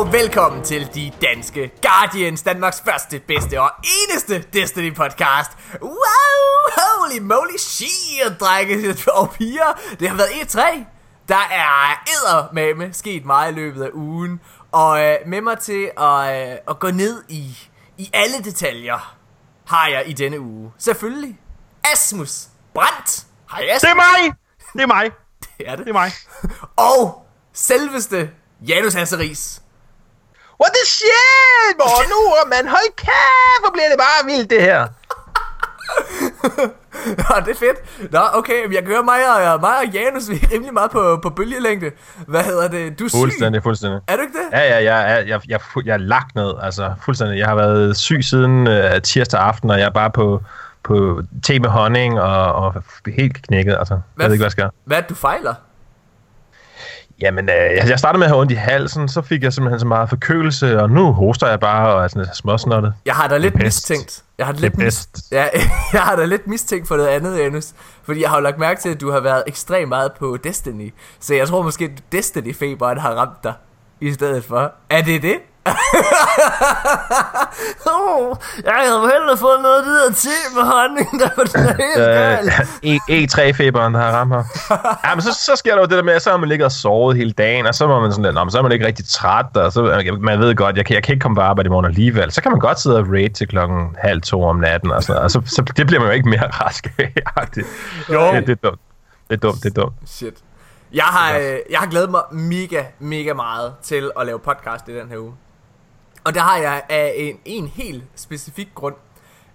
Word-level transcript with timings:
og 0.00 0.12
velkommen 0.12 0.64
til 0.64 0.94
De 0.94 1.12
Danske 1.22 1.72
Guardians, 1.82 2.42
Danmarks 2.42 2.82
første, 2.84 3.18
bedste 3.18 3.60
og 3.60 3.70
eneste 3.82 4.44
Destiny 4.52 4.94
podcast. 4.94 5.50
Wow, 5.82 5.92
holy 6.76 7.18
moly 7.20 7.56
shit, 7.58 8.40
drenge 8.40 8.96
og 9.12 9.30
piger. 9.30 9.80
Det 10.00 10.08
har 10.08 10.16
været 10.16 10.28
E3. 10.28 10.60
Der 11.28 11.48
er 11.50 12.04
edder 12.06 12.52
med 12.52 12.92
sket 12.92 13.24
meget 13.24 13.52
i 13.52 13.54
løbet 13.54 13.82
af 13.82 13.90
ugen. 13.94 14.40
Og 14.72 15.04
øh, 15.04 15.16
med 15.26 15.40
mig 15.40 15.58
til 15.58 15.90
at, 15.98 16.50
øh, 16.50 16.58
at 16.68 16.78
gå 16.78 16.90
ned 16.90 17.22
i, 17.28 17.58
i 17.98 18.10
alle 18.12 18.44
detaljer, 18.44 19.16
har 19.66 19.88
jeg 19.88 20.04
i 20.06 20.12
denne 20.12 20.40
uge. 20.40 20.72
Selvfølgelig, 20.78 21.40
Asmus 21.92 22.46
Brandt. 22.74 23.26
Hej 23.50 23.62
Asmus. 23.62 23.80
Det 23.80 23.90
er 23.90 23.94
mig! 23.94 24.34
Det 24.72 24.82
er 24.82 24.86
mig. 24.86 25.10
Det 25.58 25.68
er 25.68 25.76
det. 25.76 25.84
Det 25.84 25.90
er 25.90 25.92
mig. 25.92 26.12
Og 26.92 27.26
selveste 27.52 28.30
Janus 28.60 28.94
Hasseris. 28.94 29.59
What 30.60 30.72
the 30.78 30.86
shit, 30.96 31.74
mor? 31.78 32.00
Nu, 32.12 32.20
man, 32.52 32.64
hold 32.74 32.90
kæft, 32.96 33.60
hvor 33.62 33.72
bliver 33.72 33.88
det 33.92 33.98
bare 34.06 34.18
vildt, 34.30 34.50
det 34.50 34.62
her. 34.62 34.80
Nå, 37.20 37.34
det 37.46 37.50
er 37.50 37.60
fedt. 37.66 38.12
Nå, 38.12 38.20
okay, 38.32 38.74
jeg 38.74 38.82
høre 38.86 39.02
mig 39.02 39.52
og, 39.52 39.60
mig 39.60 39.78
og 39.78 39.86
Janus, 39.94 40.30
vi 40.30 40.34
er 40.34 40.52
rimelig 40.52 40.74
meget 40.74 40.90
på, 40.90 41.18
på 41.22 41.30
bølgelængde. 41.30 41.90
Hvad 42.26 42.42
hedder 42.44 42.68
det? 42.68 42.98
Du 42.98 43.04
er 43.04 43.08
syg. 43.08 43.18
Fuldstændig, 43.18 43.62
fuldstændig. 43.62 44.00
Er 44.08 44.16
du 44.16 44.22
ikke 44.22 44.32
det? 44.32 44.58
Ja, 44.58 44.60
ja, 44.60 44.80
ja, 44.80 44.96
jeg, 44.96 45.28
jeg, 45.28 45.40
jeg, 45.48 45.60
jeg 45.84 45.92
er 45.92 45.98
lagt 45.98 46.34
ned, 46.34 46.52
altså 46.62 46.94
fuldstændig. 47.04 47.38
Jeg 47.38 47.46
har 47.46 47.54
været 47.54 47.96
syg 47.96 48.24
siden 48.24 48.66
uh, 48.66 49.02
tirsdag 49.04 49.40
aften, 49.40 49.70
og 49.70 49.78
jeg 49.78 49.86
er 49.86 49.90
bare 49.90 50.10
på, 50.10 50.42
på 50.84 51.22
te 51.42 51.58
med 51.58 51.68
honning 51.68 52.20
og, 52.20 52.52
og 52.52 52.82
helt 53.16 53.42
knækket, 53.42 53.76
altså. 53.78 53.94
Hvad, 54.14 54.24
jeg 54.24 54.28
ved 54.28 54.34
ikke, 54.34 54.40
hvad 54.40 54.46
jeg 54.46 54.52
skal. 54.52 54.70
Hvad 54.84 54.96
er 54.96 55.00
det, 55.00 55.10
du 55.10 55.14
fejler? 55.14 55.54
Jamen, 57.22 57.48
øh, 57.48 57.88
jeg 57.88 57.98
startede 57.98 58.18
med 58.18 58.26
at 58.26 58.30
have 58.30 58.40
ondt 58.40 58.52
i 58.52 58.54
halsen, 58.54 59.08
så 59.08 59.22
fik 59.22 59.42
jeg 59.42 59.52
simpelthen 59.52 59.80
så 59.80 59.86
meget 59.86 60.08
forkølelse, 60.08 60.80
og 60.82 60.90
nu 60.90 61.12
hoster 61.12 61.48
jeg 61.48 61.60
bare 61.60 61.94
og 61.94 62.04
er 62.04 62.08
sådan 62.08 62.26
småsnottet. 62.34 62.94
Jeg 63.06 63.14
har 63.14 63.28
da 63.28 63.36
lidt 63.38 63.62
mistænkt. 63.62 64.22
Jeg 64.38 64.46
har 64.46 64.52
da 64.52 64.60
lidt, 64.60 64.74
mis- 64.74 65.28
ja, 65.32 65.44
jeg 65.92 66.00
har 66.02 66.16
da 66.16 66.24
lidt 66.24 66.46
mistænkt 66.46 66.88
for 66.88 66.96
noget 66.96 67.08
andet, 67.08 67.38
Janus. 67.38 67.68
Fordi 68.02 68.22
jeg 68.22 68.30
har 68.30 68.36
jo 68.36 68.42
lagt 68.42 68.58
mærke 68.58 68.80
til, 68.80 68.88
at 68.88 69.00
du 69.00 69.10
har 69.10 69.20
været 69.20 69.42
ekstremt 69.46 69.88
meget 69.88 70.12
på 70.18 70.36
Destiny. 70.44 70.94
Så 71.20 71.34
jeg 71.34 71.48
tror 71.48 71.62
måske, 71.62 71.84
at 71.84 71.90
Destiny-feberen 72.12 72.98
har 72.98 73.10
ramt 73.10 73.44
dig 73.44 73.52
i 74.00 74.12
stedet 74.12 74.44
for. 74.44 74.72
Er 74.90 75.02
det 75.02 75.22
det? 75.22 75.36
oh, 77.94 78.36
jeg 78.64 78.72
havde 78.74 79.10
hellere 79.12 79.36
fået 79.36 79.62
noget 79.62 79.78
af 79.78 79.84
det 79.84 79.94
der 80.06 80.12
te 80.12 80.28
med 80.54 80.62
honning, 80.62 81.20
der 81.20 81.28
var 81.36 81.44
den 81.44 81.76
helt. 82.82 83.02
E, 83.08 83.24
E3-feberen, 83.24 83.94
der 83.94 84.00
har 84.00 84.12
ramt 84.12 84.34
her. 84.34 84.44
ja, 85.04 85.14
men 85.14 85.22
så, 85.22 85.34
så 85.44 85.56
sker 85.56 85.74
der 85.74 85.80
jo 85.80 85.86
det 85.86 85.96
der 85.96 86.02
med, 86.02 86.12
at 86.12 86.22
så 86.22 86.30
har 86.30 86.36
man 86.36 86.48
ligget 86.48 86.64
og 86.64 86.72
sovet 86.72 87.16
hele 87.16 87.32
dagen, 87.32 87.66
og 87.66 87.74
så 87.74 87.84
er 87.84 88.00
man 88.00 88.12
sådan 88.12 88.24
lidt, 88.24 88.34
men 88.34 88.50
så 88.50 88.58
er 88.58 88.62
man 88.62 88.72
ikke 88.72 88.86
rigtig 88.86 89.08
træt, 89.08 89.56
og 89.56 89.72
så, 89.72 90.02
man 90.20 90.38
ved 90.38 90.54
godt, 90.54 90.76
jeg 90.76 90.86
kan, 90.86 90.94
jeg 90.94 91.02
kan 91.02 91.12
ikke 91.12 91.22
komme 91.22 91.36
på 91.36 91.42
arbejde 91.42 91.66
i 91.66 91.70
morgen 91.70 91.86
alligevel. 91.86 92.32
Så 92.32 92.42
kan 92.42 92.50
man 92.50 92.60
godt 92.60 92.80
sidde 92.80 92.98
og 92.98 93.06
raid 93.12 93.30
til 93.30 93.48
klokken 93.48 93.96
halv 93.98 94.22
to 94.22 94.42
om 94.42 94.56
natten, 94.56 94.90
og, 94.90 95.02
sådan, 95.02 95.22
og 95.22 95.30
så, 95.30 95.42
så 95.46 95.62
det 95.76 95.86
bliver 95.86 96.00
man 96.00 96.08
jo 96.08 96.14
ikke 96.14 96.28
mere 96.28 96.50
rask 96.50 96.92
af. 96.98 97.12
jo. 98.12 98.32
Det, 98.34 98.46
det 98.46 98.52
er 98.52 98.68
dumt. 98.68 98.80
Det 99.28 99.36
er 99.36 99.40
dumt, 99.40 99.62
det 99.62 99.78
er 99.78 99.82
dumt. 99.82 99.94
Shit. 100.06 100.34
Jeg 100.92 101.04
har, 101.04 101.38
øh, 101.38 101.56
jeg 101.70 101.78
har 101.78 101.86
glædet 101.86 102.10
mig 102.10 102.20
mega, 102.32 102.82
mega 102.98 103.32
meget 103.32 103.72
til 103.82 104.10
at 104.20 104.26
lave 104.26 104.38
podcast 104.38 104.88
i 104.88 104.98
den 104.98 105.08
her 105.08 105.18
uge. 105.18 105.32
Og 106.30 106.34
der 106.34 106.40
har 106.40 106.56
jeg 106.56 106.82
af 106.88 107.14
en, 107.16 107.40
en 107.44 107.66
helt 107.66 108.04
specifik 108.14 108.68
grund. 108.74 108.94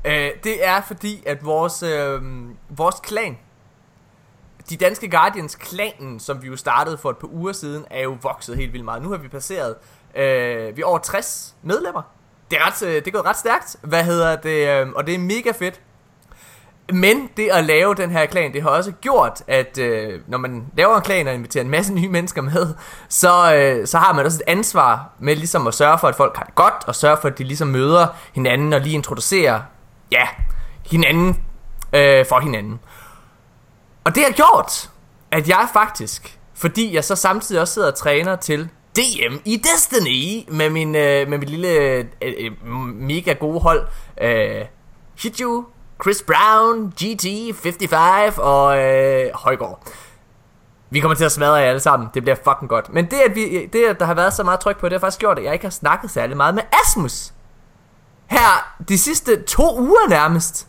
Øh, 0.05 0.31
det 0.43 0.67
er 0.67 0.81
fordi, 0.81 1.23
at 1.25 1.45
vores, 1.45 1.83
øh, 1.83 2.21
vores 2.69 2.95
klan, 3.03 3.37
de 4.69 4.77
danske 4.77 5.09
Guardians 5.09 5.55
klanen, 5.55 6.19
som 6.19 6.41
vi 6.41 6.47
jo 6.47 6.55
startede 6.55 6.97
for 6.97 7.09
et 7.09 7.17
par 7.17 7.27
uger 7.27 7.53
siden, 7.53 7.85
er 7.89 8.01
jo 8.01 8.17
vokset 8.21 8.57
helt 8.57 8.73
vildt 8.73 8.85
meget. 8.85 9.01
Nu 9.03 9.09
har 9.09 9.17
vi 9.17 9.27
passeret, 9.27 9.75
øh, 10.15 10.77
vi 10.77 10.81
er 10.81 10.85
over 10.85 10.97
60 10.97 11.55
medlemmer. 11.61 12.01
Det 12.51 12.59
er, 12.59 12.67
ret, 12.67 12.87
øh, 12.87 12.95
det 12.95 13.07
er 13.07 13.11
gået 13.11 13.25
ret 13.25 13.37
stærkt. 13.37 13.75
Hvad 13.81 14.03
hedder 14.03 14.35
det? 14.35 14.81
Øh, 14.81 14.89
og 14.89 15.07
det 15.07 15.15
er 15.15 15.19
mega 15.19 15.51
fedt. 15.51 15.81
Men 16.93 17.29
det 17.37 17.49
at 17.51 17.65
lave 17.65 17.95
den 17.95 18.11
her 18.11 18.25
klan, 18.25 18.53
det 18.53 18.61
har 18.61 18.69
også 18.69 18.91
gjort, 18.91 19.41
at 19.47 19.77
øh, 19.77 20.19
når 20.27 20.37
man 20.37 20.65
laver 20.77 20.95
en 20.95 21.01
klan 21.01 21.27
og 21.27 21.33
inviterer 21.33 21.63
en 21.63 21.69
masse 21.69 21.93
nye 21.99 22.09
mennesker 22.09 22.41
med, 22.41 22.73
så, 23.09 23.55
øh, 23.55 23.87
så 23.87 23.97
har 23.97 24.13
man 24.13 24.25
også 24.25 24.37
et 24.37 24.51
ansvar 24.51 25.09
med 25.19 25.35
ligesom 25.35 25.67
at 25.67 25.73
sørge 25.73 25.99
for, 25.99 26.07
at 26.07 26.15
folk 26.15 26.37
har 26.37 26.43
det 26.43 26.55
godt, 26.55 26.73
og 26.87 26.95
sørge 26.95 27.17
for, 27.21 27.27
at 27.27 27.37
de 27.37 27.43
ligesom 27.43 27.67
møder 27.67 28.07
hinanden 28.33 28.73
og 28.73 28.81
lige 28.81 28.93
introducerer, 28.93 29.61
ja, 30.11 30.27
hinanden 30.91 31.37
øh, 31.93 32.25
for 32.25 32.39
hinanden. 32.39 32.79
Og 34.03 34.15
det 34.15 34.23
har 34.23 34.31
gjort, 34.31 34.89
at 35.31 35.49
jeg 35.49 35.67
faktisk, 35.73 36.39
fordi 36.53 36.95
jeg 36.95 37.03
så 37.03 37.15
samtidig 37.15 37.61
også 37.61 37.73
sidder 37.73 37.87
og 37.87 37.95
træner 37.95 38.35
til 38.35 38.69
DM 38.95 39.35
i 39.45 39.57
Destiny 39.57 40.55
med 40.55 40.69
min, 40.69 40.95
øh, 40.95 41.27
med 41.27 41.37
mit 41.37 41.49
lille 41.49 41.67
øh, 41.67 42.05
øh, 42.21 42.51
mega 42.95 43.33
gode 43.33 43.59
hold, 43.59 43.87
øh, 44.21 44.65
Hiju, 45.23 45.65
Chris 46.03 46.23
Brown, 46.27 46.89
GT, 46.91 47.55
55 47.55 48.37
og 48.37 48.77
øh, 48.77 49.25
Højgaard. 49.35 49.87
Vi 50.89 50.99
kommer 50.99 51.15
til 51.15 51.25
at 51.25 51.31
smadre 51.31 51.53
jer 51.53 51.69
alle 51.69 51.79
sammen. 51.79 52.09
Det 52.13 52.23
bliver 52.23 52.35
fucking 52.35 52.69
godt. 52.69 52.93
Men 52.93 53.05
det, 53.05 53.17
at, 53.29 53.35
vi, 53.35 53.65
det, 53.73 53.85
at 53.85 53.99
der 53.99 54.05
har 54.05 54.13
været 54.13 54.33
så 54.33 54.43
meget 54.43 54.59
tryk 54.59 54.79
på, 54.79 54.85
det 54.85 54.93
har 54.93 54.99
faktisk 54.99 55.19
gjort, 55.19 55.39
at 55.39 55.43
jeg 55.45 55.53
ikke 55.53 55.65
har 55.65 55.69
snakket 55.71 56.11
særlig 56.11 56.37
meget 56.37 56.55
med 56.55 56.63
Asmus. 56.83 57.33
Her 58.27 58.75
de 58.89 58.97
sidste 58.97 59.41
to 59.41 59.79
uger 59.79 60.09
nærmest. 60.09 60.67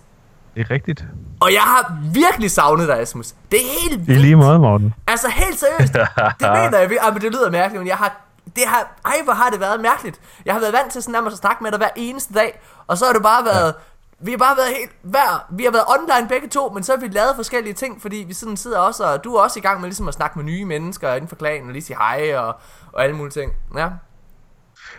Det 0.55 0.61
er 0.61 0.71
rigtigt. 0.71 1.05
Og 1.41 1.53
jeg 1.53 1.61
har 1.63 1.97
virkelig 2.13 2.51
savnet 2.51 2.89
dig, 2.89 3.01
Asmus. 3.01 3.35
Det 3.51 3.61
er 3.61 3.81
helt 3.83 3.99
vildt. 3.99 4.09
Det 4.09 4.17
er 4.17 4.21
lige 4.21 4.37
måde, 4.37 4.59
Morten. 4.59 4.95
Altså 5.07 5.29
helt 5.29 5.59
seriøst. 5.61 5.93
det 5.93 6.09
mener 6.59 6.79
jeg. 6.79 6.99
Ah, 7.01 7.13
men 7.13 7.23
det 7.23 7.33
lyder 7.33 7.51
mærkeligt, 7.51 7.81
men 7.81 7.89
jeg 7.89 7.97
har... 7.97 8.21
Det 8.57 8.65
har, 8.67 8.97
ej, 9.05 9.17
hvor 9.25 9.33
har 9.33 9.51
det 9.51 9.61
været 9.61 9.81
mærkeligt. 9.81 10.21
Jeg 10.45 10.55
har 10.55 10.61
været 10.61 10.73
vant 10.73 10.93
til 10.93 11.03
sådan 11.03 11.13
nærmest 11.13 11.35
at 11.35 11.39
snakke 11.39 11.63
med 11.63 11.71
dig 11.71 11.79
hver 11.79 11.89
eneste 11.97 12.35
dag. 12.35 12.61
Og 12.87 12.99
så 12.99 13.05
har 13.05 13.13
det 13.13 13.23
bare 13.23 13.45
været... 13.45 13.67
Ja 13.67 13.96
vi 14.21 14.31
har 14.31 14.39
bare 14.39 14.57
været 14.57 14.69
helt 14.79 14.93
hver, 15.03 15.47
vi 15.51 15.65
har 15.65 15.71
været 15.71 15.85
online 15.99 16.29
begge 16.29 16.49
to, 16.49 16.69
men 16.75 16.83
så 16.83 16.93
har 16.93 17.01
vi 17.01 17.09
lavet 17.09 17.33
forskellige 17.37 17.75
ting, 17.75 18.03
fordi 18.03 18.25
vi 18.29 18.35
sådan 18.35 18.57
sidder 18.57 18.79
også, 18.79 19.05
og 19.05 19.25
du 19.25 19.35
er 19.35 19.43
også 19.43 19.59
i 19.59 19.63
gang 19.63 19.81
med 19.81 19.89
ligesom 19.89 20.09
at 20.09 20.15
snakke 20.15 20.39
med 20.39 20.45
nye 20.45 20.65
mennesker 20.65 21.15
inden 21.15 21.29
for 21.29 21.37
klanen, 21.37 21.67
og 21.67 21.73
lige 21.73 21.83
sige 21.83 21.97
hej, 21.97 22.37
og, 22.37 22.57
og 22.93 23.05
alle 23.05 23.17
mulige 23.17 23.33
ting. 23.33 23.53
Ja. 23.77 23.89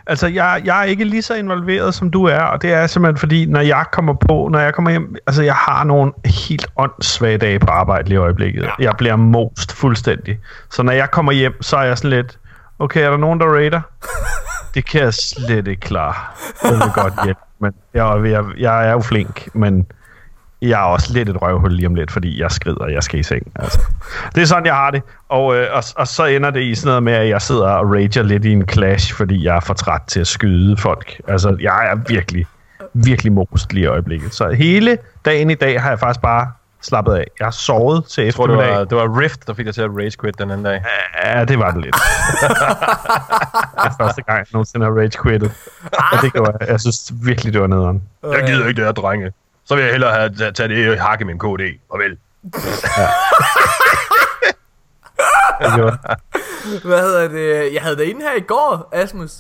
Altså, 0.08 0.28
jeg, 0.28 0.62
jeg 0.66 0.80
er 0.80 0.84
ikke 0.84 1.04
lige 1.04 1.22
så 1.22 1.34
involveret, 1.36 1.94
som 1.94 2.12
du 2.12 2.24
er, 2.24 2.42
og 2.42 2.62
det 2.62 2.74
er 2.74 2.88
simpelthen 2.88 3.18
fordi, 3.18 3.46
når 3.46 3.60
jeg 3.60 3.86
kommer 3.92 4.14
på, 4.14 4.50
når 4.52 4.60
jeg 4.60 4.74
kommer 4.74 4.92
hjem, 4.92 5.16
altså 5.28 5.44
jeg 5.44 5.56
har 5.56 5.84
nogle 5.84 6.14
helt 6.26 6.68
åndssvage 6.76 7.38
dage 7.38 7.60
på 7.60 7.72
arbejde 7.72 8.10
lige 8.10 8.16
i 8.16 8.18
øjeblikket. 8.18 8.64
Ja. 8.64 8.72
Jeg 8.80 8.94
bliver 8.98 9.16
most 9.16 9.72
fuldstændig. 9.72 10.40
Så 10.72 10.84
når 10.84 10.92
jeg 10.92 11.12
kommer 11.12 11.32
hjem, 11.32 11.62
så 11.62 11.78
er 11.78 11.84
jeg 11.84 11.98
sådan 11.98 12.10
lidt, 12.10 12.40
okay, 12.80 13.02
er 13.02 13.10
der 13.10 13.18
nogen, 13.18 13.40
der 13.40 13.46
raider? 13.46 13.82
det 14.74 14.86
kan 14.86 15.02
jeg 15.02 15.14
slet 15.14 15.68
ikke 15.68 15.82
klare. 15.82 16.16
Det 16.64 16.72
vil 16.72 16.92
godt 16.96 17.14
hjælpe. 17.24 17.47
Men 17.60 17.74
jeg, 17.94 18.22
jeg, 18.26 18.44
jeg 18.58 18.88
er 18.88 18.92
jo 18.92 19.00
flink, 19.00 19.56
men 19.56 19.88
jeg 20.62 20.82
er 20.82 20.86
også 20.86 21.14
lidt 21.14 21.30
et 21.30 21.42
røvhul 21.42 21.72
lige 21.72 21.88
om 21.88 21.96
lidt, 21.96 22.12
fordi 22.12 22.42
jeg 22.42 22.52
skrider, 22.52 22.78
og 22.78 22.94
jeg 22.94 23.04
skal 23.04 23.20
i 23.20 23.24
seng. 23.24 23.52
Altså. 23.56 23.80
Det 24.36 24.42
er 24.42 24.46
sådan, 24.46 24.66
jeg 24.66 24.74
har 24.74 24.92
det. 24.92 25.02
Og, 25.30 25.56
øh, 25.56 25.68
og, 25.74 25.84
og 25.96 26.08
så 26.08 26.26
ender 26.26 26.50
det 26.50 26.62
i 26.62 26.76
sådan 26.76 26.88
noget 26.88 27.04
med, 27.04 27.14
at 27.14 27.30
jeg 27.30 27.42
sidder 27.42 27.70
og 27.70 27.94
rager 27.94 28.24
lidt 28.24 28.46
i 28.46 28.52
en 28.52 28.70
clash, 28.70 29.14
fordi 29.14 29.46
jeg 29.46 29.56
er 29.56 29.60
for 29.60 29.74
træt 29.74 30.02
til 30.08 30.20
at 30.20 30.28
skyde 30.28 30.78
folk. 30.78 31.22
Altså, 31.28 31.58
jeg 31.60 31.92
er 31.92 31.96
virkelig, 32.08 32.46
virkelig 32.94 33.34
most 33.34 33.74
lige 33.74 33.84
i 33.84 33.88
øjeblikket. 33.88 34.34
Så 34.34 34.50
hele 34.50 34.98
dagen 35.26 35.50
i 35.50 35.56
dag 35.56 35.82
har 35.82 35.90
jeg 35.90 36.00
faktisk 36.00 36.22
bare 36.22 36.52
slappet 36.82 37.14
af. 37.14 37.28
Jeg 37.40 37.46
har 37.46 37.52
sovet 37.52 38.06
til 38.06 38.24
jeg 38.24 38.34
tror, 38.34 38.48
det 38.48 38.58
var, 38.58 38.84
det 38.84 38.98
var 38.98 39.20
Rift, 39.20 39.48
der 39.48 39.54
fik 39.54 39.66
dig 39.66 39.74
til 39.74 39.82
at 39.82 39.90
rage 39.98 40.12
quit 40.22 40.38
den 40.38 40.52
anden 40.52 40.66
dag. 40.66 40.84
Ja, 41.24 41.46
det 41.46 41.60
var 41.60 41.72
det 41.72 41.82
lidt. 41.82 41.96
det 43.84 43.86
er 43.86 43.96
første 44.00 44.22
gang, 44.22 44.38
jeg 44.38 44.46
nogensinde 44.54 44.86
har 44.86 44.94
rage 44.94 45.12
quittet. 45.24 45.52
Og 45.92 46.22
det 46.22 46.34
gjorde 46.34 46.58
jeg. 46.60 46.70
Jeg 46.70 46.80
synes 46.82 47.14
virkelig, 47.24 47.54
det 47.54 47.62
var 47.62 47.68
nederen. 47.68 48.04
Jeg 48.24 48.44
gider 48.48 48.68
ikke 48.68 48.78
det 48.78 48.86
her, 48.86 48.92
drenge. 48.92 49.32
Så 49.66 49.76
vil 49.76 49.84
jeg 49.84 49.92
hellere 49.92 50.14
have 50.14 50.30
taget 50.52 50.70
det 50.70 50.94
i 50.94 50.98
hakke 50.98 51.26
min 51.26 51.40
KD. 51.40 51.80
Farvel. 51.92 52.18
Ja. 52.98 53.10
Hvad 56.84 57.02
hedder 57.02 57.28
det? 57.28 57.74
Jeg 57.74 57.82
havde 57.82 57.98
det 57.98 58.04
inde 58.04 58.22
her 58.22 58.36
i 58.36 58.42
går, 58.42 58.90
Asmus. 58.92 59.32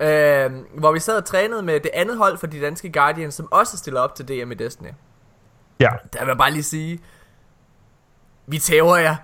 Øh, 0.00 0.50
hvor 0.78 0.92
vi 0.92 1.00
sad 1.00 1.16
og 1.16 1.24
trænede 1.24 1.62
med 1.62 1.80
det 1.80 1.90
andet 1.94 2.16
hold 2.18 2.38
for 2.38 2.46
de 2.46 2.60
danske 2.60 2.92
Guardians, 2.92 3.34
som 3.34 3.48
også 3.52 3.76
stiller 3.76 4.00
op 4.00 4.14
til 4.14 4.28
DM 4.28 4.52
i 4.52 4.54
Destiny. 4.54 4.88
Ja. 5.80 5.90
Der 6.12 6.18
vil 6.18 6.28
jeg 6.28 6.38
bare 6.38 6.50
lige 6.50 6.62
sige, 6.62 7.00
vi 8.46 8.58
tæver 8.58 8.96
jer. 8.96 9.16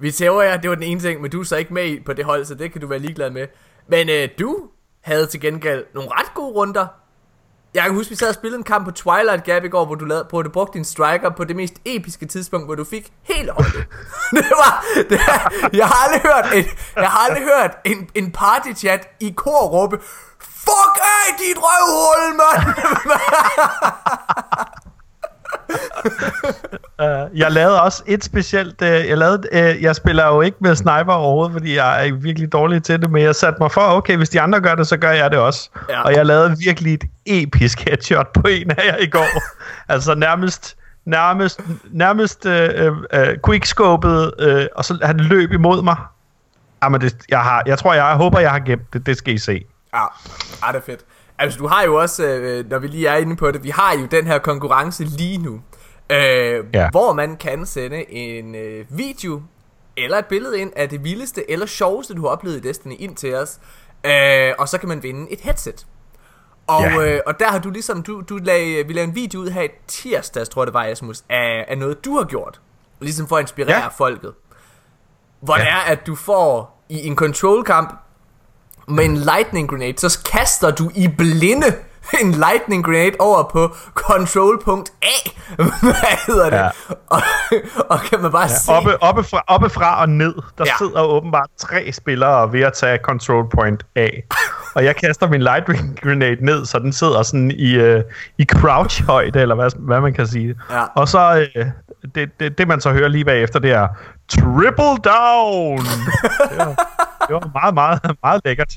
Vi 0.00 0.12
tæver 0.12 0.42
jer, 0.42 0.56
det 0.56 0.70
var 0.70 0.76
den 0.76 0.84
ene 0.84 1.00
ting, 1.00 1.20
men 1.20 1.30
du 1.30 1.40
er 1.40 1.44
så 1.44 1.56
ikke 1.56 1.74
med 1.74 2.04
på 2.04 2.12
det 2.12 2.24
hold, 2.24 2.44
så 2.44 2.54
det 2.54 2.72
kan 2.72 2.80
du 2.80 2.86
være 2.86 2.98
ligeglad 2.98 3.30
med. 3.30 3.46
Men 3.88 4.08
øh, 4.08 4.28
du 4.38 4.58
havde 5.00 5.26
til 5.26 5.40
gengæld 5.40 5.84
nogle 5.94 6.10
ret 6.12 6.34
gode 6.34 6.52
runder. 6.52 6.86
Jeg 7.74 7.82
kan 7.82 7.94
huske, 7.94 8.10
vi 8.10 8.16
sad 8.16 8.28
og 8.28 8.34
spillede 8.34 8.58
en 8.58 8.64
kamp 8.64 8.84
på 8.84 8.90
Twilight 8.90 9.44
Gap 9.44 9.64
i 9.64 9.68
går, 9.68 9.84
hvor 9.84 9.94
du, 9.94 10.04
lavede, 10.04 10.26
hvor 10.30 10.42
du 10.42 10.50
brugte 10.50 10.74
din 10.74 10.84
striker 10.84 11.30
på 11.30 11.44
det 11.44 11.56
mest 11.56 11.74
episke 11.84 12.26
tidspunkt, 12.26 12.66
hvor 12.66 12.74
du 12.74 12.84
fik 12.84 13.12
helt 13.22 13.50
holdet. 13.50 13.74
det 14.30 14.50
var, 14.50 14.84
det, 15.10 15.20
jeg 15.72 15.86
har 15.86 16.06
aldrig 16.06 16.22
hørt, 16.22 16.44
en, 16.54 16.64
jeg 16.96 17.10
har 17.10 17.28
aldrig 17.28 17.44
hørt 17.44 17.78
en, 17.84 18.10
en 18.14 18.32
party 18.32 18.72
chat 18.76 19.08
i 19.20 19.30
kor 19.36 19.68
råbe, 19.68 19.98
Fuck 20.40 20.98
af 21.00 21.34
dit 21.38 21.56
røvhul, 21.58 22.36
mand! 22.36 22.64
Uh, 27.02 27.27
jeg 27.38 27.52
lavede 27.52 27.82
også 27.82 28.02
et 28.06 28.24
specielt... 28.24 28.82
Uh, 28.82 28.88
jeg, 28.88 29.18
lavede, 29.18 29.48
uh, 29.52 29.82
jeg 29.82 29.96
spiller 29.96 30.26
jo 30.26 30.40
ikke 30.40 30.56
med 30.60 30.76
sniper 30.76 31.12
overhovedet, 31.12 31.52
fordi 31.52 31.76
jeg 31.76 32.08
er 32.08 32.14
virkelig 32.14 32.52
dårlig 32.52 32.82
til 32.82 33.02
det, 33.02 33.10
men 33.10 33.22
jeg 33.22 33.34
satte 33.34 33.56
mig 33.60 33.72
for, 33.72 33.80
okay, 33.80 34.16
hvis 34.16 34.28
de 34.28 34.40
andre 34.40 34.60
gør 34.60 34.74
det, 34.74 34.86
så 34.86 34.96
gør 34.96 35.10
jeg 35.10 35.30
det 35.30 35.38
også. 35.38 35.70
Ja. 35.88 36.02
Og 36.02 36.12
jeg 36.14 36.26
lavede 36.26 36.56
virkelig 36.64 36.94
et 36.94 37.04
episk 37.26 37.80
headshot 37.80 38.32
på 38.32 38.48
en 38.48 38.70
af 38.70 38.86
jer 38.86 38.96
i 38.96 39.06
går. 39.06 39.26
altså 39.92 40.14
nærmest 40.14 40.76
nærmest, 41.08 41.60
nærmest 41.90 42.46
uh, 42.46 42.52
uh, 42.92 43.34
quickscopet, 43.46 44.32
uh, 44.46 44.66
og 44.76 44.84
så 44.84 44.98
han 45.02 45.16
løb 45.16 45.52
imod 45.52 45.82
mig. 45.82 45.96
Jamen, 46.82 47.00
det, 47.00 47.16
jeg, 47.28 47.40
har, 47.40 47.62
jeg 47.66 47.78
tror, 47.78 47.94
jeg, 47.94 48.04
jeg 48.04 48.16
håber, 48.16 48.38
jeg 48.38 48.50
har 48.50 48.58
gemt 48.58 48.92
det. 48.92 49.06
Det 49.06 49.16
skal 49.16 49.34
I 49.34 49.38
se. 49.38 49.64
Ja, 49.94 50.02
ja 50.66 50.72
det 50.72 50.76
er 50.76 50.84
fedt. 50.86 51.00
Altså, 51.38 51.58
du 51.58 51.66
har 51.66 51.82
jo 51.82 51.94
også, 51.94 52.24
øh, 52.24 52.70
når 52.70 52.78
vi 52.78 52.86
lige 52.86 53.06
er 53.06 53.16
inde 53.16 53.36
på 53.36 53.50
det, 53.50 53.64
vi 53.64 53.70
har 53.70 53.94
jo 54.00 54.06
den 54.06 54.26
her 54.26 54.38
konkurrence 54.38 55.04
lige 55.04 55.38
nu, 55.38 55.60
øh, 56.10 56.64
ja. 56.74 56.90
hvor 56.90 57.12
man 57.12 57.36
kan 57.36 57.66
sende 57.66 58.12
en 58.12 58.54
øh, 58.54 58.84
video 58.88 59.42
eller 59.96 60.18
et 60.18 60.26
billede 60.26 60.60
ind 60.60 60.72
af 60.76 60.88
det 60.88 61.04
vildeste 61.04 61.50
eller 61.50 61.66
sjoveste, 61.66 62.14
du 62.14 62.22
har 62.22 62.28
oplevet 62.28 62.56
i 62.56 62.60
Destiny 62.60 62.94
ind 62.98 63.16
til 63.16 63.34
os, 63.34 63.58
øh, 64.04 64.52
og 64.58 64.68
så 64.68 64.78
kan 64.78 64.88
man 64.88 65.02
vinde 65.02 65.32
et 65.32 65.40
headset. 65.40 65.86
Og, 66.66 66.82
ja. 66.82 67.02
øh, 67.02 67.20
og 67.26 67.40
der 67.40 67.48
har 67.48 67.58
du 67.58 67.70
ligesom, 67.70 68.02
du, 68.02 68.20
du 68.20 68.36
lag, 68.36 68.88
vi 68.88 68.92
lavede 68.92 69.08
en 69.08 69.14
video 69.14 69.40
ud 69.40 69.48
her 69.48 69.62
i 69.62 69.68
tirsdags, 69.86 70.48
tror 70.48 70.62
jeg 70.62 70.66
det 70.66 70.74
var, 70.74 70.84
Asmus, 70.84 71.24
af, 71.28 71.64
af 71.68 71.78
noget, 71.78 72.04
du 72.04 72.16
har 72.16 72.24
gjort. 72.24 72.60
Ligesom 73.00 73.28
for 73.28 73.36
at 73.36 73.40
inspirere 73.40 73.82
ja. 73.82 73.88
folket. 73.88 74.34
Hvor 75.40 75.56
ja. 75.56 75.62
det 75.62 75.70
er, 75.70 75.76
at 75.92 76.06
du 76.06 76.14
får 76.14 76.82
i 76.88 77.06
en 77.06 77.16
control-kamp 77.16 77.98
med 78.88 79.04
en 79.04 79.16
lightning 79.16 79.68
grenade, 79.68 79.98
så 79.98 80.22
kaster 80.32 80.70
du 80.70 80.90
i 80.94 81.08
blinde 81.08 81.66
en 82.22 82.30
lightning 82.32 82.84
grenade 82.84 83.16
over 83.18 83.42
på 83.42 83.74
control.a. 83.94 85.30
Hvad 85.80 86.26
hedder 86.26 86.50
det? 86.50 86.56
Ja. 86.56 86.68
Og, 87.10 87.22
og 87.92 88.00
kan 88.00 88.22
man 88.22 88.32
bare 88.32 88.42
ja, 88.42 88.48
se... 88.48 88.72
Oppe, 88.72 89.02
oppe, 89.02 89.24
fra, 89.24 89.42
oppe 89.46 89.70
fra 89.70 90.00
og 90.00 90.08
ned, 90.08 90.34
der 90.58 90.64
ja. 90.66 90.72
sidder 90.78 91.02
åbenbart 91.02 91.48
tre 91.58 91.92
spillere 91.92 92.52
ved 92.52 92.60
at 92.60 92.72
tage 92.72 92.98
control 93.04 93.48
point 93.54 93.86
A. 93.96 94.08
og 94.74 94.84
jeg 94.84 94.96
kaster 94.96 95.28
min 95.28 95.42
lightning 95.42 96.00
grenade 96.02 96.44
ned, 96.44 96.66
så 96.66 96.78
den 96.78 96.92
sidder 96.92 97.22
sådan 97.22 97.50
i, 97.50 97.94
uh, 97.94 98.00
i 98.38 98.44
crouch 98.44 99.04
højde, 99.06 99.40
eller 99.40 99.54
hvad, 99.54 99.70
hvad 99.78 100.00
man 100.00 100.12
kan 100.14 100.26
sige. 100.26 100.54
Ja. 100.70 100.84
Og 100.94 101.08
så, 101.08 101.46
uh, 101.56 101.66
det, 102.14 102.40
det, 102.40 102.58
det 102.58 102.68
man 102.68 102.80
så 102.80 102.92
hører 102.92 103.08
lige 103.08 103.24
bagefter, 103.24 103.58
det 103.58 103.70
er 103.70 103.88
Triple 104.28 104.96
Down! 105.04 105.78
det, 105.78 106.58
var, 106.58 106.74
det 107.28 107.34
var 107.34 107.50
meget, 107.52 107.74
meget, 107.74 108.16
meget 108.22 108.40
lækkert. 108.44 108.72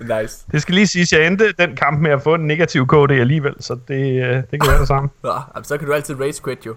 nice. 0.00 0.46
Det 0.52 0.62
skal 0.62 0.74
lige 0.74 0.86
siges, 0.86 1.12
jeg 1.12 1.26
endte 1.26 1.52
den 1.58 1.76
kamp 1.76 2.00
med 2.00 2.10
at 2.10 2.22
få 2.22 2.34
en 2.34 2.46
negativ 2.46 2.86
KD 2.86 3.10
alligevel, 3.10 3.54
så 3.60 3.78
det, 3.88 4.22
øh, 4.22 4.34
det 4.50 4.62
kan 4.62 4.70
være 4.70 4.80
det 4.80 4.88
samme. 4.88 5.10
Ja, 5.24 5.62
så 5.62 5.78
kan 5.78 5.86
du 5.86 5.92
altid 5.92 6.20
rage 6.20 6.42
quit 6.44 6.66
jo. 6.66 6.74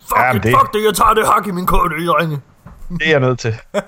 Fuck, 0.00 0.18
ja, 0.18 0.36
it, 0.36 0.42
det... 0.42 0.54
fuck 0.60 0.74
det, 0.74 0.84
jeg 0.84 0.94
tager 0.94 1.14
det 1.14 1.26
hak 1.26 1.46
i 1.46 1.50
min 1.50 1.66
KD 1.66 2.08
øjnene. 2.08 2.40
Det 2.88 3.06
er 3.06 3.10
jeg 3.10 3.20
nødt 3.20 3.38
til. 3.38 3.54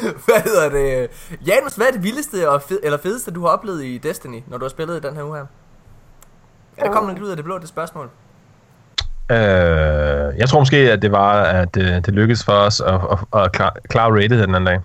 hvad 0.26 0.42
hedder 0.44 0.68
det? 0.68 1.10
Janus, 1.46 1.74
hvad 1.74 1.86
er 1.86 1.90
det 1.90 2.02
vildeste 2.02 2.50
og 2.50 2.62
fed, 2.62 2.80
eller 2.82 2.98
fedeste, 2.98 3.30
du 3.30 3.40
har 3.40 3.48
oplevet 3.48 3.84
i 3.84 3.98
Destiny, 3.98 4.42
når 4.46 4.58
du 4.58 4.64
har 4.64 4.70
spillet 4.70 5.04
i 5.04 5.06
den 5.08 5.16
her 5.16 5.22
uge 5.22 5.36
her? 5.36 5.46
Er 6.76 6.84
der 6.84 6.92
kommet 6.92 7.14
noget 7.14 7.26
ud 7.26 7.30
af 7.30 7.36
det 7.36 7.44
blå, 7.44 7.58
det 7.58 7.68
spørgsmål? 7.68 8.10
Øh, 9.30 10.38
jeg 10.38 10.48
tror 10.48 10.58
måske, 10.58 10.76
at 10.76 11.02
det 11.02 11.12
var, 11.12 11.42
at 11.42 11.74
det, 11.74 11.82
øh, 11.82 11.94
det 11.94 12.14
lykkedes 12.14 12.44
for 12.44 12.52
os 12.52 12.80
at, 12.80 12.94
at, 12.94 13.40
at 13.40 13.52
klare, 13.52 13.70
klare 13.88 14.12
rated 14.12 14.42
den 14.42 14.54
anden 14.54 14.64
dag. 14.64 14.80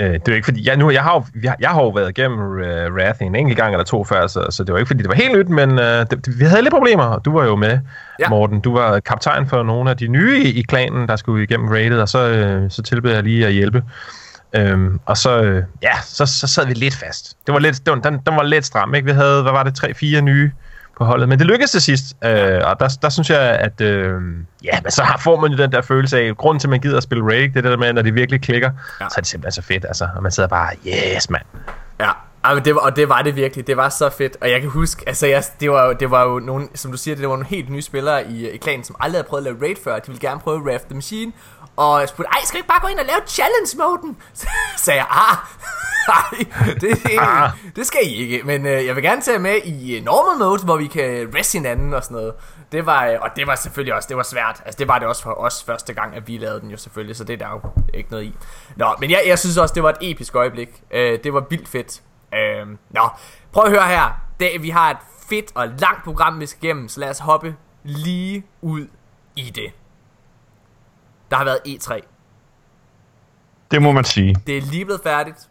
Øh, 0.00 0.12
det 0.12 0.28
er 0.28 0.34
ikke 0.34 0.44
fordi, 0.44 0.68
jeg, 0.68 0.76
nu, 0.76 0.90
jeg, 0.90 1.02
har 1.02 1.14
jo, 1.14 1.24
jeg, 1.42 1.56
jeg 1.60 1.70
har 1.70 1.82
jo 1.82 1.88
været 1.88 2.18
igennem 2.18 2.38
uh, 2.38 2.94
Wrath 2.94 3.22
en 3.22 3.34
enkelt 3.34 3.58
gang 3.58 3.72
eller 3.72 3.84
to 3.84 4.04
før, 4.04 4.26
så, 4.26 4.46
så 4.50 4.64
det 4.64 4.72
var 4.72 4.78
ikke 4.78 4.88
fordi, 4.88 5.02
det 5.02 5.08
var 5.08 5.14
helt 5.14 5.38
nyt, 5.38 5.48
men 5.48 5.70
uh, 5.70 5.84
det, 5.84 6.38
vi 6.38 6.44
havde 6.44 6.62
lidt 6.62 6.74
problemer, 6.74 7.04
og 7.04 7.24
du 7.24 7.32
var 7.38 7.44
jo 7.44 7.56
med, 7.56 7.78
ja. 8.20 8.28
Morten. 8.28 8.60
Du 8.60 8.72
var 8.72 9.00
kaptajn 9.00 9.46
for 9.46 9.62
nogle 9.62 9.90
af 9.90 9.96
de 9.96 10.08
nye 10.08 10.42
i, 10.42 10.58
i 10.58 10.62
klanen, 10.62 11.08
der 11.08 11.16
skulle 11.16 11.44
igennem 11.44 11.68
rated, 11.68 12.00
og 12.00 12.08
så, 12.08 12.58
uh, 12.62 12.70
så 12.70 12.82
tilbød 12.82 13.12
jeg 13.12 13.22
lige 13.22 13.46
at 13.46 13.52
hjælpe. 13.52 13.82
Øhm, 14.56 15.00
og 15.06 15.16
så, 15.16 15.42
øh, 15.42 15.62
ja, 15.82 16.00
så, 16.02 16.26
så 16.26 16.46
sad 16.46 16.66
vi 16.66 16.74
lidt 16.74 16.94
fast. 16.94 17.36
Det 17.46 17.52
var 17.52 17.58
lidt, 17.58 17.86
det 17.86 17.92
var, 17.92 17.98
den, 17.98 18.20
den 18.26 18.36
var 18.36 18.42
lidt 18.42 18.66
stram, 18.66 18.94
ikke? 18.94 19.06
Vi 19.06 19.12
havde, 19.12 19.42
hvad 19.42 19.52
var 19.52 19.62
det, 19.62 19.74
tre-fire 19.74 20.22
nye 20.22 20.50
på 20.96 21.04
holdet. 21.04 21.28
Men 21.28 21.38
det 21.38 21.46
lykkedes 21.46 21.70
til 21.70 21.80
sidst, 21.80 22.16
øh, 22.24 22.60
og 22.64 22.80
der, 22.80 22.98
der 23.02 23.08
synes 23.08 23.30
jeg, 23.30 23.40
at 23.40 23.80
øh, 23.80 24.22
ja, 24.64 24.80
men 24.82 24.90
så 24.90 25.02
får 25.24 25.40
man 25.40 25.50
jo 25.50 25.56
den 25.56 25.72
der 25.72 25.82
følelse 25.82 26.18
af, 26.18 26.36
grunden 26.36 26.60
til, 26.60 26.68
at 26.68 26.70
man 26.70 26.80
gider 26.80 26.96
at 26.96 27.02
spille 27.02 27.24
Rake, 27.24 27.48
det 27.48 27.56
er 27.56 27.60
det 27.60 27.70
der 27.70 27.76
med, 27.76 27.92
når 27.92 28.02
det 28.02 28.14
virkelig 28.14 28.40
klikker, 28.42 28.70
ja. 29.00 29.08
så 29.08 29.14
er 29.16 29.20
det 29.20 29.26
simpelthen 29.26 29.62
så 29.62 29.68
fedt, 29.68 29.84
altså. 29.84 30.08
Og 30.16 30.22
man 30.22 30.32
sidder 30.32 30.48
bare, 30.48 30.70
yes, 30.86 31.30
mand. 31.30 31.44
Ja, 32.00 32.10
men 32.54 32.64
det 32.64 32.74
var, 32.74 32.80
og 32.80 32.96
det 32.96 33.08
var 33.08 33.22
det 33.22 33.36
virkelig. 33.36 33.66
Det 33.66 33.76
var 33.76 33.88
så 33.88 34.10
fedt. 34.10 34.36
Og 34.40 34.50
jeg 34.50 34.60
kan 34.60 34.70
huske, 34.70 35.04
altså 35.06 35.26
jeg, 35.26 35.44
det, 35.60 35.70
var, 35.70 35.92
det 35.92 36.10
var 36.10 36.24
jo 36.24 36.38
nogle, 36.38 36.68
som 36.74 36.90
du 36.90 36.96
siger, 36.96 37.14
det 37.14 37.28
var 37.28 37.34
nogle 37.34 37.46
helt 37.46 37.70
nye 37.70 37.82
spillere 37.82 38.30
i, 38.30 38.50
i 38.50 38.56
klanen, 38.56 38.84
som 38.84 38.96
aldrig 39.00 39.18
havde 39.18 39.28
prøvet 39.28 39.46
at 39.46 39.52
lave 39.52 39.62
raid 39.62 39.76
før. 39.84 39.98
De 39.98 40.06
ville 40.06 40.28
gerne 40.28 40.40
prøve 40.40 40.72
Raft 40.72 40.84
the 40.84 40.94
Machine. 40.94 41.32
Og 41.76 42.00
jeg 42.00 42.08
spurgte, 42.08 42.30
ej, 42.32 42.40
skal 42.44 42.54
vi 42.54 42.58
ikke 42.58 42.68
bare 42.68 42.80
gå 42.80 42.88
ind 42.88 42.98
og 42.98 43.06
lave 43.06 43.20
challenge-moden? 43.26 44.16
Så 44.34 44.48
sagde 44.84 45.00
jeg, 45.00 45.06
ah, 45.10 45.36
nej, 46.08 46.44
det, 46.80 47.02
det, 47.02 47.18
ah. 47.18 47.50
det 47.76 47.86
skal 47.86 48.00
I 48.04 48.14
ikke. 48.14 48.42
Men 48.44 48.66
øh, 48.66 48.86
jeg 48.86 48.94
vil 48.96 49.02
gerne 49.02 49.22
tage 49.22 49.38
med 49.38 49.56
i 49.64 49.96
øh, 49.96 50.04
normal 50.04 50.38
mode, 50.38 50.64
hvor 50.64 50.76
vi 50.76 50.86
kan 50.86 51.34
rest 51.34 51.52
hinanden 51.52 51.94
og 51.94 52.04
sådan 52.04 52.14
noget. 52.14 52.34
Det 52.72 52.86
var, 52.86 53.06
øh, 53.06 53.16
og 53.20 53.28
det 53.36 53.46
var 53.46 53.54
selvfølgelig 53.54 53.94
også, 53.94 54.08
det 54.08 54.16
var 54.16 54.22
svært. 54.22 54.62
Altså 54.64 54.78
det 54.78 54.88
var 54.88 54.98
det 54.98 55.08
også 55.08 55.22
for 55.22 55.30
os 55.30 55.64
første 55.64 55.94
gang, 55.94 56.16
at 56.16 56.28
vi 56.28 56.38
lavede 56.38 56.60
den 56.60 56.70
jo 56.70 56.76
selvfølgelig, 56.76 57.16
så 57.16 57.24
det 57.24 57.32
er 57.32 57.46
der 57.46 57.50
jo 57.50 57.60
ikke 57.94 58.10
noget 58.10 58.24
i. 58.24 58.34
Nå, 58.76 58.94
men 59.00 59.10
jeg, 59.10 59.22
jeg 59.26 59.38
synes 59.38 59.56
også, 59.56 59.74
det 59.74 59.82
var 59.82 59.90
et 59.90 59.96
episk 60.00 60.34
øjeblik. 60.34 60.82
Øh, 60.90 61.18
det 61.24 61.34
var 61.34 61.44
vildt 61.50 61.68
fedt. 61.68 62.02
Øh, 62.34 62.66
nå, 62.90 63.08
prøv 63.52 63.64
at 63.64 63.70
høre 63.70 63.88
her. 63.88 64.20
Det, 64.40 64.62
vi 64.62 64.70
har 64.70 64.90
et 64.90 64.96
fedt 65.28 65.52
og 65.54 65.68
langt 65.68 66.04
program, 66.04 66.40
vi 66.40 66.46
skal 66.46 66.64
igennem, 66.64 66.88
så 66.88 67.00
lad 67.00 67.10
os 67.10 67.18
hoppe 67.18 67.56
lige 67.82 68.46
ud 68.62 68.86
i 69.36 69.50
det. 69.50 69.72
Der 71.34 71.38
har 71.38 71.44
været 71.44 71.60
E3. 71.68 72.00
Det 73.70 73.82
må 73.82 73.92
man 73.92 74.04
sige. 74.04 74.36
Det 74.46 74.58
er 74.58 74.62
lige 74.62 74.84
blevet 74.84 75.00
færdigt. 75.02 75.48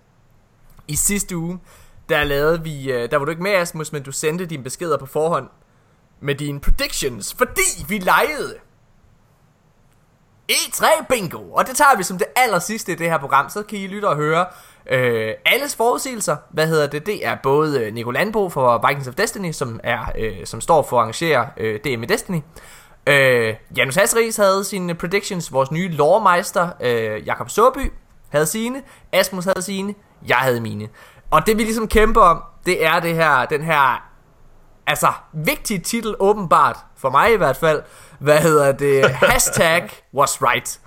I 0.87 0.95
sidste 0.95 1.37
uge, 1.37 1.59
der 2.09 2.23
lavede 2.23 2.63
vi, 2.63 2.91
øh, 2.91 3.11
der 3.11 3.17
var 3.17 3.25
du 3.25 3.31
ikke 3.31 3.43
med 3.43 3.51
Asmus, 3.51 3.91
men 3.91 4.03
du 4.03 4.11
sendte 4.11 4.45
dine 4.45 4.63
beskeder 4.63 4.97
på 4.97 5.05
forhånd 5.05 5.47
med 6.19 6.35
dine 6.35 6.59
predictions, 6.59 7.33
fordi 7.33 7.85
vi 7.87 7.97
legede 7.97 8.55
E3 10.51 10.85
bingo, 11.09 11.51
og 11.51 11.67
det 11.67 11.75
tager 11.75 11.97
vi 11.97 12.03
som 12.03 12.17
det 12.17 12.27
aller 12.35 12.59
sidste 12.59 12.91
i 12.91 12.95
det 12.95 13.09
her 13.09 13.17
program, 13.17 13.49
så 13.49 13.63
kan 13.63 13.79
I 13.79 13.87
lytte 13.87 14.05
og 14.09 14.15
høre 14.15 14.45
øh, 14.89 15.33
alles 15.45 15.75
forudsigelser. 15.75 16.37
Hvad 16.49 16.67
hedder 16.67 16.87
det? 16.87 17.05
Det 17.05 17.27
er 17.27 17.37
både 17.43 17.81
øh, 17.81 17.93
Nico 17.93 18.11
Landbo 18.11 18.49
for 18.49 18.87
Vikings 18.87 19.07
of 19.07 19.15
Destiny, 19.15 19.51
som 19.51 19.79
er 19.83 20.11
øh, 20.17 20.45
som 20.45 20.61
står 20.61 20.83
for 20.83 20.97
at 20.97 21.01
arrangere 21.01 21.49
øh, 21.57 21.79
DM 21.79 22.03
i 22.03 22.05
Destiny, 22.05 22.39
Øh, 23.07 23.55
Janus 23.77 23.95
Hasseris 23.95 24.37
havde 24.37 24.63
sine 24.63 24.95
predictions, 24.95 25.51
vores 25.51 25.71
nye 25.71 25.91
loremeister, 25.91 26.69
øh, 26.81 27.27
Jakob 27.27 27.49
Såby, 27.49 27.91
havde 28.29 28.45
sine, 28.45 28.81
Asmus 29.11 29.45
havde 29.45 29.61
sine, 29.61 29.95
jeg 30.27 30.37
havde 30.37 30.61
mine. 30.61 30.89
Og 31.31 31.45
det 31.45 31.57
vi 31.57 31.63
ligesom 31.63 31.87
kæmper 31.87 32.21
om, 32.21 32.43
det 32.65 32.85
er 32.85 32.99
det 32.99 33.15
her, 33.15 33.45
den 33.45 33.63
her, 33.63 34.09
altså, 34.87 35.07
vigtige 35.33 35.79
titel 35.79 36.15
åbenbart, 36.19 36.77
for 36.97 37.09
mig 37.09 37.33
i 37.33 37.37
hvert 37.37 37.57
fald, 37.57 37.83
hvad 38.19 38.37
hedder 38.37 38.71
det, 38.71 39.09
hashtag 39.29 39.89
was 40.13 40.41
right. 40.41 40.79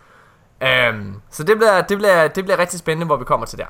Um, 0.91 1.23
så 1.31 1.43
det 1.43 1.57
bliver, 1.57 1.81
det, 1.81 1.99
bliver, 1.99 2.29
det 2.29 2.45
bliver 2.45 2.59
rigtig 2.59 2.79
spændende, 2.79 3.07
hvor 3.07 3.17
vi 3.17 3.25
kommer 3.25 3.47
til 3.47 3.59
der. 3.59 3.67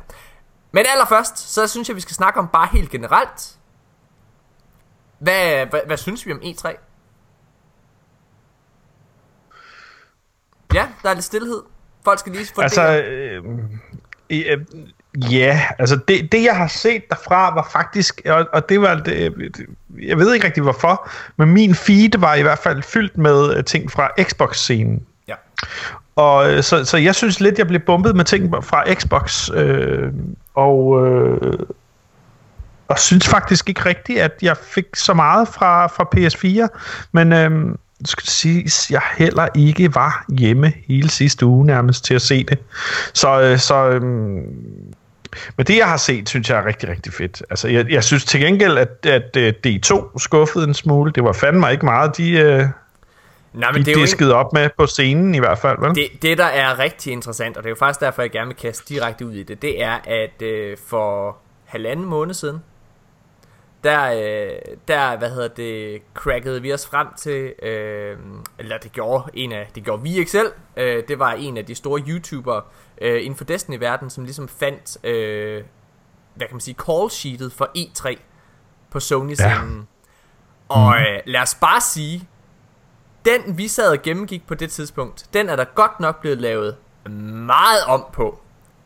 Men 0.72 0.84
allerførst, 0.92 1.38
så 1.38 1.66
synes 1.66 1.88
jeg, 1.88 1.96
vi 1.96 2.00
skal 2.00 2.14
snakke 2.14 2.40
om 2.40 2.48
bare 2.48 2.68
helt 2.72 2.90
generelt. 2.90 3.56
Hvad, 5.18 5.66
hvad, 5.66 5.80
hvad 5.86 5.96
synes 5.96 6.26
vi 6.26 6.32
om 6.32 6.38
E3? 6.38 6.85
Ja, 10.74 10.86
der 11.02 11.10
er 11.10 11.14
lidt 11.14 11.24
stillhed. 11.24 11.62
Folk 12.04 12.18
skal 12.18 12.32
lige 12.32 12.46
få 12.54 12.60
Altså, 12.60 13.02
øh, 13.02 13.42
øh, 14.30 14.58
ja, 15.32 15.62
altså 15.78 15.98
det, 16.08 16.32
det 16.32 16.42
jeg 16.44 16.56
har 16.56 16.66
set 16.66 17.08
derfra 17.10 17.54
var 17.54 17.68
faktisk, 17.72 18.22
og, 18.26 18.46
og 18.52 18.68
det 18.68 18.80
var, 18.80 18.94
det, 18.94 19.34
jeg 20.02 20.18
ved 20.18 20.34
ikke 20.34 20.46
rigtig 20.46 20.62
hvorfor, 20.62 21.08
men 21.36 21.48
min 21.48 21.74
feed 21.74 22.18
var 22.18 22.34
i 22.34 22.42
hvert 22.42 22.58
fald 22.58 22.82
fyldt 22.82 23.18
med 23.18 23.56
øh, 23.56 23.64
ting 23.64 23.90
fra 23.90 24.10
Xbox-scenen. 24.22 25.06
Ja. 25.28 25.34
Og 26.16 26.52
øh, 26.52 26.62
så, 26.62 26.84
så 26.84 26.96
jeg 26.96 27.14
synes 27.14 27.40
lidt, 27.40 27.58
jeg 27.58 27.66
blev 27.66 27.80
bumpet 27.80 28.16
med 28.16 28.24
ting 28.24 28.64
fra 28.64 28.94
Xbox, 28.94 29.50
øh, 29.54 30.12
og... 30.54 31.06
Øh, 31.06 31.52
og 32.88 32.98
synes 32.98 33.28
faktisk 33.28 33.68
ikke 33.68 33.84
rigtigt, 33.84 34.18
at 34.18 34.32
jeg 34.42 34.56
fik 34.56 34.86
så 34.96 35.14
meget 35.14 35.48
fra, 35.48 35.86
fra 35.86 36.04
PS4. 36.16 36.78
Men 37.12 37.32
det 37.32 37.76
skal 38.04 38.28
siges, 38.28 38.90
jeg 38.90 39.02
heller 39.16 39.48
ikke 39.54 39.94
var 39.94 40.24
hjemme 40.38 40.72
hele 40.88 41.10
sidste 41.10 41.46
uge 41.46 41.66
nærmest 41.66 42.04
til 42.04 42.14
at 42.14 42.22
se 42.22 42.44
det. 42.44 42.58
Så, 43.14 43.40
øh, 43.40 43.58
så 43.58 43.88
øhm, 43.88 44.44
men 45.56 45.66
det, 45.66 45.76
jeg 45.76 45.88
har 45.88 45.96
set, 45.96 46.28
synes 46.28 46.50
jeg 46.50 46.58
er 46.58 46.66
rigtig, 46.66 46.88
rigtig 46.88 47.12
fedt. 47.12 47.42
Altså, 47.50 47.68
jeg, 47.68 47.90
jeg 47.90 48.04
synes 48.04 48.24
til 48.24 48.40
gengæld, 48.40 48.78
at, 48.78 49.06
at, 49.06 49.36
at 49.36 49.66
øh, 49.66 49.76
D2 49.76 50.18
skuffede 50.18 50.64
en 50.68 50.74
smule. 50.74 51.12
Det 51.12 51.24
var 51.24 51.32
fandme 51.32 51.72
ikke 51.72 51.84
meget, 51.84 52.16
de, 52.16 52.30
øh, 52.30 52.64
Nej, 53.52 53.72
men 53.72 53.84
de 53.84 53.84
det 53.84 53.96
diskede 53.96 54.30
en... 54.30 54.36
op 54.36 54.52
med 54.52 54.68
på 54.78 54.86
scenen 54.86 55.34
i 55.34 55.38
hvert 55.38 55.58
fald. 55.58 55.78
Vel? 55.80 55.94
Det, 55.94 56.22
det, 56.22 56.38
der 56.38 56.44
er 56.44 56.78
rigtig 56.78 57.12
interessant, 57.12 57.56
og 57.56 57.62
det 57.62 57.68
er 57.68 57.70
jo 57.70 57.76
faktisk 57.78 58.00
derfor, 58.00 58.22
jeg 58.22 58.30
gerne 58.30 58.46
vil 58.46 58.56
kaste 58.56 58.94
direkte 58.94 59.26
ud 59.26 59.32
i 59.32 59.42
det, 59.42 59.62
det 59.62 59.82
er, 59.82 59.98
at 60.04 60.42
øh, 60.42 60.76
for 60.88 61.36
halvanden 61.64 62.06
måned 62.06 62.34
siden, 62.34 62.62
der, 63.86 64.12
øh, 64.12 64.76
der, 64.88 65.16
hvad 65.16 65.30
hedder 65.30 65.48
det, 65.48 66.02
crackede 66.14 66.62
vi 66.62 66.72
os 66.72 66.86
frem 66.86 67.06
til, 67.16 67.52
øh, 67.62 68.18
eller 68.58 68.78
det 68.78 68.92
gjorde 68.92 69.30
en 69.34 69.52
af, 69.52 69.70
det 69.74 69.84
gjorde 69.84 70.02
vi 70.02 70.18
ikke 70.18 70.30
selv, 70.30 70.52
øh, 70.76 71.02
det 71.08 71.18
var 71.18 71.32
en 71.32 71.56
af 71.56 71.66
de 71.66 71.74
store 71.74 72.00
YouTubere 72.08 72.62
øh, 73.00 73.24
inden 73.24 73.36
for 73.36 73.44
Destiny-verdenen, 73.44 74.10
som 74.10 74.24
ligesom 74.24 74.48
fandt, 74.48 75.04
øh, 75.04 75.64
hvad 76.34 76.46
kan 76.46 76.54
man 76.54 76.60
sige, 76.60 76.76
call 76.86 77.10
sheetet 77.10 77.52
for 77.52 77.70
E3 77.78 78.16
på 78.90 79.00
Sony-scenen. 79.00 79.88
Ja. 80.70 80.74
Og 80.74 80.94
mm. 80.98 81.14
øh, 81.14 81.20
lad 81.26 81.40
os 81.40 81.54
bare 81.54 81.80
sige, 81.80 82.28
den 83.24 83.58
vi 83.58 83.68
sad 83.68 83.90
og 83.90 84.02
gennemgik 84.02 84.46
på 84.46 84.54
det 84.54 84.70
tidspunkt, 84.70 85.26
den 85.32 85.48
er 85.48 85.56
der 85.56 85.64
godt 85.64 86.00
nok 86.00 86.20
blevet 86.20 86.38
lavet 86.38 86.76
meget 87.46 87.84
om 87.86 88.04
på. 88.12 88.40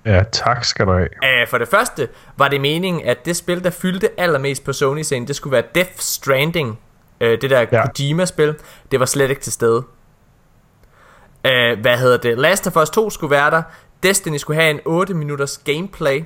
Ja, 0.05 0.23
tak 0.33 0.65
skal 0.65 0.87
du 0.87 0.93
have. 0.93 1.09
Uh, 1.23 1.49
for 1.49 1.59
det 1.59 1.69
første 1.69 2.09
var 2.37 2.49
det 2.49 2.61
meningen, 2.61 3.05
at 3.05 3.25
det 3.25 3.37
spil, 3.37 3.65
der 3.65 3.71
fyldte 3.71 4.21
allermest 4.21 4.65
på 4.65 4.73
Sony-scenen, 4.73 5.29
det 5.29 5.37
skulle 5.37 5.53
være 5.53 5.65
Death 5.75 5.97
Stranding. 5.97 6.79
Uh, 7.21 7.27
det 7.27 7.51
der 7.51 7.67
ja. 7.73 7.87
Kojima-spil. 7.87 8.55
Det 8.91 9.01
var 9.01 9.07
slet 9.07 9.31
ikke 9.31 9.43
til 9.43 9.53
stede. 9.53 9.77
Uh, 9.77 11.81
hvad 11.81 11.99
hedder 11.99 12.17
det? 12.17 12.39
Last 12.39 12.67
of 12.67 12.77
Us 12.77 12.91
2 12.91 13.11
skulle 13.11 13.31
være 13.31 13.51
der. 13.51 13.63
Destiny 14.03 14.37
skulle 14.37 14.61
have 14.61 14.71
en 14.71 14.81
8 14.85 15.15
minutters 15.15 15.59
gameplay. 15.59 16.25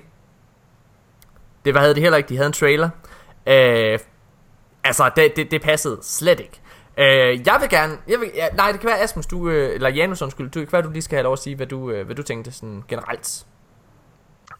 Det 1.64 1.74
var, 1.74 1.80
havde 1.80 1.94
de 1.94 2.00
heller 2.00 2.16
ikke. 2.16 2.28
De 2.28 2.36
havde 2.36 2.46
en 2.46 2.52
trailer. 2.52 2.90
Uh, 3.46 4.00
altså, 4.84 5.10
det, 5.16 5.36
det, 5.36 5.50
det 5.50 5.62
passede 5.62 5.98
slet 6.02 6.40
ikke. 6.40 6.60
Uh, 6.98 7.46
jeg 7.46 7.56
vil 7.60 7.68
gerne, 7.70 7.96
jeg 8.08 8.20
vil, 8.20 8.30
ja, 8.34 8.48
nej 8.48 8.72
det 8.72 8.80
kan 8.80 8.88
være 8.88 9.00
Asmus, 9.00 9.26
du, 9.26 9.50
eller 9.50 9.88
Janus 9.88 10.22
undskyld, 10.22 10.50
du, 10.50 10.60
det 10.60 10.68
kan 10.68 10.72
være 10.72 10.82
du 10.82 10.90
lige 10.90 11.02
skal 11.02 11.16
have 11.16 11.22
lov 11.22 11.32
at 11.32 11.38
sige, 11.38 11.56
hvad 11.56 11.66
du, 11.66 11.92
hvad 11.92 12.14
du 12.14 12.22
tænkte 12.22 12.52
sådan 12.52 12.84
generelt. 12.88 13.46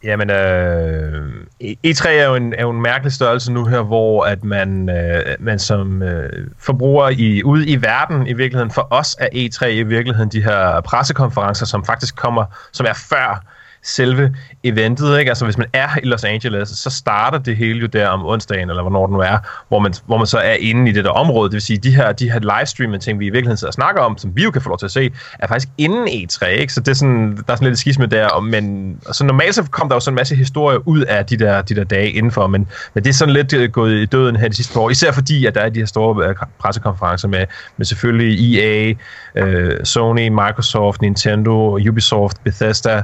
Jamen, 0.04 0.30
øh, 0.30 1.30
e 1.61 1.76
E3 1.87 2.08
er 2.08 2.26
jo, 2.28 2.34
en, 2.34 2.52
er 2.52 2.62
jo 2.62 2.70
en 2.70 2.82
mærkelig 2.82 3.12
størrelse 3.12 3.52
nu 3.52 3.64
her, 3.64 3.82
hvor 3.82 4.25
at 4.25 4.44
man, 4.44 4.88
øh, 4.88 5.37
man 5.38 5.58
som 5.58 6.02
øh, 6.02 6.46
forbruger 6.58 7.08
i, 7.08 7.42
ude 7.42 7.66
i 7.66 7.82
verden 7.82 8.26
i 8.26 8.32
virkeligheden, 8.32 8.70
for 8.70 8.88
os 8.90 9.16
er 9.18 9.28
E3 9.34 9.66
i 9.66 9.82
virkeligheden 9.82 10.28
de 10.28 10.42
her 10.42 10.80
pressekonferencer, 10.80 11.66
som 11.66 11.84
faktisk 11.84 12.16
kommer, 12.16 12.44
som 12.73 12.87
er 12.87 12.92
før 13.11 13.53
selve 13.84 14.34
eventet. 14.64 15.18
Ikke? 15.18 15.30
Altså 15.30 15.44
hvis 15.44 15.58
man 15.58 15.66
er 15.72 15.88
i 16.02 16.06
Los 16.06 16.24
Angeles, 16.24 16.68
så 16.68 16.90
starter 16.90 17.38
det 17.38 17.56
hele 17.56 17.80
jo 17.80 17.86
der 17.86 18.08
om 18.08 18.26
onsdagen, 18.26 18.70
eller 18.70 18.82
hvornår 18.82 19.06
det 19.06 19.12
nu 19.12 19.20
er, 19.20 19.38
hvor 19.68 19.78
man, 19.78 19.94
hvor 20.06 20.16
man 20.16 20.26
så 20.26 20.38
er 20.38 20.54
inde 20.54 20.90
i 20.90 20.94
det 20.94 21.04
der 21.04 21.10
område. 21.10 21.48
Det 21.48 21.54
vil 21.54 21.62
sige, 21.62 21.78
de 21.78 21.94
her, 21.94 22.12
de 22.12 22.30
her 22.30 22.58
livestreaming 22.58 23.02
ting, 23.02 23.18
vi 23.18 23.26
i 23.26 23.30
virkeligheden 23.30 23.56
sidder 23.56 23.70
og 23.70 23.74
snakker 23.74 24.02
om, 24.02 24.18
som 24.18 24.36
vi 24.36 24.42
jo 24.42 24.50
kan 24.50 24.62
få 24.62 24.68
lov 24.68 24.78
til 24.78 24.86
at 24.86 24.92
se, 24.92 25.10
er 25.38 25.46
faktisk 25.46 25.68
inden 25.78 26.08
E3. 26.08 26.46
Ikke? 26.46 26.72
Så 26.72 26.80
det 26.80 26.88
er 26.88 26.94
sådan, 26.94 27.36
der 27.36 27.52
er 27.52 27.56
sådan 27.56 27.68
lidt 27.68 27.78
skisme 27.78 28.06
der. 28.06 28.40
Men 28.40 28.96
så 29.12 29.24
normalt 29.24 29.54
så 29.54 29.64
kom 29.70 29.88
der 29.88 29.96
jo 29.96 30.00
sådan 30.00 30.12
en 30.12 30.16
masse 30.16 30.34
historier 30.34 30.78
ud 30.88 31.00
af 31.00 31.26
de 31.26 31.36
der, 31.36 31.62
de 31.62 31.74
der 31.74 31.84
dage 31.84 32.10
indenfor, 32.10 32.46
men, 32.46 32.68
men 32.94 33.04
det 33.04 33.10
er 33.10 33.14
sådan 33.14 33.34
lidt 33.34 33.52
øh, 33.52 33.70
gået 33.70 33.92
i 33.92 34.06
døden 34.06 34.36
her 34.36 34.48
de 34.48 34.56
sidste 34.56 34.78
år. 34.78 34.90
Især 34.90 35.12
fordi, 35.12 35.46
at 35.46 35.54
der 35.54 35.60
er 35.60 35.68
de 35.68 35.78
her 35.78 35.86
store 35.86 36.28
øh, 36.28 36.34
pressekonferencer 36.58 37.28
med, 37.28 37.46
med 37.76 37.86
selvfølgelig 37.86 38.58
EA, 38.58 38.94
øh, 39.34 39.84
Sony, 39.84 40.28
Microsoft, 40.28 41.00
Nintendo, 41.00 41.78
Ubisoft, 41.88 42.44
Bethesda, 42.44 43.02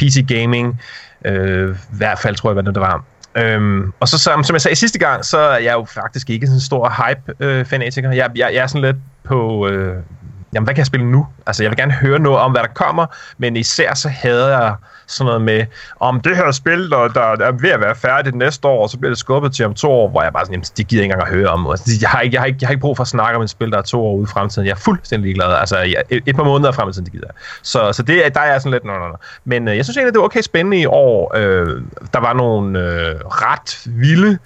PC 0.00 0.26
Gaming, 0.28 0.80
øh, 1.24 1.74
i 1.74 1.96
hvert 1.96 2.18
fald 2.18 2.36
tror 2.36 2.50
jeg, 2.50 2.62
hvad 2.62 2.72
det 2.72 2.80
var. 2.80 3.04
Øhm, 3.34 3.92
og 4.00 4.08
så 4.08 4.18
som, 4.18 4.44
som 4.44 4.54
jeg 4.54 4.60
sagde 4.60 4.76
sidste 4.76 4.98
gang, 4.98 5.24
så 5.24 5.38
er 5.38 5.58
jeg 5.58 5.72
jo 5.72 5.84
faktisk 5.84 6.30
ikke 6.30 6.46
sådan 6.46 6.56
en 6.56 6.60
stor 6.60 6.88
hype-fanatiker. 6.88 8.10
Øh, 8.10 8.16
jeg, 8.16 8.30
jeg, 8.36 8.50
jeg 8.54 8.62
er 8.62 8.66
sådan 8.66 8.82
lidt 8.82 8.96
på, 9.24 9.68
øh, 9.68 9.96
jamen 10.54 10.64
hvad 10.64 10.74
kan 10.74 10.78
jeg 10.78 10.86
spille 10.86 11.10
nu? 11.10 11.26
Altså 11.46 11.62
jeg 11.62 11.70
vil 11.70 11.76
gerne 11.76 11.92
høre 11.92 12.18
noget 12.18 12.38
om, 12.38 12.50
hvad 12.50 12.62
der 12.62 12.68
kommer, 12.68 13.06
men 13.38 13.56
især 13.56 13.94
så 13.94 14.08
hader 14.08 14.48
jeg 14.48 14.74
sådan 15.10 15.26
noget 15.26 15.42
med, 15.42 15.66
om 16.00 16.20
det 16.20 16.36
her 16.36 16.50
spil, 16.50 16.90
der, 16.90 17.08
der 17.08 17.20
er 17.20 17.52
ved 17.52 17.70
at 17.70 17.80
være 17.80 17.94
færdigt 17.94 18.36
næste 18.36 18.68
år, 18.68 18.82
og 18.82 18.90
så 18.90 18.98
bliver 18.98 19.10
det 19.10 19.18
skubbet 19.18 19.52
til 19.52 19.64
om 19.64 19.74
to 19.74 19.90
år, 19.90 20.08
hvor 20.08 20.22
jeg 20.22 20.32
bare 20.32 20.44
sådan, 20.44 20.54
jamen, 20.54 20.64
det 20.76 20.86
gider 20.86 21.02
jeg 21.02 21.04
ikke 21.04 21.12
engang 21.12 21.32
at 21.32 21.36
høre 21.36 21.48
om. 21.48 21.70
Altså, 21.70 21.98
jeg, 22.00 22.10
har 22.10 22.20
ikke, 22.20 22.34
jeg, 22.34 22.40
har 22.40 22.46
ikke, 22.46 22.58
jeg 22.60 22.68
har 22.68 22.72
ikke 22.72 22.80
brug 22.80 22.96
for 22.96 23.02
at 23.02 23.08
snakke 23.08 23.36
om 23.36 23.42
et 23.42 23.50
spil, 23.50 23.70
der 23.70 23.78
er 23.78 23.82
to 23.82 24.06
år 24.06 24.14
ude 24.14 24.22
i 24.22 24.26
fremtiden. 24.26 24.66
Jeg 24.66 24.72
er 24.72 24.78
fuldstændig 24.78 25.24
ligeglad. 25.24 25.54
Altså 25.54 25.78
jeg, 25.78 26.02
et, 26.10 26.22
et 26.26 26.36
par 26.36 26.44
måneder 26.44 26.72
frem 26.72 26.88
i 26.88 26.92
tiden, 26.92 27.04
det 27.04 27.12
gider 27.12 27.26
jeg. 27.26 27.34
Så, 27.62 27.92
så 27.92 28.02
det, 28.02 28.34
der 28.34 28.40
er 28.40 28.52
jeg 28.52 28.60
sådan 28.60 28.72
lidt, 28.72 28.84
no, 28.84 28.92
no, 28.92 29.08
no. 29.08 29.14
Men 29.44 29.68
øh, 29.68 29.76
jeg 29.76 29.84
synes 29.84 29.96
egentlig, 29.96 30.14
det 30.14 30.20
var 30.20 30.24
okay 30.24 30.40
spændende 30.40 30.80
i 30.80 30.86
år. 30.86 31.36
Øh, 31.36 31.82
der 32.12 32.20
var 32.20 32.32
nogle 32.32 32.78
øh, 32.78 33.14
ret 33.24 33.82
vilde 33.86 34.38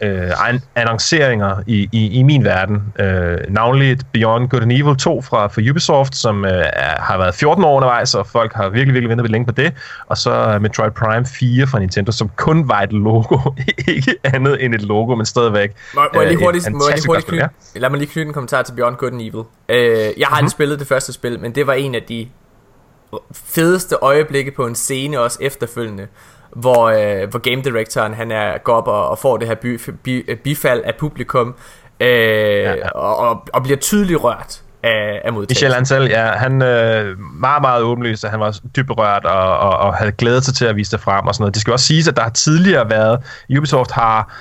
øh, 0.00 0.30
annonceringer 0.74 1.62
i, 1.66 1.88
i, 1.92 2.18
i 2.18 2.22
min 2.22 2.44
verden. 2.44 2.92
Øh, 3.00 3.38
navnligt 3.48 4.06
Beyond 4.12 4.48
Good 4.48 4.62
and 4.62 4.72
Evil 4.72 4.96
2 4.96 5.22
fra, 5.22 5.46
fra 5.46 5.70
Ubisoft, 5.70 6.16
som 6.16 6.44
øh, 6.44 6.50
er, 6.52 7.00
har 7.00 7.18
været 7.18 7.34
14 7.34 7.64
år 7.64 7.76
undervejs, 7.76 8.14
og 8.14 8.26
folk 8.26 8.52
har 8.52 8.68
virkelig, 8.68 8.94
virkelig 8.94 9.08
ventet 9.08 9.30
længe 9.30 9.46
på 9.46 9.52
det. 9.52 9.72
Og 10.06 10.16
så 10.16 10.58
Metroid 10.60 10.90
Prime 10.90 11.26
4 11.26 11.66
fra 11.66 11.78
Nintendo, 11.78 12.12
som 12.12 12.30
kun 12.36 12.68
var 12.68 12.82
et 12.82 12.92
logo. 12.92 13.38
ikke 13.88 14.14
andet 14.24 14.64
end 14.64 14.74
et 14.74 14.82
logo, 14.82 15.14
men 15.14 15.26
stadigvæk. 15.26 15.74
Må, 15.94 16.00
må 16.14 16.20
jeg 16.20 16.28
lige 16.28 16.38
øh, 16.38 16.44
hurtigt, 16.44 16.72
må 16.72 16.88
jeg 16.88 16.96
lige 16.96 17.06
hurtigt 17.06 17.32
ja. 17.32 17.48
lad 17.74 17.90
mig 17.90 17.98
lige 17.98 18.10
knytte 18.10 18.28
en 18.28 18.34
kommentar 18.34 18.62
til 18.62 18.72
Beyond 18.72 18.96
Good 18.96 19.12
and 19.12 19.20
Evil. 19.20 19.44
Øh, 19.68 19.78
jeg 19.78 19.98
har 19.98 20.10
mm-hmm. 20.10 20.34
aldrig 20.34 20.50
spillet 20.50 20.78
det 20.78 20.86
første 20.86 21.12
spil, 21.12 21.40
men 21.40 21.54
det 21.54 21.66
var 21.66 21.72
en 21.72 21.94
af 21.94 22.02
de 22.02 22.28
fedeste 23.32 23.96
øjeblikke 24.02 24.50
på 24.50 24.66
en 24.66 24.74
scene 24.74 25.20
også 25.20 25.38
efterfølgende 25.40 26.06
hvor, 26.56 26.86
øh, 26.86 27.30
hvor 27.30 27.38
game 27.38 27.62
directoren 27.62 28.14
han 28.14 28.30
er, 28.30 28.58
går 28.58 28.72
op 28.72 28.88
og, 28.88 29.08
og 29.08 29.18
får 29.18 29.36
det 29.36 29.48
her 29.48 29.54
by, 29.54 29.80
by, 30.02 30.38
bifald 30.44 30.82
af 30.84 30.94
publikum, 30.98 31.54
øh, 32.00 32.08
ja, 32.08 32.74
ja. 32.74 32.88
Og, 32.88 33.16
og, 33.16 33.42
og 33.52 33.62
bliver 33.62 33.78
tydeligt 33.78 34.24
rørt 34.24 34.60
af, 34.82 35.20
af 35.24 35.32
modtagelsen. 35.32 35.66
Michel 35.66 35.78
Ansel, 35.78 36.08
ja, 36.08 36.26
han 36.26 36.62
øh, 36.62 37.18
meget, 37.18 37.62
meget 37.62 37.82
åbenlyst, 37.82 38.24
at 38.24 38.30
han 38.30 38.40
var 38.40 38.58
dybt 38.76 38.86
berørt 38.86 39.24
og, 39.24 39.58
og, 39.58 39.78
og 39.78 39.94
havde 39.94 40.12
glædet 40.12 40.44
sig 40.44 40.54
til 40.54 40.64
at 40.64 40.76
vise 40.76 40.90
det 40.90 41.00
frem 41.00 41.26
og 41.26 41.34
sådan 41.34 41.42
noget. 41.42 41.54
Det 41.54 41.60
skal 41.60 41.72
også 41.72 41.86
siges, 41.86 42.08
at 42.08 42.16
der 42.16 42.22
har 42.22 42.30
tidligere 42.30 42.90
været, 42.90 43.20
Ubisoft 43.58 43.90
har 43.90 44.32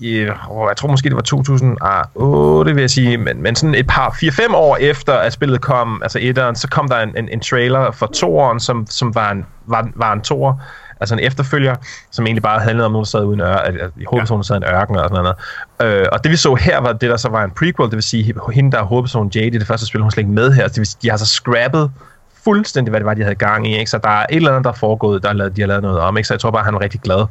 i, 0.00 0.18
jeg 0.18 0.76
tror 0.76 0.88
måske 0.88 1.08
det 1.08 1.16
var 1.16 1.22
2008, 1.22 2.74
vil 2.74 2.80
jeg 2.80 2.90
sige, 2.90 3.18
men, 3.18 3.42
men 3.42 3.56
sådan 3.56 3.74
et 3.74 3.86
par, 3.86 4.10
4-5 4.10 4.54
år 4.54 4.76
efter, 4.76 5.12
at 5.14 5.32
spillet 5.32 5.60
kom, 5.60 6.02
altså 6.02 6.18
etteren, 6.22 6.56
så 6.56 6.68
kom 6.68 6.88
der 6.88 7.00
en, 7.00 7.16
en, 7.16 7.28
en 7.28 7.40
trailer 7.40 7.90
for 7.90 8.06
toeren, 8.06 8.60
som, 8.60 8.86
som 8.86 9.14
var 9.14 9.30
en, 9.30 9.46
var, 9.66 9.88
var 9.94 10.12
en 10.12 10.20
toer, 10.20 10.54
altså 11.00 11.14
en 11.14 11.20
efterfølger, 11.20 11.74
som 12.10 12.26
egentlig 12.26 12.42
bare 12.42 12.60
handlede 12.60 12.86
om 12.86 12.92
nogen, 12.92 13.04
der 13.04 13.08
sad 13.08 13.24
uden 13.24 13.40
ør, 13.40 13.54
at, 13.54 13.76
at 13.76 13.90
hovedpersonen 14.06 14.44
sad 14.44 14.56
i 14.56 14.56
en 14.56 14.64
ørken 14.64 14.96
og 14.96 15.08
sådan 15.08 15.34
noget. 15.80 16.00
Øh, 16.00 16.06
og 16.12 16.24
det 16.24 16.32
vi 16.32 16.36
så 16.36 16.54
her 16.54 16.80
var 16.80 16.92
det, 16.92 17.10
der 17.10 17.16
så 17.16 17.28
var 17.28 17.44
en 17.44 17.50
prequel, 17.50 17.90
det 17.90 17.96
vil 17.96 18.02
sige, 18.02 18.34
hende, 18.52 18.72
der 18.72 18.78
er 18.78 18.84
hovedpersonen 18.84 19.32
Jade 19.34 19.46
i 19.46 19.50
det 19.50 19.66
første 19.66 19.86
spil, 19.86 20.00
hun 20.00 20.10
slet 20.10 20.22
ikke 20.22 20.32
med 20.32 20.52
her. 20.52 20.68
Det 20.68 20.78
vil 20.78 20.86
sige, 20.86 20.98
de 21.02 21.10
har 21.10 21.16
så 21.16 21.26
scrappet 21.26 21.90
fuldstændig, 22.44 22.90
hvad 22.90 23.00
det 23.00 23.06
var, 23.06 23.14
de 23.14 23.22
havde 23.22 23.34
gang 23.34 23.66
i. 23.66 23.78
Ikke? 23.78 23.90
Så 23.90 23.98
der 23.98 24.08
er 24.08 24.26
et 24.30 24.36
eller 24.36 24.50
andet, 24.50 24.64
der 24.64 24.70
er 24.70 24.74
foregået, 24.74 25.22
der 25.22 25.28
er 25.28 25.32
lavet, 25.32 25.56
de 25.56 25.60
har 25.60 25.68
lavet 25.68 25.82
noget 25.82 26.00
om. 26.00 26.16
Ikke? 26.16 26.26
Så 26.26 26.34
jeg 26.34 26.40
tror 26.40 26.50
bare, 26.50 26.64
han 26.64 26.74
var 26.74 26.80
rigtig 26.80 27.00
glad 27.00 27.26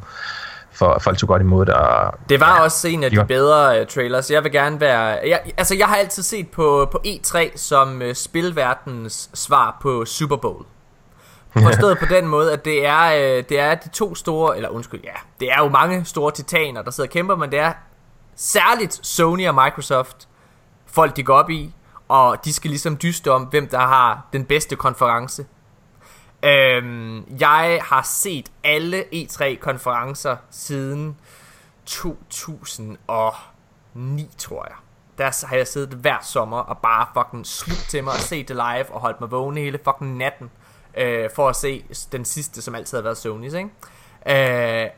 for 0.72 0.86
at 0.86 1.02
folk 1.02 1.18
tog 1.18 1.28
godt 1.28 1.42
imod 1.42 1.66
det. 1.66 1.74
Og, 1.74 2.14
det 2.28 2.40
var 2.40 2.56
ja, 2.56 2.62
også 2.62 2.88
en 2.88 3.04
af 3.04 3.10
de 3.10 3.24
bedre 3.28 3.80
uh, 3.80 3.86
trailers. 3.86 4.30
Jeg 4.30 4.44
vil 4.44 4.52
gerne 4.52 4.80
være... 4.80 5.18
Jeg, 5.26 5.40
altså, 5.56 5.74
jeg 5.74 5.86
har 5.86 5.96
altid 5.96 6.22
set 6.22 6.48
på, 6.48 6.88
på 6.92 7.00
E3 7.06 7.56
som 7.56 8.02
uh, 8.02 8.12
spilverdens 8.14 9.30
svar 9.34 9.78
på 9.82 10.04
Super 10.04 10.36
Bowl. 10.36 10.64
Forstået 11.52 11.98
på 11.98 12.04
den 12.04 12.26
måde, 12.26 12.52
at 12.52 12.64
det 12.64 12.86
er, 12.86 13.06
øh, 13.06 13.44
det 13.48 13.58
er 13.58 13.74
de 13.74 13.88
to 13.88 14.14
store, 14.14 14.56
eller 14.56 14.68
undskyld, 14.68 15.00
ja, 15.04 15.12
det 15.40 15.52
er 15.52 15.62
jo 15.62 15.68
mange 15.68 16.04
store 16.04 16.32
titaner, 16.32 16.82
der 16.82 16.90
sidder 16.90 17.08
og 17.08 17.12
kæmper, 17.12 17.36
men 17.36 17.50
det 17.50 17.58
er 17.58 17.72
særligt 18.36 19.06
Sony 19.06 19.48
og 19.48 19.54
Microsoft, 19.54 20.28
folk 20.86 21.16
de 21.16 21.22
går 21.22 21.34
op 21.34 21.50
i, 21.50 21.74
og 22.08 22.44
de 22.44 22.52
skal 22.52 22.70
ligesom 22.70 22.96
dyste 22.96 23.32
om, 23.32 23.42
hvem 23.42 23.68
der 23.68 23.78
har 23.78 24.26
den 24.32 24.44
bedste 24.44 24.76
konference. 24.76 25.46
Øhm, 26.42 27.24
jeg 27.40 27.80
har 27.84 28.02
set 28.02 28.52
alle 28.64 29.04
E3-konferencer 29.14 30.36
siden 30.50 31.16
2009, 31.86 34.30
tror 34.38 34.66
jeg. 34.68 34.76
Der 35.18 35.46
har 35.46 35.56
jeg 35.56 35.66
siddet 35.66 35.94
hver 35.94 36.18
sommer 36.22 36.58
og 36.58 36.78
bare 36.78 37.06
fucking 37.14 37.46
slugt 37.46 37.86
til 37.88 38.04
mig 38.04 38.12
og 38.12 38.18
set 38.18 38.48
det 38.48 38.56
live 38.56 38.90
og 38.90 39.00
holdt 39.00 39.20
mig 39.20 39.30
vågen 39.30 39.56
hele 39.56 39.78
fucking 39.84 40.16
natten 40.16 40.50
øh, 40.98 41.30
for 41.34 41.48
at 41.48 41.56
se 41.56 41.84
den 42.12 42.24
sidste, 42.24 42.62
som 42.62 42.74
altid 42.74 42.98
har 42.98 43.02
været 43.02 43.26
Sony's, 43.26 43.56
ikke? 43.56 44.84
Øh, 44.84 44.90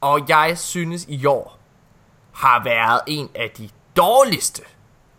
og 0.00 0.28
jeg 0.28 0.58
synes 0.58 1.04
i 1.08 1.26
år 1.26 1.58
har 2.32 2.64
været 2.64 3.00
en 3.06 3.30
af 3.34 3.50
de 3.58 3.68
dårligste 3.96 4.62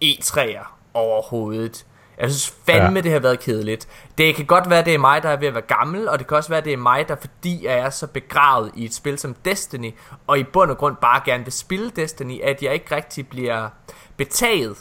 E3'er 0.03 0.65
overhovedet. 0.93 1.85
Jeg 2.19 2.29
synes 2.29 2.55
fandme, 2.65 2.95
ja. 2.95 3.01
det 3.01 3.11
har 3.11 3.19
været 3.19 3.39
kedeligt. 3.39 3.87
Det 4.17 4.35
kan 4.35 4.45
godt 4.45 4.69
være, 4.69 4.85
det 4.85 4.93
er 4.93 4.97
mig, 4.97 5.23
der 5.23 5.29
er 5.29 5.37
ved 5.37 5.47
at 5.47 5.53
være 5.53 5.63
gammel, 5.63 6.09
og 6.09 6.19
det 6.19 6.27
kan 6.27 6.37
også 6.37 6.49
være, 6.49 6.61
det 6.61 6.73
er 6.73 6.77
mig, 6.77 7.07
der 7.07 7.15
fordi 7.15 7.65
jeg 7.65 7.77
er 7.77 7.89
så 7.89 8.07
begravet 8.07 8.71
i 8.75 8.85
et 8.85 8.93
spil 8.93 9.19
som 9.19 9.33
Destiny, 9.33 9.93
og 10.27 10.39
i 10.39 10.43
bund 10.43 10.71
og 10.71 10.77
grund 10.77 10.95
bare 10.95 11.21
gerne 11.25 11.43
vil 11.43 11.53
spille 11.53 11.89
Destiny, 11.89 12.41
at 12.41 12.63
jeg 12.63 12.73
ikke 12.73 12.95
rigtig 12.95 13.27
bliver 13.29 13.69
betaget 14.17 14.77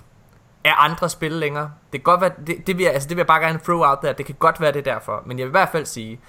af 0.67 0.75
andre 0.79 1.09
spil 1.09 1.33
længere. 1.33 1.71
Det 1.93 2.01
kan 2.01 2.05
godt 2.05 2.21
være, 2.21 2.33
det, 2.47 2.67
det, 2.67 2.79
vil 2.79 2.85
jeg, 2.85 2.93
altså 2.93 3.09
det 3.09 3.17
vil 3.17 3.21
jeg 3.21 3.27
bare 3.27 3.41
gerne 3.41 3.59
throw 3.59 3.85
out 3.85 4.03
der, 4.03 4.13
det 4.13 4.27
kan 4.27 4.35
godt 4.39 4.61
være 4.61 4.73
det 4.73 4.85
derfor, 4.85 5.23
men 5.27 5.39
jeg 5.39 5.47
vil 5.47 5.51
i 5.51 5.59
hvert 5.59 5.69
fald 5.69 5.87
sige, 5.87 6.21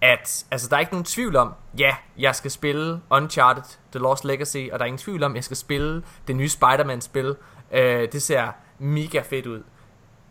at 0.00 0.44
altså, 0.50 0.68
der 0.68 0.76
er 0.76 0.80
ikke 0.80 0.92
nogen 0.92 1.04
tvivl 1.04 1.36
om, 1.36 1.52
ja, 1.78 1.96
jeg 2.18 2.34
skal 2.34 2.50
spille 2.50 3.00
Uncharted, 3.10 3.62
The 3.92 4.00
Lost 4.00 4.24
Legacy, 4.24 4.68
og 4.72 4.78
der 4.78 4.84
er 4.84 4.86
ingen 4.86 4.98
tvivl 4.98 5.22
om, 5.22 5.34
jeg 5.34 5.44
skal 5.44 5.56
spille 5.56 6.02
det 6.26 6.36
nye 6.36 6.48
Spider-Man-spil. 6.48 7.36
Øh, 7.72 8.12
det 8.12 8.22
ser 8.22 8.48
mega 8.78 9.20
fedt 9.20 9.46
ud. 9.46 9.62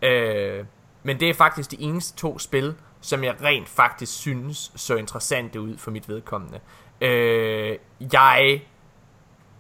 Øh, 0.02 0.66
men 1.04 1.20
det 1.20 1.30
er 1.30 1.34
faktisk 1.34 1.72
de 1.72 1.82
eneste 1.82 2.18
to 2.18 2.40
spil, 2.40 2.76
som 3.02 3.24
jeg 3.24 3.36
rent 3.42 3.70
faktisk 3.70 4.14
synes 4.14 4.72
så 4.76 4.96
interessante 4.96 5.62
ud 5.62 5.78
for 5.78 5.92
mit 5.92 6.10
vedkommende. 6.10 6.60
Øh, 7.02 7.78
jeg 8.14 8.62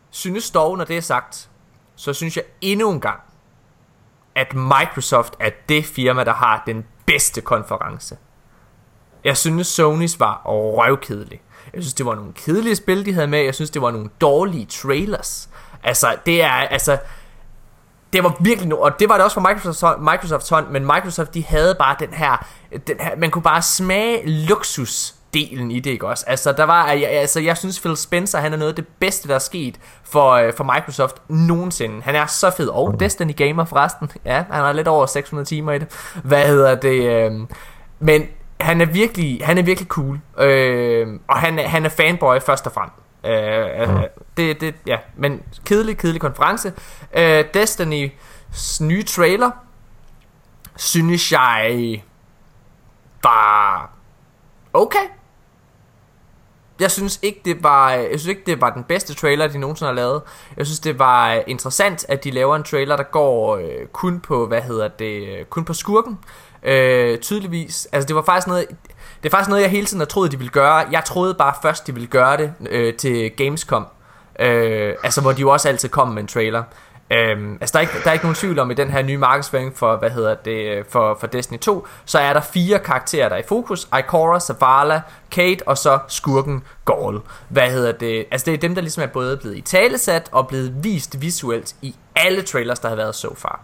synes 0.09 0.51
dog, 0.51 0.77
når 0.77 0.85
det 0.85 0.97
er 0.97 1.01
sagt, 1.01 1.49
så 1.95 2.13
synes 2.13 2.37
jeg 2.37 2.45
endnu 2.61 2.91
en 2.91 3.01
gang, 3.01 3.19
at 4.35 4.53
Microsoft 4.53 5.35
er 5.39 5.49
det 5.69 5.85
firma, 5.85 6.23
der 6.23 6.33
har 6.33 6.63
den 6.65 6.85
bedste 7.05 7.41
konference. 7.41 8.17
Jeg 9.23 9.37
synes, 9.37 9.79
Sony's 9.79 10.15
var 10.19 10.41
røvkedelig. 10.45 11.41
Jeg 11.73 11.83
synes, 11.83 11.93
det 11.93 12.05
var 12.05 12.15
nogle 12.15 12.33
kedelige 12.33 12.75
spil, 12.75 13.05
de 13.05 13.13
havde 13.13 13.27
med. 13.27 13.39
Jeg 13.39 13.55
synes, 13.55 13.69
det 13.69 13.81
var 13.81 13.91
nogle 13.91 14.09
dårlige 14.21 14.65
trailers. 14.65 15.49
Altså, 15.83 16.15
det 16.25 16.43
er, 16.43 16.51
altså, 16.51 16.97
det 18.13 18.23
var 18.23 18.35
virkelig 18.39 18.69
no 18.69 18.79
og 18.79 18.99
det 18.99 19.09
var 19.09 19.15
det 19.15 19.23
også 19.23 19.33
for 19.33 19.41
Microsofts 19.41 19.81
hånd, 19.81 20.01
Microsofts 20.01 20.49
hånd, 20.49 20.67
men 20.67 20.85
Microsoft 20.85 21.33
de 21.33 21.45
havde 21.45 21.75
bare 21.75 21.95
den 21.99 22.13
her, 22.13 22.47
den 22.87 22.99
her 22.99 23.15
man 23.15 23.31
kunne 23.31 23.41
bare 23.41 23.61
smage 23.61 24.29
luksus 24.29 25.15
delen 25.33 25.71
i 25.71 25.79
det, 25.79 25.91
ikke 25.91 26.07
også? 26.07 26.25
Altså, 26.27 26.51
der 26.51 26.63
var, 26.63 26.83
altså, 26.83 27.39
jeg 27.39 27.57
synes, 27.57 27.79
Phil 27.79 27.97
Spencer, 27.97 28.39
han 28.39 28.53
er 28.53 28.57
noget 28.57 28.69
af 28.69 28.75
det 28.75 28.87
bedste, 28.99 29.27
der 29.27 29.35
er 29.35 29.39
sket 29.39 29.79
for, 30.03 30.31
øh, 30.31 30.53
for 30.53 30.63
Microsoft 30.63 31.15
nogensinde. 31.29 32.01
Han 32.01 32.15
er 32.15 32.25
så 32.25 32.51
fed. 32.57 32.67
Og 32.67 32.99
Destiny 32.99 33.35
Gamer 33.35 33.65
forresten. 33.65 34.11
Ja, 34.25 34.35
han 34.35 34.61
har 34.61 34.73
lidt 34.73 34.87
over 34.87 35.05
600 35.05 35.45
timer 35.47 35.71
i 35.71 35.79
det. 35.79 36.11
Hvad 36.23 36.47
hedder 36.47 36.75
det? 36.75 37.03
Øh, 37.09 37.31
men 37.99 38.27
han 38.59 38.81
er 38.81 38.85
virkelig, 38.85 39.41
han 39.43 39.57
er 39.57 39.63
virkelig 39.63 39.87
cool. 39.87 40.19
Øh, 40.37 41.07
og 41.27 41.39
han, 41.39 41.59
han 41.59 41.85
er 41.85 41.89
fanboy 41.89 42.39
først 42.39 42.67
og 42.67 42.71
fremmest. 42.71 42.97
Øh, 43.25 43.89
mm. 43.89 44.03
det, 44.37 44.61
det, 44.61 44.75
ja, 44.87 44.97
men 45.17 45.41
kedelig, 45.65 45.97
kedelig 45.97 46.21
konference. 46.21 46.73
Øh, 47.17 47.43
Destiny's 47.57 48.83
nye 48.83 49.03
trailer, 49.03 49.51
synes 50.75 51.31
jeg 51.31 52.01
var 53.23 53.89
okay. 54.73 55.07
Jeg 56.79 56.91
synes 56.91 57.19
ikke 57.21 57.41
det 57.45 57.63
var 57.63 57.93
øh, 57.93 57.99
jeg 57.99 58.19
synes 58.19 58.25
ikke 58.25 58.43
det 58.45 58.61
var 58.61 58.69
den 58.69 58.83
bedste 58.83 59.13
trailer 59.13 59.47
de 59.47 59.57
nogensinde 59.57 59.87
har 59.87 59.95
lavet. 59.95 60.21
Jeg 60.57 60.65
synes 60.65 60.79
det 60.79 60.99
var 60.99 61.33
øh, 61.33 61.41
interessant 61.47 62.05
at 62.09 62.23
de 62.23 62.31
laver 62.31 62.55
en 62.55 62.63
trailer 62.63 62.95
der 62.95 63.03
går 63.03 63.57
øh, 63.57 63.87
kun 63.91 64.19
på 64.19 64.47
hvad 64.47 64.61
hedder 64.61 64.87
det 64.87 65.27
øh, 65.27 65.45
kun 65.45 65.65
på 65.65 65.73
skurken. 65.73 66.19
Øh, 66.63 67.17
tydeligvis. 67.19 67.87
Altså 67.91 68.07
det 68.07 68.15
var 68.15 68.21
faktisk 68.21 68.47
noget 68.47 68.67
det 69.23 69.29
er 69.29 69.31
faktisk 69.31 69.49
noget, 69.49 69.61
jeg 69.61 69.71
hele 69.71 69.85
tiden 69.85 69.99
har 69.99 70.05
troet, 70.05 70.31
de 70.31 70.37
ville 70.37 70.51
gøre. 70.51 70.85
Jeg 70.91 71.03
troede 71.05 71.33
bare 71.33 71.53
først, 71.61 71.87
de 71.87 71.93
ville 71.93 72.07
gøre 72.07 72.37
det 72.37 72.53
øh, 72.69 72.93
til 72.93 73.31
Gamescom. 73.31 73.85
Øh, 74.39 74.95
altså, 75.03 75.21
hvor 75.21 75.31
de 75.31 75.41
jo 75.41 75.49
også 75.49 75.69
altid 75.69 75.89
kom 75.89 76.07
med 76.07 76.21
en 76.21 76.27
trailer. 76.27 76.63
Øh, 77.13 77.57
altså, 77.61 77.73
der 77.73 77.79
er, 77.79 77.81
ikke, 77.81 77.93
der 78.03 78.09
er 78.09 78.13
ikke 78.13 78.25
nogen 78.25 78.35
tvivl 78.35 78.59
om, 78.59 78.71
i 78.71 78.73
den 78.73 78.89
her 78.91 79.01
nye 79.01 79.17
markedsføring 79.17 79.77
for, 79.77 79.95
hvad 79.95 80.09
hedder 80.09 80.35
det, 80.35 80.85
for, 80.89 81.17
for 81.19 81.27
Destiny 81.27 81.59
2, 81.59 81.87
så 82.05 82.19
er 82.19 82.33
der 82.33 82.41
fire 82.41 82.79
karakterer, 82.79 83.29
der 83.29 83.35
er 83.35 83.39
i 83.39 83.47
fokus. 83.47 83.87
Ikora, 83.99 84.39
Zavala, 84.39 85.01
Kate 85.31 85.67
og 85.67 85.77
så 85.77 85.99
skurken 86.07 86.63
Gaul. 86.85 87.21
Hvad 87.49 87.71
hedder 87.71 87.91
det? 87.91 88.25
Altså, 88.31 88.45
det 88.45 88.53
er 88.53 88.57
dem, 88.57 88.75
der 88.75 88.81
ligesom 88.81 89.03
er 89.03 89.07
både 89.07 89.37
blevet 89.37 89.57
i 89.57 89.61
talesat 89.61 90.29
og 90.31 90.47
blevet 90.47 90.83
vist 90.83 91.21
visuelt 91.21 91.75
i 91.81 91.95
alle 92.15 92.41
trailers, 92.41 92.79
der 92.79 92.89
har 92.89 92.95
været 92.95 93.15
så 93.15 93.35
far 93.35 93.61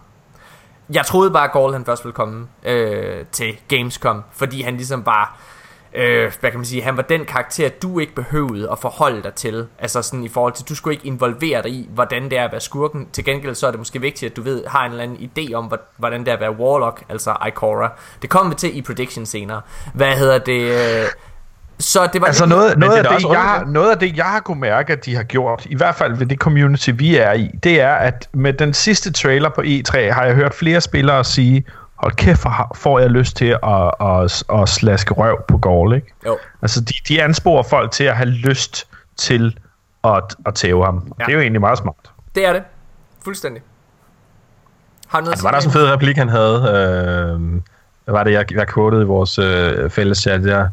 jeg 0.92 1.06
troede 1.06 1.30
bare, 1.30 1.44
at 1.44 1.52
Gaul 1.52 1.72
han 1.72 1.84
først 1.84 2.04
ville 2.04 2.14
komme 2.14 2.46
øh, 2.64 3.24
til 3.32 3.56
Gamescom, 3.68 4.22
fordi 4.32 4.62
han 4.62 4.76
ligesom 4.76 5.02
bare, 5.02 5.26
øh, 5.94 6.32
hvad 6.40 6.50
kan 6.50 6.58
man 6.58 6.64
sige, 6.64 6.82
han 6.82 6.96
var 6.96 7.02
den 7.02 7.24
karakter, 7.24 7.68
du 7.68 7.98
ikke 7.98 8.14
behøvede 8.14 8.70
at 8.72 8.78
forholde 8.78 9.22
dig 9.22 9.34
til. 9.34 9.66
Altså 9.78 10.02
sådan 10.02 10.24
i 10.24 10.28
forhold 10.28 10.52
til, 10.52 10.68
du 10.68 10.74
skulle 10.74 10.94
ikke 10.94 11.06
involvere 11.06 11.62
dig 11.62 11.70
i, 11.70 11.88
hvordan 11.94 12.24
det 12.24 12.38
er 12.38 12.44
at 12.44 12.52
være 12.52 12.60
skurken. 12.60 13.08
Til 13.12 13.24
gengæld 13.24 13.54
så 13.54 13.66
er 13.66 13.70
det 13.70 13.80
måske 13.80 14.00
vigtigt, 14.00 14.30
at 14.30 14.36
du 14.36 14.42
ved, 14.42 14.66
har 14.66 14.84
en 14.84 14.90
eller 14.90 15.04
anden 15.04 15.30
idé 15.38 15.54
om, 15.54 15.72
hvordan 15.96 16.20
det 16.20 16.28
er 16.28 16.32
at 16.32 16.40
være 16.40 16.56
Warlock, 16.56 17.02
altså 17.08 17.36
Ikora. 17.46 17.92
Det 18.22 18.30
kommer 18.30 18.52
vi 18.52 18.56
til 18.56 18.76
i 18.78 18.82
prediction 18.82 19.26
senere. 19.26 19.60
Hvad 19.94 20.12
hedder 20.16 20.38
det? 20.38 20.60
Øh, 20.60 21.06
så 21.80 22.08
det 22.12 22.20
var 22.20 22.26
altså 22.26 22.46
noget, 22.46 22.78
noget, 22.78 22.96
af 22.96 23.04
det, 23.04 23.28
jeg 23.28 23.42
har, 23.42 23.64
noget 23.64 23.90
af 23.90 23.98
det, 23.98 24.16
jeg 24.16 24.24
har 24.24 24.40
kunne 24.40 24.60
mærke, 24.60 24.92
at 24.92 25.04
de 25.04 25.16
har 25.16 25.22
gjort, 25.22 25.66
i 25.70 25.76
hvert 25.76 25.94
fald 25.94 26.16
ved 26.16 26.26
det 26.26 26.38
community, 26.38 26.90
vi 26.94 27.16
er 27.16 27.32
i, 27.32 27.50
det 27.62 27.80
er, 27.80 27.92
at 27.92 28.28
med 28.32 28.52
den 28.52 28.74
sidste 28.74 29.12
trailer 29.12 29.48
på 29.48 29.60
E3, 29.60 30.12
har 30.12 30.24
jeg 30.24 30.34
hørt 30.34 30.54
flere 30.54 30.80
spillere 30.80 31.24
sige, 31.24 31.64
hold 32.00 32.12
kæft, 32.12 32.46
får 32.74 32.98
jeg 32.98 33.10
lyst 33.10 33.36
til 33.36 33.56
at, 33.62 33.94
at, 34.00 34.44
at 34.60 34.68
slaske 34.68 35.14
røv 35.14 35.42
på 35.48 35.58
Gaul, 35.58 35.94
ikke? 35.94 36.14
Jo. 36.26 36.38
Altså, 36.62 36.80
de, 36.80 36.94
de 37.08 37.22
ansporer 37.22 37.62
folk 37.62 37.90
til 37.90 38.04
at 38.04 38.16
have 38.16 38.28
lyst 38.28 38.88
til 39.16 39.58
at, 40.04 40.36
at 40.46 40.54
tæve 40.54 40.84
ham. 40.84 41.12
Ja. 41.18 41.24
Det 41.24 41.30
er 41.30 41.34
jo 41.34 41.40
egentlig 41.40 41.60
meget 41.60 41.78
smart. 41.78 42.10
Det 42.34 42.46
er 42.46 42.52
det. 42.52 42.62
Fuldstændig. 43.24 43.62
Har 45.08 45.20
noget 45.20 45.32
altså, 45.32 45.44
var 45.44 45.50
der 45.50 45.60
sådan 45.60 45.68
en 45.68 45.72
fed 45.72 45.92
replik, 45.92 46.16
han 46.16 46.28
havde? 46.28 46.56
Øh, 46.56 47.62
hvad 48.04 48.14
var 48.14 48.24
det, 48.24 48.32
jeg, 48.32 48.52
jeg 48.52 48.68
quotede 48.68 49.02
i 49.02 49.04
vores 49.04 49.38
øh, 49.38 49.90
fælles 49.90 50.18
chat 50.18 50.42
der? 50.42 50.68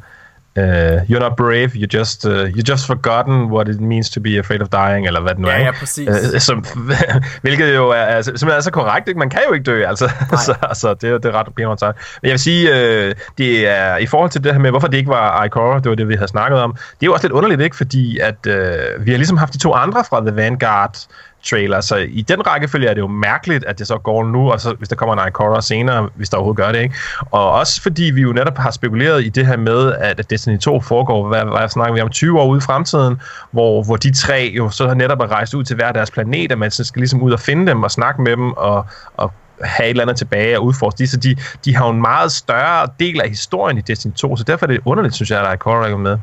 Uh, 0.58 1.06
you're 1.08 1.20
not 1.20 1.36
brave, 1.38 1.76
you 1.76 1.86
just 2.00 2.26
uh, 2.26 2.32
you 2.56 2.64
just 2.64 2.88
forgotten 2.88 3.50
what 3.50 3.70
it 3.70 3.80
means 3.80 4.10
to 4.10 4.20
be 4.20 4.40
afraid 4.40 4.62
of 4.62 4.70
dying, 4.70 5.08
eller 5.08 5.22
hvad 5.22 5.32
det 5.32 5.40
nu 5.40 5.48
ja, 5.48 5.54
er. 5.54 5.60
Ja, 5.60 5.72
præcis. 5.72 6.10
Uh, 6.10 6.40
som, 6.40 6.66
hvilket 7.44 7.76
jo 7.76 7.90
er, 7.90 7.96
er, 7.96 8.22
simpelthen 8.22 8.52
er 8.52 8.60
så 8.60 8.72
korrekt, 8.72 9.08
ikke? 9.08 9.20
Man 9.20 9.30
kan 9.30 9.40
jo 9.48 9.54
ikke 9.54 9.64
dø, 9.64 9.84
altså. 9.86 10.12
så, 10.46 10.56
altså 10.62 10.94
det, 10.94 11.24
det 11.24 11.26
er 11.26 11.40
ret 11.40 11.48
pænt 11.56 11.80
sagt. 11.80 11.98
Men 12.22 12.28
jeg 12.28 12.32
vil 12.32 12.40
sige, 12.40 12.72
uh, 12.72 13.12
det 13.38 13.68
er, 13.68 13.98
i 13.98 14.06
forhold 14.06 14.30
til 14.30 14.44
det 14.44 14.52
her 14.54 14.60
med, 14.60 14.70
hvorfor 14.70 14.88
det 14.88 14.98
ikke 14.98 15.10
var 15.10 15.44
Ikora, 15.44 15.80
det 15.80 15.90
var 15.90 15.96
det, 15.96 16.08
vi 16.08 16.14
havde 16.14 16.28
snakket 16.28 16.60
om, 16.60 16.72
det 16.72 17.02
er 17.02 17.06
jo 17.06 17.14
også 17.14 17.28
lidt 17.28 17.34
underligt, 17.34 17.62
ikke? 17.62 17.76
Fordi 17.76 18.20
at 18.20 18.48
uh, 18.48 19.06
vi 19.06 19.12
har 19.12 19.18
ligesom 19.18 19.38
haft 19.38 19.54
de 19.54 19.58
to 19.60 19.74
andre 19.74 20.04
fra 20.10 20.22
The 20.22 20.36
Vanguard, 20.36 20.98
trailer. 21.44 21.82
Så 21.82 21.96
i 21.96 22.22
den 22.22 22.48
rækkefølge 22.48 22.88
er 22.88 22.94
det 22.94 23.02
jo 23.02 23.08
mærkeligt, 23.08 23.66
at 23.66 23.80
det 23.80 23.88
så 23.88 23.98
går 23.98 24.26
nu, 24.26 24.52
og 24.52 24.62
så 24.62 24.74
hvis 24.78 24.90
der 24.90 24.96
kommer 24.96 25.16
en 25.16 25.28
Ikora 25.28 25.62
senere, 25.62 26.10
hvis 26.16 26.30
der 26.30 26.38
overhovedet 26.38 26.66
gør 26.66 26.72
det, 26.72 26.82
ikke? 26.82 26.96
Og 27.32 27.52
også 27.52 27.82
fordi 27.82 28.04
vi 28.04 28.22
jo 28.22 28.34
netop 28.34 28.58
har 28.58 28.72
spekuleret 28.72 29.26
i 29.26 29.30
det 29.30 29.48
her 29.48 29.58
med, 29.58 29.94
at 29.94 30.30
Destiny 30.30 30.60
2 30.60 30.82
foregår, 30.82 31.28
hvad, 31.28 31.44
hvad 31.44 31.70
snakker 31.70 31.94
vi 31.94 32.02
om, 32.02 32.10
20 32.10 32.40
år 32.40 32.48
ude 32.48 32.58
i 32.58 32.62
fremtiden, 32.62 33.22
hvor, 33.52 33.84
hvor 33.84 33.96
de 33.96 34.14
tre 34.14 34.54
jo 34.56 34.70
så 34.70 34.94
netop 34.94 35.20
er 35.20 35.32
rejst 35.32 35.54
ud 35.54 35.64
til 35.64 35.76
hver 35.76 35.92
deres 35.92 36.12
planet, 36.12 36.52
og 36.52 36.58
man 36.58 36.72
skal 36.72 37.00
ligesom 37.00 37.22
ud 37.22 37.32
og 37.32 37.40
finde 37.40 37.68
dem 37.68 37.84
og 37.84 37.92
snakke 37.92 38.22
med 38.22 38.32
dem 38.32 38.52
og, 38.52 38.86
og 39.18 39.34
have 39.62 39.86
et 39.86 39.90
eller 39.90 40.04
andet 40.04 40.18
tilbage 40.18 40.60
og 40.60 40.66
udforske 40.66 40.98
de, 40.98 41.08
så 41.08 41.18
de, 41.18 41.36
de 41.66 41.76
har 41.76 41.86
jo 41.86 41.92
en 41.92 42.02
meget 42.02 42.32
større 42.32 42.88
del 43.00 43.22
af 43.22 43.30
historien 43.30 43.78
i 43.78 43.82
Destiny 43.82 44.14
2, 44.14 44.38
så 44.38 44.44
derfor 44.44 44.66
er 44.66 44.68
det 44.68 44.80
underligt, 44.86 45.16
synes 45.16 45.32
jeg, 45.32 45.40
at 45.40 45.46
der 45.46 45.52
er 45.52 45.56
Korra 45.56 45.98
med. 45.98 46.18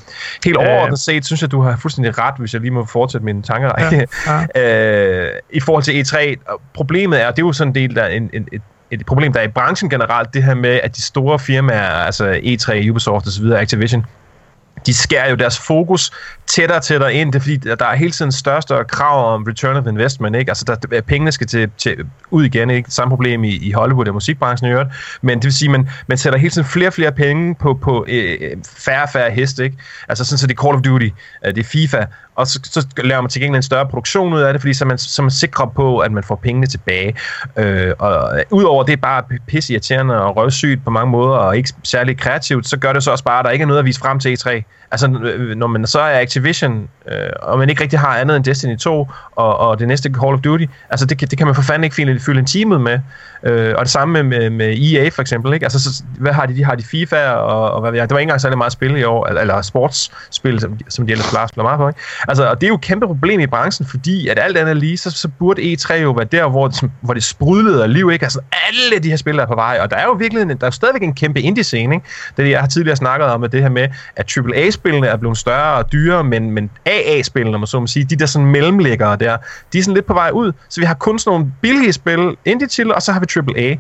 Helt 0.44 0.56
overordnet 0.56 0.98
set, 0.98 1.26
synes 1.26 1.42
jeg, 1.42 1.50
du 1.50 1.60
har 1.60 1.76
fuldstændig 1.76 2.18
ret, 2.18 2.34
hvis 2.38 2.52
jeg 2.52 2.60
lige 2.60 2.70
må 2.70 2.86
fortsætte 2.86 3.24
min 3.24 3.42
tankerække. 3.42 4.06
Ja, 4.26 4.46
ja. 4.54 5.26
øh, 5.26 5.30
I 5.50 5.60
forhold 5.60 5.82
til 5.82 6.02
E3, 6.02 6.34
problemet 6.74 7.22
er, 7.22 7.30
det 7.30 7.42
er 7.42 7.46
jo 7.46 7.52
sådan 7.52 7.70
en 7.70 7.74
del 7.74 7.98
af 7.98 8.16
en, 8.16 8.30
en, 8.32 8.48
et 8.52 8.62
et 8.90 9.06
problem, 9.06 9.32
der 9.32 9.40
er 9.40 9.44
i 9.44 9.48
branchen 9.48 9.90
generelt, 9.90 10.34
det 10.34 10.42
her 10.42 10.54
med, 10.54 10.80
at 10.82 10.96
de 10.96 11.02
store 11.02 11.38
firmaer, 11.38 11.90
altså 11.90 12.32
E3, 12.32 12.90
Ubisoft 12.90 13.26
osv., 13.26 13.44
Activision, 13.46 14.06
de 14.86 14.94
skærer 14.94 15.30
jo 15.30 15.36
deres 15.36 15.58
fokus 15.58 16.12
tættere 16.46 16.78
og 16.78 16.82
tættere 16.82 17.14
ind. 17.14 17.32
Det 17.32 17.38
er 17.38 17.42
fordi, 17.42 17.56
der 17.56 17.86
er 17.86 17.94
hele 17.94 18.12
tiden 18.12 18.32
større 18.32 18.62
større 18.62 18.84
krav 18.84 19.34
om 19.34 19.42
return 19.42 19.76
of 19.76 19.86
investment. 19.86 20.36
Ikke? 20.36 20.50
Altså, 20.50 20.64
der, 20.90 21.00
pengene 21.00 21.32
skal 21.32 21.46
til, 21.46 21.70
til, 21.78 21.96
ud 22.30 22.44
igen. 22.44 22.70
Ikke? 22.70 22.90
Samme 22.90 23.10
problem 23.10 23.44
i, 23.44 23.56
i 23.56 23.72
Hollywood 23.72 24.08
og 24.08 24.14
musikbranchen 24.14 24.70
i 24.70 24.72
øvrigt. 24.72 24.90
Men 25.22 25.38
det 25.38 25.44
vil 25.44 25.52
sige, 25.52 25.68
man, 25.68 25.88
man 26.06 26.18
sætter 26.18 26.38
hele 26.38 26.50
tiden 26.50 26.68
flere 26.68 26.88
og 26.88 26.92
flere 26.92 27.12
penge 27.12 27.54
på, 27.54 27.74
på 27.74 28.04
øh, 28.08 28.56
færre 28.78 29.02
og 29.02 29.08
færre 29.08 29.30
heste. 29.30 29.64
Ikke? 29.64 29.76
Altså 30.08 30.24
sådan, 30.24 30.38
så 30.38 30.46
det 30.46 30.58
er 30.58 30.62
Call 30.62 30.76
of 30.76 30.82
Duty, 30.82 31.08
øh, 31.46 31.54
det 31.54 31.58
er 31.58 31.64
FIFA, 31.64 32.04
og 32.34 32.46
så, 32.46 32.60
så 32.62 32.86
laver 32.96 33.20
man 33.20 33.30
til 33.30 33.40
gengæld 33.40 33.56
en 33.56 33.62
større 33.62 33.86
produktion 33.86 34.32
ud 34.32 34.40
af 34.40 34.52
det, 34.52 34.62
fordi 34.62 34.74
så 34.74 34.84
er 34.84 34.88
man, 34.88 34.98
så 34.98 35.22
er 35.22 35.24
man 35.24 35.30
sikrer 35.30 35.66
på, 35.66 35.98
at 35.98 36.12
man 36.12 36.22
får 36.22 36.34
pengene 36.34 36.66
tilbage. 36.66 37.16
Øh, 37.56 37.92
og 37.98 38.38
øh, 38.38 38.44
udover 38.50 38.84
det 38.84 38.92
er 38.92 38.96
bare 38.96 39.22
pisse 39.46 39.72
irriterende 39.72 40.22
og 40.22 40.36
røvsygt 40.36 40.84
på 40.84 40.90
mange 40.90 41.10
måder, 41.10 41.36
og 41.36 41.56
ikke 41.56 41.72
særlig 41.82 42.18
kreativt, 42.18 42.68
så 42.68 42.76
gør 42.76 42.92
det 42.92 43.02
så 43.02 43.10
også 43.10 43.24
bare, 43.24 43.38
at 43.38 43.44
der 43.44 43.50
ikke 43.50 43.62
er 43.62 43.66
noget 43.66 43.78
at 43.78 43.84
vise 43.84 44.00
frem 44.00 44.18
til 44.18 44.36
E3. 44.36 44.62
Altså, 44.94 45.09
øh, 45.09 45.57
når 45.57 45.66
man 45.66 45.87
så 45.87 46.00
er 46.00 46.20
Activision, 46.20 46.88
øh, 47.09 47.16
og 47.42 47.59
man 47.59 47.70
ikke 47.70 47.83
rigtig 47.83 47.98
har 47.98 48.16
andet 48.16 48.37
end 48.37 48.44
Destiny 48.44 48.76
2 48.76 49.09
og, 49.37 49.57
og 49.59 49.78
det 49.78 49.88
næste 49.88 50.11
Call 50.20 50.35
of 50.35 50.40
Duty, 50.40 50.64
altså 50.90 51.07
det, 51.07 51.30
det 51.30 51.38
kan 51.38 51.46
man 51.46 51.54
for 51.54 51.62
fanden 51.62 51.85
ikke 51.85 51.96
fylde, 51.96 52.20
fylde 52.20 52.38
en 52.40 52.46
time 52.46 52.78
med. 52.78 52.98
Øh, 53.46 53.74
og 53.78 53.85
det 53.85 53.90
samme 53.90 54.22
med, 54.22 54.22
med, 54.22 54.50
med 54.50 54.78
EA 54.78 55.09
for 55.09 55.22
eksempel. 55.22 55.54
Ikke? 55.54 55.64
Altså, 55.66 55.83
så, 55.83 56.02
hvad 56.18 56.33
har 56.33 56.46
de? 56.46 56.57
De 56.57 56.64
har 56.64 56.74
de 56.74 56.85
FIFA, 56.85 57.30
og, 57.30 57.70
og 57.70 57.80
hvad 57.80 57.90
ved 57.90 57.98
jeg. 57.98 58.09
Det 58.09 58.14
var 58.14 58.18
ikke 58.18 58.24
engang 58.24 58.40
særlig 58.40 58.59
meget 58.59 58.72
spil 58.72 58.96
i 58.96 59.02
år, 59.02 59.26
eller, 59.26 59.40
eller 59.40 59.62
sportsspil, 59.62 60.61
som, 60.61 60.78
som 60.88 61.07
de 61.07 61.12
ellers 61.12 61.28
plejer 61.30 61.44
at 61.44 61.50
spille 61.50 61.62
meget 61.62 61.78
på. 61.78 61.88
Ikke? 61.88 62.00
Altså, 62.28 62.50
og 62.50 62.61
det 62.61 62.66
er 62.66 62.68
jo 62.68 62.74
et 62.74 62.80
kæmpe 62.80 63.07
problem 63.07 63.40
i 63.40 63.46
branchen, 63.46 63.87
fordi 63.87 64.28
at 64.28 64.38
alt 64.38 64.57
andet 64.57 64.76
lige, 64.76 64.96
så, 64.96 65.11
så 65.11 65.28
burde 65.28 65.62
E3 65.62 65.94
jo 65.94 66.11
være 66.11 66.26
der, 66.33 66.48
hvor 66.48 66.70
som, 66.70 66.90
hvor 67.00 67.14
det 67.14 67.24
sprudlede 67.24 67.83
af 67.83 67.92
liv. 67.92 68.11
Ikke? 68.12 68.24
Altså, 68.24 68.40
alle 68.68 69.02
de 69.02 69.09
her 69.11 69.16
spil 69.16 69.38
er 69.38 69.46
på 69.46 69.54
vej, 69.54 69.78
og 69.83 69.90
der 69.90 69.96
er 69.96 70.04
jo 70.04 70.12
virkelig 70.12 70.42
en, 70.42 70.48
der 70.48 70.57
er 70.61 70.66
jo 70.66 70.70
stadigvæk 70.70 71.02
en 71.02 71.14
kæmpe 71.14 71.40
indie-scene. 71.40 71.94
Ikke? 71.94 72.07
Det 72.37 72.50
jeg 72.50 72.61
har 72.61 72.68
tidligere 72.68 72.96
snakket 72.96 73.28
om, 73.28 73.44
at 73.44 73.52
det 73.52 73.62
her 73.62 73.68
med, 73.68 73.88
at 74.16 74.26
AAA-spillene 74.84 75.06
er 75.06 75.16
blevet 75.16 75.38
større 75.38 75.74
og 75.78 75.92
dyrere, 75.92 76.24
men, 76.24 76.50
men 76.50 76.70
AA-spillene, 76.86 77.58
må 77.58 77.66
så 77.66 77.80
må 77.80 77.86
sige, 77.86 78.04
de 78.04 78.16
der 78.16 78.26
sådan 78.26 78.46
mellemliggere 78.46 79.16
der, 79.16 79.36
de 79.72 79.78
er 79.78 79.82
sådan 79.82 79.94
lidt 79.94 80.06
på 80.06 80.14
vej 80.14 80.30
ud. 80.30 80.52
Så 80.68 80.80
vi 80.80 80.86
har 80.86 80.94
kun 80.94 81.18
sådan 81.18 81.38
nogle 81.38 81.52
billige 81.60 81.92
spil, 81.92 82.36
indie-titler, 82.44 82.94
og 82.94 83.02
så 83.02 83.12
har 83.12 83.20
vi 83.20 83.26
AAA. 83.36 83.62
Ja. 83.62 83.76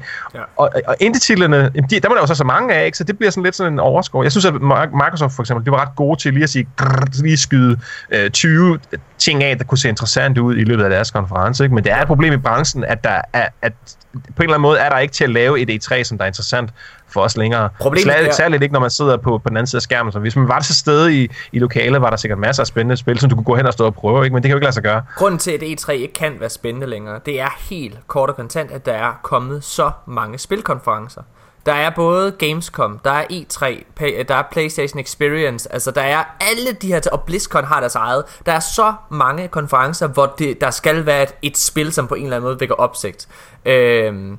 Og, 0.56 0.70
og 0.86 0.96
indie-titlerne, 1.00 1.70
de, 1.90 2.00
der 2.00 2.08
var 2.08 2.14
der 2.14 2.22
jo 2.22 2.26
så 2.26 2.34
så 2.34 2.44
mange 2.44 2.74
af, 2.74 2.86
ikke? 2.86 2.98
så 2.98 3.04
det 3.04 3.18
bliver 3.18 3.30
sådan 3.30 3.44
lidt 3.44 3.56
sådan 3.56 3.72
en 3.72 3.80
overskov. 3.80 4.22
Jeg 4.22 4.32
synes, 4.32 4.44
at 4.44 4.54
Microsoft 4.92 5.34
for 5.36 5.42
eksempel, 5.42 5.64
det 5.64 5.72
var 5.72 5.80
ret 5.80 5.96
gode 5.96 6.20
til 6.20 6.32
lige 6.32 6.42
at 6.42 6.50
sige, 6.50 6.66
grrr, 6.76 7.22
lige 7.22 7.36
skyde 7.36 7.78
øh, 8.10 8.30
20 8.30 8.78
ting 9.18 9.44
af, 9.44 9.58
der 9.58 9.64
kunne 9.64 9.78
se 9.78 9.88
interessant 9.88 10.38
ud 10.38 10.56
i 10.56 10.64
løbet 10.64 10.84
af 10.84 10.90
deres 10.90 11.10
konference. 11.10 11.64
Ikke? 11.64 11.74
Men 11.74 11.84
det 11.84 11.92
er 11.92 12.00
et 12.00 12.06
problem 12.06 12.32
i 12.32 12.36
branchen, 12.36 12.84
at, 12.84 13.04
der 13.04 13.20
er, 13.32 13.48
at 13.62 13.72
på 14.12 14.18
en 14.18 14.42
eller 14.42 14.54
anden 14.54 14.62
måde 14.62 14.78
er 14.78 14.88
der 14.88 14.98
ikke 14.98 15.14
til 15.14 15.24
at 15.24 15.30
lave 15.30 15.60
et 15.60 15.70
E3, 15.70 16.02
som 16.02 16.18
der 16.18 16.24
er 16.24 16.28
interessant 16.28 16.70
for 17.14 17.20
os 17.20 17.36
længere. 17.36 17.68
Problemet 17.80 18.26
er- 18.26 18.32
særligt 18.32 18.62
ikke, 18.62 18.72
når 18.72 18.80
man 18.80 18.90
sidder 18.90 19.16
på, 19.16 19.38
på 19.38 19.48
den 19.48 19.56
anden 19.56 19.66
side 19.66 19.78
af 19.78 19.82
skærmen. 19.82 20.12
Så 20.12 20.18
hvis 20.18 20.36
man 20.36 20.48
var 20.48 20.60
til 20.60 20.76
stede 20.76 21.22
i, 21.22 21.28
i 21.52 21.58
lokalet, 21.58 22.00
var 22.00 22.10
der 22.10 22.16
sikkert 22.16 22.38
masser 22.38 22.62
af 22.62 22.66
spændende 22.66 22.96
spil, 22.96 23.18
som 23.18 23.30
du 23.30 23.36
kunne 23.36 23.44
gå 23.44 23.54
hen 23.56 23.66
og 23.66 23.72
stå 23.72 23.86
og 23.86 23.94
prøve, 23.94 24.24
ikke? 24.24 24.34
men 24.34 24.42
det 24.42 24.48
kan 24.48 24.52
jo 24.52 24.56
ikke 24.56 24.64
lade 24.64 24.74
sig 24.74 24.82
gøre. 24.82 25.02
Grunden 25.16 25.38
til, 25.38 25.50
at 25.50 25.62
E3 25.62 25.90
ikke 25.92 26.14
kan 26.14 26.32
være 26.40 26.50
spændende 26.50 26.86
længere, 26.86 27.20
det 27.26 27.40
er 27.40 27.48
helt 27.70 27.98
kort 28.06 28.30
og 28.30 28.36
kontant, 28.36 28.70
at 28.70 28.86
der 28.86 28.92
er 28.92 29.12
kommet 29.22 29.64
så 29.64 29.90
mange 30.06 30.38
spilkonferencer. 30.38 31.22
Der 31.66 31.72
er 31.72 31.90
både 31.90 32.30
Gamescom, 32.32 33.00
der 33.04 33.10
er 33.10 33.24
E3, 33.24 33.64
pa- 34.00 34.22
der 34.22 34.34
er 34.34 34.42
PlayStation 34.52 35.00
Experience, 35.00 35.72
altså 35.72 35.90
der 35.90 36.00
er 36.02 36.24
alle 36.40 36.72
de 36.82 36.86
her, 36.86 37.00
og 37.12 37.20
BlizzCon 37.22 37.64
har 37.64 37.80
deres 37.80 37.94
eget. 37.94 38.24
Der 38.46 38.52
er 38.52 38.60
så 38.60 38.94
mange 39.10 39.48
konferencer, 39.48 40.06
hvor 40.06 40.34
det, 40.38 40.60
der 40.60 40.70
skal 40.70 41.06
være 41.06 41.22
et, 41.22 41.34
et 41.42 41.58
spil, 41.58 41.92
som 41.92 42.06
på 42.06 42.14
en 42.14 42.22
eller 42.24 42.36
anden 42.36 42.48
måde 42.48 42.60
vækker 42.60 42.74
opsigt. 42.74 43.28
Øhm, 43.66 44.38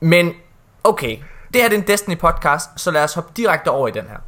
men 0.00 0.32
okay, 0.84 1.16
det 1.52 1.60
her 1.62 1.68
det 1.68 1.76
er 1.76 1.80
en 1.80 1.86
Destiny 1.86 2.18
podcast, 2.18 2.70
så 2.76 2.90
lad 2.90 3.04
os 3.04 3.14
hoppe 3.14 3.32
direkte 3.36 3.68
over 3.68 3.88
i 3.88 3.90
den 3.90 4.06
her. 4.08 4.18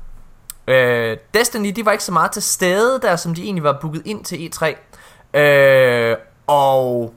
Øh, 0.69 1.17
Destiny, 1.35 1.73
de 1.77 1.85
var 1.85 1.93
ikke 1.93 2.05
så 2.05 2.13
meget 2.13 2.31
til 2.31 2.43
stede 2.43 3.01
der, 3.01 3.17
som 3.17 3.35
de 3.35 3.43
egentlig 3.43 3.65
var 3.65 3.79
booket 3.81 4.03
ind 4.05 4.25
til 4.25 4.37
E3. 4.37 4.77
Øh, 5.39 6.17
og 6.47 7.15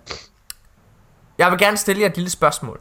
jeg 1.38 1.52
vil 1.52 1.60
gerne 1.60 1.78
stille 1.78 2.02
jer 2.02 2.10
et 2.10 2.16
lille 2.16 2.30
spørgsmål. 2.30 2.80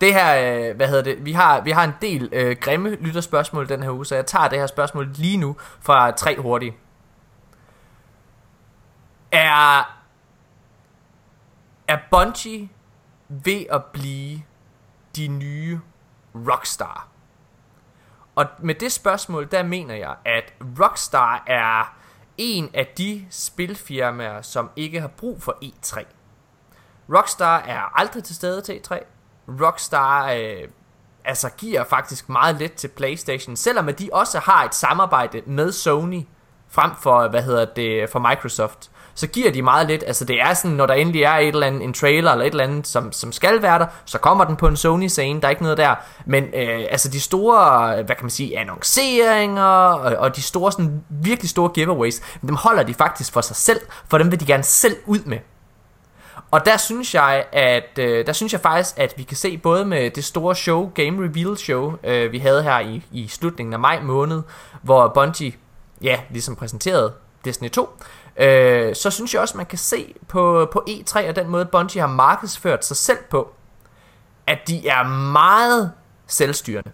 Det 0.00 0.14
her, 0.14 0.68
øh, 0.70 0.76
hvad 0.76 0.88
hedder 0.88 1.02
det, 1.02 1.24
vi 1.24 1.32
har, 1.32 1.60
vi 1.60 1.70
har 1.70 1.84
en 1.84 1.92
del 2.02 2.28
øh, 2.32 2.56
grimme 2.60 2.90
lytterspørgsmål 2.90 3.68
den 3.68 3.82
her 3.82 3.90
uge, 3.90 4.06
så 4.06 4.14
jeg 4.14 4.26
tager 4.26 4.48
det 4.48 4.58
her 4.58 4.66
spørgsmål 4.66 5.08
lige 5.14 5.36
nu 5.36 5.56
fra 5.80 6.10
tre 6.10 6.36
hurtige. 6.38 6.76
Er, 9.32 9.78
er 11.88 11.98
Bungie 12.10 12.68
ved 13.28 13.64
at 13.70 13.84
blive 13.84 14.42
de 15.16 15.28
nye 15.28 15.80
Rockstar? 16.34 17.08
Og 18.34 18.46
med 18.58 18.74
det 18.74 18.92
spørgsmål, 18.92 19.50
der 19.50 19.62
mener 19.62 19.94
jeg, 19.94 20.14
at 20.24 20.52
Rockstar 20.80 21.44
er 21.46 21.96
en 22.38 22.70
af 22.74 22.92
de 22.98 23.26
spilfirmaer, 23.30 24.42
som 24.42 24.70
ikke 24.76 25.00
har 25.00 25.08
brug 25.08 25.42
for 25.42 25.56
E3. 25.64 26.04
Rockstar 27.16 27.58
er 27.58 27.98
aldrig 28.00 28.24
til 28.24 28.34
stede 28.34 28.60
til 28.60 28.72
E3. 28.72 28.98
Rockstar 29.48 30.32
øh, 30.32 30.68
altså 31.24 31.50
giver 31.58 31.84
faktisk 31.84 32.28
meget 32.28 32.56
lidt 32.56 32.74
til 32.74 32.88
PlayStation, 32.88 33.56
selvom 33.56 33.88
at 33.88 33.98
de 33.98 34.10
også 34.12 34.38
har 34.38 34.64
et 34.64 34.74
samarbejde 34.74 35.42
med 35.46 35.72
Sony 35.72 36.22
frem 36.68 36.90
for, 37.00 37.28
hvad 37.28 37.42
hedder 37.42 37.64
det, 37.64 38.10
for 38.10 38.18
Microsoft. 38.18 38.90
Så 39.14 39.26
giver 39.26 39.52
de 39.52 39.62
meget 39.62 39.86
lidt, 39.86 40.04
altså 40.06 40.24
det 40.24 40.40
er 40.40 40.54
sådan, 40.54 40.76
når 40.76 40.86
der 40.86 40.94
endelig 40.94 41.22
er 41.22 41.32
et 41.32 41.48
eller 41.48 41.66
andet, 41.66 41.82
en 41.82 41.92
trailer 41.92 42.32
eller 42.32 42.44
et 42.44 42.50
eller 42.50 42.64
andet, 42.64 42.86
som, 42.86 43.12
som 43.12 43.32
skal 43.32 43.62
være 43.62 43.78
der, 43.78 43.86
så 44.04 44.18
kommer 44.18 44.44
den 44.44 44.56
på 44.56 44.66
en 44.66 44.76
Sony-scene, 44.76 45.40
der 45.40 45.46
er 45.46 45.50
ikke 45.50 45.62
noget 45.62 45.78
der. 45.78 45.94
Men 46.26 46.44
øh, 46.44 46.84
altså 46.90 47.08
de 47.08 47.20
store, 47.20 47.94
hvad 47.94 48.16
kan 48.16 48.24
man 48.24 48.30
sige, 48.30 48.58
annonceringer, 48.58 49.62
og, 49.62 50.16
og 50.16 50.36
de 50.36 50.42
store, 50.42 50.72
sådan 50.72 51.02
virkelig 51.08 51.50
store 51.50 51.70
giveaways, 51.74 52.20
dem 52.40 52.56
holder 52.56 52.82
de 52.82 52.94
faktisk 52.94 53.32
for 53.32 53.40
sig 53.40 53.56
selv, 53.56 53.80
for 54.08 54.18
dem 54.18 54.30
vil 54.30 54.40
de 54.40 54.46
gerne 54.46 54.62
selv 54.62 54.96
ud 55.06 55.20
med. 55.24 55.38
Og 56.52 56.66
der 56.66 56.76
synes 56.76 57.14
jeg, 57.14 57.44
at 57.52 57.98
øh, 57.98 58.26
der 58.26 58.32
synes 58.32 58.52
jeg 58.52 58.60
faktisk, 58.60 58.98
at 58.98 59.14
vi 59.16 59.22
kan 59.22 59.36
se 59.36 59.58
både 59.58 59.84
med 59.84 60.10
det 60.10 60.24
store 60.24 60.54
show, 60.54 60.90
Game 60.94 61.24
Reveal 61.24 61.56
Show, 61.56 61.94
øh, 62.04 62.32
vi 62.32 62.38
havde 62.38 62.62
her 62.62 62.80
i, 62.80 63.02
i 63.12 63.28
slutningen 63.28 63.72
af 63.72 63.78
maj 63.78 64.00
måned, 64.00 64.42
hvor 64.82 65.08
Bungie, 65.08 65.52
ja, 66.02 66.20
ligesom 66.30 66.56
præsenterede 66.56 67.12
Destiny 67.44 67.70
2, 67.70 67.88
øh, 68.36 68.94
så 68.94 69.10
synes 69.10 69.34
jeg 69.34 69.42
også, 69.42 69.56
man 69.56 69.66
kan 69.66 69.78
se 69.78 70.14
på, 70.28 70.68
på 70.72 70.84
E3 70.88 71.28
og 71.28 71.36
den 71.36 71.48
måde, 71.48 71.64
Bungie 71.64 72.00
har 72.00 72.08
markedsført 72.08 72.84
sig 72.84 72.96
selv 72.96 73.18
på, 73.30 73.54
at 74.46 74.58
de 74.68 74.88
er 74.88 75.08
meget 75.32 75.92
selvstyrende. 76.26 76.90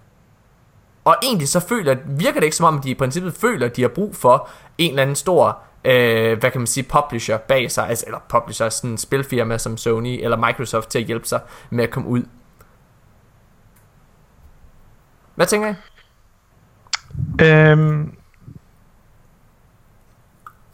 Og 1.04 1.16
egentlig 1.22 1.48
så 1.48 1.60
føler, 1.60 1.96
virker 2.06 2.40
det 2.40 2.44
ikke 2.44 2.56
som 2.56 2.74
om, 2.74 2.80
de 2.80 2.90
i 2.90 2.94
princippet 2.94 3.34
føler, 3.34 3.66
at 3.66 3.76
de 3.76 3.82
har 3.82 3.88
brug 3.88 4.16
for 4.16 4.48
en 4.78 4.90
eller 4.90 5.02
anden 5.02 5.16
stor, 5.16 5.58
øh, 5.84 6.38
hvad 6.38 6.50
kan 6.50 6.60
man 6.60 6.66
sige, 6.66 6.84
publisher 6.84 7.36
bag 7.36 7.70
sig, 7.70 7.88
altså, 7.88 8.04
eller 8.06 8.18
publisher, 8.28 8.68
sådan 8.68 8.90
en 8.90 8.98
spilfirma 8.98 9.58
som 9.58 9.76
Sony 9.76 10.18
eller 10.22 10.36
Microsoft 10.36 10.88
til 10.88 10.98
at 10.98 11.04
hjælpe 11.04 11.28
sig 11.28 11.40
med 11.70 11.84
at 11.84 11.90
komme 11.90 12.08
ud. 12.08 12.22
Hvad 15.34 15.46
tænker 15.46 15.68
I? 15.68 15.74
Øhm, 17.44 18.17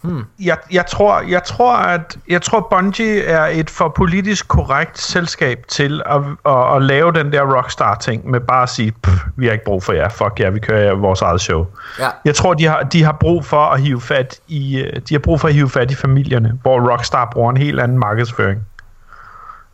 hmm. 0.05 0.25
jeg, 0.40 0.59
jeg, 0.73 0.87
tror, 0.87 1.21
jeg 1.21 1.45
tror, 1.45 1.77
at 1.77 2.19
jeg 2.29 2.43
tror, 2.43 2.67
Bungie 2.71 3.25
er 3.25 3.47
et 3.47 3.71
for 3.71 3.88
politisk 3.88 4.49
korrekt 4.49 4.99
selskab 4.99 5.64
til 5.69 6.03
at, 6.07 6.21
at, 6.47 6.77
at 6.77 6.83
lave 6.83 7.12
den 7.12 7.33
der 7.33 7.57
Rockstar-ting 7.57 8.31
med 8.31 8.40
bare 8.40 8.62
at 8.62 8.69
sige, 8.69 8.93
vi 9.37 9.47
har 9.47 9.53
ikke 9.53 9.64
brug 9.64 9.83
for 9.83 9.93
jer, 9.93 10.09
fuck 10.09 10.40
jer, 10.40 10.51
vi 10.51 10.61
kører 10.61 10.95
vores 10.95 11.23
eget 11.23 11.40
show. 11.40 11.67
Ja. 11.99 12.09
Jeg 12.25 12.35
tror, 12.35 12.55
de 12.55 12.67
har, 12.67 12.83
de 12.83 13.05
har 13.05 13.17
brug 13.21 13.45
for 13.45 13.61
at 13.61 13.81
hive 13.81 14.01
fat 14.01 14.40
i, 14.49 14.79
øh, 14.81 15.01
de 15.09 15.14
har 15.14 15.19
brug 15.19 15.40
for 15.40 15.49
at 15.49 15.55
hive 15.55 15.71
fat 15.71 15.90
i 15.90 15.95
familierne, 15.95 16.59
hvor 16.62 16.90
Rockstar 16.90 17.31
bruger 17.33 17.51
en 17.51 17.57
helt 17.57 17.81
anden 17.81 17.99
markedsføring. 17.99 18.67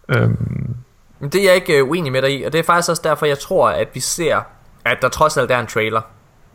Øhm, 0.09 0.75
det 1.23 1.35
er 1.35 1.45
jeg 1.45 1.55
ikke 1.55 1.79
øh, 1.79 1.89
uenig 1.89 2.13
med 2.13 2.23
dig 2.23 2.41
i, 2.41 2.43
og 2.43 2.53
det 2.53 2.59
er 2.59 2.63
faktisk 2.63 2.91
også 2.91 3.03
derfor, 3.05 3.27
jeg 3.27 3.39
tror, 3.39 3.69
at 3.69 3.89
vi 3.95 4.01
ser, 4.01 4.41
at 4.85 5.03
der 5.03 5.09
trods 5.09 5.37
alt 5.37 5.51
er 5.51 5.59
en 5.59 5.67
trailer 5.67 6.01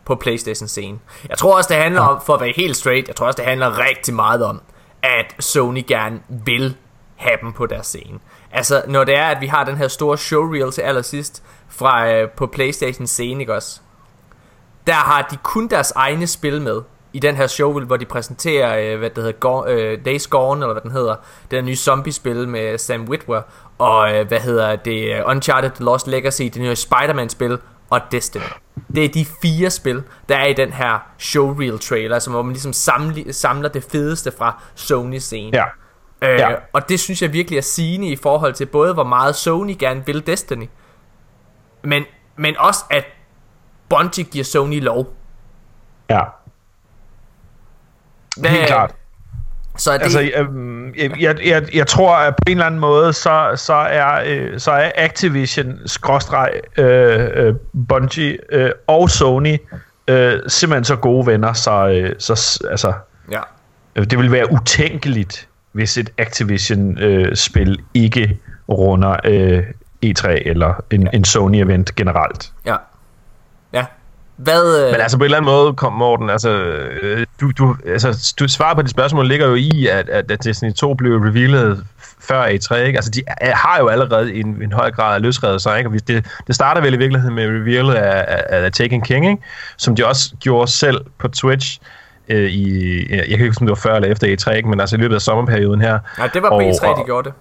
på 0.06 0.15
Playstation 0.15 0.68
scene. 0.68 1.00
Jeg 1.30 1.38
tror 1.38 1.58
også, 1.58 1.74
det 1.74 1.84
handler 1.84 2.02
om, 2.02 2.22
for 2.26 2.34
at 2.34 2.41
være 2.41 2.54
helt 2.56 2.78
straight, 2.78 3.08
jeg 3.08 3.15
tror 3.15 3.26
også, 3.28 3.38
det 3.38 3.46
handler 3.46 3.80
rigtig 3.89 4.13
meget 4.13 4.44
om, 4.44 4.62
at 5.04 5.36
Sony 5.39 5.84
gerne 5.88 6.20
vil 6.30 6.76
have 7.15 7.38
dem 7.41 7.54
på 7.54 7.65
deres 7.65 7.88
scene. 7.88 8.20
Altså, 8.52 8.84
når 8.88 9.04
det 9.04 9.18
er, 9.18 9.26
at 9.26 9.41
vi 9.41 9.48
har 9.48 9.63
den 9.63 9.78
her 9.78 9.88
store 9.88 10.18
showreel 10.18 10.72
til 10.72 10.82
allersidst 10.82 11.44
fra, 11.70 12.12
øh, 12.12 12.30
på 12.30 12.48
Playstation 12.48 13.08
scene, 13.08 13.39
ikke 13.41 13.54
også? 13.54 13.80
Der 14.88 14.94
har 14.94 15.28
de 15.32 15.38
kun 15.44 15.68
deres 15.68 15.91
egne 15.91 16.28
spil 16.28 16.62
med 16.62 16.82
i 17.13 17.20
den 17.20 17.36
her 17.36 17.48
showreel, 17.48 17.86
hvor 17.86 17.98
de 17.98 18.06
præsenterer, 18.06 18.94
øh, 18.94 19.00
hvad 19.00 19.10
det 19.10 19.18
hedder, 19.18 19.32
Go- 19.32 19.65
øh, 19.65 20.06
Days 20.06 20.28
Gone, 20.28 20.62
eller 20.62 20.74
hvad 20.74 20.82
den 20.82 20.91
hedder, 20.91 21.15
det 21.41 21.52
der 21.52 21.62
nye 21.62 21.76
zombie-spil 21.76 22.48
med 22.48 22.78
Sam 22.78 23.06
Witwer, 23.10 23.41
og 23.78 24.15
øh, 24.15 24.28
hvad 24.28 24.39
hedder 24.39 24.76
det, 24.76 25.24
Uncharted 25.26 25.70
The 25.70 25.84
Lost 25.84 26.08
Legacy, 26.08 26.41
det 26.41 26.58
nye 26.58 26.76
Spider-Man-spil, 26.76 27.58
og 27.89 28.02
Destiny. 28.12 28.41
Det 28.95 29.06
er 29.06 29.10
de 29.10 29.26
fire 29.41 29.69
spil, 29.69 30.04
der 30.30 30.38
er 30.38 30.45
i 30.45 30.54
den 30.54 30.74
her 30.74 31.00
showreel 31.19 31.80
trailer, 31.80 32.15
altså 32.15 32.30
hvor 32.30 32.41
man 32.41 32.54
ligesom 32.54 32.74
samler, 32.74 33.32
samler 33.34 33.69
det 33.69 33.84
fedeste 33.84 34.32
fra 34.38 34.62
Sony 34.76 35.17
scene. 35.17 35.58
ja. 35.58 35.65
Øh, 36.21 36.39
Ja. 36.39 36.56
Og 36.74 36.89
det 36.89 37.00
synes 37.00 37.21
jeg 37.21 37.34
virkelig 37.34 37.58
er 37.58 37.62
sigende 37.62 38.08
i 38.08 38.15
forhold 38.15 38.54
til 38.54 38.65
både, 38.65 38.93
hvor 38.93 39.04
meget 39.04 39.36
Sony 39.36 39.76
gerne 39.80 40.06
vil 40.06 40.28
Destiny, 40.28 40.67
men, 41.84 42.04
men 42.36 42.58
også, 42.58 42.80
at 42.89 43.06
Bungie 43.89 44.24
giver 44.24 44.43
Sony 44.45 44.82
lov. 44.84 45.13
Ja, 46.10 46.21
Hvad, 48.38 48.50
helt 48.50 48.67
klart. 48.67 48.95
Så 49.78 49.92
er 49.92 49.98
det, 49.98 50.04
Altså, 50.04 50.32
øhm, 50.36 50.94
jeg, 50.98 51.22
jeg, 51.22 51.36
jeg, 51.46 51.76
jeg 51.76 51.88
tror, 51.88 52.16
at 52.16 52.36
på 52.36 52.44
en 52.48 52.52
eller 52.52 52.66
anden 52.66 52.80
måde, 52.80 53.14
så, 53.14 53.52
så, 53.56 53.74
er, 53.74 54.22
øh, 54.26 54.60
så 54.60 54.72
er 54.72 54.92
Activision, 54.96 55.80
skråstreg, 55.86 56.52
øh, 56.78 57.30
øh, 57.34 57.56
Bungie 57.90 58.38
øh, 58.52 58.72
og 58.88 59.10
Sony 59.10 59.58
øh, 60.08 60.40
simpelthen 60.48 60.84
så 60.84 60.96
gode 60.96 61.28
venner, 61.28 61.54
så, 61.54 61.88
øh, 61.88 62.16
så 62.20 62.62
altså, 62.72 62.94
ja. 63.32 63.42
øh, 63.96 64.06
det 64.06 64.20
vil 64.20 64.32
være 64.32 64.52
utænkeligt, 64.52 65.48
hvis 65.72 65.98
et 65.98 66.10
Activision-spil 66.18 67.80
ikke 67.94 68.40
runder 68.70 69.16
øh, 69.24 69.64
E3 70.06 70.28
eller 70.28 70.84
en, 70.92 71.10
en 71.14 71.24
Sony-event 71.24 71.96
generelt. 71.96 72.52
Ja. 72.66 72.76
Hvad... 74.38 74.86
øh, 74.86 74.91
Men 74.91 75.02
altså 75.02 75.17
på 75.17 75.24
en 75.24 75.26
eller 75.26 75.38
anden 75.38 75.52
måde, 75.52 75.74
kom 75.74 75.93
Morten, 75.93 76.30
altså, 76.30 76.50
øh, 76.50 77.26
du, 77.41 77.52
du, 77.58 77.76
altså, 77.88 78.34
du 78.39 78.48
svarer 78.48 78.76
på 78.76 78.82
dit 78.82 78.89
spørgsmål 78.91 79.28
ligger 79.28 79.48
jo 79.48 79.56
i, 79.56 79.88
at, 79.91 80.10
at, 80.10 80.32
at 80.32 80.43
Destiny 80.43 80.74
2 80.74 80.93
blev 80.93 81.17
revealet 81.17 81.84
før 82.19 82.43
E3, 82.45 82.76
ikke? 82.76 82.98
Altså, 82.98 83.12
de 83.12 83.21
er, 83.28 83.56
har 83.56 83.80
jo 83.80 83.88
allerede 83.88 84.34
en, 84.34 84.48
en 84.63 84.71
høj 84.74 84.91
grad 84.91 85.15
af 85.15 85.21
løsredet 85.21 85.62
sig, 85.62 85.78
ikke? 85.78 85.89
Og 85.89 86.08
det, 86.08 86.26
det 86.48 86.56
starter 86.56 86.82
vel 86.82 86.93
i 86.93 86.98
virkeligheden 86.98 87.36
med 87.36 87.48
revealet 87.48 87.93
af, 87.93 88.26
af, 88.50 88.63
af 88.65 88.71
Taken 88.71 89.02
King, 89.02 89.30
ikke? 89.30 89.43
Som 89.78 89.95
de 89.95 90.06
også 90.08 90.32
gjorde 90.39 90.71
selv 90.71 91.02
på 91.19 91.28
Twitch 91.28 91.80
øh, 92.30 92.50
i, 92.52 92.98
jeg 93.10 93.19
kan 93.26 93.32
ikke 93.32 93.48
huske, 93.48 93.62
om 93.62 93.67
det 93.67 93.71
var 93.71 93.89
før 93.89 93.95
eller 93.95 94.10
efter 94.10 94.28
E3, 94.28 94.52
ikke? 94.56 94.69
Men 94.69 94.80
altså 94.80 94.95
i 94.95 95.00
løbet 95.00 95.15
af 95.15 95.21
sommerperioden 95.21 95.82
her. 95.82 96.00
Nej, 96.17 96.28
det 96.34 96.41
var 96.43 96.50
på 96.50 96.56
Og- 96.56 96.69
E3, 96.69 97.00
de 97.00 97.06
gjorde 97.06 97.30
det. 97.30 97.34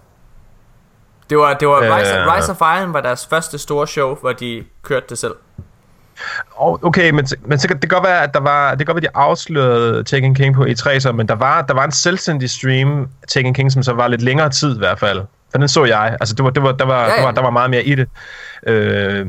Det 1.30 1.38
var, 1.38 1.54
det 1.54 1.68
var 1.68 1.80
Øh. 1.83 1.96
Rise, 1.96 2.14
Rise 2.37 2.50
of 2.52 2.61
Iron 2.80 2.92
var 2.92 3.00
deres 3.00 3.26
første 3.30 3.59
store 3.59 3.87
show, 3.87 4.16
hvor 4.20 4.33
de 4.33 4.64
kørte 4.83 5.07
det 5.09 5.18
selv. 5.18 5.33
Okay, 6.59 7.11
men, 7.11 7.27
men 7.46 7.59
så, 7.59 7.68
kan- 7.68 7.81
det 7.81 7.90
kan 7.90 7.96
godt 7.98 8.09
være, 8.09 8.22
at 8.22 8.35
der 8.35 8.40
var, 8.40 8.70
det 8.70 8.79
kan 8.79 8.87
godt 8.94 9.03
være, 9.03 9.09
at 9.11 9.14
de 9.14 9.18
afslørede 9.18 10.05
Taken 10.05 10.35
King 10.35 10.55
på 10.55 10.64
E3, 10.64 10.98
så, 10.98 11.12
men 11.12 11.29
der 11.29 11.35
var, 11.35 11.62
der 11.62 11.74
var 11.74 11.85
en 11.85 11.92
selvstændig 11.92 12.50
stream 12.50 13.09
Taken 13.29 13.55
King, 13.55 13.72
som 13.72 13.83
så 13.83 13.92
var 13.92 14.09
lidt 14.09 14.22
længere 14.22 14.50
tid 14.50 14.77
i 14.77 14.79
hvert 14.79 14.98
fald. 14.98 15.22
For 15.50 15.59
den 15.59 15.68
så 15.68 15.85
jeg. 15.85 16.16
Altså, 16.20 16.35
det 16.35 16.44
var, 16.44 16.50
det 16.50 16.62
var, 16.62 16.72
der, 16.72 16.85
var, 16.85 17.00
Ja, 17.05 17.11
ja. 17.11 17.16
Der, 17.16 17.22
var, 17.22 17.31
der 17.31 17.42
var 17.42 17.50
meget 17.50 17.70
mere 17.70 17.83
i 17.85 17.94
det. 17.94 18.09
Øh, 18.66 19.27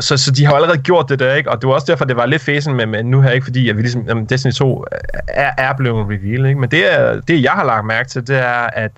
så, 0.00 0.16
så 0.16 0.30
de 0.30 0.44
har 0.46 0.54
allerede 0.54 0.78
gjort 0.78 1.08
det 1.08 1.18
der, 1.18 1.34
ikke? 1.34 1.50
Og 1.50 1.60
det 1.60 1.68
var 1.68 1.74
også 1.74 1.86
derfor, 1.88 2.04
det 2.04 2.16
var 2.16 2.26
lidt 2.26 2.42
fæsen 2.42 2.74
med, 2.74 2.86
med 2.86 3.02
nu 3.02 3.20
her, 3.20 3.30
ikke? 3.30 3.44
Fordi 3.44 3.68
at 3.68 3.76
vi 3.76 3.82
ligesom, 3.82 4.04
jamen, 4.08 4.24
Destiny 4.26 4.52
2 4.52 4.84
er, 5.28 5.50
er 5.58 5.72
blevet 5.72 6.04
reveal, 6.06 6.46
ikke? 6.46 6.60
Men 6.60 6.70
det, 6.70 6.92
er, 6.94 7.20
det, 7.20 7.42
jeg 7.42 7.52
har 7.52 7.64
lagt 7.64 7.86
mærke 7.86 8.08
til, 8.08 8.26
det 8.26 8.38
er, 8.38 8.66
at 8.72 8.90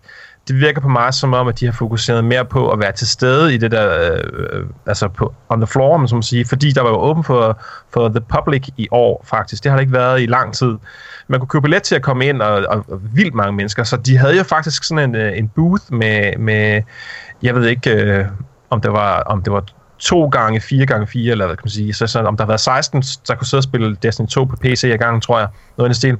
det 0.49 0.61
virker 0.61 0.81
på 0.81 0.89
mig 0.89 1.15
som 1.15 1.35
om, 1.35 1.49
at 1.49 1.61
de 1.61 1.65
har 1.65 1.73
fokuseret 1.73 2.25
mere 2.25 2.45
på 2.45 2.71
at 2.71 2.79
være 2.79 2.93
til 2.93 3.07
stede 3.07 3.55
i 3.55 3.59
det 3.59 3.71
der, 3.71 4.13
øh, 4.13 4.65
altså 4.87 5.09
på 5.09 5.35
on 5.49 5.61
the 5.61 5.67
floor, 5.67 5.97
man 5.97 6.09
som 6.09 6.23
sige, 6.23 6.47
fordi 6.47 6.73
der 6.73 6.83
var 6.83 6.91
jo 6.91 6.97
åben 6.97 7.25
for, 7.25 7.61
for 7.93 8.09
the 8.09 8.21
public 8.21 8.69
i 8.77 8.89
år, 8.91 9.25
faktisk. 9.29 9.63
Det 9.63 9.71
har 9.71 9.77
det 9.77 9.83
ikke 9.83 9.93
været 9.93 10.23
i 10.23 10.27
lang 10.27 10.55
tid. 10.55 10.77
Man 11.29 11.41
kunne 11.41 11.49
købe 11.49 11.63
billet 11.63 11.83
til 11.83 11.95
at 11.95 12.03
komme 12.03 12.27
ind, 12.27 12.43
og, 12.43 12.65
og, 12.69 12.85
og 12.89 13.01
vildt 13.15 13.35
mange 13.35 13.53
mennesker, 13.53 13.85
så 13.85 13.97
de 13.97 14.17
havde 14.17 14.37
jo 14.37 14.43
faktisk 14.43 14.85
sådan 14.85 15.11
en, 15.11 15.15
øh, 15.15 15.39
en 15.39 15.49
booth 15.49 15.85
med, 15.93 16.37
med 16.39 16.83
jeg 17.43 17.55
ved 17.55 17.67
ikke, 17.67 17.91
øh, 17.91 18.25
om 18.71 18.81
det 18.81 18.93
var, 18.93 19.21
om 19.23 19.43
det 19.43 19.53
var 19.53 19.65
to 19.99 20.29
gange, 20.29 20.61
fire 20.61 20.87
gange 20.87 21.07
fire, 21.07 21.33
eller 21.33 21.47
hvad 21.47 21.57
kan 21.57 21.63
man 21.65 21.71
sige. 21.71 21.95
Så, 21.95 22.07
så 22.07 22.21
om 22.21 22.37
der 22.37 22.45
har 22.45 22.49
været 22.49 22.61
16, 22.61 23.03
der 23.29 23.35
kunne 23.35 23.47
sidde 23.47 23.59
og 23.59 23.65
spille 23.65 23.97
Destiny 24.03 24.27
2 24.27 24.45
på 24.45 24.57
PC 24.57 24.85
i 24.85 24.97
gangen, 24.97 25.21
tror 25.21 25.39
jeg, 25.39 25.49
noget 25.79 25.89
i 25.89 25.91
den 25.91 25.95
stil. 25.95 26.17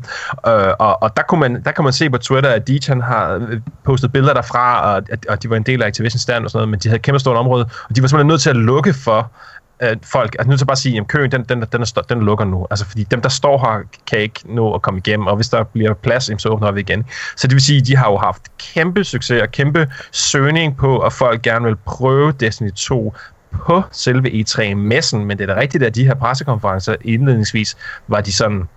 Øh, 0.47 0.73
og, 0.79 1.03
og 1.03 1.17
der, 1.17 1.23
kunne 1.23 1.41
man, 1.41 1.63
der 1.63 1.73
kan 1.73 1.85
man 1.85 1.93
se 1.93 2.11
på 2.11 2.19
Twitter, 2.19 2.51
at 2.51 2.69
Dejan 2.69 3.01
har 3.01 3.35
øh, 3.35 3.61
postet 3.85 4.13
billeder 4.13 4.35
derfra, 4.35 4.95
og, 4.95 5.03
og 5.29 5.43
de 5.43 5.51
var 5.51 5.57
en 5.57 5.63
del 5.63 5.83
af 5.83 5.87
Activision 5.87 6.19
Stand 6.19 6.45
og 6.45 6.51
sådan 6.51 6.59
noget, 6.59 6.69
men 6.69 6.81
de 6.81 6.89
havde 6.89 6.97
et 6.97 7.03
kæmpe 7.03 7.19
stort 7.19 7.37
område, 7.37 7.65
og 7.89 7.97
de 7.97 8.03
var 8.03 8.09
simpelthen 8.09 8.29
nødt 8.29 8.41
til 8.41 8.51
at 8.51 8.57
lukke 8.57 8.95
for 8.95 9.31
at 9.79 9.99
folk, 10.05 10.37
altså 10.39 10.49
nødt 10.49 10.61
til 10.61 10.67
bare 10.67 10.73
at 10.73 10.79
sige, 10.79 11.01
at 11.01 11.09
køen, 11.09 11.33
den, 11.33 11.45
den, 11.45 11.65
den, 11.73 11.83
er, 11.83 12.03
den 12.09 12.21
lukker 12.21 12.45
nu. 12.45 12.67
Altså, 12.71 12.87
fordi 12.87 13.05
dem, 13.05 13.21
der 13.21 13.29
står 13.29 13.59
her, 13.59 13.81
kan 14.07 14.19
ikke 14.19 14.41
nå 14.45 14.75
at 14.75 14.83
komme 14.83 14.99
igennem, 14.99 15.27
og 15.27 15.37
hvis 15.37 15.49
der 15.49 15.65
bliver 15.65 15.95
plads, 15.95 16.43
så 16.43 16.49
åbner 16.49 16.71
vi 16.71 16.81
igen. 16.81 17.05
Så 17.37 17.47
det 17.47 17.55
vil 17.55 17.63
sige, 17.63 17.81
at 17.81 17.87
de 17.87 17.97
har 17.97 18.11
jo 18.11 18.17
haft 18.17 18.43
kæmpe 18.59 19.05
succes 19.05 19.43
og 19.43 19.51
kæmpe 19.51 19.89
søgning 20.13 20.77
på, 20.77 20.99
at 20.99 21.13
folk 21.13 21.43
gerne 21.43 21.65
vil 21.65 21.77
prøve 21.77 22.33
Destiny 22.33 22.73
2 22.73 23.15
på 23.53 23.83
selve 23.93 24.29
E3-messen, 24.29 25.25
men 25.25 25.39
det 25.39 25.51
er 25.51 25.55
da 25.55 25.61
rigtigt, 25.61 25.85
at 25.85 25.95
de 25.95 26.05
her 26.05 26.15
pressekonferencer 26.15 26.97
indledningsvis 27.01 27.77
var 28.09 28.21
de 28.21 28.33
sådan, 28.33 28.69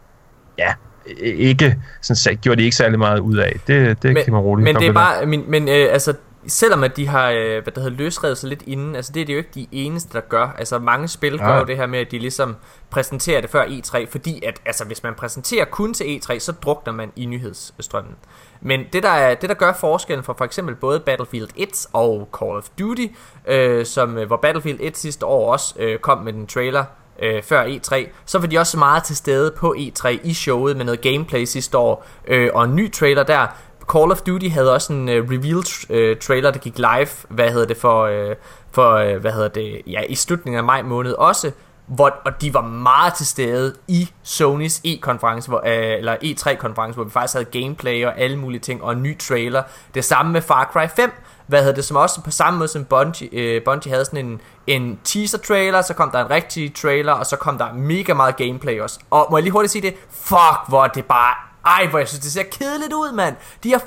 ja, 0.57 0.73
ikke, 1.21 1.77
sådan, 2.01 2.37
gjorde 2.37 2.59
de 2.59 2.63
ikke 2.63 2.75
særlig 2.75 2.99
meget 2.99 3.19
ud 3.19 3.37
af. 3.37 3.59
Det, 3.67 4.03
det 4.03 4.13
men, 4.13 4.23
kan 4.23 4.33
man 4.33 4.41
roligt 4.41 4.63
Men 4.63 4.75
det 4.75 4.87
er 4.87 4.93
bare, 4.93 5.25
men, 5.25 5.43
men 5.47 5.67
øh, 5.67 5.87
altså, 5.91 6.13
selvom 6.49 6.83
at 6.83 6.97
de 6.97 7.07
har 7.07 7.29
øh, 7.29 7.63
hvad 7.63 7.73
der 7.73 7.81
hedder, 7.81 7.97
løsrevet 7.97 8.37
sig 8.37 8.49
lidt 8.49 8.63
inden, 8.67 8.95
altså 8.95 9.11
det 9.11 9.21
er 9.21 9.25
det 9.25 9.33
jo 9.33 9.37
ikke 9.37 9.51
de 9.55 9.67
eneste, 9.71 10.13
der 10.13 10.21
gør. 10.21 10.55
Altså 10.57 10.79
mange 10.79 11.07
spil 11.07 11.33
ja. 11.33 11.47
gør 11.47 11.59
jo 11.59 11.65
det 11.65 11.77
her 11.77 11.85
med, 11.85 11.99
at 11.99 12.11
de 12.11 12.19
ligesom 12.19 12.55
præsenterer 12.89 13.41
det 13.41 13.49
før 13.49 13.65
E3, 13.65 14.05
fordi 14.09 14.43
at 14.45 14.61
altså, 14.65 14.85
hvis 14.85 15.03
man 15.03 15.13
præsenterer 15.13 15.65
kun 15.65 15.93
til 15.93 16.03
E3, 16.03 16.39
så 16.39 16.51
drukner 16.51 16.93
man 16.93 17.11
i 17.15 17.25
nyhedsstrømmen. 17.25 18.15
Men 18.61 18.83
det 18.93 19.03
der, 19.03 19.09
er, 19.09 19.35
det, 19.35 19.49
der 19.49 19.55
gør 19.55 19.73
forskellen 19.73 20.23
for 20.23 20.33
for 20.37 20.45
eksempel 20.45 20.75
både 20.75 20.99
Battlefield 20.99 21.49
1 21.55 21.87
og 21.93 22.29
Call 22.39 22.57
of 22.57 22.69
Duty, 22.79 23.05
øh, 23.47 23.85
som, 23.85 24.17
øh, 24.17 24.27
hvor 24.27 24.37
Battlefield 24.37 24.79
1 24.81 24.97
sidste 24.97 25.25
år 25.25 25.51
også 25.51 25.75
øh, 25.79 25.99
kom 25.99 26.17
med 26.17 26.33
den 26.33 26.47
trailer 26.47 26.83
øh, 27.21 27.43
før 27.43 27.65
E3, 27.65 28.07
så 28.25 28.39
var 28.39 28.47
de 28.47 28.57
også 28.57 28.77
meget 28.77 29.03
til 29.03 29.15
stede 29.15 29.51
på 29.51 29.75
E3 29.77 30.07
i 30.23 30.33
showet 30.33 30.77
med 30.77 30.85
noget 30.85 31.01
gameplay 31.01 31.45
sidste 31.45 31.77
år, 31.77 32.05
øh, 32.27 32.49
og 32.53 32.65
en 32.65 32.75
ny 32.75 32.91
trailer 32.91 33.23
der. 33.23 33.47
Call 33.91 34.11
of 34.11 34.21
Duty 34.21 34.47
havde 34.47 34.73
også 34.73 34.93
en 34.93 35.09
øh, 35.09 35.29
reveal 35.29 35.63
øh, 35.89 36.17
trailer, 36.17 36.51
der 36.51 36.59
gik 36.59 36.77
live, 36.77 37.07
hvad 37.29 37.51
hedder 37.51 37.67
det 37.67 37.77
for, 37.77 38.03
øh, 38.03 38.35
for 38.71 38.93
øh, 38.93 39.17
hvad 39.17 39.31
hedder 39.31 39.47
det, 39.47 39.81
ja, 39.87 40.01
i 40.09 40.15
slutningen 40.15 40.57
af 40.57 40.63
maj 40.63 40.81
måned 40.81 41.13
også, 41.13 41.51
hvor, 41.87 42.13
og 42.25 42.41
de 42.41 42.53
var 42.53 42.61
meget 42.61 43.13
til 43.13 43.27
stede 43.27 43.75
i 43.87 44.09
Sonys 44.23 44.81
E-konference, 44.85 45.47
hvor, 45.49 45.61
øh, 45.65 45.97
eller 45.97 46.15
E3-konference, 46.15 46.95
hvor 46.95 47.03
vi 47.03 47.11
faktisk 47.11 47.33
havde 47.33 47.61
gameplay 47.61 48.05
og 48.05 48.19
alle 48.19 48.37
mulige 48.37 48.59
ting, 48.59 48.83
og 48.83 48.91
en 48.91 49.03
ny 49.03 49.17
trailer. 49.17 49.63
Det 49.93 50.05
samme 50.05 50.31
med 50.31 50.41
Far 50.41 50.69
Cry 50.73 50.87
5, 50.95 51.11
hvad 51.47 51.59
hedder 51.59 51.75
det, 51.75 51.85
som 51.85 51.97
også 51.97 52.21
på 52.21 52.31
samme 52.31 52.59
måde 52.59 52.67
som 52.67 52.85
Bungie, 52.85 53.29
øh, 53.33 53.63
Bungie 53.65 53.91
havde 53.91 54.05
sådan 54.05 54.25
en, 54.25 54.41
en 54.67 54.99
teaser-trailer, 55.03 55.81
så 55.81 55.93
kom 55.93 56.11
der 56.11 56.25
en 56.25 56.29
rigtig 56.29 56.75
trailer, 56.75 57.13
og 57.13 57.25
så 57.25 57.35
kom 57.35 57.57
der 57.57 57.73
mega 57.73 58.13
meget 58.13 58.35
gameplay 58.35 58.81
også. 58.81 58.99
Og 59.09 59.27
må 59.31 59.37
jeg 59.37 59.43
lige 59.43 59.51
hurtigt 59.51 59.71
sige 59.71 59.81
det? 59.81 59.95
Fuck, 60.09 60.59
hvor 60.67 60.87
det 60.87 61.05
bare... 61.05 61.48
Ej, 61.69 61.87
hvor 61.87 61.99
jeg 61.99 62.07
synes, 62.07 62.23
det 62.23 62.31
ser 62.31 62.43
kedeligt 62.43 62.93
ud, 62.93 63.11
mand. 63.11 63.35
De 63.63 63.71
har 63.71 63.81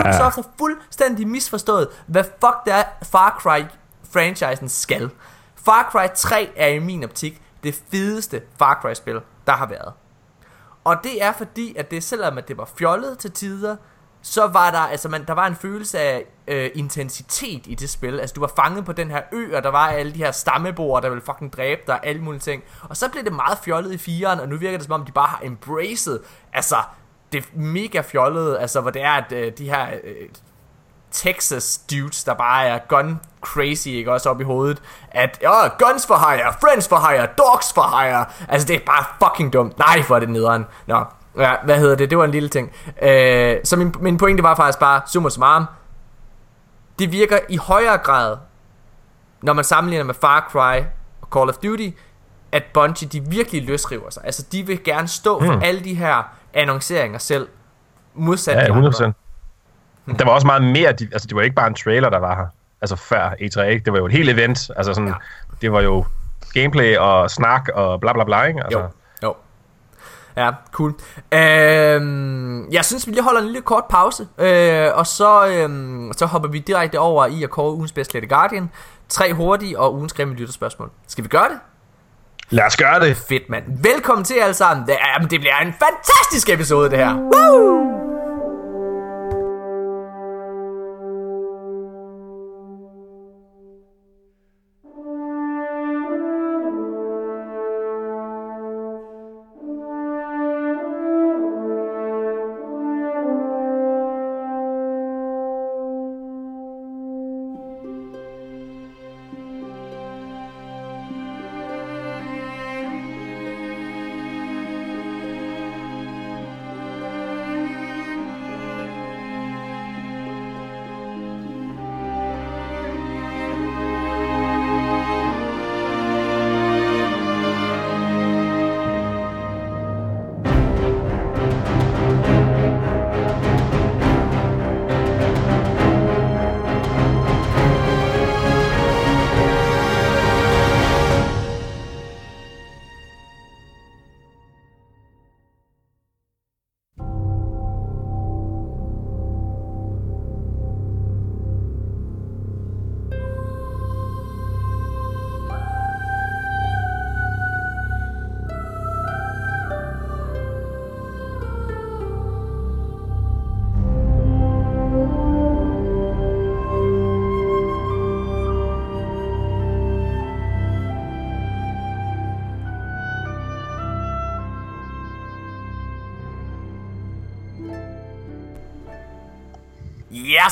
Ubisoft 0.00 0.34
har 0.34 0.44
fuldstændig 0.58 1.28
misforstået, 1.28 1.88
hvad 2.06 2.24
fuck 2.24 2.64
det 2.64 2.72
er, 2.72 2.82
Far 3.02 3.38
Cry-franchisen 3.40 4.68
skal. 4.68 5.10
Far 5.54 5.88
Cry 5.92 6.06
3 6.16 6.50
er 6.56 6.66
i 6.66 6.78
min 6.78 7.04
optik 7.04 7.42
det 7.62 7.80
fedeste 7.90 8.42
Far 8.58 8.78
Cry-spil, 8.82 9.20
der 9.46 9.52
har 9.52 9.66
været. 9.66 9.92
Og 10.84 10.96
det 11.02 11.22
er 11.22 11.32
fordi, 11.32 11.76
at 11.76 11.90
det 11.90 12.04
selvom 12.04 12.38
at 12.38 12.48
det 12.48 12.56
var 12.56 12.68
fjollet 12.78 13.18
til 13.18 13.32
tider, 13.32 13.76
så 14.22 14.46
var 14.46 14.70
der, 14.70 14.78
altså 14.78 15.08
man, 15.08 15.26
der 15.26 15.32
var 15.32 15.46
en 15.46 15.56
følelse 15.56 15.98
af 15.98 16.24
øh, 16.48 16.70
intensitet 16.74 17.66
i 17.66 17.74
det 17.74 17.90
spil. 17.90 18.20
Altså 18.20 18.34
du 18.34 18.40
var 18.40 18.52
fanget 18.56 18.84
på 18.84 18.92
den 18.92 19.10
her 19.10 19.22
ø, 19.32 19.56
og 19.56 19.62
der 19.62 19.70
var 19.70 19.86
alle 19.88 20.12
de 20.12 20.18
her 20.18 20.32
stammeboer, 20.32 21.00
der 21.00 21.08
ville 21.08 21.24
fucking 21.24 21.52
dræbe 21.52 21.80
dig, 21.86 21.94
og 21.94 22.06
alle 22.06 22.22
mulige 22.22 22.40
ting. 22.40 22.62
Og 22.82 22.96
så 22.96 23.08
blev 23.08 23.24
det 23.24 23.32
meget 23.32 23.58
fjollet 23.58 23.92
i 23.92 23.98
firen, 23.98 24.40
og 24.40 24.48
nu 24.48 24.56
virker 24.56 24.78
det 24.78 24.84
som 24.84 24.92
om, 24.92 25.04
de 25.04 25.12
bare 25.12 25.26
har 25.26 25.40
embraced, 25.42 26.20
altså 26.52 26.76
det 27.34 27.56
mega 27.56 28.00
fjollede, 28.00 28.60
altså 28.60 28.80
hvor 28.80 28.90
det 28.90 29.02
er, 29.02 29.12
at 29.12 29.32
øh, 29.32 29.52
de 29.58 29.70
her 29.70 29.86
øh, 30.04 30.28
Texas 31.10 31.80
dudes, 31.90 32.24
der 32.24 32.34
bare 32.34 32.66
er 32.66 32.78
gun 32.88 33.20
crazy, 33.40 33.88
ikke 33.88 34.12
også 34.12 34.30
op 34.30 34.40
i 34.40 34.44
hovedet, 34.44 34.82
at, 35.10 35.44
oh, 35.46 35.70
guns 35.78 36.06
for 36.06 36.30
hire, 36.30 36.54
friends 36.60 36.88
for 36.88 37.10
hire, 37.10 37.26
dogs 37.38 37.72
for 37.72 38.00
hire, 38.00 38.24
altså 38.48 38.68
det 38.68 38.76
er 38.76 38.80
bare 38.86 39.04
fucking 39.22 39.52
dumt, 39.52 39.78
nej 39.78 40.02
for 40.02 40.18
det 40.18 40.28
nederen, 40.28 40.66
nå, 40.86 41.04
ja, 41.38 41.54
hvad 41.64 41.78
hedder 41.78 41.94
det, 41.94 42.10
det 42.10 42.18
var 42.18 42.24
en 42.24 42.30
lille 42.30 42.48
ting, 42.48 42.72
øh, 43.02 43.56
så 43.64 43.76
min, 43.76 43.94
min 44.00 44.16
pointe 44.16 44.42
var 44.42 44.54
faktisk 44.54 44.78
bare, 44.78 45.00
summa 45.06 45.30
summarum, 45.30 45.64
det 46.98 47.12
virker 47.12 47.38
i 47.48 47.56
højere 47.56 47.98
grad, 47.98 48.36
når 49.42 49.52
man 49.52 49.64
sammenligner 49.64 50.04
med 50.04 50.14
Far 50.14 50.48
Cry 50.50 50.84
og 51.20 51.28
Call 51.32 51.48
of 51.48 51.56
Duty, 51.56 51.88
at 52.52 52.62
Bungie, 52.74 53.08
de 53.08 53.20
virkelig 53.30 53.64
løsriver 53.64 54.10
sig, 54.10 54.22
altså 54.24 54.46
de 54.52 54.66
vil 54.66 54.84
gerne 54.84 55.08
stå 55.08 55.40
for 55.40 55.52
hmm. 55.52 55.62
alle 55.62 55.84
de 55.84 55.94
her 55.94 56.22
annonceringer 56.54 57.18
selv, 57.18 57.48
modsat 58.14 58.56
ja, 58.56 58.88
100%. 58.88 59.12
Mm. 60.06 60.16
Der 60.16 60.24
var 60.24 60.32
også 60.32 60.46
meget 60.46 60.62
mere, 60.62 60.92
de, 60.92 61.08
altså 61.12 61.28
det 61.28 61.36
var 61.36 61.42
ikke 61.42 61.56
bare 61.56 61.66
en 61.66 61.74
trailer, 61.74 62.10
der 62.10 62.18
var 62.18 62.36
her, 62.36 62.46
altså 62.80 62.96
før 62.96 63.30
E3, 63.30 63.62
ikke? 63.62 63.84
det 63.84 63.92
var 63.92 63.98
jo 63.98 64.06
et 64.06 64.12
helt 64.12 64.30
event, 64.30 64.70
altså 64.76 64.94
sådan, 64.94 65.08
ja. 65.08 65.14
det 65.60 65.72
var 65.72 65.80
jo 65.80 66.04
gameplay 66.54 66.96
og 66.96 67.30
snak 67.30 67.68
og 67.74 68.00
bla 68.00 68.12
bla 68.12 68.24
bla, 68.24 68.42
ikke? 68.42 68.64
Altså. 68.64 68.78
Jo, 68.78 68.86
jo. 69.22 69.34
Ja, 70.36 70.50
cool. 70.72 70.94
Øhm, 71.32 72.70
jeg 72.70 72.84
synes, 72.84 73.06
vi 73.06 73.12
lige 73.12 73.22
holder 73.22 73.40
en 73.40 73.46
lille 73.46 73.62
kort 73.62 73.84
pause, 73.90 74.28
øh, 74.38 74.88
og 74.94 75.06
så, 75.06 75.46
øhm, 75.46 76.12
så 76.12 76.26
hopper 76.26 76.48
vi 76.48 76.58
direkte 76.58 76.98
over 76.98 77.26
i 77.26 77.42
at 77.42 77.50
kåre 77.50 77.74
ugens 77.74 77.92
bedste 77.92 78.26
Guardian. 78.26 78.70
Tre 79.08 79.32
hurtige 79.32 79.78
og 79.78 79.94
ugens 79.94 80.12
grimme 80.12 80.34
lytterspørgsmål. 80.34 80.90
Skal 81.06 81.24
vi 81.24 81.28
gøre 81.28 81.48
det? 81.48 81.58
Lad 82.50 82.64
os 82.66 82.76
gøre 82.76 83.00
det. 83.00 83.16
Fedt, 83.16 83.42
mand. 83.50 83.64
Velkommen 83.82 84.24
til 84.24 84.34
alle 84.34 84.54
sammen. 84.54 84.86
Det, 84.86 84.94
er, 84.94 85.26
det 85.26 85.40
bliver 85.40 85.58
en 85.58 85.74
fantastisk 85.78 86.48
episode, 86.48 86.90
det 86.90 86.98
her. 86.98 87.14
Woo! 87.14 88.13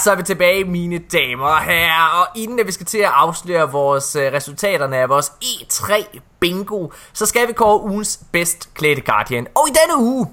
Så 0.03 0.11
er 0.11 0.15
vi 0.15 0.23
tilbage, 0.23 0.65
mine 0.65 0.99
damer 0.99 1.47
og 1.47 1.61
herrer. 1.61 2.21
Og 2.21 2.27
inden 2.37 2.61
at 2.61 2.67
vi 2.67 2.73
skal 2.73 2.87
til 2.87 2.99
at 2.99 3.11
afsløre 3.15 3.71
vores 3.73 4.17
uh, 4.17 4.23
resultaterne 4.23 4.97
af 4.97 5.09
vores 5.09 5.33
E3 5.45 6.19
bingo, 6.41 6.89
så 7.13 7.27
skal 7.27 7.49
vi 7.49 7.53
kåre 7.53 7.81
ugens 7.83 8.21
bedst 8.33 8.75
klædte 8.75 9.03
Guardian. 9.03 9.47
Og 9.55 9.69
i 9.69 9.73
denne 9.73 10.03
uge, 10.05 10.27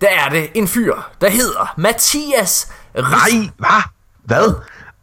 der 0.00 0.08
er 0.08 0.28
det 0.28 0.50
en 0.54 0.68
fyr, 0.68 0.94
der 1.20 1.28
hedder 1.30 1.74
Mathias 1.76 2.72
Ries. 2.94 3.34
Nej, 3.34 3.50
hvad? 3.56 3.82
Hvad? 4.24 4.54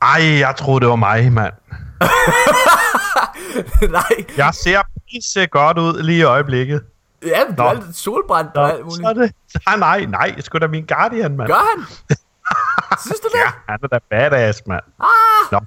Ej, 0.01 0.39
jeg 0.39 0.55
troede, 0.57 0.79
det 0.79 0.89
var 0.89 0.95
mig, 0.95 1.31
mand. 1.31 1.53
Nej, 3.89 4.25
Jeg 4.37 4.53
ser 4.53 4.81
pisse 5.11 5.47
godt 5.47 5.77
ud 5.77 6.01
lige 6.03 6.19
i 6.19 6.23
øjeblikket. 6.23 6.81
ja, 7.25 7.45
men 7.47 7.55
du 7.55 7.63
Nå. 7.63 7.69
er 7.69 7.73
lidt 7.73 7.95
solbrændt 7.95 8.57
og 8.57 8.71
alt 8.71 8.93
så 8.93 9.01
er 9.05 9.13
det... 9.13 9.31
Nej, 9.67 9.77
nej, 9.77 10.05
nej. 10.05 10.33
Jeg 10.35 10.43
skulle 10.43 10.67
da 10.67 10.71
min 10.71 10.85
Guardian, 10.85 11.37
mand. 11.37 11.47
Gør 11.47 11.75
han? 11.75 11.85
Synes 13.05 13.19
du 13.19 13.27
det? 13.27 13.39
Ja, 13.39 13.51
han 13.69 13.79
er 13.83 13.87
da 13.87 13.99
badass, 14.09 14.61
mand. 14.65 14.83
Ah. 14.99 15.51
Nå. 15.51 15.59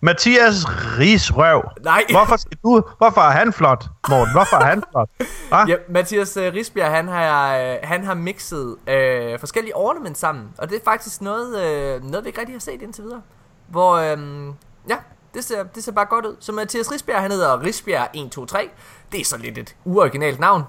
Mathias 0.00 0.54
Risrøv. 0.98 1.62
Nej. 1.84 2.04
Hvorfor 2.10 2.36
skal 2.36 2.58
du... 2.64 2.82
Hvorfor 2.98 3.20
er 3.20 3.30
han 3.30 3.52
flot, 3.52 3.84
Morten? 4.08 4.32
Hvorfor 4.32 4.56
er 4.56 4.64
han 4.64 4.82
flot? 4.90 5.08
Ah? 5.52 5.68
Ja, 5.70 5.76
Mathias 5.88 6.36
uh, 6.36 6.42
Risbjerg, 6.42 6.90
han 6.90 7.08
har, 7.08 7.58
uh, 7.58 7.76
han 7.82 8.04
har 8.04 8.14
mixet 8.14 8.66
uh, 8.66 9.40
forskellige 9.40 9.76
ornaments 9.76 10.20
sammen, 10.20 10.48
og 10.58 10.70
det 10.70 10.76
er 10.76 10.84
faktisk 10.84 11.20
noget, 11.20 11.48
uh, 11.48 12.04
noget 12.10 12.24
vi 12.24 12.28
ikke 12.28 12.40
rigtig 12.40 12.54
har 12.54 12.60
set 12.60 12.82
indtil 12.82 13.04
videre. 13.04 13.22
Hvor, 13.66 14.12
um, 14.12 14.54
ja, 14.88 14.96
det 15.34 15.44
ser, 15.44 15.62
det 15.62 15.84
ser 15.84 15.92
bare 15.92 16.06
godt 16.06 16.26
ud. 16.26 16.36
Så 16.40 16.52
Mathias 16.52 16.92
Risbjerg, 16.92 17.22
han 17.22 17.30
hedder 17.30 17.62
Risbjerg 17.62 18.08
123. 18.14 18.70
Det 19.12 19.20
er 19.20 19.24
så 19.24 19.36
lidt 19.36 19.58
et 19.58 19.76
uoriginalt 19.84 20.40
navn. 20.40 20.62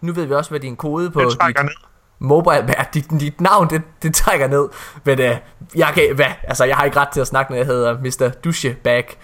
Nu 0.00 0.12
ved 0.12 0.24
vi 0.26 0.34
også, 0.34 0.50
hvad 0.50 0.60
din 0.60 0.76
kode 0.76 1.10
på 1.10 1.20
dit 1.20 1.38
trækker 1.38 1.62
ned. 1.62 1.89
Mobile, 2.20 2.74
er 2.78 2.84
dit, 2.94 3.10
dit 3.10 3.40
navn, 3.40 3.70
det, 3.70 3.82
det 4.02 4.14
trækker 4.14 4.46
ned. 4.46 4.68
Men 5.04 5.18
uh, 5.18 5.36
jeg, 5.76 5.88
kan, 5.94 6.14
hvad, 6.14 6.26
altså, 6.44 6.64
jeg 6.64 6.76
har 6.76 6.84
ikke 6.84 7.00
ret 7.00 7.08
til 7.08 7.20
at 7.20 7.26
snakke, 7.26 7.52
når 7.52 7.56
jeg 7.56 7.66
hedder 7.66 7.98
Mr. 7.98 8.28
Douchebag. 8.44 9.18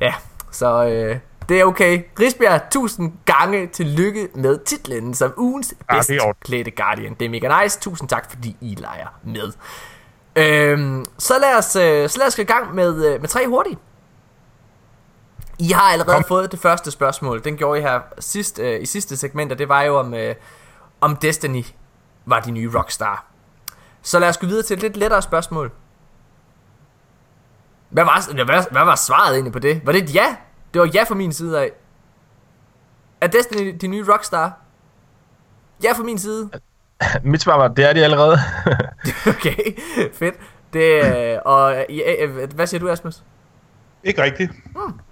Ja, 0.00 0.14
så 0.50 0.84
øh, 0.84 1.16
det 1.48 1.60
er 1.60 1.64
okay. 1.64 2.02
Risbjerg, 2.20 2.60
tusind 2.70 3.12
gange 3.24 3.66
tillykke 3.66 4.28
med 4.34 4.58
titlen 4.64 5.14
som 5.14 5.32
ugens 5.36 5.74
Ja, 5.90 5.94
bedst 5.96 6.10
er 6.10 6.32
klædte 6.44 6.70
Guardian. 6.70 7.14
Det 7.14 7.24
er 7.24 7.28
mega 7.28 7.62
nice. 7.62 7.80
Tusind 7.80 8.08
tak, 8.08 8.30
fordi 8.30 8.56
I 8.60 8.74
leger 8.74 9.06
med. 9.24 9.52
Øhm, 10.36 11.04
så 11.18 11.34
lad 11.40 11.58
os, 11.58 11.76
øh, 11.76 12.08
så 12.08 12.18
lad 12.18 12.26
os 12.26 12.36
gå 12.36 12.42
i 12.42 12.44
gang 12.44 12.74
med, 12.74 13.06
øh, 13.06 13.20
med 13.20 13.28
tre 13.28 13.46
hurtige. 13.48 13.78
I 15.58 15.70
har 15.72 15.92
allerede 15.92 16.14
Kom. 16.14 16.24
fået 16.24 16.52
det 16.52 16.60
første 16.60 16.90
spørgsmål. 16.90 17.44
Den 17.44 17.56
gjorde 17.56 17.78
I 17.78 17.82
her 17.82 18.00
sidst, 18.18 18.58
øh, 18.58 18.82
i 18.82 18.86
sidste 18.86 19.16
segment, 19.16 19.52
og 19.52 19.58
det 19.58 19.68
var 19.68 19.82
jo 19.82 19.98
om, 19.98 20.14
øh, 20.14 20.34
om 21.00 21.16
Destiny 21.16 21.64
var 22.26 22.40
de 22.40 22.50
nye 22.50 22.70
Rockstar. 22.78 23.24
Så 24.02 24.18
lad 24.18 24.28
os 24.28 24.38
gå 24.38 24.46
videre 24.46 24.62
til 24.62 24.74
et 24.76 24.82
lidt 24.82 24.96
lettere 24.96 25.22
spørgsmål. 25.22 25.72
Hvad 27.90 28.04
var, 28.04 28.44
hvad, 28.44 28.64
hvad 28.70 28.84
var 28.84 28.94
svaret 28.94 29.32
egentlig 29.34 29.52
på 29.52 29.58
det? 29.58 29.80
Var 29.86 29.92
det 29.92 30.02
et 30.02 30.14
ja? 30.14 30.36
Det 30.74 30.80
var 30.80 30.90
ja 30.94 31.02
fra 31.02 31.14
min 31.14 31.32
side 31.32 31.60
af. 31.60 31.70
Er 33.20 33.26
Destiny 33.26 33.76
de 33.80 33.86
nye 33.86 34.04
Rockstar? 34.12 34.52
Ja 35.82 35.92
fra 35.92 36.02
min 36.02 36.18
side. 36.18 36.50
Mit 37.24 37.42
svar 37.42 37.56
var, 37.56 37.68
det 37.68 37.84
er 37.88 37.92
de 37.92 38.04
allerede. 38.04 38.38
Okay, 39.26 39.78
fedt. 40.14 40.34
Det, 40.72 41.40
og 41.40 41.86
ja, 41.88 42.26
hvad 42.26 42.66
siger 42.66 42.80
du, 42.80 42.88
Asmus? 42.88 43.22
Ikke 44.04 44.22
rigtigt. 44.22 44.52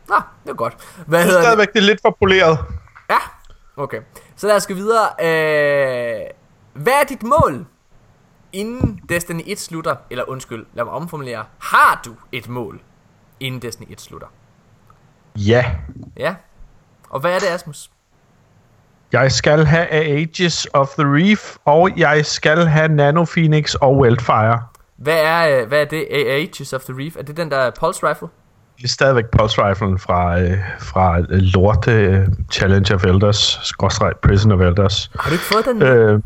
Nå, 0.09 0.16
det 0.44 0.51
er 0.51 0.55
godt. 0.55 0.77
Hvad 1.07 1.18
Jeg 1.18 1.27
hedder 1.27 1.38
det? 1.40 1.47
stadigvæk, 1.47 1.73
det 1.73 1.79
er 1.79 1.83
lidt 1.83 2.01
for 2.03 2.16
poleret. 2.18 2.59
Ja, 3.11 3.16
okay. 3.77 4.01
Så 4.37 4.47
lad 4.47 4.57
os 4.57 4.66
gå 4.66 4.75
videre. 4.75 5.07
Øh, 5.21 6.21
hvad 6.79 6.93
er 6.93 7.05
dit 7.09 7.23
mål, 7.23 7.67
inden 8.53 9.01
Destiny 9.09 9.43
1 9.47 9.59
slutter? 9.59 9.97
Eller 10.11 10.25
undskyld, 10.29 10.67
lad 10.75 10.85
mig 10.85 10.93
omformulere. 10.93 11.45
Har 11.59 12.01
du 12.05 12.14
et 12.33 12.49
mål, 12.49 12.81
inden 13.41 13.62
Destiny 13.62 13.87
1 13.93 14.01
slutter? 14.01 14.27
Ja. 15.37 15.64
Ja. 16.17 16.35
Og 17.11 17.21
hvad 17.21 17.35
er 17.35 17.38
det, 17.38 17.47
Asmus? 17.47 17.91
Jeg 19.12 19.33
skal 19.33 19.64
have 19.64 19.91
Aegis 19.91 20.67
of 20.73 20.88
the 20.88 21.05
Reef, 21.05 21.57
og 21.64 21.99
jeg 21.99 22.27
skal 22.27 22.67
have 22.67 22.88
Nano 22.88 23.25
Phoenix 23.25 23.75
og 23.75 23.97
Wildfire. 23.97 24.62
Hvad 24.97 25.23
er, 25.23 25.61
øh, 25.61 25.69
hvad 25.69 25.81
er 25.81 25.85
det? 25.85 26.07
Aegis 26.11 26.73
of 26.73 26.83
the 26.83 26.95
Reef? 26.99 27.17
Er 27.17 27.23
det 27.23 27.37
den 27.37 27.51
der 27.51 27.71
Pulse 27.81 28.09
Rifle? 28.09 28.29
Det 28.77 28.85
er 28.85 28.88
stadigvæk 28.88 29.25
Pulse 29.38 29.62
Riflen 29.62 29.99
fra, 29.99 30.41
øh, 30.41 30.59
fra 30.81 31.19
øh, 31.19 31.27
lorte 31.31 31.93
øh, 31.93 32.27
Challenge 32.53 32.95
of 32.95 33.05
Elders, 33.05 33.61
skråstreg 33.62 34.12
Prison 34.23 34.53
of 34.53 34.61
Elders. 34.61 35.11
Har 35.21 35.31
du 35.31 35.35
ikke 35.35 35.45
fået 35.45 35.64
den? 35.64 35.83
Øh, 35.83 36.21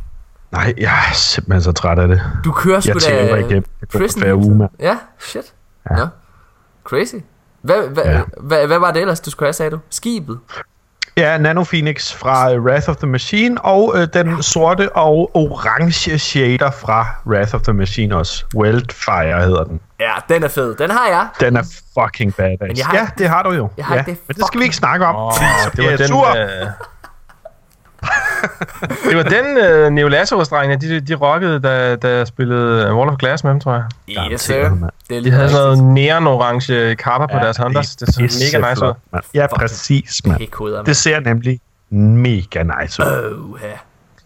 nej, 0.52 0.74
jeg 0.78 0.92
er 1.10 1.12
simpelthen 1.14 1.62
så 1.62 1.72
træt 1.72 1.98
af 1.98 2.08
det. 2.08 2.22
du 2.44 2.52
kører 2.52 2.80
sgu 2.80 2.92
jeg 3.08 3.28
da 3.30 3.34
igennem. 3.34 3.64
Det 3.80 3.92
går 3.92 3.98
Prison 3.98 4.22
hver 4.22 4.34
uge. 4.34 4.68
Ja, 4.80 4.96
shit. 5.20 5.44
Ja. 5.90 5.96
Nå. 5.96 6.06
Crazy. 6.84 7.14
Hvad, 7.62 7.88
hvad, 7.88 8.04
Ja. 8.04 8.20
hvad, 8.40 8.66
hvad 8.66 8.78
var 8.78 8.90
det 8.90 9.00
ellers, 9.00 9.20
du 9.20 9.30
skulle 9.30 9.46
have, 9.46 9.52
sagde 9.52 9.70
du? 9.70 9.78
Skibet? 9.90 10.38
Ja, 11.16 11.38
Nano 11.38 11.64
Phoenix 11.64 12.12
fra 12.14 12.52
øh, 12.52 12.62
Wrath 12.64 12.88
of 12.88 12.96
the 12.96 13.06
Machine, 13.06 13.60
og 13.60 13.92
øh, 13.96 14.08
den 14.14 14.42
sorte 14.42 14.96
og 14.96 15.30
orange 15.36 16.18
shader 16.18 16.70
fra 16.70 17.06
Wrath 17.26 17.54
of 17.54 17.62
the 17.62 17.72
Machine 17.72 18.16
også. 18.16 18.44
Wildfire 18.56 19.40
hedder 19.44 19.64
den. 19.64 19.80
Ja, 20.00 20.12
den 20.28 20.42
er 20.42 20.48
fed. 20.48 20.74
Den 20.74 20.90
har 20.90 21.06
jeg. 21.08 21.26
Den 21.40 21.56
er 21.56 21.62
fucking 22.00 22.34
badass. 22.34 22.58
Men 22.60 22.76
jeg 22.76 22.86
har 22.86 22.94
ja, 22.96 23.00
ikke- 23.02 23.12
det 23.18 23.28
har 23.28 23.42
du 23.42 23.50
jo. 23.52 23.68
jeg 23.76 23.84
har 23.86 23.94
ja. 23.94 24.00
ikke 24.00 24.10
det 24.10 24.18
Men 24.28 24.34
det 24.36 24.46
skal 24.46 24.58
vi 24.58 24.64
ikke 24.64 24.76
snakke 24.76 25.06
om. 25.06 25.32
Så 25.34 25.70
det 25.76 25.84
var 25.84 25.90
jeg 25.90 25.98
den, 25.98 26.08
sur. 26.08 26.28
øh... 26.36 26.66
det 29.08 29.16
var 29.16 29.22
den 29.22 29.58
øh, 29.58 29.90
Neo 29.90 30.08
Lazarus-drengene, 30.08 30.80
de, 30.80 31.00
de 31.00 31.14
rockede, 31.14 31.60
da, 31.60 31.96
da 31.96 32.16
jeg 32.16 32.26
spillede 32.26 32.94
Wall 32.94 33.10
of 33.10 33.16
Glass 33.16 33.44
med 33.44 33.50
dem, 33.50 33.60
tror 33.60 33.72
jeg. 33.74 33.84
Yes, 34.32 34.40
sir. 34.40 34.68
Det 35.08 35.16
er 35.16 35.22
De 35.22 35.30
havde 35.30 35.50
sådan 35.50 35.78
noget 35.78 35.98
neon-orange 35.98 36.94
kapper 36.94 37.26
på 37.26 37.36
deres 37.44 37.56
Hondas. 37.56 37.96
Det 37.96 38.14
så 38.14 38.20
mega 38.22 38.70
nice 38.70 38.84
ud. 38.86 38.92
Ja, 39.34 39.46
præcis, 39.46 40.26
mand. 40.26 40.84
Det 40.86 40.96
ser 40.96 41.20
nemlig 41.20 41.60
mega 41.90 42.62
nice 42.62 43.02
ud. 43.02 43.06
Åh, 43.54 43.60
ja. 43.62 43.68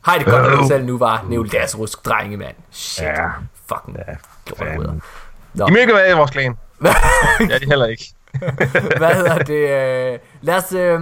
Hej, 0.06 0.18
det 0.18 0.26
godt, 0.26 0.46
at 0.46 0.52
Øh. 0.52 0.58
du 0.58 0.66
selv 0.68 0.84
nu 0.84 0.98
var 0.98 1.24
Neo 1.28 1.42
Lazarus 1.42 1.90
drenge, 1.90 2.36
mand. 2.36 2.54
Shit. 2.70 3.04
Ja. 3.04 3.26
Fucking 3.68 3.96
Ja. 4.60 4.76
Nå, 5.54 5.66
De 5.66 5.72
må 5.72 5.76
ikke 5.78 5.94
være 5.94 6.10
i 6.10 6.14
vores 6.14 6.30
klan. 6.30 6.56
ja, 7.50 7.58
de 7.58 7.66
heller 7.68 7.86
ikke. 7.86 8.04
hvad 8.96 9.14
hedder 9.14 9.38
det? 9.38 10.12
øh, 10.12 10.18
Lad 10.42 10.54
os... 10.54 10.72
Øh... 10.72 11.00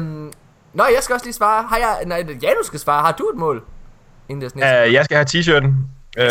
Nå, 0.74 0.84
jeg 0.94 1.02
skal 1.02 1.14
også 1.14 1.26
lige 1.26 1.34
svare. 1.34 1.62
Har 1.68 1.76
jeg... 1.76 1.96
Nej, 2.06 2.24
ja, 2.42 2.48
du 2.48 2.66
skal 2.66 2.80
svare. 2.80 3.02
Har 3.02 3.12
du 3.12 3.28
et 3.28 3.36
mål? 3.38 3.62
Inden 4.28 4.42
det 4.42 4.50
sådan 4.50 4.86
Uh, 4.88 4.92
jeg 4.94 5.04
skal 5.04 5.16
have 5.16 5.26
t-shirten. 5.28 5.66
Uh, 6.18 6.22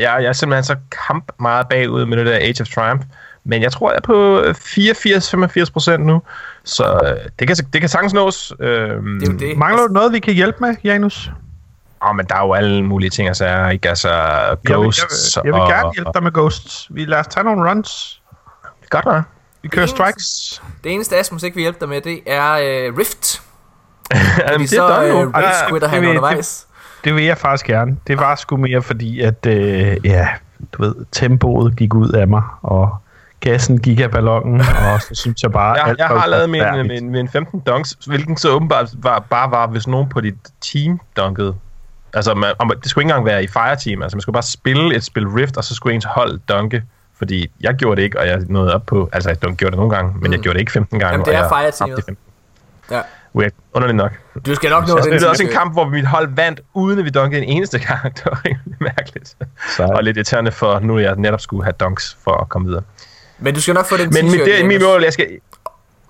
jeg 0.02 0.24
er 0.24 0.32
simpelthen 0.32 0.64
så 0.64 0.76
kamp 1.06 1.32
meget 1.40 1.68
bagud 1.68 2.04
med 2.06 2.16
det 2.16 2.26
der 2.26 2.34
Age 2.36 2.60
of 2.60 2.68
Triumph. 2.68 3.04
Men 3.44 3.62
jeg 3.62 3.72
tror, 3.72 3.90
jeg 3.90 3.96
er 3.96 4.00
på 4.00 4.40
84-85 5.66 5.72
procent 5.72 6.06
nu. 6.06 6.22
Så 6.64 7.00
uh, 7.02 7.30
det, 7.38 7.46
kan, 7.48 7.56
det 7.72 7.80
kan 7.80 7.88
sagtens 7.88 8.12
nås. 8.14 8.52
Uh, 8.60 8.66
Det 8.66 8.72
er 8.72 9.32
jo 9.32 9.38
det. 9.38 9.56
Mangler 9.56 9.86
du 9.86 9.92
noget, 9.92 10.12
vi 10.12 10.18
kan 10.18 10.34
hjælpe 10.34 10.58
med, 10.60 10.76
Janus? 10.84 11.30
Oh, 12.00 12.16
men 12.16 12.26
der 12.26 12.34
er 12.34 12.40
jo 12.46 12.52
alle 12.52 12.82
mulige 12.82 13.10
ting 13.10 13.28
at 13.28 13.36
sige, 13.36 13.72
ikke? 13.72 13.88
Altså, 13.88 14.08
Jeg 14.10 14.56
vil, 14.64 14.72
Ghosts 14.74 15.36
jeg, 15.36 15.42
vil, 15.44 15.48
jeg 15.48 15.54
vil 15.54 15.60
og, 15.62 15.68
gerne 15.68 15.92
hjælpe 15.94 16.10
dig 16.14 16.22
med 16.22 16.32
Ghosts. 16.32 16.86
Vi 16.90 17.04
lader 17.04 17.20
os 17.20 17.26
tage 17.26 17.44
nogle 17.44 17.70
runs. 17.70 18.20
Godt, 18.90 19.04
hva'? 19.06 19.20
Vi 19.62 19.68
kører 19.68 19.86
Det 19.86 19.92
eneste- 19.92 19.96
strikes. 19.96 20.62
Det 20.84 20.92
eneste, 20.92 21.16
Asmus 21.16 21.42
ikke 21.42 21.54
vil 21.54 21.62
hjælpe 21.62 21.80
dig 21.80 21.88
med, 21.88 22.00
det 22.00 22.20
er 22.26 22.52
øh, 22.52 22.98
Rift. 22.98 23.41
Jamen, 24.48 24.60
Vi 24.60 24.66
det 24.66 24.78
er 24.78 24.88
så 24.88 25.02
øh, 25.04 25.14
nu. 25.70 25.78
Det 25.78 25.90
han 25.90 26.04
undervejs. 26.04 26.66
Det 27.04 27.14
vil 27.14 27.24
jeg 27.24 27.38
faktisk 27.38 27.66
gerne. 27.66 27.96
Det 28.06 28.18
var 28.18 28.34
sgu 28.34 28.56
mere 28.56 28.82
fordi, 28.82 29.20
at 29.20 29.46
øh, 29.46 29.96
ja, 30.04 30.28
du 30.72 30.82
ved, 30.82 30.94
tempoet 31.12 31.76
gik 31.76 31.94
ud 31.94 32.08
af 32.08 32.28
mig, 32.28 32.42
og 32.62 32.96
gassen 33.40 33.80
gik 33.80 34.00
af 34.00 34.10
ballonen, 34.10 34.60
og 34.92 35.00
så 35.00 35.08
synes 35.14 35.42
jeg 35.42 35.52
bare, 35.52 35.72
Jeg, 35.74 35.86
alt 35.88 35.98
jeg 35.98 36.06
har 36.06 36.26
lavet 36.26 36.50
min, 36.50 36.60
forfærdeligt. 36.60 37.02
min, 37.02 37.12
min 37.12 37.28
15 37.28 37.60
dunks, 37.60 37.96
hvilken 38.06 38.36
så 38.36 38.50
åbenbart 38.50 38.88
var, 38.98 39.18
bare 39.30 39.50
var, 39.50 39.66
hvis 39.66 39.86
nogen 39.86 40.08
på 40.08 40.20
dit 40.20 40.34
team 40.72 41.00
dunkede. 41.16 41.54
Altså, 42.14 42.34
man, 42.34 42.52
om- 42.58 42.72
det 42.82 42.90
skulle 42.90 43.02
ikke 43.02 43.10
engang 43.10 43.26
være 43.26 43.44
i 43.44 43.46
fireteam. 43.46 44.02
Altså, 44.02 44.16
man 44.16 44.20
skulle 44.22 44.34
bare 44.34 44.42
spille 44.42 44.96
et 44.96 45.04
spil 45.04 45.26
Rift, 45.28 45.56
og 45.56 45.64
så 45.64 45.74
skulle 45.74 45.94
ens 45.94 46.04
hold 46.04 46.38
dunke. 46.48 46.82
Fordi 47.18 47.50
jeg 47.60 47.74
gjorde 47.74 47.96
det 47.96 48.02
ikke, 48.02 48.20
og 48.20 48.26
jeg 48.26 48.38
nåede 48.48 48.74
op 48.74 48.86
på... 48.86 49.08
Altså, 49.12 49.30
jeg 49.30 49.38
gjorde 49.38 49.70
det 49.70 49.76
nogle 49.76 49.90
gange, 49.90 50.12
men 50.20 50.32
jeg 50.32 50.40
gjorde 50.40 50.54
det 50.54 50.60
ikke 50.60 50.72
15 50.72 50.98
gange. 51.00 51.16
Mm. 51.16 51.24
Jamen, 51.28 51.40
det 51.40 51.44
er 51.44 51.48
fireteamet. 51.48 51.96
tabte 51.96 52.02
15. 52.06 52.16
Ja. 52.90 53.00
Weird. 53.34 53.52
Underligt 53.74 53.96
nok. 53.96 54.12
Du 54.46 54.54
skal 54.54 54.70
nok 54.70 54.88
nå 54.88 54.98
den 55.04 55.12
det 55.12 55.28
også 55.28 55.42
en 55.42 55.48
kamp, 55.48 55.72
hvor 55.72 55.88
mit 55.88 56.06
hold 56.06 56.28
vandt, 56.36 56.60
uden 56.74 56.98
at 56.98 57.04
vi 57.04 57.10
dunkede 57.10 57.42
en 57.42 57.48
eneste 57.48 57.78
gang. 57.78 58.02
Det 58.16 58.22
var 58.24 58.40
rimelig 58.44 58.76
mærkeligt. 58.80 59.36
Så- 59.76 59.84
Og 59.84 60.04
lidt 60.04 60.16
irriterende 60.16 60.52
for, 60.52 60.78
nu 60.80 60.98
jeg 60.98 61.14
netop 61.16 61.40
skulle 61.40 61.64
have 61.64 61.72
dunks 61.80 62.16
for 62.24 62.32
at 62.32 62.48
komme 62.48 62.68
videre. 62.68 62.82
Men 63.38 63.54
du 63.54 63.60
skal 63.60 63.74
nok 63.74 63.86
få 63.86 63.96
den 63.96 64.10
Men 64.12 64.24
mit, 64.24 64.40
det 64.40 64.60
er 64.60 64.64
mit 64.64 64.72
Janus. 64.72 64.86
mål, 64.86 65.02
jeg 65.02 65.12
skal... 65.12 65.26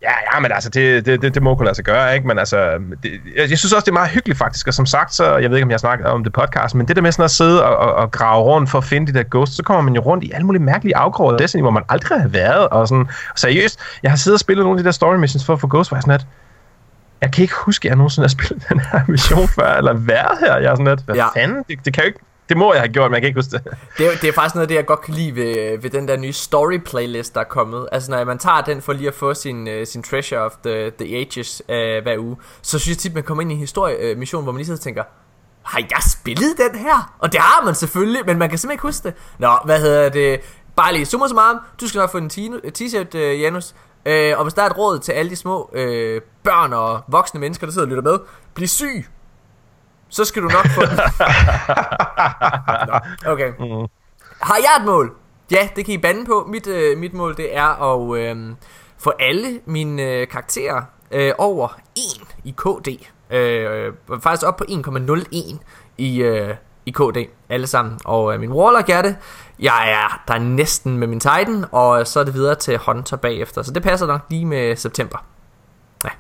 Ja, 0.02 0.10
ja, 0.34 0.40
men 0.40 0.52
altså, 0.52 0.70
det, 0.70 1.06
det, 1.06 1.22
det, 1.22 1.34
det 1.34 1.42
må 1.42 1.54
kunne 1.54 1.64
lade 1.64 1.74
sig 1.74 1.84
gøre, 1.84 2.14
ikke? 2.14 2.26
Men 2.26 2.38
altså, 2.38 2.70
det, 3.02 3.10
jeg, 3.36 3.50
jeg 3.50 3.58
synes 3.58 3.72
også, 3.72 3.84
det 3.84 3.88
er 3.88 3.92
meget 3.92 4.10
hyggeligt 4.10 4.38
faktisk, 4.38 4.66
og 4.68 4.74
som 4.74 4.86
sagt, 4.86 5.14
så, 5.14 5.36
jeg 5.36 5.50
ved 5.50 5.56
ikke, 5.56 5.64
om 5.64 5.70
jeg 5.70 5.74
har 5.74 5.78
snakket 5.78 6.06
om 6.06 6.24
det 6.24 6.32
podcast, 6.32 6.74
men 6.74 6.88
det 6.88 6.96
der 6.96 7.02
med 7.02 7.12
sådan 7.12 7.24
at 7.24 7.30
sidde 7.30 7.64
og, 7.64 7.76
og, 7.76 7.94
og 7.94 8.10
grave 8.10 8.42
rundt 8.42 8.70
for 8.70 8.78
at 8.78 8.84
finde 8.84 9.12
de 9.12 9.18
der 9.18 9.24
ghosts, 9.30 9.56
så 9.56 9.62
kommer 9.62 9.80
man 9.82 9.94
jo 9.94 10.00
rundt 10.00 10.24
i 10.24 10.30
alle 10.34 10.46
mulige 10.46 10.62
mærkelige 10.62 10.96
afkroge 10.96 11.32
af 11.32 11.38
Destiny, 11.38 11.60
hvor 11.62 11.70
man 11.70 11.82
aldrig 11.88 12.20
har 12.20 12.28
været, 12.28 12.68
og 12.68 12.88
sådan, 12.88 13.08
seriøst, 13.36 13.80
jeg 14.02 14.10
har 14.10 14.16
siddet 14.16 14.36
og 14.36 14.40
spillet 14.40 14.64
nogle 14.64 14.78
af 14.78 14.82
de 14.82 14.86
der 14.86 14.92
story 14.92 15.16
missions 15.16 15.44
for 15.46 15.52
at 15.52 15.60
få 15.60 15.66
ghosts, 15.68 15.88
hvor 15.88 15.96
jeg 15.96 16.00
er 16.00 16.02
sådan 16.02 16.14
at, 16.14 16.26
jeg 17.22 17.32
kan 17.32 17.42
ikke 17.42 17.54
huske, 17.54 17.86
at 17.86 17.88
jeg 17.90 17.96
nogensinde 17.96 18.24
har 18.24 18.28
spillet 18.28 18.64
den 18.68 18.80
her 18.80 19.00
mission 19.08 19.48
før, 19.48 19.72
eller 19.74 19.92
været 19.92 20.38
her, 20.40 20.56
jeg 20.56 20.70
er 20.70 20.74
sådan 20.74 20.86
lidt, 20.88 21.00
hvad 21.04 21.14
Ja. 21.14 21.28
fanden, 21.28 21.64
det, 21.68 21.78
det 21.84 21.94
kan 21.94 22.02
jo 22.04 22.06
ikke, 22.06 22.18
Det 22.48 22.56
må 22.56 22.72
jeg 22.72 22.82
have 22.82 22.92
gjort, 22.92 23.10
men 23.10 23.14
jeg 23.14 23.22
kan 23.22 23.26
ikke 23.28 23.38
huske 23.38 23.50
det. 23.50 23.62
Det 23.98 24.06
er, 24.06 24.10
det 24.20 24.28
er 24.28 24.32
faktisk 24.32 24.54
noget 24.54 24.64
af 24.64 24.68
det, 24.68 24.74
jeg 24.74 24.86
godt 24.86 25.00
kan 25.02 25.14
lide 25.14 25.36
ved, 25.36 25.78
ved 25.82 25.90
den 25.90 26.08
der 26.08 26.16
nye 26.16 26.32
story 26.32 26.78
playlist, 26.78 27.34
der 27.34 27.40
er 27.40 27.44
kommet. 27.44 27.88
Altså 27.92 28.10
når 28.10 28.24
man 28.24 28.38
tager 28.38 28.60
den 28.60 28.82
for 28.82 28.92
lige 28.92 29.08
at 29.08 29.14
få 29.14 29.34
sin, 29.34 29.68
uh, 29.68 29.74
sin 29.84 30.02
treasure 30.02 30.40
of 30.40 30.52
the, 30.66 30.90
the 30.98 31.16
ages 31.16 31.62
uh, 31.68 31.74
hver 32.02 32.18
uge, 32.18 32.36
så 32.62 32.78
synes 32.78 32.96
jeg 32.96 32.98
tit, 32.98 33.14
man 33.14 33.22
kommer 33.22 33.42
ind 33.42 33.50
i 33.52 33.54
en 33.54 33.60
historiemission, 33.60 34.38
uh, 34.38 34.42
hvor 34.44 34.52
man 34.52 34.56
lige 34.58 34.66
sidder 34.66 34.78
og 34.78 34.82
tænker, 34.82 35.02
har 35.62 35.78
jeg 35.90 35.98
spillet 36.12 36.54
den 36.58 36.78
her? 36.80 37.14
Og 37.18 37.32
det 37.32 37.40
har 37.40 37.64
man 37.64 37.74
selvfølgelig, 37.74 38.22
men 38.26 38.38
man 38.38 38.48
kan 38.48 38.58
simpelthen 38.58 38.74
ikke 38.74 38.82
huske 38.82 39.08
det. 39.08 39.14
Nå, 39.38 39.50
hvad 39.64 39.80
hedder 39.80 40.08
det? 40.08 40.40
Bare 40.76 40.92
lige 40.92 41.06
summa 41.06 41.28
summarum, 41.28 41.58
du 41.80 41.88
skal 41.88 41.98
nok 41.98 42.10
få 42.12 42.18
en 42.18 42.30
t-shirt, 42.78 43.14
uh, 43.14 43.40
Janus. 43.40 43.74
Uh, 44.06 44.38
og 44.38 44.42
hvis 44.44 44.54
der 44.54 44.62
er 44.62 44.66
et 44.66 44.78
råd 44.78 44.98
til 44.98 45.12
alle 45.12 45.30
de 45.30 45.36
små 45.36 45.70
uh, 45.72 46.22
børn 46.44 46.72
og 46.72 47.00
voksne 47.08 47.40
mennesker, 47.40 47.66
der 47.66 47.72
sidder 47.72 47.86
og 47.86 47.90
lytter 47.90 48.02
med, 48.02 48.18
bliv 48.54 48.68
syg 48.68 49.06
så 50.12 50.24
skal 50.24 50.42
du 50.42 50.48
nok 50.48 50.66
få 50.66 50.80
den. 50.80 50.98
okay. 53.32 53.48
Mm. 53.58 53.86
Har 54.40 54.56
jeg 54.56 54.76
et 54.80 54.86
mål? 54.86 55.12
Ja, 55.50 55.68
det 55.76 55.84
kan 55.84 55.94
I 55.94 55.98
bande 55.98 56.26
på. 56.26 56.46
Mit, 56.48 56.66
øh, 56.66 56.98
mit 56.98 57.14
mål 57.14 57.36
det 57.36 57.56
er 57.56 57.94
at 57.94 58.18
øh, 58.18 58.54
få 58.98 59.12
alle 59.20 59.60
mine 59.66 60.02
øh, 60.02 60.28
karakterer 60.28 60.82
øh, 61.10 61.32
over 61.38 61.78
1 61.96 62.02
i 62.44 62.54
KD. 62.56 62.88
Øh, 63.30 63.92
faktisk 64.22 64.46
op 64.46 64.56
på 64.56 64.64
1,01 64.68 65.56
i, 65.98 66.22
øh, 66.22 66.54
i 66.86 66.90
KD, 66.90 67.16
alle 67.48 67.66
sammen. 67.66 67.98
Og 68.04 68.34
øh, 68.34 68.40
min 68.40 68.52
Warlock 68.52 68.88
er 68.88 69.02
det. 69.02 69.16
Jeg 69.58 69.90
er 69.90 70.22
der 70.28 70.34
er 70.34 70.38
næsten 70.38 70.98
med 70.98 71.06
min 71.06 71.20
Titan, 71.20 71.64
og 71.72 72.06
så 72.06 72.20
er 72.20 72.24
det 72.24 72.34
videre 72.34 72.54
til 72.54 72.78
Hunter 72.78 73.16
bagefter. 73.16 73.62
Så 73.62 73.72
det 73.72 73.82
passer 73.82 74.06
nok 74.06 74.20
lige 74.28 74.46
med 74.46 74.76
september. 74.76 75.24
Ja. 76.04 76.10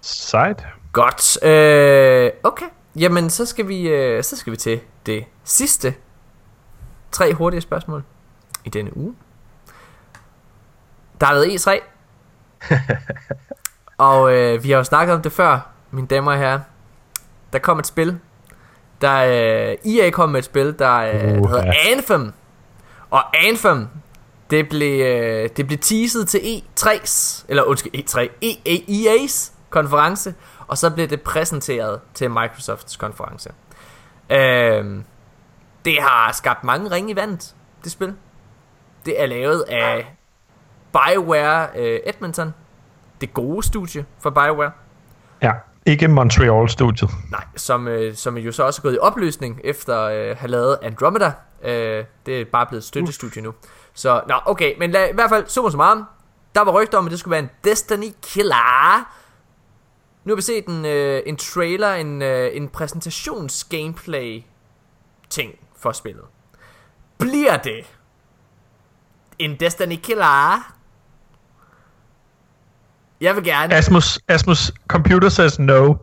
Sejt. 0.00 0.66
Godt. 0.92 1.44
Øh, 1.44 2.30
okay. 2.42 2.66
Jamen, 2.96 3.30
så 3.30 3.46
skal 3.46 3.68
vi, 3.68 3.88
øh, 3.88 4.24
så 4.24 4.36
skal 4.36 4.50
vi 4.50 4.56
til 4.56 4.80
det 5.06 5.24
sidste 5.44 5.94
tre 7.12 7.34
hurtige 7.34 7.60
spørgsmål 7.60 8.04
i 8.64 8.68
denne 8.68 8.96
uge. 8.96 9.14
Der 11.20 11.26
har 11.26 11.34
været 11.34 11.66
E3. 11.66 11.80
og 14.08 14.32
øh, 14.32 14.64
vi 14.64 14.70
har 14.70 14.78
jo 14.78 14.84
snakket 14.84 15.14
om 15.14 15.22
det 15.22 15.32
før, 15.32 15.70
mine 15.90 16.06
damer 16.06 16.32
og 16.32 16.38
herrer. 16.38 16.60
Der 17.52 17.58
kom 17.58 17.78
et 17.78 17.86
spil. 17.86 18.20
Der, 19.00 19.16
øh, 19.16 19.94
EA 19.94 20.10
kom 20.10 20.28
med 20.28 20.38
et 20.38 20.44
spil, 20.44 20.78
der, 20.78 20.96
øh, 20.96 21.14
uh, 21.14 21.20
der 21.20 21.48
hedder 21.48 21.72
Anthem. 21.92 22.32
Og 23.10 23.46
Anthem, 23.46 23.86
det 24.50 24.68
blev, 24.68 25.06
øh, 25.06 25.48
det 25.56 25.66
blev 25.66 25.78
teaset 25.78 26.28
til 26.28 26.38
E3's, 26.38 27.44
eller 27.48 27.62
undskyld, 27.62 27.94
E3, 27.94 28.20
e, 28.42 28.50
e, 28.64 28.84
EA's 28.88 29.52
konference 29.70 30.34
og 30.68 30.78
så 30.78 30.90
blev 30.90 31.08
det 31.08 31.20
præsenteret 31.20 32.00
til 32.14 32.30
Microsofts 32.30 32.96
konference. 32.96 33.50
Øh, 34.30 35.02
det 35.84 36.02
har 36.02 36.32
skabt 36.32 36.64
mange 36.64 36.90
ringe 36.90 37.12
i 37.12 37.16
vandet, 37.16 37.54
det 37.84 37.92
spil. 37.92 38.14
Det 39.06 39.22
er 39.22 39.26
lavet 39.26 39.64
af 39.68 40.16
BioWare 40.92 41.68
øh, 41.76 42.00
Edmonton, 42.06 42.54
det 43.20 43.34
gode 43.34 43.66
studie 43.66 44.06
for 44.18 44.30
BioWare. 44.30 44.70
Ja, 45.42 45.52
ikke 45.88 46.08
Montreal-studiet. 46.08 47.10
Nej, 47.30 47.44
som, 47.56 47.88
øh, 47.88 48.14
som 48.14 48.38
jo 48.38 48.52
så 48.52 48.62
også 48.62 48.80
er 48.80 48.82
gået 48.82 48.94
i 48.94 48.98
opløsning 48.98 49.60
efter 49.64 50.02
øh, 50.02 50.30
at 50.30 50.36
have 50.36 50.50
lavet 50.50 50.78
Andromeda. 50.82 51.32
Øh, 51.64 52.04
det 52.26 52.40
er 52.40 52.44
bare 52.52 52.66
blevet 52.66 52.84
støttestudie 52.84 53.42
nu. 53.42 53.54
Så, 53.94 54.22
nå, 54.28 54.34
okay, 54.46 54.74
men 54.78 54.90
lad, 54.90 55.08
i 55.08 55.14
hvert 55.14 55.30
fald, 55.30 55.46
super 55.46 55.70
så 55.70 55.76
meget. 55.76 56.04
Der 56.54 56.60
var 56.60 56.72
rygter 56.72 56.98
om, 56.98 57.04
at 57.06 57.10
det 57.10 57.20
skulle 57.20 57.32
være 57.32 57.40
en 57.40 57.50
Destiny 57.64 58.12
Killer. 58.22 59.14
Nu 60.24 60.32
har 60.32 60.36
vi 60.36 60.42
set 60.42 60.66
en, 60.66 60.84
øh, 60.84 61.22
en 61.26 61.36
trailer, 61.36 61.94
en, 61.94 62.22
øh, 62.22 62.50
en 62.56 62.68
præsentations-gameplay 62.68 64.42
ting 65.30 65.52
for 65.76 65.92
spillet. 65.92 66.24
Bliver 67.18 67.56
det 67.56 67.86
en 69.38 69.56
Destiny 69.60 69.96
Killer? 70.02 70.72
Jeg 73.20 73.36
vil 73.36 73.44
gerne... 73.44 73.74
Asmus, 73.74 74.18
Asmus 74.28 74.72
computer 74.88 75.28
says 75.28 75.58
no. 75.58 75.84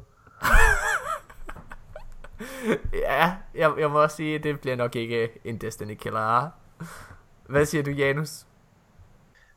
ja, 3.10 3.32
jeg, 3.56 3.72
jeg 3.80 3.90
må 3.90 4.04
også 4.04 4.16
sige, 4.16 4.36
at 4.36 4.44
det 4.44 4.60
bliver 4.60 4.76
nok 4.76 4.96
ikke 4.96 5.30
en 5.46 5.58
Destiny 5.58 5.96
Killer. 5.96 6.50
Hvad 7.50 7.66
siger 7.66 7.84
du, 7.84 7.92
Janus? 7.92 8.30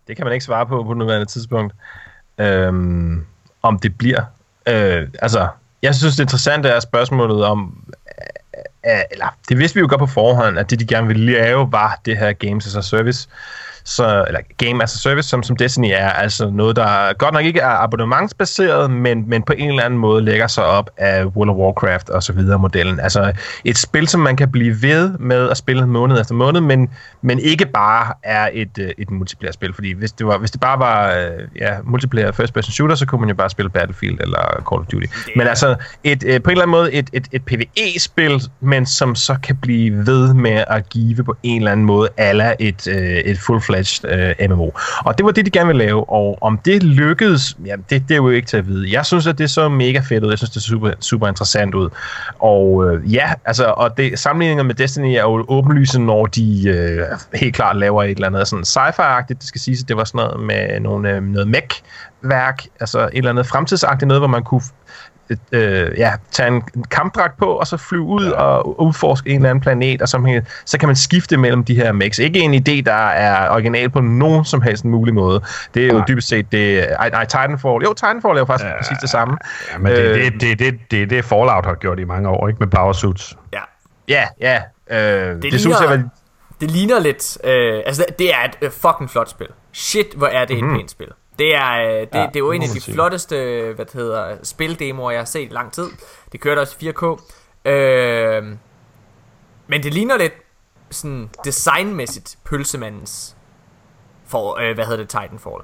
Det 0.09 0.16
kan 0.16 0.24
man 0.26 0.32
ikke 0.32 0.44
svare 0.44 0.66
på 0.66 0.84
på 0.84 0.94
nuværende 0.94 1.26
tidspunkt. 1.26 1.74
Øhm, 2.38 3.26
om 3.62 3.78
det 3.78 3.98
bliver 3.98 4.24
Øh, 4.68 5.09
altså, 5.22 5.48
jeg 5.82 5.94
synes, 5.94 6.16
det 6.16 6.22
interessante 6.22 6.68
er 6.68 6.80
spørgsmålet 6.80 7.44
om, 7.44 7.84
øh, 8.86 8.92
øh, 8.92 9.00
eller 9.11 9.36
det 9.48 9.59
vidste 9.59 9.74
vi 9.74 9.80
jo 9.80 9.86
godt 9.90 9.98
på 9.98 10.06
forhånd, 10.06 10.59
at 10.59 10.70
det 10.70 10.80
de 10.80 10.86
gerne 10.86 11.06
ville 11.06 11.32
lave 11.32 11.72
var 11.72 12.00
det 12.04 12.18
her 12.18 12.32
Games 12.32 12.66
as 12.66 12.76
a 12.76 12.82
Service 12.82 13.28
så, 13.89 14.24
eller 14.26 14.41
Game 14.57 14.82
as 14.82 14.95
a 14.95 14.99
Service, 14.99 15.28
som, 15.28 15.43
som 15.43 15.57
Destiny 15.57 15.89
er, 15.93 16.09
altså 16.09 16.51
noget, 16.51 16.76
der 16.76 17.12
godt 17.12 17.34
nok 17.34 17.45
ikke 17.45 17.61
er 17.61 17.82
abonnementsbaseret, 17.82 18.91
men, 18.91 19.28
men 19.28 19.43
på 19.43 19.53
en 19.53 19.68
eller 19.68 19.82
anden 19.82 19.99
måde 19.99 20.24
lægger 20.24 20.47
sig 20.47 20.64
op 20.64 20.91
af 20.97 21.24
World 21.24 21.51
of 21.51 21.57
Warcraft 21.57 22.11
og 22.11 22.22
så 22.22 22.32
videre 22.32 22.59
modellen. 22.59 23.01
Altså 23.01 23.32
et 23.64 23.78
spil, 23.78 24.09
som 24.09 24.20
man 24.20 24.36
kan 24.36 24.51
blive 24.51 24.82
ved 24.82 25.18
med 25.18 25.51
at 25.51 25.57
spille 25.57 25.86
måned 25.86 26.20
efter 26.20 26.34
måned, 26.34 26.61
men, 26.61 26.91
men 27.22 27.39
ikke 27.39 27.66
bare 27.66 28.14
er 28.22 28.49
et, 28.53 28.78
øh, 28.80 28.91
et 28.99 29.11
multiplayer-spil, 29.11 29.74
fordi 29.74 29.93
hvis 29.93 30.12
det, 30.12 30.26
var, 30.26 30.39
hvis 30.39 30.51
det 30.51 30.61
bare 30.61 30.78
var 30.78 31.12
øh, 31.12 31.49
ja, 31.61 31.76
multiplayer 31.84 32.32
first-person 32.32 32.72
shooter, 32.72 32.95
så 32.95 33.07
kunne 33.07 33.20
man 33.20 33.28
jo 33.28 33.34
bare 33.34 33.51
spille 33.51 33.70
Battlefield 33.70 34.20
eller 34.20 34.62
Call 34.70 34.80
of 34.80 34.86
Duty. 34.86 35.07
Men 35.36 35.47
altså 35.47 35.76
et, 36.05 36.24
øh, 36.24 36.43
på 36.43 36.51
en 36.51 36.53
eller 36.53 36.62
anden 36.62 36.70
måde 36.70 36.93
et, 36.93 37.11
et, 37.12 37.28
et 37.32 37.45
PvE-spil, 37.45 38.43
men 38.61 38.86
som 38.86 39.14
så 39.14 39.36
kan 39.43 39.57
blive 39.57 40.07
ved 40.07 40.34
med 40.34 40.64
at 40.66 40.89
give 40.89 41.24
på 41.24 41.36
en 41.43 41.61
eller 41.61 41.72
anden 41.72 41.86
måde 41.86 42.09
ala 42.16 42.55
et, 42.59 42.86
et 42.86 43.39
full-fledged 43.39 43.78
full-fledged 43.79 44.41
øh, 44.41 44.51
MMO. 44.51 44.70
Og 45.05 45.18
det 45.18 45.26
var 45.26 45.33
det, 45.33 45.47
de 45.47 45.51
gerne 45.51 45.66
ville 45.66 45.85
lave, 45.85 46.11
og 46.11 46.39
om 46.41 46.59
det 46.64 46.83
lykkedes, 46.83 47.57
ja, 47.66 47.74
det, 47.91 48.03
det 48.09 48.11
er 48.11 48.16
jo 48.16 48.29
ikke 48.29 48.49
til 48.49 48.57
at 48.57 48.66
vide. 48.66 48.93
Jeg 48.93 49.07
synes, 49.07 49.26
at 49.26 49.39
det 49.39 49.51
så 49.51 49.68
mega 49.68 50.01
fedt 50.01 50.24
ud. 50.24 50.31
Jeg 50.31 50.39
synes, 50.39 50.51
det 50.51 50.57
er 50.57 50.61
super, 50.61 50.91
super 51.01 51.29
interessant 51.29 51.74
ud. 51.74 51.91
Og 52.39 52.87
øh, 52.87 53.14
ja, 53.14 53.33
altså, 53.45 53.64
og 53.64 53.97
det, 53.97 54.18
sammenligninger 54.18 54.64
med 54.64 54.74
Destiny 54.74 55.14
er 55.14 55.22
jo 55.22 55.45
åbenlyse, 55.49 56.01
når 56.01 56.26
de 56.26 56.68
øh, 56.68 57.01
helt 57.35 57.55
klart 57.55 57.76
laver 57.76 58.03
et 58.03 58.11
eller 58.11 58.26
andet 58.26 58.49
sådan 58.49 58.64
sci-fi-agtigt. 58.64 59.39
Det 59.39 59.49
skal 59.49 59.61
siges, 59.61 59.83
at 59.83 59.89
det 59.89 59.97
var 59.97 60.05
sådan 60.05 60.18
noget 60.18 60.47
med 60.47 60.81
nogle, 60.81 61.11
øh, 61.11 61.22
noget 61.22 61.49
mech 61.49 61.83
værk, 62.22 62.62
altså 62.81 62.99
et 62.99 63.11
eller 63.14 63.31
andet 63.31 63.47
fremtidsagtigt 63.47 64.09
noget, 64.09 64.20
hvor 64.20 64.29
man 64.29 64.45
kunne 64.45 64.62
øh, 65.53 65.99
ja, 65.99 66.12
tage 66.33 66.49
en 66.49 66.62
kampdragt 66.91 67.37
på, 67.39 67.47
og 67.47 67.66
så 67.66 67.76
flyve 67.76 68.03
ud 68.03 68.26
ja. 68.26 68.33
og 68.33 68.81
udforske 68.81 69.31
en 69.31 69.37
eller 69.37 69.51
anden 69.51 69.62
planet, 69.62 70.03
og 70.03 70.09
så, 70.09 70.43
så 70.64 70.79
kan 70.79 70.89
man 70.89 70.97
skifte 70.97 71.37
mellem 71.37 71.64
de 71.64 71.74
her 71.74 71.93
mechs. 71.93 72.18
Ikke 72.18 72.41
en 72.41 72.55
idé, 72.55 72.83
der 72.87 73.09
er 73.09 73.51
original 73.51 73.91
på 73.91 74.01
nogen 74.01 74.45
som 74.45 74.62
helst 74.62 74.85
mulig 74.85 75.14
måde. 75.14 75.41
Det 75.74 75.83
er 75.83 75.87
jo 75.87 75.93
Nej. 75.93 76.05
dybest 76.09 76.29
set 76.29 76.53
det... 76.53 76.87
Ej, 76.99 77.11
nej, 77.11 77.24
Titanfall... 77.24 77.83
Jo, 77.85 77.93
Titanfall 77.95 78.35
er 78.35 78.39
jo 78.39 78.45
faktisk 78.45 78.68
ja, 78.68 78.76
præcis 78.79 78.99
det 79.01 79.11
samme. 79.11 79.37
Ja, 79.72 79.79
men 79.79 79.93
det 79.93 80.07
er 80.07 80.12
øh, 80.12 80.24
det, 80.24 80.41
det, 80.41 80.59
det, 80.59 80.79
det, 80.91 81.11
det, 81.11 81.24
Fallout 81.24 81.66
har 81.66 81.74
gjort 81.74 81.99
i 81.99 82.05
mange 82.05 82.29
år, 82.29 82.49
ikke? 82.49 82.59
Med 82.59 82.68
power 82.68 82.93
suits. 82.93 83.37
Ja. 83.53 83.61
Ja, 84.09 84.24
ja. 84.41 84.62
Øh, 84.91 84.99
det, 84.99 85.43
det 85.43 85.43
ligner, 85.43 85.59
synes 85.59 85.81
jeg 85.81 85.89
var... 85.89 86.09
Det 86.61 86.70
ligner 86.70 86.99
lidt... 86.99 87.39
Øh, 87.45 87.83
altså, 87.87 88.05
det 88.18 88.35
er 88.35 88.66
et 88.66 88.72
fucking 88.72 89.11
flot 89.11 89.31
spil. 89.31 89.47
Shit, 89.72 90.07
hvor 90.16 90.26
er 90.26 90.45
det 90.45 90.57
mm-hmm. 90.57 90.68
et 90.68 90.72
mhm. 90.72 90.81
pænt 90.81 90.91
spil. 90.91 91.09
Det 91.39 91.55
er, 91.55 91.72
øh, 91.72 92.01
det, 92.01 92.09
ja, 92.14 92.26
det 92.26 92.36
er 92.36 92.41
jo 92.41 92.53
en 92.53 92.62
af 92.62 92.68
de 92.68 92.80
sige. 92.80 92.95
flotteste 92.95 93.36
hvad 93.74 93.84
det 93.84 93.95
hedder, 93.95 94.36
spildemoer, 94.43 95.11
jeg 95.11 95.20
har 95.20 95.24
set 95.24 95.51
i 95.51 95.53
lang 95.55 95.72
tid. 95.72 95.91
Det 96.32 96.41
kørte 96.41 96.61
også 96.61 96.76
i 96.80 96.89
4K. 96.89 97.70
Øh, 97.70 98.45
men 99.66 99.82
det 99.82 99.95
ligner 99.95 100.16
lidt 100.16 100.32
sådan 100.91 101.30
designmæssigt 101.45 102.39
pølsemandens 102.45 103.36
for, 104.26 104.61
øh, 104.61 104.74
hvad 104.74 104.84
hedder 104.84 105.05
det, 105.05 105.09
Titanfall. 105.09 105.62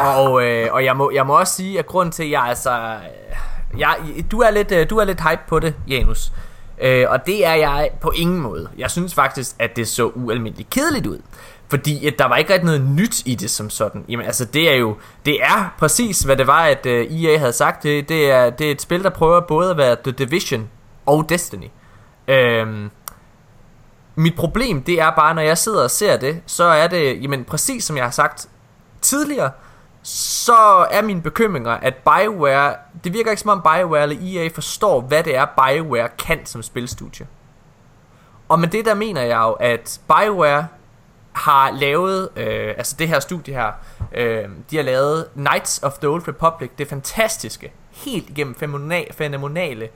Og, 0.00 0.44
øh, 0.44 0.72
og 0.72 0.84
jeg, 0.84 0.96
må, 0.96 1.10
jeg 1.10 1.26
må 1.26 1.38
også 1.38 1.54
sige, 1.54 1.78
at 1.78 1.86
grund 1.86 2.12
til, 2.12 2.22
at 2.22 2.30
jeg 2.30 2.42
altså... 2.42 2.70
Øh, 2.80 3.80
jeg, 3.80 3.96
du, 4.30 4.40
er 4.40 4.50
lidt, 4.50 4.72
øh, 4.72 4.90
du 4.90 4.96
er 4.96 5.04
lidt 5.04 5.20
hype 5.20 5.42
på 5.48 5.58
det, 5.58 5.74
Janus. 5.88 6.32
Øh, 6.78 7.06
og 7.08 7.26
det 7.26 7.46
er 7.46 7.54
jeg 7.54 7.90
på 8.00 8.10
ingen 8.10 8.38
måde. 8.38 8.68
Jeg 8.78 8.90
synes 8.90 9.14
faktisk, 9.14 9.56
at 9.58 9.76
det 9.76 9.88
så 9.88 10.06
ualmindeligt 10.06 10.70
kedeligt 10.70 11.06
ud. 11.06 11.18
Fordi 11.72 12.06
at 12.06 12.14
der 12.18 12.28
var 12.28 12.36
ikke 12.36 12.52
rigtig 12.52 12.66
noget 12.66 12.80
nyt 12.80 13.22
i 13.26 13.34
det 13.34 13.50
som 13.50 13.70
sådan. 13.70 14.04
Jamen 14.08 14.26
altså 14.26 14.44
det 14.44 14.70
er 14.70 14.74
jo, 14.74 14.96
det 15.26 15.42
er 15.42 15.74
præcis 15.78 16.20
hvad 16.20 16.36
det 16.36 16.46
var 16.46 16.64
at 16.64 16.86
uh, 16.86 16.92
øh, 16.92 17.24
EA 17.24 17.38
havde 17.38 17.52
sagt. 17.52 17.82
Det, 17.82 18.08
det, 18.08 18.30
er, 18.30 18.50
det 18.50 18.66
er 18.66 18.70
et 18.70 18.82
spil 18.82 19.02
der 19.02 19.10
prøver 19.10 19.40
både 19.40 19.70
at 19.70 19.76
være 19.76 19.96
The 20.04 20.12
Division 20.12 20.68
og 21.06 21.28
Destiny. 21.28 21.66
Øhm, 22.28 22.90
mit 24.14 24.36
problem 24.36 24.82
det 24.82 25.00
er 25.00 25.10
bare 25.10 25.34
når 25.34 25.42
jeg 25.42 25.58
sidder 25.58 25.82
og 25.82 25.90
ser 25.90 26.16
det, 26.16 26.42
så 26.46 26.64
er 26.64 26.86
det, 26.86 27.22
jamen 27.22 27.44
præcis 27.44 27.84
som 27.84 27.96
jeg 27.96 28.04
har 28.04 28.10
sagt 28.10 28.48
tidligere, 29.00 29.50
så 30.02 30.86
er 30.90 31.02
mine 31.02 31.22
bekymringer, 31.22 31.72
at 31.72 31.94
BioWare, 31.94 32.74
det 33.04 33.12
virker 33.12 33.30
ikke 33.30 33.42
som 33.42 33.50
om 33.50 33.62
BioWare 33.62 34.02
eller 34.02 34.16
EA 34.22 34.48
forstår, 34.54 35.00
hvad 35.00 35.22
det 35.22 35.36
er, 35.36 35.46
BioWare 35.46 36.08
kan 36.18 36.46
som 36.46 36.62
spilstudie. 36.62 37.26
Og 38.48 38.60
med 38.60 38.68
det 38.68 38.84
der 38.84 38.94
mener 38.94 39.22
jeg 39.22 39.38
jo, 39.38 39.52
at 39.52 40.00
BioWare 40.08 40.66
har 41.32 41.70
lavet, 41.70 42.28
øh, 42.36 42.74
altså 42.76 42.96
det 42.98 43.08
her 43.08 43.20
studie 43.20 43.54
her, 43.54 43.72
øh, 44.14 44.48
de 44.70 44.76
har 44.76 44.82
lavet 44.82 45.26
Knights 45.34 45.82
of 45.82 45.92
the 45.92 46.08
Old 46.08 46.28
Republic, 46.28 46.70
det 46.78 46.88
fantastiske, 46.88 47.72
helt 47.90 48.30
igennem 48.30 48.54
fænomenale 49.12 49.88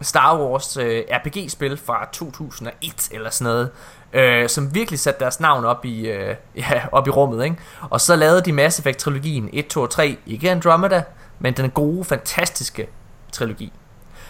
Star 0.00 0.38
Wars 0.38 0.76
øh, 0.76 1.04
RPG-spil 1.12 1.76
fra 1.76 2.08
2001 2.12 3.08
eller 3.12 3.30
sådan 3.30 3.52
noget, 3.52 3.70
øh, 4.12 4.48
som 4.48 4.74
virkelig 4.74 5.00
satte 5.00 5.20
deres 5.20 5.40
navn 5.40 5.64
op 5.64 5.84
i, 5.84 6.08
øh, 6.08 6.36
ja, 6.56 6.82
op 6.92 7.06
i 7.06 7.10
rummet. 7.10 7.44
Ikke? 7.44 7.56
Og 7.90 8.00
så 8.00 8.16
lavede 8.16 8.40
de 8.40 8.52
Mass 8.52 8.78
Effect-trilogien 8.78 9.50
1, 9.52 9.66
2 9.66 9.82
og 9.82 9.90
3, 9.90 10.16
ikke 10.26 10.50
Andromeda, 10.50 11.02
men 11.38 11.54
den 11.54 11.70
gode, 11.70 12.04
fantastiske 12.04 12.88
trilogi. 13.32 13.72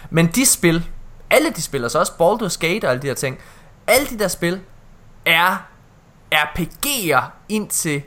Men 0.09 0.27
de 0.27 0.45
spil, 0.45 0.85
alle 1.29 1.51
de 1.51 1.61
spil, 1.61 1.83
altså 1.83 1.99
også 1.99 2.11
Baldur's 2.11 2.67
Gate 2.67 2.85
og 2.85 2.91
alle 2.91 3.01
de 3.01 3.07
her 3.07 3.13
ting, 3.13 3.39
alle 3.87 4.07
de 4.07 4.19
der 4.19 4.27
spil 4.27 4.61
er 5.25 5.68
RPG'er 6.35 7.21
ind 7.49 7.69
til 7.69 8.03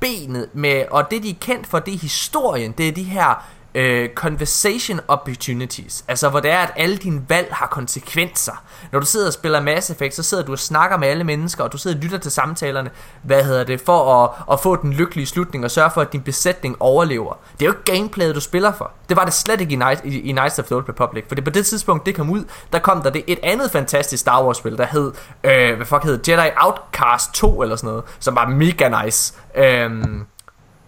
benet 0.00 0.48
med, 0.54 0.84
og 0.90 1.10
det 1.10 1.22
de 1.22 1.30
er 1.30 1.34
kendt 1.40 1.66
for, 1.66 1.78
det 1.78 1.94
er 1.94 1.98
historien, 1.98 2.72
det 2.72 2.88
er 2.88 2.92
de 2.92 3.02
her 3.02 3.46
øh, 3.74 4.08
conversation 4.14 5.00
opportunities. 5.08 6.04
Altså 6.08 6.28
hvor 6.28 6.40
det 6.40 6.50
er, 6.50 6.58
at 6.58 6.70
alle 6.76 6.96
dine 6.96 7.22
valg 7.28 7.48
har 7.50 7.66
konsekvenser. 7.66 8.64
Når 8.92 9.00
du 9.00 9.06
sidder 9.06 9.26
og 9.26 9.32
spiller 9.32 9.60
Mass 9.60 9.90
Effect, 9.90 10.14
så 10.14 10.22
sidder 10.22 10.44
du 10.44 10.52
og 10.52 10.58
snakker 10.58 10.96
med 10.96 11.08
alle 11.08 11.24
mennesker, 11.24 11.64
og 11.64 11.72
du 11.72 11.78
sidder 11.78 11.96
og 11.96 12.02
lytter 12.02 12.18
til 12.18 12.30
samtalerne, 12.30 12.90
hvad 13.22 13.44
hedder 13.44 13.64
det, 13.64 13.80
for 13.80 14.24
at, 14.24 14.30
at 14.52 14.60
få 14.60 14.76
den 14.76 14.92
lykkelige 14.92 15.26
slutning 15.26 15.64
og 15.64 15.70
sørge 15.70 15.90
for, 15.90 16.00
at 16.00 16.12
din 16.12 16.20
besætning 16.20 16.76
overlever. 16.80 17.38
Det 17.52 17.62
er 17.62 17.66
jo 17.66 17.72
ikke 17.72 17.84
gameplayet, 17.84 18.34
du 18.34 18.40
spiller 18.40 18.72
for. 18.72 18.90
Det 19.08 19.16
var 19.16 19.24
det 19.24 19.34
slet 19.34 19.60
ikke 19.60 19.72
i, 19.72 19.76
Night, 19.76 20.04
i, 20.04 20.20
i 20.20 20.32
Knights 20.32 20.58
of 20.58 20.64
the 20.64 20.76
Old 20.76 20.88
Republic. 20.88 21.24
For 21.28 21.34
det 21.34 21.44
på 21.44 21.50
det 21.50 21.66
tidspunkt, 21.66 22.06
det 22.06 22.14
kom 22.14 22.30
ud, 22.30 22.44
der 22.72 22.78
kom 22.78 23.02
der 23.02 23.10
det 23.10 23.24
et 23.26 23.38
andet 23.42 23.70
fantastisk 23.70 24.20
Star 24.20 24.44
Wars 24.44 24.56
spil, 24.56 24.78
der 24.78 24.86
hed, 24.86 25.12
øh, 25.44 25.76
hvad 25.76 25.86
fuck 25.86 26.04
hed, 26.04 26.20
Jedi 26.28 26.50
Outcast 26.56 27.34
2 27.34 27.62
eller 27.62 27.76
sådan 27.76 27.88
noget, 27.88 28.04
som 28.18 28.34
var 28.34 28.48
mega 28.48 29.04
nice. 29.04 29.34
Øh, 29.54 29.90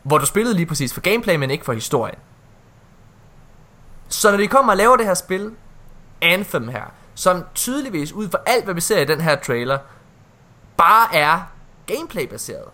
hvor 0.02 0.18
du 0.18 0.26
spillede 0.26 0.56
lige 0.56 0.66
præcis 0.66 0.94
for 0.94 1.00
gameplay, 1.00 1.36
men 1.36 1.50
ikke 1.50 1.64
for 1.64 1.72
historien. 1.72 2.18
Så 4.08 4.30
når 4.30 4.38
de 4.38 4.48
kommer 4.48 4.72
og 4.72 4.76
laver 4.76 4.96
det 4.96 5.06
her 5.06 5.14
spil, 5.14 5.50
Anthem 6.20 6.68
her, 6.68 6.84
som 7.14 7.44
tydeligvis 7.54 8.12
ud 8.12 8.28
fra 8.28 8.38
alt, 8.46 8.64
hvad 8.64 8.74
vi 8.74 8.80
ser 8.80 9.00
i 9.00 9.04
den 9.04 9.20
her 9.20 9.36
trailer, 9.36 9.78
bare 10.76 11.14
er 11.16 11.52
gameplay-baseret, 11.86 12.68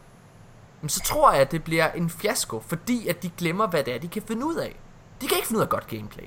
så 0.87 1.01
tror 1.01 1.33
jeg, 1.33 1.41
at 1.41 1.53
det 1.53 1.65
bliver 1.65 1.91
en 1.91 2.11
fiasko, 2.11 2.63
fordi 2.67 3.09
at 3.09 3.23
de 3.23 3.31
glemmer, 3.39 3.67
hvad 3.67 3.85
det 3.85 3.95
er, 3.95 3.99
de 3.99 4.09
kan 4.09 4.23
finde 4.23 4.47
ud 4.47 4.55
af. 4.55 4.77
De 5.21 5.29
kan 5.29 5.37
ikke 5.37 5.49
finde 5.49 5.59
ud 5.59 5.63
af 5.63 5.69
godt 5.69 5.87
gameplay. 5.87 6.25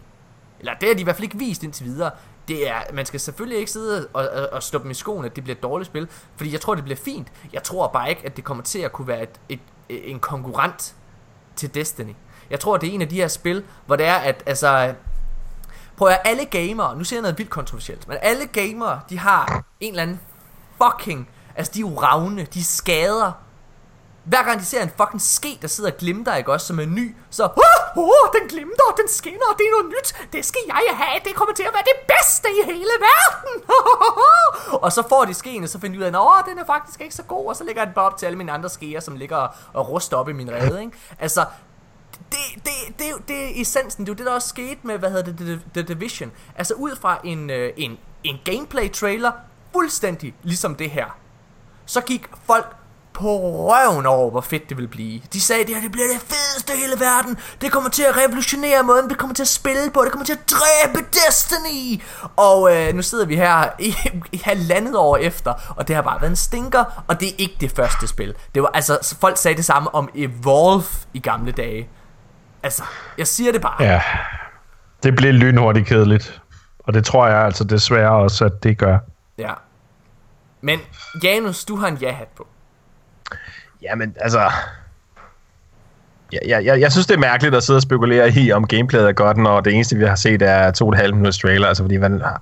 Eller 0.59 0.73
det 0.73 0.87
har 0.87 0.95
de 0.95 1.01
i 1.01 1.03
hvert 1.03 1.15
fald 1.15 1.23
ikke 1.23 1.37
vist 1.37 1.63
indtil 1.63 1.85
videre. 1.85 2.11
Det 2.47 2.69
er, 2.69 2.81
man 2.93 3.05
skal 3.05 3.19
selvfølgelig 3.19 3.59
ikke 3.59 3.71
sidde 3.71 4.07
og, 4.13 4.29
og, 4.29 4.49
og 4.51 4.63
stoppe 4.63 4.83
dem 4.83 4.91
i 4.91 4.93
skoen, 4.93 5.25
at 5.25 5.35
det 5.35 5.43
bliver 5.43 5.55
et 5.55 5.63
dårligt 5.63 5.87
spil, 5.87 6.07
fordi 6.35 6.51
jeg 6.51 6.61
tror, 6.61 6.75
det 6.75 6.83
bliver 6.83 6.97
fint. 6.97 7.27
Jeg 7.53 7.63
tror 7.63 7.87
bare 7.87 8.09
ikke, 8.09 8.25
at 8.25 8.35
det 8.35 8.43
kommer 8.43 8.63
til 8.63 8.79
at 8.79 8.91
kunne 8.91 9.07
være 9.07 9.23
et, 9.23 9.39
et, 9.49 9.59
en 9.89 10.19
konkurrent 10.19 10.95
til 11.55 11.75
Destiny. 11.75 12.13
Jeg 12.49 12.59
tror, 12.59 12.77
det 12.77 12.89
er 12.89 12.93
en 12.93 13.01
af 13.01 13.09
de 13.09 13.15
her 13.15 13.27
spil, 13.27 13.63
hvor 13.85 13.95
det 13.95 14.05
er, 14.05 14.15
at 14.15 14.43
altså... 14.45 14.93
Prøv 15.97 16.07
at 16.07 16.21
alle 16.25 16.45
gamere, 16.45 16.97
nu 16.97 17.03
siger 17.03 17.17
jeg 17.17 17.21
noget 17.21 17.37
vildt 17.37 17.51
kontroversielt, 17.51 18.07
men 18.07 18.17
alle 18.21 18.45
gamere, 18.45 19.01
de 19.09 19.19
har 19.19 19.63
en 19.79 19.89
eller 19.89 20.03
anden 20.03 20.19
fucking... 20.83 21.29
Altså, 21.55 21.71
de 21.73 21.79
er 21.79 21.81
jo 21.81 21.99
ravne, 21.99 22.47
de 22.53 22.63
skader. 22.63 23.31
Hver 24.23 24.43
gang 24.43 24.59
de 24.59 24.65
ser 24.65 24.83
en 24.83 24.91
fucking 24.97 25.21
ske, 25.21 25.59
der 25.61 25.67
sidder 25.67 25.91
og 25.91 25.97
glimter, 25.97 26.35
ikke 26.35 26.51
også, 26.51 26.67
som 26.67 26.79
er 26.79 26.85
ny, 26.85 27.15
så... 27.29 27.43
Oh, 27.43 28.03
oh, 28.03 28.29
den 28.39 28.49
glimter, 28.49 28.83
den 28.97 29.07
skinner, 29.07 29.53
det 29.57 29.65
er 29.65 29.71
noget 29.71 29.93
nyt, 29.97 30.33
det 30.33 30.45
skal 30.45 30.61
jeg 30.67 30.97
have, 30.97 31.19
det 31.25 31.35
kommer 31.35 31.55
til 31.55 31.63
at 31.63 31.73
være 31.73 31.83
det 31.83 32.07
bedste 32.07 32.47
i 32.49 32.65
hele 32.65 32.93
verden. 32.99 33.63
og 34.83 34.91
så 34.91 35.03
får 35.09 35.25
de 35.25 35.33
skene, 35.33 35.67
så 35.67 35.79
finder 35.79 35.99
de 35.99 36.05
ud 36.05 36.13
af, 36.15 36.39
at 36.39 36.45
den 36.45 36.59
er 36.59 36.65
faktisk 36.65 37.01
ikke 37.01 37.15
så 37.15 37.23
god, 37.23 37.47
og 37.47 37.55
så 37.55 37.63
lægger 37.63 37.81
jeg 37.81 37.87
den 37.87 37.93
bare 37.93 38.05
op 38.05 38.17
til 38.17 38.25
alle 38.25 38.37
mine 38.37 38.51
andre 38.51 38.69
skeer, 38.69 38.99
som 38.99 39.15
ligger 39.15 39.47
og 39.73 39.89
ruster 39.89 40.17
op 40.17 40.29
i 40.29 40.33
min 40.33 40.51
rede, 40.51 40.81
ikke? 40.81 40.97
Altså, 41.19 41.45
det, 42.31 42.63
det, 42.65 42.99
det, 42.99 43.27
det 43.27 43.43
er 43.43 43.61
essensen. 43.61 44.05
Det 44.05 44.11
er 44.11 44.13
jo 44.13 44.17
det, 44.17 44.25
der 44.25 44.31
også 44.31 44.47
skete 44.47 44.79
med, 44.83 44.97
hvad 44.97 45.09
hedder 45.09 45.31
det, 45.31 45.37
The, 45.37 45.61
The 45.73 45.93
Division. 45.93 46.31
Altså 46.55 46.73
ud 46.73 46.95
fra 47.01 47.19
en, 47.23 47.49
øh, 47.49 47.73
en, 47.77 47.97
en 48.23 48.35
gameplay-trailer, 48.45 49.31
fuldstændig 49.73 50.33
ligesom 50.43 50.75
det 50.75 50.89
her. 50.91 51.05
Så 51.85 52.01
gik 52.01 52.27
folk 52.45 52.75
på 53.13 53.39
røven 53.69 54.05
over, 54.05 54.31
hvor 54.31 54.41
fedt 54.41 54.69
det 54.69 54.77
vil 54.77 54.87
blive. 54.87 55.21
De 55.33 55.41
sagde, 55.41 55.65
det 55.65 55.75
her 55.75 55.81
det 55.81 55.91
bliver 55.91 56.07
det 56.07 56.21
fedeste 56.21 56.73
i 56.73 56.77
hele 56.77 56.99
verden. 56.99 57.37
Det 57.61 57.71
kommer 57.71 57.89
til 57.89 58.03
at 58.03 58.17
revolutionere 58.17 58.83
måden, 58.83 59.09
vi 59.09 59.13
kommer 59.15 59.33
til 59.33 59.43
at 59.43 59.47
spille 59.47 59.91
på. 59.91 60.01
Det 60.03 60.11
kommer 60.11 60.25
til 60.25 60.33
at 60.33 60.51
dræbe 60.51 61.05
Destiny. 61.13 62.01
Og 62.35 62.75
øh, 62.75 62.93
nu 62.93 63.01
sidder 63.01 63.25
vi 63.25 63.35
her 63.35 63.69
i, 63.79 63.95
i 64.31 64.41
halvandet 64.43 64.95
år 64.95 65.17
efter, 65.17 65.53
og 65.75 65.87
det 65.87 65.95
har 65.95 66.03
bare 66.03 66.21
været 66.21 66.29
en 66.29 66.35
stinker. 66.35 67.03
Og 67.07 67.19
det 67.19 67.29
er 67.29 67.35
ikke 67.37 67.55
det 67.59 67.71
første 67.71 68.07
spil. 68.07 68.35
Det 68.55 68.61
var 68.61 68.71
altså, 68.73 69.15
folk 69.21 69.37
sagde 69.37 69.57
det 69.57 69.65
samme 69.65 69.95
om 69.95 70.09
Evolve 70.15 70.85
i 71.13 71.19
gamle 71.19 71.51
dage. 71.51 71.89
Altså, 72.63 72.83
jeg 73.17 73.27
siger 73.27 73.51
det 73.51 73.61
bare. 73.61 73.83
Ja, 73.83 74.01
det 75.03 75.15
bliver 75.15 75.33
lynhurtigt 75.33 75.87
kedeligt. 75.87 76.41
Og 76.79 76.93
det 76.93 77.05
tror 77.05 77.27
jeg 77.27 77.37
altså 77.37 77.63
desværre 77.63 78.11
også, 78.11 78.45
at 78.45 78.63
det 78.63 78.77
gør. 78.77 78.97
Ja. 79.37 79.51
Men 80.61 80.79
Janus, 81.23 81.65
du 81.65 81.75
har 81.75 81.87
en 81.87 81.97
ja-hat 82.01 82.27
på. 82.27 82.47
Jamen, 83.81 84.15
altså... 84.19 84.51
Ja, 86.33 86.37
ja, 86.47 86.63
jeg, 86.63 86.79
jeg 86.79 86.91
synes, 86.91 87.07
det 87.07 87.15
er 87.15 87.19
mærkeligt 87.19 87.55
at 87.55 87.63
sidde 87.63 87.77
og 87.77 87.81
spekulere 87.81 88.31
i, 88.31 88.51
om 88.51 88.67
gameplayet 88.67 89.07
er 89.07 89.13
godt, 89.13 89.37
når 89.37 89.61
det 89.61 89.73
eneste, 89.73 89.95
vi 89.95 90.05
har 90.05 90.15
set, 90.15 90.41
er 90.41 90.71
to 90.71 90.87
og 90.87 90.97
halv 90.97 91.13
minutters 91.13 91.37
trailer. 91.37 91.67
Altså, 91.67 91.83
fordi, 91.83 91.97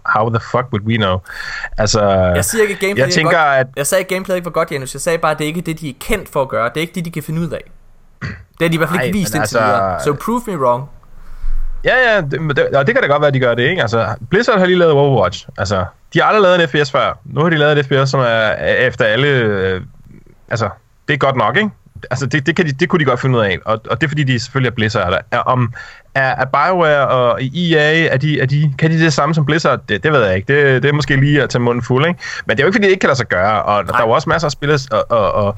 how 0.05 0.29
the 0.29 0.39
fuck 0.51 0.65
would 0.71 0.85
we 0.85 0.95
know? 0.95 1.19
Altså, 1.77 2.01
jeg 2.11 2.45
siger 2.45 2.61
ikke, 2.61 2.73
at 2.73 2.79
gameplayet 2.79 3.07
jeg 3.07 3.13
tænker, 3.13 3.37
godt. 3.37 3.57
At... 3.57 3.67
Jeg 3.75 3.87
sagde, 3.87 4.03
at 4.03 4.07
gameplayet 4.07 4.37
ikke 4.37 4.45
var 4.45 4.51
godt, 4.51 4.71
Janus. 4.71 4.93
Jeg 4.93 5.01
sagde 5.01 5.17
bare, 5.17 5.31
at 5.31 5.39
det 5.39 5.45
ikke 5.45 5.57
er 5.57 5.63
det, 5.63 5.79
de 5.79 5.89
er 5.89 5.93
kendt 5.99 6.29
for 6.29 6.41
at 6.41 6.49
gøre. 6.49 6.69
Det 6.69 6.77
er 6.77 6.81
ikke 6.81 6.95
det, 6.95 7.05
de 7.05 7.11
kan 7.11 7.23
finde 7.23 7.41
ud 7.41 7.49
af. 7.49 7.61
Det 8.21 8.61
har 8.61 8.67
de 8.67 8.73
i 8.73 8.77
hvert 8.77 8.89
fald 8.89 9.01
ikke 9.01 9.17
vist 9.19 9.35
indtil 9.35 9.57
altså, 9.57 9.59
videre. 9.59 9.99
So 10.03 10.13
prove 10.13 10.41
me 10.47 10.57
wrong. 10.57 10.89
Ja, 11.83 12.13
ja, 12.13 12.21
det, 12.21 12.31
det, 12.31 12.67
det 12.87 12.95
kan 12.95 13.01
da 13.01 13.07
godt 13.07 13.21
være, 13.21 13.27
at 13.27 13.33
de 13.33 13.39
gør 13.39 13.55
det, 13.55 13.63
ikke? 13.63 13.81
Altså, 13.81 14.15
Blizzard 14.29 14.59
har 14.59 14.65
lige 14.65 14.77
lavet 14.77 14.93
Overwatch. 14.93 15.47
Altså, 15.57 15.85
de 16.13 16.19
har 16.19 16.25
aldrig 16.25 16.41
lavet 16.41 16.61
en 16.61 16.67
FPS 16.67 16.91
før. 16.91 17.17
Nu 17.25 17.41
har 17.41 17.49
de 17.49 17.57
lavet 17.57 17.77
et 17.79 17.85
FPS, 17.85 18.11
som 18.11 18.19
er 18.19 18.53
efter 18.65 19.05
alle... 19.05 19.27
Øh, 19.27 19.81
altså, 20.49 20.69
det 21.07 21.13
er 21.13 21.17
godt 21.17 21.35
nok, 21.35 21.57
ikke? 21.57 21.69
Altså, 22.11 22.25
det, 22.25 22.45
det, 22.45 22.55
kan 22.55 22.65
de, 22.65 22.71
det 22.71 22.89
kunne 22.89 22.99
de 22.99 23.05
godt 23.05 23.19
finde 23.19 23.37
ud 23.39 23.43
af. 23.43 23.59
Og, 23.65 23.81
og 23.89 24.01
det 24.01 24.07
er, 24.07 24.09
fordi 24.09 24.23
de 24.23 24.39
selvfølgelig 24.39 24.69
er 24.69 24.75
Blizzard. 24.75 25.21
Er, 25.31 25.39
om, 25.39 25.73
er, 26.15 26.35
er 26.35 26.45
BioWare 26.45 27.07
og 27.07 27.39
EA, 27.43 28.07
er 28.07 28.17
de, 28.17 28.39
er 28.39 28.45
de, 28.45 28.73
kan 28.79 28.91
de 28.91 28.99
det 28.99 29.13
samme 29.13 29.35
som 29.35 29.45
Blizzard? 29.45 29.79
Det, 29.89 30.03
det 30.03 30.11
ved 30.11 30.25
jeg 30.25 30.35
ikke. 30.35 30.53
Det, 30.53 30.83
det 30.83 30.89
er 30.89 30.93
måske 30.93 31.15
lige 31.15 31.43
at 31.43 31.49
tage 31.49 31.61
munden 31.61 31.83
fuld, 31.83 32.07
ikke? 32.07 32.19
Men 32.45 32.57
det 32.57 32.63
er 32.63 32.65
jo 32.65 32.67
ikke, 32.67 32.75
fordi 32.75 32.85
det 32.85 32.91
ikke 32.91 32.99
kan 33.01 33.07
lade 33.07 33.17
sig 33.17 33.27
gøre. 33.27 33.63
Og 33.63 33.83
Nej. 33.83 33.91
der 33.91 34.03
er 34.03 34.07
jo 34.07 34.09
også 34.11 34.29
masser 34.29 34.45
af 34.45 34.51
spillere 34.51 34.79
og, 34.91 35.05
og, 35.09 35.31
og, 35.31 35.55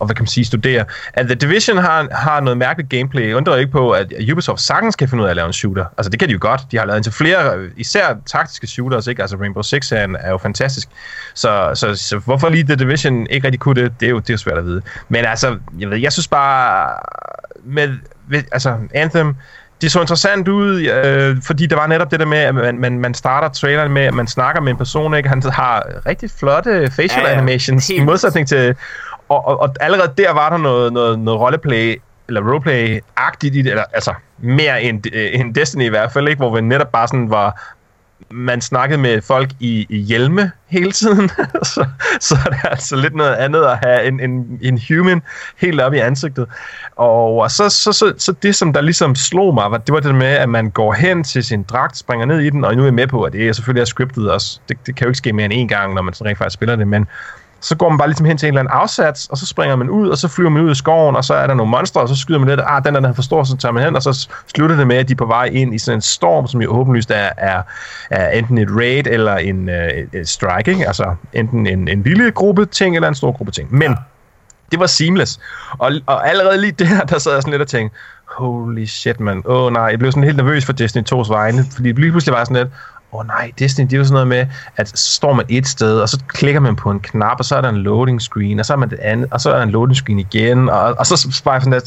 og 0.00 0.06
hvad 0.06 0.16
kan 0.16 0.22
man 0.22 0.26
sige, 0.26 0.44
studere. 0.44 0.84
At 1.14 1.26
The 1.26 1.34
Division 1.34 1.78
har, 1.78 2.08
har 2.12 2.40
noget 2.40 2.58
mærkeligt 2.58 2.90
gameplay. 2.90 3.28
Jeg 3.28 3.36
undrer 3.36 3.56
ikke 3.56 3.72
på, 3.72 3.90
at 3.90 4.12
Ubisoft 4.32 4.60
sagtens 4.60 4.96
kan 4.96 5.08
finde 5.08 5.22
ud 5.22 5.26
af 5.26 5.30
at 5.30 5.36
lave 5.36 5.46
en 5.46 5.52
shooter. 5.52 5.84
Altså 5.98 6.10
det 6.10 6.18
kan 6.18 6.28
de 6.28 6.32
jo 6.32 6.38
godt. 6.40 6.60
De 6.70 6.78
har 6.78 6.84
lavet 6.84 7.02
til 7.02 7.12
flere, 7.12 7.66
især 7.76 8.16
taktiske 8.26 8.66
shooters, 8.66 9.06
ikke? 9.06 9.22
Altså 9.22 9.36
Rainbow 9.36 9.62
Six 9.62 9.92
er, 9.92 10.08
er 10.20 10.30
jo 10.30 10.38
fantastisk. 10.38 10.88
Så, 11.34 11.70
så, 11.74 11.94
så, 11.94 12.18
hvorfor 12.18 12.48
lige 12.48 12.64
The 12.64 12.76
Division 12.76 13.26
ikke 13.30 13.46
rigtig 13.46 13.60
kunne 13.60 13.82
det, 13.82 14.00
det 14.00 14.06
er 14.06 14.10
jo, 14.10 14.18
det 14.18 14.30
er 14.30 14.34
jo 14.34 14.38
svært 14.38 14.58
at 14.58 14.64
vide. 14.64 14.82
Men 15.08 15.24
altså, 15.24 15.58
jeg, 15.78 15.90
ved, 15.90 15.98
jeg 15.98 16.12
synes 16.12 16.28
bare, 16.28 16.94
med, 17.64 17.94
altså 18.52 18.76
Anthem, 18.94 19.34
det 19.80 19.92
så 19.92 20.00
interessant 20.00 20.48
ud, 20.48 20.80
øh, 20.80 21.36
fordi 21.42 21.66
der 21.66 21.76
var 21.76 21.86
netop 21.86 22.10
det 22.10 22.20
der 22.20 22.26
med, 22.26 22.38
at 22.38 22.54
man, 22.54 22.78
man, 22.78 22.98
man 22.98 23.14
starter 23.14 23.48
traileren 23.48 23.92
med, 23.92 24.02
at 24.02 24.14
man 24.14 24.26
snakker 24.26 24.60
med 24.60 24.72
en 24.72 24.78
person, 24.78 25.14
ikke? 25.14 25.28
Han 25.28 25.42
har 25.42 25.86
rigtig 26.06 26.30
flotte 26.30 26.90
facial 26.90 27.22
ja, 27.22 27.28
ja. 27.28 27.36
animations, 27.36 27.88
Helt. 27.88 28.00
i 28.00 28.04
modsætning 28.04 28.48
til 28.48 28.74
og, 29.28 29.46
og, 29.46 29.60
og 29.60 29.74
allerede 29.80 30.12
der 30.18 30.32
var 30.32 30.50
der 30.50 30.56
noget, 30.56 30.92
noget, 30.92 31.18
noget 31.18 31.40
roleplay, 31.40 32.00
eller 32.28 32.40
roleplay-agtigt 32.40 33.54
i 33.54 33.62
det, 33.62 33.70
eller, 33.70 33.84
altså 33.92 34.14
mere 34.38 34.82
end, 34.82 35.02
øh, 35.12 35.40
end 35.40 35.54
Destiny 35.54 35.84
i 35.84 35.88
hvert 35.88 36.12
fald, 36.12 36.28
ikke? 36.28 36.38
hvor 36.38 36.54
vi 36.54 36.60
netop 36.60 36.92
bare 36.92 37.08
sådan 37.08 37.30
var, 37.30 37.74
man 38.30 38.60
snakkede 38.60 39.00
med 39.00 39.22
folk 39.22 39.50
i, 39.60 39.86
i 39.88 39.98
hjelme 39.98 40.50
hele 40.66 40.92
tiden, 40.92 41.28
så, 41.74 41.86
så 42.20 42.36
er 42.46 42.50
det 42.50 42.58
altså 42.64 42.96
lidt 42.96 43.14
noget 43.14 43.34
andet 43.34 43.64
at 43.64 43.78
have 43.82 44.04
en, 44.04 44.20
en, 44.20 44.58
en 44.62 44.80
human 44.88 45.22
helt 45.56 45.80
op 45.80 45.94
i 45.94 45.98
ansigtet. 45.98 46.46
Og, 46.96 47.34
og 47.34 47.50
så, 47.50 47.68
så, 47.68 47.92
så, 47.92 48.14
så 48.18 48.32
det, 48.32 48.54
som 48.54 48.72
der 48.72 48.80
ligesom 48.80 49.14
slog 49.14 49.54
mig, 49.54 49.70
var, 49.70 49.78
det 49.78 49.92
var 49.92 50.00
det 50.00 50.14
med, 50.14 50.26
at 50.26 50.48
man 50.48 50.70
går 50.70 50.92
hen 50.92 51.24
til 51.24 51.44
sin 51.44 51.62
dragt, 51.62 51.96
springer 51.96 52.26
ned 52.26 52.40
i 52.40 52.50
den, 52.50 52.64
og 52.64 52.74
nu 52.74 52.82
er 52.82 52.86
jeg 52.86 52.94
med 52.94 53.06
på, 53.06 53.22
at 53.22 53.32
det 53.32 53.48
er 53.48 53.52
selvfølgelig 53.52 53.80
er 53.80 53.86
scriptet 53.86 54.30
også. 54.30 54.60
Det, 54.68 54.76
det 54.86 54.96
kan 54.96 55.04
jo 55.04 55.08
ikke 55.08 55.18
ske 55.18 55.32
mere 55.32 55.44
end 55.44 55.52
en 55.52 55.68
gang, 55.68 55.94
når 55.94 56.02
man 56.02 56.14
så 56.14 56.24
rent 56.24 56.38
faktisk 56.38 56.54
spiller 56.54 56.76
det, 56.76 56.88
men 56.88 57.08
så 57.60 57.76
går 57.76 57.88
man 57.88 57.98
bare 57.98 58.08
ligesom 58.08 58.26
hen 58.26 58.38
til 58.38 58.46
en 58.46 58.54
eller 58.54 58.60
anden 58.60 58.80
afsats, 58.80 59.26
og 59.26 59.38
så 59.38 59.46
springer 59.46 59.76
man 59.76 59.90
ud, 59.90 60.08
og 60.08 60.18
så 60.18 60.28
flyver 60.28 60.50
man 60.50 60.62
ud 60.62 60.70
i 60.70 60.74
skoven, 60.74 61.16
og 61.16 61.24
så 61.24 61.34
er 61.34 61.46
der 61.46 61.54
nogle 61.54 61.70
monstre, 61.70 62.00
og 62.00 62.08
så 62.08 62.16
skyder 62.16 62.38
man 62.38 62.48
lidt, 62.48 62.60
ah, 62.66 62.84
den 62.84 62.94
der, 62.94 63.00
den 63.00 63.10
er 63.10 63.14
for 63.14 63.22
stor, 63.22 63.44
så 63.44 63.56
tager 63.56 63.72
man 63.72 63.84
hen, 63.84 63.96
og 63.96 64.02
så 64.02 64.28
slutter 64.54 64.76
det 64.76 64.86
med, 64.86 64.96
at 64.96 65.08
de 65.08 65.12
er 65.12 65.16
på 65.16 65.26
vej 65.26 65.44
ind 65.44 65.74
i 65.74 65.78
sådan 65.78 65.98
en 65.98 66.02
storm, 66.02 66.46
som 66.46 66.62
jo 66.62 66.70
åbenlyst 66.70 67.10
er, 67.10 67.30
er, 67.36 67.62
er 68.10 68.30
enten 68.30 68.58
et 68.58 68.68
raid 68.70 69.06
eller 69.06 69.36
en 69.36 69.68
uh, 69.68 70.20
et 70.20 70.28
strike, 70.28 70.70
ikke? 70.70 70.86
altså 70.86 71.14
enten 71.32 71.66
en, 71.66 71.88
en 71.88 72.02
lille 72.02 72.30
gruppe 72.30 72.66
ting, 72.66 72.94
eller 72.94 73.08
en 73.08 73.14
stor 73.14 73.32
gruppe 73.32 73.52
ting. 73.52 73.74
Men 73.74 73.96
det 74.70 74.80
var 74.80 74.86
seamless, 74.86 75.40
og, 75.78 75.92
og 76.06 76.28
allerede 76.28 76.60
lige 76.60 76.72
der, 76.72 77.00
der 77.00 77.18
sad 77.18 77.32
jeg 77.32 77.42
sådan 77.42 77.50
lidt 77.50 77.62
og 77.62 77.68
tænkte, 77.68 77.98
holy 78.26 78.84
shit, 78.84 79.20
man. 79.20 79.42
Åh 79.44 79.62
oh, 79.64 79.72
nej, 79.72 79.82
jeg 79.82 79.98
blev 79.98 80.12
sådan 80.12 80.24
helt 80.24 80.36
nervøs 80.36 80.64
for 80.64 80.72
Destiny 80.72 81.04
2's 81.12 81.32
vegne, 81.32 81.64
fordi 81.74 81.92
lige 81.92 82.10
pludselig 82.10 82.34
var 82.34 82.44
sådan 82.44 82.56
lidt, 82.56 82.68
åh 83.12 83.20
oh, 83.20 83.26
nej, 83.26 83.52
Disney, 83.58 83.84
det 83.84 83.92
er 83.92 83.96
jo 83.98 84.04
sådan 84.04 84.12
noget 84.12 84.28
med, 84.28 84.46
at 84.76 84.88
så 84.98 85.14
står 85.14 85.32
man 85.32 85.44
et 85.48 85.66
sted, 85.68 86.00
og 86.00 86.08
så 86.08 86.18
klikker 86.28 86.60
man 86.60 86.76
på 86.76 86.90
en 86.90 87.00
knap, 87.00 87.36
og 87.38 87.44
så 87.44 87.56
er 87.56 87.60
der 87.60 87.68
en 87.68 87.76
loading 87.76 88.22
screen, 88.22 88.60
og 88.60 88.66
så 88.66 88.72
er 88.72 88.76
man 88.76 88.90
det 88.90 88.98
andet, 88.98 89.28
og 89.30 89.40
så 89.40 89.50
er 89.50 89.56
der 89.56 89.62
en 89.62 89.70
loading 89.70 89.96
screen 89.96 90.18
igen, 90.18 90.68
og, 90.68 90.94
og 90.98 91.06
så 91.06 91.40
bare 91.44 91.60
sådan 91.60 91.72
lidt, 91.72 91.84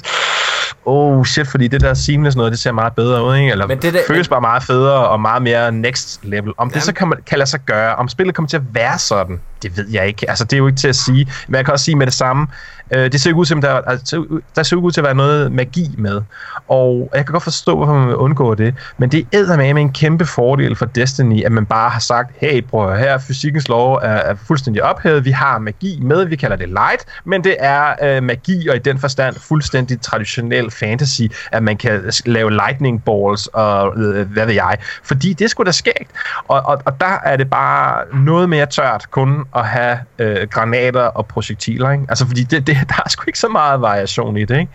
oh 0.85 1.25
shit, 1.25 1.47
fordi 1.47 1.67
det 1.67 1.81
der 1.81 1.93
seamless 1.93 2.37
noget, 2.37 2.51
det 2.51 2.59
ser 2.59 2.71
meget 2.71 2.93
bedre 2.93 3.25
ud, 3.25 3.35
ikke? 3.35 3.51
Eller 3.51 3.67
Men 3.67 3.81
det 3.81 3.93
der- 3.93 3.99
føles 4.07 4.27
bare 4.27 4.41
meget 4.41 4.63
federe 4.63 5.07
og 5.07 5.21
meget 5.21 5.41
mere 5.41 5.71
next 5.71 6.19
level. 6.23 6.53
Om 6.57 6.67
det 6.69 6.75
Jamen- 6.75 6.81
så 6.85 6.93
kan, 6.93 7.07
man, 7.07 7.17
kan 7.27 7.37
lade 7.37 7.49
sig 7.49 7.59
gøre, 7.65 7.95
om 7.95 8.07
spillet 8.09 8.35
kommer 8.35 8.47
til 8.49 8.57
at 8.57 8.63
være 8.73 8.97
sådan, 8.99 9.39
det 9.63 9.77
ved 9.77 9.85
jeg 9.89 10.07
ikke. 10.07 10.29
Altså, 10.29 10.43
det 10.43 10.53
er 10.53 10.57
jo 10.57 10.67
ikke 10.67 10.79
til 10.79 10.87
at 10.87 10.95
sige. 10.95 11.31
Men 11.47 11.55
jeg 11.55 11.65
kan 11.65 11.71
også 11.73 11.85
sige 11.85 11.95
med 11.95 12.05
det 12.05 12.13
samme, 12.13 12.47
øh, 12.91 13.11
det 13.11 13.21
ser 13.21 13.29
ikke 13.29 13.39
ud 13.39 13.45
til, 13.45 13.55
at 13.55 13.61
der, 13.61 13.73
altså, 13.73 14.41
der 14.55 14.63
ser 14.63 14.75
ikke 14.75 14.85
ud 14.85 14.91
til 14.91 15.01
at 15.01 15.05
være 15.05 15.15
noget 15.15 15.51
magi 15.51 15.95
med. 15.97 16.21
Og 16.67 17.09
jeg 17.15 17.25
kan 17.25 17.31
godt 17.33 17.43
forstå, 17.43 17.75
hvorfor 17.75 17.93
man 17.93 18.07
vil 18.07 18.15
undgå 18.15 18.55
det. 18.55 18.75
Men 18.97 19.09
det 19.11 19.27
er 19.33 19.57
med 19.73 19.81
en 19.81 19.93
kæmpe 19.93 20.25
fordel 20.25 20.75
for 20.75 20.85
Destiny, 21.09 21.45
at 21.45 21.51
man 21.51 21.65
bare 21.65 21.89
har 21.89 21.99
sagt, 21.99 22.31
hey, 22.37 22.61
prøv 22.61 22.91
at 22.91 22.99
her, 22.99 23.17
fysikkens 23.17 23.67
lov 23.67 23.93
er, 23.93 24.07
er 24.07 24.35
fuldstændig 24.47 24.83
ophævet. 24.83 25.25
Vi 25.25 25.31
har 25.31 25.59
magi 25.59 25.99
med, 26.01 26.25
vi 26.25 26.35
kalder 26.35 26.55
det 26.55 26.69
light, 26.69 27.05
men 27.25 27.43
det 27.43 27.55
er 27.59 27.95
øh, 28.03 28.23
magi, 28.23 28.67
og 28.67 28.75
i 28.75 28.79
den 28.79 28.99
forstand 28.99 29.35
fuldstændig 29.35 30.01
traditionel 30.01 30.71
fantasy, 30.71 31.21
at 31.51 31.63
man 31.63 31.77
kan 31.77 32.11
lave 32.25 32.51
lightning 32.51 33.03
balls 33.03 33.47
og 33.47 33.97
øh, 33.97 34.31
hvad 34.31 34.45
ved 34.45 34.53
jeg. 34.53 34.77
Fordi 35.03 35.33
det 35.33 35.49
sgu 35.49 35.63
da 35.63 35.71
skægt. 35.71 36.11
Og, 36.47 36.61
og, 36.65 36.81
og 36.85 37.01
der 37.01 37.17
er 37.23 37.37
det 37.37 37.49
bare 37.49 38.05
noget 38.13 38.49
mere 38.49 38.65
tørt 38.65 39.11
kun 39.11 39.45
at 39.55 39.67
have 39.67 39.99
øh, 40.19 40.47
granater 40.47 41.01
og 41.01 41.25
projektiler. 41.25 41.91
Ikke? 41.91 42.05
Altså 42.09 42.27
fordi 42.27 42.43
det, 42.43 42.67
det, 42.67 42.77
der 42.89 43.01
er 43.05 43.09
sgu 43.09 43.23
ikke 43.27 43.39
så 43.39 43.47
meget 43.47 43.81
variation 43.81 44.37
i 44.37 44.45
det. 44.45 44.59
Ikke? 44.59 44.71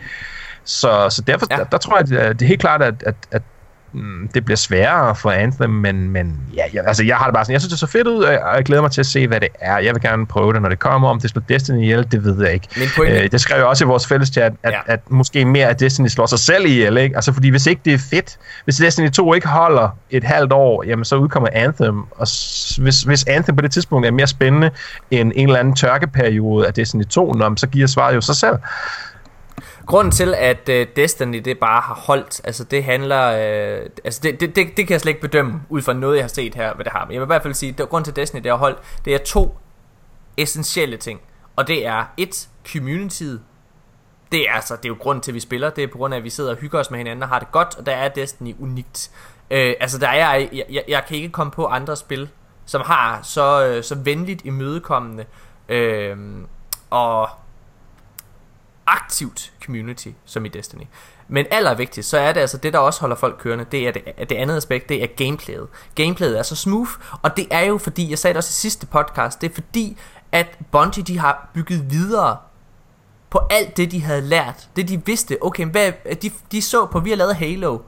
Så, 0.64 1.10
så 1.10 1.22
derfor, 1.26 1.46
ja. 1.50 1.56
der, 1.56 1.64
der 1.64 1.78
tror 1.78 1.96
jeg, 1.96 2.18
at 2.18 2.38
det 2.38 2.44
er 2.44 2.48
helt 2.48 2.60
klart, 2.60 2.82
at, 2.82 3.02
at, 3.06 3.14
at 3.30 3.42
mm, 3.94 4.28
det 4.34 4.44
bliver 4.44 4.56
sværere 4.56 5.14
for 5.14 5.30
Anthem, 5.30 5.70
men, 5.70 6.10
men 6.10 6.40
ja, 6.56 6.62
jeg, 6.72 6.84
altså, 6.86 7.04
jeg 7.04 7.16
har 7.16 7.24
det 7.26 7.34
bare 7.34 7.44
sådan, 7.44 7.52
jeg 7.52 7.60
synes, 7.60 7.70
det 7.72 7.78
så 7.80 7.86
fedt 7.86 8.06
ud, 8.06 8.22
og 8.24 8.32
jeg, 8.32 8.62
glæder 8.64 8.82
mig 8.82 8.90
til 8.90 9.00
at 9.00 9.06
se, 9.06 9.28
hvad 9.28 9.40
det 9.40 9.48
er. 9.60 9.78
Jeg 9.78 9.94
vil 9.94 10.02
gerne 10.02 10.26
prøve 10.26 10.52
det, 10.52 10.62
når 10.62 10.68
det 10.68 10.78
kommer. 10.78 11.08
Om 11.08 11.20
det 11.20 11.30
slår 11.30 11.42
Destiny 11.48 11.82
ihjel, 11.82 12.06
det 12.12 12.24
ved 12.24 12.42
jeg 12.44 12.52
ikke. 12.54 12.68
Min 12.76 12.88
pointe- 12.96 13.22
Øh, 13.24 13.30
det 13.32 13.40
skrev 13.40 13.56
jeg 13.56 13.66
også 13.66 13.84
i 13.84 13.86
vores 13.86 14.06
fælles 14.06 14.28
chat, 14.28 14.52
at, 14.62 14.72
Ja. 14.72 14.76
ja. 14.88 14.92
at 14.92 15.00
måske 15.10 15.44
mere 15.44 15.66
af 15.66 15.76
Destiny 15.76 16.08
slår 16.08 16.26
sig 16.26 16.38
selv 16.38 16.66
ihjel, 16.66 16.96
ikke? 16.96 17.16
Altså, 17.16 17.32
fordi 17.32 17.48
hvis 17.48 17.66
ikke 17.66 17.80
det 17.84 17.94
er 17.94 17.98
fedt, 18.10 18.38
hvis 18.64 18.76
Destiny 18.76 19.10
2 19.10 19.34
ikke 19.34 19.48
holder 19.48 19.88
et 20.10 20.24
halvt 20.24 20.52
år, 20.52 20.84
jamen 20.86 21.04
så 21.04 21.16
udkommer 21.16 21.48
Anthem, 21.52 21.98
og 21.98 22.26
hvis, 22.82 23.02
hvis 23.02 23.24
Anthem 23.26 23.56
på 23.56 23.62
det 23.62 23.72
tidspunkt 23.72 24.06
er 24.06 24.10
mere 24.10 24.26
spændende 24.26 24.70
end 25.10 25.32
en 25.36 25.48
eller 25.48 25.60
anden 25.60 25.74
tørkeperiode 25.76 26.66
af 26.66 26.74
Destiny 26.74 27.04
2, 27.04 27.32
nå, 27.32 27.48
men 27.48 27.56
så 27.56 27.66
giver 27.66 27.86
svaret 27.86 28.14
jo 28.14 28.20
sig 28.20 28.36
selv. 28.36 28.54
Grunden 29.86 30.10
til, 30.10 30.34
at 30.34 30.68
uh, 30.68 30.74
Destiny 30.96 31.38
det 31.38 31.58
bare 31.58 31.80
har 31.80 31.94
holdt, 31.94 32.40
altså 32.44 32.64
det 32.64 32.84
handler, 32.84 33.28
uh, 33.28 33.90
altså 34.04 34.20
det, 34.22 34.40
det, 34.40 34.56
det, 34.56 34.66
det 34.76 34.86
kan 34.86 34.90
jeg 34.90 35.00
slet 35.00 35.10
ikke 35.10 35.20
bedømme, 35.20 35.62
ud 35.68 35.82
fra 35.82 35.92
noget, 35.92 36.16
jeg 36.16 36.24
har 36.24 36.28
set 36.28 36.54
her, 36.54 36.74
hvad 36.74 36.84
det 36.84 36.92
har. 36.92 37.04
Men 37.04 37.12
jeg 37.12 37.20
vil 37.20 37.26
i 37.26 37.26
hvert 37.26 37.42
fald 37.42 37.54
sige, 37.54 37.74
at 37.78 37.88
grunden 37.88 38.04
til, 38.04 38.12
at 38.12 38.16
Destiny 38.16 38.42
det 38.42 38.50
har 38.50 38.58
holdt, 38.58 38.78
det 39.04 39.14
er 39.14 39.18
to 39.18 39.58
essentielle 40.36 40.96
ting. 40.96 41.20
Og 41.56 41.68
det 41.68 41.86
er 41.86 42.04
et, 42.16 42.48
communityet. 42.72 43.40
Det 44.32 44.48
er 44.48 44.52
altså, 44.52 44.76
det 44.76 44.84
er 44.84 44.88
jo 44.88 44.96
grunden 45.00 45.22
til, 45.22 45.30
at 45.30 45.34
vi 45.34 45.40
spiller. 45.40 45.70
Det 45.70 45.84
er 45.84 45.88
på 45.88 45.98
grund 45.98 46.14
af, 46.14 46.18
at 46.18 46.24
vi 46.24 46.30
sidder 46.30 46.50
og 46.50 46.56
hygger 46.56 46.78
os 46.80 46.90
med 46.90 46.98
hinanden 46.98 47.22
og 47.22 47.28
har 47.28 47.38
det 47.38 47.52
godt, 47.52 47.78
og 47.78 47.86
der 47.86 47.92
er 47.92 48.08
Destiny 48.08 48.54
unikt. 48.60 49.10
Uh, 49.50 49.56
altså 49.56 49.98
der 49.98 50.08
er, 50.08 50.34
jeg, 50.34 50.64
jeg, 50.70 50.84
jeg 50.88 51.04
kan 51.08 51.16
ikke 51.16 51.28
komme 51.28 51.50
på 51.50 51.66
andre 51.66 51.96
spil, 51.96 52.28
som 52.66 52.82
har 52.84 53.20
så, 53.22 53.76
uh, 53.76 53.84
så 53.84 53.94
venligt 53.94 54.44
imødekommende 54.44 55.24
uh, 55.68 56.44
og 56.90 57.28
aktivt 58.86 59.52
community, 59.64 60.08
som 60.24 60.44
i 60.44 60.48
Destiny. 60.48 60.84
Men 61.28 61.46
allervigtigst, 61.50 62.10
så 62.10 62.18
er 62.18 62.32
det 62.32 62.40
altså 62.40 62.58
det, 62.58 62.72
der 62.72 62.78
også 62.78 63.00
holder 63.00 63.16
folk 63.16 63.36
kørende, 63.38 63.66
det 63.72 63.88
er 63.88 63.92
det, 63.92 64.02
det 64.28 64.36
andet 64.36 64.56
aspekt, 64.56 64.88
det 64.88 65.02
er 65.02 65.06
gameplayet. 65.06 65.68
Gameplayet 65.94 66.38
er 66.38 66.42
så 66.42 66.56
smooth, 66.56 66.90
og 67.22 67.36
det 67.36 67.46
er 67.50 67.60
jo 67.60 67.78
fordi, 67.78 68.10
jeg 68.10 68.18
sagde 68.18 68.34
det 68.34 68.38
også 68.38 68.50
i 68.50 68.60
sidste 68.60 68.86
podcast, 68.86 69.40
det 69.40 69.50
er 69.50 69.54
fordi, 69.54 69.98
at 70.32 70.58
Bungie 70.70 71.02
de 71.02 71.18
har 71.18 71.50
bygget 71.54 71.90
videre 71.90 72.36
på 73.30 73.40
alt 73.50 73.76
det, 73.76 73.90
de 73.90 74.02
havde 74.02 74.20
lært. 74.20 74.68
Det 74.76 74.88
de 74.88 75.06
vidste, 75.06 75.38
okay, 75.40 75.66
hvad, 75.66 75.92
de, 76.22 76.30
de 76.52 76.62
så 76.62 76.86
på, 76.86 77.00
vi 77.00 77.10
har 77.10 77.16
lavet 77.16 77.36
Halo, 77.36 77.78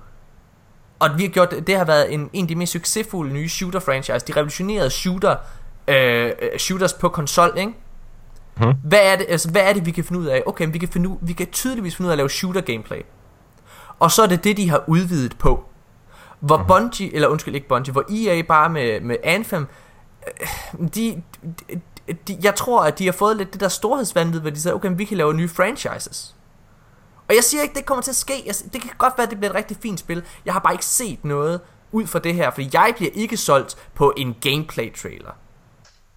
og 0.98 1.18
vi 1.18 1.22
har 1.22 1.30
gjort, 1.30 1.54
det 1.66 1.76
har 1.76 1.84
været 1.84 2.14
en, 2.14 2.30
en 2.32 2.44
af 2.44 2.48
de 2.48 2.54
mest 2.54 2.72
succesfulde 2.72 3.32
nye 3.32 3.48
shooter 3.48 3.80
franchise. 3.80 4.26
De 4.26 4.32
revolutionerede 4.32 4.90
shooter, 4.90 5.36
øh, 5.88 6.32
øh 6.42 6.58
shooters 6.58 6.92
på 6.92 7.08
konsol, 7.08 7.54
ikke? 7.58 7.72
Hvad 8.84 8.98
er, 9.02 9.16
det, 9.16 9.26
altså, 9.28 9.50
hvad 9.50 9.62
er 9.62 9.72
det, 9.72 9.86
vi 9.86 9.90
kan 9.90 10.04
finde 10.04 10.20
ud 10.20 10.26
af? 10.26 10.42
Okay, 10.46 10.68
vi 10.72 10.78
kan, 10.78 10.88
finde 10.88 11.18
vi 11.20 11.32
kan 11.32 11.46
tydeligvis 11.46 11.96
finde 11.96 12.06
ud 12.06 12.10
af 12.10 12.14
at 12.14 12.18
lave 12.18 12.30
shooter 12.30 12.60
gameplay. 12.60 13.00
Og 13.98 14.10
så 14.10 14.22
er 14.22 14.26
det 14.26 14.44
det, 14.44 14.56
de 14.56 14.70
har 14.70 14.84
udvidet 14.86 15.38
på. 15.38 15.64
Hvor 16.40 16.56
mm-hmm. 16.56 16.68
Bungie, 16.68 17.14
eller 17.14 17.28
undskyld 17.28 17.54
ikke 17.54 17.68
Bungie, 17.68 17.92
hvor 17.92 18.04
EA 18.10 18.42
bare 18.42 18.70
med, 18.70 19.00
med 19.00 19.16
Anthem, 19.24 19.66
øh, 20.26 20.48
de, 20.94 21.22
de, 21.68 21.80
de, 22.28 22.38
jeg 22.42 22.54
tror, 22.54 22.84
at 22.84 22.98
de 22.98 23.04
har 23.04 23.12
fået 23.12 23.36
lidt 23.36 23.52
det 23.52 23.60
der 23.60 23.68
storhedsvanvid, 23.68 24.40
hvor 24.40 24.50
de 24.50 24.60
siger, 24.60 24.74
okay, 24.74 24.90
vi 24.96 25.04
kan 25.04 25.16
lave 25.16 25.34
nye 25.34 25.48
franchises. 25.48 26.36
Og 27.28 27.34
jeg 27.34 27.44
siger 27.44 27.62
ikke, 27.62 27.74
det 27.74 27.86
kommer 27.86 28.02
til 28.02 28.10
at 28.10 28.16
ske. 28.16 28.42
Jeg, 28.46 28.54
det 28.72 28.82
kan 28.82 28.90
godt 28.98 29.14
være, 29.16 29.24
at 29.24 29.30
det 29.30 29.38
bliver 29.38 29.50
et 29.50 29.56
rigtig 29.56 29.76
fint 29.82 30.00
spil. 30.00 30.22
Jeg 30.44 30.52
har 30.52 30.60
bare 30.60 30.74
ikke 30.74 30.84
set 30.84 31.24
noget 31.24 31.60
ud 31.92 32.06
fra 32.06 32.18
det 32.18 32.34
her, 32.34 32.50
fordi 32.50 32.70
jeg 32.72 32.92
bliver 32.96 33.10
ikke 33.14 33.36
solgt 33.36 33.88
på 33.94 34.12
en 34.16 34.36
gameplay 34.40 34.94
trailer. 34.94 35.30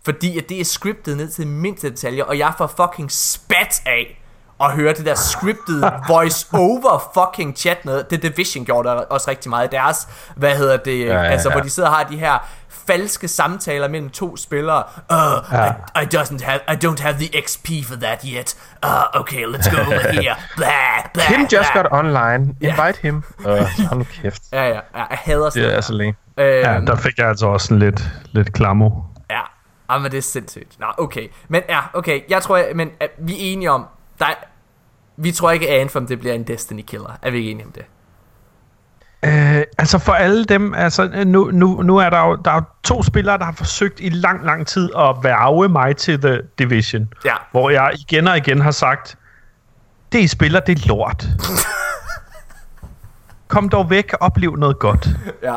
Fordi 0.10 0.38
at 0.38 0.50
det 0.50 0.60
er 0.62 0.66
scriptet 0.66 1.18
ned 1.18 1.30
til 1.30 1.48
mindste 1.48 1.90
detaljer, 1.90 2.24
og 2.24 2.38
jeg 2.38 2.54
får 2.58 2.68
fucking 2.78 3.12
spat 3.12 3.82
af 3.86 4.16
at 4.64 4.72
høre 4.72 4.94
det 4.94 5.06
der 5.06 5.16
scripted 5.16 5.84
voice 6.14 6.48
over 6.54 7.12
fucking 7.14 7.58
chat 7.58 7.86
noget. 7.86 8.08
The 8.08 8.18
Division 8.18 8.66
gjorde 8.66 8.90
der 8.90 8.96
også 8.96 9.30
rigtig 9.32 9.50
meget 9.50 9.68
i 9.68 9.76
deres, 9.76 10.08
hvad 10.36 10.56
hedder 10.58 10.78
det, 10.78 11.00
ja, 11.00 11.06
ja, 11.06 11.14
ja, 11.22 11.24
altså 11.30 11.50
ja. 11.50 11.54
hvor 11.56 11.62
de 11.64 11.70
sidder 11.70 11.90
og 11.90 11.96
har 11.96 12.04
de 12.04 12.18
her 12.18 12.48
falske 12.70 13.28
samtaler 13.28 13.88
mellem 13.88 14.10
to 14.10 14.38
spillere. 14.38 14.84
Uh, 15.12 15.18
ja. 15.52 15.66
I, 15.66 16.04
I, 16.04 16.08
doesn't 16.16 16.44
have, 16.46 16.60
I 16.68 16.86
don't 16.86 17.02
have 17.02 17.14
the 17.20 17.42
XP 17.48 17.68
for 17.88 17.96
that 17.96 18.22
yet. 18.26 18.56
Uh, 18.86 19.20
okay, 19.20 19.44
let's 19.46 19.76
go 19.76 19.78
over 19.82 20.12
here. 20.22 20.36
Blah, 20.58 20.70
blah, 21.14 21.24
Kim 21.24 21.42
just 21.42 21.72
blah. 21.74 21.82
got 21.84 21.92
online. 21.92 22.56
Invite 22.62 22.98
him. 23.02 23.24
Uh, 23.40 23.46
hold 23.90 23.98
nu 23.98 24.06
kæft. 24.22 24.42
Ja, 24.54 24.64
ja, 24.68 24.74
ja, 24.74 24.80
jeg 25.10 25.18
hader 25.22 25.50
sådan 25.50 25.64
Det 25.64 25.68
er 25.68 25.72
noget 25.72 25.84
så 25.86 25.94
længe. 25.94 26.16
der. 26.38 26.46
Øhm, 26.46 26.86
Ja, 26.88 26.92
der 26.92 26.96
fik 26.96 27.18
jeg 27.18 27.28
altså 27.28 27.46
også 27.48 27.74
en 27.74 27.80
lidt, 27.80 28.10
lidt 28.32 28.54
klamo. 28.54 28.90
Ah, 29.90 30.02
men 30.02 30.12
det 30.12 30.18
er 30.18 30.22
sindssygt. 30.22 30.80
Nå, 30.80 30.86
okay. 30.98 31.28
Men 31.48 31.62
ja, 31.70 31.80
okay, 31.94 32.22
jeg 32.30 32.42
tror, 32.42 32.58
jeg, 32.58 32.72
men 32.76 32.88
uh, 32.88 33.28
vi 33.28 33.34
er 33.34 33.54
enige 33.54 33.72
om, 33.72 33.86
der 34.20 34.26
er, 34.26 34.34
vi 35.18 35.32
tror 35.32 35.52
ikke, 35.52 35.70
at 35.70 35.82
Anthem 35.82 36.08
det 36.08 36.20
bliver 36.20 36.34
en 36.34 36.44
Destiny 36.44 36.82
killer. 36.88 37.18
Er 37.22 37.32
vi 37.32 37.38
ikke 37.38 37.52
enige 37.52 37.66
om 37.66 37.72
det? 37.72 37.86
Øh, 39.24 39.64
altså 39.78 40.00
for 40.00 40.14
alle 40.14 40.46
dem, 40.46 40.74
altså 40.74 41.24
nu, 41.26 41.52
nu, 41.54 41.82
nu 41.82 41.98
er 41.98 42.10
der 42.10 42.28
jo, 42.28 42.36
der 42.36 42.52
er 42.52 42.56
jo 42.56 42.62
to 42.84 43.04
spillere, 43.04 43.38
der 43.38 43.46
har 43.46 43.52
forsøgt 43.52 44.00
i 44.00 44.10
lang, 44.10 44.46
lang 44.46 44.68
tid 44.68 44.90
at 44.98 45.16
værve 45.24 45.70
mig 45.70 45.98
til 45.98 46.22
The 46.22 46.42
Division. 46.60 47.14
Ja. 47.26 47.36
Hvor 47.52 47.70
jeg 47.70 47.92
igen 48.00 48.28
og 48.28 48.38
igen 48.38 48.62
har 48.62 48.72
sagt, 48.72 49.18
det 50.12 50.20
I 50.20 50.28
spiller, 50.28 50.60
det 50.60 50.80
er 50.80 50.88
lort. 50.88 51.28
Kom 53.48 53.70
dog 53.70 53.90
væk 53.90 54.14
og 54.14 54.22
oplev 54.22 54.56
noget 54.56 54.80
godt. 54.80 55.10
Ja. 55.44 55.56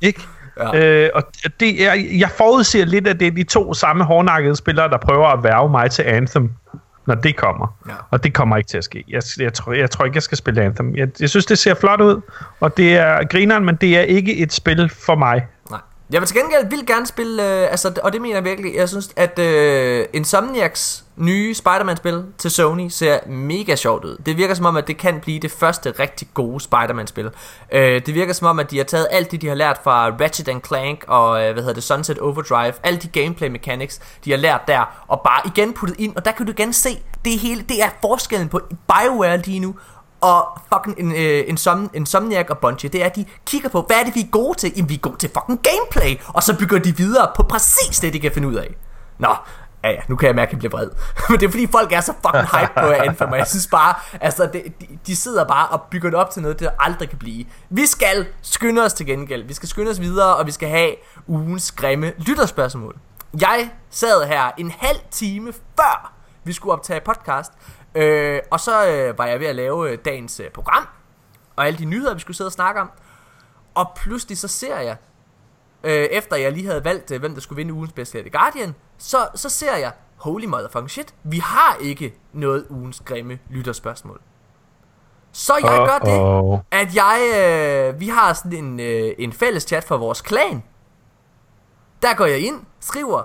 Ikke? 0.00 0.20
Ja. 0.60 1.04
Øh, 1.04 1.10
og 1.14 1.22
det 1.60 1.86
er, 1.86 1.92
jeg 2.18 2.30
forudser 2.30 2.84
lidt, 2.84 3.08
at 3.08 3.20
det 3.20 3.26
er 3.26 3.30
de 3.30 3.42
to 3.44 3.74
samme 3.74 4.04
hårdnakkede 4.04 4.56
spillere, 4.56 4.88
der 4.88 4.98
prøver 4.98 5.26
at 5.26 5.44
værve 5.44 5.70
mig 5.70 5.90
til 5.90 6.02
Anthem, 6.02 6.50
når 7.06 7.14
det 7.14 7.36
kommer. 7.36 7.76
Ja. 7.88 7.92
Og 8.10 8.24
det 8.24 8.34
kommer 8.34 8.56
ikke 8.56 8.68
til 8.68 8.78
at 8.78 8.84
ske. 8.84 9.04
Jeg, 9.08 9.22
jeg, 9.38 9.52
tror, 9.52 9.72
jeg 9.72 9.90
tror 9.90 10.04
ikke, 10.04 10.16
jeg 10.16 10.22
skal 10.22 10.38
spille 10.38 10.62
Anthem. 10.62 10.96
Jeg, 10.96 11.08
jeg 11.20 11.30
synes, 11.30 11.46
det 11.46 11.58
ser 11.58 11.74
flot 11.74 12.00
ud, 12.00 12.20
og 12.60 12.76
det 12.76 12.96
er 12.96 13.24
grineren, 13.24 13.64
men 13.64 13.76
det 13.76 13.98
er 13.98 14.02
ikke 14.02 14.36
et 14.36 14.52
spil 14.52 14.88
for 14.88 15.14
mig. 15.14 15.46
Nej. 15.70 15.80
Jeg 16.10 16.20
vil 16.20 16.28
til 16.28 16.36
gengæld 16.36 16.70
vil 16.70 16.86
gerne 16.86 17.06
spille, 17.06 17.42
øh, 17.42 17.70
altså, 17.70 17.92
og 18.02 18.12
det 18.12 18.22
mener 18.22 18.34
jeg 18.36 18.44
virkelig, 18.44 18.74
jeg 18.74 18.88
synes, 18.88 19.10
at 19.16 19.38
øh, 19.38 20.06
Insomniacs 20.12 21.04
nye 21.16 21.54
Spider-Man-spil 21.54 22.24
til 22.38 22.50
Sony 22.50 22.88
ser 22.88 23.18
mega 23.26 23.76
sjovt 23.76 24.04
ud. 24.04 24.16
Det 24.26 24.36
virker 24.36 24.54
som 24.54 24.66
om, 24.66 24.76
at 24.76 24.86
det 24.86 24.98
kan 24.98 25.20
blive 25.20 25.40
det 25.40 25.50
første 25.50 25.90
rigtig 25.98 26.28
gode 26.34 26.60
Spider-Man-spil. 26.60 27.30
Øh, 27.72 28.06
det 28.06 28.14
virker 28.14 28.32
som 28.32 28.46
om, 28.46 28.58
at 28.58 28.70
de 28.70 28.76
har 28.76 28.84
taget 28.84 29.06
alt 29.10 29.30
det, 29.30 29.42
de 29.42 29.48
har 29.48 29.54
lært 29.54 29.80
fra 29.84 30.08
Ratchet 30.08 30.66
Clank 30.66 31.04
og, 31.08 31.44
øh, 31.44 31.52
hvad 31.52 31.62
hedder 31.62 31.74
det, 31.74 31.84
Sunset 31.84 32.18
Overdrive, 32.18 32.72
alle 32.82 32.98
de 32.98 33.08
gameplay 33.08 33.48
mechanics, 33.48 34.00
de 34.24 34.30
har 34.30 34.38
lært 34.38 34.60
der, 34.68 35.04
og 35.08 35.20
bare 35.20 35.40
igen 35.46 35.72
puttet 35.72 36.00
ind, 36.00 36.16
og 36.16 36.24
der 36.24 36.32
kan 36.32 36.46
du 36.46 36.52
igen 36.52 36.72
se, 36.72 37.02
det, 37.24 37.38
hele, 37.38 37.62
det 37.62 37.82
er 37.82 37.88
forskellen 38.00 38.48
på 38.48 38.60
BioWare 38.68 39.38
lige 39.38 39.60
nu, 39.60 39.74
og 40.22 40.60
fucking 40.72 40.98
en, 40.98 41.12
øh, 41.12 41.44
en 41.48 41.90
Insomniac 41.94 42.46
og 42.50 42.58
Bungie, 42.58 42.90
det 42.90 43.02
er, 43.02 43.06
at 43.06 43.16
de 43.16 43.24
kigger 43.46 43.68
på, 43.68 43.82
hvad 43.82 43.96
er 43.96 44.04
det, 44.04 44.14
vi 44.14 44.20
er 44.20 44.30
gode 44.30 44.58
til? 44.58 44.72
Jamen, 44.76 44.88
vi 44.88 44.94
er 44.94 44.98
gode 44.98 45.16
til 45.16 45.30
fucking 45.34 45.60
gameplay, 45.62 46.20
og 46.28 46.42
så 46.42 46.58
bygger 46.58 46.78
de 46.78 46.96
videre 46.96 47.30
på 47.36 47.42
præcis 47.42 48.00
det, 48.00 48.12
de 48.12 48.20
kan 48.20 48.32
finde 48.32 48.48
ud 48.48 48.54
af. 48.54 48.74
Nå, 49.18 49.34
ja 49.84 49.90
ja, 49.90 50.00
nu 50.08 50.16
kan 50.16 50.26
jeg 50.26 50.34
mærke, 50.34 50.48
at 50.48 50.52
jeg 50.52 50.58
bliver 50.58 50.70
vred. 50.70 50.90
Men 51.28 51.40
det 51.40 51.46
er 51.46 51.50
fordi, 51.50 51.66
folk 51.66 51.92
er 51.92 52.00
så 52.00 52.12
fucking 52.26 52.60
hype 52.60 52.72
på 52.76 52.86
Anthem, 52.86 53.28
og 53.28 53.38
jeg 53.38 53.46
synes 53.46 53.66
bare, 53.66 53.94
altså, 54.20 54.48
det, 54.52 54.80
de, 54.80 54.86
de 55.06 55.16
sidder 55.16 55.44
bare 55.44 55.68
og 55.68 55.82
bygger 55.90 56.10
det 56.10 56.18
op 56.18 56.30
til 56.30 56.42
noget, 56.42 56.60
det 56.60 56.68
aldrig 56.78 57.08
kan 57.08 57.18
blive. 57.18 57.44
Vi 57.70 57.86
skal 57.86 58.26
skynde 58.42 58.82
os 58.84 58.92
til 58.92 59.06
gengæld. 59.06 59.44
Vi 59.46 59.54
skal 59.54 59.68
skynde 59.68 59.90
os 59.90 60.00
videre, 60.00 60.36
og 60.36 60.46
vi 60.46 60.52
skal 60.52 60.68
have 60.68 60.94
ugens 61.26 61.72
grimme 61.72 62.12
lytterspørgsmål. 62.18 62.96
Jeg 63.40 63.70
sad 63.90 64.26
her 64.26 64.50
en 64.58 64.72
halv 64.78 64.98
time 65.10 65.52
før 65.52 66.12
vi 66.44 66.52
skulle 66.52 66.72
optage 66.72 67.00
podcast, 67.00 67.52
øh, 67.94 68.40
og 68.50 68.60
så 68.60 68.88
øh, 68.88 69.18
var 69.18 69.26
jeg 69.26 69.40
ved 69.40 69.46
at 69.46 69.56
lave 69.56 69.90
øh, 69.90 69.98
dagens 70.04 70.40
øh, 70.40 70.50
program, 70.50 70.88
og 71.56 71.66
alle 71.66 71.78
de 71.78 71.84
nyheder, 71.84 72.14
vi 72.14 72.20
skulle 72.20 72.36
sidde 72.36 72.48
og 72.48 72.52
snakke 72.52 72.80
om. 72.80 72.90
Og 73.74 73.92
pludselig 73.96 74.38
så 74.38 74.48
ser 74.48 74.78
jeg, 74.78 74.96
øh, 75.84 75.92
efter 75.92 76.36
jeg 76.36 76.52
lige 76.52 76.66
havde 76.66 76.84
valgt, 76.84 77.10
øh, 77.10 77.20
hvem 77.20 77.34
der 77.34 77.40
skulle 77.40 77.56
vinde 77.56 77.72
ugens 77.74 77.92
bedste 77.92 78.20
The 78.20 78.30
Guardian, 78.30 78.74
så, 78.98 79.28
så 79.34 79.48
ser 79.48 79.76
jeg, 79.76 79.92
holy 80.16 80.44
motherfucking 80.44 80.90
shit, 80.90 81.14
vi 81.22 81.38
har 81.38 81.76
ikke 81.80 82.14
noget 82.32 82.66
ugens 82.70 83.02
grimme 83.04 83.38
lytterspørgsmål. 83.50 84.20
Så 85.32 85.54
jeg 85.62 85.86
gør 85.88 85.98
det, 85.98 86.60
at 86.70 86.94
jeg, 86.94 87.20
øh, 87.36 88.00
vi 88.00 88.08
har 88.08 88.32
sådan 88.32 88.52
en, 88.52 88.80
øh, 88.80 89.14
en 89.18 89.32
fælles 89.32 89.62
chat 89.62 89.84
for 89.84 89.96
vores 89.96 90.20
klan. 90.20 90.62
Der 92.02 92.14
går 92.14 92.26
jeg 92.26 92.38
ind, 92.38 92.60
skriver, 92.80 93.22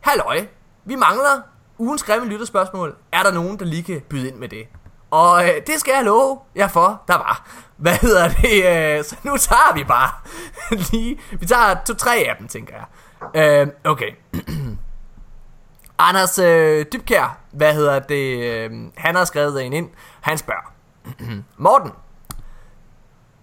Halløj, 0.00 0.46
vi 0.84 0.94
mangler 0.94 1.42
ugens 1.80 2.02
grimme 2.02 2.28
lytterspørgsmål. 2.28 2.96
Er 3.12 3.22
der 3.22 3.32
nogen, 3.32 3.58
der 3.58 3.64
lige 3.64 3.82
kan 3.82 4.00
byde 4.08 4.28
ind 4.28 4.36
med 4.36 4.48
det? 4.48 4.66
Og 5.10 5.44
øh, 5.44 5.54
det 5.66 5.80
skal 5.80 5.92
jeg 5.94 6.04
love 6.04 6.38
jer 6.56 6.68
for, 6.68 7.02
der 7.08 7.14
var. 7.14 7.46
Hvad 7.76 7.94
hedder 7.94 8.28
det? 8.28 8.98
Øh, 8.98 9.04
så 9.04 9.16
nu 9.22 9.36
tager 9.36 9.74
vi 9.74 9.84
bare 9.84 10.10
lige... 10.92 11.20
Vi 11.40 11.46
tager 11.46 11.76
to-tre 11.86 12.16
af 12.16 12.36
dem, 12.38 12.48
tænker 12.48 12.74
jeg. 12.74 12.86
Øh, 13.34 13.68
okay. 13.84 14.10
Anders 15.98 16.38
øh, 16.38 16.86
Dybkær, 16.92 17.38
hvad 17.50 17.74
hedder 17.74 17.98
det? 17.98 18.44
Øh, 18.44 18.70
han 18.96 19.14
har 19.14 19.24
skrevet 19.24 19.66
en 19.66 19.72
ind. 19.72 19.90
Han 20.20 20.38
spørger. 20.38 20.72
Morten. 21.64 21.92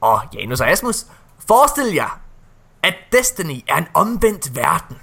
Og 0.02 0.22
Janus 0.34 0.62
og 0.62 0.70
Asmus. 0.70 1.06
Forestil 1.48 1.94
jer, 1.94 2.20
at 2.84 2.96
Destiny 3.12 3.64
er 3.68 3.78
en 3.78 3.88
omvendt 3.94 4.56
verden. 4.56 4.98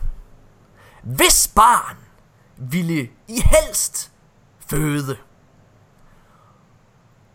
Hvis 1.02 1.52
barn 1.56 1.96
ville 2.56 3.08
I 3.28 3.40
helst 3.40 4.10
føde? 4.70 5.16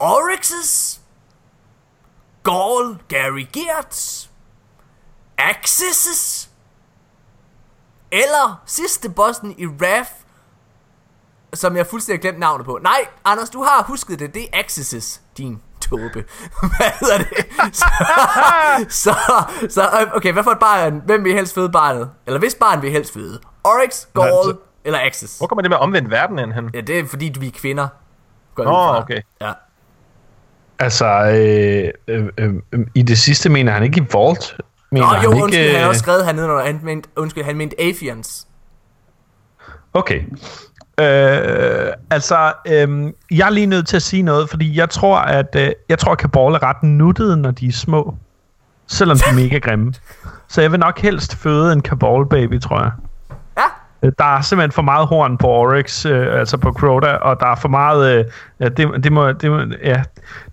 Oryx's, 0.03 0.99
Gaul 2.43 2.97
Gary 3.07 3.47
Geertz, 3.53 4.27
Axis' 5.41 6.49
eller 8.11 8.61
sidste 8.65 9.09
bossen 9.09 9.55
i 9.57 9.65
Wrath, 9.65 10.11
som 11.53 11.77
jeg 11.77 11.87
fuldstændig 11.87 12.21
glemt 12.21 12.39
navnet 12.39 12.65
på. 12.65 12.79
Nej, 12.83 13.07
Anders, 13.25 13.49
du 13.49 13.63
har 13.63 13.83
husket 13.83 14.19
det. 14.19 14.33
Det 14.33 14.47
er 14.53 14.63
Axis' 14.63 15.19
din 15.37 15.61
tåbe. 15.81 16.25
hvad 16.77 16.91
hedder 16.99 17.17
det? 17.17 17.75
så, 17.75 17.85
så, 19.03 19.15
så, 19.69 20.09
okay, 20.15 20.33
hvad 20.33 20.43
for 20.43 20.51
et 20.51 20.59
barn? 20.59 21.01
Hvem 21.05 21.23
vil 21.23 21.33
helst 21.33 21.53
føde 21.53 21.71
barnet? 21.71 22.11
Eller 22.25 22.39
hvis 22.39 22.55
barn 22.55 22.81
vil 22.81 22.91
helst 22.91 23.13
føde? 23.13 23.41
Oryx, 23.63 24.05
Gaul 24.13 24.57
eller 24.85 24.99
Axis? 24.99 25.37
Hvor 25.37 25.47
kommer 25.47 25.61
det 25.61 25.71
med 25.71 25.77
omvendt 25.77 26.11
verden 26.11 26.39
ind 26.39 26.53
hen? 26.53 26.69
Ja, 26.73 26.81
det 26.81 26.99
er 26.99 27.05
fordi, 27.07 27.33
vi 27.39 27.47
er 27.47 27.51
kvinder. 27.51 27.87
Går 28.55 28.63
Nå, 28.63 28.69
fra. 28.69 29.01
okay. 29.01 29.21
Ja. 29.41 29.51
Altså, 30.79 31.05
øh, 31.05 31.91
øh, 32.07 32.25
øh, 32.37 32.53
øh, 32.71 32.87
i 32.95 33.01
det 33.01 33.17
sidste 33.17 33.49
mener 33.49 33.71
han 33.71 33.83
ikke 33.83 34.01
i 34.01 34.05
Vault. 34.13 34.57
Mener 34.91 35.07
Nå, 35.07 35.13
jo, 35.13 35.31
han 35.31 35.41
undskyld, 35.41 35.63
ikke, 35.63 35.71
han 35.71 35.79
har 35.79 35.87
øh, 35.87 35.89
også 35.89 35.99
skrevet 35.99 36.25
hernede, 36.25 36.47
når 36.47 36.59
han 36.59 36.79
mente, 36.83 37.09
undskyld, 37.15 37.43
han 37.43 37.57
mente 37.57 37.75
Afians. 37.81 38.47
Okay. 39.93 40.21
Øh, 40.99 41.93
altså, 42.09 42.53
øh, 42.67 43.13
jeg 43.31 43.45
er 43.45 43.49
lige 43.49 43.65
nødt 43.65 43.87
til 43.87 43.95
at 43.95 44.01
sige 44.01 44.23
noget, 44.23 44.49
fordi 44.49 44.77
jeg 44.77 44.89
tror, 44.89 45.17
at 45.17 45.55
øh, 45.55 45.71
jeg 45.89 45.99
tror, 45.99 46.11
at 46.11 46.17
Kabal 46.17 46.53
er 46.53 46.63
ret 46.63 46.83
nuttede, 46.83 47.37
når 47.37 47.51
de 47.51 47.67
er 47.67 47.71
små. 47.71 48.15
Selvom 48.87 49.17
de 49.17 49.23
er 49.29 49.33
mega 49.43 49.57
grimme. 49.57 49.93
Så 50.47 50.61
jeg 50.61 50.71
vil 50.71 50.79
nok 50.79 50.99
helst 50.99 51.35
føde 51.35 51.73
en 51.73 51.81
Kabal 51.81 52.25
baby, 52.29 52.61
tror 52.61 52.81
jeg. 52.81 52.91
Øh, 54.03 54.11
Der 54.19 54.25
er 54.37 54.41
simpelthen 54.41 54.71
for 54.71 54.81
meget 54.81 55.07
horn 55.07 55.37
på 55.37 55.47
Oryx, 55.47 56.05
øh, 56.05 56.39
altså 56.39 56.57
på 56.57 56.71
Crota, 56.71 57.11
og 57.11 57.39
der 57.39 57.45
er 57.47 57.55
for 57.55 57.69
meget... 57.69 58.19
Øh, 58.19 58.25
ja, 58.59 58.69
det, 58.69 59.03
det, 59.03 59.11
må, 59.11 59.31
det, 59.31 59.51
må, 59.51 59.57
ja, 59.83 60.03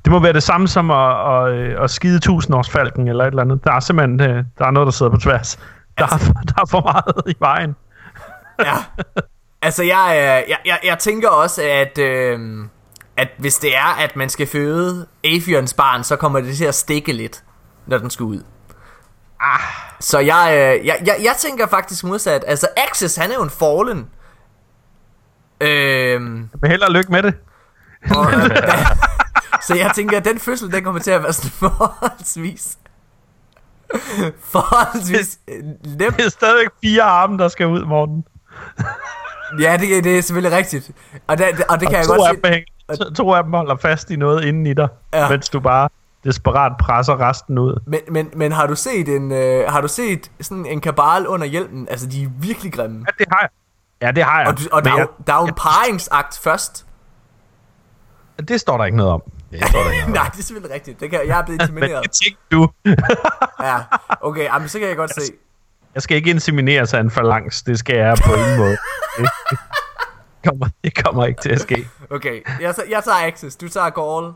det 0.04 0.12
må 0.12 0.18
være 0.18 0.32
det 0.32 0.42
samme 0.42 0.68
som 0.68 0.90
at, 0.90 1.32
at, 1.34 1.52
øh, 1.54 1.82
at 1.82 1.90
skide 1.90 2.18
tusindårsfalken 2.18 3.08
eller 3.08 3.24
et 3.24 3.28
eller 3.28 3.42
andet. 3.42 3.64
Der 3.64 3.72
er 3.72 3.80
simpelthen 3.80 4.20
øh, 4.20 4.44
der 4.58 4.66
er 4.66 4.70
noget, 4.70 4.86
der 4.86 4.92
sidder 4.92 5.12
på 5.12 5.18
tværs. 5.18 5.58
Der 5.98 6.04
er, 6.04 6.18
der 6.48 6.62
er 6.62 6.66
for 6.70 6.80
meget 6.80 7.22
i 7.26 7.36
vejen. 7.40 7.76
ja. 8.64 8.74
Altså, 9.62 9.82
jeg, 9.82 10.08
øh, 10.10 10.50
jeg, 10.50 10.58
jeg, 10.66 10.78
jeg 10.84 10.98
tænker 10.98 11.28
også, 11.28 11.62
at, 11.62 11.98
øh, 11.98 12.38
at 13.16 13.28
hvis 13.38 13.56
det 13.58 13.76
er, 13.76 14.02
at 14.04 14.16
man 14.16 14.28
skal 14.28 14.46
føde 14.46 15.06
Afions 15.24 15.74
barn, 15.74 16.04
så 16.04 16.16
kommer 16.16 16.40
det 16.40 16.56
til 16.56 16.64
at 16.64 16.74
stikke 16.74 17.12
lidt, 17.12 17.42
når 17.86 17.98
den 17.98 18.10
skal 18.10 18.24
ud. 18.24 18.42
Ah. 19.54 19.60
Så 20.00 20.18
jeg, 20.18 20.48
øh, 20.80 20.86
jeg, 20.86 20.96
jeg, 21.06 21.16
jeg 21.22 21.34
tænker 21.38 21.66
faktisk 21.66 22.04
modsat. 22.04 22.44
Altså, 22.46 22.68
Axis, 22.76 23.16
han 23.16 23.30
er 23.30 23.34
jo 23.34 23.42
en 23.42 23.50
fallen. 23.50 24.08
Øhm, 25.60 26.48
Men 26.62 26.70
held 26.70 26.82
og 26.82 26.90
lykke 26.92 27.12
med 27.12 27.22
det. 27.22 27.34
og, 28.16 28.26
så 29.66 29.74
jeg 29.74 29.90
tænker, 29.94 30.16
at 30.16 30.24
den 30.24 30.38
fødsel, 30.38 30.72
den 30.72 30.84
kommer 30.84 31.00
til 31.00 31.10
at 31.10 31.22
være 31.22 31.32
sådan 31.32 31.50
forholdsvis... 31.50 32.78
Forholdsvis 34.40 35.38
øh, 35.48 35.62
nem. 35.98 36.12
Det 36.12 36.24
er 36.26 36.30
stadigvæk 36.30 36.68
fire 36.84 37.02
arme, 37.02 37.38
der 37.38 37.48
skal 37.48 37.66
ud, 37.66 37.84
Morten. 37.84 38.24
Ja, 39.60 39.76
det, 39.80 40.04
det 40.04 40.18
er 40.18 40.22
selvfølgelig 40.22 40.58
rigtigt. 40.58 40.90
Og 41.26 41.38
det, 41.38 41.46
og 41.68 41.80
det 41.80 41.88
kan 41.88 41.96
Og 41.96 42.00
jeg 42.00 42.06
godt 42.06 42.20
af 42.28 42.34
se. 42.34 42.40
dem, 42.50 42.52
hæng- 42.52 42.96
to, 43.04 43.14
to 43.14 43.32
af 43.34 43.42
dem 43.44 43.52
holder 43.52 43.76
fast 43.76 44.10
i 44.10 44.16
noget 44.16 44.44
inden 44.44 44.66
i 44.66 44.74
dig, 44.74 44.88
ja. 45.14 45.28
mens 45.28 45.48
du 45.48 45.60
bare 45.60 45.88
desperat 46.26 46.72
presser 46.80 47.20
resten 47.28 47.58
ud. 47.58 47.80
Men, 47.86 48.00
men, 48.08 48.30
men 48.36 48.52
har 48.52 48.66
du 48.66 48.74
set 48.76 49.08
en 49.08 49.32
øh, 49.32 49.68
har 49.72 49.80
du 49.80 49.88
set 49.88 50.30
sådan 50.40 50.66
en 50.66 50.80
kabal 50.80 51.26
under 51.26 51.46
hjelmen? 51.46 51.88
Altså 51.90 52.06
de 52.06 52.22
er 52.22 52.28
virkelig 52.40 52.72
grimme. 52.72 52.98
Ja, 53.08 53.24
det 53.24 53.26
har 53.32 53.38
jeg. 53.40 53.48
Ja, 54.02 54.10
det 54.12 54.24
har 54.24 54.38
jeg. 54.40 54.48
Og, 54.48 54.58
du, 54.58 54.62
og 54.72 54.84
der, 54.84 54.90
Men 54.90 54.98
er 54.98 55.02
jo, 55.02 55.08
der 55.26 55.32
er 55.34 55.40
jo 55.40 55.46
en 55.46 55.54
paringsakt 55.54 56.38
først. 56.38 56.86
jeg, 58.38 58.48
det 58.48 58.60
står 58.60 58.76
der 58.76 58.84
ikke 58.84 58.96
noget 58.96 59.12
om. 59.12 59.22
Det 59.52 59.68
står 59.68 59.82
der 59.82 59.90
ikke. 59.90 60.10
Nej, 60.18 60.28
det 60.32 60.38
er 60.38 60.42
selvfølgelig 60.42 60.74
rigtigt. 60.74 61.00
Det 61.00 61.10
kan, 61.10 61.20
jeg 61.26 61.38
er 61.38 61.44
blevet 61.44 61.60
Men 61.72 61.82
insemineret. 61.82 62.02
det 62.02 62.10
tænkte 62.12 62.42
du. 62.52 62.68
Ja, 63.66 63.76
okay, 64.20 64.44
jamen, 64.44 64.68
så 64.68 64.78
kan 64.78 64.88
jeg 64.88 64.96
godt 64.96 65.14
se. 65.14 65.32
Jeg 65.94 66.02
skal 66.02 66.16
ikke 66.16 66.30
insemineres 66.30 66.94
af 66.94 67.00
en 67.00 67.10
falangs. 67.10 67.62
Det 67.62 67.78
skal 67.78 67.96
jeg 67.96 68.16
på 68.26 68.34
ingen 68.34 68.58
måde. 68.58 68.76
Det, 69.18 69.28
kommer, 70.44 70.68
det 70.84 71.04
kommer 71.04 71.26
ikke 71.26 71.40
til 71.40 71.50
at 71.50 71.60
ske. 71.60 71.88
Okay, 72.10 72.40
jeg, 72.60 72.74
jeg 72.90 73.04
tager 73.04 73.26
Axis, 73.26 73.56
du 73.56 73.68
tager 73.68 73.90
Gaul. 73.90 74.32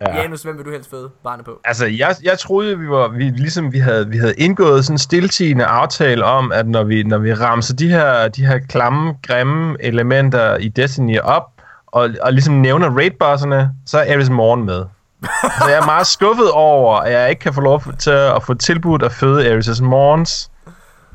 Ja. 0.00 0.20
Janus, 0.20 0.42
hvem 0.42 0.56
vil 0.56 0.64
du 0.64 0.70
helst 0.70 0.90
føde 0.90 1.10
barnet 1.24 1.44
på? 1.44 1.60
Altså, 1.64 1.86
jeg, 1.86 2.14
jeg 2.22 2.38
troede, 2.38 2.78
vi 2.78 2.88
var, 2.88 3.08
vi, 3.08 3.24
ligesom 3.24 3.72
vi 3.72 3.78
havde, 3.78 4.08
vi 4.08 4.18
havde 4.18 4.34
indgået 4.34 4.84
sådan 4.84 4.94
en 4.94 4.98
stiltigende 4.98 5.64
aftale 5.64 6.24
om, 6.24 6.52
at 6.52 6.68
når 6.68 6.84
vi, 6.84 7.02
når 7.02 7.18
vi 7.18 7.34
ramser 7.34 7.74
de 7.74 7.88
her, 7.88 8.28
de 8.28 8.46
her 8.46 8.58
klamme, 8.58 9.14
grimme 9.22 9.76
elementer 9.80 10.56
i 10.56 10.68
Destiny 10.68 11.18
op, 11.18 11.42
og, 11.86 12.10
og 12.22 12.32
ligesom 12.32 12.54
nævner 12.54 12.90
raidbosserne, 12.90 13.70
så 13.86 13.98
er 13.98 14.14
Ares 14.14 14.30
Morgen 14.30 14.64
med. 14.64 14.84
så 15.58 15.68
jeg 15.68 15.78
er 15.78 15.86
meget 15.86 16.06
skuffet 16.06 16.50
over, 16.50 16.96
at 16.96 17.12
jeg 17.12 17.30
ikke 17.30 17.40
kan 17.40 17.54
få 17.54 17.60
lov 17.60 17.82
til 17.98 18.10
at 18.10 18.42
få 18.42 18.54
tilbudt 18.54 19.02
at 19.02 19.12
føde 19.12 19.58
Ares' 19.58 19.82
Morgens 19.82 20.50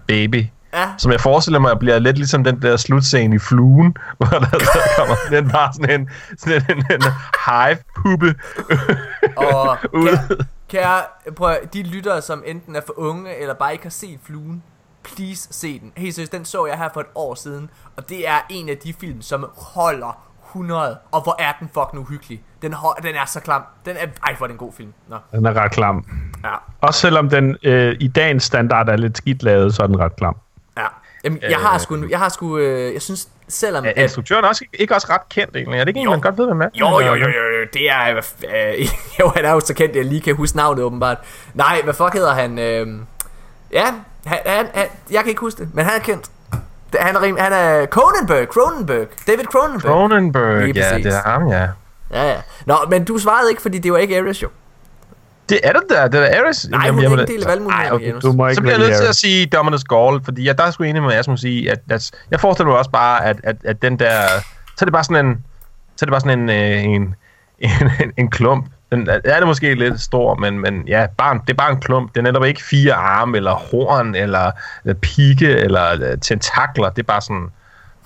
baby. 0.07 0.45
Ja, 0.74 0.89
Som 0.97 1.11
jeg 1.11 1.22
forestiller 1.22 1.59
mig 1.59 1.80
bliver 1.80 1.99
lidt 1.99 2.17
ligesom 2.17 2.43
den 2.43 2.61
der 2.61 2.78
slutscene 2.78 3.36
i 3.36 3.39
fluen, 3.39 3.97
hvor 4.17 4.28
der 4.28 4.59
så 4.59 4.80
kommer 4.97 5.15
sådan 5.24 5.43
en, 5.45 5.51
bare 5.51 5.74
sådan 5.74 6.01
en, 6.01 6.09
sådan 6.38 6.61
en, 6.69 6.78
en, 6.78 6.86
en 6.95 7.01
hive-puppe 7.47 8.36
og 9.38 9.78
ud. 10.03 10.43
kære, 10.69 11.01
prøv, 11.36 11.55
de 11.74 11.84
lyttere, 11.84 12.22
som 12.22 12.43
enten 12.45 12.76
er 12.76 12.82
for 12.86 12.99
unge, 12.99 13.36
eller 13.41 13.53
bare 13.53 13.72
ikke 13.72 13.86
har 13.86 13.89
set 13.89 14.19
fluen, 14.24 14.63
please 15.03 15.47
se 15.51 15.80
den. 15.80 15.91
Helt 15.97 16.15
seriøst, 16.15 16.32
den 16.32 16.45
så 16.45 16.65
jeg 16.65 16.78
her 16.78 16.89
for 16.93 16.99
et 17.01 17.07
år 17.15 17.36
siden, 17.36 17.69
og 17.97 18.09
det 18.09 18.28
er 18.28 18.38
en 18.49 18.69
af 18.69 18.78
de 18.78 18.93
film, 18.93 19.22
som 19.22 19.45
holder 19.57 20.22
100, 20.49 20.97
og 21.11 21.24
hvor 21.24 21.36
er 21.41 21.51
den 21.59 21.69
fucking 21.74 22.01
uhyggelig. 22.01 22.41
Den, 22.61 22.76
den 23.03 23.15
er 23.15 23.26
så 23.26 23.39
klam. 23.39 23.61
Den 23.86 23.95
er, 23.97 24.05
ej, 24.28 24.36
hvor 24.38 24.45
er 24.45 24.47
det 24.47 24.53
en 24.53 24.57
god 24.57 24.74
film. 24.74 24.93
Nå, 25.07 25.17
Den 25.32 25.45
er 25.45 25.53
ret 25.53 25.72
klam. 25.72 26.05
ja, 26.43 26.49
Også 26.82 26.99
selvom 26.99 27.30
den 27.30 27.57
øh, 27.63 27.95
i 27.99 28.07
dagens 28.07 28.43
standard 28.43 28.89
er 28.89 28.97
lidt 28.97 29.17
skidt 29.17 29.43
lavet, 29.43 29.76
så 29.76 29.84
er 29.84 29.88
den 29.88 29.99
ret 29.99 30.15
klam. 30.15 30.36
Ja. 31.24 31.30
Jamen, 31.30 31.41
jeg 31.49 31.57
har 31.57 31.78
sgu, 31.78 32.07
jeg 32.09 32.19
har 32.19 32.30
sgu, 32.30 32.57
øh, 32.57 32.93
jeg 32.93 33.01
synes, 33.01 33.28
selvom... 33.47 33.86
Er 33.86 33.91
instruktøren 33.95 34.45
også, 34.45 34.65
ikke 34.74 34.95
også 34.95 35.07
ret 35.09 35.30
kendt 35.30 35.55
egentlig? 35.55 35.80
Er 35.80 35.84
det 35.84 35.89
ikke 35.89 35.99
en, 35.99 36.09
man 36.09 36.22
godt 36.22 36.38
ved, 36.38 36.45
hvem 36.45 36.61
er? 36.61 36.69
Jo, 36.74 36.99
jo, 36.99 36.99
jo, 36.99 37.13
jo, 37.15 37.28
jo, 37.28 37.67
det 37.74 37.89
er... 37.89 38.22
Øh, 38.78 38.88
jo, 39.19 39.32
han 39.36 39.45
er 39.45 39.51
jo 39.51 39.59
så 39.59 39.74
kendt, 39.74 39.95
jeg 39.95 40.05
lige 40.05 40.22
kan 40.22 40.36
huske 40.36 40.57
navnet 40.57 40.84
åbenbart. 40.84 41.17
Nej, 41.53 41.82
hvad 41.84 41.93
fuck 41.93 42.13
hedder 42.13 42.34
han? 42.34 42.59
Øh, 42.59 42.88
ja, 43.72 43.86
han, 44.26 44.39
han, 44.45 44.67
han, 44.74 44.88
jeg 45.11 45.19
kan 45.19 45.30
ikke 45.30 45.41
huske 45.41 45.63
det, 45.63 45.69
men 45.74 45.86
han 45.86 45.99
er 45.99 46.03
kendt. 46.03 46.26
Han 46.99 47.15
er, 47.15 47.22
rim, 47.22 47.38
han 47.38 47.53
er 47.53 47.86
Cronenberg, 47.86 48.47
Cronenberg, 48.47 49.07
David 49.28 49.43
Cronenberg. 49.43 49.91
Cronenberg, 49.91 50.76
ja, 50.76 50.97
det 50.97 51.05
er 51.05 51.30
ham, 51.30 51.47
ja. 51.47 51.67
Ja, 52.13 52.30
ja. 52.32 52.41
Nå, 52.65 52.76
men 52.89 53.05
du 53.05 53.17
svarede 53.17 53.49
ikke, 53.49 53.61
fordi 53.61 53.80
det 53.80 53.91
var 53.91 53.97
ikke 53.97 54.17
Ares 54.17 54.43
jo. 54.43 54.49
Det 55.50 55.60
er 55.64 55.72
det 55.74 55.82
der, 55.89 56.08
det 56.08 56.36
er 56.38 56.44
Ares. 56.44 56.68
Nej, 56.70 56.89
hun 56.89 57.00
er 57.00 57.10
ikke 57.12 57.22
en 57.22 57.28
del 57.28 57.44
af 57.44 57.50
valgmuligheden, 57.50 57.94
okay. 57.94 58.14
Du 58.22 58.32
må 58.32 58.46
Så 58.46 58.50
ikke 58.50 58.62
bliver 58.62 58.78
jeg 58.78 58.88
nødt 58.88 58.98
til 59.02 59.08
at 59.10 59.16
sige 59.16 59.46
Dominus 59.46 59.84
Gaul, 59.84 60.24
fordi 60.24 60.46
jeg, 60.48 60.58
der 60.58 60.64
er 60.64 60.72
sgu 60.72 60.84
enig 60.84 61.04
med 61.04 61.14
Asmus 61.14 61.44
i, 61.44 61.68
at, 61.68 61.80
at 61.89 62.12
jeg 62.32 62.39
forestiller 62.39 62.70
mig 62.70 62.78
også 62.80 62.92
bare, 62.92 63.26
at, 63.26 63.38
at, 63.44 63.56
at 63.66 63.82
den 63.82 64.00
der, 64.00 64.12
så 64.68 64.76
er 64.82 64.86
det 64.86 64.94
bare 64.94 65.04
sådan 65.04 65.26
en, 65.26 65.44
så 65.96 66.04
er 66.04 66.06
det 66.06 66.12
bare 66.12 66.22
sådan 66.22 66.39
en, 66.39 66.50
øh, 66.50 66.84
en, 66.84 67.16
en, 67.60 67.72
en, 68.04 68.12
en 68.18 68.30
klump. 68.30 68.66
Den 68.92 69.10
er 69.26 69.38
det 69.39 69.48
måske 69.48 69.76
lidt 69.76 70.02
stor, 70.02 70.36
men, 70.36 70.60
men 70.60 70.84
ja, 70.88 71.06
bare, 71.18 71.32
en- 71.32 71.39
det 71.48 71.50
er 71.50 71.58
bare 71.58 71.72
en 71.72 71.80
klump. 71.80 72.10
Det 72.14 72.18
er 72.18 72.22
netop 72.24 72.46
ikke 72.46 72.64
fire 72.64 72.94
arme, 72.94 73.38
eller 73.38 73.54
horn, 73.54 74.16
eller, 74.16 74.52
eller 74.86 74.94
pigge, 75.00 75.58
eller 75.58 75.92
øh, 75.92 76.18
tentakler. 76.22 76.89
Det 76.89 77.00
er 77.00 77.08
bare 77.08 77.22
sådan, 77.22 77.48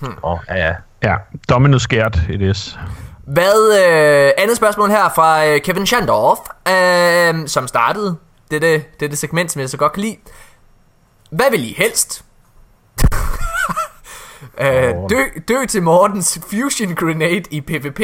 hmm. 0.00 0.14
åh, 0.22 0.38
ja, 0.48 0.66
ja. 0.66 0.74
Ja, 1.02 1.16
Dominus 1.48 1.82
skært, 1.82 2.18
it 2.28 2.40
is. 2.40 2.78
Hvad, 3.26 3.78
øh, 3.78 4.32
andet 4.38 4.56
spørgsmål 4.56 4.90
her 4.90 5.08
fra 5.14 5.46
øh, 5.46 5.60
Kevin 5.60 5.86
Schandorf, 5.86 6.38
øh, 6.68 7.48
som 7.48 7.68
startede 7.68 8.16
dette, 8.50 8.84
dette 9.00 9.16
segment, 9.16 9.52
som 9.52 9.60
jeg 9.60 9.70
så 9.70 9.76
godt 9.76 9.92
kan 9.92 10.02
lide. 10.02 10.16
Hvad 11.30 11.50
vil 11.50 11.70
I 11.70 11.74
helst? 11.78 12.24
Uh, 14.60 15.10
dø, 15.10 15.22
dø 15.48 15.66
til 15.68 15.82
Mortens 15.82 16.38
fusion 16.50 16.94
grenade 16.94 17.42
i 17.50 17.60
PvP. 17.60 18.00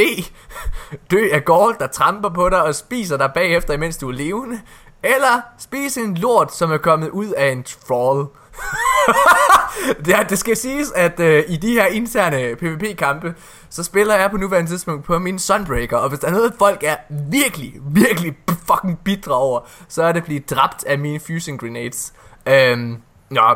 dø 1.10 1.28
af 1.32 1.44
Gold, 1.44 1.76
der 1.78 1.86
tramper 1.86 2.28
på 2.28 2.48
dig 2.48 2.62
og 2.62 2.74
spiser 2.74 3.16
dig 3.16 3.30
bagefter, 3.34 3.74
imens 3.74 3.96
du 3.96 4.08
er 4.08 4.12
levende. 4.12 4.60
Eller 5.02 5.40
spise 5.58 6.00
en 6.00 6.14
lort, 6.14 6.54
som 6.54 6.72
er 6.72 6.76
kommet 6.76 7.10
ud 7.10 7.26
af 7.26 7.48
en 7.48 7.62
troll. 7.62 8.26
ja, 10.08 10.18
det 10.28 10.38
skal 10.38 10.56
siges, 10.56 10.92
at 10.92 11.20
øh, 11.20 11.44
i 11.48 11.56
de 11.56 11.72
her 11.72 11.86
interne 11.86 12.56
PvP-kampe, 12.56 13.34
så 13.70 13.84
spiller 13.84 14.14
jeg 14.14 14.30
på 14.30 14.36
nuværende 14.36 14.70
tidspunkt 14.70 15.04
på 15.04 15.18
min 15.18 15.38
Sunbreaker, 15.38 15.96
og 15.96 16.08
hvis 16.08 16.18
der 16.18 16.28
er 16.28 16.32
noget, 16.32 16.54
folk 16.58 16.82
er 16.82 16.96
virkelig, 17.30 17.74
virkelig 17.90 18.36
fucking 18.48 18.98
bitre 19.04 19.34
over, 19.34 19.60
så 19.88 20.02
er 20.02 20.12
det 20.12 20.20
at 20.20 20.26
blive 20.26 20.40
dræbt 20.40 20.84
af 20.84 20.98
mine 20.98 21.20
fusion 21.20 21.58
grenades. 21.58 22.12
Øhm, 22.46 22.96
ja, 23.34 23.52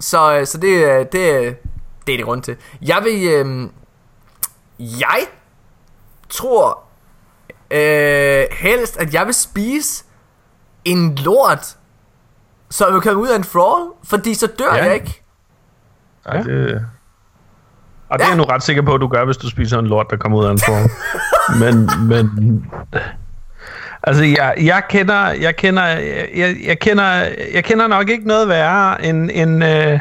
så, 0.00 0.34
øh, 0.38 0.46
så 0.46 0.58
det, 0.58 0.84
øh, 0.84 1.06
det, 1.12 1.34
øh, 1.34 1.54
det 2.06 2.12
er 2.12 2.16
det 2.16 2.24
grund 2.24 2.42
til. 2.42 2.56
Jeg 2.82 3.00
vil... 3.04 3.28
Øh, 3.28 3.68
jeg 4.78 5.26
tror 6.28 6.82
øh, 7.70 8.44
helst, 8.50 8.96
at 8.96 9.14
jeg 9.14 9.26
vil 9.26 9.34
spise 9.34 10.04
en 10.84 11.14
lort, 11.14 11.76
så 12.70 12.88
jeg 12.88 13.02
kan 13.02 13.14
ud 13.14 13.28
af 13.28 13.36
en 13.36 13.44
frawl, 13.44 13.92
fordi 14.04 14.34
så 14.34 14.46
dør 14.58 14.74
ja. 14.74 14.84
jeg 14.84 14.94
ikke. 14.94 15.22
Ej, 16.26 16.36
ja. 16.36 16.42
det... 16.42 16.86
Og 18.08 18.18
det 18.18 18.24
ja. 18.24 18.28
er 18.28 18.32
jeg 18.32 18.36
nu 18.36 18.44
ret 18.44 18.62
sikker 18.62 18.82
på, 18.82 18.94
at 18.94 19.00
du 19.00 19.08
gør, 19.08 19.24
hvis 19.24 19.36
du 19.36 19.48
spiser 19.48 19.78
en 19.78 19.86
lort, 19.86 20.06
der 20.10 20.16
kommer 20.16 20.38
ud 20.38 20.44
af 20.44 20.50
en 20.50 20.58
frawl. 20.58 20.90
men, 21.62 21.90
men... 22.08 22.66
Altså, 24.02 24.24
jeg, 24.24 24.54
jeg 24.60 24.82
kender, 24.88 25.26
jeg 25.26 25.56
kender, 25.56 25.86
jeg, 26.36 26.56
jeg 26.64 26.78
kender, 26.78 27.04
jeg 27.54 27.64
kender 27.64 27.86
nok 27.86 28.08
ikke 28.08 28.26
noget 28.26 28.48
værre 28.48 29.04
end, 29.04 29.30
end, 29.32 29.64
øh, 29.64 29.98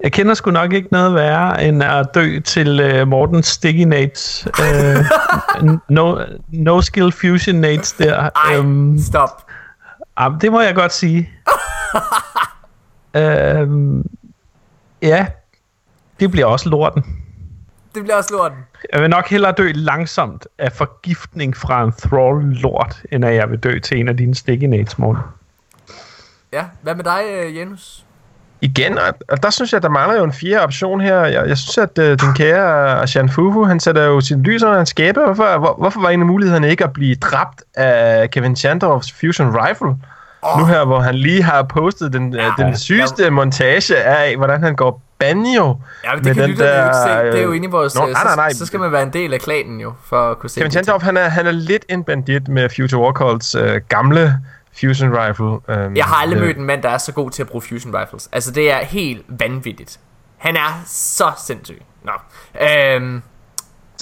jeg 0.00 0.12
kender 0.12 0.34
sgu 0.34 0.50
nok 0.50 0.72
ikke 0.72 0.88
noget 0.92 1.14
værre, 1.14 1.64
end 1.64 1.82
at 1.82 2.06
dø 2.14 2.40
til 2.40 3.00
uh, 3.00 3.08
Morten 3.08 3.42
Sticky 3.42 3.84
Nates. 3.84 4.46
Uh, 5.60 5.76
no, 5.88 6.24
no 6.48 6.80
Skill 6.80 7.12
Fusion 7.12 7.56
Nates 7.56 7.92
der. 7.92 8.30
Ej, 8.36 8.58
um, 8.58 8.98
stop. 8.98 9.47
Um, 10.26 10.38
det 10.38 10.52
må 10.52 10.60
jeg 10.60 10.74
godt 10.74 10.92
sige. 10.92 11.30
um, 13.14 14.04
ja, 15.02 15.26
det 16.20 16.30
bliver 16.30 16.46
også 16.46 16.68
lorten. 16.68 17.04
Det 17.94 18.02
bliver 18.02 18.16
også 18.16 18.34
lorten. 18.34 18.58
Jeg 18.92 19.00
vil 19.00 19.10
nok 19.10 19.28
hellere 19.28 19.52
dø 19.52 19.72
langsomt 19.74 20.46
af 20.58 20.72
forgiftning 20.72 21.56
fra 21.56 21.84
en 21.84 21.92
thrall-lort, 21.92 23.02
end 23.12 23.24
at 23.24 23.34
jeg 23.34 23.50
vil 23.50 23.58
dø 23.58 23.78
til 23.78 24.00
en 24.00 24.08
af 24.08 24.16
dine 24.16 24.34
sticky 24.34 24.64
nates. 24.64 24.96
Ja, 26.52 26.64
hvad 26.82 26.94
med 26.94 27.04
dig, 27.04 27.22
øh, 27.30 27.56
Jens? 27.56 28.04
Igen, 28.60 28.98
og 29.28 29.42
der 29.42 29.50
synes 29.50 29.72
jeg, 29.72 29.82
der 29.82 29.88
mangler 29.88 30.18
jo 30.18 30.24
en 30.24 30.32
fjerde 30.32 30.64
option 30.64 31.00
her. 31.00 31.20
Jeg, 31.20 31.48
jeg 31.48 31.58
synes, 31.58 31.78
at 31.78 31.98
uh, 31.98 32.04
den 32.04 32.34
kære 32.34 33.02
Ashan 33.02 33.28
Fufu, 33.28 33.64
han 33.64 33.80
sætter 33.80 34.04
jo 34.04 34.20
sin 34.20 34.42
lys 34.42 34.62
under 34.62 34.80
en 34.80 34.86
skæbe. 34.86 35.20
Hvorfor, 35.20 35.58
hvor, 35.58 35.76
hvorfor 35.78 36.00
var 36.00 36.10
en 36.10 36.20
af 36.20 36.26
mulighederne 36.26 36.70
ikke 36.70 36.84
at 36.84 36.92
blive 36.92 37.14
dræbt 37.14 37.62
af 37.74 38.30
Kevin 38.30 38.56
Chandorfs 38.56 39.12
Fusion 39.12 39.56
Rifle? 39.56 39.96
Oh. 40.42 40.60
Nu 40.60 40.66
her, 40.66 40.84
hvor 40.84 41.00
han 41.00 41.14
lige 41.14 41.42
har 41.42 41.62
postet 41.62 42.12
den, 42.12 42.34
ja, 42.34 42.52
den 42.58 42.76
sygeste 42.76 43.24
ja. 43.24 43.30
montage 43.30 43.96
af, 43.96 44.36
hvordan 44.36 44.62
han 44.62 44.76
går 44.76 45.02
banjo. 45.18 45.76
Ja, 46.04 46.14
men 46.14 46.24
det 46.24 46.34
kan 46.34 46.48
den 46.48 46.58
der, 46.58 46.80
jo 46.80 46.84
ikke 46.84 46.96
se. 46.96 47.32
Det 47.32 47.40
er 47.40 47.44
jo 47.44 47.52
inde 47.52 47.68
i 47.68 47.70
vores... 47.70 47.94
Nå, 47.94 48.00
nej, 48.00 48.24
nej, 48.24 48.36
nej. 48.36 48.52
Så, 48.52 48.58
så 48.58 48.66
skal 48.66 48.80
man 48.80 48.92
være 48.92 49.02
en 49.02 49.12
del 49.12 49.34
af 49.34 49.40
klanen 49.40 49.80
jo, 49.80 49.92
for 50.04 50.30
at 50.30 50.38
kunne 50.38 50.50
se 50.50 50.60
Kevin 50.60 50.70
Chandorf, 50.70 51.02
han 51.02 51.16
er, 51.16 51.28
han 51.28 51.46
er 51.46 51.50
lidt 51.50 51.84
en 51.88 52.04
bandit 52.04 52.48
med 52.48 52.68
Future 52.76 53.02
Warcalls 53.02 53.54
øh, 53.54 53.80
gamle 53.88 54.34
Fusion 54.80 55.10
Rifle. 55.12 55.46
Um, 55.46 55.96
jeg 55.96 56.04
har 56.04 56.16
aldrig 56.16 56.40
mødt 56.40 56.56
en 56.56 56.64
mand, 56.64 56.82
der 56.82 56.88
er 56.88 56.98
så 56.98 57.12
god 57.12 57.30
til 57.30 57.42
at 57.42 57.48
bruge 57.48 57.62
Fusion 57.62 57.96
Rifles. 57.96 58.28
Altså, 58.32 58.50
det 58.50 58.70
er 58.70 58.78
helt 58.84 59.24
vanvittigt. 59.28 60.00
Han 60.36 60.56
er 60.56 60.82
så 60.86 61.32
sindssyg. 61.46 61.82
Nå. 62.04 62.12
Øhm, 62.60 63.22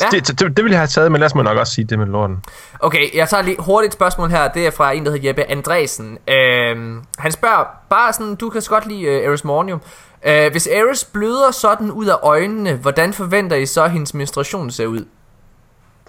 ja. 0.01 0.09
det, 0.11 0.29
det, 0.29 0.41
det 0.41 0.65
ville 0.65 0.71
jeg 0.71 0.81
have 0.81 0.87
taget, 0.87 1.13
men 1.13 1.21
lad 1.21 1.27
os 1.27 1.35
må 1.35 1.43
nok 1.43 1.59
også 1.59 1.73
sige 1.73 1.85
det 1.85 1.99
med 1.99 2.07
lorten. 2.07 2.45
Okay, 2.81 3.15
jeg 3.15 3.29
tager 3.29 3.43
lige 3.43 3.57
hurtigt 3.59 3.91
et 3.91 3.95
spørgsmål 3.95 4.31
her. 4.31 4.49
Det 4.49 4.67
er 4.67 4.71
fra 4.71 4.93
en, 4.93 5.05
der 5.07 5.11
hedder 5.11 5.29
Jeppe 5.29 5.51
Andresen. 5.51 6.19
Øhm, 6.29 7.03
han 7.19 7.33
spørger, 7.33 7.65
bare 7.91 8.13
sådan, 8.13 8.35
du 8.35 8.51
kan 8.51 8.61
så 8.61 8.71
godt 8.71 8.87
lide 8.87 9.09
uh, 9.09 9.25
Eris 9.25 9.45
Mornium. 9.45 9.81
Uh, 10.29 10.51
hvis 10.51 10.67
Eris 10.67 11.05
bløder 11.05 11.51
sådan 11.51 11.91
ud 11.91 12.07
af 12.07 12.17
øjnene, 12.23 12.75
hvordan 12.75 13.13
forventer 13.13 13.57
I 13.57 13.67
så, 13.67 13.85
at 13.85 13.91
hendes 13.91 14.15
menstruation 14.15 14.71
ser 14.71 14.87
ud? 14.87 15.05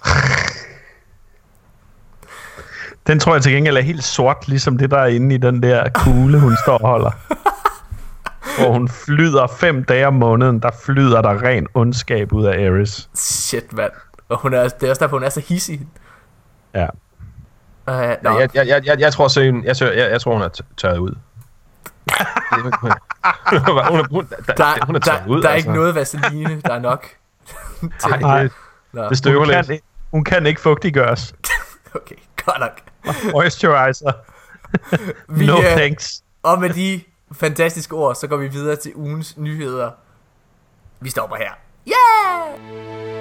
Den 3.08 3.20
tror 3.20 3.34
jeg 3.34 3.42
til 3.42 3.52
gengæld 3.52 3.76
er 3.76 3.80
helt 3.80 4.04
sort, 4.04 4.48
ligesom 4.48 4.78
det 4.78 4.90
der 4.90 4.98
er 4.98 5.06
inde 5.06 5.34
i 5.34 5.38
den 5.38 5.62
der 5.62 5.88
kugle, 5.88 6.40
hun 6.40 6.56
står 6.64 6.78
og 6.78 6.88
holder. 6.88 7.10
Hvor 8.58 8.72
hun 8.72 8.88
flyder 8.88 9.46
fem 9.46 9.84
dage 9.84 10.06
om 10.06 10.14
måneden, 10.14 10.60
der 10.60 10.70
flyder 10.84 11.22
der 11.22 11.42
ren 11.42 11.66
ondskab 11.74 12.32
ud 12.32 12.44
af 12.44 12.66
Ares. 12.66 13.10
Shit, 13.14 13.72
mand. 13.72 13.92
Og 14.28 14.38
hun 14.38 14.54
er, 14.54 14.68
det 14.68 14.86
er 14.86 14.90
også 14.90 15.00
derfor, 15.00 15.16
hun 15.16 15.24
er 15.24 15.28
så 15.28 15.40
hissig. 15.48 15.80
Ja. 16.74 16.86
Uh, 17.86 17.94
no. 17.94 18.38
jeg, 18.38 18.50
jeg, 18.54 18.66
jeg, 18.68 18.86
jeg, 18.86 19.00
jeg, 19.00 19.12
tror, 19.12 19.28
så, 19.28 19.40
jeg, 19.40 19.74
jeg, 19.80 20.10
jeg 20.10 20.20
tror, 20.20 20.32
hun 20.32 20.42
er 20.42 20.48
tørret 20.76 20.98
ud. 20.98 21.10
hun 22.60 22.72
er, 22.72 24.08
hun, 24.10 24.26
der, 24.46 24.52
der, 24.54 24.86
hun 24.86 24.96
er 24.96 25.00
tørret 25.00 25.22
der, 25.24 25.30
ud. 25.30 25.42
Der 25.42 25.48
er 25.48 25.52
altså. 25.52 25.68
ikke 25.68 25.78
noget 25.78 25.94
vaseline, 25.94 26.60
der 26.60 26.74
er 26.74 26.78
nok. 26.78 27.06
Nej, 28.20 28.42
det, 28.42 28.52
det 29.08 29.18
støver 29.18 29.38
hun 29.38 29.48
lidt. 29.48 29.66
Kan, 29.66 29.78
hun 30.10 30.24
kan 30.24 30.46
ikke 30.46 30.60
fugtiggøres. 30.60 31.34
okay, 31.94 32.14
godt 32.44 32.60
nok. 32.60 32.80
Moisturizer. 33.32 34.12
vi, 35.38 35.46
no 35.46 35.56
thanks. 35.60 36.22
Og 36.42 36.60
med 36.60 36.70
de 36.70 37.00
fantastiske 37.32 37.94
ord, 37.94 38.14
så 38.14 38.26
går 38.26 38.36
vi 38.36 38.48
videre 38.48 38.76
til 38.76 38.92
ugens 38.94 39.36
nyheder. 39.36 39.90
Vi 41.00 41.10
stopper 41.10 41.36
her. 41.36 41.50
Yeah! 41.86 43.17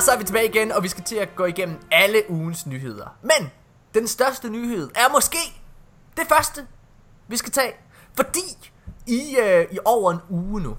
Så 0.00 0.10
er 0.12 0.18
vi 0.18 0.24
tilbage 0.24 0.48
igen, 0.48 0.72
og 0.72 0.82
vi 0.82 0.88
skal 0.88 1.04
til 1.04 1.16
at 1.16 1.36
gå 1.36 1.44
igennem 1.44 1.78
alle 1.90 2.22
ugens 2.28 2.66
nyheder. 2.66 3.16
Men 3.22 3.50
den 3.94 4.06
største 4.06 4.48
nyhed 4.48 4.90
er 4.94 5.12
måske 5.12 5.38
det 6.16 6.26
første, 6.28 6.66
vi 7.28 7.36
skal 7.36 7.52
tage. 7.52 7.72
Fordi 8.16 8.70
i, 9.06 9.36
øh, 9.42 9.66
i 9.72 9.78
over 9.84 10.12
en 10.12 10.18
uge 10.28 10.60
nu, 10.60 10.76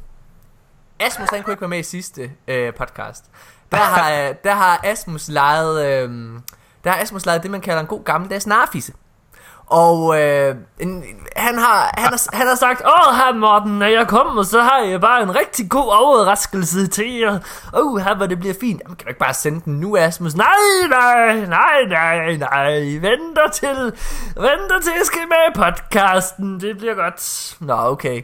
Asmus 0.99 1.29
han 1.29 1.43
kunne 1.43 1.53
ikke 1.53 1.61
være 1.61 1.69
med 1.69 1.79
i 1.79 1.83
sidste 1.83 2.31
øh, 2.47 2.73
podcast. 2.73 3.25
Der 3.71 3.77
har, 3.77 4.11
der 4.43 4.55
har 4.55 4.81
Asmus 4.83 5.27
lejet, 5.27 5.85
øh, 5.85 6.39
der 6.83 6.91
har 6.91 7.01
Asmus 7.01 7.25
lejet 7.25 7.43
det, 7.43 7.51
man 7.51 7.61
kalder 7.61 7.81
en 7.81 7.87
god 7.87 8.03
gammeldags 8.03 8.47
narfisse. 8.47 8.93
Og 9.67 10.21
øh, 10.21 10.55
en, 10.79 11.03
han, 11.35 11.57
har, 11.57 11.93
han, 11.97 12.09
har, 12.09 12.35
han 12.35 12.47
har 12.47 12.55
sagt, 12.55 12.81
Åh, 12.85 13.15
her 13.15 13.33
Morten, 13.33 13.79
når 13.79 13.85
jeg 13.85 14.07
kommer, 14.07 14.43
så 14.43 14.61
har 14.61 14.79
jeg 14.79 15.01
bare 15.01 15.23
en 15.23 15.35
rigtig 15.35 15.69
god 15.69 15.87
overraskelse 15.87 16.87
til 16.87 17.13
jer. 17.13 17.39
Åh, 17.73 17.93
oh, 17.93 17.99
her 17.99 18.15
hvor 18.15 18.25
det 18.25 18.39
bliver 18.39 18.55
fint. 18.61 18.81
Jamen, 18.83 18.95
kan 18.95 19.05
du 19.05 19.09
ikke 19.09 19.19
bare 19.19 19.33
sende 19.33 19.61
den 19.65 19.79
nu, 19.79 19.97
Asmus? 19.97 20.35
Nej, 20.35 20.47
nej, 20.89 21.45
nej, 21.45 21.83
nej, 21.89 22.35
nej. 22.35 22.79
Venter 23.01 23.49
til, 23.53 23.77
venter 24.35 24.79
til, 24.83 24.91
jeg 24.97 25.05
skal 25.05 25.21
med 25.27 25.37
i 25.49 25.57
podcasten. 25.59 26.59
Det 26.59 26.77
bliver 26.77 26.93
godt. 26.93 27.55
Nå, 27.59 27.73
okay. 27.73 28.21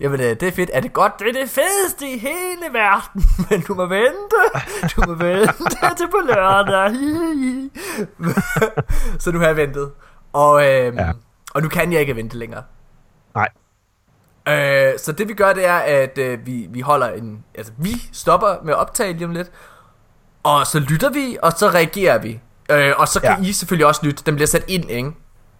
Jamen, 0.00 0.20
øh, 0.20 0.26
det 0.26 0.42
er 0.42 0.52
fedt. 0.52 0.70
Er 0.72 0.80
det 0.80 0.92
godt? 0.92 1.12
Det 1.18 1.28
er 1.28 1.32
det 1.32 1.50
fedeste 1.50 2.08
i 2.08 2.18
hele 2.18 2.72
verden. 2.72 3.24
Men 3.50 3.60
du 3.60 3.74
må 3.74 3.86
vente. 3.86 4.40
Du 4.96 5.02
må 5.06 5.14
vente 5.14 5.96
til 5.96 6.08
på 6.10 6.20
lørdag. 6.24 6.92
så 9.22 9.32
nu 9.32 9.38
har 9.38 9.46
jeg 9.46 9.56
ventet. 9.56 9.90
Og, 10.32 10.62
øh, 10.62 10.94
ja. 10.96 11.12
og 11.54 11.62
nu 11.62 11.68
kan 11.68 11.92
jeg 11.92 12.00
ikke 12.00 12.16
vente 12.16 12.38
længere. 12.38 12.62
Nej. 13.34 13.48
Øh, 14.48 14.98
så 14.98 15.12
det 15.12 15.28
vi 15.28 15.34
gør, 15.34 15.52
det 15.52 15.66
er, 15.66 15.78
at 15.78 16.18
øh, 16.18 16.46
vi, 16.46 16.66
vi 16.70 16.80
holder 16.80 17.08
en... 17.08 17.44
Altså, 17.54 17.72
vi 17.76 17.90
stopper 18.12 18.56
med 18.64 18.72
at 18.72 18.78
optage 18.78 19.12
lige 19.12 19.24
om 19.24 19.30
lidt. 19.30 19.50
Og 20.42 20.66
så 20.66 20.78
lytter 20.78 21.10
vi, 21.10 21.38
og 21.42 21.52
så 21.52 21.68
reagerer 21.68 22.18
vi. 22.18 22.40
Øh, 22.70 22.92
og 22.98 23.08
så 23.08 23.20
kan 23.20 23.42
ja. 23.42 23.48
I 23.48 23.52
selvfølgelig 23.52 23.86
også 23.86 24.00
lytte. 24.04 24.22
Den 24.26 24.34
bliver 24.34 24.46
sat 24.46 24.64
ind, 24.68 24.90
ikke? 24.90 25.12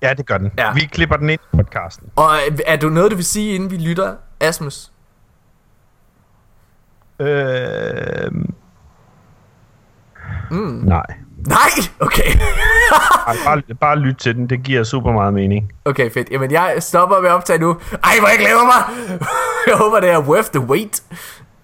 Ja, 0.03 0.15
det 0.15 0.27
gør 0.27 0.39
den. 0.39 0.53
Ja. 0.59 0.75
Vi 0.75 0.81
klipper 0.81 1.17
den 1.17 1.31
ind 1.31 1.41
i 1.53 1.57
podcasten. 1.57 2.11
Og 2.17 2.37
er 2.67 2.77
du 2.77 2.89
noget, 2.89 3.11
du 3.11 3.17
vil 3.17 3.25
sige, 3.25 3.55
inden 3.55 3.71
vi 3.71 3.77
lytter, 3.77 4.15
Asmus? 4.41 4.93
Øh... 7.21 8.33
Mm. 10.51 10.83
Nej. 10.85 11.07
Nej? 11.47 11.71
Okay. 12.01 12.31
Bare, 13.45 13.63
bare 13.81 13.99
lyt 13.99 14.17
til 14.17 14.35
den, 14.35 14.47
det 14.51 14.63
giver 14.63 14.85
super 14.85 15.13
meget 15.13 15.35
mening. 15.35 15.73
Okay, 15.85 16.11
fedt. 16.11 16.29
Jamen, 16.31 16.51
jeg 16.51 16.75
stopper 16.79 17.21
med 17.21 17.29
at 17.29 17.35
optage 17.35 17.59
nu. 17.59 17.77
Ej, 18.05 18.13
hvor 18.19 18.29
jeg 18.29 18.39
glæder 18.39 18.65
mig! 18.65 19.09
jeg 19.69 19.77
håber, 19.77 20.01
det 20.01 20.11
er 20.11 20.19
worth 20.19 20.49
the 20.55 20.61
wait. 20.61 21.03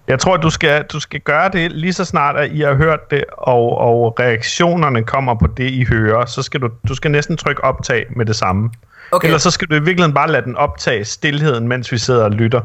Jeg 0.07 0.19
tror, 0.19 0.37
du 0.37 0.49
skal, 0.49 0.83
du 0.83 0.99
skal 0.99 1.19
gøre 1.19 1.49
det 1.49 1.71
lige 1.71 1.93
så 1.93 2.05
snart, 2.05 2.35
at 2.35 2.51
I 2.51 2.61
har 2.61 2.73
hørt 2.73 3.11
det, 3.11 3.23
og, 3.31 3.77
og 3.77 4.19
reaktionerne 4.19 5.03
kommer 5.03 5.35
på 5.35 5.47
det, 5.57 5.71
I 5.71 5.83
hører. 5.83 6.25
Så 6.25 6.41
skal 6.41 6.61
du, 6.61 6.69
du 6.87 6.95
skal 6.95 7.11
næsten 7.11 7.37
trykke 7.37 7.63
optag 7.63 8.05
med 8.15 8.25
det 8.25 8.35
samme. 8.35 8.69
Okay. 9.11 9.27
Eller 9.27 9.37
så 9.37 9.51
skal 9.51 9.67
du 9.67 9.75
i 9.75 9.79
virkeligheden 9.79 10.13
bare 10.13 10.31
lade 10.31 10.45
den 10.45 10.55
optage 10.55 11.05
stillheden, 11.05 11.67
mens 11.67 11.91
vi 11.91 11.97
sidder 11.97 12.23
og 12.23 12.31
lytter. 12.31 12.61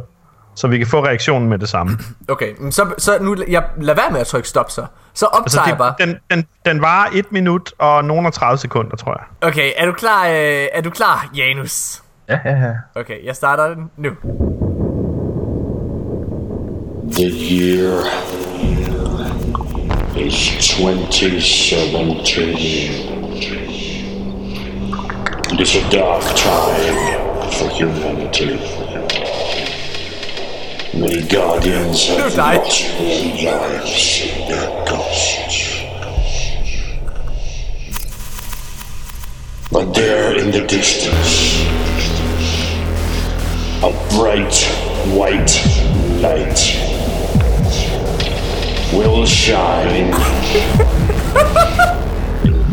Så 0.54 0.68
vi 0.68 0.78
kan 0.78 0.86
få 0.86 1.04
reaktionen 1.04 1.48
med 1.48 1.58
det 1.58 1.68
samme. 1.68 1.98
Okay, 2.28 2.52
så, 2.70 2.86
så 2.98 3.18
nu, 3.20 3.36
jeg 3.48 3.62
lad 3.80 3.94
være 3.94 4.10
med 4.10 4.20
at 4.20 4.26
trykke 4.26 4.48
stop 4.48 4.70
så. 4.70 4.86
Så 5.14 5.26
optager 5.26 5.42
altså, 5.42 5.60
det, 5.60 5.66
jeg 5.68 5.78
bare. 5.78 5.94
Den, 5.98 6.16
den, 6.30 6.46
den 6.66 6.82
varer 6.82 7.08
1 7.12 7.32
minut 7.32 7.72
og 7.78 8.04
nogen 8.04 8.26
og 8.26 8.32
30 8.32 8.58
sekunder, 8.58 8.96
tror 8.96 9.20
jeg. 9.20 9.48
Okay, 9.48 9.70
er 9.76 9.86
du 9.86 9.92
klar, 9.92 10.26
øh, 10.26 10.66
er 10.72 10.80
du 10.80 10.90
klar, 10.90 11.30
Janus? 11.36 12.02
Ja, 12.28 12.38
ja, 12.44 12.50
ja. 12.50 12.72
Okay, 12.94 13.26
jeg 13.26 13.36
starter 13.36 13.74
den 13.74 13.90
nu. 13.96 14.10
The 17.12 17.30
year 17.30 18.04
is 20.16 20.56
2017. 20.60 22.48
It 25.52 25.60
is 25.60 25.76
a 25.76 25.80
dark 25.90 26.22
time 26.36 26.96
for 27.52 27.68
humanity. 27.68 28.58
Many 30.94 31.22
guardians 31.26 32.06
have 32.08 32.36
lost 32.36 32.82
their 32.98 33.44
lives 33.44 34.20
in 34.24 34.46
their 34.46 34.84
ghosts. 34.86 35.80
But 39.70 39.94
there 39.94 40.36
in 40.38 40.50
the 40.50 40.66
distance, 40.66 41.62
a 43.82 43.90
bright 44.14 44.54
white 45.16 45.54
light 46.20 46.60
will 48.92 49.24
shine. 49.24 50.12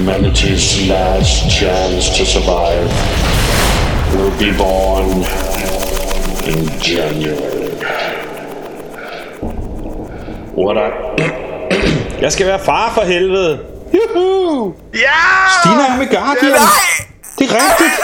humanity's 0.00 0.88
last 0.88 1.50
chance 1.50 2.16
to 2.16 2.24
survive 2.24 2.88
will 4.14 4.34
be 4.38 4.50
born 4.56 5.08
in 6.50 6.60
January. 6.80 7.68
What 10.56 10.76
I... 10.78 10.88
Jeg 12.24 12.32
skal 12.32 12.46
være 12.46 12.58
far 12.58 12.90
for 12.94 13.02
helvede. 13.02 13.60
Juhu! 13.94 14.74
Ja! 14.94 15.20
Stina 15.60 15.82
er 15.88 15.96
med 15.96 16.06
Guardian. 16.06 16.52
Nej! 16.52 17.06
Det 17.38 17.50
er 17.50 17.54
rigtigt. 17.54 18.00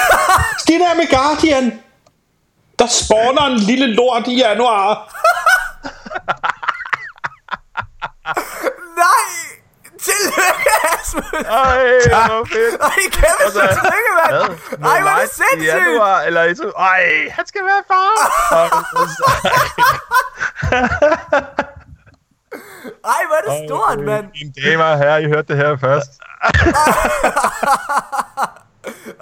Stina 0.61 0.85
er 0.85 0.95
med 0.95 1.11
Guardian. 1.11 1.81
Der 2.79 2.87
spawner 2.87 3.47
en 3.47 3.57
lille 3.59 3.87
lort 3.87 4.29
i 4.29 4.37
januar. 4.37 5.13
Nej! 9.05 9.47
Tillykke, 10.07 10.71
Asmus! 10.93 11.06
Ej, 11.17 12.27
hvor 12.29 12.45
fedt. 12.45 12.75
Ej, 12.89 12.99
kæmpe 13.13 13.45
altså, 13.45 13.61
tillykke, 13.61 14.11
mand! 14.19 14.35
Ej, 14.85 15.01
hvor 15.01 15.11
er 15.11 15.21
det 15.21 15.31
sindssygt! 15.31 15.63
I 15.63 15.65
januar, 15.65 16.21
eller 16.21 16.43
i 16.45 16.55
to... 16.55 16.69
Ej, 16.69 17.29
han 17.31 17.47
skal 17.47 17.65
være 17.65 17.83
far! 17.89 18.13
Ej, 23.15 23.21
hvor 23.27 23.37
er 23.37 23.43
det 23.49 23.69
stort, 23.69 23.99
mand! 24.05 24.27
Mine 24.35 24.53
damer 24.65 24.85
og 24.85 24.99
herrer, 24.99 25.19
I 25.19 25.27
hørte 25.27 25.49
det 25.49 25.57
her 25.57 25.77
først. 25.77 26.11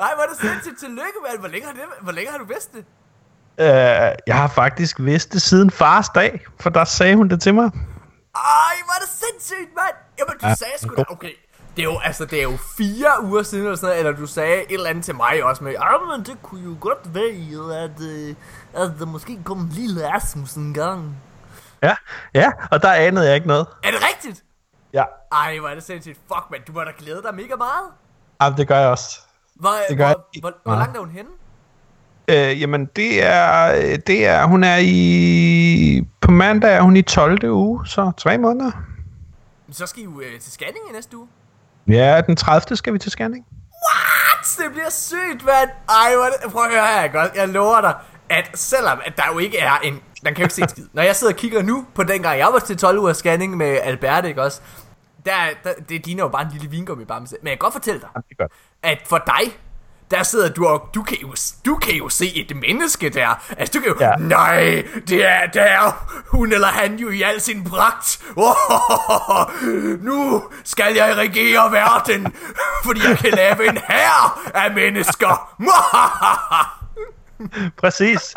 Ej, 0.05 0.15
hvor 0.15 0.23
er 0.23 0.29
det 0.29 0.39
sindssygt. 0.41 0.79
Tillykke, 0.81 1.19
mand! 1.29 1.39
Hvor 1.39 1.49
længe 1.49 1.67
har, 1.67 1.73
det, 1.73 1.83
hvor 2.01 2.13
længe 2.13 2.31
har 2.31 2.39
du 2.39 2.45
vidst 2.45 2.73
det? 2.73 2.85
Uh, 3.59 3.65
jeg 4.27 4.37
har 4.37 4.49
faktisk 4.49 4.97
vidst 5.01 5.33
det 5.33 5.43
siden 5.43 5.71
fars 5.71 6.09
dag, 6.09 6.47
for 6.61 6.71
der 6.71 6.85
sagde 6.85 7.17
hun 7.17 7.29
det 7.29 7.43
til 7.43 7.55
mig. 7.55 7.65
Ej, 7.65 8.75
hvor 8.85 8.95
er 8.95 9.01
det 9.01 9.09
sindssygt, 9.09 9.75
mand! 9.77 9.95
Jamen, 10.19 10.35
du 10.41 10.47
ja, 10.47 10.55
sagde 10.55 10.73
sgu 10.83 10.95
da, 10.95 11.05
okay. 11.09 11.33
Det 11.77 11.83
er, 11.83 11.85
jo, 11.85 11.99
altså, 12.05 12.25
det 12.25 12.39
er 12.39 12.43
jo 12.43 12.57
fire 12.77 13.25
uger 13.25 13.43
siden, 13.43 13.65
eller, 13.65 13.77
sådan 13.77 13.89
noget, 13.89 13.99
eller 13.99 14.21
du 14.21 14.27
sagde 14.27 14.63
et 14.63 14.75
eller 14.75 14.91
andet 14.91 15.05
til 15.05 15.15
mig 15.15 15.45
også 15.45 15.65
med, 15.65 15.75
ah, 15.79 16.19
men 16.19 16.27
det 16.27 16.43
kunne 16.43 16.65
jo 16.65 16.77
godt 16.81 17.15
være, 17.15 17.83
at, 17.83 17.91
uh, 18.01 18.83
at 18.83 18.93
der 18.99 19.07
måske 19.07 19.39
kom 19.45 19.59
en 19.59 19.69
lille 19.69 20.15
Asmus 20.15 20.55
en 20.55 20.75
gang. 20.75 21.17
Ja, 21.83 21.97
ja, 22.35 22.53
og 22.71 22.83
der 22.83 22.93
anede 22.93 23.27
jeg 23.27 23.35
ikke 23.35 23.47
noget. 23.47 23.67
Er 23.83 23.91
det 23.91 24.01
rigtigt? 24.09 24.45
Ja. 24.93 25.05
Ej, 25.33 25.59
hvor 25.59 25.69
er 25.69 25.75
det 25.75 25.85
sindssygt. 25.85 26.19
Fuck, 26.29 26.51
man, 26.51 26.61
du 26.67 26.73
må 26.73 26.81
da 26.81 26.91
glæde 26.99 27.23
dig 27.23 27.35
mega 27.35 27.57
meget. 27.57 27.87
Ja, 28.43 28.55
det 28.57 28.69
gør 28.69 28.79
jeg 28.79 28.89
også. 28.89 29.21
Hvor, 29.55 29.71
det 29.89 29.97
gør 29.97 30.07
hvor, 30.07 30.29
jeg. 30.35 30.41
hvor, 30.41 30.53
hvor 30.65 30.75
langt 30.75 30.97
er 30.97 31.01
hun 31.01 31.11
henne? 31.11 31.31
Øh, 32.29 32.61
jamen, 32.61 32.87
det 32.97 33.25
er, 33.25 33.97
det 33.97 34.27
er, 34.27 34.47
hun 34.47 34.65
er 34.65 34.77
i, 34.81 36.07
på 36.21 36.31
mandag 36.31 36.77
er 36.77 36.81
hun 36.81 36.97
i 36.97 37.03
12. 37.03 37.51
uge, 37.51 37.87
så 37.87 38.13
tre 38.17 38.39
måneder. 38.39 38.71
Så 39.73 39.87
skal 39.87 40.03
I 40.03 40.05
jo 40.05 40.21
øh, 40.21 40.41
til 40.41 40.53
scanning 40.53 40.85
i 40.91 40.93
næste 40.93 41.17
uge. 41.17 41.29
Ja, 41.89 42.21
den 42.27 42.37
30. 42.37 42.77
skal 42.77 42.93
vi 42.93 42.99
til 42.99 43.11
scanning. 43.11 43.47
What? 43.47 44.59
Det 44.59 44.73
bliver 44.73 44.91
sygt, 44.91 45.45
mand. 45.45 45.71
Ej, 45.89 46.15
hvor 46.17 46.25
det... 46.25 46.53
Prøv 46.53 46.65
at 46.65 46.71
høre 46.71 46.87
her, 46.87 47.09
godt. 47.09 47.35
Jeg 47.35 47.49
lover 47.49 47.81
dig, 47.81 47.95
at 48.31 48.51
selvom 48.55 49.01
at 49.05 49.17
der 49.17 49.23
jo 49.33 49.39
ikke 49.39 49.59
er 49.59 49.79
en... 49.79 49.93
Den 49.95 50.35
kan 50.35 50.37
jo 50.37 50.43
ikke 50.43 50.55
se 50.55 50.63
en 50.63 50.69
skid. 50.69 50.87
Når 50.93 51.03
jeg 51.03 51.17
sidder 51.17 51.33
og 51.33 51.39
kigger 51.39 51.63
nu 51.63 51.87
på 51.95 52.03
den 52.03 52.23
gang, 52.23 52.39
jeg 52.39 52.47
var 52.53 52.59
til 52.59 52.77
12 52.77 52.99
uger 52.99 53.13
scanning 53.13 53.57
med 53.57 53.79
Albert, 53.83 54.25
ikke 54.25 54.43
også? 54.43 54.61
Der, 55.27 55.33
der, 55.65 55.71
det 55.89 56.07
ligner 56.07 56.25
jo 56.25 56.29
bare 56.29 56.43
en 56.43 56.49
lille 56.53 56.71
vingummi 56.71 57.05
bare 57.05 57.21
Men 57.21 57.29
jeg 57.31 57.51
kan 57.51 57.59
godt 57.59 57.73
fortælle 57.73 58.01
dig, 58.01 58.49
at 58.83 58.99
for 59.07 59.19
dig, 59.19 59.59
der 60.11 60.23
sidder 60.23 60.49
du 60.49 60.67
og 60.67 60.89
du 60.95 61.03
kan 61.03 61.19
jo, 61.23 61.35
du 61.67 61.77
kan 61.77 61.95
jo 61.95 62.09
se 62.09 62.37
et 62.37 62.57
menneske 62.57 63.09
der. 63.09 63.45
Altså 63.59 63.79
du 63.79 63.81
kan 63.81 63.89
jo, 63.89 63.97
ja. 64.01 64.13
nej, 64.19 64.85
det 65.09 65.25
er, 65.25 65.47
det 65.47 65.63
er 65.63 66.07
hun 66.29 66.53
eller 66.53 66.69
han 66.69 66.97
jo 66.97 67.11
i 67.11 67.23
al 67.23 67.41
sin 67.41 67.65
pragt. 67.65 68.21
Oh, 68.37 68.55
nu 70.05 70.43
skal 70.65 70.95
jeg 70.95 71.17
regere 71.17 71.73
verden, 71.73 72.35
fordi 72.85 73.01
jeg 73.09 73.19
kan 73.19 73.33
lave 73.33 73.69
en 73.69 73.79
hær 73.89 74.51
af 74.55 74.75
mennesker. 74.75 75.55
Præcis. 77.83 78.35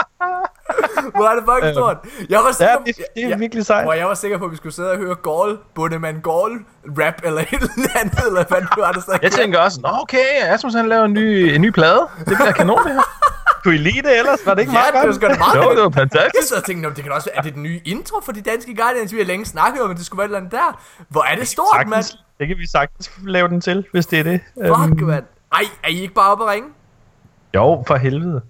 Hvor 1.16 1.26
er 1.32 1.36
det 1.36 1.44
fucking 1.54 1.74
stort. 1.76 1.98
Jeg 2.30 2.40
var 2.40 2.52
sikker, 2.52 2.72
ja, 2.74 2.78
det, 2.86 2.96
det 3.16 3.24
er 3.24 3.30
jeg, 3.30 3.40
virkelig 3.40 3.66
sejt. 3.66 3.84
Hvor 3.86 3.94
jeg 3.94 4.08
var 4.08 4.14
sikker 4.14 4.38
på, 4.38 4.46
at 4.46 4.52
vi 4.52 4.56
skulle 4.58 4.76
sidde 4.76 4.92
og 4.92 4.98
høre 4.98 5.16
Gaul, 5.16 5.58
Bundemann 5.76 6.22
Gaul, 6.22 6.66
rap 7.00 7.14
eller 7.24 7.42
et 7.42 7.48
eller 7.54 7.90
andet, 7.96 8.20
eller 8.28 8.46
hvad 8.46 8.62
du 8.76 8.82
har 8.84 8.92
det 8.92 9.04
sagt. 9.04 9.24
Jeg 9.24 9.32
tænker 9.32 9.60
også, 9.60 9.80
Nå, 9.82 9.90
okay, 10.02 10.26
Asmus 10.44 10.74
han 10.74 10.90
laver 10.90 11.06
en 11.06 11.14
ny, 11.14 11.54
en 11.56 11.62
ny 11.62 11.70
plade. 11.70 12.08
Det 12.18 12.26
bliver 12.38 12.52
kanon, 12.52 12.84
det 12.84 12.94
her. 12.94 13.02
Kunne 13.64 13.76
I 13.76 13.78
lide 13.78 14.02
det 14.02 14.18
ellers? 14.20 14.46
Var 14.46 14.54
det 14.54 14.62
ikke 14.62 14.72
Ja, 14.74 14.78
meget 14.80 14.94
det 14.94 15.00
var 15.00 15.06
godt? 15.06 15.16
sgu 15.16 15.28
da 15.28 15.38
meget 15.38 15.56
Jo, 15.66 15.70
det 15.72 15.78
var 15.78 15.84
Jeg 15.84 15.94
fantastisk. 15.94 16.48
sad 16.50 16.58
og 16.58 16.64
tænkte, 16.64 16.90
"Nå, 16.90 16.94
det 16.96 17.04
kan 17.04 17.12
også 17.14 17.30
være, 17.30 17.38
er 17.38 17.42
det 17.42 17.54
den 17.54 17.64
nye 17.64 17.82
intro 17.86 18.22
for 18.22 18.32
de 18.32 18.42
danske 18.42 18.76
Guardians? 18.76 19.14
Vi 19.14 19.18
har 19.18 19.26
længe 19.26 19.46
snakket 19.46 19.82
om, 19.82 19.92
at 19.92 19.98
det 19.98 20.06
skulle 20.06 20.18
være 20.18 20.26
et 20.26 20.30
eller 20.30 20.40
andet 20.40 20.52
der. 20.52 20.82
Hvor 21.10 21.24
er 21.24 21.36
det 21.36 21.48
stort, 21.48 21.88
mand. 21.88 22.04
Det 22.40 22.48
kan 22.48 22.58
vi 22.58 22.68
sagtens 22.68 23.12
lave 23.26 23.48
den 23.48 23.62
til, 23.62 23.86
hvis 23.92 24.06
det 24.06 24.20
er 24.20 24.24
det. 24.24 24.40
Fuck, 24.68 25.02
mand. 25.02 25.24
Ej, 25.54 25.62
er 25.84 25.88
I 25.90 26.02
ikke 26.02 26.14
bare 26.14 26.32
oppe 26.32 26.44
at 26.44 26.50
ringe? 26.50 26.70
jo, 27.56 27.84
for 27.88 27.96
helvede. 27.96 28.42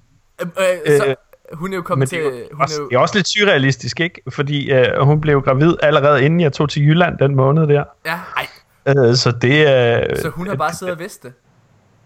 Øh, 0.42 0.48
øh, 0.86 0.98
så, 1.00 1.06
Øh, 1.06 1.16
hun 1.54 1.72
er 1.72 1.76
jo 1.76 1.82
kommet 1.82 2.10
til... 2.10 2.18
det 2.18 2.28
er, 2.28 2.30
jo 2.32 2.36
Hun 2.52 2.60
er 2.60 2.64
også, 2.64 2.82
jo, 2.82 2.90
det 2.90 2.96
er 2.96 3.00
også 3.00 3.16
lidt 3.18 3.28
surrealistisk, 3.28 4.00
ikke? 4.00 4.22
Fordi 4.30 4.72
øh, 4.72 5.02
hun 5.02 5.22
blev 5.22 5.42
gravid 5.42 5.76
allerede 5.84 6.26
inden 6.26 6.40
jeg 6.40 6.54
tog 6.54 6.70
til 6.70 6.88
Jylland 6.88 7.18
den 7.18 7.36
måned 7.36 7.68
der. 7.68 7.84
ja, 8.06 8.20
ej, 8.38 8.48
Øh, 8.88 9.16
så 9.16 9.32
det 9.42 9.68
er... 9.68 10.00
Øh, 10.10 10.18
så 10.22 10.30
hun 10.30 10.48
har 10.48 10.56
bare 10.56 10.74
siddet 10.74 10.94
og 10.94 11.00
vidst 11.00 11.24
det. 11.24 11.34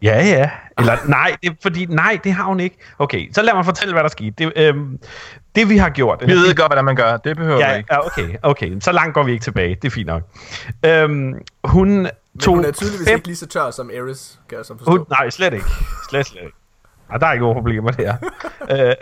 Ja, 0.02 0.26
ja. 0.26 0.50
Eller 0.80 0.98
nej, 1.08 1.36
det 1.44 1.50
er 1.50 1.54
fordi, 1.62 1.86
nej, 1.86 2.20
det 2.24 2.34
har 2.34 2.44
hun 2.44 2.60
ikke. 2.60 2.78
Okay, 3.00 3.32
så 3.34 3.42
lad 3.42 3.54
mig 3.54 3.66
fortælle, 3.66 3.94
hvad 3.94 4.04
der 4.04 4.10
skete. 4.10 4.32
Det, 4.38 4.54
øhm, 4.56 5.00
det 5.56 5.70
vi 5.70 5.78
har 5.78 5.90
gjort... 5.90 6.24
Vi 6.26 6.32
ved 6.32 6.56
godt, 6.56 6.70
hvordan 6.70 6.86
man 6.86 6.96
gør. 6.96 7.18
Det 7.18 7.38
behøver 7.38 7.60
Ja, 7.60 7.76
ikke. 7.78 7.94
ja, 7.94 8.06
okay, 8.06 8.36
okay. 8.44 8.80
Så 8.80 8.92
langt 8.92 9.14
går 9.14 9.24
vi 9.24 9.32
ikke 9.32 9.44
tilbage. 9.44 9.76
Det 9.82 9.86
er 9.86 9.92
fint 9.92 10.08
nok. 10.08 10.22
Øhm, 10.86 11.34
hun 11.64 11.90
Men 11.90 12.08
tog 12.40 12.56
hun 12.56 12.66
er 12.66 12.72
tydeligvis 12.72 13.08
fem... 13.08 13.16
ikke 13.16 13.28
lige 13.28 13.38
så 13.38 13.48
tør 13.48 13.72
som 13.72 13.90
Ares, 13.90 14.40
kan 14.50 14.58
jeg 14.58 14.66
så 14.66 14.74
forstå. 14.78 14.92
Hun, 14.92 15.06
nej, 15.10 15.30
slet 15.30 15.54
ikke. 15.54 15.66
Slet, 16.10 16.26
slet 16.26 16.42
ikke. 16.44 16.58
Nej, 17.12 17.18
der 17.18 17.28
er 17.28 17.32
ikke 17.32 17.44
nogen 17.44 17.58
problemer 17.58 17.92
der. 17.92 18.14
øh, 18.72 18.94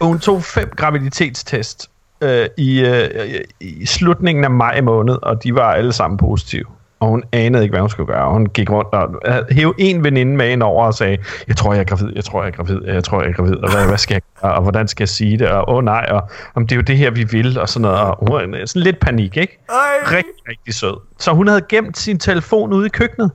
hun 0.00 0.18
tog 0.18 0.42
fem 0.42 0.70
graviditetstest 0.76 1.90
øh, 2.20 2.46
i, 2.56 2.80
øh, 2.80 3.40
i 3.60 3.86
slutningen 3.86 4.44
af 4.44 4.50
maj 4.50 4.80
måned, 4.80 5.18
og 5.22 5.44
de 5.44 5.54
var 5.54 5.72
alle 5.72 5.92
sammen 5.92 6.18
positive. 6.18 6.64
Og 7.00 7.08
hun 7.08 7.24
anede 7.32 7.62
ikke, 7.62 7.72
hvad 7.72 7.80
hun 7.80 7.90
skulle 7.90 8.06
gøre. 8.06 8.32
Hun 8.32 8.46
gik 8.46 8.70
rundt 8.70 8.94
og 8.94 9.20
hævde 9.50 9.74
en 9.78 10.04
veninde 10.04 10.36
med 10.36 10.48
ind 10.50 10.62
over 10.62 10.86
og 10.86 10.94
sagde, 10.94 11.18
jeg 11.48 11.56
tror, 11.56 11.72
jeg 11.72 11.80
er 11.80 11.84
gravid, 11.84 12.12
jeg 12.14 12.24
tror, 12.24 12.42
jeg 12.42 12.48
er 12.48 12.56
gravid, 12.56 12.80
jeg 12.84 13.04
tror, 13.04 13.22
jeg 13.22 13.28
er 13.30 13.34
gravid, 13.34 13.56
og 13.56 13.72
hvad, 13.72 13.86
hvad 13.86 13.98
skal 13.98 14.14
jeg 14.14 14.22
gøre, 14.42 14.54
og 14.54 14.62
hvordan 14.62 14.88
skal 14.88 15.02
jeg 15.02 15.08
sige 15.08 15.38
det, 15.38 15.48
og 15.48 15.68
åh 15.68 15.76
oh, 15.76 15.84
nej, 15.84 16.06
og 16.10 16.30
om 16.54 16.66
det 16.66 16.72
er 16.74 16.76
jo 16.76 16.82
det 16.82 16.96
her, 16.96 17.10
vi 17.10 17.24
vil, 17.24 17.58
og 17.58 17.68
sådan 17.68 17.82
noget. 17.82 17.98
Og 17.98 18.16
hun 18.20 18.66
sådan 18.66 18.82
lidt 18.82 19.00
panik, 19.00 19.36
ikke? 19.36 19.58
Ej, 19.68 19.76
Rigtig, 20.16 20.48
rigtig 20.48 20.74
sød. 20.74 20.96
Så 21.18 21.32
hun 21.32 21.48
havde 21.48 21.62
gemt 21.68 21.98
sin 21.98 22.18
telefon 22.18 22.72
ude 22.72 22.86
i 22.86 22.88
køkkenet. 22.88 23.30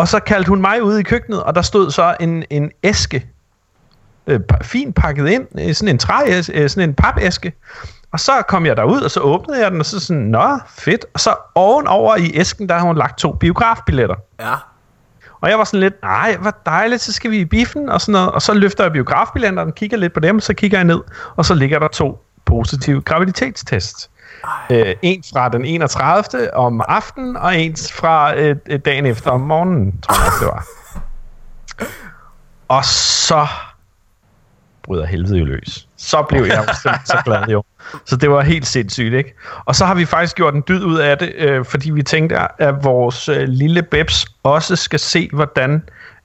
Og 0.00 0.08
så 0.08 0.20
kaldte 0.20 0.48
hun 0.48 0.60
mig 0.60 0.82
ud 0.82 0.98
i 0.98 1.02
køkkenet, 1.02 1.42
og 1.42 1.54
der 1.54 1.62
stod 1.62 1.90
så 1.90 2.16
en, 2.20 2.44
en 2.50 2.70
æske, 2.82 3.26
øh, 4.26 4.40
fint 4.62 4.94
pakket 4.94 5.28
ind, 5.28 5.46
øh, 5.60 5.74
sådan 5.74 5.88
en 5.88 5.98
træ, 5.98 6.38
øh, 6.54 6.70
sådan 6.70 6.88
en 6.88 6.94
papæske. 6.94 7.52
Og 8.12 8.20
så 8.20 8.32
kom 8.48 8.66
jeg 8.66 8.76
derud, 8.76 9.00
og 9.00 9.10
så 9.10 9.20
åbnede 9.20 9.62
jeg 9.62 9.70
den, 9.70 9.80
og 9.80 9.86
så 9.86 10.00
sådan, 10.00 10.22
nå, 10.22 10.58
fedt. 10.68 11.06
Og 11.14 11.20
så 11.20 11.34
ovenover 11.54 12.16
i 12.16 12.30
æsken, 12.34 12.68
der 12.68 12.74
har 12.74 12.86
hun 12.86 12.96
lagt 12.96 13.18
to 13.18 13.32
biografbilletter. 13.32 14.14
Ja. 14.40 14.54
Og 15.40 15.50
jeg 15.50 15.58
var 15.58 15.64
sådan 15.64 15.80
lidt, 15.80 16.02
nej, 16.02 16.36
hvor 16.36 16.54
dejligt, 16.66 17.02
så 17.02 17.12
skal 17.12 17.30
vi 17.30 17.38
i 17.38 17.44
biffen, 17.44 17.88
og 17.88 18.00
sådan 18.00 18.12
noget. 18.12 18.30
Og 18.30 18.42
så 18.42 18.54
løfter 18.54 18.84
jeg 18.84 18.92
biografbilletterne, 18.92 19.72
kigger 19.72 19.96
lidt 19.96 20.12
på 20.12 20.20
dem, 20.20 20.40
så 20.40 20.54
kigger 20.54 20.78
jeg 20.78 20.84
ned, 20.84 21.00
og 21.36 21.44
så 21.44 21.54
ligger 21.54 21.78
der 21.78 21.88
to 21.88 22.24
positive 22.44 23.02
graviditetstests. 23.02 24.09
Øh, 24.70 24.94
en 25.02 25.22
fra 25.32 25.48
den 25.48 25.64
31. 25.64 26.54
om 26.54 26.82
aftenen, 26.88 27.36
og 27.36 27.56
en 27.56 27.76
fra 27.76 28.36
øh, 28.36 28.56
øh, 28.66 28.80
dagen 28.84 29.06
efter 29.06 29.30
om 29.30 29.40
morgenen, 29.40 30.00
tror 30.00 30.24
jeg, 30.24 30.32
det 30.40 30.46
var. 30.46 30.66
Og 32.68 32.84
så 32.84 33.46
bryder 34.82 35.06
helvede 35.06 35.38
jo 35.38 35.44
løs. 35.44 35.88
Så 35.96 36.22
blev 36.28 36.44
jeg 36.44 36.64
så 37.04 37.22
glad 37.24 37.46
jo. 37.48 37.62
Så 38.04 38.16
det 38.16 38.30
var 38.30 38.40
helt 38.40 38.66
sindssygt, 38.66 39.14
ikke? 39.14 39.34
Og 39.64 39.74
så 39.74 39.84
har 39.84 39.94
vi 39.94 40.04
faktisk 40.04 40.36
gjort 40.36 40.54
en 40.54 40.64
dyd 40.68 40.84
ud 40.84 40.98
af 40.98 41.18
det, 41.18 41.32
øh, 41.36 41.64
fordi 41.64 41.90
vi 41.90 42.02
tænkte, 42.02 42.36
at 42.62 42.84
vores 42.84 43.28
øh, 43.28 43.48
lille 43.48 43.82
Bebs 43.82 44.26
også 44.42 44.76
skal 44.76 44.98
se, 44.98 45.30
hvordan 45.32 45.82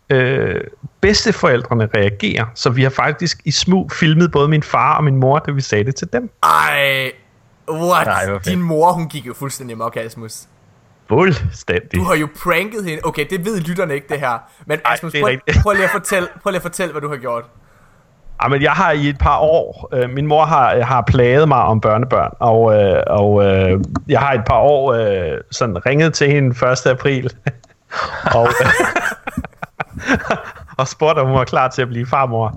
øh, 0.10 0.62
bedsteforældrene 1.02 1.90
reagerer. 1.96 2.46
Så 2.56 2.70
vi 2.70 2.84
har 2.84 2.90
faktisk 2.90 3.42
i 3.46 3.52
smug 3.52 3.92
filmet 3.92 4.32
både 4.32 4.48
min 4.48 4.64
far 4.64 4.98
og 4.98 5.04
min 5.04 5.16
mor, 5.16 5.40
da 5.40 5.52
vi 5.52 5.62
sagde 5.62 5.84
det 5.84 5.96
til 5.96 6.08
dem. 6.14 6.30
Ej, 6.44 7.12
what? 7.70 8.08
Nej. 8.08 8.40
Din 8.46 8.62
mor, 8.62 8.92
hun 8.92 9.08
gik 9.08 9.28
jo 9.28 9.34
fuldstændig 9.34 9.78
mok, 9.78 9.98
Asmus. 9.98 10.44
Fuldstændig. 11.08 12.00
Du 12.00 12.04
har 12.04 12.16
jo 12.16 12.28
pranket 12.44 12.86
hende. 12.86 13.02
Okay, 13.04 13.26
det 13.30 13.46
ved 13.46 13.62
lytterne 13.62 13.94
ikke, 13.94 14.08
det 14.10 14.20
her. 14.20 14.38
Men 14.66 14.80
Ej, 14.86 14.94
Asmus, 14.94 15.14
er 15.16 15.22
prøv, 15.22 15.28
rigtigt. 15.28 15.58
prøv, 15.64 15.74
lige 15.74 15.84
at 15.84 15.90
fortælle, 15.90 16.28
prøv 16.44 16.50
lige 16.52 16.58
at 16.58 16.62
fortælle, 16.62 16.92
hvad 16.92 17.02
du 17.02 17.10
har 17.10 17.18
gjort. 17.18 17.44
Ja, 18.44 18.48
men 18.48 18.62
jeg 18.62 18.72
har 18.72 18.92
i 18.92 19.10
et 19.10 19.18
par 19.18 19.38
år, 19.38 19.90
øh, 19.94 20.10
min 20.10 20.28
mor 20.28 20.46
har, 20.46 20.82
har 20.82 21.02
plaget 21.02 21.48
mig 21.48 21.58
om 21.58 21.82
børnebørn, 21.82 22.32
og, 22.40 22.74
øh, 22.76 23.04
og 23.08 23.46
øh, 23.46 23.80
jeg 24.08 24.20
har 24.20 24.34
et 24.34 24.46
par 24.46 24.58
år 24.58 24.94
øh, 24.94 25.38
sådan 25.52 25.86
ringet 25.86 26.14
til 26.14 26.32
hende 26.32 26.72
1. 26.72 26.86
april, 26.86 27.34
og, 28.36 28.48
øh, 28.62 28.70
og 30.78 30.88
spurgte, 30.88 31.20
om 31.20 31.28
hun 31.28 31.38
var 31.38 31.44
klar 31.44 31.68
til 31.68 31.82
at 31.82 31.88
blive 31.88 32.06
farmor. 32.06 32.54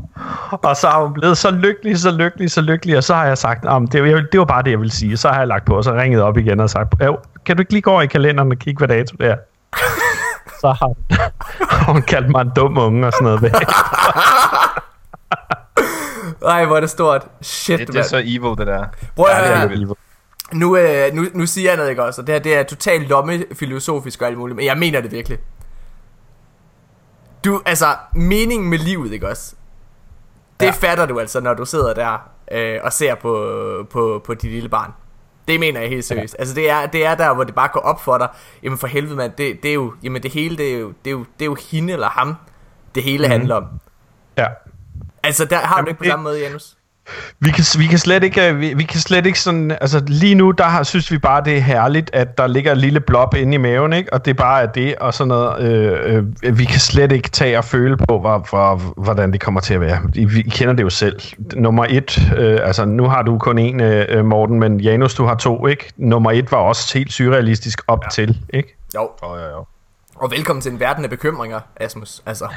Og 0.50 0.76
så 0.76 0.88
har 0.88 1.02
hun 1.02 1.12
blevet 1.14 1.38
så 1.38 1.50
lykkelig, 1.50 1.98
så 1.98 2.10
lykkelig, 2.10 2.50
så 2.50 2.60
lykkelig, 2.60 2.96
og 2.96 3.04
så 3.04 3.14
har 3.14 3.26
jeg 3.26 3.38
sagt, 3.38 3.64
om 3.64 3.86
det, 3.86 4.08
jeg, 4.08 4.22
det 4.32 4.38
var 4.40 4.46
bare 4.46 4.62
det, 4.62 4.70
jeg 4.70 4.78
ville 4.78 4.92
sige. 4.92 5.16
Så 5.16 5.28
har 5.28 5.38
jeg 5.38 5.48
lagt 5.48 5.64
på, 5.64 5.76
og 5.76 5.84
så 5.84 5.92
ringet 5.94 6.22
op 6.22 6.36
igen 6.36 6.60
og 6.60 6.70
sagt, 6.70 6.94
"Jo, 7.04 7.18
kan 7.46 7.56
du 7.56 7.60
ikke 7.60 7.72
lige 7.72 7.82
gå 7.82 7.90
over 7.90 8.02
i 8.02 8.06
kalenderen 8.06 8.52
og 8.52 8.58
kigge, 8.58 8.78
hvad 8.78 8.88
dato 8.96 9.16
det 9.20 9.26
er? 9.26 9.36
Så 10.60 10.68
har 10.72 10.86
hun, 11.92 12.02
kaldt 12.02 12.30
mig 12.30 12.40
en 12.40 12.50
dum 12.56 12.78
unge 12.78 13.06
og 13.06 13.12
sådan 13.12 13.24
noget. 13.24 13.42
Ved. 13.42 13.50
Ej, 16.46 16.64
hvor 16.64 16.76
er 16.76 16.80
det 16.80 16.90
stort. 16.90 17.26
Shit, 17.42 17.78
Det, 17.78 17.88
det 17.88 17.96
er 17.96 18.02
så 18.02 18.16
evil, 18.24 18.58
det 18.58 18.66
der. 18.66 18.84
Prøv 19.16 19.26
at 19.30 19.48
Ja, 19.50 19.54
det 19.54 19.62
er 19.62 19.66
vildt. 19.68 19.92
nu, 20.52 20.76
øh, 20.76 21.14
nu, 21.14 21.24
nu 21.34 21.46
siger 21.46 21.70
jeg 21.70 21.76
noget, 21.76 21.90
ikke 21.90 22.04
også? 22.04 22.20
Og 22.20 22.26
det 22.26 22.34
her, 22.34 22.40
det 22.42 22.56
er 22.58 22.62
totalt 22.62 23.08
lommefilosofisk 23.08 24.22
og 24.22 24.28
alt 24.28 24.38
muligt, 24.38 24.56
men 24.56 24.66
jeg 24.66 24.78
mener 24.78 25.00
det 25.00 25.12
virkelig. 25.12 25.38
Du, 27.44 27.62
altså, 27.66 27.96
meningen 28.14 28.70
med 28.70 28.78
livet, 28.78 29.12
ikke 29.12 29.28
også? 29.28 29.54
Det 30.60 30.66
ja. 30.66 30.70
fatter 30.70 31.06
du 31.06 31.20
altså, 31.20 31.40
når 31.40 31.54
du 31.54 31.64
sidder 31.64 31.94
der 31.94 32.30
øh, 32.52 32.80
og 32.82 32.92
ser 32.92 33.14
på, 33.14 33.86
på, 33.90 34.22
på 34.24 34.34
dit 34.34 34.50
lille 34.50 34.68
barn. 34.68 34.92
Det 35.48 35.60
mener 35.60 35.80
jeg 35.80 35.88
helt 35.88 36.04
seriøst. 36.04 36.34
Ja. 36.34 36.40
Altså 36.40 36.54
det 36.54 36.70
er, 36.70 36.86
det 36.86 37.06
er 37.06 37.14
der, 37.14 37.34
hvor 37.34 37.44
det 37.44 37.54
bare 37.54 37.68
går 37.72 37.80
op 37.80 38.02
for 38.02 38.18
dig. 38.18 38.28
Jamen 38.62 38.78
for 38.78 38.86
helvede 38.86 39.16
mand, 39.16 39.32
det, 39.32 39.62
det 39.62 39.70
er 39.70 39.74
jo, 39.74 39.92
jamen 40.02 40.22
det 40.22 40.30
hele, 40.30 40.56
det 40.56 40.74
er 40.74 40.78
jo, 40.78 40.92
det 41.04 41.10
er 41.10 41.10
jo, 41.10 41.18
det 41.18 41.42
er 41.42 41.46
jo 41.46 41.56
hende 41.70 41.92
eller 41.92 42.08
ham, 42.08 42.34
det 42.94 43.02
hele 43.02 43.26
mm. 43.26 43.30
handler 43.30 43.54
om. 43.54 43.64
Ja. 44.36 44.46
Altså 45.22 45.44
der 45.44 45.56
har 45.56 45.74
du 45.74 45.78
Jamen, 45.78 45.88
ikke 45.88 45.98
på 45.98 46.04
samme 46.04 46.22
måde, 46.22 46.40
Janus. 46.40 46.77
Vi 47.40 47.50
kan, 47.50 47.64
vi 47.78 47.86
kan 47.86 47.98
slet 47.98 48.24
ikke, 48.24 48.48
øh, 48.48 48.60
vi, 48.60 48.74
vi 48.74 48.82
kan 48.84 49.00
slet 49.00 49.26
ikke 49.26 49.40
sådan, 49.40 49.70
altså 49.70 50.02
lige 50.06 50.34
nu, 50.34 50.50
der 50.50 50.64
har, 50.64 50.82
synes 50.82 51.10
vi 51.10 51.18
bare, 51.18 51.44
det 51.44 51.56
er 51.56 51.60
herligt, 51.60 52.10
at 52.12 52.38
der 52.38 52.46
ligger 52.46 52.72
en 52.72 52.78
lille 52.78 53.00
blob 53.00 53.34
inde 53.34 53.54
i 53.54 53.56
maven, 53.56 53.92
ikke? 53.92 54.12
Og 54.12 54.24
det 54.24 54.36
bare 54.36 54.62
er 54.62 54.66
det, 54.66 54.94
og 54.96 55.14
sådan 55.14 55.28
noget. 55.28 55.62
Øh, 55.62 56.24
øh, 56.42 56.58
vi 56.58 56.64
kan 56.64 56.80
slet 56.80 57.12
ikke 57.12 57.28
tage 57.30 57.58
og 57.58 57.64
føle 57.64 57.96
på, 57.96 58.18
hvor, 58.18 58.46
hvor, 58.50 59.02
hvordan 59.02 59.32
det 59.32 59.40
kommer 59.40 59.60
til 59.60 59.74
at 59.74 59.80
være. 59.80 60.00
I, 60.14 60.24
vi 60.24 60.42
kender 60.42 60.74
det 60.74 60.82
jo 60.82 60.90
selv. 60.90 61.20
Nummer 61.56 61.86
et, 61.88 62.32
øh, 62.36 62.58
altså 62.62 62.84
nu 62.84 63.08
har 63.08 63.22
du 63.22 63.38
kun 63.38 63.58
en, 63.58 63.80
øh, 63.80 64.24
Morten, 64.24 64.60
men 64.60 64.80
Janus, 64.80 65.14
du 65.14 65.24
har 65.24 65.34
to, 65.34 65.66
ikke? 65.66 65.92
Nummer 65.96 66.30
et 66.30 66.52
var 66.52 66.58
også 66.58 66.98
helt 66.98 67.12
surrealistisk 67.12 67.80
op 67.86 68.04
ja. 68.04 68.08
til, 68.10 68.38
ikke? 68.54 68.76
Jo, 68.94 69.10
Jo, 69.22 69.36
jo, 69.36 69.44
jo. 69.44 69.64
og 70.16 70.30
velkommen 70.30 70.60
til 70.60 70.72
en 70.72 70.80
verden 70.80 71.04
af 71.04 71.10
bekymringer, 71.10 71.60
Asmus. 71.76 72.22
Altså, 72.26 72.48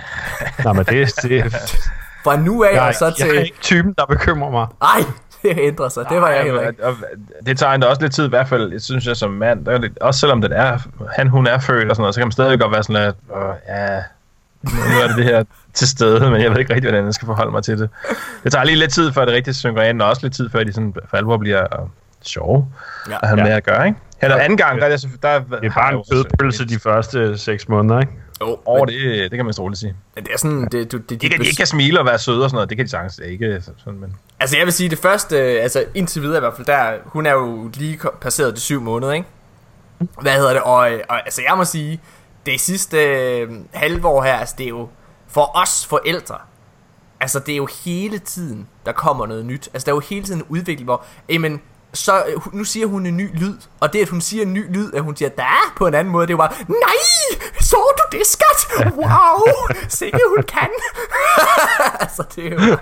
Nej, 0.64 0.74
men 0.74 0.86
det, 0.86 1.14
det 1.24 1.54
fra 2.24 2.36
nu 2.38 2.64
af 2.64 2.74
jeg, 2.74 2.82
og 2.82 2.88
er- 2.88 2.92
så 2.92 3.06
jeg 3.20 3.28
er 3.28 3.32
til... 3.32 3.40
ikke 3.46 3.58
typen, 3.62 3.94
der 3.98 4.06
bekymrer 4.06 4.52
mig. 4.52 4.68
Ej, 4.82 5.00
det 5.44 5.58
ændrer 5.62 5.90
sig. 5.90 6.06
Det 6.10 6.22
var 6.22 6.30
jeg 6.30 6.44
heller 6.44 6.68
ikke. 6.70 6.86
Og, 6.86 6.90
og, 6.92 6.98
det 7.46 7.58
tager 7.58 7.74
endda 7.74 7.88
også 7.88 8.02
lidt 8.02 8.14
tid, 8.14 8.26
i 8.26 8.30
hvert 8.30 8.48
fald, 8.48 8.72
jeg 8.72 8.82
synes 8.82 9.08
jeg 9.08 9.16
som 9.18 9.30
mand, 9.32 9.66
der 9.66 9.72
er 9.72 9.78
lidt, 9.78 9.98
også 10.00 10.20
selvom 10.20 10.42
den 10.42 10.52
er, 10.52 10.78
han, 11.16 11.28
hun 11.28 11.48
er 11.48 11.60
født 11.60 11.90
og 11.90 11.96
sådan 11.96 12.02
noget, 12.02 12.16
så 12.16 12.20
kan 12.22 12.26
man 12.28 12.32
stadig 12.32 12.60
godt 12.60 12.72
være 12.74 12.84
sådan 12.84 13.06
lidt, 13.06 13.16
åh, 13.36 13.54
ja, 13.70 13.98
nu 14.64 15.02
er 15.04 15.08
det 15.08 15.18
det 15.18 15.26
her 15.26 15.44
til 15.74 15.88
stede, 15.88 16.30
men 16.32 16.42
jeg 16.42 16.52
ved 16.52 16.60
ikke 16.60 16.74
rigtig, 16.74 16.90
hvordan 16.92 17.06
jeg 17.06 17.14
skal 17.14 17.26
forholde 17.26 17.52
mig 17.52 17.64
til 17.64 17.80
det. 17.80 17.90
Det 18.44 18.52
tager 18.52 18.64
lige 18.66 18.76
lidt 18.76 18.92
tid, 18.92 19.12
før 19.14 19.26
det 19.26 19.34
rigtig 19.34 19.56
synker 19.56 19.82
ind, 19.84 20.02
og 20.02 20.10
også 20.10 20.22
lidt 20.24 20.34
tid, 20.36 20.50
før 20.50 20.64
de 20.64 20.74
sådan 20.74 20.94
for 21.10 21.18
alvor 21.18 21.38
bliver 21.38 21.62
øh, 21.82 21.88
sjove 22.22 22.68
Ja. 23.10 23.16
at 23.22 23.28
have 23.28 23.40
Ja. 23.40 23.44
med 23.46 23.54
at 23.54 23.64
gøre, 23.64 23.88
ikke? 23.88 24.00
Eller 24.22 24.38
anden 24.38 24.58
gang, 24.58 24.80
der 24.80 24.86
er 24.86 24.90
det, 24.90 25.02
så- 25.02 25.08
der 25.24 25.40
Det 25.40 25.48
er 25.66 25.70
bare 25.76 25.94
en 25.94 26.04
fedpølse 26.14 26.66
de 26.68 26.80
første 26.80 27.38
seks 27.38 27.68
måneder, 27.70 28.00
ikke? 28.00 28.12
Jo, 28.42 28.58
Over 28.66 28.86
men, 28.86 28.88
det, 28.96 29.32
det 29.32 29.38
kan 29.38 29.46
man 29.46 29.54
roligt 29.60 29.80
sige. 29.80 29.96
men 30.16 30.24
det 30.24 30.34
er 30.34 30.38
sådan, 30.38 30.68
det, 30.72 30.92
du, 30.92 30.98
det, 30.98 31.10
De 31.10 31.16
det, 31.16 31.32
kan, 31.32 31.40
de 31.42 31.56
kan 31.56 31.68
smile 31.68 32.00
og 32.00 32.06
være 32.06 32.20
søde 32.20 32.44
og 32.44 32.50
sådan 32.50 32.56
noget, 32.56 32.70
det 32.70 32.78
kan 32.78 32.86
de 32.86 32.92
sagtens 32.92 33.20
ikke 33.26 33.62
sådan, 33.78 34.00
men... 34.00 34.16
Altså 34.40 34.58
jeg 34.58 34.66
vil 34.66 34.74
sige, 34.74 34.90
det 34.90 34.98
første, 34.98 35.38
altså 35.38 35.86
indtil 35.94 36.22
videre 36.22 36.38
i 36.38 36.40
hvert 36.40 36.54
fald, 36.56 36.68
der, 36.68 36.94
hun 37.06 37.26
er 37.26 37.32
jo 37.32 37.70
lige 37.74 38.00
passeret 38.22 38.56
de 38.56 38.60
syv 38.60 38.82
måneder, 38.82 39.14
ikke? 39.14 39.28
Hvad 40.22 40.36
hedder 40.36 40.54
det? 40.54 40.62
Og, 40.62 40.78
og 41.10 41.26
altså 41.26 41.42
jeg 41.50 41.58
må 41.58 41.66
sige, 41.66 42.00
det 42.46 42.60
sidste 42.60 42.98
øh, 42.98 43.50
halve 43.74 44.08
år 44.08 44.24
her, 44.24 44.34
altså 44.34 44.56
det 44.58 44.64
er 44.64 44.70
jo 44.70 44.90
for 45.28 45.58
os 45.58 45.86
forældre, 45.86 46.38
altså 47.20 47.40
det 47.40 47.52
er 47.52 47.58
jo 47.58 47.68
hele 47.86 48.20
tiden, 48.20 48.68
der 48.86 48.92
kommer 48.92 49.26
noget 49.26 49.46
nyt. 49.46 49.70
Altså 49.74 49.86
der 49.86 49.92
er 49.92 49.96
jo 49.96 50.00
hele 50.10 50.26
tiden 50.26 50.40
en 50.40 50.46
udvikling, 50.50 50.84
hvor, 50.86 51.06
jamen, 51.30 51.62
så 51.94 52.24
øh, 52.28 52.54
nu 52.56 52.64
siger 52.64 52.88
hun 52.88 53.06
en 53.06 53.18
ny 53.18 53.40
lyd, 53.40 53.58
og 53.80 53.94
det 53.94 54.02
at 54.02 54.10
hun 54.10 54.22
siger 54.22 54.44
en 54.46 54.54
ny 54.54 54.74
lyd, 54.76 54.94
at 54.94 55.02
hun 55.04 55.16
siger 55.16 55.30
da 55.30 55.44
på 55.78 55.88
en 55.88 55.94
anden 55.94 56.12
måde, 56.12 56.28
det 56.28 56.38
bare, 56.38 56.52
nej, 56.68 57.40
så 57.60 57.76
du 57.98 58.18
det 58.18 58.28
skat? 58.28 58.86
Wow, 58.96 59.42
sikke 59.88 60.20
hun 60.36 60.44
kan. 60.48 60.70
altså 62.02 62.24
det 62.36 62.46
er 62.54 62.66
jo, 62.68 62.78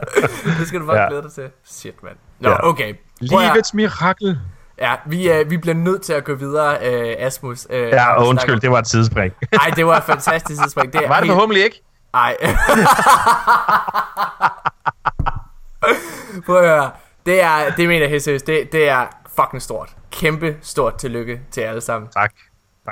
det 0.58 0.68
skal 0.68 0.80
du 0.80 0.86
bare 0.86 0.96
Ja. 1.00 1.08
glæde 1.08 1.22
dig 1.22 1.32
til. 1.32 1.44
Shit, 1.64 2.02
mand. 2.02 2.16
Nå, 2.40 2.50
Ja. 2.50 2.68
okay. 2.68 2.94
Livets 3.20 3.74
mirakel. 3.74 4.38
Ja, 4.78 4.94
vi, 5.06 5.30
øh, 5.30 5.50
vi 5.50 5.56
bliver 5.56 5.74
nødt 5.74 6.02
til 6.02 6.12
at 6.12 6.24
gå 6.24 6.34
videre, 6.34 6.76
øh, 6.92 7.16
Asmus. 7.18 7.66
Øh, 7.70 7.88
Ja, 7.88 8.24
undskyld, 8.28 8.60
det 8.60 8.70
var 8.70 8.78
et 8.78 8.86
tidsspring. 8.86 9.34
Nej, 9.52 9.70
det 9.76 9.86
var 9.86 9.96
et 9.96 10.04
fantastisk 10.04 10.60
tidsspring. 10.62 10.92
Det 10.92 11.00
Var 11.08 11.14
det 11.14 11.16
helt- 11.16 11.32
forhåbentlig 11.32 11.64
ikke? 11.64 11.82
Ej. 12.14 12.36
Prøv 16.46 16.56
at 16.56 16.68
høre. 16.68 16.90
Det 17.26 17.42
er, 17.42 17.70
det 17.76 17.88
mener 17.88 18.00
jeg 18.00 18.10
helt 18.10 18.22
seriøst. 18.22 18.46
Det, 18.46 18.72
det 18.72 18.88
er 18.88 19.06
fucking 19.36 19.62
stort. 19.62 19.90
Kæmpe 20.10 20.56
stort 20.62 20.94
tillykke 20.96 21.40
til 21.50 21.60
alle 21.60 21.80
sammen. 21.80 22.10
Tak. 22.10 22.32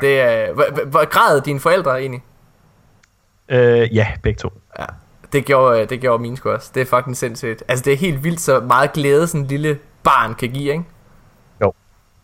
Det 0.00 0.20
er, 0.20 0.52
hvor, 0.52 0.64
hvor- 0.72 0.84
hvor 0.84 1.04
græd 1.04 1.40
dine 1.40 1.60
forældre 1.60 2.00
egentlig? 2.00 2.22
Øh, 3.48 3.96
ja, 3.96 4.06
begge 4.22 4.38
to. 4.38 4.52
Ja, 4.78 4.84
det 5.32 5.44
gjorde, 5.44 5.86
det 5.86 6.00
gjorde 6.00 6.22
mine 6.22 6.36
sgu 6.36 6.50
også. 6.50 6.70
Det 6.74 6.80
er 6.80 6.86
fucking 6.96 7.16
sindssygt. 7.16 7.62
Altså, 7.68 7.82
det 7.84 7.92
er 7.92 7.96
helt 7.96 8.24
vildt, 8.24 8.40
så 8.40 8.60
meget 8.60 8.92
glæde 8.92 9.26
sådan 9.26 9.40
en 9.40 9.46
lille 9.46 9.78
barn 10.02 10.34
kan 10.34 10.50
give, 10.50 10.72
ikke? 10.72 10.84
Jo. 11.60 11.74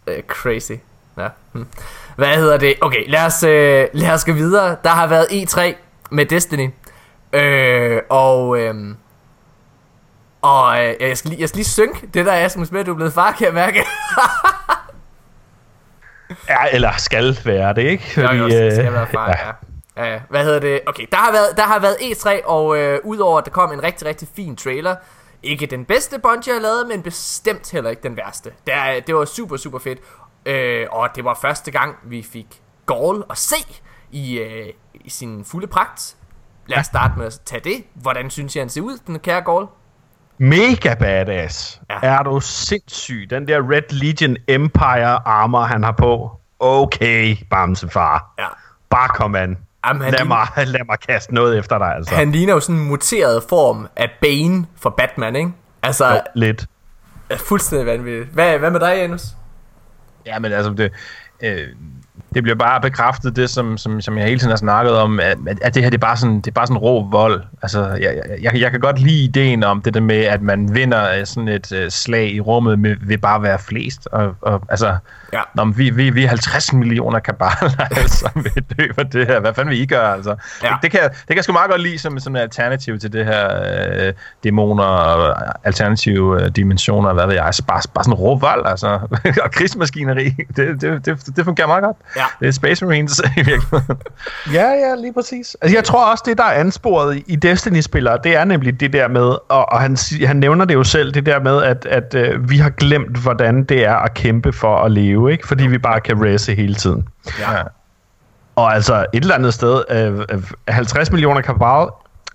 Øh, 0.06 0.22
crazy. 0.22 0.72
Ja. 1.18 1.28
Hm. 1.52 1.66
Hvad 2.16 2.36
hedder 2.36 2.56
det? 2.56 2.74
Okay, 2.80 3.05
lad 3.10 3.24
os, 3.26 3.43
øh, 3.43 3.89
lad 3.93 4.10
os 4.10 4.24
gå 4.24 4.32
videre. 4.32 4.76
Der 4.85 4.90
har 4.90 5.06
været 5.06 5.26
E3 5.26 5.74
med 6.10 6.26
Destiny. 6.26 6.70
Øh, 7.32 8.01
og... 8.09 8.59
Øh, 8.60 8.74
og 10.43 10.85
øh, 10.85 10.94
jeg, 11.01 11.19
skal 11.19 11.31
lige, 11.31 11.40
jeg 11.40 11.48
skal 11.48 11.56
lige 11.56 11.66
synke 11.69 12.06
det 12.15 12.27
der 12.27 12.32
Asmus 12.32 12.70
med, 12.70 12.81
at 12.81 12.86
du 12.86 12.90
er 12.90 12.97
blevet 12.97 13.12
far, 13.12 13.32
kan 13.32 13.47
jeg 13.47 13.55
mærke. 13.55 13.85
Ja, 16.48 16.56
eller 16.73 16.93
skal 16.97 17.39
være 17.44 17.74
det, 17.74 17.82
ikke? 17.82 18.05
Fordi, 18.15 18.36
jo, 18.36 18.43
jo, 18.43 18.48
det 18.48 18.73
skal 18.73 18.86
øh, 18.86 18.93
være 18.93 19.06
far, 19.06 19.28
ja. 19.28 19.47
ja. 19.47 19.52
Ja, 19.97 20.12
ja. 20.12 20.20
hvad 20.31 20.44
hedder 20.44 20.60
det? 20.60 20.81
Okay, 20.86 21.06
der 21.12 21.16
har 21.16 21.32
været, 21.32 21.56
der 21.56 21.62
har 21.62 21.78
været 21.78 21.94
E3, 21.94 22.47
og 22.47 22.78
øh, 22.78 23.01
udover 23.05 23.39
at 23.39 23.44
der 23.44 23.51
kom 23.51 23.73
en 23.73 23.82
rigtig, 23.82 24.06
rigtig 24.06 24.28
fin 24.36 24.56
trailer, 24.56 24.97
ikke 25.43 25.66
den 25.66 25.85
bedste 25.85 26.19
Bungie 26.19 26.52
har 26.52 26.60
lavet, 26.60 26.89
men 26.89 27.02
bestemt 27.02 27.70
heller 27.70 27.90
ikke 27.90 28.02
den 28.02 28.16
værste. 28.16 28.52
Det, 28.66 28.74
er, 28.74 29.01
det 29.01 29.15
var 29.15 29.24
super, 29.24 29.56
super 29.56 29.78
fedt. 29.78 29.98
Øh, 30.47 30.86
og 30.90 31.09
det 31.16 31.24
var 31.24 31.39
første 31.43 31.70
gang, 31.70 31.97
vi 32.05 32.23
fik 32.32 32.62
Gaul 32.86 33.24
at 33.31 33.39
se 33.39 33.56
i, 34.10 34.39
øh, 34.39 34.73
i 34.94 35.10
sin 35.10 35.44
fulde 35.44 35.66
pragt. 35.66 36.16
Lad 36.66 36.78
os 36.78 36.86
starte 36.86 37.15
med 37.16 37.27
at 37.27 37.40
tage 37.44 37.60
det. 37.60 37.85
Hvordan 37.94 38.31
synes 38.31 38.56
jeg, 38.56 38.62
han 38.62 38.69
ser 38.69 38.81
ud, 38.81 38.98
den 39.06 39.19
kære 39.19 39.40
Gaul? 39.43 39.66
Mega 40.39 40.94
badass. 40.94 41.81
Ja. 41.90 41.98
Er 42.02 42.23
du 42.23 42.40
sindssyg? 42.40 43.27
Den 43.31 43.48
der 43.48 43.70
Red 43.70 43.82
Legion 43.90 44.36
Empire 44.48 45.28
armor, 45.28 45.60
han 45.62 45.82
har 45.82 45.93
på. 45.93 46.31
Okay, 46.60 47.36
Bamsefar. 47.51 48.35
Ja. 48.39 48.47
Bare 48.90 49.09
kom 49.09 49.35
an. 49.35 49.59
Jamen, 49.86 50.02
han, 50.02 50.12
Lad 50.12 50.19
ligner, 50.20 50.24
mig, 50.56 50.66
lad 50.74 50.81
mig 50.86 50.98
kaste 51.09 51.35
noget 51.35 51.59
efter 51.59 51.78
dig, 51.78 51.94
altså. 51.94 52.15
han 52.15 52.32
ligner 52.32 52.52
jo 52.52 52.60
sådan 52.60 52.81
en 52.81 52.89
muteret 52.89 53.43
form 53.48 53.89
af 53.97 54.10
Bane 54.20 54.66
for 54.77 54.90
Batman, 54.90 55.36
ikke? 55.36 55.51
Altså, 55.82 56.06
Jo, 56.15 56.20
lidt. 56.35 56.66
er 57.31 57.36
fuldstændig 57.36 57.86
vanvittigt. 57.86 58.35
Hvad, 58.35 58.59
hvad 58.59 58.70
med 58.70 58.81
dig, 58.81 58.97
Janus? 58.97 59.23
Ja, 60.27 60.39
men 60.39 60.52
altså, 60.52 60.73
det, 60.73 60.93
øh, 61.43 61.69
det 62.34 62.42
bliver 62.42 62.56
bare 62.56 62.80
bekræftet, 62.80 63.36
det 63.36 63.50
som, 63.50 63.78
som, 63.78 64.00
som 64.00 64.18
jeg 64.18 64.26
hele 64.26 64.38
tiden 64.38 64.50
har 64.50 64.56
snakket 64.56 64.94
om, 64.96 65.20
at, 65.20 65.38
at- 65.62 65.74
det 65.74 65.82
her 65.82 65.90
det 65.90 65.96
er, 65.96 66.06
bare 66.06 66.16
sådan, 66.16 66.36
det 66.36 66.46
er 66.46 66.52
bare 66.52 66.66
sådan 66.66 66.78
rå 66.78 67.09
vold. 67.10 67.42
Altså, 67.62 67.86
jeg, 67.86 68.22
jeg, 68.42 68.60
jeg, 68.60 68.70
kan 68.70 68.80
godt 68.80 68.98
lide 69.00 69.24
ideen 69.24 69.64
om 69.64 69.82
det 69.82 69.94
der 69.94 70.00
med, 70.00 70.24
at 70.24 70.42
man 70.42 70.74
vinder 70.74 71.18
øh, 71.18 71.26
sådan 71.26 71.48
et 71.48 71.72
uh, 71.72 71.78
slag 71.88 72.30
i 72.32 72.40
rummet 72.40 72.78
med, 72.78 72.96
ved 73.00 73.18
bare 73.18 73.36
at 73.36 73.42
være 73.42 73.59
flest. 73.59 74.09
Og, 74.12 74.34
og, 74.42 74.62
altså, 74.68 74.96
Ja. 75.32 75.40
Nå, 75.55 75.64
men 75.64 75.78
vi, 75.78 75.90
vi, 75.90 76.10
vi 76.10 76.24
er 76.24 76.28
50 76.28 76.72
millioner 76.72 77.18
kabaler, 77.18 77.86
altså, 78.00 78.30
ved 78.34 78.62
dø 78.78 78.86
for 78.94 79.02
det 79.02 79.26
her. 79.26 79.40
Hvad 79.40 79.55
fanden 79.55 79.70
vil 79.70 79.80
I 79.80 79.86
gøre, 79.86 80.14
altså? 80.14 80.36
Ja. 80.62 80.68
Det, 80.68 80.76
det, 80.82 80.90
kan, 80.90 81.00
det 81.02 81.26
kan 81.26 81.36
jeg 81.36 81.44
sgu 81.44 81.52
meget 81.52 81.70
godt 81.70 81.82
lide 81.82 81.98
som, 81.98 82.18
som 82.18 82.36
et 82.36 82.40
alternativ 82.40 82.98
til 82.98 83.12
det 83.12 83.24
her 83.26 83.48
øh, 84.06 84.12
dæmoner 84.44 84.84
og 84.84 85.36
alternative 85.64 86.42
øh, 86.44 86.50
dimensioner, 86.56 87.12
hvad 87.12 87.26
ved 87.26 87.34
jeg. 87.34 87.44
Altså, 87.44 87.64
bare, 87.64 87.82
bare 87.94 88.05
sådan 88.05 88.14
rå 88.14 88.36
vold, 88.38 88.66
altså. 88.66 88.88
og 89.44 89.50
krigsmaskineri. 89.50 90.30
Det, 90.56 90.80
det, 90.80 91.06
det, 91.06 91.36
det 91.36 91.44
fungerer 91.44 91.66
meget 91.66 91.82
godt. 91.82 91.96
Ja. 92.16 92.24
Det 92.40 92.48
er 92.48 92.52
Space 92.52 92.84
Marines 92.84 93.18
i 93.36 93.42
virkeligheden. 93.42 93.96
Ja, 94.52 94.68
ja, 94.68 94.94
lige 94.98 95.12
præcis. 95.12 95.56
Altså, 95.62 95.76
jeg 95.76 95.84
tror 95.84 96.10
også, 96.10 96.24
det 96.26 96.38
der 96.38 96.44
er 96.44 96.52
ansporet 96.52 97.22
i- 97.26 97.36
Destiny-spillere, 97.36 98.18
det 98.24 98.36
er 98.36 98.44
nemlig 98.44 98.80
det 98.80 98.92
der 98.92 99.09
med, 99.09 99.22
og, 99.48 99.72
og 99.72 99.80
han, 99.80 99.96
han 100.26 100.36
nævner 100.36 100.64
det 100.64 100.74
jo 100.74 100.84
selv, 100.84 101.14
det 101.14 101.26
der 101.26 101.40
med, 101.40 101.62
at, 101.62 101.86
at 101.90 102.14
øh, 102.14 102.50
vi 102.50 102.59
har 102.59 102.70
glemt, 102.70 103.16
hvordan 103.22 103.64
det 103.64 103.84
er 103.86 103.94
at 103.96 104.14
kæmpe 104.14 104.52
for 104.52 104.76
at 104.78 104.92
leve, 104.92 105.32
ikke? 105.32 105.48
Fordi 105.48 105.66
vi 105.66 105.78
bare 105.78 106.00
kan 106.00 106.24
race 106.32 106.55
hele 106.55 106.74
tiden. 106.74 107.09
ja. 107.40 107.62
Og 108.56 108.74
altså, 108.74 109.06
et 109.12 109.20
eller 109.22 109.34
andet 109.34 109.55
sted, 109.55 109.82
øh, 109.90 110.18
øh, 110.30 110.42
50 110.68 111.10
millioner 111.10 111.40
kabal, 111.40 111.88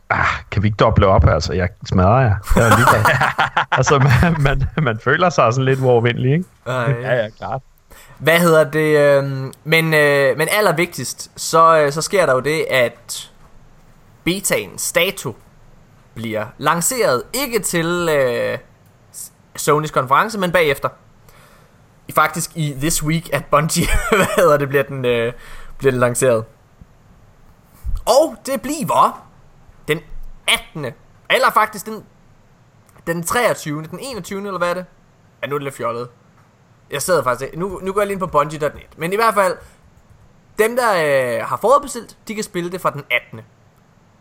ah, 0.09 0.25
kan 0.51 0.63
vi 0.63 0.67
ikke 0.67 0.75
doble 0.75 1.07
op, 1.07 1.27
altså? 1.27 1.53
Jeg 1.53 1.69
smadrer 1.85 2.19
jer. 2.21 2.35
Jeg 2.55 2.67
er 2.67 3.67
altså, 3.77 3.99
man, 3.99 4.35
man, 4.39 4.63
man 4.83 4.99
føler 5.03 5.29
sig 5.29 5.53
sådan 5.53 5.65
lidt 5.65 5.79
uovervindelig, 5.79 6.31
ikke? 6.31 6.45
ja, 6.67 7.15
ja, 7.23 7.29
klart. 7.37 7.61
Hvad 8.23 8.39
hedder 8.39 8.63
det? 8.63 8.97
Øh, 8.97 9.23
men, 9.63 9.93
øh, 9.93 10.37
men 10.37 10.47
allervigtigst, 10.51 11.31
så, 11.35 11.77
øh, 11.77 11.91
så 11.91 12.01
sker 12.01 12.25
der 12.25 12.33
jo 12.33 12.39
det, 12.39 12.65
at 12.69 13.31
betaen 14.23 14.77
Stato 14.77 15.35
bliver 16.15 16.45
lanceret 16.57 17.23
ikke 17.33 17.59
til 17.59 18.09
øh, 18.09 18.57
Sonys 19.55 19.91
konference, 19.91 20.39
men 20.39 20.51
bagefter. 20.51 20.89
Faktisk 22.15 22.51
i 22.55 22.75
this 22.79 23.03
week 23.03 23.33
at 23.33 23.45
Bungie, 23.45 23.87
hvad 24.15 24.35
hedder 24.35 24.57
det, 24.57 24.69
bliver 24.69 24.83
den, 24.83 25.05
øh, 25.05 25.33
bliver 25.77 25.91
den 25.91 25.99
lanceret. 25.99 26.45
Og 28.05 28.35
det 28.45 28.61
bliver 28.61 29.23
den 29.87 29.99
18. 30.47 30.85
Eller 31.29 31.51
faktisk 31.53 31.85
den, 31.85 32.03
den 33.07 33.23
23. 33.23 33.83
Den 33.83 33.99
21. 34.01 34.39
eller 34.39 34.57
hvad 34.57 34.69
er 34.69 34.73
det? 34.73 34.85
Ja, 35.41 35.47
nu 35.47 35.55
er 35.55 35.59
det 35.59 35.63
lidt 35.63 35.75
fjollet. 35.75 36.09
Jeg 36.93 37.01
sidder 37.01 37.23
faktisk 37.23 37.55
nu, 37.55 37.79
nu 37.83 37.93
går 37.93 38.01
jeg 38.01 38.07
lige 38.07 38.13
ind 38.13 38.19
på 38.19 38.27
Bungie.net. 38.27 38.97
Men 38.97 39.13
i 39.13 39.15
hvert 39.15 39.33
fald, 39.33 39.55
dem 40.59 40.75
der 40.75 40.91
øh, 40.93 41.47
har 41.47 41.57
forudbestilt, 41.57 42.17
de 42.27 42.35
kan 42.35 42.43
spille 42.43 42.71
det 42.71 42.81
fra 42.81 42.91
den 42.91 43.03
18. 43.11 43.41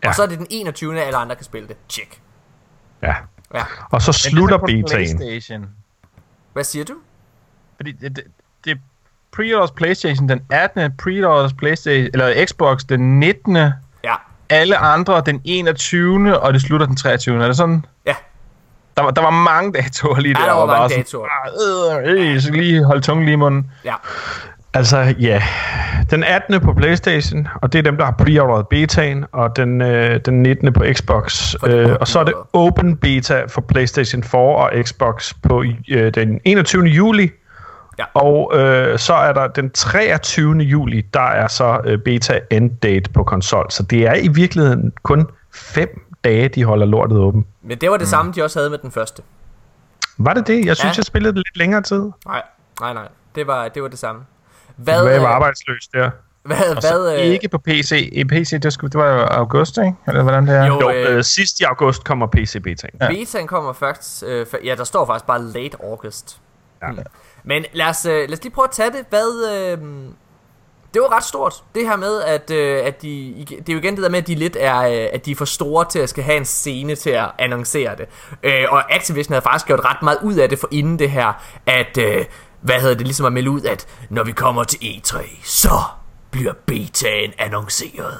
Ja. 0.03 0.09
Og 0.09 0.15
så 0.15 0.23
er 0.23 0.27
det 0.27 0.39
den 0.39 0.47
21. 0.49 1.01
alle 1.01 1.17
andre 1.17 1.35
kan 1.35 1.45
spille 1.45 1.67
det. 1.67 1.77
Check. 1.89 2.21
Ja. 3.01 3.15
Ja. 3.53 3.63
Og 3.91 4.01
så 4.01 4.11
slutter 4.11 4.57
er 4.57 4.61
betaen. 4.61 4.85
PlayStation. 5.17 5.69
Hvad 6.53 6.63
siger 6.63 6.85
du? 6.85 6.93
Fordi 7.75 7.91
det, 7.91 8.15
det, 8.15 8.23
det 8.65 8.71
er 8.71 8.75
pre-orders 9.31 9.71
PlayStation 9.71 10.29
den 10.29 10.41
18. 10.49 10.91
Pre-orders 10.97 11.53
PlayStation, 11.53 12.09
eller 12.13 12.45
Xbox 12.45 12.83
den 12.83 13.19
19. 13.19 13.55
Ja. 13.55 13.71
Alle 14.49 14.77
andre 14.77 15.23
den 15.25 15.41
21. 15.43 16.39
Og 16.39 16.53
det 16.53 16.61
slutter 16.61 16.85
den 16.85 16.95
23. 16.95 17.43
Er 17.43 17.47
det 17.47 17.57
sådan? 17.57 17.85
Ja. 18.05 18.15
Der 18.97 19.03
var, 19.03 19.11
der 19.11 19.21
var 19.21 19.29
mange 19.29 19.71
datoer 19.73 20.19
lige 20.19 20.35
Ja, 20.39 20.43
der. 20.43 20.49
der 20.49 20.59
var 20.59 20.65
hvor 20.65 20.75
mange 20.75 20.89
bare 20.89 20.97
datoer. 20.97 21.27
Sådan, 21.89 22.05
øh, 22.15 22.21
øh, 22.27 22.33
jeg 22.33 22.41
skal 22.41 22.55
lige 22.55 22.83
holde 22.83 23.01
tungen 23.01 23.25
lige 23.25 23.33
i 23.33 23.37
munden. 23.37 23.71
Ja. 23.85 23.93
Altså, 24.73 25.15
ja. 25.19 25.43
Den 26.11 26.23
18. 26.23 26.61
på 26.61 26.73
PlayStation, 26.73 27.47
og 27.61 27.73
det 27.73 27.79
er 27.79 27.83
dem, 27.83 27.97
der 27.97 28.05
har 28.05 28.11
pre-orderet 28.11 28.67
betaen, 28.67 29.25
og 29.31 29.55
den, 29.55 29.81
øh, 29.81 30.19
den 30.25 30.43
19. 30.43 30.73
på 30.73 30.83
Xbox. 30.93 31.55
Øh, 31.67 31.89
var 31.89 31.95
og 31.95 32.07
så 32.07 32.19
er 32.19 32.23
det 32.23 32.33
open 32.53 32.97
beta 32.97 33.43
for 33.47 33.61
PlayStation 33.61 34.23
4 34.23 34.41
og 34.41 34.71
Xbox 34.83 35.33
på 35.43 35.63
øh, 35.91 36.13
den 36.13 36.39
21. 36.45 36.83
juli. 36.83 37.31
Ja. 37.99 38.03
Og 38.13 38.51
øh, 38.55 38.99
så 38.99 39.13
er 39.13 39.33
der 39.33 39.47
den 39.47 39.69
23. 39.71 40.57
juli, 40.57 41.01
der 41.13 41.27
er 41.29 41.47
så 41.47 41.79
øh, 41.85 41.99
beta 41.99 42.39
end 42.51 42.71
date 42.83 43.09
på 43.09 43.23
konsol. 43.23 43.65
Så 43.69 43.83
det 43.83 44.07
er 44.07 44.15
i 44.15 44.27
virkeligheden 44.27 44.93
kun 45.03 45.27
fem 45.53 45.89
dage, 46.23 46.47
de 46.49 46.63
holder 46.63 46.85
lortet 46.85 47.17
åben. 47.17 47.45
Men 47.61 47.77
det 47.77 47.91
var 47.91 47.97
det 47.97 48.07
samme, 48.07 48.31
de 48.35 48.43
også 48.43 48.59
havde 48.59 48.69
med 48.69 48.77
den 48.77 48.91
første. 48.91 49.21
Var 50.17 50.33
det 50.33 50.47
det? 50.47 50.65
Jeg 50.65 50.77
synes, 50.77 50.95
Ja. 50.95 50.99
jeg 50.99 51.05
spillede 51.05 51.33
det 51.35 51.37
lidt 51.47 51.57
længere 51.57 51.81
tid. 51.81 52.09
Nej, 52.25 52.41
nej, 52.79 52.93
nej. 52.93 53.07
Det 53.35 53.47
var 53.47 53.67
det, 53.67 53.81
var 53.83 53.87
det 53.89 53.99
samme. 53.99 54.21
Hvad, 54.75 55.01
Hvad, 55.01 55.11
jeg 55.11 55.21
var 55.21 55.29
øh, 55.29 55.35
arbejdsløs 55.35 55.87
der. 55.93 56.09
hvad, 56.43 56.75
Og 56.75 56.81
så 56.81 56.99
hvad, 57.01 57.15
øh, 57.19 57.25
ikke 57.25 57.47
på 57.49 57.57
PC. 57.57 58.09
I 58.11 58.23
PC, 58.23 58.59
det, 58.61 58.73
skulle, 58.73 58.91
det 58.91 58.99
var 58.99 59.25
august, 59.27 59.77
ikke? 59.77 59.93
Eller 60.07 60.23
hvordan 60.23 60.47
det 60.47 60.55
er? 60.55 60.65
Jo, 60.65 60.79
Jo, 60.81 60.89
øh, 60.91 61.17
øh, 61.17 61.23
sidst 61.23 61.59
i 61.59 61.63
august 61.63 62.03
kommer 62.03 62.27
PC-betaen. 62.27 62.93
Ja. 63.01 63.07
Betaen 63.07 63.47
kommer 63.47 63.73
først, 63.73 64.23
øh, 64.27 64.45
fa- 64.53 64.65
ja, 64.65 64.75
der 64.75 64.83
står 64.83 65.05
faktisk 65.05 65.25
bare 65.25 65.41
late 65.41 65.77
August. 65.83 66.39
Ja. 66.81 66.87
Men 67.43 67.65
lad 67.73 67.85
os, 67.87 68.05
øh, 68.05 68.11
lad 68.29 68.33
os 68.33 68.43
lige 68.43 68.53
prøve 68.53 68.65
at 68.65 68.71
tage 68.71 68.91
det. 68.91 69.05
Hvad, 69.09 69.51
øh, 69.55 69.77
det 70.93 71.01
var 71.01 71.11
ret 71.17 71.23
stort, 71.23 71.53
det 71.75 71.87
her 71.87 71.95
med, 71.95 72.21
at, 72.21 72.51
øh, 72.51 72.85
at 72.85 73.01
de, 73.01 73.45
det 73.49 73.69
er 73.69 73.73
jo 73.73 73.79
igen 73.79 73.95
det 73.95 74.03
der 74.03 74.09
med, 74.09 74.19
at 74.19 74.27
de 74.27 74.35
lidt 74.35 74.57
er, 74.59 74.77
øh, 74.79 75.07
at 75.13 75.25
de 75.25 75.31
er 75.31 75.35
for 75.35 75.45
store 75.45 75.85
til 75.89 75.99
at 75.99 76.09
skal 76.09 76.23
have 76.23 76.37
en 76.37 76.45
scene 76.45 76.95
til 76.95 77.09
at 77.09 77.25
annoncere 77.39 77.95
det. 77.95 78.05
Øh, 78.43 78.65
og 78.69 78.93
Activision 78.95 79.33
havde 79.33 79.41
faktisk 79.41 79.65
gjort 79.65 79.79
ret 79.85 80.01
meget 80.01 80.17
ud 80.23 80.35
af 80.35 80.49
det 80.49 80.59
for 80.59 80.67
inden 80.71 80.99
det 80.99 81.11
her, 81.11 81.33
at, 81.65 81.97
øh, 81.97 82.25
hvad 82.61 82.79
hedder 82.81 82.95
det, 82.95 83.05
ligesom 83.07 83.25
at 83.25 83.33
melde 83.33 83.49
ud, 83.49 83.61
at 83.61 83.87
når 84.09 84.23
vi 84.23 84.31
kommer 84.31 84.63
til 84.63 84.77
E3, 84.77 85.17
så 85.43 85.69
bliver 86.31 86.53
betaen 86.65 87.31
annonceret. 87.37 88.17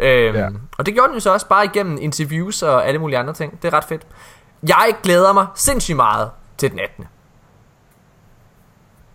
Øhm, 0.00 0.36
ja. 0.36 0.48
Og 0.78 0.86
det 0.86 0.94
gjorde 0.94 1.08
den 1.08 1.14
jo 1.16 1.20
så 1.20 1.32
også 1.32 1.46
bare 1.48 1.64
igennem 1.64 1.98
interviews 2.00 2.62
og 2.62 2.86
alle 2.88 2.98
mulige 2.98 3.18
andre 3.18 3.32
ting. 3.34 3.62
Det 3.62 3.72
er 3.72 3.76
ret 3.76 3.84
fedt. 3.84 4.02
Jeg 4.68 4.94
glæder 5.02 5.32
mig 5.32 5.46
sindssygt 5.54 5.96
meget 5.96 6.30
til 6.58 6.70
den 6.70 6.78
18. 6.80 7.06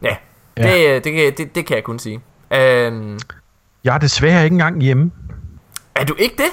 Ja, 0.01 0.17
ja. 0.57 0.63
Det, 0.95 1.03
det, 1.03 1.13
kan- 1.13 1.33
det, 1.37 1.55
det 1.55 1.65
kan 1.65 1.75
jeg 1.75 1.83
kun 1.83 1.99
sige. 1.99 2.21
Øhm, 2.53 3.19
Jeg 3.83 3.95
er 3.95 3.99
desværre 3.99 4.43
ikke 4.43 4.53
engang 4.53 4.81
hjemme. 4.81 5.11
er 5.95 6.05
du 6.05 6.15
ikke 6.17 6.35
det? 6.37 6.49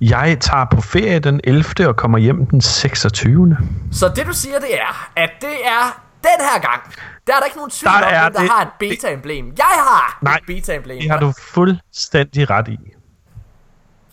Jeg 0.00 0.36
tager 0.40 0.64
på 0.74 0.80
ferie 0.80 1.18
den 1.18 1.40
11. 1.44 1.88
og 1.88 1.96
kommer 1.96 2.18
hjem 2.18 2.46
den 2.46 2.60
26. 2.60 3.56
Så 3.92 4.08
det 4.16 4.26
du 4.26 4.32
siger, 4.32 4.58
det 4.58 4.80
er, 4.80 5.10
at 5.16 5.30
det 5.40 5.66
er 5.66 6.02
den 6.22 6.46
her 6.52 6.60
gang. 6.60 6.82
Der 7.26 7.34
er 7.34 7.38
der 7.38 7.44
ikke 7.44 7.56
nogen 7.56 7.70
tvivl 7.70 7.92
Der 7.92 7.98
om, 7.98 8.04
er 8.14 8.28
der 8.28 8.40
det- 8.40 8.50
har 8.50 8.62
et 8.62 8.68
beta-emblem. 8.78 9.52
Jeg 9.58 9.64
har 9.66 10.18
Nej, 10.22 10.36
et 10.36 10.42
beta-emblem. 10.46 10.98
Det 11.00 11.10
har 11.10 11.20
du 11.20 11.32
fuldstændig 11.38 12.50
ret 12.50 12.68
i. 12.68 12.78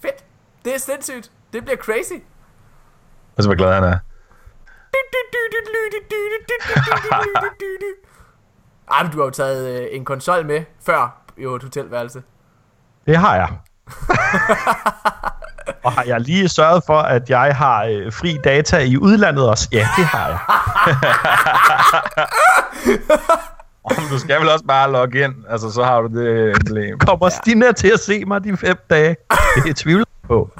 Fedt. 0.01 0.23
det 0.65 0.75
er 0.75 0.79
sindssygt. 0.79 1.31
Det 1.53 1.63
bliver 1.65 1.77
crazy. 1.77 2.13
Og 3.37 3.43
så 3.43 3.49
hvor 3.49 3.55
glad 3.55 3.73
han 3.73 3.83
er. 3.83 3.97
Ej, 8.91 9.03
men 9.03 9.11
du 9.11 9.17
har 9.17 9.25
jo 9.25 9.29
taget 9.29 9.81
øh, 9.81 9.87
en 9.91 10.05
konsol 10.05 10.45
med 10.45 10.63
før 10.85 11.21
i 11.37 11.43
et 11.43 11.63
hotelværelse. 11.63 12.23
Det 13.07 13.17
har 13.17 13.35
jeg. 13.35 13.49
Og 15.83 15.91
har 15.91 16.03
jeg 16.03 16.21
lige 16.21 16.49
sørget 16.49 16.83
for, 16.85 16.99
at 16.99 17.29
jeg 17.29 17.55
har 17.55 17.83
øh, 17.83 18.13
fri 18.13 18.37
data 18.43 18.77
i 18.77 18.97
udlandet 18.97 19.49
også? 19.49 19.69
Ja, 19.71 19.87
det 19.97 20.05
har 20.05 20.27
jeg. 20.27 20.39
Om 23.83 23.95
du 24.11 24.19
skal 24.19 24.39
vel 24.39 24.49
også 24.49 24.65
bare 24.65 24.91
logge 24.91 25.23
ind, 25.23 25.33
altså 25.49 25.71
så 25.71 25.83
har 25.83 26.01
du 26.01 26.19
det 26.19 26.55
emblem. 26.55 26.99
Kommer 26.99 27.25
ja. 27.25 27.29
Stina 27.29 27.71
til 27.71 27.87
at 27.87 27.99
se 27.99 28.25
mig 28.25 28.43
de 28.43 28.57
fem 28.57 28.77
dage? 28.89 29.15
Det 29.63 29.69
er 29.69 29.73
tvivl 29.73 30.05
på. 30.27 30.51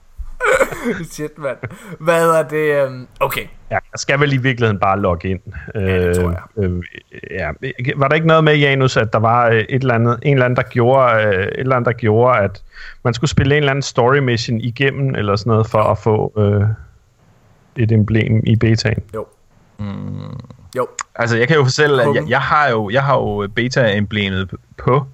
Shit, 1.12 1.38
mand. 1.38 1.56
Hvad 2.00 2.30
er 2.30 2.42
det? 2.42 2.86
Um... 2.86 3.08
Okay. 3.20 3.46
Ja, 3.70 3.74
jeg 3.74 3.98
skal 3.98 4.20
vel 4.20 4.32
i 4.32 4.36
virkeligheden 4.36 4.80
bare 4.80 5.00
logge 5.00 5.28
ind. 5.28 5.40
Ja, 5.74 6.08
det 6.08 6.16
tror 6.16 6.30
jeg. 6.30 6.42
Øh, 6.56 6.70
øh, 6.72 6.82
ja. 7.30 7.50
Var 7.96 8.08
der 8.08 8.14
ikke 8.14 8.26
noget 8.26 8.44
med, 8.44 8.56
Janus, 8.56 8.96
at 8.96 9.12
der 9.12 9.18
var 9.18 9.48
øh, 9.48 9.56
et 9.58 9.82
eller 9.82 9.94
andet, 9.94 10.18
en 10.22 10.32
eller 10.32 10.44
anden, 10.44 10.56
der 10.56 10.62
gjorde, 10.62 11.26
øh, 11.26 11.42
et 11.42 11.50
eller 11.56 11.76
andet, 11.76 11.86
der 11.86 11.92
gjorde, 11.92 12.38
at 12.38 12.62
man 13.02 13.14
skulle 13.14 13.30
spille 13.30 13.54
en 13.54 13.62
eller 13.62 13.70
anden 13.70 13.82
story 13.82 14.18
mission 14.18 14.60
igennem, 14.60 15.14
eller 15.14 15.36
sådan 15.36 15.50
noget, 15.50 15.66
for 15.66 15.78
at 15.78 15.98
få 15.98 16.32
øh, 16.38 16.66
et 17.76 17.92
emblem 17.92 18.42
i 18.46 18.56
betaen? 18.56 19.02
Jo. 19.14 19.26
Mm. 19.78 19.86
Jo. 20.76 20.86
Altså, 21.14 21.36
jeg 21.36 21.48
kan 21.48 21.56
jo 21.56 21.64
fortælle, 21.64 22.02
at 22.02 22.14
jeg, 22.14 22.24
jeg 22.28 22.40
har 22.40 22.68
jo, 22.68 22.90
jeg 22.90 23.04
har 23.04 23.14
jo 23.14 23.48
beta-emblemet 23.54 24.50
på 24.76 25.06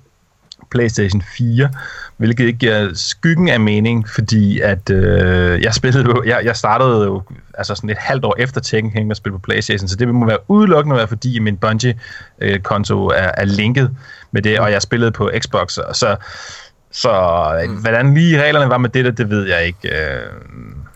PlayStation 0.75 1.23
4, 1.37 1.69
hvilket 2.17 2.45
ikke 2.45 2.59
giver 2.59 2.91
skyggen 2.95 3.49
af 3.49 3.61
mening, 3.61 4.09
fordi 4.09 4.61
at 4.61 4.91
øh, 4.91 5.63
jeg 5.63 5.75
spillede 5.75 6.05
jo, 6.05 6.23
jeg, 6.27 6.41
jeg 6.45 6.57
startede 6.57 7.05
jo 7.05 7.23
altså 7.55 7.75
sådan 7.75 7.91
et 7.91 7.99
halvt 7.99 8.25
år 8.25 8.35
efter 8.39 8.61
Tekken 8.61 8.93
King 8.93 9.07
med 9.07 9.13
at 9.13 9.17
spille 9.17 9.39
på 9.39 9.43
PlayStation, 9.43 9.89
så 9.89 9.97
det 9.97 10.09
må 10.09 10.27
være 10.27 10.39
udelukkende 10.49 10.97
være, 10.97 11.09
fordi 11.09 11.39
min 11.39 11.57
Bungie-konto 11.57 13.07
er, 13.07 13.31
er 13.37 13.45
linket 13.45 13.97
med 14.33 14.43
det, 14.43 14.59
og 14.59 14.73
jeg 14.73 14.83
spillede 14.83 15.13
på 15.13 15.31
Xbox, 15.39 15.73
så, 15.73 16.17
så 16.91 17.67
mm. 17.69 17.75
hvordan 17.75 18.15
lige 18.15 18.43
reglerne 18.43 18.71
var 18.71 18.79
med 18.79 18.91
det, 18.91 19.19
det 19.19 19.31
ved 19.31 19.47
jeg 19.47 19.67
ikke. 19.67 19.89
Øh. 19.89 20.23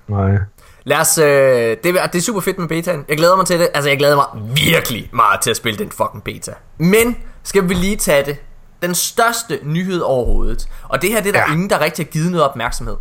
Nej. 0.09 0.39
Lad 0.85 0.97
os, 0.97 1.19
øh, 1.19 1.25
det, 1.25 1.87
er, 1.87 2.07
det 2.07 2.19
er 2.19 2.23
super 2.23 2.41
fedt 2.41 2.59
med 2.59 2.69
betaen. 2.69 3.05
Jeg 3.09 3.17
glæder 3.17 3.37
mig 3.37 3.47
til 3.47 3.59
det. 3.59 3.69
Altså, 3.75 3.91
jeg 3.91 3.99
glæder 3.99 4.17
mig 4.17 4.57
virkelig 4.57 5.11
meget 5.13 5.41
til 5.41 5.51
at 5.51 5.57
spille 5.57 5.79
den 5.79 5.91
fucking 5.91 6.25
beta. 6.25 6.53
Men 6.79 7.17
skal 7.43 7.69
vi 7.69 7.75
lige 7.75 7.97
tage 7.97 8.25
det 8.25 8.37
den 8.83 8.95
største 8.95 9.61
nyhed 9.63 10.01
overhovedet. 10.01 10.69
Og 10.89 11.03
det 11.03 11.11
her, 11.11 11.21
det 11.21 11.29
er 11.29 11.33
der 11.33 11.45
ja. 11.49 11.53
ingen, 11.53 11.71
der 11.71 11.81
rigtig 11.81 12.07
har 12.07 12.11
givet 12.11 12.31
noget 12.31 12.49
opmærksomhed. 12.49 12.97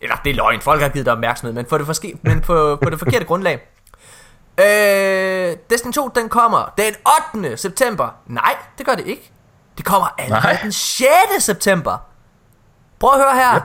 Eller 0.00 0.16
det 0.24 0.30
er 0.30 0.34
løgn, 0.34 0.60
folk 0.60 0.82
har 0.82 0.88
givet 0.88 1.06
det 1.06 1.12
opmærksomhed, 1.12 1.54
men, 1.54 1.66
for 1.68 1.78
det, 1.78 1.86
forske, 1.86 2.18
men 2.22 2.40
på, 2.40 2.78
på 2.82 2.90
det 2.90 2.98
forkerte 2.98 3.24
grundlag. 3.24 3.68
Øh, 4.60 5.56
Destiny 5.70 5.92
2, 5.92 6.08
den 6.08 6.28
kommer 6.28 6.74
den 6.78 6.94
8. 7.34 7.56
september. 7.56 8.08
Nej, 8.26 8.56
det 8.78 8.86
gør 8.86 8.94
det 8.94 9.06
ikke. 9.06 9.32
Det 9.76 9.84
kommer 9.84 10.14
allerede 10.18 10.58
den 10.62 10.72
6. 10.72 11.08
september. 11.38 11.98
Prøv 12.98 13.10
at 13.10 13.18
høre 13.18 13.34
her. 13.34 13.54
Ja. 13.54 13.60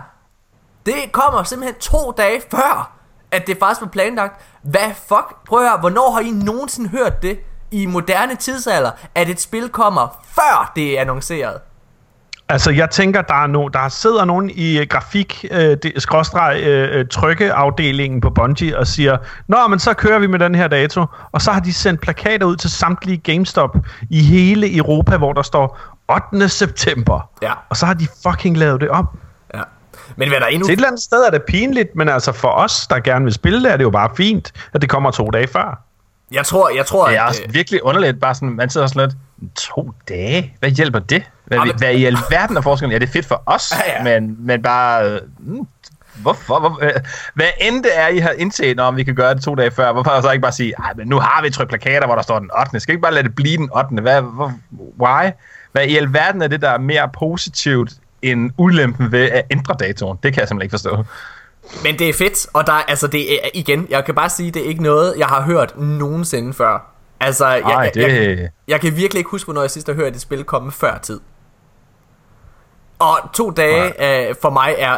Det 0.86 1.12
kommer 1.12 1.44
simpelthen 1.44 1.80
to 1.80 2.12
dage 2.12 2.41
før, 2.52 2.98
at 3.32 3.48
det 3.48 3.58
faktisk 3.60 3.82
var 3.82 3.88
planlagt. 3.88 4.41
Hvad 4.62 4.94
fuck? 5.08 5.46
Prøv 5.48 5.60
at 5.60 5.70
høre, 5.70 5.80
hvornår 5.80 6.12
har 6.12 6.20
I 6.20 6.32
nogensinde 6.32 6.90
hørt 6.90 7.22
det? 7.22 7.40
I 7.72 7.86
moderne 7.86 8.36
tidsalder, 8.36 8.91
at 9.16 9.30
et 9.30 9.41
spil 9.41 9.70
kommer 9.70 10.24
før 10.36 10.72
det 10.76 10.98
er 10.98 11.02
annonceret. 11.02 11.58
Altså, 12.52 12.72
jeg 12.72 12.90
tænker, 12.90 13.22
der 13.22 13.44
er 13.44 13.48
no, 13.48 13.68
der 13.68 13.90
sidder 13.90 14.26
nogen 14.26 14.50
i 14.50 14.80
uh, 14.80 14.86
grafik, 14.90 15.46
uh, 15.52 15.91
skråstreg, 15.98 16.96
uh, 17.00 17.08
trykkeafdelingen 17.08 18.22
på 18.22 18.30
Bungie 18.30 18.78
og 18.78 18.88
siger, 18.88 19.18
Nå, 19.48 19.68
men 19.68 19.80
så 19.80 19.94
kører 19.94 20.20
vi 20.20 20.28
med 20.28 20.40
den 20.40 20.56
her 20.56 20.68
dato. 20.68 21.06
Og 21.32 21.41
så 21.41 21.52
har 21.52 21.60
de 21.60 21.74
sendt 21.74 22.02
plakater 22.02 22.46
ud 22.46 22.56
til 22.56 22.70
samtlige 22.70 23.18
GameStop 23.18 23.78
i 24.10 24.24
hele 24.24 24.78
Europa, 24.78 25.18
hvor 25.18 25.34
der 25.34 25.41
står 25.41 25.80
8. 26.34 26.50
september. 26.50 27.30
Ja. 27.41 27.54
Og 27.70 27.78
så 27.78 27.86
har 27.86 27.94
de 27.94 28.08
fucking 28.24 28.58
lavet 28.58 28.82
det 28.82 28.90
op. 28.90 29.06
Ja. 29.54 29.62
Men 30.16 30.30
hvad 30.30 30.40
der 30.40 30.46
endnu... 30.46 30.66
Til 30.66 30.74
et 30.74 30.78
eller 30.78 30.88
andet 30.88 31.02
sted 31.02 31.24
er 31.24 31.32
det 31.32 31.41
pinligt, 31.48 31.96
men 31.96 32.10
altså 32.10 32.32
for 32.32 32.50
os, 32.50 32.88
der 32.88 33.00
gerne 33.00 33.26
vil 33.26 33.34
spille 33.34 33.64
det, 33.64 33.72
er 33.72 33.78
det 33.78 33.84
jo 33.84 33.90
bare 33.90 34.10
fint, 34.18 34.52
at 34.74 34.82
det 34.82 34.90
kommer 34.90 35.12
to 35.12 35.30
dage 35.30 35.48
før. 35.48 35.89
Jeg 36.31 36.45
tror, 36.45 36.69
jeg 36.69 36.85
tror, 36.85 37.07
Det 37.07 37.18
er 37.18 37.22
også 37.22 37.41
virkelig 37.49 37.84
underligt, 37.84 38.19
bare 38.19 38.35
sådan, 38.35 38.49
man 38.49 38.69
sidder 38.69 38.88
sådan 38.88 39.10
lidt, 39.10 39.18
to 39.56 39.91
dage? 40.10 40.53
Hvad 40.60 40.69
hjælper 40.69 40.99
det? 40.99 41.23
Hvad, 41.45 41.57
ja, 41.57 41.65
men... 41.65 41.77
hvad 41.77 41.93
i 41.93 42.06
alverden 42.06 42.57
er 42.57 42.61
forskellen? 42.61 42.91
Ja, 42.91 42.99
det 42.99 43.07
er 43.07 43.11
fedt 43.11 43.26
for 43.26 43.43
os, 43.45 43.73
ja, 43.88 43.97
ja. 43.97 44.19
Men, 44.19 44.35
men 44.39 44.61
bare... 44.61 45.11
Øh, 45.11 45.22
hvorfor? 46.15 46.60
Hvor, 46.60 46.80
øh, 46.81 46.91
hvad 47.34 47.47
end 47.61 47.84
det 47.84 47.91
er, 47.99 48.07
I 48.07 48.18
har 48.18 48.31
indset, 48.31 48.80
om 48.80 48.97
vi 48.97 49.03
kan 49.03 49.15
gøre 49.15 49.34
det 49.34 49.43
to 49.43 49.56
dage 49.56 49.72
før, 49.72 49.91
hvorfor 49.91 50.22
så 50.22 50.31
ikke 50.31 50.41
bare 50.41 50.51
sige, 50.51 50.73
men 50.95 51.07
nu 51.07 51.19
har 51.19 51.41
vi 51.41 51.49
trykt 51.49 51.69
plakater, 51.69 52.06
hvor 52.06 52.15
der 52.15 52.22
står 52.22 52.39
den 52.39 52.49
8. 52.60 52.80
Skal 52.80 52.93
ikke 52.93 53.01
bare 53.01 53.14
lade 53.14 53.23
det 53.23 53.35
blive 53.35 53.57
den 53.57 53.69
8. 53.76 54.01
Hvad, 54.01 54.22
hvor, 54.22 54.53
why? 54.99 55.31
Hvad 55.72 55.85
i 55.85 55.97
alverden 55.97 56.41
er 56.41 56.47
det, 56.47 56.61
der 56.61 56.69
er 56.69 56.77
mere 56.77 57.10
positivt 57.19 57.91
end 58.22 58.51
ulempen 58.57 59.11
ved 59.11 59.30
at 59.31 59.43
ændre 59.51 59.76
datoen? 59.80 60.18
Det 60.23 60.34
kan 60.34 60.39
jeg 60.39 60.47
simpelthen 60.47 60.65
ikke 60.65 60.73
forstå. 60.73 61.06
Men 61.84 62.00
det 62.00 62.10
er 62.10 62.14
fedt, 62.14 62.48
og 62.54 62.68
der, 62.68 62.74
altså 62.74 63.08
det 63.08 63.34
er, 63.34 63.50
igen, 63.54 63.88
jeg 63.90 64.06
kan 64.06 64.16
bare 64.16 64.30
sige, 64.30 64.52
det 64.52 64.62
er 64.62 64.68
ikke 64.68 64.84
noget, 64.84 65.14
jeg 65.18 65.28
har 65.28 65.41
hørt 65.41 65.78
nogensinde 65.78 66.54
før. 66.54 66.91
Altså, 67.20 67.48
jeg, 67.48 67.62
Ej, 67.62 67.72
jeg, 67.72 67.91
det... 67.94 68.40
jeg, 68.40 68.50
jeg 68.68 68.82
kan 68.82 68.96
virkelig 68.96 69.20
ikke 69.20 69.30
huske, 69.30 69.46
hvornår 69.46 69.62
jeg 69.62 69.72
sidst 69.72 69.88
har 69.88 69.94
hørt 69.94 70.16
et 70.16 70.22
spil 70.22 70.44
komme 70.44 70.72
før 70.72 70.98
tid. 70.98 71.20
Og 73.00 73.18
to 73.34 73.52
dage 73.52 74.28
øh, 74.30 74.36
for 74.41 74.50
mig 74.50 74.76
er 74.78 74.98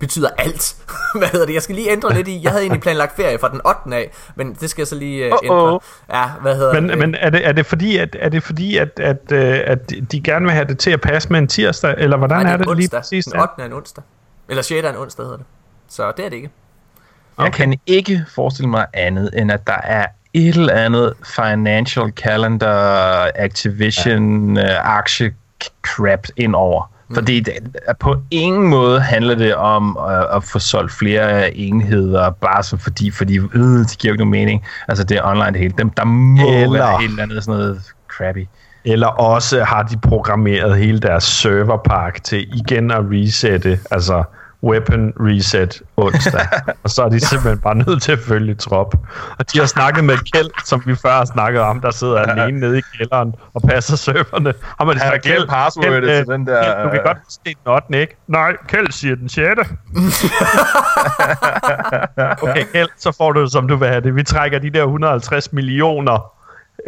betyder 0.00 0.28
alt. 0.38 0.76
Hvad 1.18 1.28
hedder 1.28 1.46
det? 1.46 1.54
Jeg 1.54 1.62
skal 1.62 1.74
lige 1.74 1.90
ændre 1.90 2.14
lidt 2.14 2.28
i. 2.28 2.40
Jeg 2.42 2.50
havde 2.50 2.62
egentlig 2.62 2.82
planlagt 2.82 3.16
ferie 3.16 3.38
fra 3.38 3.48
den 3.48 3.60
8. 3.66 3.96
af, 3.96 4.10
men 4.34 4.54
det 4.54 4.70
skal 4.70 4.82
jeg 4.82 4.86
så 4.86 4.94
lige 4.94 5.24
øh, 5.24 5.32
ændre. 5.42 5.80
Ja, 6.12 6.28
hvad 6.42 6.56
hedder 6.56 6.80
men, 6.80 6.88
det? 6.88 6.98
Men 6.98 7.14
er 7.14 7.30
det, 7.30 7.46
er 7.46 7.52
det 7.52 7.66
fordi, 7.66 7.96
at, 7.96 8.16
er 8.20 8.28
det 8.28 8.42
fordi 8.42 8.76
at, 8.76 9.00
at, 9.00 9.32
at, 9.32 9.58
at 9.66 9.92
de 10.12 10.20
gerne 10.20 10.44
vil 10.44 10.52
have 10.52 10.64
det 10.64 10.78
til 10.78 10.90
at 10.90 11.00
passe 11.00 11.28
med 11.32 11.38
en 11.38 11.48
tirsdag, 11.48 11.94
eller 11.98 12.16
hvordan 12.16 12.42
Nej, 12.42 12.52
er 12.52 12.56
det 12.56 12.66
onsdag. 12.66 12.76
lige 12.76 12.88
præcis? 12.88 13.24
Den 13.24 13.40
8. 13.40 13.52
er 13.58 13.64
en 13.66 13.72
onsdag. 13.72 14.04
Eller 14.48 14.62
6. 14.62 14.84
er 14.84 14.90
en 14.90 14.96
onsdag 14.96 15.24
hedder 15.24 15.36
det. 15.36 15.46
Så 15.94 16.12
det 16.16 16.24
er 16.24 16.28
det 16.28 16.36
ikke. 16.36 16.50
Okay. 17.36 17.44
Jeg 17.44 17.52
kan 17.52 17.78
ikke 17.86 18.24
forestille 18.34 18.70
mig 18.70 18.86
andet, 18.92 19.30
end 19.36 19.52
at 19.52 19.66
der 19.66 19.80
er 19.84 20.06
et 20.32 20.54
eller 20.54 20.72
andet 20.72 21.12
financial 21.36 22.10
calendar 22.10 23.30
activation 23.34 24.56
ja. 24.56 24.80
uh, 24.80 24.96
aktie 24.96 25.34
crap 25.82 26.26
indover. 26.36 26.90
Mm. 27.08 27.14
Fordi 27.14 27.40
det, 27.40 27.54
på 28.00 28.16
ingen 28.30 28.68
måde 28.68 29.00
handler 29.00 29.34
det 29.34 29.54
om 29.54 29.96
uh, 29.96 30.36
at 30.36 30.44
få 30.44 30.58
solgt 30.58 30.92
flere 30.92 31.56
enheder, 31.56 32.30
bare 32.30 32.62
som 32.62 32.78
fordi, 32.78 33.10
fordi 33.10 33.38
øh, 33.38 33.62
det 33.62 33.98
giver 33.98 34.12
ikke 34.12 34.24
nogen 34.24 34.30
mening. 34.30 34.64
Altså 34.88 35.04
det 35.04 35.16
er 35.16 35.22
online 35.24 35.52
det 35.52 35.56
hele. 35.56 35.74
Dem, 35.78 35.90
der 35.90 36.04
må 36.04 36.48
eller, 36.48 36.70
være 36.70 37.04
et 37.04 37.08
eller 37.08 37.22
andet 37.22 37.44
sådan 37.44 37.60
noget 37.60 37.82
crappy. 38.08 38.46
Eller 38.84 39.06
også 39.06 39.64
har 39.64 39.82
de 39.82 39.96
programmeret 39.98 40.78
hele 40.78 41.00
deres 41.00 41.24
serverpark 41.24 42.24
til 42.24 42.58
igen 42.58 42.90
at 42.90 43.00
resette, 43.00 43.78
altså 43.90 44.24
weapon 44.64 45.12
reset 45.20 45.82
onsdag. 45.96 46.46
og 46.84 46.90
så 46.90 47.02
er 47.02 47.08
de 47.08 47.20
simpelthen 47.20 47.58
bare 47.58 47.74
nødt 47.74 48.02
til 48.02 48.12
at 48.12 48.18
følge 48.18 48.54
trop. 48.54 48.94
Og 49.38 49.52
de 49.52 49.58
har 49.58 49.66
snakket 49.66 50.04
med 50.04 50.16
Kjeld, 50.32 50.50
som 50.64 50.82
vi 50.86 50.94
før 50.94 51.12
har 51.12 51.24
snakket 51.24 51.62
om, 51.62 51.80
der 51.80 51.90
sidder 51.90 52.18
ja. 52.18 52.42
alene 52.42 52.60
nede 52.60 52.78
i 52.78 52.82
kælderen 52.96 53.34
og 53.54 53.62
passer 53.68 53.96
serverne. 53.96 54.54
Har 54.78 54.84
man 54.84 54.98
sagt, 54.98 55.24
Kjeld, 55.24 55.48
passwordet 55.48 56.02
Kjeld, 56.02 56.24
til 56.24 56.32
den 56.32 56.46
der... 56.46 56.62
Kjeld, 56.62 56.84
du 56.84 56.90
kan 56.90 57.00
godt 57.04 57.18
se 57.28 57.40
den 57.44 57.72
8. 57.72 58.00
ikke? 58.00 58.16
Nej, 58.28 58.56
Kjeld 58.68 58.92
siger 58.92 59.14
den 59.14 59.28
6. 59.28 59.44
okay, 62.42 62.64
Kjeld, 62.72 62.88
så 62.98 63.12
får 63.18 63.32
du 63.32 63.46
som 63.46 63.68
du 63.68 63.76
vil 63.76 63.88
have 63.88 64.00
det. 64.00 64.16
Vi 64.16 64.22
trækker 64.22 64.58
de 64.58 64.70
der 64.70 64.82
150 64.82 65.52
millioner 65.52 66.33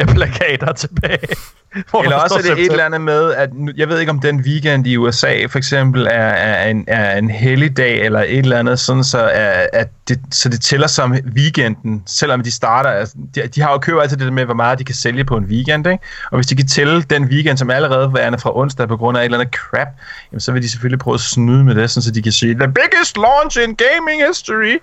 plakater 0.05 0.73
tilbage. 0.73 1.29
Eller 2.03 2.17
også 2.17 2.35
er 2.35 2.55
det 2.55 2.65
et 2.65 2.71
eller 2.71 2.85
andet 2.85 3.01
med, 3.01 3.33
at 3.33 3.51
jeg 3.77 3.89
ved 3.89 4.01
ikke 4.01 4.11
om 4.11 4.21
den 4.21 4.41
weekend 4.41 4.87
i 4.87 4.97
USA 4.97 5.47
for 5.47 5.59
eksempel 5.59 6.07
er, 6.07 6.11
er, 6.11 6.71
en, 6.71 6.85
er 6.89 7.19
en 7.19 7.31
helligdag 7.31 8.05
eller 8.05 8.21
et 8.21 8.39
eller 8.39 8.59
andet, 8.59 8.81
sådan 8.81 9.05
så, 9.05 9.19
er, 9.19 9.67
at 9.73 9.89
det, 10.09 10.21
så 10.31 10.49
det 10.49 10.61
tæller 10.61 10.87
som 10.87 11.13
weekenden, 11.13 12.03
selvom 12.07 12.43
de 12.43 12.51
starter, 12.51 12.91
altså, 12.91 13.17
de, 13.35 13.49
de 13.55 13.61
har 13.61 13.73
jo 13.73 13.79
købt 13.79 14.03
altid 14.03 14.17
det 14.17 14.33
med, 14.33 14.45
hvor 14.45 14.55
meget 14.55 14.79
de 14.79 14.85
kan 14.85 14.95
sælge 14.95 15.25
på 15.25 15.37
en 15.37 15.45
weekend, 15.45 15.87
ikke? 15.87 16.05
og 16.31 16.37
hvis 16.37 16.47
de 16.47 16.57
kan 16.57 16.67
tælle 16.67 17.03
den 17.03 17.25
weekend, 17.25 17.59
som 17.59 17.71
allerede 17.71 18.13
var 18.13 18.37
fra 18.37 18.57
onsdag 18.59 18.89
på 18.89 18.97
grund 18.97 19.19
af 19.19 19.21
et 19.21 19.25
eller 19.25 19.39
andet 19.39 19.55
crap, 19.55 19.89
jamen, 20.33 20.41
så 20.41 20.53
vil 20.53 20.63
de 20.63 20.71
selvfølgelig 20.71 20.99
prøve 20.99 21.15
at 21.15 21.21
snyde 21.21 21.65
med 21.65 21.75
det, 21.75 21.91
sådan, 21.91 22.03
så 22.03 22.11
de 22.11 22.23
kan 22.23 22.33
sige, 22.33 22.55
the 22.55 22.73
biggest 22.73 23.17
launch 23.17 23.59
in 23.59 23.77
gaming 23.77 24.27
history, 24.29 24.77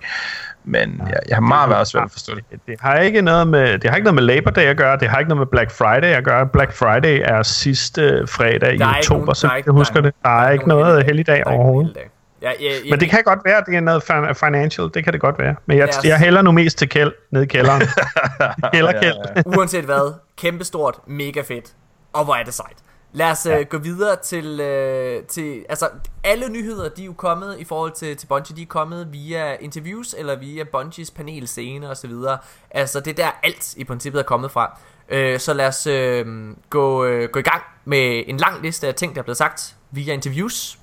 men 0.64 1.02
jeg, 1.08 1.20
jeg 1.28 1.36
har 1.36 1.40
meget 1.40 1.70
været 1.70 1.86
svært 1.86 2.04
at 2.04 2.10
forstå 2.10 2.34
det. 2.34 2.44
Det 2.66 2.80
har 2.80 2.96
ikke 2.98 3.22
noget 3.22 3.48
med 3.48 3.78
det 3.78 3.90
har 3.90 3.96
ikke 3.96 4.04
noget 4.04 4.14
med 4.14 4.22
Labor 4.22 4.50
Day 4.50 4.62
at 4.62 4.76
gøre, 4.76 4.98
det 4.98 5.08
har 5.08 5.18
ikke 5.18 5.28
noget 5.28 5.38
med 5.38 5.46
Black 5.46 5.70
Friday 5.70 6.08
at 6.08 6.24
gøre. 6.24 6.46
Black 6.46 6.72
Friday 6.72 7.20
er 7.24 7.42
sidste 7.42 8.26
fredag 8.26 8.74
i 8.74 8.82
oktober, 8.82 9.32
så 9.34 9.50
jeg 9.66 9.72
husker 9.72 10.00
det. 10.00 10.14
Der 10.22 10.40
er 10.40 10.50
ikke 10.50 10.68
noget 10.68 11.04
helligdag 11.04 11.46
overhovedet. 11.46 11.96
Ja, 12.42 12.50
ja, 12.60 12.64
ja, 12.84 12.90
Men 12.90 13.00
det 13.00 13.10
kan 13.10 13.22
godt 13.24 13.38
være, 13.44 13.56
at 13.56 13.64
det 13.66 13.76
er 13.76 13.80
noget 13.80 14.02
financial. 14.36 14.90
Det 14.94 15.04
kan 15.04 15.12
det 15.12 15.20
godt 15.20 15.38
være. 15.38 15.54
Men 15.66 15.78
jeg, 15.78 15.88
jeg 16.04 16.18
hælder 16.18 16.42
nu 16.42 16.52
mest 16.52 16.78
til 16.78 16.88
kæld 16.88 17.12
ned 17.30 17.42
i 17.42 17.46
kælderen. 17.46 17.82
Kælderkæld. 18.72 19.14
ja, 19.14 19.32
ja. 19.36 19.42
Uanset 19.58 19.84
hvad, 19.84 20.14
kæmpestort, 20.38 20.94
mega 21.06 21.40
fedt. 21.40 21.72
Og 22.12 22.24
hvor 22.24 22.34
er 22.34 22.42
det 22.44 22.54
sejt. 22.54 22.76
Lad 23.14 23.30
os 23.30 23.46
ja. 23.46 23.62
gå 23.62 23.78
videre 23.78 24.16
til, 24.16 24.60
øh, 24.60 25.24
til, 25.24 25.64
altså 25.68 25.88
alle 26.24 26.48
nyheder, 26.48 26.88
de 26.88 27.02
er 27.02 27.06
jo 27.06 27.12
kommet 27.12 27.58
i 27.58 27.64
forhold 27.64 27.92
til, 27.92 28.16
til 28.16 28.26
Bungie, 28.26 28.56
de 28.56 28.62
er 28.62 28.66
kommet 28.66 29.12
via 29.12 29.56
interviews, 29.56 30.14
eller 30.18 30.36
via 30.36 30.64
Bungies 30.72 31.10
panelscene 31.10 31.90
og 31.90 31.96
så 31.96 32.06
videre. 32.06 32.38
Altså 32.70 33.00
det 33.00 33.10
er 33.10 33.24
der 33.24 33.30
alt 33.42 33.76
i 33.76 33.84
princippet 33.84 34.18
er 34.18 34.22
kommet 34.22 34.50
fra. 34.50 34.78
Øh, 35.08 35.40
så 35.40 35.54
lad 35.54 35.66
os 35.66 35.86
øh, 35.86 36.26
gå, 36.70 37.04
øh, 37.04 37.28
gå 37.28 37.38
i 37.38 37.42
gang 37.42 37.62
med 37.84 38.24
en 38.26 38.36
lang 38.36 38.62
liste 38.62 38.88
af 38.88 38.94
ting, 38.94 39.14
der 39.14 39.20
er 39.20 39.24
blevet 39.24 39.38
sagt 39.38 39.76
via 39.90 40.12
interviews. 40.12 40.78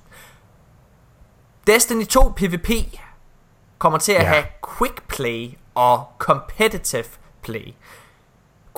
Destiny 1.66 2.06
2 2.06 2.32
PvP 2.36 2.70
kommer 3.78 3.98
til 3.98 4.12
at 4.12 4.22
ja. 4.22 4.28
have 4.28 4.44
quick 4.78 5.08
play 5.08 5.50
og 5.74 6.04
competitive 6.18 7.04
play. 7.42 7.74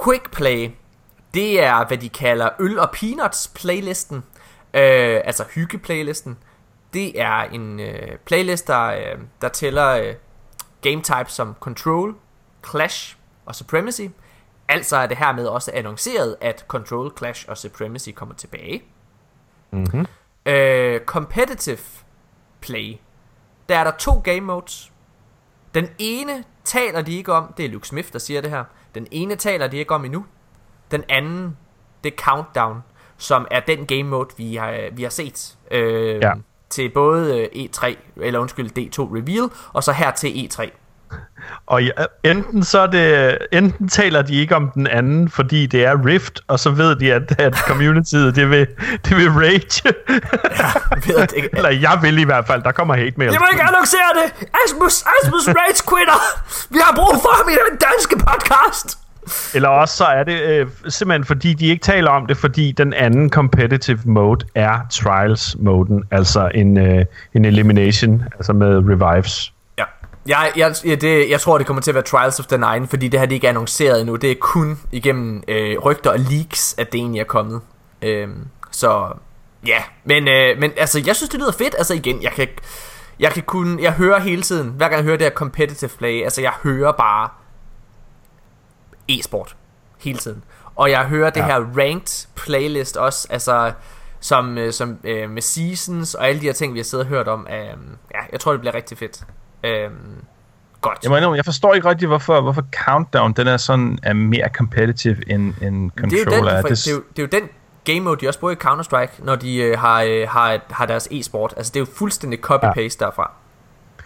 Quick 0.04 0.30
play, 0.30 0.70
det 1.34 1.62
er 1.62 1.86
hvad 1.86 1.98
de 1.98 2.08
kalder 2.08 2.48
øl 2.58 2.78
og 2.78 2.90
peanuts 2.90 3.52
playlisten, 3.54 4.16
øh, 4.74 5.20
altså 5.24 5.44
hygge 5.54 5.78
playlisten. 5.78 6.38
Det 6.92 7.20
er 7.20 7.42
en 7.42 7.80
øh, 7.80 8.18
playlist, 8.24 8.66
der, 8.66 8.84
øh, 8.84 9.18
der 9.40 9.48
tæller 9.48 9.88
øh, 9.88 10.14
game 10.80 11.02
types 11.02 11.32
som 11.32 11.56
Control, 11.60 12.14
Clash 12.70 13.16
og 13.46 13.54
Supremacy. 13.54 14.02
Altså 14.68 14.96
er 14.96 15.06
det 15.06 15.16
hermed 15.16 15.46
også 15.46 15.70
annonceret, 15.74 16.36
at 16.40 16.64
Control, 16.68 17.12
Clash 17.18 17.44
og 17.48 17.58
Supremacy 17.58 18.08
kommer 18.10 18.34
tilbage. 18.34 18.82
Mm-hmm. 19.70 20.06
Øh, 20.46 21.00
competitive 21.00 21.78
play. 22.60 22.96
Der 23.68 23.78
er 23.78 23.84
der 23.84 23.90
to 23.90 24.20
game 24.24 24.40
modes. 24.40 24.92
Den 25.74 25.88
ene 25.98 26.44
taler 26.64 27.02
de 27.02 27.16
ikke 27.16 27.32
om, 27.32 27.52
det 27.56 27.64
er 27.64 27.68
Luke 27.68 27.88
Smith, 27.88 28.12
der 28.12 28.18
siger 28.18 28.40
det 28.40 28.50
her. 28.50 28.64
Den 28.94 29.06
ene 29.10 29.36
taler 29.36 29.66
de 29.66 29.76
ikke 29.76 29.94
om 29.94 30.04
endnu. 30.04 30.26
Den 30.90 31.04
anden, 31.08 31.56
det 32.04 32.12
er 32.12 32.16
Countdown, 32.16 32.82
som 33.16 33.46
er 33.50 33.60
den 33.60 33.86
game 33.86 34.02
mode, 34.02 34.28
vi 34.36 34.56
har, 34.56 34.78
vi 34.92 35.02
har 35.02 35.10
set. 35.10 35.56
Øh, 35.70 36.22
ja. 36.22 36.32
Til 36.70 36.90
både 36.94 37.40
øh, 37.40 37.64
E3, 37.64 37.94
eller 38.16 38.40
undskyld, 38.40 38.70
D2 38.78 39.00
Reveal, 39.00 39.50
og 39.72 39.84
så 39.84 39.92
her 39.92 40.10
til 40.10 40.28
E3. 40.28 40.70
Og 41.66 41.84
ja, 41.84 41.90
enten 42.24 42.64
så 42.64 42.78
er 42.78 42.86
det, 42.86 43.38
enten 43.52 43.88
taler 43.88 44.22
de 44.22 44.34
ikke 44.34 44.56
om 44.56 44.70
den 44.70 44.86
anden, 44.86 45.30
fordi 45.30 45.66
det 45.66 45.84
er 45.84 46.06
Rift, 46.06 46.40
og 46.48 46.60
så 46.60 46.70
ved 46.70 46.96
de, 46.96 47.12
at, 47.12 47.40
at 47.40 47.56
communityet, 47.56 48.36
det 48.36 48.50
vil, 48.50 48.66
det 49.04 49.16
vil 49.16 49.30
rage. 49.30 49.82
ja, 50.60 50.70
ved 51.06 51.26
det. 51.26 51.48
Eller 51.52 51.70
jeg 51.70 51.98
vil 52.02 52.18
i 52.18 52.24
hvert 52.24 52.46
fald, 52.46 52.62
der 52.62 52.72
kommer 52.72 52.94
hate 52.94 53.14
mail. 53.16 53.30
Jeg 53.32 53.40
må 53.40 53.46
ikke 53.52 53.62
annoncere 53.62 54.10
det! 54.14 54.48
Asmus, 54.64 55.04
Asmus 55.14 55.48
Rage 55.48 55.82
quitter! 55.90 56.20
Vi 56.72 56.78
har 56.82 56.94
brug 56.94 57.22
for 57.22 57.36
ham 57.38 57.48
i 57.48 57.56
den 57.70 57.78
danske 57.78 58.16
podcast! 58.26 59.03
Eller 59.54 59.68
også 59.68 59.96
så 59.96 60.04
er 60.04 60.24
det 60.24 60.40
øh, 60.40 60.66
simpelthen 60.88 61.24
fordi, 61.24 61.54
de 61.54 61.66
ikke 61.66 61.82
taler 61.82 62.10
om 62.10 62.26
det, 62.26 62.36
fordi 62.36 62.72
den 62.72 62.92
anden 62.92 63.30
competitive 63.30 64.00
mode 64.04 64.46
er 64.54 64.78
Trials-moden, 64.90 66.02
altså 66.10 66.50
en, 66.54 66.78
øh, 66.78 67.04
en 67.34 67.44
elimination, 67.44 68.22
altså 68.34 68.52
med 68.52 68.76
revives. 68.76 69.52
Ja, 69.78 69.84
jeg, 70.26 70.52
jeg, 70.56 70.74
jeg, 70.84 71.00
det, 71.00 71.30
jeg 71.30 71.40
tror, 71.40 71.58
det 71.58 71.66
kommer 71.66 71.80
til 71.80 71.90
at 71.90 71.94
være 71.94 72.04
Trials 72.04 72.40
of 72.40 72.46
the 72.46 72.58
Nine, 72.58 72.86
fordi 72.86 73.08
det 73.08 73.20
har 73.20 73.26
de 73.26 73.34
ikke 73.34 73.48
annonceret 73.48 74.00
endnu. 74.00 74.16
Det 74.16 74.30
er 74.30 74.34
kun 74.40 74.78
igennem 74.92 75.42
øh, 75.48 75.78
rygter 75.78 76.10
og 76.10 76.18
leaks, 76.18 76.74
at 76.78 76.92
det 76.92 76.98
egentlig 76.98 77.20
er 77.20 77.24
kommet. 77.24 77.60
Øh, 78.02 78.28
så 78.70 79.06
ja, 79.66 79.82
men, 80.04 80.28
øh, 80.28 80.58
men 80.58 80.72
altså, 80.76 81.02
jeg 81.06 81.16
synes, 81.16 81.30
det 81.30 81.40
lyder 81.40 81.52
fedt. 81.52 81.74
Altså 81.78 81.94
igen, 81.94 82.22
jeg 82.22 82.32
kan, 82.32 82.48
jeg 83.20 83.30
kan 83.30 83.42
kun, 83.42 83.80
jeg 83.80 83.92
hører 83.92 84.20
hele 84.20 84.42
tiden, 84.42 84.68
hver 84.76 84.88
gang 84.88 84.96
jeg 84.96 85.04
hører 85.04 85.16
det 85.16 85.24
her 85.24 85.34
competitive 85.34 85.90
play, 85.98 86.22
altså 86.22 86.40
jeg 86.42 86.52
hører 86.62 86.92
bare 86.92 87.28
e-sport 89.08 89.56
hele 89.98 90.18
tiden. 90.18 90.42
Og 90.76 90.90
jeg 90.90 91.04
hører 91.04 91.30
det 91.30 91.40
ja. 91.40 91.46
her 91.46 91.58
ranked 91.76 92.28
playlist 92.36 92.96
også, 92.96 93.28
altså 93.30 93.72
som, 94.20 94.58
øh, 94.58 94.72
som 94.72 94.98
øh, 95.04 95.30
med 95.30 95.42
seasons 95.42 96.14
og 96.14 96.28
alle 96.28 96.40
de 96.40 96.46
her 96.46 96.52
ting, 96.52 96.74
vi 96.74 96.78
har 96.78 96.84
siddet 96.84 97.06
og 97.06 97.08
hørt 97.08 97.28
om. 97.28 97.46
Øh, 97.50 97.56
ja, 98.14 98.20
jeg 98.32 98.40
tror, 98.40 98.52
det 98.52 98.60
bliver 98.60 98.74
rigtig 98.74 98.98
fedt. 98.98 99.24
Øh, 99.64 99.90
godt. 100.80 100.98
Jeg, 101.02 101.10
mener, 101.10 101.34
jeg 101.34 101.44
forstår 101.44 101.74
ikke 101.74 101.88
rigtig, 101.88 102.08
hvorfor, 102.08 102.40
hvorfor 102.40 102.62
Countdown 102.84 103.32
den 103.32 103.46
er 103.46 103.56
sådan 103.56 103.98
er 104.02 104.12
mere 104.12 104.48
competitive 104.48 105.30
end, 105.30 105.54
end 105.62 105.90
Controller. 105.90 106.24
Det 106.24 106.32
er, 106.32 106.36
jo 106.36 106.46
den, 106.46 106.60
for, 106.60 106.68
det, 106.68 106.88
er 106.88 106.92
jo, 106.92 107.02
det 107.16 107.22
er 107.34 107.38
jo 107.38 107.40
den 107.40 107.48
game 107.84 108.00
mode, 108.00 108.20
de 108.20 108.28
også 108.28 108.40
bruger 108.40 108.54
i 108.54 108.56
Counter-Strike, 108.64 109.24
når 109.24 109.36
de 109.36 109.56
øh, 109.56 109.78
har, 109.78 110.02
øh, 110.02 110.28
har, 110.28 110.60
har 110.70 110.86
deres 110.86 111.08
e-sport. 111.10 111.54
Altså, 111.56 111.70
det 111.70 111.76
er 111.76 111.80
jo 111.80 111.86
fuldstændig 111.96 112.38
copy-paste 112.44 112.98
ja. 113.00 113.04
derfra. 113.04 113.32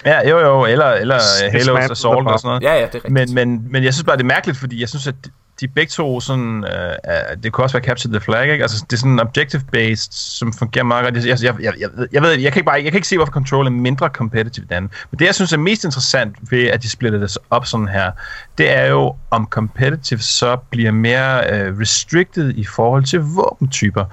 Ja, 0.05 0.29
jo 0.29 0.39
jo, 0.39 0.65
eller, 0.65 0.87
eller 0.87 1.19
Halo's 1.19 1.91
Assault 1.91 2.29
og 2.29 2.39
sådan 2.41 2.49
noget. 2.49 2.63
Ja, 2.63 2.75
ja, 2.75 2.87
det 2.87 2.95
er 2.95 2.95
rigtigt. 2.95 3.13
Men, 3.13 3.35
men, 3.35 3.73
men 3.73 3.85
jeg 3.85 3.95
synes 3.95 4.05
bare, 4.05 4.17
det 4.17 4.23
er 4.23 4.27
mærkeligt, 4.27 4.59
fordi 4.59 4.81
jeg 4.81 4.89
synes, 4.89 5.07
at 5.07 5.15
de 5.61 5.69
begge 5.69 5.91
to 5.91 6.21
sådan, 6.21 6.65
uh, 6.65 7.43
det 7.43 7.53
kunne 7.53 7.65
også 7.65 7.77
være 7.77 7.85
Capture 7.85 8.13
the 8.13 8.21
Flag, 8.21 8.53
ikke? 8.53 8.65
Altså, 8.65 8.85
det 8.91 8.97
er 8.97 9.01
sådan 9.01 9.21
objective-based, 9.21 10.13
som 10.13 10.53
fungerer 10.53 10.85
meget 10.85 11.05
godt. 11.05 11.27
Jeg, 11.27 11.43
jeg, 11.43 11.55
jeg, 11.63 11.73
jeg, 11.81 11.91
jeg, 12.13 12.23
ved, 12.23 12.31
jeg 12.31 12.53
kan 12.53 12.61
ikke 12.61 12.67
bare, 12.67 12.75
jeg 12.75 12.93
kan 12.93 12.95
ikke 12.95 13.09
se, 13.09 13.17
hvorfor 13.17 13.33
Control 13.33 13.67
er 13.67 13.71
mindre 13.71 14.09
competitive 14.09 14.65
end 14.65 14.73
anden. 14.73 14.91
Men 15.11 15.19
det, 15.19 15.25
jeg 15.25 15.35
synes 15.35 15.53
er 15.53 15.57
mest 15.57 15.85
interessant 15.85 16.37
ved, 16.51 16.65
at 16.65 16.83
de 16.83 16.89
splitter 16.89 17.19
det 17.19 17.39
op 17.51 17.67
sådan 17.67 17.89
her, 17.89 18.11
det 18.59 18.77
er 18.77 18.87
jo, 18.87 19.15
om 19.31 19.47
competitive 19.51 20.21
så 20.21 20.57
bliver 20.71 20.91
mere 20.91 21.39
uh, 21.39 21.81
restricted 21.81 22.55
i 22.57 22.65
forhold 22.65 23.05
til 23.05 23.21
våbentyper, 23.21 24.05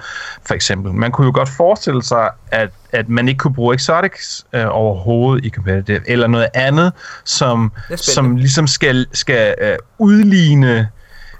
for 0.46 0.54
eksempel. 0.54 0.94
Man 0.94 1.12
kunne 1.12 1.26
jo 1.26 1.32
godt 1.36 1.50
forestille 1.50 2.04
sig, 2.04 2.30
at 2.52 2.70
at 2.96 3.10
man 3.10 3.28
ikke 3.28 3.38
kunne 3.38 3.54
bruge 3.54 3.76
exotics 3.76 4.46
øh, 4.54 4.66
overhovedet 4.70 5.46
i 5.46 5.50
competitive, 5.50 6.10
eller 6.10 6.28
noget 6.28 6.48
andet, 6.54 6.94
som, 7.24 7.72
som 7.96 8.36
ligesom 8.36 8.68
skal, 8.68 9.06
skal 9.12 9.56
øh, 9.62 9.78
udligne 9.98 10.90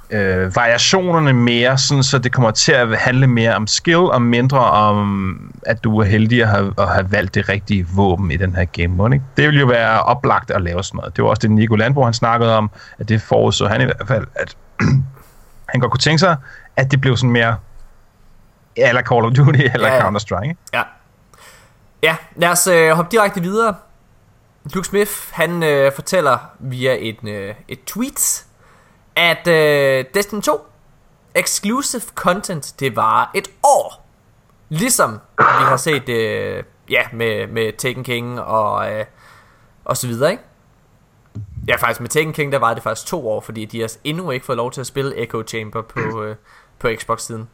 øh, 0.10 0.56
variationerne 0.56 1.34
mere, 1.34 1.78
sådan, 1.78 2.04
så 2.04 2.18
det 2.18 2.32
kommer 2.32 2.52
til 2.52 2.72
at 2.72 2.98
handle 2.98 3.28
mere 3.28 3.56
om 3.56 3.68
skill 3.68 3.98
og 3.98 4.22
mindre 4.22 4.60
om, 4.60 5.40
at 5.66 5.84
du 5.84 6.00
er 6.00 6.06
heldig 6.06 6.42
at 6.42 6.48
have, 6.48 6.74
at 6.78 6.88
have 6.88 7.12
valgt 7.12 7.36
det 7.36 7.50
rigtige 7.50 7.88
våben 7.96 8.32
i 8.32 8.38
den 8.38 8.56
her 8.56 8.66
game 8.66 8.88
mode. 8.88 9.14
Ikke? 9.14 9.26
Det 9.38 9.48
vil 9.48 9.60
jo 9.60 9.66
være 9.66 10.04
oplagt 10.04 10.52
at 10.52 10.62
lave 10.62 10.84
sådan 10.84 10.98
noget. 10.98 11.16
Det 11.16 11.24
var 11.24 11.30
også 11.30 11.40
det, 11.42 11.52
Nico 11.52 11.76
Landbo 11.76 12.04
han 12.04 12.14
snakkede 12.14 12.58
om, 12.58 12.70
at 13.00 13.10
det 13.10 13.22
forudså 13.22 13.68
han 13.68 13.82
i 13.82 13.86
hvert 13.86 14.08
fald, 14.08 14.28
at 14.36 14.56
han 15.70 15.82
godt 15.82 15.92
kunne 15.92 16.00
tænke 16.00 16.20
sig, 16.20 16.36
at 16.76 16.92
det 16.92 17.02
blev 17.02 17.18
sådan 17.18 17.32
mere 17.32 17.56
eller 18.76 19.02
Call 19.02 19.26
of 19.26 19.34
Duty 19.34 19.60
eller 19.74 19.88
ja, 19.88 19.96
ja. 19.96 20.10
Counter-Strike. 20.10 20.56
Ja. 20.74 20.82
Ja, 22.04 22.16
lad 22.36 22.50
os 22.50 22.68
øh, 22.68 22.92
hoppe 22.92 23.12
direkte 23.12 23.42
videre. 23.42 23.76
Luke 24.74 24.88
Smith, 24.88 25.12
han 25.32 25.64
øh, 25.64 25.92
fortæller 25.96 26.38
via 26.60 26.96
et, 27.00 27.18
øh, 27.28 27.56
et 27.68 27.84
tweet, 27.86 28.45
at 29.16 29.48
øh, 29.48 30.06
Destiny 30.14 30.42
2 30.42 30.52
exclusive 31.36 32.02
content, 32.16 32.76
det 32.80 32.96
var 32.96 33.32
et 33.34 33.48
år. 33.64 34.08
Ligesom 34.70 35.12
vi 35.38 35.44
har 35.44 35.78
set 35.78 36.10
øh, 36.10 36.64
ja, 36.90 37.02
med, 37.14 37.48
med 37.48 37.78
Taken 37.78 38.04
King 38.04 38.42
og, 38.42 38.92
øh, 38.92 39.06
og 39.86 39.98
så 39.98 40.08
videre, 40.08 40.32
ikke? 40.32 40.44
Ja, 41.68 41.76
faktisk 41.76 42.02
med 42.02 42.10
Taken 42.10 42.34
King, 42.34 42.52
der 42.52 42.60
var 42.60 42.74
det 42.74 42.84
faktisk 42.84 43.08
to 43.08 43.30
år, 43.30 43.42
fordi 43.42 43.66
de 43.66 43.82
har 43.82 43.92
endnu 44.04 44.32
ikke 44.32 44.46
fået 44.46 44.58
lov 44.58 44.72
til 44.72 44.82
at 44.82 44.88
spille 44.88 45.18
Echo 45.24 45.44
Chamber 45.48 45.82
på, 45.82 46.24
øh, 46.24 46.36
på 46.80 46.88
Xbox-siden. 46.96 47.50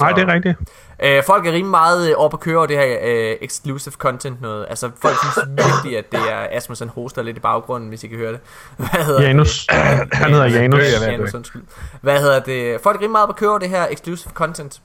Nej, 0.00 0.12
det 0.12 0.22
er 0.22 0.34
rigtigt. 0.34 0.58
Øh, 1.02 1.22
folk 1.26 1.46
er 1.46 1.52
rimelig 1.52 1.70
meget 1.70 2.10
øh, 2.10 2.16
op 2.16 2.34
at 2.34 2.40
køre 2.40 2.56
over 2.56 2.66
det 2.66 2.76
her 2.76 2.98
øh, 3.02 3.36
exclusive 3.40 3.92
content 3.92 4.40
noget. 4.42 4.66
Altså, 4.68 4.90
folk 5.02 5.14
synes 5.22 5.48
virkelig, 5.48 5.98
at 5.98 6.12
det 6.12 6.20
er 6.20 6.46
Asmus, 6.50 6.78
han 6.78 6.88
hoster 6.88 7.22
lidt 7.22 7.36
i 7.36 7.40
baggrunden, 7.40 7.88
hvis 7.88 8.04
I 8.04 8.08
kan 8.08 8.18
høre 8.18 8.32
det. 8.32 8.40
Hvad 8.76 9.04
hedder 9.04 9.22
Janus. 9.22 9.66
Det? 9.66 9.76
Han 10.12 10.30
hedder 10.32 10.46
Janus. 10.46 10.82
Janus, 11.06 11.34
undskyld. 11.34 11.62
Hvad 12.00 12.20
hedder 12.20 12.40
det? 12.40 12.80
Folk 12.80 12.96
er 12.96 13.00
rimelig 13.00 13.12
meget 13.12 13.22
op 13.22 13.30
at 13.30 13.36
køre 13.36 13.50
over 13.50 13.58
det 13.58 13.68
her 13.68 13.86
exclusive 13.90 14.32
content. 14.34 14.80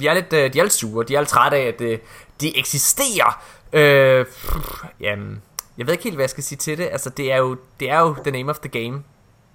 De 0.00 0.08
er 0.08 0.14
lidt, 0.14 0.32
øh, 0.32 0.52
de 0.52 0.58
er 0.58 0.62
lidt 0.62 0.72
sure, 0.72 1.04
de 1.04 1.14
er 1.14 1.20
lidt 1.20 1.28
trætte 1.28 1.56
af, 1.56 1.66
at 1.66 1.78
det, 1.78 2.00
de 2.40 2.58
eksisterer. 2.58 3.42
Øh, 3.72 4.24
pff, 4.24 4.84
jamen, 5.00 5.42
jeg 5.78 5.86
ved 5.86 5.92
ikke 5.94 6.04
helt, 6.04 6.16
hvad 6.16 6.22
jeg 6.22 6.30
skal 6.30 6.44
sige 6.44 6.58
til 6.58 6.78
det. 6.78 6.88
Altså, 6.92 7.10
det 7.10 7.32
er 7.32 7.36
jo, 7.36 7.56
det 7.80 7.90
er 7.90 8.00
jo 8.00 8.14
the 8.24 8.30
name 8.30 8.50
of 8.50 8.58
the 8.58 8.68
game. 8.68 9.02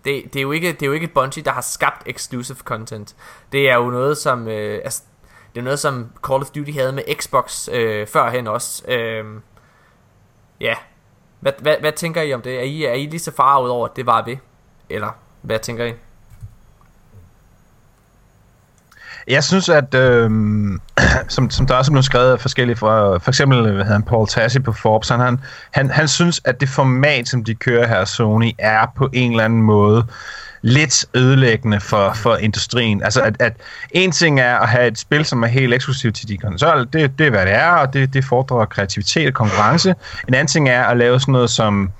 Det, 0.05 0.34
det, 0.34 0.35
er 0.35 0.41
jo 0.41 0.51
ikke, 0.51 0.73
det 0.73 0.81
er 0.81 0.88
jo 0.88 0.93
ikke 0.93 1.07
Bungie, 1.07 1.43
der 1.43 1.51
har 1.51 1.61
skabt 1.61 2.03
exclusive 2.05 2.57
content. 2.57 3.15
Det 3.51 3.69
er 3.69 3.76
jo 3.76 3.89
noget, 3.89 4.17
som... 4.17 4.47
Øh, 4.47 4.81
altså, 4.84 5.03
det 5.55 5.59
er 5.59 5.63
noget, 5.63 5.80
som 5.80 6.11
Call 6.27 6.41
of 6.41 6.49
Duty 6.49 6.71
havde 6.71 6.91
med 6.91 7.03
Xbox 7.21 7.69
øh, 7.71 8.07
førhen 8.07 8.47
også. 8.47 8.84
Øh, 8.88 9.26
ja. 10.61 10.76
Hvad, 11.39 11.53
hvad, 11.59 11.76
hvad 11.80 11.91
tænker 11.91 12.21
I 12.21 12.34
om 12.34 12.41
det? 12.41 12.59
Er 12.59 12.63
I, 12.63 12.84
er 12.84 12.93
I 12.93 13.05
lige 13.05 13.19
så 13.19 13.31
farvet 13.31 13.71
over, 13.71 13.88
at 13.88 13.95
det 13.95 14.05
var 14.05 14.26
ved? 14.26 14.38
Eller 14.89 15.11
hvad 15.41 15.59
tænker 15.59 15.85
I? 15.85 15.93
Jeg 19.30 19.43
synes, 19.43 19.69
at 19.69 19.93
øh, 19.93 20.31
som, 21.27 21.49
som 21.49 21.68
der 21.68 21.76
også 21.76 21.91
er 21.91 21.93
blevet 21.93 22.06
skrevet 22.06 22.41
forskellige 22.41 22.76
fra, 22.76 23.18
for 23.18 23.31
eksempel 23.31 23.61
hvad 23.61 23.72
hedder 23.72 23.93
han, 23.93 24.03
Paul 24.03 24.27
Tassi 24.27 24.60
på 24.60 24.72
Forbes, 24.72 25.10
han, 25.10 25.39
han, 25.72 25.89
han 25.89 26.07
synes, 26.07 26.41
at 26.45 26.61
det 26.61 26.69
format, 26.69 27.27
som 27.27 27.43
de 27.43 27.56
kører 27.56 27.88
her 27.88 28.06
Sony, 28.06 28.51
er 28.57 28.85
på 28.95 29.10
en 29.14 29.31
eller 29.31 29.43
anden 29.43 29.61
måde 29.61 30.06
lidt 30.61 31.06
ødelæggende 31.14 31.80
for, 31.80 32.14
for 32.14 32.35
industrien. 32.35 33.03
Altså, 33.03 33.22
at, 33.22 33.41
at 33.41 33.53
en 33.91 34.11
ting 34.11 34.39
er 34.39 34.57
at 34.57 34.69
have 34.69 34.88
et 34.88 34.99
spil, 34.99 35.26
som 35.26 35.43
er 35.43 35.47
helt 35.47 35.73
eksklusivt 35.73 36.15
til 36.15 36.27
de 36.27 36.38
konsoller, 36.38 36.84
det, 36.84 37.19
det 37.19 37.27
er, 37.27 37.31
hvad 37.31 37.45
det 37.45 37.53
er, 37.53 37.72
og 37.72 37.93
det, 37.93 38.14
det 38.14 38.26
fordrer 38.26 38.65
kreativitet 38.65 39.27
og 39.27 39.34
konkurrence. 39.34 39.95
En 40.27 40.34
anden 40.34 40.47
ting 40.47 40.69
er 40.69 40.84
at 40.84 40.97
lave 40.97 41.19
sådan 41.19 41.31
noget 41.31 41.49
som 41.49 41.91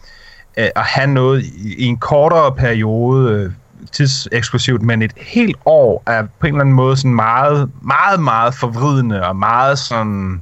øh, 0.58 0.70
at 0.76 0.84
have 0.84 1.08
noget 1.08 1.44
i, 1.44 1.76
i 1.78 1.86
en 1.86 1.98
kortere 1.98 2.56
periode, 2.56 3.32
øh, 3.32 3.52
tidseksklusivt, 3.92 4.82
men 4.82 5.02
et 5.02 5.14
helt 5.18 5.58
år 5.66 6.04
er 6.08 6.24
på 6.40 6.48
en 6.48 6.54
eller 6.54 6.62
anden 6.62 6.76
måde 6.76 6.98
sådan 6.98 7.16
meget, 7.16 7.72
meget, 7.82 8.20
meget 8.20 8.54
forvridende 8.54 9.28
og 9.28 9.36
meget 9.36 9.80
sådan... 9.80 10.42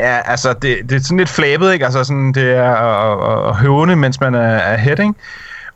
Ja, 0.00 0.20
altså, 0.24 0.52
det, 0.52 0.78
det 0.88 0.92
er 0.92 1.00
sådan 1.00 1.18
lidt 1.18 1.28
flabet, 1.28 1.72
ikke? 1.72 1.84
Altså, 1.84 2.04
sådan, 2.04 2.32
det 2.32 2.56
er 2.56 2.74
at, 2.74 3.48
at 3.48 3.56
høvne, 3.56 3.96
mens 3.96 4.20
man 4.20 4.34
er, 4.34 4.40
er 4.40 4.76
heading. 4.76 5.16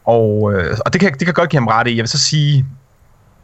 Og, 0.05 0.53
øh, 0.53 0.77
og 0.85 0.93
det, 0.93 1.01
kan, 1.01 1.13
det 1.13 1.25
kan 1.25 1.35
godt 1.35 1.51
give 1.51 1.61
ham 1.61 1.69
ret 1.69 1.87
i. 1.87 1.97
Jeg 1.97 2.03
vil 2.03 2.09
så 2.09 2.19
sige, 2.19 2.67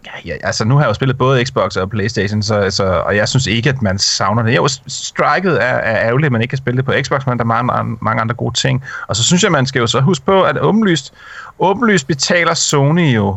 Ja, 0.07 0.11
ja, 0.25 0.37
altså 0.43 0.65
nu 0.65 0.75
har 0.75 0.83
jeg 0.83 0.89
jo 0.89 0.95
spillet 0.95 1.19
både 1.19 1.45
Xbox 1.45 1.77
og 1.77 1.91
Playstation, 1.91 2.43
så, 2.43 2.71
så, 2.71 2.85
og 2.85 3.17
jeg 3.17 3.29
synes 3.29 3.47
ikke, 3.47 3.69
at 3.69 3.83
man 3.83 3.99
savner 3.99 4.43
det. 4.43 4.57
Jo, 4.57 4.69
striket 4.87 5.63
er, 5.63 5.67
er 5.67 6.07
ærgerligt, 6.07 6.27
at 6.27 6.33
man 6.33 6.43
ikke 6.43 6.51
kan 6.53 6.59
spille 6.59 6.77
det 6.77 6.85
på 6.85 6.93
Xbox, 7.03 7.27
men 7.27 7.39
der 7.39 7.45
er 7.45 7.47
mange, 7.47 7.67
mange, 7.67 7.99
mange 8.01 8.21
andre 8.21 8.35
gode 8.35 8.55
ting. 8.55 8.85
Og 9.09 9.17
så 9.17 9.25
synes 9.25 9.43
jeg, 9.43 9.53
man 9.53 9.67
skal 9.67 9.81
jo 9.81 9.87
så 9.87 10.01
huske 10.01 10.25
på, 10.25 10.43
at 10.43 10.59
åbenlyst, 10.59 11.15
åbenlyst 11.59 12.07
betaler 12.07 12.55
Sony 12.55 13.15
jo 13.15 13.37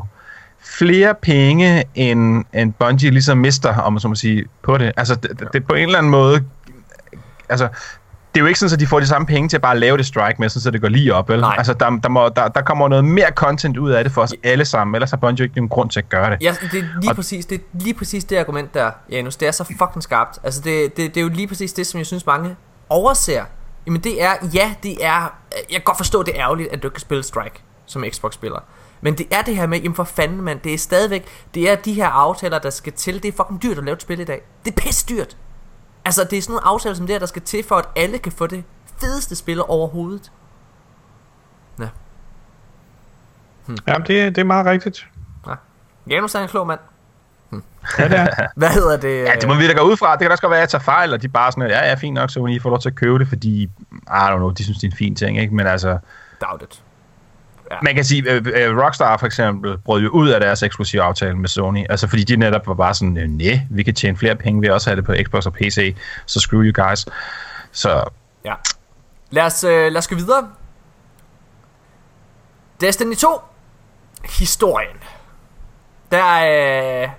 flere 0.79 1.15
penge, 1.21 1.83
end, 1.95 2.45
end 2.53 2.73
Bungie 2.73 3.09
ligesom 3.09 3.37
mister, 3.37 3.75
om 3.75 3.93
man 3.93 3.99
så 3.99 4.07
må 4.07 4.15
sige, 4.15 4.45
på 4.61 4.77
det. 4.77 4.91
Altså, 4.97 5.15
det, 5.15 5.47
det 5.53 5.67
på 5.67 5.73
en 5.73 5.85
eller 5.85 5.97
anden 5.97 6.11
måde... 6.11 6.43
Altså, 7.49 7.67
det 8.35 8.39
er 8.39 8.43
jo 8.43 8.47
ikke 8.47 8.59
sådan, 8.59 8.73
at 8.73 8.79
de 8.79 8.87
får 8.87 8.99
de 8.99 9.07
samme 9.07 9.25
penge 9.27 9.49
til 9.49 9.57
at 9.57 9.61
bare 9.61 9.79
lave 9.79 9.97
det 9.97 10.05
strike 10.05 10.35
med, 10.39 10.49
så 10.49 10.71
det 10.71 10.81
går 10.81 10.87
lige 10.87 11.13
op, 11.13 11.29
vel? 11.29 11.39
Nej. 11.39 11.55
Altså, 11.57 11.73
der, 11.73 11.89
der, 11.89 12.09
må, 12.09 12.29
der, 12.29 12.47
der 12.47 12.61
kommer 12.61 12.87
noget 12.87 13.05
mere 13.05 13.29
content 13.35 13.77
ud 13.77 13.91
af 13.91 14.03
det 14.03 14.13
for 14.13 14.21
os 14.21 14.33
alle 14.43 14.65
sammen, 14.65 14.95
ellers 14.95 15.09
har 15.09 15.17
Bungie 15.17 15.43
ikke 15.43 15.55
nogen 15.55 15.69
grund 15.69 15.89
til 15.89 15.99
at 15.99 16.09
gøre 16.09 16.29
det. 16.31 16.37
Ja, 16.41 16.55
det 16.61 16.79
er 16.79 16.83
lige 17.01 17.09
Og- 17.11 17.15
præcis 17.15 17.45
det, 17.45 17.55
er 17.61 17.63
lige 17.73 17.93
præcis 17.93 18.23
det 18.23 18.37
argument 18.37 18.73
der, 18.73 18.91
Janus. 19.11 19.35
Det 19.35 19.47
er 19.47 19.51
så 19.51 19.63
fucking 19.63 20.03
skarpt. 20.03 20.39
Altså, 20.43 20.61
det, 20.61 20.97
det, 20.97 21.15
det 21.15 21.17
er 21.17 21.21
jo 21.21 21.29
lige 21.29 21.47
præcis 21.47 21.73
det, 21.73 21.87
som 21.87 21.97
jeg 21.97 22.05
synes, 22.05 22.25
mange 22.25 22.55
overser. 22.89 23.43
Jamen, 23.85 24.01
det 24.01 24.23
er, 24.23 24.31
ja, 24.53 24.73
det 24.83 25.05
er... 25.05 25.33
Jeg 25.51 25.63
kan 25.71 25.81
godt 25.85 25.97
forstå, 25.97 26.23
det 26.23 26.35
er 26.35 26.41
ærgerligt, 26.41 26.69
at 26.73 26.83
du 26.83 26.87
ikke 26.87 26.93
kan 26.95 27.01
spille 27.01 27.23
Strike 27.23 27.63
som 27.85 28.03
Xbox-spiller. 28.11 28.59
Men 29.01 29.17
det 29.17 29.25
er 29.31 29.41
det 29.41 29.55
her 29.55 29.67
med, 29.67 29.79
jamen 29.79 29.95
for 29.95 30.03
fanden, 30.03 30.41
mand, 30.41 30.59
det 30.59 30.73
er 30.73 30.77
stadigvæk, 30.77 31.25
det 31.53 31.69
er 31.69 31.75
de 31.75 31.93
her 31.93 32.07
aftaler, 32.07 32.59
der 32.59 32.69
skal 32.69 32.93
til. 32.93 33.23
Det 33.23 33.27
er 33.27 33.31
fucking 33.37 33.63
dyrt 33.63 33.77
at 33.77 33.83
lave 33.83 33.95
et 33.95 34.01
spil 34.01 34.19
i 34.19 34.23
dag. 34.23 34.41
Det 34.65 34.71
er 34.71 34.75
pisse 34.81 35.05
dyrt. 35.09 35.37
Altså, 36.06 36.23
det 36.23 36.38
er 36.38 36.41
sådan 36.41 36.53
nogle 36.53 36.68
aftaler 36.68 36.95
som 36.95 37.07
det 37.07 37.14
her, 37.14 37.19
der 37.19 37.26
skal 37.26 37.41
til, 37.41 37.64
for 37.64 37.76
at 37.76 37.86
alle 37.95 38.18
kan 38.18 38.32
få 38.32 38.48
det 38.48 38.64
fedeste 39.02 39.36
spil 39.36 39.61
overhovedet. 39.61 40.32
Ja. 41.80 41.88
Jamen, 43.88 44.07
det, 44.07 44.36
det 44.36 44.38
er 44.38 44.44
meget 44.44 44.65
rigtigt. 44.65 45.07
Janus 46.10 46.36
er 46.36 46.40
en 46.40 46.48
klog 46.48 46.68
mand. 46.68 46.80
Ja, 47.99 48.07
det 48.07 48.19
er. 48.19 48.27
Hvad 48.56 48.69
hedder 48.69 48.98
det? 48.98 49.23
Ja, 49.23 49.32
det 49.41 49.48
må 49.48 49.56
vi 49.56 49.68
da 49.68 49.73
gå 49.73 49.82
ud 49.82 49.98
fra. 49.98 50.11
Det 50.11 50.19
kan 50.19 50.27
da 50.27 50.32
også 50.32 50.41
godt 50.41 50.52
være, 50.52 50.60
at 50.60 50.61
jeg 50.61 50.69
tager 50.69 50.84
fejl, 50.84 51.14
og 51.14 51.22
de 51.22 51.27
bare 51.27 51.52
sådan, 51.52 51.69
ja, 51.69 51.88
ja, 51.88 51.94
fint 51.94 52.14
nok, 52.14 52.30
så 52.30 52.45
I 52.45 52.60
får 52.60 52.69
lov 52.69 52.80
til 52.80 52.90
at 52.90 52.95
købe 52.95 53.19
det, 53.19 53.27
fordi, 53.27 53.64
I 53.64 53.69
don't 54.07 54.36
know, 54.36 54.49
de 54.49 54.64
synes, 54.64 54.77
det 54.77 54.88
er 54.88 54.91
en 54.91 54.98
fin 54.98 55.15
ting, 55.15 55.40
ikke? 55.40 55.56
Men 55.56 55.68
altså, 55.68 55.98
Doubt 56.41 56.61
it. 56.61 56.82
Man 57.83 57.95
kan 57.95 58.05
sige, 58.05 58.31
øh, 58.31 58.45
øh, 58.55 58.77
Rockstar 58.77 59.17
for 59.17 59.25
eksempel 59.25 59.77
brød 59.77 60.01
jo 60.01 60.09
ud 60.09 60.29
af 60.29 60.39
deres 60.39 60.63
eksklusive 60.63 61.01
aftale 61.01 61.37
med 61.37 61.49
Sony, 61.49 61.85
altså 61.89 62.07
fordi 62.07 62.23
de 62.23 62.35
netop 62.35 62.67
var 62.67 62.73
bare 62.73 62.93
sådan, 62.93 63.29
nej, 63.29 63.59
vi 63.69 63.83
kan 63.83 63.93
tjene 63.93 64.17
flere 64.17 64.35
penge 64.35 64.61
ved 64.61 64.67
at 64.67 64.73
også 64.73 64.89
have 64.89 64.95
det 64.95 65.05
på 65.05 65.13
Xbox 65.25 65.45
og 65.45 65.53
PC, 65.53 65.95
så 66.25 66.39
screw 66.39 66.61
you 66.61 66.85
guys. 66.85 67.05
Så 67.71 68.03
Ja. 68.45 68.53
Lad 69.29 69.43
os, 69.43 69.63
øh, 69.63 69.91
lad 69.91 69.97
os 69.97 70.07
gå 70.07 70.15
videre. 70.15 70.49
Destiny 72.81 73.15
2. 73.15 73.27
Historien. 74.39 74.97
Der 76.11 76.35
øh, 77.03 77.09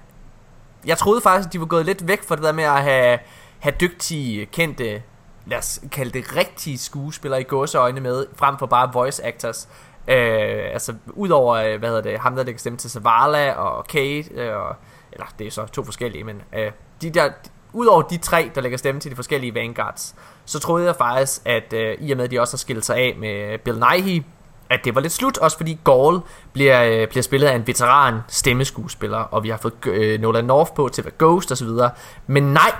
Jeg 0.87 0.99
troede 0.99 1.21
faktisk, 1.21 1.47
at 1.47 1.53
de 1.53 1.61
var 1.61 1.67
gået 1.67 1.87
lidt 1.87 2.09
væk 2.09 2.23
fra 2.29 2.37
det 2.37 2.45
der 2.45 2.53
med 2.53 2.65
at 2.65 2.83
have, 2.83 3.19
have 3.59 3.75
dygtige, 3.81 4.47
kendte, 4.47 5.03
lad 5.47 5.59
os 5.59 5.81
kalde 5.93 6.11
det 6.11 6.37
rigtige 6.37 6.79
skuespillere 6.79 7.41
i 7.41 7.45
gåseøjne 7.45 8.01
med, 8.01 8.27
frem 8.37 8.59
for 8.59 8.67
bare 8.67 8.91
voice 8.93 9.27
actors. 9.27 9.69
Øh, 10.09 10.73
altså, 10.73 10.95
udover, 11.07 11.55
øh, 11.55 11.79
hvad 11.79 11.89
hedder 11.89 12.03
det, 12.03 12.19
ham 12.19 12.37
der 12.37 12.45
lægger 12.45 12.59
stemme 12.59 12.77
til 12.79 12.91
Zavala 12.91 13.53
og 13.53 13.87
Kate, 13.87 14.35
øh, 14.35 14.57
og, 14.57 14.77
eller 15.13 15.27
det 15.39 15.47
er 15.47 15.51
så 15.51 15.67
to 15.67 15.85
forskellige, 15.85 16.25
men 16.25 16.43
øh, 16.59 16.71
de 17.03 17.11
der, 17.11 17.31
udover 17.73 18.03
de 18.03 18.17
tre, 18.17 18.51
der 18.55 18.61
lægger 18.61 18.79
stemme 18.79 19.01
til 19.01 19.11
de 19.11 19.17
forskellige 19.17 19.55
Vanguards, 19.55 20.15
så 20.45 20.59
troede 20.61 20.87
jeg 20.87 20.97
faktisk, 20.97 21.43
at 21.45 21.73
øh, 21.73 21.97
i 22.01 22.11
og 22.11 22.17
med, 22.17 22.25
at 22.25 22.31
de 22.31 22.41
også 22.41 22.57
har 22.57 22.59
skilt 22.59 22.85
sig 22.85 22.97
af 22.97 23.17
med 23.19 23.59
Bill 23.59 23.85
Nighy, 23.91 24.23
at 24.71 24.81
det 24.85 24.95
var 24.95 25.01
lidt 25.01 25.13
slut, 25.13 25.39
også 25.39 25.57
fordi 25.57 25.79
Gaul 25.85 26.21
bliver, 26.53 26.83
øh, 26.83 27.09
bliver 27.09 27.23
spillet 27.23 27.49
af 27.49 27.55
en 27.55 27.67
veteran 27.67 28.21
stemmeskuespiller, 28.29 29.19
og 29.19 29.43
vi 29.43 29.49
har 29.49 29.57
fået 29.57 29.75
øh, 29.87 30.21
Nolan 30.21 30.45
North 30.45 30.73
på 30.73 30.89
til 30.89 31.03
at 31.03 31.05
være 31.05 31.15
Ghost 31.19 31.53
osv. 31.53 31.69
Men 32.27 32.43
nej, 32.43 32.73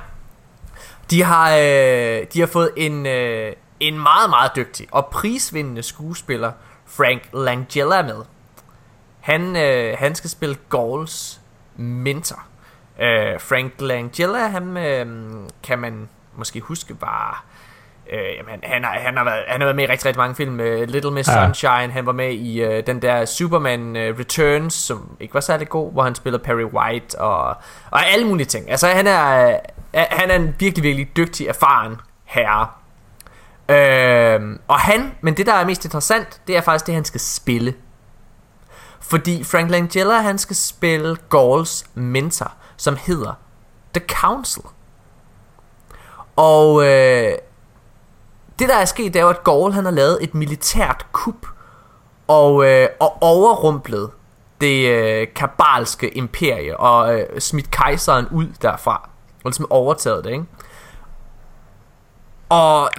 de 1.11 1.23
har, 1.23 1.57
øh, 1.57 2.27
de 2.33 2.41
har 2.41 2.47
fået 2.47 2.71
en, 2.77 3.07
øh, 3.07 3.53
en 3.81 3.99
meget, 3.99 4.31
meget 4.31 4.51
dygtig 4.57 4.87
og 4.91 5.07
prisvindende 5.07 5.83
skuespiller, 5.83 6.53
Frank 6.87 7.23
Langella, 7.33 8.03
med. 8.03 8.23
Han, 9.21 9.57
øh, 9.57 9.97
han 9.99 10.15
skal 10.15 10.31
spille 10.31 10.57
Gauls 10.71 11.41
mentor. 11.77 12.43
Øh, 13.01 13.41
Frank 13.41 13.73
Langella, 13.79 14.49
han 14.49 14.77
øh, 14.77 15.07
kan 15.63 15.79
man 15.79 16.09
måske 16.37 16.61
huske 16.61 16.97
var... 17.01 17.45
Øh, 18.13 18.37
jamen, 18.39 18.61
han, 18.63 18.85
har, 18.85 18.99
han, 18.99 19.17
har 19.17 19.25
været, 19.25 19.45
han 19.49 19.61
har 19.61 19.67
været 19.67 19.77
med 19.77 19.85
i 19.85 19.87
rigtig, 19.87 20.07
rigtig 20.07 20.19
mange 20.19 20.35
film. 20.35 20.61
Uh, 20.61 20.67
Little 20.67 21.11
Miss 21.11 21.29
Ja. 21.29 21.45
Sunshine, 21.45 21.93
han 21.93 22.07
var 22.07 22.13
med 22.13 22.33
i 22.33 22.65
uh, 22.65 22.87
den 22.87 23.03
der 23.03 23.25
Superman 23.25 23.81
uh, 23.81 24.19
Returns, 24.19 24.75
som 24.75 25.17
ikke 25.21 25.35
var 25.35 25.41
særlig 25.41 25.69
god, 25.69 25.93
hvor 25.93 26.03
han 26.03 26.15
spillede 26.15 26.43
Perry 26.43 26.65
White 26.65 27.19
og, 27.21 27.57
og 27.91 28.07
alle 28.07 28.27
mulige 28.27 28.47
ting. 28.47 28.71
Altså, 28.71 28.87
han 28.87 29.07
er, 29.07 29.49
uh, 29.95 30.01
han 30.11 30.31
er 30.31 30.35
en 30.35 30.55
virkelig, 30.59 30.83
virkelig 30.83 31.17
dygtig, 31.17 31.47
erfaren 31.47 31.97
herre. 32.25 32.69
Øh, 33.69 34.59
og 34.69 34.79
han, 34.81 35.15
men 35.21 35.37
det 35.37 35.47
der 35.47 35.55
er 35.55 35.67
mest 35.67 35.85
interessant, 35.85 36.41
det 36.47 36.57
er 36.57 36.61
faktisk 36.61 36.87
det, 36.87 36.95
han 36.95 37.05
skal 37.05 37.21
spille. 37.21 37.75
Fordi 39.01 39.45
Frank 39.45 39.71
Langella, 39.71 40.21
han 40.21 40.39
skal 40.39 40.57
spille 40.57 41.17
Gauls 41.31 41.85
mentor, 41.95 42.53
som 42.77 42.97
hedder 43.07 43.33
The 43.95 44.03
Council. 44.09 44.63
Og 46.37 46.85
øh, 46.87 47.33
det 48.59 48.69
der 48.69 48.77
er 48.77 48.85
sket, 48.85 49.15
det 49.15 49.21
er 49.21 49.25
jo, 49.25 49.31
at 49.31 49.45
Gaul 49.45 49.73
han 49.73 49.85
har 49.85 49.93
lavet 49.93 50.19
et 50.21 50.35
militært 50.35 51.07
kup 51.13 51.47
og, 52.29 52.67
øh, 52.67 52.89
og 53.01 53.23
overrumplet 53.23 54.11
det 54.61 54.89
øh, 54.89 55.27
kabalske 55.35 56.11
imperie 56.11 56.77
og 56.77 57.21
øh, 57.21 57.41
smidt 57.41 57.71
kejseren 57.71 58.29
ud 58.29 58.47
derfra. 58.63 59.09
Og 59.45 59.51
ligesom 59.51 59.67
overtaget 59.71 60.25
det, 60.25 60.31
ikke? 60.31 60.45
Og 62.49 62.91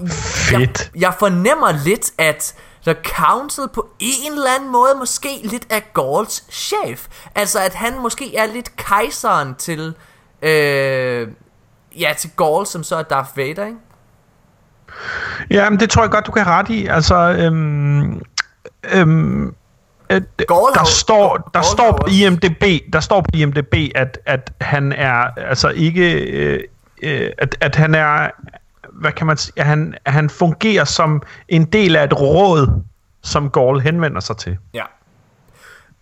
Fedt. 0.50 0.92
jeg, 0.96 1.02
jeg 1.02 1.14
fornemmer 1.20 1.84
lidt, 1.86 2.12
at 2.18 2.56
The 2.88 2.96
Council 3.04 3.64
på 3.74 3.88
en 4.00 4.32
eller 4.32 4.56
anden 4.56 4.72
måde 4.72 4.96
måske 5.00 5.30
lidt 5.44 5.68
er 5.70 5.80
Gauls 5.94 6.44
chef. 6.52 7.08
Altså 7.36 7.60
at 7.60 7.74
han 7.74 8.02
måske 8.02 8.36
er 8.38 8.46
lidt 8.54 8.76
kejseren 8.76 9.56
til, 9.56 9.96
øh, 10.42 11.28
ja, 12.00 12.14
til 12.18 12.30
Gaul, 12.38 12.66
som 12.66 12.84
så 12.84 12.96
er 12.96 13.04
Darth 13.04 13.38
Vader, 13.38 13.66
ikke? 13.66 13.78
Ja, 15.50 15.70
men 15.70 15.80
det 15.80 15.90
tror 15.90 16.02
jeg 16.02 16.12
godt, 16.12 16.26
du 16.26 16.32
kan 16.32 16.48
ret 16.48 16.70
i. 16.70 16.88
Altså, 16.88 17.16
øhm, 17.16 18.22
øhm, 18.94 19.56
øh, 20.10 20.22
Gaul 20.48 20.74
der 20.74 20.84
står, 20.84 21.38
der 21.38 21.50
Gaul 21.52 21.64
står 21.64 21.92
på 21.92 22.08
IMDb, 22.12 22.94
der 22.94 23.00
står 23.00 23.22
på 23.22 23.30
IMDb, 23.34 23.74
at, 23.96 24.20
at 24.26 24.54
han 24.62 24.92
er 24.92 25.28
altså 25.38 25.70
ikke, 25.70 26.22
øh, 26.22 26.64
øh, 27.04 27.32
at, 27.38 27.58
at 27.62 27.76
han 27.76 27.96
er, 27.96 28.30
hvad 28.98 29.12
kan 29.12 29.28
man 29.28 29.38
sige, 29.38 29.54
at 29.58 29.66
han, 29.66 29.98
at 30.06 30.14
han 30.14 30.30
fungerer 30.30 30.84
som 30.84 31.22
en 31.48 31.66
del 31.66 31.96
af 31.96 32.04
et 32.04 32.20
råd, 32.22 32.84
som 33.24 33.50
Gaul 33.50 33.80
henvender 33.80 34.20
sig 34.20 34.38
til. 34.38 34.58
Ja. 34.74 34.84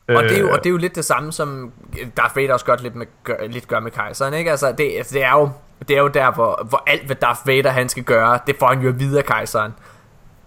Og 0.07 0.23
det, 0.23 0.31
er 0.31 0.39
jo, 0.39 0.47
Øh. 0.47 0.53
og 0.53 0.57
det 0.57 0.65
er 0.65 0.71
jo 0.71 0.77
lidt 0.77 0.95
det 0.95 1.05
samme, 1.05 1.31
som 1.31 1.71
Darth 2.17 2.35
Vader 2.35 2.53
også 2.53 2.65
godt 2.65 2.83
lidt, 2.83 2.95
med, 2.95 3.05
gør, 3.23 3.47
lidt 3.47 3.67
gør 3.67 3.79
med 3.79 3.91
kejseren, 3.91 4.33
ikke? 4.33 4.51
Altså, 4.51 4.67
det, 4.71 5.09
det, 5.11 5.23
er 5.23 5.31
jo, 5.31 5.49
det 5.87 5.97
er 5.97 6.01
jo 6.01 6.07
der, 6.07 6.31
hvor, 6.31 6.65
hvor 6.69 6.83
alt, 6.87 7.05
hvad 7.05 7.15
Darth 7.15 7.47
Vader 7.47 7.69
han 7.69 7.89
skal 7.89 8.03
gøre, 8.03 8.39
det 8.47 8.55
får 8.59 8.67
han 8.67 8.81
jo 8.81 8.93
videre 8.97 9.23
kejseren. 9.23 9.73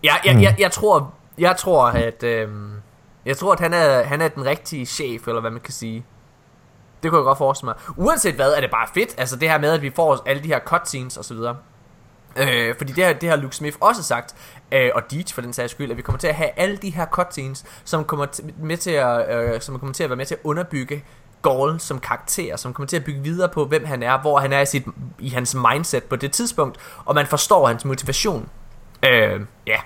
Jeg, 0.03 0.21
jeg, 0.25 0.43
jeg, 0.43 0.57
jeg, 0.59 0.71
tror, 0.73 1.15
jeg 1.39 1.57
tror, 1.57 1.87
at, 1.87 2.23
øhm, 2.23 2.73
jeg 3.27 3.37
tror, 3.37 3.53
at 3.53 3.61
han 3.61 3.75
er, 3.75 4.03
han 4.03 4.21
er 4.21 4.29
den 4.29 4.45
rigtige 4.45 4.87
chef, 4.87 5.29
eller 5.29 5.41
hvad 5.41 5.51
man 5.51 5.61
kan 5.61 5.73
sige. 5.73 6.05
Det 7.03 7.11
kunne 7.11 7.19
jeg 7.19 7.25
godt 7.25 7.39
forestille 7.39 7.67
mig. 7.67 7.75
Uanset 7.97 8.35
hvad, 8.35 8.53
er 8.53 8.61
det 8.61 8.71
bare 8.71 8.89
fedt. 8.95 9.15
Altså 9.19 9.37
det 9.37 9.51
her 9.51 9.59
med, 9.59 9.73
at 9.73 9.83
vi 9.83 9.93
får 9.97 10.23
alle 10.27 10.43
de 10.43 10.49
her 10.49 10.61
cutscenes 10.61 11.17
og 11.17 11.25
så 11.25 11.35
videre. 11.35 11.57
Øh, 12.37 12.75
fordi 12.79 12.93
det 12.93 13.05
har, 13.05 13.13
det 13.13 13.29
har 13.29 13.37
Luke 13.37 13.57
Smith 13.57 13.77
også 13.81 14.03
sagt, 14.03 14.35
øh, 14.73 14.91
og 14.95 15.03
Deitch 15.11 15.35
for 15.35 15.41
den 15.41 15.53
sags 15.53 15.73
skyld, 15.73 15.91
at 15.91 15.97
vi 15.97 16.03
kommer 16.03 16.19
til 16.19 16.27
at 16.27 16.35
have 16.35 16.51
alle 16.57 16.77
de 16.77 16.91
her 16.91 17.07
cutscenes, 17.07 17.65
som 17.85 18.05
kommer 18.05 18.27
med 18.59 18.77
til 18.77 18.91
at, 18.91 19.37
øh, 19.39 19.61
som 19.61 19.79
kommer 19.79 19.95
til 19.95 20.05
at 20.05 20.11
være 20.11 20.17
med 20.17 20.27
til 20.27 20.35
at 20.35 20.41
underbygge 20.45 21.05
Gaul 21.43 21.81
som 21.81 22.01
karakter, 22.01 22.57
som 22.57 22.73
kommer 22.73 22.87
til 22.87 22.97
at 22.97 23.05
bygge 23.05 23.21
videre 23.23 23.49
på, 23.49 23.65
hvem 23.65 23.85
han 23.85 24.03
er, 24.03 24.19
hvor 24.21 24.39
han 24.39 24.53
er 24.53 24.61
i, 24.61 24.67
sit, 24.67 24.85
i 25.19 25.29
hans 25.29 25.57
mindset 25.73 26.05
på 26.05 26.17
det 26.17 26.33
tidspunkt, 26.33 26.79
og 27.05 27.15
man 27.15 27.27
forstår 27.27 27.67
hans 27.67 27.85
motivation. 27.85 28.49
Øh, 29.03 29.41
ja, 29.67 29.77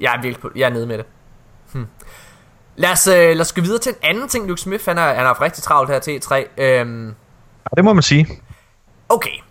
jeg 0.00 0.14
er 0.14 0.22
virkelig 0.22 0.40
på, 0.40 0.50
jeg 0.56 0.66
er 0.66 0.72
nede 0.72 0.86
med 0.86 0.98
det. 0.98 1.06
Hmm. 1.72 1.86
Lad 2.76 2.90
os, 2.90 3.06
øh, 3.06 3.14
lad 3.14 3.40
os 3.40 3.52
gå 3.52 3.60
videre 3.60 3.78
til 3.78 3.90
en 3.92 3.98
anden 4.02 4.28
ting, 4.28 4.48
Luke 4.48 4.60
Smith, 4.60 4.84
han 4.84 4.96
har, 4.96 5.08
han 5.08 5.16
har 5.16 5.26
haft 5.26 5.40
rigtig 5.40 5.62
travlt 5.62 5.90
her 5.90 5.98
til 5.98 6.20
E3. 6.24 6.62
Øhm, 6.62 7.14
Det 7.76 7.84
må 7.84 7.92
man 7.92 8.02
sige. 8.02 8.26
Okay. 9.08 9.43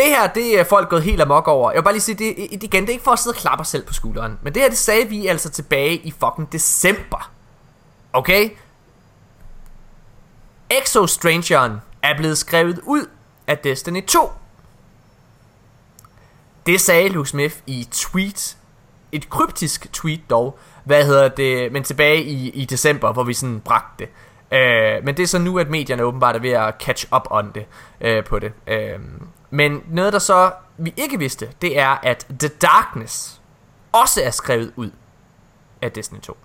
Det 0.00 0.08
her, 0.08 0.26
det 0.26 0.60
er 0.60 0.64
folk 0.64 0.88
gået 0.88 1.02
helt 1.02 1.20
amok 1.20 1.48
over. 1.48 1.70
Jeg 1.70 1.76
vil 1.78 1.82
bare 1.84 1.94
lige 1.94 2.00
sige, 2.02 2.14
det, 2.14 2.36
det- 2.50 2.62
igen, 2.62 2.82
det 2.82 2.88
er 2.88 2.92
ikke 2.92 3.04
for 3.04 3.10
at 3.10 3.18
sidde 3.18 3.34
og 3.34 3.38
klappe 3.38 3.60
os 3.60 3.68
selv 3.68 3.86
på 3.86 3.92
skulderen. 3.94 4.38
Men 4.42 4.54
det 4.54 4.62
her, 4.62 4.68
det 4.68 4.78
sagde 4.78 5.08
vi 5.08 5.26
altså 5.26 5.50
tilbage 5.50 5.96
i 5.96 6.10
fucking 6.10 6.52
december. 6.52 7.30
Okay? 8.12 8.50
Exo 10.70 11.06
Strangeren 11.06 11.72
er 12.02 12.16
blevet 12.16 12.38
skrevet 12.38 12.80
ud 12.86 13.06
af 13.46 13.58
Destiny 13.58 14.06
2. 14.06 14.30
Det 16.66 16.80
sagde 16.80 17.08
Luke 17.08 17.28
Smith 17.28 17.56
i 17.66 17.88
tweet. 17.90 18.56
Et 19.12 19.30
kryptisk 19.30 19.92
tweet 19.92 20.20
dog. 20.30 20.58
Hvad 20.84 21.04
hedder 21.04 21.28
det? 21.28 21.72
Men 21.72 21.84
tilbage 21.84 22.22
i, 22.22 22.48
i 22.50 22.64
december, 22.64 23.12
hvor 23.12 23.24
vi 23.24 23.34
sådan 23.34 23.60
bragte 23.60 23.94
det. 23.98 24.08
Øh, 24.58 25.04
men 25.04 25.16
det 25.16 25.22
er 25.22 25.26
så 25.26 25.38
nu, 25.38 25.58
at 25.58 25.70
medierne 25.70 26.02
åbenbart 26.02 26.36
er 26.36 26.40
ved 26.40 26.50
at 26.50 26.74
catch 26.80 27.06
up 27.16 27.22
on 27.30 27.50
det, 27.54 27.66
øh, 28.00 28.24
på 28.24 28.38
det. 28.38 28.52
Øh, 28.66 28.98
men 29.50 29.82
noget, 29.90 30.12
der 30.12 30.18
så 30.18 30.52
vi 30.78 30.94
ikke 30.96 31.18
vidste, 31.18 31.48
det 31.62 31.78
er, 31.78 31.98
at 32.02 32.26
The 32.38 32.48
Darkness 32.48 33.40
også 33.92 34.22
er 34.22 34.30
skrevet 34.30 34.72
ud 34.76 34.90
af 35.82 35.92
Destiny 35.92 36.20
2. 36.20 36.36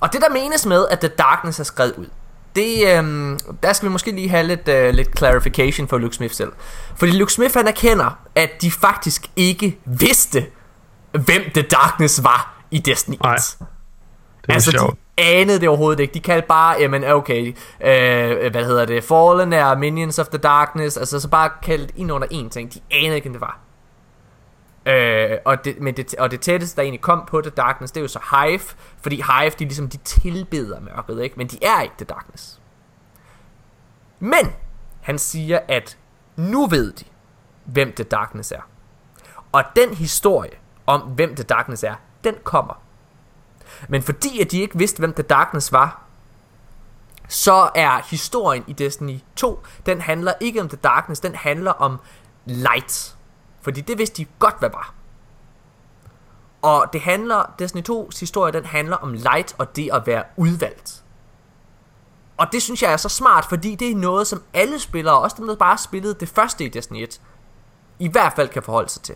Og 0.00 0.12
det, 0.12 0.20
der 0.20 0.28
menes 0.28 0.66
med, 0.66 0.86
at 0.90 1.00
The 1.00 1.08
Darkness 1.08 1.60
er 1.60 1.64
skrevet 1.64 1.94
ud, 1.96 2.06
det, 2.56 2.98
øhm, 2.98 3.38
der 3.62 3.72
skal 3.72 3.88
vi 3.88 3.92
måske 3.92 4.10
lige 4.10 4.28
have 4.28 4.46
lidt, 4.46 4.68
øh, 4.68 4.94
lidt 4.94 5.18
clarification 5.18 5.88
for 5.88 5.98
Luke 5.98 6.14
Smith 6.14 6.34
selv. 6.34 6.52
Fordi 6.96 7.12
Luke 7.12 7.32
Smith 7.32 7.54
han 7.54 7.68
erkender, 7.68 8.18
at 8.34 8.50
de 8.62 8.70
faktisk 8.70 9.26
ikke 9.36 9.78
vidste, 9.84 10.46
hvem 11.12 11.42
The 11.54 11.62
Darkness 11.62 12.24
var 12.24 12.54
i 12.70 12.78
Destiny 12.78 13.14
1. 13.14 13.20
Nej. 13.20 13.34
Det 13.36 13.66
er 14.48 14.54
altså, 14.54 14.70
sjovt 14.70 14.98
anede 15.18 15.60
det 15.60 15.68
overhovedet 15.68 16.00
ikke. 16.00 16.14
De 16.14 16.20
kaldte 16.20 16.48
bare, 16.48 16.76
jamen 16.80 17.04
okay, 17.04 17.56
øh, 17.80 18.50
hvad 18.50 18.64
hedder 18.64 18.84
det, 18.84 19.04
Fallen 19.04 19.52
er 19.52 19.76
Minions 19.76 20.18
of 20.18 20.28
the 20.28 20.38
Darkness, 20.38 20.96
altså 20.96 21.20
så 21.20 21.28
bare 21.28 21.50
kaldt 21.62 21.92
ind 21.96 22.12
under 22.12 22.28
én 22.28 22.48
ting. 22.48 22.74
De 22.74 22.80
anede 22.90 23.14
ikke, 23.14 23.24
hvem 23.24 23.32
det 23.32 23.40
var. 23.40 23.58
Øh, 24.86 25.38
og, 25.44 25.64
det, 25.64 25.80
men 25.80 25.96
det, 25.96 26.14
og 26.14 26.30
det 26.30 26.40
tætteste, 26.40 26.76
der 26.76 26.82
egentlig 26.82 27.00
kom 27.00 27.24
på 27.26 27.40
The 27.40 27.50
Darkness, 27.50 27.92
det 27.92 28.00
er 28.00 28.02
jo 28.02 28.08
så 28.08 28.20
Hive, 28.30 28.60
fordi 29.02 29.16
Hive, 29.16 29.50
de 29.50 29.64
ligesom, 29.64 29.88
de 29.88 29.96
tilbeder 29.96 30.80
mørket, 30.80 31.22
ikke? 31.22 31.34
Men 31.36 31.46
de 31.46 31.58
er 31.64 31.82
ikke 31.82 31.94
The 31.98 32.04
Darkness. 32.04 32.60
Men, 34.20 34.52
han 35.00 35.18
siger, 35.18 35.58
at 35.68 35.98
nu 36.36 36.66
ved 36.66 36.92
de, 36.92 37.04
hvem 37.64 37.92
The 37.92 38.04
Darkness 38.04 38.52
er. 38.52 38.68
Og 39.52 39.62
den 39.76 39.94
historie 39.94 40.50
om, 40.86 41.00
hvem 41.00 41.34
The 41.34 41.44
Darkness 41.44 41.82
er, 41.82 41.94
den 42.24 42.34
kommer. 42.44 42.83
Men 43.88 44.02
fordi 44.02 44.40
at 44.40 44.50
de 44.50 44.60
ikke 44.60 44.78
vidste, 44.78 44.98
hvem 44.98 45.12
The 45.12 45.22
Darkness 45.22 45.72
var, 45.72 46.02
så 47.28 47.70
er 47.74 48.00
historien 48.10 48.64
i 48.66 48.72
Destiny 48.72 49.18
2, 49.36 49.62
den 49.86 50.00
handler 50.00 50.32
ikke 50.40 50.60
om 50.60 50.68
The 50.68 50.78
Darkness, 50.84 51.20
den 51.20 51.34
handler 51.34 51.70
om 51.70 51.98
Light. 52.44 53.16
Fordi 53.62 53.80
det 53.80 53.98
vidste 53.98 54.16
de 54.16 54.26
godt, 54.38 54.58
hvad 54.58 54.70
var. 54.70 54.94
Og 56.62 56.86
det 56.92 57.00
handler, 57.00 57.54
Destiny 57.58 57.82
2's 57.90 58.20
historie, 58.20 58.52
den 58.52 58.64
handler 58.64 58.96
om 58.96 59.12
Light 59.12 59.54
og 59.58 59.76
det 59.76 59.90
at 59.92 60.06
være 60.06 60.24
udvalgt. 60.36 61.04
Og 62.36 62.46
det 62.52 62.62
synes 62.62 62.82
jeg 62.82 62.92
er 62.92 62.96
så 62.96 63.08
smart, 63.08 63.44
fordi 63.48 63.74
det 63.74 63.90
er 63.90 63.96
noget, 63.96 64.26
som 64.26 64.42
alle 64.54 64.78
spillere, 64.78 65.18
også 65.18 65.36
dem, 65.38 65.46
der 65.46 65.56
bare 65.56 65.78
spillede 65.78 66.14
det 66.14 66.28
første 66.28 66.64
i 66.64 66.68
Destiny 66.68 67.02
1, 67.02 67.20
i 67.98 68.08
hvert 68.08 68.32
fald 68.36 68.48
kan 68.48 68.62
forholde 68.62 68.88
sig 68.88 69.02
til. 69.02 69.14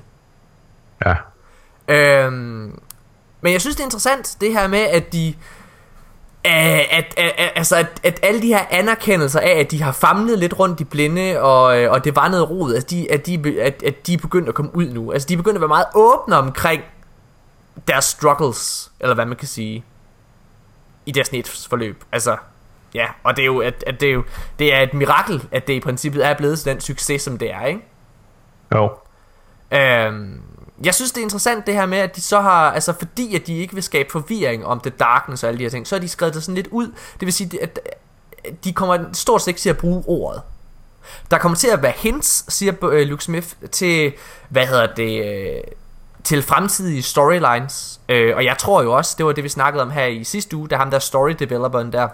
Ja. 1.06 1.14
Øhm, 1.88 2.80
men 3.40 3.52
jeg 3.52 3.60
synes, 3.60 3.76
det 3.76 3.82
er 3.82 3.86
interessant, 3.86 4.36
det 4.40 4.52
her 4.52 4.68
med, 4.68 4.78
at 4.78 5.12
de... 5.12 5.34
At, 6.44 6.86
at, 6.90 7.14
at, 7.16 7.34
at, 7.38 7.52
altså 7.54 7.76
at, 7.76 7.86
at 8.02 8.20
alle 8.22 8.42
de 8.42 8.46
her 8.46 8.64
anerkendelser 8.70 9.40
af, 9.40 9.50
at 9.50 9.70
de 9.70 9.82
har 9.82 9.92
famlet 9.92 10.38
lidt 10.38 10.58
rundt 10.58 10.80
i 10.80 10.84
blinde, 10.84 11.40
og, 11.40 11.80
øh, 11.80 11.92
og 11.92 12.04
det 12.04 12.16
var 12.16 12.28
noget 12.28 12.50
rod, 12.50 12.74
at 12.74 12.90
de, 12.90 13.12
at, 13.12 13.26
de, 13.26 13.60
at, 13.60 13.82
at 13.82 14.06
de 14.06 14.14
er 14.14 14.18
begyndt 14.18 14.48
at 14.48 14.54
komme 14.54 14.76
ud 14.76 14.88
nu. 14.88 15.12
Altså 15.12 15.28
de 15.28 15.32
er 15.32 15.36
begyndt 15.36 15.56
at 15.56 15.60
være 15.60 15.68
meget 15.68 15.86
åbne 15.94 16.36
omkring 16.36 16.82
deres 17.88 18.04
struggles, 18.04 18.90
eller 19.00 19.14
hvad 19.14 19.26
man 19.26 19.36
kan 19.36 19.48
sige, 19.48 19.84
i 21.06 21.12
deres 21.12 21.66
forløb. 21.68 22.04
Altså, 22.12 22.36
ja, 22.94 23.06
og 23.22 23.36
det 23.36 23.42
er 23.42 23.46
jo, 23.46 23.60
at, 23.60 23.84
at 23.86 24.00
det 24.00 24.08
er 24.08 24.12
jo 24.12 24.24
det 24.58 24.74
er 24.74 24.80
et 24.80 24.94
mirakel, 24.94 25.48
at 25.52 25.66
det 25.66 25.72
i 25.72 25.80
princippet 25.80 26.26
er 26.26 26.34
blevet 26.34 26.64
den 26.64 26.80
succes, 26.80 27.22
som 27.22 27.38
det 27.38 27.52
er, 27.52 27.64
ikke? 27.64 27.80
Jo. 28.74 28.90
Øhm, 29.70 30.42
jeg 30.84 30.94
synes 30.94 31.12
det 31.12 31.20
er 31.20 31.22
interessant 31.22 31.66
det 31.66 31.74
her 31.74 31.86
med 31.86 31.98
at 31.98 32.16
de 32.16 32.20
så 32.20 32.40
har 32.40 32.72
Altså 32.72 32.92
fordi 32.98 33.34
at 33.34 33.46
de 33.46 33.58
ikke 33.58 33.74
vil 33.74 33.82
skabe 33.82 34.10
forvirring 34.12 34.66
Om 34.66 34.80
The 34.80 34.90
Darkness 34.90 35.42
og 35.42 35.48
alle 35.48 35.58
de 35.58 35.62
her 35.62 35.70
ting 35.70 35.86
Så 35.86 35.94
har 35.94 36.00
de 36.00 36.08
skrevet 36.08 36.34
det 36.34 36.42
sådan 36.42 36.54
lidt 36.54 36.66
ud. 36.66 36.86
Det 36.86 37.26
vil 37.26 37.32
sige 37.32 37.62
at 37.62 37.80
de 38.64 38.72
kommer 38.72 38.98
stort 39.12 39.42
set 39.42 39.48
ikke 39.48 39.60
til 39.60 39.70
at 39.70 39.78
bruge 39.78 40.04
ordet. 40.06 40.42
Der 41.30 41.38
kommer 41.38 41.56
til 41.56 41.68
at 41.68 41.82
være 41.82 41.92
hints 41.96 42.44
Siger 42.48 42.84
øh, 42.84 43.08
Luke 43.08 43.24
Smith 43.24 43.48
Til 43.72 44.12
hvad 44.48 44.66
hedder 44.66 44.94
det 44.94 45.24
øh, 45.24 45.60
Til 46.24 46.42
fremtidige 46.42 47.02
storylines. 47.02 48.00
Øh, 48.08 48.36
Og 48.36 48.44
jeg 48.44 48.58
tror 48.58 48.82
jo 48.82 48.96
også 48.96 49.14
Det 49.18 49.26
var 49.26 49.32
det 49.32 49.44
vi 49.44 49.48
snakkede 49.48 49.82
om 49.82 49.90
her 49.90 50.06
i 50.06 50.24
sidste 50.24 50.56
uge 50.56 50.68
Da 50.68 50.76
ham 50.76 50.90
der 50.90 50.98
story 50.98 51.30
developeren 51.30 51.92
der 51.92 52.08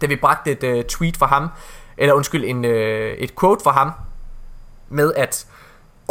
Da 0.00 0.06
vi 0.06 0.16
bragte 0.16 0.50
et 0.50 0.62
øh, 0.64 0.84
tweet 0.84 1.16
fra 1.16 1.26
ham 1.26 1.48
Eller 1.96 2.14
undskyld 2.14 2.44
en, 2.44 2.64
øh, 2.64 3.16
et 3.16 3.38
quote 3.40 3.62
fra 3.62 3.72
ham 3.72 3.92
Med 4.88 5.12
at 5.16 5.46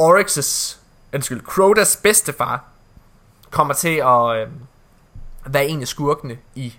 Oryx's 0.01 0.77
undskyld, 1.15 1.41
Crotas 1.41 1.97
bedstefar 2.03 2.63
kommer 3.51 3.73
til 3.73 3.95
at 4.05 4.37
øh, 4.37 4.47
være 5.45 5.67
en 5.67 5.81
af 5.81 5.87
skurkene 5.87 6.37
i 6.55 6.73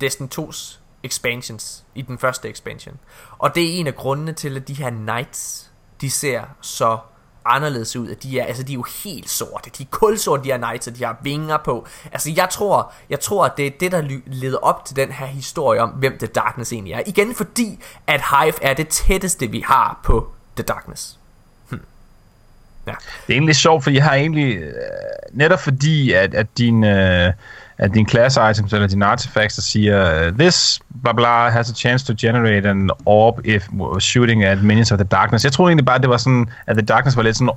Destiny 0.00 0.28
2's 0.38 0.78
expansions, 1.02 1.84
i 1.94 2.02
den 2.02 2.18
første 2.18 2.50
expansion. 2.50 2.98
Og 3.38 3.54
det 3.54 3.62
er 3.62 3.80
en 3.80 3.86
af 3.86 3.94
grundene 3.94 4.32
til, 4.32 4.56
at 4.56 4.68
de 4.68 4.74
her 4.74 4.90
knights, 4.90 5.70
de 6.00 6.10
ser 6.10 6.42
så 6.60 6.98
anderledes 7.44 7.96
ud, 7.96 8.08
at 8.08 8.22
de 8.22 8.40
er, 8.40 8.44
altså 8.44 8.62
de 8.62 8.72
er 8.72 8.74
jo 8.74 8.84
helt 9.04 9.30
sorte, 9.30 9.70
de 9.78 9.82
er 9.82 9.86
kulsorte, 9.90 10.44
de 10.44 10.48
her 10.48 10.58
knights, 10.58 10.86
og 10.86 10.96
de 10.96 11.04
har 11.04 11.16
vinger 11.22 11.56
på. 11.56 11.86
Altså 12.12 12.30
jeg 12.36 12.48
tror, 12.50 12.92
jeg 13.10 13.20
tror, 13.20 13.44
at 13.44 13.56
det 13.56 13.66
er 13.66 13.70
det, 13.80 13.92
der 13.92 14.20
leder 14.26 14.58
op 14.58 14.84
til 14.84 14.96
den 14.96 15.12
her 15.12 15.26
historie 15.26 15.80
om, 15.80 15.90
hvem 15.90 16.18
The 16.18 16.26
Darkness 16.26 16.72
egentlig 16.72 16.92
er. 16.92 17.02
Igen 17.06 17.34
fordi, 17.34 17.82
at 18.06 18.22
Hive 18.30 18.62
er 18.62 18.74
det 18.74 18.88
tætteste, 18.88 19.50
vi 19.50 19.60
har 19.60 20.00
på 20.04 20.32
The 20.56 20.64
Darkness. 20.64 21.18
Ja. 22.86 22.92
Det 23.26 23.32
er 23.32 23.32
egentlig 23.32 23.56
sjovt, 23.56 23.84
for 23.84 23.90
jeg 23.90 24.04
har 24.04 24.14
egentlig, 24.14 24.56
øh, 24.56 24.72
netop 25.32 25.60
fordi, 25.60 26.12
at, 26.12 26.34
at 26.34 26.46
din, 26.58 26.84
øh, 26.84 27.32
at 27.78 27.94
din 27.94 28.08
class 28.08 28.38
items 28.50 28.72
eller 28.72 28.86
dine 28.86 29.06
artifacts, 29.06 29.54
der 29.56 29.62
siger, 29.62 30.26
øh, 30.26 30.32
this 30.38 30.80
bla 31.02 31.12
bla 31.12 31.48
has 31.48 31.70
a 31.70 31.74
chance 31.74 32.06
to 32.06 32.14
generate 32.20 32.68
an 32.68 32.90
orb 33.06 33.40
if 33.44 33.68
shooting 34.00 34.44
at 34.44 34.62
minions 34.62 34.92
of 34.92 34.98
the 34.98 35.08
darkness. 35.08 35.44
Jeg 35.44 35.52
tror 35.52 35.68
egentlig 35.68 35.86
bare, 35.86 35.98
det 35.98 36.08
var 36.10 36.16
sådan, 36.16 36.48
at 36.66 36.76
the 36.76 36.86
darkness 36.86 37.16
var 37.16 37.22
lidt 37.22 37.36
sådan 37.36 37.50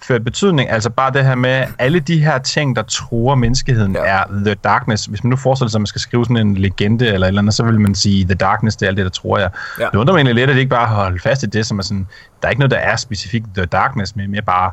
overført 0.00 0.24
betydning, 0.24 0.70
altså 0.70 0.90
bare 0.90 1.12
det 1.12 1.24
her 1.24 1.34
med, 1.34 1.66
alle 1.78 2.00
de 2.00 2.24
her 2.24 2.38
ting, 2.38 2.76
der 2.76 2.82
truer 2.82 3.34
menneskeheden, 3.34 3.94
ja. 3.94 4.04
er 4.04 4.24
the 4.44 4.54
darkness. 4.54 5.06
Hvis 5.06 5.24
man 5.24 5.30
nu 5.30 5.36
forestiller 5.36 5.70
sig, 5.70 5.78
at 5.78 5.80
man 5.80 5.86
skal 5.86 6.00
skrive 6.00 6.24
sådan 6.24 6.36
en 6.36 6.54
legende 6.54 7.06
eller 7.06 7.26
et 7.26 7.28
eller 7.28 7.42
andet, 7.42 7.54
så 7.54 7.64
vil 7.64 7.80
man 7.80 7.94
sige, 7.94 8.24
the 8.24 8.34
darkness, 8.34 8.76
det 8.76 8.86
er 8.86 8.88
alt 8.88 8.96
det, 8.96 9.04
der 9.04 9.10
tror 9.10 9.38
jeg. 9.38 9.50
Ja. 9.80 9.84
Det 9.84 9.94
undrer 9.94 10.12
mig 10.14 10.18
egentlig 10.18 10.34
lidt, 10.34 10.50
at 10.50 10.56
de 10.56 10.60
ikke 10.60 10.70
bare 10.70 10.86
holder 10.86 11.18
fast 11.22 11.42
i 11.42 11.46
det, 11.46 11.66
som 11.66 11.78
er 11.78 11.82
sådan, 11.82 12.06
der 12.42 12.48
er 12.48 12.50
ikke 12.50 12.60
noget, 12.60 12.70
der 12.70 12.78
er 12.78 12.96
specifikt 12.96 13.46
the 13.56 13.64
darkness, 13.64 14.16
men 14.16 14.30
mere 14.30 14.42
bare, 14.42 14.70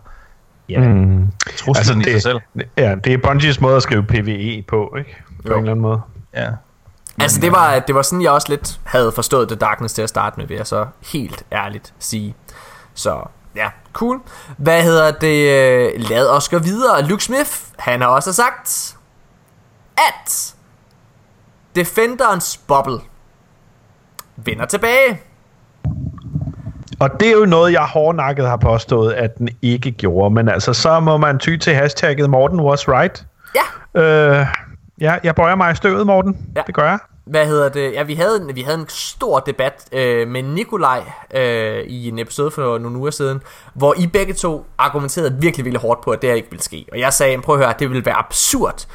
ja, 0.70 0.80
mm. 0.80 1.28
altså, 1.68 1.94
det, 1.94 2.08
i 2.08 2.12
sig 2.12 2.22
selv. 2.22 2.40
Ja, 2.78 2.95
det 3.04 3.14
er 3.14 3.18
Bungies 3.18 3.62
måde 3.62 3.76
at 3.76 3.84
skrive 3.84 4.04
PvE 4.04 4.64
på, 4.68 4.95
ikke? 4.98 5.18
På 5.28 5.49
jo. 5.49 5.54
en 5.54 5.60
eller 5.60 5.72
anden 5.72 5.82
måde. 5.82 6.02
Ja. 6.36 6.49
Altså 7.20 7.41
det 7.41 7.52
var, 7.52 7.80
det 7.80 7.95
var 7.95 8.02
sådan, 8.02 8.22
jeg 8.22 8.32
også 8.32 8.48
lidt 8.49 8.80
havde 8.84 9.12
forstået 9.12 9.48
The 9.48 9.58
Darkness 9.58 9.94
til 9.94 10.02
at 10.02 10.10
starte 10.10 10.40
med, 10.40 10.48
vil 10.48 10.58
jeg 10.58 10.68
så 10.68 10.86
helt 11.14 11.44
ærligt 11.52 11.94
sige. 11.99 12.36
Så 12.94 13.28
ja, 13.58 13.70
cool. 13.94 14.20
Hvad 14.58 14.84
hedder 14.84 15.12
det? 15.12 16.10
Lad 16.10 16.30
os 16.30 16.50
gå 16.50 16.60
videre. 16.60 17.02
Luke 17.02 17.24
Smith, 17.24 17.52
han 17.80 18.02
har 18.02 18.08
også 18.08 18.34
sagt, 18.34 18.98
at 19.98 20.56
Defenderens 21.76 22.58
bubble 22.68 23.00
vender 24.36 24.66
tilbage. 24.66 25.22
Og 27.00 27.20
det 27.20 27.28
er 27.28 27.32
jo 27.32 27.46
noget, 27.46 27.74
jeg 27.74 27.84
hårdnakket 27.84 28.48
har 28.48 28.58
påstået, 28.58 29.14
at 29.14 29.38
den 29.38 29.50
ikke 29.62 29.92
gjorde. 29.92 30.34
Men 30.34 30.50
altså, 30.50 30.74
så 30.74 31.00
må 31.00 31.18
man 31.18 31.40
ty 31.40 31.58
til 31.58 31.76
hashtagget 31.76 32.30
Morten 32.30 32.60
was 32.60 32.88
right. 32.88 33.26
Ja. 33.56 34.02
Øh, 34.02 34.48
ja, 35.02 35.16
jeg 35.24 35.36
bøjer 35.36 35.56
mig 35.56 35.72
i 35.72 35.76
støvet, 35.76 36.08
Morten. 36.08 36.38
Ja. 36.56 36.62
Det 36.68 36.76
gør 36.76 36.90
jeg. 36.90 37.00
Hvad 37.30 37.48
hedder 37.48 37.70
det? 37.70 37.94
Ja, 37.94 38.04
vi 38.04 38.14
havde, 38.14 38.52
vi 38.54 38.62
havde 38.62 38.80
en 38.80 38.90
stor 38.90 39.40
debat 39.40 39.88
øh, 39.91 40.28
med 40.28 40.44
Nikolaj 40.44 41.12
øh, 41.34 41.84
i 41.84 42.08
en 42.08 42.20
episode 42.20 42.52
for 42.52 42.78
nogle 42.78 42.98
uger 42.98 43.12
siden, 43.12 43.41
hvor 43.74 43.94
I 43.98 44.08
begge 44.08 44.34
to 44.34 44.66
argumenterede 44.78 45.38
virkelig, 45.41 45.66
virkelig 45.66 45.82
hårdt 45.82 46.02
på, 46.02 46.12
at 46.12 46.22
det 46.22 46.30
her 46.30 46.36
ikke 46.36 46.49
ville 46.49 46.64
ske. 46.64 46.86
Og 46.91 46.99
jeg 46.99 47.14
sagde, 47.14 47.41
prøv 47.41 47.56
at 47.56 47.66
høre, 47.66 47.74
det 47.80 47.90
ville 47.90 48.06
være 48.06 48.18
absurd, 48.18 48.88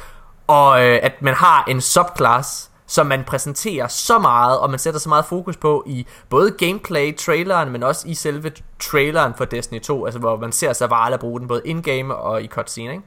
og 0.47 0.85
øh, 0.85 0.99
at 1.03 1.21
man 1.21 1.33
har 1.33 1.65
en 1.67 1.81
subclass, 1.81 2.69
som 2.87 3.05
man 3.05 3.23
præsenterer 3.23 3.87
så 3.87 4.19
meget, 4.19 4.59
og 4.59 4.69
man 4.69 4.79
sætter 4.79 4.99
så 4.99 5.09
meget 5.09 5.25
fokus 5.25 5.57
på 5.57 5.83
i 5.87 6.07
både 6.29 6.51
gameplay, 6.51 7.17
traileren, 7.17 7.71
men 7.71 7.83
også 7.83 8.07
i 8.07 8.13
selve 8.13 8.51
traileren 8.79 9.33
for 9.37 9.45
Destiny 9.45 9.81
2, 9.81 10.05
altså 10.05 10.19
hvor 10.19 10.37
man 10.37 10.51
ser 10.51 10.73
Zavala 10.73 11.17
bruge 11.17 11.39
den 11.39 11.47
både 11.47 11.61
in-game 11.65 12.15
og 12.15 12.43
i 12.43 12.47
cutscene, 12.47 12.91
ikke? 12.91 13.03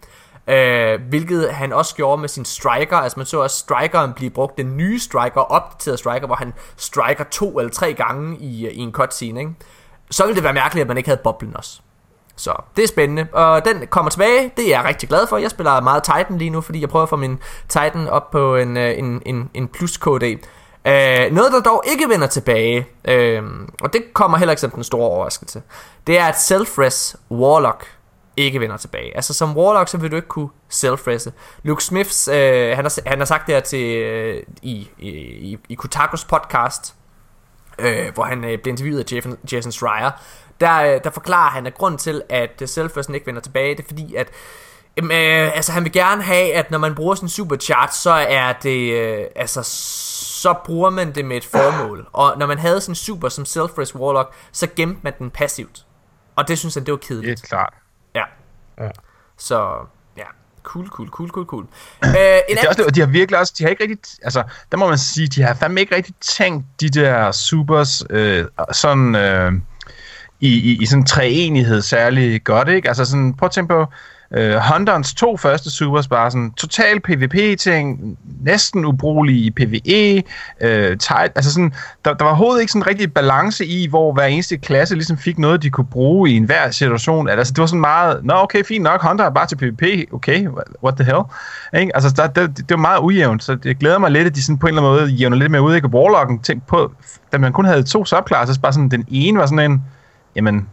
Øh, 0.49 1.01
hvilket 1.09 1.53
han 1.53 1.73
også 1.73 1.95
gjorde 1.95 2.21
med 2.21 2.29
sin 2.29 2.45
striker 2.45 2.97
Altså 2.97 3.19
man 3.19 3.27
så 3.27 3.41
også 3.41 3.57
strikeren 3.57 4.13
blive 4.13 4.31
brugt 4.31 4.59
Den 4.59 4.77
nye 4.77 4.99
striker, 4.99 5.41
opdateret 5.41 5.99
striker 5.99 6.27
Hvor 6.27 6.37
han 6.37 6.55
striker 6.77 7.25
to 7.25 7.59
eller 7.59 7.73
tre 7.73 7.95
gange 7.95 8.39
i, 8.39 8.67
øh, 8.67 8.73
i 8.73 8.79
en 8.79 8.93
cutscene 8.93 9.41
ikke? 9.41 9.53
Så 10.11 10.25
ville 10.25 10.35
det 10.35 10.45
være 10.45 10.53
mærkeligt 10.53 10.83
at 10.83 10.89
man 10.89 10.97
ikke 10.97 11.09
havde 11.09 11.21
boblen 11.25 11.57
også 11.57 11.81
så 12.37 12.63
det 12.77 12.85
er 12.85 12.89
spændende, 12.89 13.27
og 13.33 13.65
den 13.65 13.87
kommer 13.87 14.11
tilbage, 14.11 14.53
det 14.57 14.65
er 14.65 14.77
jeg 14.77 14.85
rigtig 14.85 15.09
glad 15.09 15.27
for. 15.27 15.37
Jeg 15.37 15.51
spiller 15.51 15.81
meget 15.81 16.03
Titan 16.03 16.39
lige 16.39 16.51
nu, 16.51 16.61
fordi 16.61 16.81
jeg 16.81 16.89
prøver 16.89 17.03
at 17.03 17.09
få 17.09 17.17
min 17.17 17.39
Titan 17.69 18.09
op 18.09 18.31
på 18.31 18.57
en, 18.57 18.77
øh, 18.77 18.99
en, 18.99 19.23
en, 19.27 19.51
en 19.55 19.69
plus 19.69 19.97
KD. 19.97 20.23
Øh, 20.87 21.33
noget, 21.33 21.53
der 21.53 21.61
dog 21.65 21.83
ikke 21.87 22.09
vender 22.09 22.27
tilbage, 22.27 22.87
øh, 23.05 23.43
og 23.81 23.93
det 23.93 24.03
kommer 24.13 24.39
heller 24.39 24.53
ikke 24.53 24.61
som 24.61 24.71
den 24.71 24.85
store 24.85 25.09
overraskelse, 25.09 25.63
det 26.07 26.19
er, 26.19 26.25
at 26.25 26.41
Selfres 26.41 27.17
Warlock 27.31 27.87
ikke 28.37 28.61
vender 28.61 28.77
tilbage. 28.77 29.17
Altså 29.17 29.35
som 29.35 29.57
Warlock, 29.57 29.89
så 29.89 29.99
vil 29.99 30.11
du 30.11 30.17
ikke 30.17 30.29
kunne 30.29 30.49
self 30.69 31.09
Luke 31.63 31.85
Smiths, 31.85 32.29
øh, 32.29 32.77
han, 32.77 32.85
har, 32.85 33.09
han 33.09 33.19
har 33.19 33.25
sagt 33.25 33.47
det 33.47 33.55
her 33.55 33.63
til, 33.63 33.97
øh, 33.97 34.43
i, 34.63 34.89
i, 34.99 35.59
i 35.69 35.75
Kotakus 35.75 36.25
podcast, 36.25 36.95
øh, 37.79 38.15
hvor 38.15 38.25
han 38.25 38.45
øh, 38.45 38.59
blev 38.59 38.73
interviewet 38.73 38.99
af 39.01 39.13
Jason, 39.13 39.39
Jason 39.53 39.73
Schreier, 39.73 40.11
der, 40.61 40.95
øh, 40.95 41.01
der 41.05 41.11
forklarer 41.11 41.51
han, 41.51 41.67
at 41.67 41.75
grund 41.75 41.99
til, 41.99 42.23
at 42.29 42.63
øh, 42.63 42.69
self 42.69 42.97
ikke 43.15 43.27
vender 43.27 43.41
tilbage, 43.41 43.77
det 43.77 43.83
er 43.83 43.87
fordi, 43.87 44.15
at 44.15 44.29
øh, 45.03 45.57
altså 45.57 45.73
han 45.73 45.85
vil 45.85 45.93
gerne 45.93 46.23
have, 46.23 46.53
at 46.53 46.71
når 46.71 46.79
man 46.79 46.95
bruger 46.95 47.15
sin 47.15 47.29
supercharge, 47.29 47.93
så 47.93 48.11
er 48.11 48.53
det, 48.53 48.93
øh, 48.93 49.27
altså 49.37 49.63
så 50.43 50.55
bruger 50.65 50.91
man 50.91 51.15
det 51.15 51.25
med 51.25 51.37
et 51.37 51.45
formål. 51.45 52.09
Og 52.13 52.39
når 52.39 52.47
man 52.47 52.59
havde 52.59 52.81
sin 52.81 52.95
super 52.95 53.29
som 53.29 53.45
self 53.45 53.95
Warlock, 53.95 54.35
så 54.53 54.69
gemte 54.77 55.01
man 55.03 55.13
den 55.19 55.31
passivt. 55.31 55.87
Og 56.37 56.49
det 56.49 56.59
synes 56.59 56.75
han, 56.75 56.85
det 56.85 56.93
var 56.93 56.99
kedeligt. 56.99 57.39
Det 57.39 57.45
er 57.45 57.49
klart. 57.49 57.75
Ja. 58.81 58.89
Så 59.39 59.87
ja, 60.17 60.25
cool, 60.63 60.89
cool, 60.89 61.09
cool, 61.09 61.29
cool, 61.29 61.47
cool. 61.47 61.67
Øh, 62.05 62.11
en 62.49 62.57
det 62.57 62.65
er 62.65 62.69
også, 62.69 62.83
det, 62.87 62.95
de 62.95 63.01
har 63.01 63.07
virkelig 63.07 63.41
også, 63.41 63.55
de 63.59 63.65
har 63.65 63.71
ikke 63.71 63.83
rigtig, 63.83 63.99
altså, 64.23 64.43
der 64.73 64.77
må 64.77 64.89
man 64.89 64.99
sige, 64.99 65.29
de 65.29 65.43
har 65.43 65.55
fandme 65.55 65.81
ikke 65.81 65.97
rigtig 65.97 66.15
tænkt 66.21 66.67
de 66.81 66.89
der 66.89 67.33
supers 67.33 68.03
øh, 68.11 68.45
sådan 68.73 69.15
øh, 69.15 69.53
i, 70.41 70.49
i, 70.49 70.83
i 70.83 70.87
sådan 70.87 71.05
treenighed 71.05 71.83
særlig 71.83 72.45
godt, 72.45 72.69
ikke? 72.69 72.89
Altså 72.89 73.05
sådan, 73.05 73.35
prøv 73.35 73.47
at 73.47 73.53
tænke 73.53 73.69
på, 73.69 73.87
Uh, 74.31 74.73
Hunterens 74.73 75.15
to 75.15 75.37
første 75.37 75.71
supers 75.71 76.09
bare 76.09 76.31
sådan 76.31 76.53
total 76.53 77.01
PvP-ting, 77.01 78.19
næsten 78.41 78.85
ubrugelig 78.85 79.37
i 79.37 79.51
PvE, 79.51 80.23
uh, 80.65 80.71
øh, 80.71 80.99
tight, 80.99 81.33
altså 81.35 81.53
sådan, 81.53 81.73
der, 82.05 82.15
der 82.15 82.25
var 82.25 82.31
overhovedet 82.31 82.61
ikke 82.61 82.73
sådan 82.73 82.87
rigtig 82.87 83.15
balance 83.15 83.67
i, 83.67 83.89
hvor 83.89 84.13
hver 84.13 84.25
eneste 84.25 84.57
klasse 84.57 84.95
ligesom 84.95 85.19
fik 85.19 85.39
noget, 85.39 85.63
de 85.63 85.71
kunne 85.71 85.87
bruge 85.87 86.31
i 86.31 86.37
enhver 86.37 86.71
situation. 86.71 87.29
Altså 87.29 87.53
det 87.53 87.61
var 87.61 87.67
sådan 87.67 87.81
meget, 87.81 88.25
nå 88.25 88.35
okay, 88.35 88.65
fint 88.65 88.83
nok, 88.83 89.03
Hunter 89.03 89.25
er 89.25 89.31
bare 89.31 89.47
til 89.47 89.57
PvP, 89.57 90.13
okay, 90.13 90.49
what 90.85 90.97
the 90.97 91.05
hell? 91.05 91.23
Ikke? 91.81 91.97
Altså 91.97 92.13
der, 92.17 92.27
det, 92.27 92.57
det 92.57 92.71
var 92.71 92.77
meget 92.77 92.99
ujævnt, 92.99 93.45
så 93.45 93.59
jeg 93.65 93.77
glæder 93.77 93.99
mig 93.99 94.11
lidt, 94.11 94.27
at 94.27 94.35
de 94.35 94.43
sådan 94.43 94.59
på 94.59 94.67
en 94.67 94.75
eller 94.75 94.83
anden 94.83 95.01
måde 95.01 95.13
jævner 95.13 95.37
lidt 95.37 95.51
mere 95.51 95.63
ud, 95.63 95.75
ikke? 95.75 95.89
Warlocken, 95.89 96.39
tænk 96.39 96.67
på, 96.67 96.93
da 97.33 97.39
man 97.39 97.53
kun 97.53 97.65
havde 97.65 97.83
to 97.83 98.05
subclasses, 98.05 98.59
bare 98.59 98.73
sådan, 98.73 98.89
den 98.89 99.05
ene 99.09 99.39
var 99.39 99.47
sådan 99.47 99.71
en, 99.71 99.83
jamen, 100.37 100.69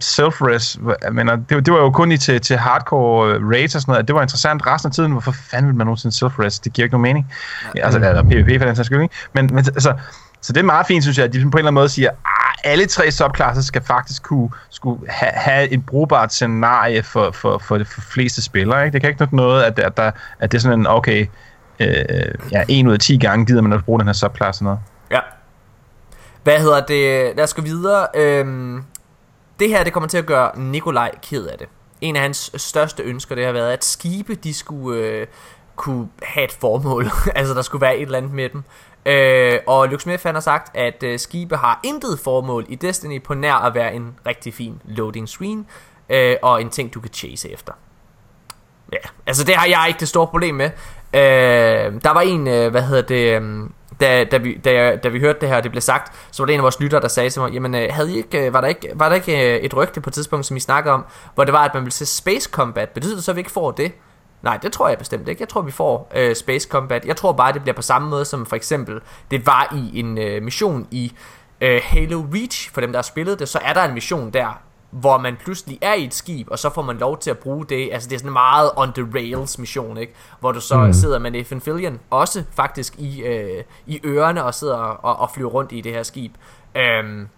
self-res, 0.00 0.78
men 1.12 1.28
det, 1.28 1.66
det 1.66 1.72
var 1.72 1.78
jo 1.78 1.90
kun 1.90 2.12
i 2.12 2.16
til, 2.16 2.40
til 2.40 2.56
hardcore 2.56 3.34
øh, 3.34 3.48
raids 3.48 3.74
og 3.74 3.80
sådan 3.80 3.92
noget, 3.92 4.08
det 4.08 4.14
var 4.14 4.22
interessant 4.22 4.66
resten 4.66 4.88
af 4.88 4.94
tiden, 4.94 5.12
hvorfor 5.12 5.32
fanden 5.32 5.66
vil 5.68 5.76
man 5.76 5.86
nogensinde 5.86 6.16
self-res? 6.16 6.58
Det 6.58 6.72
giver 6.72 6.84
ikke 6.84 6.94
nogen 6.94 7.02
mening. 7.02 7.32
Ja. 7.76 7.84
Altså, 7.84 7.98
eller 7.98 8.22
PvP 8.22 8.60
for 8.60 8.66
den 8.66 8.76
sags 8.76 8.86
skyld, 8.86 9.02
ikke? 9.02 9.14
Men, 9.32 9.46
men 9.46 9.58
altså, 9.58 9.94
så 10.40 10.52
det 10.52 10.60
er 10.60 10.64
meget 10.64 10.86
fint, 10.86 11.04
synes 11.04 11.18
jeg, 11.18 11.24
at 11.24 11.32
de 11.32 11.38
på 11.38 11.44
en 11.44 11.48
eller 11.48 11.58
anden 11.58 11.74
måde 11.74 11.88
siger, 11.88 12.10
at 12.10 12.16
ah, 12.24 12.72
alle 12.72 12.86
tre 12.86 13.10
subklasser 13.10 13.62
skal 13.62 13.82
faktisk 13.82 14.22
kunne 14.22 14.50
skulle 14.70 15.10
have, 15.10 15.32
have 15.34 15.68
et 15.68 15.86
brugbart 15.86 16.32
scenarie 16.32 17.02
for, 17.02 17.30
for, 17.30 17.58
for 17.58 17.78
de 17.78 17.84
for 17.84 18.00
fleste 18.00 18.42
spillere. 18.42 18.84
Ikke? 18.84 18.92
Det 18.92 19.00
kan 19.00 19.10
ikke 19.10 19.22
nytte 19.22 19.36
noget, 19.36 19.62
at, 19.62 19.78
at, 19.78 19.96
der, 19.96 20.10
at 20.38 20.52
det 20.52 20.58
er 20.58 20.60
sådan 20.60 20.80
en, 20.80 20.86
okay, 20.86 21.26
øh, 21.80 21.88
ja, 22.52 22.64
en 22.68 22.86
ud 22.86 22.92
af 22.92 22.98
10 22.98 23.18
gange 23.18 23.46
gider 23.46 23.62
man 23.62 23.72
at 23.72 23.84
bruge 23.84 23.98
den 23.98 24.08
her 24.08 24.12
subklasse 24.12 24.64
noget. 24.64 24.78
Ja. 25.10 25.20
Hvad 26.42 26.60
hedder 26.60 26.80
det? 26.80 27.36
Lad 27.36 27.44
os 27.44 27.54
gå 27.54 27.62
videre. 27.62 28.06
Øhm, 28.14 28.84
det 29.62 29.70
her, 29.70 29.84
det 29.84 29.92
kommer 29.92 30.08
til 30.08 30.18
at 30.18 30.26
gøre 30.26 30.58
Nikolaj 30.58 31.14
ked 31.22 31.46
af 31.46 31.58
det. 31.58 31.68
En 32.00 32.16
af 32.16 32.22
hans 32.22 32.52
største 32.56 33.02
ønsker, 33.02 33.34
det 33.34 33.44
har 33.44 33.52
været, 33.52 33.72
at 33.72 33.84
skibe, 33.84 34.34
de 34.34 34.54
skulle 34.54 35.00
øh, 35.00 35.26
kunne 35.76 36.08
have 36.22 36.44
et 36.44 36.52
formål. 36.52 37.06
altså, 37.34 37.54
der 37.54 37.62
skulle 37.62 37.82
være 37.82 37.96
et 37.96 38.02
eller 38.02 38.18
andet 38.18 38.32
med 38.32 38.48
dem. 38.48 38.62
Øh, 39.06 39.58
og 39.66 39.88
Luke 39.88 40.02
Smith 40.02 40.22
han 40.22 40.34
har 40.34 40.40
sagt, 40.40 40.76
at 40.76 41.02
øh, 41.02 41.18
skibe 41.18 41.56
har 41.56 41.80
intet 41.84 42.20
formål 42.20 42.66
i 42.68 42.74
Destiny 42.74 43.22
på 43.22 43.34
nær 43.34 43.54
at 43.54 43.74
være 43.74 43.94
en 43.94 44.14
rigtig 44.26 44.54
fin 44.54 44.80
loading 44.84 45.28
screen, 45.28 45.66
øh, 46.08 46.36
og 46.42 46.60
en 46.60 46.70
ting, 46.70 46.94
du 46.94 47.00
kan 47.00 47.12
chase 47.12 47.52
efter. 47.52 47.72
Ja, 48.92 49.08
altså 49.26 49.44
det 49.44 49.54
har 49.54 49.66
jeg 49.66 49.84
ikke 49.88 50.00
det 50.00 50.08
store 50.08 50.26
problem 50.26 50.54
med. 50.54 50.70
Øh, 51.14 52.02
der 52.02 52.12
var 52.12 52.20
en, 52.20 52.48
øh, 52.48 52.70
hvad 52.70 52.82
hedder 52.82 53.02
det... 53.02 53.42
Øh, 53.42 53.70
da, 54.02 54.24
da, 54.24 54.36
vi, 54.36 54.54
da, 54.54 54.96
da 54.96 55.08
vi 55.08 55.20
hørte 55.20 55.40
det 55.40 55.48
her, 55.48 55.56
og 55.56 55.62
det 55.62 55.70
blev 55.70 55.80
sagt, 55.80 56.12
så 56.30 56.42
var 56.42 56.46
det 56.46 56.54
en 56.54 56.60
af 56.60 56.62
vores 56.62 56.80
lyttere, 56.80 57.00
der 57.00 57.08
sagde 57.08 57.30
til 57.30 57.42
mig, 57.42 57.52
jamen 57.52 57.74
øh, 57.74 57.88
havde 57.90 58.12
I 58.12 58.16
ikke, 58.16 58.46
øh, 58.46 58.52
var, 58.52 58.60
der 58.60 58.68
ikke, 58.68 58.90
var 58.94 59.08
der 59.08 59.16
ikke 59.16 59.54
øh, 59.54 59.60
et 59.60 59.76
rygte 59.76 60.00
på 60.00 60.10
et 60.10 60.14
tidspunkt, 60.14 60.46
som 60.46 60.56
I 60.56 60.60
snakkede 60.60 60.94
om, 60.94 61.04
hvor 61.34 61.44
det 61.44 61.52
var, 61.52 61.64
at 61.64 61.74
man 61.74 61.82
ville 61.82 61.92
se 61.92 62.06
Space 62.06 62.50
Combat? 62.52 62.88
Betyder 62.88 63.14
det 63.14 63.24
så, 63.24 63.30
at 63.30 63.36
vi 63.36 63.40
ikke 63.40 63.50
får 63.50 63.70
det? 63.70 63.92
Nej, 64.42 64.56
det 64.56 64.72
tror 64.72 64.88
jeg 64.88 64.98
bestemt 64.98 65.28
ikke. 65.28 65.40
Jeg 65.40 65.48
tror, 65.48 65.60
vi 65.60 65.70
får 65.70 66.12
øh, 66.14 66.36
Space 66.36 66.68
Combat. 66.68 67.04
Jeg 67.04 67.16
tror 67.16 67.32
bare, 67.32 67.52
det 67.52 67.62
bliver 67.62 67.74
på 67.74 67.82
samme 67.82 68.08
måde, 68.08 68.24
som 68.24 68.46
for 68.46 68.56
eksempel 68.56 69.00
det 69.30 69.46
var 69.46 69.74
i 69.74 70.00
en 70.00 70.18
øh, 70.18 70.42
mission 70.42 70.86
i 70.90 71.12
øh, 71.60 71.80
Halo 71.84 72.24
Reach. 72.34 72.70
For 72.72 72.80
dem, 72.80 72.92
der 72.92 72.98
har 72.98 73.02
spillet 73.02 73.38
det, 73.38 73.48
så 73.48 73.58
er 73.64 73.72
der 73.72 73.84
en 73.84 73.94
mission 73.94 74.30
der, 74.30 74.60
hvor 74.92 75.18
man 75.18 75.36
pludselig 75.36 75.78
er 75.82 75.94
i 75.94 76.04
et 76.04 76.14
skib, 76.14 76.50
og 76.50 76.58
så 76.58 76.70
får 76.70 76.82
man 76.82 76.98
lov 76.98 77.18
til 77.18 77.30
at 77.30 77.38
bruge 77.38 77.66
det. 77.66 77.88
Altså 77.92 78.08
det 78.08 78.14
er 78.14 78.18
sådan 78.18 78.28
en 78.28 78.32
meget 78.32 78.70
on 78.76 78.92
the 78.92 79.08
rails 79.14 79.58
mission, 79.58 79.96
ikke? 79.96 80.14
Hvor 80.40 80.52
du 80.52 80.60
så 80.60 80.78
mm. 80.78 80.92
sidder 80.92 81.18
med 81.18 81.30
Nathan 81.30 81.60
Fillion, 81.60 82.00
også 82.10 82.44
faktisk 82.50 82.98
i, 82.98 83.22
øh, 83.22 83.64
i 83.86 84.00
ørerne, 84.04 84.44
og 84.44 84.54
sidder 84.54 84.76
og, 84.76 85.16
og 85.16 85.30
flyver 85.30 85.50
rundt 85.50 85.72
i 85.72 85.80
det 85.80 85.92
her 85.92 86.02
skib. 86.02 86.34
Øhm, 86.76 87.28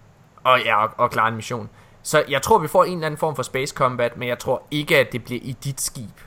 og 0.44 0.60
ja, 0.64 0.85
og, 0.85 0.90
og 0.97 1.10
klarer 1.10 1.28
en 1.28 1.36
mission. 1.36 1.68
Så 2.02 2.24
jeg 2.28 2.43
tror, 2.43 2.59
vi 2.59 2.68
får 2.68 2.85
en 2.85 2.93
eller 2.93 3.06
anden 3.06 3.18
form 3.18 3.36
for 3.36 3.43
space 3.43 3.74
combat, 3.74 4.16
men 4.16 4.28
jeg 4.28 4.39
tror 4.39 4.62
ikke, 4.70 4.98
at 4.98 5.12
det 5.12 5.24
bliver 5.24 5.40
i 5.43 5.56
dit 5.64 5.81
skib. 5.81 6.20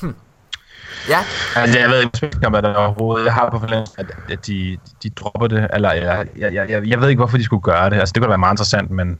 Hm. 0.00 0.14
Ja. 1.08 1.18
Altså, 1.56 1.78
jeg 1.78 1.88
ved 1.88 2.00
ikke, 2.02 2.46
om 2.46 2.52
der 2.52 2.74
overhovedet. 2.74 3.24
Jeg 3.24 3.34
har 3.34 3.50
på 3.50 3.58
fornemmelse, 3.58 3.92
at, 3.98 4.06
at 4.30 4.46
de, 4.46 4.78
de 5.02 5.10
dropper 5.10 5.46
det. 5.46 5.70
Eller 5.74 5.92
jeg, 5.92 6.26
jeg, 6.36 6.54
jeg, 6.54 6.86
jeg 6.86 7.00
ved 7.00 7.08
ikke, 7.08 7.20
hvorfor 7.20 7.36
de 7.36 7.44
skulle 7.44 7.62
gøre 7.62 7.90
det. 7.90 7.96
Altså, 7.96 8.12
det 8.12 8.20
kunne 8.20 8.26
da 8.26 8.30
være 8.30 8.38
meget 8.38 8.52
interessant, 8.52 8.90
men 8.90 9.18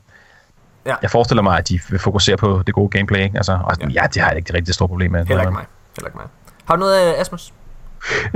ja. 0.87 0.95
jeg 1.03 1.11
forestiller 1.11 1.43
mig, 1.43 1.59
at 1.59 1.69
de 1.69 1.81
vil 1.91 1.99
fokusere 1.99 2.37
på 2.37 2.63
det 2.67 2.75
gode 2.75 2.89
gameplay. 2.89 3.21
Ikke? 3.21 3.37
Altså, 3.37 3.59
og, 3.65 3.77
ja. 3.81 3.87
ja, 3.89 4.07
det 4.15 4.23
har 4.23 4.29
jeg 4.29 4.37
ikke 4.37 4.47
det 4.47 4.55
rigtig 4.55 4.75
store 4.75 4.89
problem 4.89 5.11
med. 5.11 5.27
Heller 5.27 5.43
ikke 5.43 5.53
mig. 5.53 5.65
Heller 5.97 6.09
ikke 6.09 6.19
mig. 6.19 6.27
Har 6.65 6.77
du 6.77 6.81
noget, 6.81 7.15
Asmus? 7.19 7.53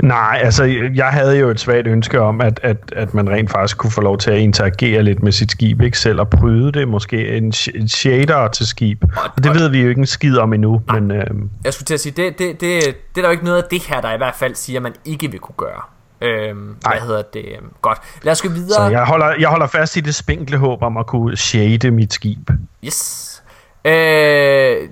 Nej, 0.03 0.39
altså 0.43 0.63
jeg 0.95 1.07
havde 1.07 1.39
jo 1.39 1.49
et 1.49 1.59
svagt 1.59 1.87
ønske 1.87 2.21
om, 2.21 2.41
at, 2.41 2.59
at, 2.63 2.77
at 2.95 3.13
man 3.13 3.29
rent 3.29 3.51
faktisk 3.51 3.77
kunne 3.77 3.91
få 3.91 4.01
lov 4.01 4.17
til 4.17 4.31
at 4.31 4.37
interagere 4.37 5.03
lidt 5.03 5.23
med 5.23 5.31
sit 5.31 5.51
skib, 5.51 5.81
ikke 5.81 5.99
selv 5.99 6.21
at 6.21 6.29
bryde 6.29 6.71
det, 6.71 6.87
måske 6.87 7.37
en, 7.37 7.53
en 7.75 7.87
shader 7.87 8.47
til 8.47 8.67
skib. 8.67 9.03
Og 9.35 9.43
det 9.43 9.53
ved 9.53 9.69
vi 9.69 9.81
jo 9.81 9.89
ikke 9.89 9.99
en 9.99 10.05
skid 10.05 10.37
om 10.37 10.53
endnu. 10.53 10.81
Nej. 10.87 10.99
Men, 10.99 11.11
øhm. 11.11 11.49
Jeg 11.63 11.73
skulle 11.73 11.85
til 11.85 11.93
at 11.93 11.99
sige, 11.99 12.13
det, 12.17 12.39
det, 12.39 12.61
det, 12.61 12.61
det 12.61 12.87
er 13.17 13.21
der 13.21 13.23
jo 13.23 13.31
ikke 13.31 13.45
noget 13.45 13.63
af 13.63 13.67
det 13.71 13.81
her, 13.87 14.01
der 14.01 14.13
i 14.13 14.17
hvert 14.17 14.35
fald 14.35 14.55
siger, 14.55 14.79
at 14.79 14.83
man 14.83 14.93
ikke 15.05 15.31
vil 15.31 15.39
kunne 15.39 15.55
gøre. 15.57 15.81
Øhm, 16.21 16.75
hvad 16.89 17.01
hedder 17.01 17.21
det? 17.33 17.45
Øhm, 17.57 17.71
godt. 17.81 17.99
Lad 18.23 18.31
os 18.31 18.41
gå 18.41 18.49
videre. 18.49 18.75
Så 18.75 18.87
jeg 18.91 19.03
holder, 19.03 19.33
jeg 19.39 19.49
holder 19.49 19.67
fast 19.67 19.97
i 19.97 19.99
det 19.99 20.15
spinkle 20.15 20.57
håb 20.57 20.83
om 20.83 20.97
at 20.97 21.07
kunne 21.07 21.37
shade 21.37 21.91
mit 21.91 22.13
skib. 22.13 22.49
Yes. 22.85 23.43
Øh, 23.85 24.89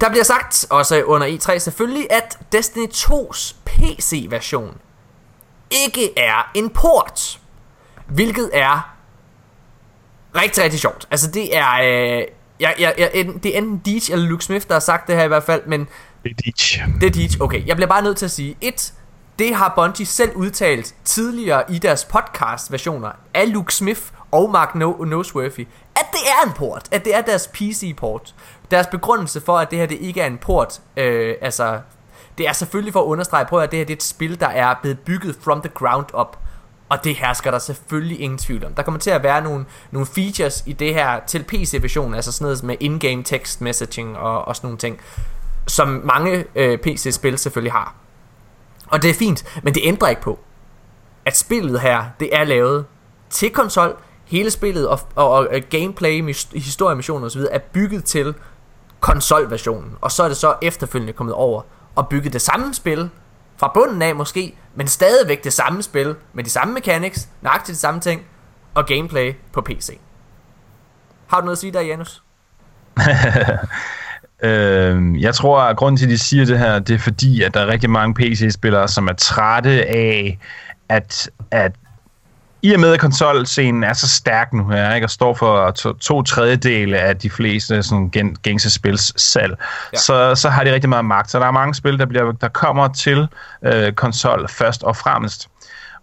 der 0.00 0.08
bliver 0.08 0.24
sagt, 0.24 0.66
også 0.70 1.02
under 1.02 1.26
E3 1.26 1.58
selvfølgelig, 1.58 2.06
at 2.10 2.38
Destiny 2.52 2.86
2's 2.86 3.54
PC-version 3.64 4.76
ikke 5.70 6.18
er 6.18 6.50
en 6.54 6.70
port. 6.70 7.40
Hvilket 8.06 8.50
er 8.52 8.96
rigtig, 10.34 10.64
rigtig 10.64 10.80
sjovt. 10.80 11.08
Altså 11.10 11.30
det 11.30 11.56
er... 11.56 11.72
Øh, 11.72 12.24
jeg, 12.60 12.74
jeg, 12.78 12.94
jeg, 12.98 13.10
det 13.42 13.54
er 13.54 13.58
enten 13.58 13.82
Deej 13.84 14.00
eller 14.10 14.26
Luke 14.26 14.44
Smith, 14.44 14.66
der 14.68 14.74
har 14.74 14.80
sagt 14.80 15.08
det 15.08 15.16
her 15.16 15.24
i 15.24 15.28
hvert 15.28 15.42
fald, 15.42 15.62
men... 15.66 15.88
Det 16.24 16.30
er 16.30 16.52
Deej. 16.52 16.86
Det 17.00 17.06
er 17.06 17.10
Deej, 17.10 17.28
okay. 17.40 17.66
Jeg 17.66 17.76
bliver 17.76 17.88
bare 17.88 18.02
nødt 18.02 18.16
til 18.16 18.24
at 18.24 18.30
sige, 18.30 18.56
et, 18.60 18.92
det 19.38 19.54
har 19.54 19.72
Bungie 19.76 20.06
selv 20.06 20.36
udtalt 20.36 20.94
tidligere 21.04 21.72
i 21.72 21.78
deres 21.78 22.04
podcast-versioner 22.04 23.10
af 23.34 23.52
Luke 23.52 23.74
Smith 23.74 24.00
og 24.30 24.50
Mark 24.50 24.68
no- 24.68 25.04
Noseworthy, 25.04 25.66
at 25.96 26.06
det 26.12 26.20
er 26.28 26.46
en 26.46 26.52
port, 26.52 26.88
at 26.90 27.04
det 27.04 27.14
er 27.14 27.20
deres 27.20 27.46
PC-port. 27.46 28.34
Deres 28.70 28.86
begrundelse 28.86 29.40
for, 29.40 29.58
at 29.58 29.70
det 29.70 29.78
her 29.78 29.86
det 29.86 29.98
ikke 30.00 30.20
er 30.20 30.26
en 30.26 30.38
port, 30.38 30.80
øh, 30.96 31.34
altså, 31.40 31.80
det 32.38 32.48
er 32.48 32.52
selvfølgelig 32.52 32.92
for 32.92 33.00
at 33.00 33.06
understrege, 33.06 33.44
prøv 33.44 33.60
at 33.60 33.70
det 33.70 33.78
her 33.78 33.84
det 33.84 33.92
er 33.92 33.96
et 33.96 34.02
spil, 34.02 34.40
der 34.40 34.48
er 34.48 34.74
blevet 34.82 34.98
bygget 34.98 35.36
from 35.40 35.60
the 35.60 35.70
ground 35.74 36.06
up. 36.14 36.36
Og 36.88 37.04
det 37.04 37.16
hersker 37.16 37.50
der 37.50 37.58
selvfølgelig 37.58 38.20
ingen 38.20 38.38
tvivl 38.38 38.64
om. 38.64 38.74
Der 38.74 38.82
kommer 38.82 39.00
til 39.00 39.10
at 39.10 39.22
være 39.22 39.42
nogle, 39.42 39.64
nogle 39.90 40.06
features 40.06 40.62
i 40.66 40.72
det 40.72 40.94
her 40.94 41.20
til 41.26 41.44
PC-version, 41.44 42.14
altså 42.14 42.32
sådan 42.32 42.44
noget 42.44 42.62
med 42.62 42.76
in-game 42.80 43.22
text 43.22 43.60
messaging 43.60 44.16
og, 44.18 44.44
og 44.44 44.56
sådan 44.56 44.66
nogle 44.66 44.78
ting, 44.78 45.00
som 45.66 45.88
mange 46.04 46.44
øh, 46.54 46.78
PC-spil 46.78 47.38
selvfølgelig 47.38 47.72
har. 47.72 47.94
Og 48.86 49.02
det 49.02 49.10
er 49.10 49.14
fint, 49.14 49.60
men 49.62 49.74
det 49.74 49.82
ændrer 49.84 50.08
ikke 50.08 50.22
på, 50.22 50.38
at 51.24 51.36
spillet 51.36 51.80
her, 51.80 52.04
det 52.20 52.36
er 52.36 52.44
lavet 52.44 52.84
til 53.30 53.50
konsol. 53.50 53.96
Hele 54.24 54.50
spillet 54.50 54.88
og, 54.88 55.00
og, 55.14 55.30
og 55.30 55.48
gameplay, 55.70 56.34
historiemissioner 56.54 57.26
osv. 57.26 57.40
er 57.50 57.58
bygget 57.58 58.04
til 58.04 58.34
konsolversionen. 59.00 59.96
Og 60.00 60.12
så 60.12 60.22
er 60.22 60.28
det 60.28 60.36
så 60.36 60.54
efterfølgende 60.62 61.12
kommet 61.12 61.34
over 61.34 61.62
og 61.94 62.08
bygget 62.08 62.32
det 62.32 62.42
samme 62.42 62.74
spil 62.74 63.10
fra 63.56 63.70
bunden 63.74 64.02
af 64.02 64.14
måske, 64.14 64.56
men 64.74 64.88
stadigvæk 64.88 65.44
det 65.44 65.52
samme 65.52 65.82
spil 65.82 66.14
med 66.32 66.44
de 66.44 66.50
samme 66.50 66.74
mechanics, 66.74 67.28
nøjagtigt 67.42 67.74
de 67.74 67.80
samme 67.80 68.00
ting 68.00 68.22
og 68.74 68.86
gameplay 68.86 69.34
på 69.52 69.60
PC. 69.60 69.98
Har 71.26 71.40
du 71.40 71.44
noget 71.44 71.56
at 71.56 71.60
sige 71.60 71.72
der, 71.72 71.80
Janus? 71.80 72.22
Øh, 74.42 75.22
jeg 75.22 75.34
tror, 75.34 75.60
at 75.60 75.76
grunden 75.76 75.96
til, 75.96 76.06
at 76.06 76.10
de 76.10 76.18
siger 76.18 76.44
det 76.44 76.58
her, 76.58 76.78
det 76.78 76.94
er 76.94 76.98
fordi, 76.98 77.42
at 77.42 77.54
der 77.54 77.60
er 77.60 77.66
rigtig 77.66 77.90
mange 77.90 78.14
PC-spillere, 78.14 78.88
som 78.88 79.08
er 79.08 79.12
trætte 79.12 79.70
af, 79.88 80.38
at, 80.88 81.30
at 81.50 81.72
i 82.66 82.72
og 82.72 82.80
med, 82.80 82.92
at 82.92 83.00
konsolscenen 83.00 83.84
er 83.84 83.92
så 83.92 84.08
stærk 84.08 84.52
nu 84.52 84.68
her, 84.68 84.94
ikke, 84.94 85.06
og 85.06 85.10
står 85.10 85.34
for 85.34 85.70
to, 85.70 85.92
to 85.92 86.22
tredjedele 86.22 86.98
af 86.98 87.16
de 87.16 87.30
fleste 87.30 87.82
sådan, 87.82 88.10
gen, 88.10 88.36
gængse 88.42 88.70
spils 88.70 89.22
salg, 89.22 89.56
ja. 89.92 89.98
så, 89.98 90.34
så 90.34 90.48
har 90.48 90.64
de 90.64 90.74
rigtig 90.74 90.88
meget 90.88 91.04
magt. 91.04 91.30
Så 91.30 91.38
der 91.38 91.46
er 91.46 91.50
mange 91.50 91.74
spil, 91.74 91.98
der, 91.98 92.06
bliver, 92.06 92.32
der 92.32 92.48
kommer 92.48 92.88
til 92.88 93.28
øh, 93.64 93.92
konsol 93.92 94.48
først 94.48 94.82
og 94.82 94.96
fremmest. 94.96 95.48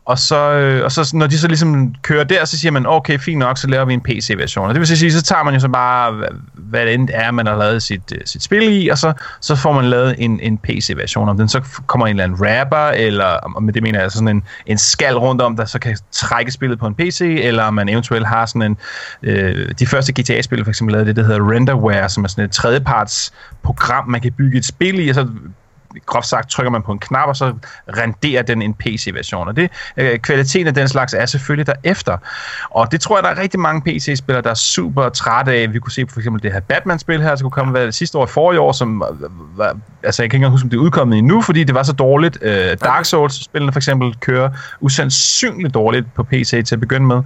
Og 0.05 0.19
så, 0.19 0.51
øh, 0.51 0.83
og 0.83 0.91
så 0.91 1.11
når 1.13 1.27
de 1.27 1.39
så 1.39 1.47
ligesom 1.47 1.95
kører 2.01 2.23
der, 2.23 2.45
så 2.45 2.57
siger 2.57 2.71
man, 2.71 2.85
okay, 2.85 3.19
fint 3.19 3.39
nok, 3.39 3.57
så 3.57 3.67
laver 3.67 3.85
vi 3.85 3.93
en 3.93 4.01
PC-version. 4.01 4.67
Og 4.67 4.73
det 4.73 4.79
vil 4.79 4.97
sige, 4.97 5.11
så 5.11 5.21
tager 5.21 5.43
man 5.43 5.53
jo 5.53 5.59
så 5.59 5.67
bare, 5.67 6.23
hvad 6.53 6.85
det 6.85 6.93
end 6.93 7.09
er, 7.13 7.31
man 7.31 7.47
har 7.47 7.55
lavet 7.55 7.83
sit, 7.83 8.13
øh, 8.15 8.21
sit 8.25 8.43
spil 8.43 8.83
i, 8.83 8.87
og 8.87 8.97
så, 8.97 9.13
så 9.41 9.55
får 9.55 9.73
man 9.73 9.85
lavet 9.85 10.15
en, 10.17 10.39
en 10.39 10.57
PC-version. 10.57 11.29
Om 11.29 11.37
den 11.37 11.49
så 11.49 11.61
kommer 11.87 12.07
en 12.07 12.09
eller 12.09 12.23
anden 12.23 12.37
rapper, 12.41 12.87
eller 12.87 13.25
og 13.25 13.63
med 13.63 13.73
det 13.73 13.83
mener 13.83 14.01
jeg 14.01 14.11
sådan 14.11 14.27
en, 14.27 14.43
en 14.65 14.77
skal 14.77 15.17
rundt 15.17 15.41
om, 15.41 15.55
der 15.55 15.65
så 15.65 15.79
kan 15.79 15.97
trække 16.11 16.51
spillet 16.51 16.79
på 16.79 16.87
en 16.87 16.95
PC, 16.95 17.21
eller 17.43 17.63
om 17.63 17.73
man 17.73 17.89
eventuelt 17.89 18.27
har 18.27 18.45
sådan 18.45 18.61
en... 18.61 18.77
Øh, 19.23 19.71
de 19.79 19.87
første 19.87 20.21
GTA-spil 20.21 20.63
for 20.63 20.71
eksempel 20.71 20.91
lavede 20.91 21.07
det, 21.07 21.15
der 21.15 21.23
hedder 21.23 21.51
Renderware, 21.51 22.09
som 22.09 22.23
er 22.23 22.27
sådan 22.27 22.45
et 22.45 22.51
tredjeparts 22.51 23.33
program, 23.63 24.09
man 24.09 24.21
kan 24.21 24.31
bygge 24.31 24.57
et 24.57 24.65
spil 24.65 25.07
i, 25.07 25.09
og 25.09 25.15
så 25.15 25.27
groft 26.05 26.27
sagt 26.27 26.49
trykker 26.49 26.71
man 26.71 26.81
på 26.81 26.91
en 26.91 26.99
knap, 26.99 27.27
og 27.27 27.35
så 27.35 27.53
renderer 27.97 28.41
den 28.41 28.61
en 28.61 28.73
PC-version. 28.73 29.47
Og 29.47 29.55
det, 29.55 29.71
øh, 29.97 30.19
kvaliteten 30.19 30.67
af 30.67 30.73
den 30.73 30.87
slags 30.87 31.13
er 31.13 31.25
selvfølgelig 31.25 31.67
derefter. 31.67 32.17
Og 32.69 32.91
det 32.91 33.01
tror 33.01 33.17
jeg, 33.17 33.23
der 33.23 33.29
er 33.29 33.41
rigtig 33.41 33.59
mange 33.59 33.81
PC-spillere, 33.81 34.43
der 34.43 34.49
er 34.49 34.53
super 34.53 35.09
trætte 35.09 35.51
af. 35.51 35.73
Vi 35.73 35.79
kunne 35.79 35.91
se 35.91 36.05
for 36.09 36.19
eksempel 36.19 36.43
det 36.43 36.53
her 36.53 36.59
Batman-spil 36.59 37.21
her, 37.21 37.35
der 37.35 37.41
kunne 37.41 37.51
komme 37.51 37.71
hvad, 37.71 37.91
sidste 37.91 38.17
år, 38.17 38.25
forrige 38.25 38.59
år, 38.59 38.71
som 38.71 39.03
var, 39.55 39.77
altså 40.03 40.23
jeg 40.23 40.29
kan 40.29 40.35
ikke 40.35 40.35
engang 40.35 40.51
huske, 40.51 40.65
om 40.65 40.69
det 40.69 40.77
er 40.77 40.81
udkommet 40.81 41.17
endnu, 41.17 41.41
fordi 41.41 41.63
det 41.63 41.75
var 41.75 41.83
så 41.83 41.93
dårligt. 41.93 42.37
Øh, 42.41 42.77
Dark 42.83 43.05
Souls-spillene 43.05 43.71
for 43.71 43.79
eksempel 43.79 44.15
kører 44.19 44.49
usandsynligt 44.81 45.73
dårligt 45.73 46.13
på 46.13 46.23
PC 46.23 46.65
til 46.65 46.75
at 46.75 46.79
begynde 46.79 47.07
med. 47.07 47.23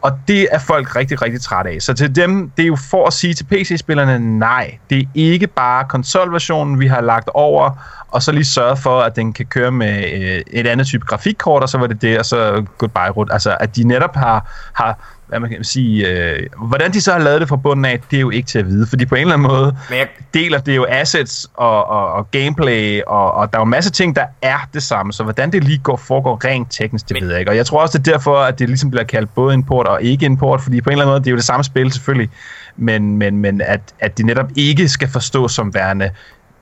Og 0.00 0.18
det 0.28 0.48
er 0.52 0.58
folk 0.58 0.96
rigtig, 0.96 1.22
rigtig 1.22 1.40
trætte 1.40 1.70
af. 1.70 1.82
Så 1.82 1.94
til 1.94 2.16
dem, 2.16 2.50
det 2.56 2.62
er 2.62 2.66
jo 2.66 2.76
for 2.90 3.06
at 3.06 3.12
sige 3.12 3.34
til 3.34 3.44
PC-spillerne, 3.44 4.38
nej, 4.38 4.78
det 4.90 4.98
er 4.98 5.04
ikke 5.14 5.46
bare 5.46 5.84
konsolversionen, 5.84 6.80
vi 6.80 6.86
har 6.86 7.00
lagt 7.00 7.30
over, 7.34 7.70
og 8.12 8.22
så 8.22 8.32
lige 8.32 8.44
sørge 8.44 8.76
for, 8.76 9.00
at 9.00 9.16
den 9.16 9.32
kan 9.32 9.46
køre 9.46 9.70
med 9.70 10.04
øh, 10.12 10.40
et 10.46 10.66
andet 10.66 10.86
type 10.86 11.06
grafikkort, 11.06 11.62
og 11.62 11.68
så 11.68 11.78
var 11.78 11.86
det 11.86 12.02
det, 12.02 12.18
og 12.18 12.24
så 12.24 12.64
goodbye 12.78 13.10
rut. 13.10 13.28
Altså, 13.32 13.56
at 13.60 13.76
de 13.76 13.84
netop 13.84 14.16
har, 14.16 14.50
har 14.72 14.98
hvad 15.32 15.40
man 15.40 15.50
kan 15.50 15.64
sige, 15.64 16.08
øh, 16.08 16.46
hvordan 16.68 16.92
de 16.92 17.00
så 17.00 17.12
har 17.12 17.18
lavet 17.18 17.40
det 17.40 17.48
fra 17.48 17.56
bunden 17.56 17.84
af, 17.84 18.00
det 18.10 18.16
er 18.16 18.20
jo 18.20 18.30
ikke 18.30 18.46
til 18.46 18.58
at 18.58 18.66
vide, 18.66 18.86
fordi 18.86 19.06
på 19.06 19.14
en 19.14 19.20
eller 19.20 19.34
anden 19.34 19.48
måde 19.48 19.76
jeg... 19.90 20.08
deler 20.34 20.58
det 20.58 20.76
jo 20.76 20.86
assets 20.88 21.50
og, 21.54 21.86
og, 21.86 22.12
og 22.12 22.30
gameplay, 22.30 23.00
og, 23.06 23.34
og 23.34 23.52
der 23.52 23.58
er 23.58 23.60
jo 23.60 23.64
masser 23.64 23.90
af 23.90 23.94
ting, 23.94 24.16
der 24.16 24.24
er 24.42 24.58
det 24.74 24.82
samme, 24.82 25.12
så 25.12 25.22
hvordan 25.22 25.52
det 25.52 25.64
lige 25.64 25.78
går, 25.78 25.96
foregår 25.96 26.44
rent 26.44 26.68
teknisk, 26.70 27.08
det 27.08 27.14
Men... 27.14 27.22
ved 27.22 27.30
jeg 27.30 27.40
ikke. 27.40 27.50
Og 27.50 27.56
jeg 27.56 27.66
tror 27.66 27.82
også, 27.82 27.98
det 27.98 28.08
er 28.08 28.12
derfor, 28.12 28.36
at 28.36 28.58
det 28.58 28.68
ligesom 28.68 28.90
bliver 28.90 29.04
kaldt 29.04 29.34
både 29.34 29.54
import 29.54 29.86
og 29.86 30.02
ikke 30.02 30.26
import, 30.26 30.60
fordi 30.60 30.80
på 30.80 30.90
en 30.90 30.92
eller 30.92 31.04
anden 31.04 31.12
måde, 31.12 31.20
det 31.20 31.26
er 31.26 31.30
jo 31.30 31.36
det 31.36 31.44
samme 31.44 31.64
spil 31.64 31.92
selvfølgelig, 31.92 32.30
men, 32.76 33.16
men, 33.16 33.38
men 33.38 33.60
at, 33.60 33.80
at 34.00 34.18
det 34.18 34.26
netop 34.26 34.48
ikke 34.56 34.88
skal 34.88 35.08
forstås 35.08 35.52
som 35.52 35.74
værende 35.74 36.10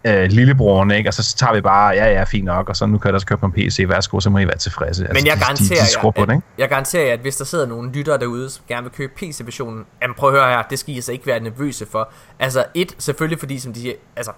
øh, 0.05 0.31
lillebroren, 0.31 0.91
ikke? 0.91 1.11
Og 1.11 1.15
så 1.15 1.37
tager 1.37 1.55
vi 1.55 1.61
bare, 1.61 1.89
ja, 1.89 2.13
ja, 2.13 2.25
fint 2.25 2.45
nok, 2.45 2.69
og 2.69 2.77
så 2.77 2.87
nu 2.87 2.99
kan 2.99 3.09
der 3.09 3.15
også 3.15 3.27
køre 3.27 3.39
på 3.39 3.47
en 3.47 3.53
PC, 3.53 3.85
værsgo, 3.89 4.21
så 4.21 4.31
må 4.31 4.39
I 4.39 4.47
være 4.47 4.57
tilfredse. 4.57 5.03
Men 5.03 5.09
altså, 5.09 5.27
jeg 5.27 5.39
garanterer, 5.39 5.81
de, 5.81 6.03
de, 6.03 6.07
de 6.07 6.13
på 6.13 6.27
det, 6.27 6.35
ikke? 6.35 6.47
jeg 6.59 6.69
garanterer 6.69 7.13
at 7.13 7.21
hvis 7.21 7.37
der 7.37 7.45
sidder 7.45 7.67
nogle 7.67 7.93
lyttere 7.93 8.19
derude, 8.19 8.51
som 8.51 8.65
gerne 8.69 8.83
vil 8.83 8.93
købe 8.93 9.13
PC-versionen, 9.17 9.85
jamen 10.03 10.15
prøv 10.15 10.35
at 10.35 10.41
høre 10.41 10.49
her, 10.49 10.63
det 10.63 10.79
skal 10.79 10.95
I 10.95 10.97
altså 10.97 11.13
ikke 11.13 11.27
være 11.27 11.41
nervøse 11.41 11.87
for. 11.87 12.13
Altså 12.39 12.65
et, 12.75 12.95
selvfølgelig 12.99 13.39
fordi, 13.39 13.59
som 13.59 13.73
de 13.73 13.81
siger, 13.81 13.95
altså 14.17 14.33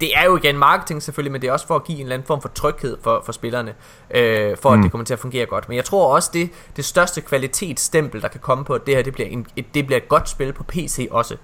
det 0.00 0.10
er 0.16 0.24
jo 0.24 0.36
igen 0.36 0.58
marketing 0.58 1.02
selvfølgelig, 1.02 1.32
men 1.32 1.42
det 1.42 1.48
er 1.48 1.52
også 1.52 1.66
for 1.66 1.76
at 1.76 1.84
give 1.84 1.98
en 1.98 2.02
eller 2.02 2.14
anden 2.14 2.26
form 2.26 2.42
for 2.42 2.48
tryghed 2.48 2.96
for, 3.02 3.22
for 3.24 3.32
spillerne, 3.32 3.74
øh, 4.10 4.56
for 4.62 4.70
at 4.70 4.78
mm. 4.78 4.82
det 4.82 4.90
kommer 4.90 5.04
til 5.04 5.12
at 5.12 5.18
fungere 5.18 5.46
godt. 5.46 5.68
Men 5.68 5.76
jeg 5.76 5.84
tror 5.84 6.14
også, 6.14 6.30
det 6.32 6.50
det 6.76 6.84
største 6.84 7.20
kvalitetsstempel, 7.20 8.22
der 8.22 8.28
kan 8.28 8.40
komme 8.40 8.64
på, 8.64 8.74
at 8.74 8.86
det 8.86 8.96
her 8.96 9.02
det 9.02 9.12
bliver, 9.12 9.28
en, 9.28 9.46
et, 9.56 9.74
det 9.74 9.86
bliver 9.86 9.96
et 9.96 10.08
godt 10.08 10.28
spil 10.28 10.52
på 10.52 10.64
PC 10.64 11.08
også. 11.10 11.36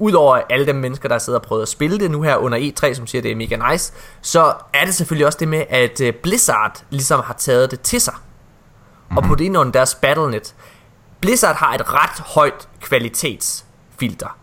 Udover 0.00 0.40
alle 0.50 0.66
de 0.66 0.72
mennesker, 0.72 1.08
der 1.08 1.18
sidder 1.18 1.38
og 1.38 1.44
prøver 1.44 1.62
at 1.62 1.68
spille 1.68 1.98
det 1.98 2.10
nu 2.10 2.22
her 2.22 2.36
under 2.36 2.58
E3, 2.58 2.94
som 2.94 3.06
siger, 3.06 3.22
det 3.22 3.30
er 3.30 3.36
mega 3.36 3.70
nice, 3.70 3.92
så 4.22 4.54
er 4.72 4.84
det 4.84 4.94
selvfølgelig 4.94 5.26
også 5.26 5.38
det 5.38 5.48
med, 5.48 5.64
at 5.68 6.00
øh, 6.00 6.14
Blizzard 6.14 6.84
ligesom 6.90 7.20
har 7.24 7.34
taget 7.34 7.70
det 7.70 7.80
til 7.80 8.00
sig. 8.00 8.14
Mm. 9.10 9.16
Og 9.16 9.24
på 9.24 9.36
ind 9.40 9.56
under 9.56 9.72
deres 9.72 9.94
Battlenet. 9.94 10.54
Blizzard 11.20 11.56
har 11.56 11.74
et 11.74 11.94
ret 11.94 12.20
højt 12.20 12.68
kvalitetsfilter. 12.80 14.36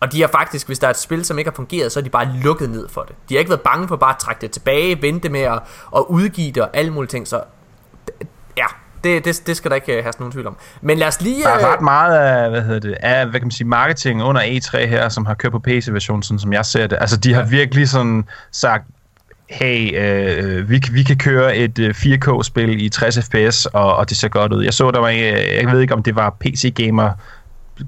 Og 0.00 0.12
de 0.12 0.20
har 0.20 0.28
faktisk, 0.28 0.66
hvis 0.66 0.78
der 0.78 0.86
er 0.86 0.90
et 0.90 0.98
spil, 0.98 1.24
som 1.24 1.38
ikke 1.38 1.50
har 1.50 1.54
fungeret, 1.54 1.92
så 1.92 2.00
er 2.00 2.04
de 2.04 2.10
bare 2.10 2.28
lukket 2.42 2.70
ned 2.70 2.88
for 2.88 3.02
det. 3.02 3.14
De 3.28 3.34
har 3.34 3.38
ikke 3.38 3.48
været 3.48 3.60
bange 3.60 3.88
for 3.88 3.96
bare 3.96 4.14
at 4.14 4.18
trække 4.18 4.40
det 4.40 4.50
tilbage, 4.50 5.02
vente 5.02 5.28
med 5.28 5.40
at, 5.40 5.62
at 5.96 6.04
udgive 6.08 6.52
det 6.52 6.62
og 6.62 6.70
alle 6.72 6.92
mulige 6.92 7.08
ting. 7.08 7.28
Så 7.28 7.42
det, 9.04 9.24
det, 9.24 9.42
det 9.46 9.56
skal 9.56 9.70
der 9.70 9.74
ikke 9.74 10.02
have 10.02 10.12
nogen 10.18 10.32
tvivl 10.32 10.46
om. 10.46 10.56
Men 10.80 10.98
lad 10.98 11.08
os 11.08 11.20
lige... 11.20 11.42
Der 11.42 11.48
er 11.48 11.72
ret 11.72 11.80
meget 11.80 12.18
af, 12.18 12.50
hvad 12.50 12.62
hedder 12.62 12.80
det, 12.80 12.96
af, 13.00 13.26
hvad 13.26 13.40
kan 13.40 13.46
man 13.46 13.50
sige, 13.50 13.66
marketing 13.66 14.22
under 14.22 14.40
E3 14.42 14.86
her, 14.86 15.08
som 15.08 15.26
har 15.26 15.34
kørt 15.34 15.52
på 15.52 15.58
PC-versionen, 15.58 16.22
sådan 16.22 16.38
som 16.38 16.52
jeg 16.52 16.66
ser 16.66 16.86
det. 16.86 16.98
Altså, 17.00 17.16
de 17.16 17.34
har 17.34 17.42
virkelig 17.42 17.88
sådan 17.88 18.24
sagt, 18.52 18.84
hey, 19.50 20.00
øh, 20.00 20.70
vi, 20.70 20.82
vi 20.92 21.02
kan 21.02 21.16
køre 21.16 21.56
et 21.56 21.78
øh, 21.78 21.94
4K-spil 21.98 22.82
i 22.84 22.88
60 22.88 23.18
fps, 23.18 23.66
og, 23.66 23.96
og 23.96 24.08
det 24.08 24.16
ser 24.16 24.28
godt 24.28 24.52
ud. 24.52 24.64
Jeg 24.64 24.74
så, 24.74 24.90
der 24.90 25.00
var, 25.00 25.08
jeg 25.08 25.68
ved 25.72 25.80
ikke, 25.80 25.94
om 25.94 26.02
det 26.02 26.16
var 26.16 26.36
PC 26.40 26.74
Gamer 26.74 27.10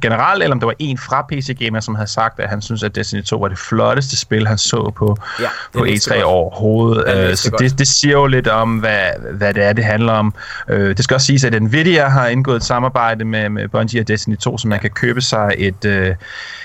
generelt, 0.02 0.43
eller 0.43 0.55
om 0.55 0.61
det 0.61 0.66
var 0.66 0.74
en 0.78 0.98
fra 0.98 1.27
PC 1.32 1.56
Gamer, 1.59 1.81
som 1.81 1.94
havde 1.94 2.11
sagt, 2.11 2.40
at 2.40 2.48
han 2.48 2.62
synes, 2.62 2.82
at 2.82 2.94
Destiny 2.94 3.23
2 3.23 3.36
var 3.36 3.48
det 3.48 3.59
flotteste 3.59 4.16
spil, 4.16 4.47
han 4.47 4.59
så 4.59 4.93
på, 4.97 5.16
ja, 5.40 5.48
på 5.73 5.78
E3 5.78 6.23
overhovedet. 6.23 7.06
Det 7.06 7.28
uh, 7.31 7.35
så 7.35 7.56
det, 7.59 7.78
det 7.78 7.89
siger 7.89 8.12
jo 8.12 8.27
lidt 8.27 8.48
om, 8.48 8.78
hvad, 8.78 9.09
hvad 9.32 9.55
det 9.55 9.65
er, 9.65 9.73
det 9.73 9.85
handler 9.85 10.12
om. 10.12 10.35
Uh, 10.73 10.77
det 10.77 11.05
skal 11.05 11.15
også 11.15 11.27
siges, 11.27 11.44
at 11.44 11.62
Nvidia 11.62 12.09
har 12.09 12.27
indgået 12.27 12.56
et 12.56 12.65
samarbejde 12.65 13.24
med, 13.24 13.48
med 13.48 13.69
Bungie 13.69 14.01
og 14.01 14.09
Destiny 14.09 14.36
2, 14.36 14.59
så 14.59 14.69
man 14.69 14.81
kan 14.81 14.90
købe 14.90 15.20
sig 15.20 15.55
et, 15.59 15.85
uh, 15.85 16.16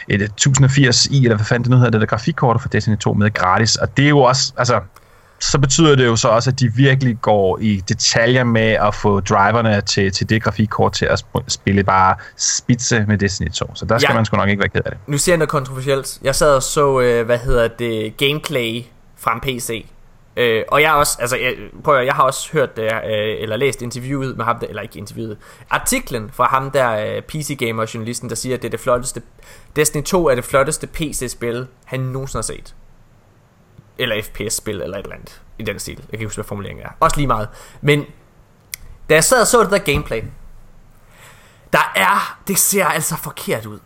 et 0.07 0.31
1080i, 0.41 1.15
eller 1.15 1.35
hvad 1.35 1.45
fanden 1.45 1.63
det 1.63 1.71
nu 1.71 1.77
hedder, 1.77 1.91
det 1.91 2.01
der 2.01 2.07
grafikkort 2.07 2.61
for 2.61 2.69
Destiny 2.69 2.97
2 2.97 3.13
med 3.13 3.33
gratis. 3.33 3.75
Og 3.75 3.97
det 3.97 4.05
er 4.05 4.09
jo 4.09 4.19
også, 4.19 4.53
altså, 4.57 4.79
så 5.39 5.59
betyder 5.59 5.95
det 5.95 6.05
jo 6.05 6.15
så 6.15 6.27
også, 6.27 6.49
at 6.49 6.59
de 6.59 6.73
virkelig 6.73 7.17
går 7.21 7.59
i 7.61 7.83
detaljer 7.89 8.43
med 8.43 8.71
at 8.71 8.95
få 8.95 9.19
driverne 9.19 9.81
til, 9.81 10.11
til 10.11 10.29
det 10.29 10.43
grafikkort 10.43 10.93
til 10.93 11.05
at 11.05 11.25
spille 11.47 11.83
bare 11.83 12.15
spidse 12.37 13.05
med 13.07 13.17
Destiny 13.17 13.49
2. 13.49 13.75
Så 13.75 13.85
der 13.85 13.97
skal 13.97 14.11
ja. 14.11 14.15
man 14.15 14.25
sgu 14.25 14.37
nok 14.37 14.49
ikke 14.49 14.59
være 14.59 14.69
ked 14.69 14.81
af 14.85 14.91
det. 14.91 14.99
Nu 15.07 15.17
siger 15.17 15.33
jeg 15.33 15.37
noget 15.37 15.49
kontroversielt. 15.49 16.19
Jeg 16.21 16.35
sad 16.35 16.55
og 16.55 16.63
så, 16.63 16.99
øh, 16.99 17.25
hvad 17.25 17.37
hedder 17.37 17.67
det, 17.67 18.17
gameplay 18.17 18.83
fra 19.17 19.33
en 19.33 19.39
PC. 19.39 19.85
Øh, 20.37 20.63
og 20.67 20.81
jeg 20.81 20.89
har 20.89 20.97
også, 20.97 21.17
altså, 21.21 21.37
jeg, 21.37 21.53
prøv 21.83 21.97
at, 21.97 22.05
jeg 22.05 22.13
har 22.13 22.23
også 22.23 22.49
hørt 22.53 22.77
det, 22.77 22.83
øh, 22.83 22.91
eller 23.39 23.57
læst 23.57 23.81
interviewet 23.81 24.37
med 24.37 24.45
ham, 24.45 24.59
der, 24.59 24.67
eller 24.67 24.81
ikke 24.81 24.99
interviewet, 24.99 25.37
artiklen 25.69 26.29
fra 26.33 26.47
ham 26.47 26.71
der, 26.71 27.15
øh, 27.15 27.21
PC 27.21 27.57
Gamer 27.59 27.85
journalisten, 27.93 28.29
der 28.29 28.35
siger, 28.35 28.55
at 28.55 28.61
det 28.61 28.67
er 28.67 28.71
det 28.71 28.79
flotteste, 28.79 29.21
Destiny 29.75 30.03
2 30.03 30.27
er 30.27 30.35
det 30.35 30.43
flotteste 30.43 30.87
PC-spil, 30.87 31.67
han 31.85 31.99
nogensinde 31.99 32.37
har 32.37 32.41
set 32.41 32.75
eller 33.99 34.21
FPS-spil, 34.23 34.81
eller 34.81 34.97
et 34.97 35.03
eller 35.03 35.15
andet 35.15 35.41
i 35.59 35.63
den 35.63 35.79
stil. 35.79 35.95
Jeg 35.95 36.05
kan 36.05 36.13
ikke 36.13 36.25
huske, 36.25 36.37
hvad 36.37 36.47
formuleringen 36.47 36.85
er. 36.85 36.89
Også 36.99 37.17
lige 37.17 37.27
meget. 37.27 37.49
Men 37.81 38.05
da 39.09 39.13
jeg 39.13 39.23
sad 39.23 39.41
og 39.41 39.47
så 39.47 39.63
det 39.63 39.71
der 39.71 39.77
gameplay, 39.77 40.23
der 41.73 41.91
er, 41.95 42.39
det 42.47 42.57
ser 42.57 42.85
altså 42.85 43.17
forkert 43.17 43.65
ud. 43.65 43.79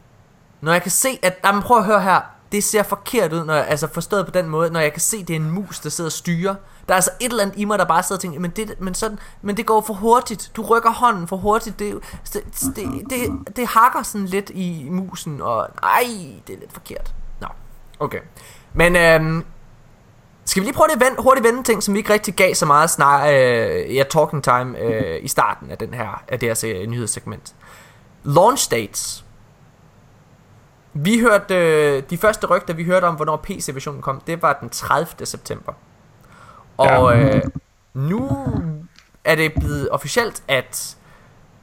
Når 0.61 0.72
jeg 0.72 0.81
kan 0.81 0.91
se, 0.91 1.19
at, 1.22 1.40
jamen 1.45 1.61
prøv 1.61 1.77
at 1.77 1.85
høre 1.85 2.02
her, 2.02 2.22
det 2.52 2.64
ser 2.64 2.84
forkert 2.84 3.34
ud, 3.34 3.45
når 3.45 3.53
jeg, 3.53 3.68
altså 3.68 3.88
forstået 3.88 4.26
på 4.26 4.31
den 4.31 4.49
måde, 4.49 4.69
når 4.69 4.80
jeg 4.80 4.91
kan 4.91 5.02
se, 5.02 5.23
det 5.23 5.30
er 5.35 5.40
en 5.40 5.52
mus, 5.52 5.80
der 5.80 5.90
sidder 5.90 6.07
og 6.07 6.11
styrer. 6.11 6.56
Der 6.88 6.94
er 6.94 6.95
altså 6.95 7.11
et 7.19 7.30
eller 7.30 7.44
andet 7.44 7.57
i 7.57 7.65
mig, 7.65 7.80
der 7.80 7.85
bare 7.85 8.03
sidder 8.03 8.18
og 8.18 8.22
tænker, 8.22 8.40
men 8.40 8.52
det, 8.52 8.76
men 8.80 8.94
sådan, 8.94 9.19
men 9.41 9.57
det 9.57 9.65
går 9.65 9.81
for 9.81 9.94
hurtigt. 9.94 10.52
Du 10.56 10.61
rykker 10.61 10.91
hånden 10.91 11.27
for 11.27 11.38
hurtigt. 11.38 11.80
Det, 11.80 11.99
det, 12.34 12.44
det, 12.76 13.10
det, 13.10 13.56
det 13.56 13.68
hakker 13.68 14.03
sådan 14.03 14.27
lidt 14.27 14.52
i 14.53 14.88
musen, 14.90 15.41
og 15.41 15.68
ej, 15.84 16.03
det 16.48 16.56
er 16.56 16.60
lidt 16.60 16.73
forkert. 16.73 17.14
Nå, 17.41 17.48
okay. 17.99 18.19
Men 18.73 18.95
øhm, 18.95 19.45
skal 20.45 20.61
vi 20.61 20.65
lige 20.65 20.76
prøve 20.76 20.91
at 20.91 20.99
vende, 20.99 21.22
hurtigt 21.22 21.48
vende 21.48 21.64
ting, 21.64 21.84
som 21.84 21.94
vi 21.94 21.99
ikke 21.99 22.14
rigtig 22.14 22.34
gav 22.34 22.56
så 22.56 22.65
meget 22.65 22.90
snar, 22.90 23.28
øh, 23.28 23.95
ja, 23.95 24.03
talking 24.10 24.44
time 24.44 24.80
øh, 24.80 25.24
i 25.24 25.28
starten 25.28 25.72
af, 25.72 25.78
den 25.78 25.94
her, 25.94 26.24
af 26.28 26.40
det 26.40 26.64
her 26.64 26.88
nyhedssegment. 26.88 27.56
Launch 28.24 28.72
dates. 28.72 29.26
Vi 30.94 31.20
hørte, 31.20 31.56
øh, 31.56 32.03
de 32.10 32.18
første 32.18 32.48
rygter, 32.48 32.74
vi 32.74 32.84
hørte 32.84 33.06
om, 33.06 33.15
hvornår 33.15 33.38
PC-versionen 33.38 34.02
kom, 34.02 34.22
det 34.28 34.41
var 34.41 34.57
den 34.61 34.70
30. 34.70 35.26
september. 35.26 35.74
Og 36.78 37.18
øh, 37.20 37.41
nu 37.94 38.48
er 39.24 39.36
det 39.36 39.53
blevet 39.53 39.90
officielt, 39.90 40.44
at 40.48 40.98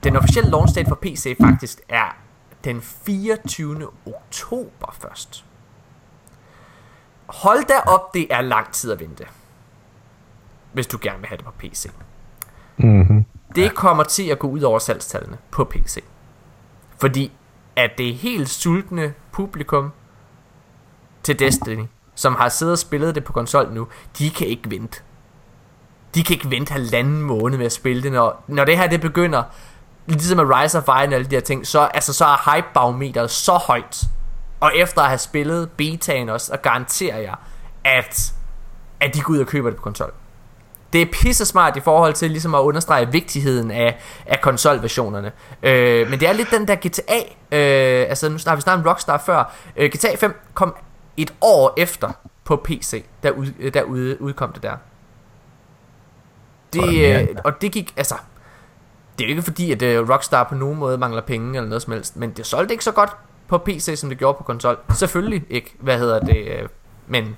den 0.05 0.17
officielle 0.17 0.51
launch 0.51 0.75
date 0.75 0.89
for 0.89 0.99
PC 1.03 1.37
faktisk 1.41 1.81
er 1.89 2.17
den 2.65 2.83
24. 2.83 3.89
oktober 4.07 4.95
først. 5.01 5.45
Hold 7.35 7.65
da 7.65 7.79
op, 7.87 8.15
det 8.15 8.27
er 8.31 8.41
lang 8.41 8.73
tid 8.73 8.93
at 8.93 9.01
vente. 9.01 9.25
Hvis 10.73 10.87
du 10.87 10.99
gerne 11.03 11.19
vil 11.19 11.29
have 11.29 11.37
det 11.37 11.45
på 11.45 11.51
PC. 11.59 11.91
Mm-hmm. 12.77 13.25
Det 13.55 13.75
kommer 13.75 14.03
til 14.03 14.29
at 14.29 14.39
gå 14.39 14.49
ud 14.49 14.61
over 14.61 14.79
salgstallene 14.79 15.39
på 15.51 15.65
PC. 15.65 16.03
Fordi 16.99 17.33
at 17.77 17.91
det 17.99 18.15
helt 18.15 18.49
sultne 18.49 19.15
publikum 19.33 19.93
til 21.23 21.39
Destiny, 21.39 21.85
som 22.15 22.35
har 22.35 22.49
siddet 22.49 22.73
og 22.73 22.79
spillet 22.79 23.15
det 23.15 23.25
på 23.25 23.33
konsol 23.33 23.73
nu, 23.73 23.89
de 24.19 24.31
kan 24.31 24.47
ikke 24.47 24.71
vente. 24.71 25.01
De 26.15 26.25
kan 26.25 26.35
ikke 26.35 26.51
vente 26.51 26.73
halvanden 26.73 27.23
måned 27.23 27.59
med 27.59 27.67
at 27.67 27.73
spille 27.73 28.03
det, 28.03 28.13
når, 28.13 28.45
når 28.47 28.65
det 28.65 28.79
her 28.79 28.87
det 28.87 29.01
begynder, 29.01 29.43
ligesom 30.07 30.37
med 30.37 30.57
Rise 30.57 30.79
of 30.79 30.89
Iron 30.89 31.09
og 31.09 31.15
alle 31.15 31.31
de 31.31 31.35
her 31.35 31.41
ting, 31.41 31.67
så, 31.67 31.81
altså, 31.81 32.13
så 32.13 32.25
er 32.25 32.55
hype-barometeret 32.55 33.31
så 33.31 33.53
højt. 33.53 34.05
Og 34.61 34.73
efter 34.77 35.01
at 35.03 35.09
have 35.09 35.19
spillet 35.19 35.71
betaen 35.71 36.29
også, 36.29 36.53
og 36.53 36.63
garanterer 36.63 37.19
jeg, 37.19 37.35
at, 37.85 38.33
at 39.01 39.15
de 39.15 39.21
går 39.21 39.33
ud 39.35 39.39
og 39.39 39.47
køber 39.47 39.71
det 39.71 39.77
på 39.77 39.83
konsol. 39.83 40.13
Det 40.93 41.03
er 41.03 41.07
pisse 41.13 41.47
smart 41.47 41.77
i 41.77 41.81
forhold 41.81 42.15
til 42.15 42.31
ligesom 42.31 42.55
at 42.55 42.59
understrege 42.59 43.13
vigtigheden 43.13 43.71
af, 43.71 44.01
af 44.27 44.41
konsolversionerne. 44.41 45.33
Øh, 45.63 46.11
men 46.11 46.21
det 46.21 46.29
er 46.29 46.33
lidt 46.33 46.51
den 46.51 46.69
der 46.69 46.75
GTA, 46.75 47.19
øh, 47.53 48.07
altså 48.09 48.29
nu 48.29 48.39
har 48.47 48.55
vi 48.55 48.61
snakket 48.61 48.85
om 48.85 48.89
Rockstar 48.91 49.23
før. 49.27 49.55
Øh, 49.77 49.91
GTA 49.91 50.15
5 50.17 50.41
kom 50.55 50.75
et 51.17 51.35
år 51.41 51.75
efter 51.77 52.13
på 52.45 52.57
PC, 52.57 53.05
der, 53.23 53.31
ud, 53.31 53.71
der 53.71 53.83
ud, 53.83 54.17
udkom 54.21 54.53
det 54.53 54.63
der. 54.63 54.77
Det, 56.73 57.21
øh, 57.21 57.29
og 57.45 57.63
det 57.63 57.73
gik, 57.73 57.95
altså, 57.97 58.15
det 59.19 59.25
er 59.25 59.29
jo 59.29 59.31
ikke 59.31 59.43
fordi, 59.43 59.73
at 59.73 60.01
uh, 60.01 60.11
Rockstar 60.11 60.45
på 60.45 60.55
nogen 60.55 60.79
måde 60.79 60.99
mangler 60.99 61.23
penge 61.23 61.57
eller 61.57 61.69
noget 61.69 61.83
som 61.83 61.93
helst, 61.93 62.17
men 62.17 62.31
det 62.31 62.47
solgte 62.47 62.75
ikke 62.75 62.85
så 62.85 62.93
godt 62.93 63.11
på 63.51 63.59
PC, 63.59 63.93
som 63.97 64.09
det 64.09 64.19
gjorde 64.19 64.37
på 64.39 64.45
konsol. 64.45 64.79
Selvfølgelig 64.95 65.43
ikke, 65.51 65.75
hvad 65.81 65.99
hedder 65.99 66.19
det, 66.19 66.37
øh, 66.37 66.69
men 67.07 67.37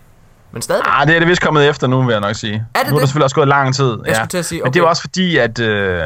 men 0.53 0.63
stadig. 0.63 0.83
Ah, 0.87 1.07
det 1.07 1.15
er 1.15 1.19
det 1.19 1.29
vist 1.29 1.41
kommet 1.43 1.69
efter 1.69 1.87
nu, 1.87 2.03
vil 2.03 2.13
jeg 2.13 2.21
nok 2.21 2.35
sige. 2.35 2.55
Er 2.55 2.59
det 2.59 2.67
nu 2.75 2.79
er 2.79 2.83
det? 2.85 3.01
der 3.01 3.07
selvfølgelig 3.07 3.25
også 3.25 3.37
gået 3.37 3.49
lang 3.49 3.75
tid. 3.75 3.99
Jeg 4.07 4.17
skulle 4.17 4.29
til 4.29 4.39
at 4.39 4.45
sige, 4.45 4.63
Men 4.63 4.73
det 4.73 4.79
er 4.79 4.83
okay. 4.83 4.87
jo 4.87 4.89
også 4.89 5.03
fordi, 5.03 5.37
at 5.37 5.61
øh, 5.61 5.99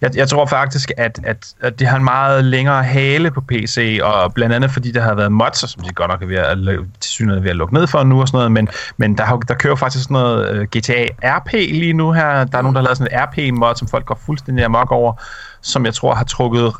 jeg, 0.00 0.16
jeg 0.16 0.28
tror 0.28 0.46
faktisk, 0.46 0.92
at, 0.96 1.20
at, 1.24 1.54
at 1.60 1.78
det 1.78 1.86
har 1.86 1.96
en 1.96 2.04
meget 2.04 2.44
længere 2.44 2.82
hale 2.82 3.30
på 3.30 3.40
PC, 3.40 4.00
og 4.02 4.34
blandt 4.34 4.54
andet 4.54 4.70
fordi 4.70 4.92
der 4.92 5.00
har 5.00 5.14
været 5.14 5.32
mods, 5.32 5.70
som 5.70 5.82
de 5.82 5.92
godt 5.94 6.10
nok 6.10 6.22
er 6.22 6.26
ved 6.26 6.36
at, 6.36 6.58
til 7.00 7.28
er 7.28 7.40
ved 7.40 7.50
at 7.50 7.56
lukke 7.56 7.74
ned 7.74 7.86
for 7.86 8.04
nu 8.04 8.20
og 8.20 8.28
sådan 8.28 8.38
noget, 8.38 8.52
men, 8.52 8.68
men 8.96 9.18
der, 9.18 9.36
der 9.48 9.54
kører 9.54 9.76
faktisk 9.76 10.04
sådan 10.04 10.14
noget 10.14 10.50
øh, 10.50 10.64
GTA 10.64 11.06
RP 11.24 11.52
lige 11.52 11.92
nu 11.92 12.12
her. 12.12 12.44
Der 12.44 12.58
er 12.58 12.62
nogen, 12.62 12.74
der 12.74 12.80
har 12.80 12.84
lavet 12.84 12.98
sådan 12.98 13.14
et 13.14 13.20
RP-mod, 13.22 13.76
som 13.76 13.88
folk 13.88 14.06
går 14.06 14.20
fuldstændig 14.26 14.64
amok 14.64 14.92
over, 14.92 15.12
som 15.60 15.84
jeg 15.84 15.94
tror 15.94 16.14
har 16.14 16.24
trukket 16.24 16.72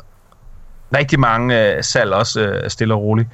rigtig 0.95 1.19
mange 1.19 1.75
øh, 1.75 1.83
salg 1.83 2.13
også 2.13 2.41
øh, 2.41 2.69
stille 2.69 2.93
og 2.93 3.01
roligt. 3.01 3.29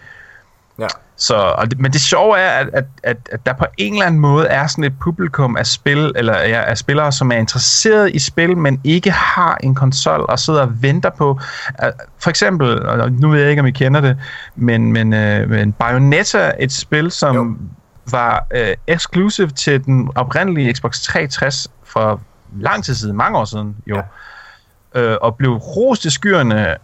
Ja. 0.79 0.87
Så, 1.17 1.35
og 1.35 1.71
det, 1.71 1.79
men 1.79 1.93
det 1.93 2.01
sjove 2.01 2.37
er, 2.37 2.49
at, 2.49 2.69
at, 2.73 2.85
at, 3.03 3.17
at 3.31 3.45
der 3.45 3.53
på 3.53 3.65
en 3.77 3.93
eller 3.93 4.05
anden 4.05 4.21
måde 4.21 4.47
er 4.47 4.67
sådan 4.67 4.83
et 4.83 4.93
publikum 5.01 5.57
af, 5.57 5.65
spil, 5.67 6.11
eller, 6.15 6.39
ja, 6.39 6.61
af 6.61 6.77
spillere, 6.77 7.11
som 7.11 7.31
er 7.31 7.35
interesseret 7.35 8.11
i 8.15 8.19
spil, 8.19 8.57
men 8.57 8.81
ikke 8.83 9.11
har 9.11 9.57
en 9.63 9.75
konsol 9.75 10.25
og 10.29 10.39
sidder 10.39 10.61
og 10.61 10.81
venter 10.83 11.09
på. 11.09 11.39
at- 11.75 11.93
For 12.19 12.29
eksempel, 12.29 12.85
og 12.85 13.11
nu 13.11 13.29
ved 13.29 13.39
jeg 13.41 13.49
ikke, 13.49 13.59
om 13.59 13.65
I 13.65 13.71
kender 13.71 14.01
det, 14.01 14.17
men, 14.55 14.93
men, 14.93 15.13
øh, 15.13 15.49
men 15.49 15.73
Bayonetta, 15.73 16.51
et 16.59 16.71
spil, 16.71 17.11
som 17.11 17.35
Jo. 17.35 17.55
var 18.11 18.47
øh, 18.53 18.67
exclusive 18.87 19.47
til 19.49 19.85
den 19.85 20.09
oprindelige 20.15 20.73
Xbox 20.73 21.01
360 21.01 21.67
for 21.83 22.21
lang 22.59 22.83
tid 22.83 22.95
siden, 22.95 23.15
mange 23.17 23.37
år 23.37 23.45
siden 23.45 23.75
jo, 23.87 24.01
ja. 24.95 25.01
øh, 25.01 25.17
og 25.21 25.35
blev 25.35 25.51
rost 25.53 26.05
i 26.05 26.09
skyerne 26.09 26.75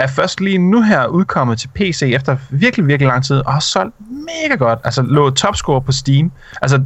er 0.00 0.06
først 0.06 0.40
lige 0.40 0.58
nu 0.58 0.82
her 0.82 1.06
udkommet 1.06 1.58
til 1.58 1.68
PC 1.74 2.02
efter 2.14 2.36
virkelig, 2.50 2.86
virkelig 2.86 3.08
lang 3.08 3.24
tid, 3.24 3.36
og 3.46 3.52
har 3.52 3.60
solgt 3.60 3.94
mega 4.08 4.54
godt. 4.54 4.78
Altså 4.84 5.02
lå 5.02 5.30
topscore 5.30 5.82
på 5.82 5.92
Steam. 5.92 6.32
Altså 6.62 6.82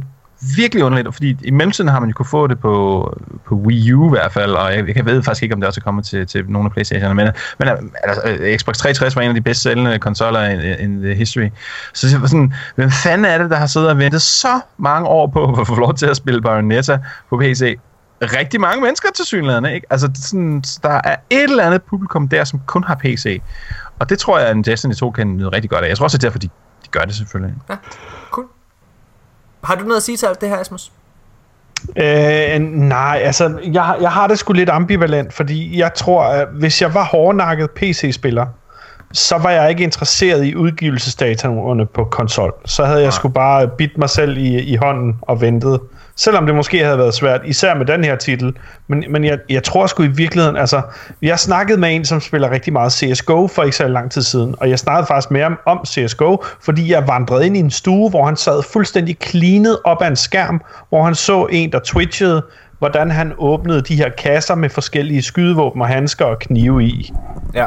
virkelig 0.57 0.83
underligt, 0.83 1.13
fordi 1.13 1.37
i 1.43 1.51
mellemtiden 1.51 1.89
har 1.89 1.99
man 1.99 2.09
jo 2.09 2.13
kunne 2.13 2.25
få 2.25 2.47
det 2.47 2.59
på, 2.59 3.17
på 3.45 3.55
Wii 3.55 3.93
U 3.93 4.07
i 4.07 4.09
hvert 4.09 4.31
fald, 4.31 4.51
og 4.51 4.75
jeg, 4.75 4.95
jeg 4.95 5.05
ved 5.05 5.23
faktisk 5.23 5.43
ikke, 5.43 5.55
om 5.55 5.61
det 5.61 5.67
også 5.67 5.79
er 5.81 5.83
kommet 5.83 6.05
til, 6.05 6.27
til 6.27 6.45
nogle 6.49 6.69
af 6.69 6.81
Playstation'erne, 6.81 7.13
men, 7.13 7.27
men 7.59 7.67
øh, 7.67 7.77
altså, 8.03 8.21
øh, 8.25 8.57
Xbox 8.57 8.77
360 8.77 9.15
var 9.15 9.21
en 9.21 9.29
af 9.29 9.35
de 9.35 9.41
bedst 9.41 9.61
sælgende 9.61 9.99
konsoller 9.99 10.43
in, 10.43 10.59
in 10.79 11.01
the 11.01 11.13
history. 11.13 11.49
Så 11.93 12.07
det 12.07 12.21
var 12.21 12.27
sådan, 12.27 12.53
hvem 12.75 12.91
fanden 12.91 13.25
er 13.25 13.37
det, 13.37 13.49
der 13.49 13.57
har 13.57 13.67
siddet 13.67 13.89
og 13.89 13.97
ventet 13.97 14.21
så 14.21 14.59
mange 14.77 15.07
år 15.07 15.27
på 15.27 15.53
at 15.59 15.67
få 15.67 15.75
lov 15.75 15.93
til 15.93 16.05
at 16.05 16.17
spille 16.17 16.41
Bayonetta 16.41 16.99
på 17.29 17.37
PC? 17.37 17.77
Rigtig 18.21 18.61
mange 18.61 18.81
mennesker 18.81 19.09
til 19.15 19.25
synligheden, 19.25 19.65
ikke? 19.65 19.87
Altså, 19.89 20.07
det 20.07 20.17
er 20.17 20.21
sådan, 20.21 20.63
der 20.83 21.01
er 21.03 21.15
et 21.29 21.43
eller 21.43 21.63
andet 21.63 21.83
publikum 21.83 22.27
der, 22.27 22.43
som 22.43 22.61
kun 22.65 22.83
har 22.83 22.95
PC. 22.95 23.41
Og 23.99 24.09
det 24.09 24.19
tror 24.19 24.39
jeg, 24.39 24.47
at 24.47 24.55
en 24.55 24.63
Destiny 24.63 24.93
2 24.93 25.11
kan 25.11 25.27
nyde 25.27 25.49
rigtig 25.49 25.69
godt 25.69 25.83
af. 25.83 25.89
Jeg 25.89 25.97
tror 25.97 26.03
også, 26.03 26.17
det 26.17 26.23
er 26.23 26.27
derfor, 26.27 26.39
de, 26.39 26.47
de 26.83 26.89
gør 26.91 27.01
det 27.01 27.15
selvfølgelig. 27.15 27.55
Ja, 27.69 27.75
cool. 28.31 28.47
Har 29.63 29.75
du 29.75 29.83
noget 29.83 29.97
at 29.97 30.03
sige 30.03 30.17
til 30.17 30.25
alt 30.25 30.41
det 30.41 30.49
her, 30.49 30.59
Asmus? 30.59 30.91
Øh, 31.95 32.59
nej, 32.59 33.21
altså, 33.23 33.59
jeg, 33.73 33.97
jeg 34.01 34.11
har 34.11 34.27
det 34.27 34.39
sgu 34.39 34.53
lidt 34.53 34.69
ambivalent, 34.69 35.33
fordi 35.33 35.79
jeg 35.79 35.93
tror, 35.93 36.23
at 36.23 36.47
hvis 36.47 36.81
jeg 36.81 36.93
var 36.93 37.03
hårdnakket 37.03 37.71
PC-spiller, 37.71 38.45
så 39.11 39.37
var 39.37 39.49
jeg 39.49 39.69
ikke 39.69 39.83
interesseret 39.83 40.45
i 40.45 40.55
udgivelsesdataerne 40.55 41.85
på 41.85 42.03
konsol. 42.03 42.53
Så 42.65 42.85
havde 42.85 43.01
jeg 43.01 43.13
sgu 43.13 43.27
bare 43.27 43.67
bidt 43.67 43.97
mig 43.97 44.09
selv 44.09 44.37
i, 44.37 44.59
i 44.59 44.75
hånden 44.75 45.15
og 45.21 45.41
ventet. 45.41 45.79
Selvom 46.17 46.45
det 46.45 46.55
måske 46.55 46.83
havde 46.83 46.97
været 46.97 47.13
svært, 47.13 47.41
især 47.45 47.75
med 47.75 47.85
den 47.85 48.03
her 48.03 48.15
titel. 48.15 48.53
Men, 48.87 49.03
men 49.09 49.23
jeg, 49.23 49.37
jeg 49.49 49.63
tror 49.63 49.87
sgu 49.87 50.03
i 50.03 50.07
virkeligheden, 50.07 50.57
altså, 50.57 50.81
jeg 51.21 51.39
snakkede 51.39 51.79
med 51.79 51.95
en, 51.95 52.05
som 52.05 52.21
spiller 52.21 52.51
rigtig 52.51 52.73
meget 52.73 52.93
CSGO 52.93 53.47
for 53.47 53.63
ikke 53.63 53.77
så 53.77 53.87
lang 53.87 54.11
tid 54.11 54.21
siden, 54.21 54.55
og 54.57 54.69
jeg 54.69 54.79
snakkede 54.79 55.07
faktisk 55.07 55.31
med 55.31 55.41
ham 55.41 55.59
om 55.65 55.85
CSGO, 55.85 56.43
fordi 56.61 56.91
jeg 56.91 57.07
vandrede 57.07 57.45
ind 57.45 57.57
i 57.57 57.59
en 57.59 57.71
stue, 57.71 58.09
hvor 58.09 58.25
han 58.25 58.35
sad 58.35 58.63
fuldstændig 58.63 59.17
cleanet 59.23 59.79
op 59.83 60.01
af 60.01 60.07
en 60.07 60.15
skærm, 60.15 60.61
hvor 60.89 61.03
han 61.03 61.15
så 61.15 61.45
en, 61.45 61.71
der 61.71 61.79
twitchede, 61.79 62.43
hvordan 62.79 63.11
han 63.11 63.33
åbnede 63.37 63.81
de 63.81 63.95
her 63.95 64.09
kasser 64.09 64.55
med 64.55 64.69
forskellige 64.69 65.21
skydevåben 65.21 65.81
og 65.81 65.87
handsker 65.87 66.25
og 66.25 66.39
knive 66.39 66.83
i. 66.83 67.11
Ja. 67.53 67.65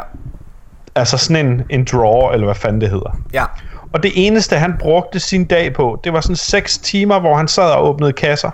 Altså 0.95 1.19
sådan 1.19 1.47
en, 1.47 1.62
en 1.70 1.85
drawer, 1.93 2.33
eller 2.33 2.47
hvad 2.47 2.55
fanden 2.55 2.81
det 2.81 2.91
hedder. 2.91 3.19
Ja. 3.33 3.45
Og 3.93 4.02
det 4.02 4.12
eneste, 4.15 4.56
han 4.56 4.74
brugte 4.78 5.20
sin 5.20 5.44
dag 5.44 5.74
på, 5.74 6.01
det 6.05 6.12
var 6.12 6.20
sådan 6.20 6.36
6 6.36 6.78
timer, 6.78 7.20
hvor 7.20 7.36
han 7.36 7.48
sad 7.48 7.70
og 7.70 7.89
åbnede 7.89 8.12
kasser. 8.12 8.51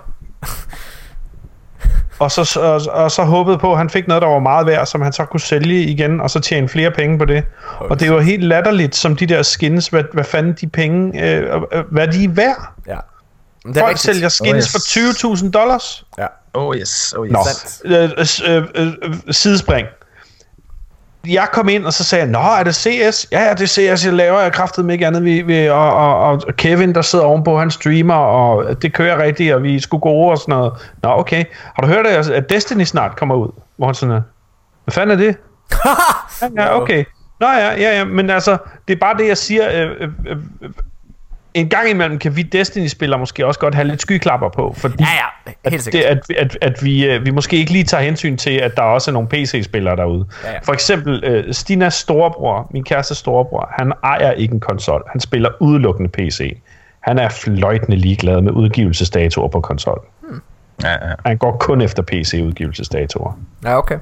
og, 2.19 2.31
så, 2.31 2.61
og, 2.61 3.03
og 3.03 3.11
så 3.11 3.23
håbede 3.23 3.59
på, 3.59 3.73
at 3.73 3.79
han 3.79 3.91
fik 3.91 4.09
noget, 4.09 4.23
der 4.23 4.29
var 4.29 4.39
meget 4.39 4.67
værd, 4.67 4.87
som 4.87 5.01
han 5.03 5.13
så 5.13 5.25
kunne 5.25 5.41
sælge 5.41 5.83
igen, 5.83 6.21
og 6.21 6.31
så 6.31 6.41
tjene 6.41 6.69
flere 6.69 6.91
penge 6.91 7.19
på 7.19 7.25
det. 7.25 7.45
Og 7.79 8.01
det 8.01 8.13
var 8.13 8.21
helt 8.21 8.45
latterligt, 8.45 8.97
som 8.97 9.17
de 9.17 9.27
der 9.27 9.43
skins, 9.43 9.89
hvad, 9.89 10.05
hvad 10.13 10.25
fanden 10.25 10.53
de 10.61 10.67
penge, 10.67 11.23
øh, 11.23 11.63
øh, 11.73 11.85
hvad 11.91 12.09
de 12.09 12.25
er 12.25 12.29
værd. 12.29 12.69
Ja. 12.87 12.97
Det 13.63 13.77
er 13.77 13.81
Folk 13.81 13.89
rigtigt. 13.89 14.01
sælger 14.01 14.29
skins 14.29 14.53
Oh, 14.53 14.57
yes. 14.57 14.73
for 14.73 15.37
20.000 15.37 15.51
dollars. 15.51 16.05
Ja. 16.19 16.27
Oh 16.55 16.77
yes, 16.77 17.15
oh 17.19 17.27
yes. 17.27 17.33
Nå, 17.85 17.97
øh, 17.97 18.11
øh, 18.47 18.63
øh, 18.75 18.93
øh, 19.05 19.15
sidespring. 19.31 19.87
Jeg 21.27 21.49
kom 21.53 21.69
ind, 21.69 21.87
og 21.87 21.93
så 21.93 22.05
sagde 22.05 22.25
jeg, 22.25 22.31
Nå, 22.31 22.39
er 22.39 22.63
det 22.63 22.75
CS? 22.75 23.33
Ja, 23.33 23.55
det 23.55 23.63
er 23.63 23.97
CS, 23.97 24.07
jeg 24.07 24.13
laver. 24.13 24.41
Jeg 24.41 24.53
kraftede 24.53 24.93
ikke 24.93 25.07
andet. 25.07 25.25
Vi, 25.25 25.43
vi, 25.43 25.69
og, 25.69 25.97
og, 25.97 26.19
og, 26.19 26.43
Kevin, 26.57 26.95
der 26.95 27.03
sidder 27.03 27.25
ovenpå, 27.25 27.59
han 27.59 27.71
streamer, 27.71 28.15
og 28.15 28.83
det 28.83 28.93
kører 28.93 29.23
rigtigt, 29.23 29.55
og 29.55 29.63
vi 29.63 29.77
er 29.77 29.81
sgu 29.81 29.99
gode 29.99 30.31
og 30.31 30.39
sådan 30.39 30.53
noget. 30.53 30.73
Nå, 31.03 31.09
okay. 31.09 31.45
Har 31.75 31.83
du 31.83 31.89
hørt, 31.89 32.07
at 32.07 32.51
Destiny 32.51 32.85
snart 32.85 33.17
kommer 33.17 33.35
ud? 33.35 33.49
Hvor 33.77 33.87
han 33.87 33.95
sådan 33.95 34.15
er, 34.15 34.23
hvad 34.85 34.93
fanden 34.93 35.21
er 35.21 35.25
det? 35.25 35.37
ja, 36.57 36.63
ja, 36.63 36.81
okay. 36.83 37.05
Nå 37.41 37.47
ja, 37.47 37.73
ja, 37.73 37.99
ja, 37.99 38.05
men 38.05 38.31
altså, 38.31 38.57
det 38.89 38.95
er 38.95 39.01
bare 39.01 39.19
det, 39.19 39.29
jeg 39.29 39.39
siger. 39.39 39.69
Øh, 39.73 39.91
øh, 40.01 40.09
øh, 40.27 40.71
en 41.55 41.69
gang 41.69 41.91
imellem 41.91 42.19
kan 42.19 42.37
vi 42.37 42.43
Destiny-spillere 42.43 43.19
måske 43.19 43.47
også 43.47 43.61
godt 43.61 43.75
have 43.75 43.89
lidt 43.89 44.03
skyklapper 44.03 44.49
på, 44.49 44.75
fordi 44.77 44.95
Ja, 45.01 45.07
ja. 45.07 45.53
Helt 45.71 45.75
at, 45.75 45.83
sikkert. 45.83 46.29
det, 46.29 46.35
at, 46.35 46.47
at, 46.47 46.59
at 46.61 46.85
vi, 46.85 47.07
øh, 47.07 47.25
vi 47.25 47.31
måske 47.31 47.57
ikke 47.57 47.73
lige 47.73 47.85
tager 47.85 48.03
hensyn 48.03 48.37
til, 48.37 48.51
at 48.51 48.77
der 48.77 48.83
også 48.83 49.11
er 49.11 49.13
nogle 49.13 49.29
PC-spillere 49.29 49.97
derude. 49.97 50.27
Ja, 50.45 50.53
ja. 50.53 50.59
For 50.59 50.73
eksempel 50.73 51.25
øh, 51.25 51.55
Stinas 51.55 51.95
storebror, 51.95 52.71
min 52.71 52.85
kæreste 52.85 53.15
storebror, 53.15 53.69
han 53.79 53.93
ejer 54.05 54.33
ikke 54.33 54.55
en 54.55 54.61
konsol. 54.61 55.03
Han 55.11 55.21
spiller 55.21 55.51
udelukkende 55.61 56.11
PC. 56.11 56.59
Han 57.01 57.19
er 57.19 57.29
fløjtende 57.29 57.97
ligeglad 57.97 58.41
med 58.41 58.53
udgivelsesdatoer 58.53 59.49
på 59.49 59.61
konsol. 59.61 60.03
Ja, 60.83 60.91
ja. 60.91 61.15
Han 61.27 61.39
går 61.39 61.57
kun 61.57 61.81
efter 61.81 62.03
PC-udgivelsesdatoer. 62.03 63.39
Ja, 63.65 63.79
okay. 63.79 63.99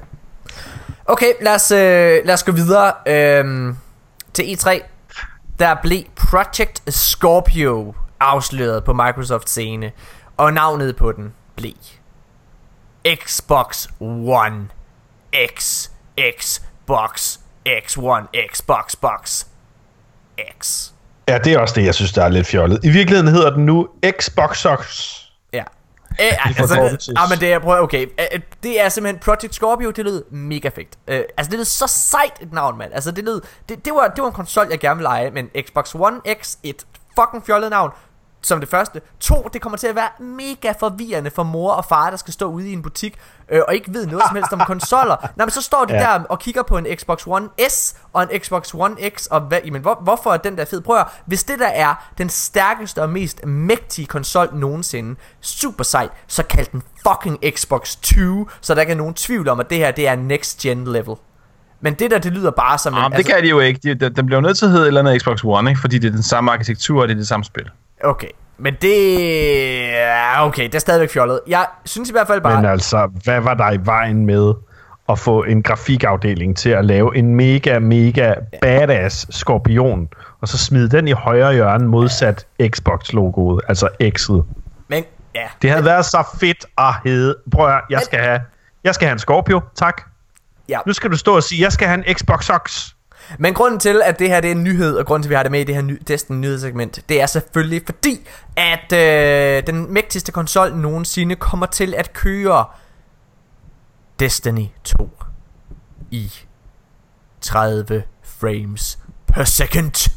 Okay, 1.05 1.27
lad 1.41 1.55
os, 1.55 1.71
øh, 1.71 1.79
lad 2.25 2.33
os 2.33 2.43
gå 2.43 2.51
videre 2.51 2.91
øhm, 3.07 3.77
til 4.33 4.43
E3. 4.43 4.81
Der 5.59 5.75
blev 5.81 6.03
Project 6.15 6.93
Scorpio 6.93 7.95
afsløret 8.19 8.83
på 8.83 8.93
Microsoft 8.93 9.49
scene, 9.49 9.91
og 10.37 10.53
navnet 10.53 10.95
på 10.95 11.11
den 11.11 11.33
blev 11.55 11.73
Xbox 13.15 13.87
One 13.99 14.67
X 15.55 15.89
Xbox 16.39 17.37
X1 17.69 18.25
Xbox 18.53 18.95
Box 18.95 19.45
X. 20.61 20.89
Ja, 21.27 21.37
det 21.37 21.53
er 21.53 21.59
også 21.59 21.75
det, 21.75 21.85
jeg 21.85 21.95
synes, 21.95 22.11
der 22.11 22.23
er 22.23 22.29
lidt 22.29 22.47
fjollet. 22.47 22.79
I 22.83 22.89
virkeligheden 22.89 23.33
hedder 23.33 23.49
den 23.49 23.65
nu 23.65 23.87
Xbox 24.19 24.65
Ja. 24.65 25.22
Æ, 26.19 26.29
altså, 26.45 26.67
forkortelses. 26.67 27.07
det, 27.07 27.15
ah, 27.17 27.29
men 27.29 27.39
det 27.39 27.53
er, 27.53 27.59
prøv, 27.59 27.83
okay, 27.83 28.07
Æ, 28.19 28.37
det 28.63 28.81
er 28.81 28.89
simpelthen 28.89 29.19
Project 29.19 29.53
Scorpio, 29.55 29.91
det 29.91 30.05
lød 30.05 30.31
mega 30.31 30.69
fedt. 30.69 30.97
Uh, 31.07 31.13
altså, 31.13 31.49
det 31.51 31.57
lød 31.57 31.65
så 31.65 31.87
sejt 31.87 32.33
et 32.41 32.53
navn, 32.53 32.77
mand. 32.77 32.93
Altså, 32.93 33.11
det 33.11 33.23
lød, 33.23 33.41
det, 33.69 33.85
det, 33.85 33.93
var, 33.93 34.07
det 34.07 34.21
var 34.21 34.27
en 34.27 34.33
konsol, 34.33 34.67
jeg 34.69 34.79
gerne 34.79 34.95
ville 34.95 35.09
lege, 35.09 35.31
men 35.31 35.49
Xbox 35.67 35.95
One 35.95 36.19
X, 36.41 36.55
et 36.63 36.85
fucking 37.19 37.45
fjollet 37.45 37.69
navn. 37.69 37.91
Som 38.43 38.59
det 38.59 38.69
første. 38.69 39.01
To, 39.19 39.49
det 39.53 39.61
kommer 39.61 39.77
til 39.77 39.87
at 39.87 39.95
være 39.95 40.09
mega 40.19 40.73
forvirrende 40.79 41.31
for 41.31 41.43
mor 41.43 41.71
og 41.71 41.85
far, 41.85 42.09
der 42.09 42.17
skal 42.17 42.33
stå 42.33 42.45
ude 42.45 42.69
i 42.69 42.73
en 42.73 42.81
butik 42.81 43.19
øh, 43.49 43.61
og 43.67 43.73
ikke 43.73 43.93
ved 43.93 44.05
noget 44.05 44.23
som 44.27 44.35
helst 44.35 44.53
om 44.53 44.59
konsoller. 44.73 45.15
Nej, 45.21 45.45
men 45.45 45.51
så 45.51 45.61
står 45.61 45.85
de 45.85 45.93
ja. 45.93 45.99
der 45.99 46.23
og 46.23 46.39
kigger 46.39 46.63
på 46.63 46.77
en 46.77 46.87
Xbox 46.95 47.27
One 47.27 47.49
S 47.69 47.95
og 48.13 48.23
en 48.23 48.39
Xbox 48.41 48.73
One 48.73 48.95
X, 49.09 49.25
og 49.25 49.41
hvad, 49.41 49.59
jamen, 49.65 49.81
hvor, 49.81 49.99
hvorfor 50.03 50.33
er 50.33 50.37
den 50.37 50.57
der 50.57 50.65
fed? 50.65 50.81
Prøv 50.81 50.97
at, 50.97 51.05
hvis 51.25 51.43
det 51.43 51.59
der 51.59 51.67
er 51.67 52.11
den 52.17 52.29
stærkeste 52.29 53.01
og 53.01 53.09
mest 53.09 53.45
mægtige 53.45 54.05
konsol 54.05 54.49
nogensinde, 54.53 55.15
super 55.41 55.83
sejt, 55.83 56.09
så 56.27 56.43
kald 56.43 56.67
den 56.71 56.83
fucking 57.07 57.39
Xbox 57.55 57.95
2, 57.95 58.49
så 58.61 58.75
der 58.75 58.81
ikke 58.81 58.93
er 58.93 58.97
nogen 58.97 59.13
tvivl 59.13 59.49
om, 59.49 59.59
at 59.59 59.69
det 59.69 59.77
her 59.77 59.91
det 59.91 60.07
er 60.07 60.15
next 60.15 60.59
gen 60.59 60.87
level. 60.87 61.15
Men 61.81 61.93
det 61.93 62.11
der, 62.11 62.19
det 62.19 62.31
lyder 62.31 62.51
bare 62.51 62.77
som 62.77 62.93
en... 62.93 62.99
Jamen, 62.99 63.17
det 63.17 63.25
kan 63.25 63.43
de 63.43 63.49
jo 63.49 63.59
ikke. 63.59 63.79
De, 63.83 63.95
de, 63.95 64.09
den 64.09 64.25
bliver 64.25 64.41
nødt 64.41 64.57
til 64.57 64.65
at 64.65 64.71
hedde 64.71 64.83
et 64.83 64.87
eller 64.87 65.01
andet 65.01 65.21
Xbox 65.21 65.43
One, 65.43 65.69
ikke? 65.69 65.81
fordi 65.81 65.97
det 65.97 66.07
er 66.07 66.11
den 66.11 66.23
samme 66.23 66.51
arkitektur, 66.51 67.01
og 67.01 67.07
det 67.07 67.13
er 67.13 67.17
det 67.17 67.27
samme 67.27 67.43
spil. 67.43 67.69
Okay, 68.03 68.27
men 68.57 68.75
det... 68.81 69.27
ja, 69.91 70.47
Okay, 70.47 70.63
det 70.63 70.75
er 70.75 70.79
stadigvæk 70.79 71.09
fjollet. 71.09 71.39
Jeg 71.47 71.65
synes 71.85 72.09
i 72.09 72.11
hvert 72.11 72.27
fald 72.27 72.41
bare... 72.41 72.55
Men 72.55 72.65
altså, 72.65 73.09
hvad 73.23 73.41
var 73.41 73.53
der 73.53 73.71
i 73.71 73.79
vejen 73.83 74.25
med 74.25 74.53
at 75.09 75.19
få 75.19 75.43
en 75.43 75.63
grafikafdeling 75.63 76.57
til 76.57 76.69
at 76.69 76.85
lave 76.85 77.17
en 77.17 77.35
mega, 77.35 77.79
mega 77.79 78.33
badass 78.61 79.37
skorpion, 79.37 80.09
og 80.41 80.47
så 80.47 80.57
smide 80.57 80.89
den 80.89 81.07
i 81.07 81.11
højre 81.11 81.53
hjørne 81.53 81.87
modsat 81.87 82.47
Xbox-logoet, 82.61 83.61
altså 83.67 83.89
X'et. 84.03 84.43
Men, 84.87 85.03
ja. 85.35 85.47
Det 85.61 85.69
havde 85.69 85.85
været 85.85 86.05
så 86.05 86.23
fedt 86.39 86.65
at 86.77 86.93
hedde, 87.05 87.35
prøv 87.51 87.67
at 87.67 87.81
jeg 87.89 88.01
skal 88.01 88.19
have, 88.19 88.41
jeg 88.83 88.95
skal 88.95 89.07
have 89.07 89.13
en 89.13 89.19
Scorpio, 89.19 89.61
tak. 89.75 90.01
Ja. 90.69 90.79
Nu 90.85 90.93
skal 90.93 91.11
du 91.11 91.17
stå 91.17 91.35
og 91.35 91.43
sige, 91.43 91.61
jeg 91.61 91.71
skal 91.71 91.87
have 91.87 92.07
en 92.07 92.15
Xbox 92.15 92.49
Ox. 92.49 92.92
Men 93.39 93.53
grunden 93.53 93.79
til, 93.79 94.01
at 94.05 94.19
det 94.19 94.29
her 94.29 94.41
det 94.41 94.47
er 94.47 94.55
en 94.55 94.63
nyhed, 94.63 94.97
og 94.97 95.05
grunden 95.05 95.23
til, 95.23 95.27
at 95.27 95.29
vi 95.29 95.35
har 95.35 95.43
det 95.43 95.51
med 95.51 95.59
i 95.61 95.63
det 95.63 95.75
her 95.75 95.81
ny, 95.81 96.01
Destiny 96.07 96.37
nyhedssegment, 96.37 96.99
det 97.09 97.21
er 97.21 97.25
selvfølgelig 97.25 97.81
fordi, 97.85 98.27
at 98.55 98.93
øh, 98.93 99.67
den 99.67 99.93
mægtigste 99.93 100.31
konsol 100.31 100.75
nogensinde 100.75 101.35
kommer 101.35 101.65
til 101.65 101.93
at 101.93 102.13
køre 102.13 102.65
Destiny 104.19 104.65
2 104.83 105.09
i 106.11 106.33
30 107.41 108.03
frames 108.23 108.99
per 109.27 109.43
second. 109.43 110.11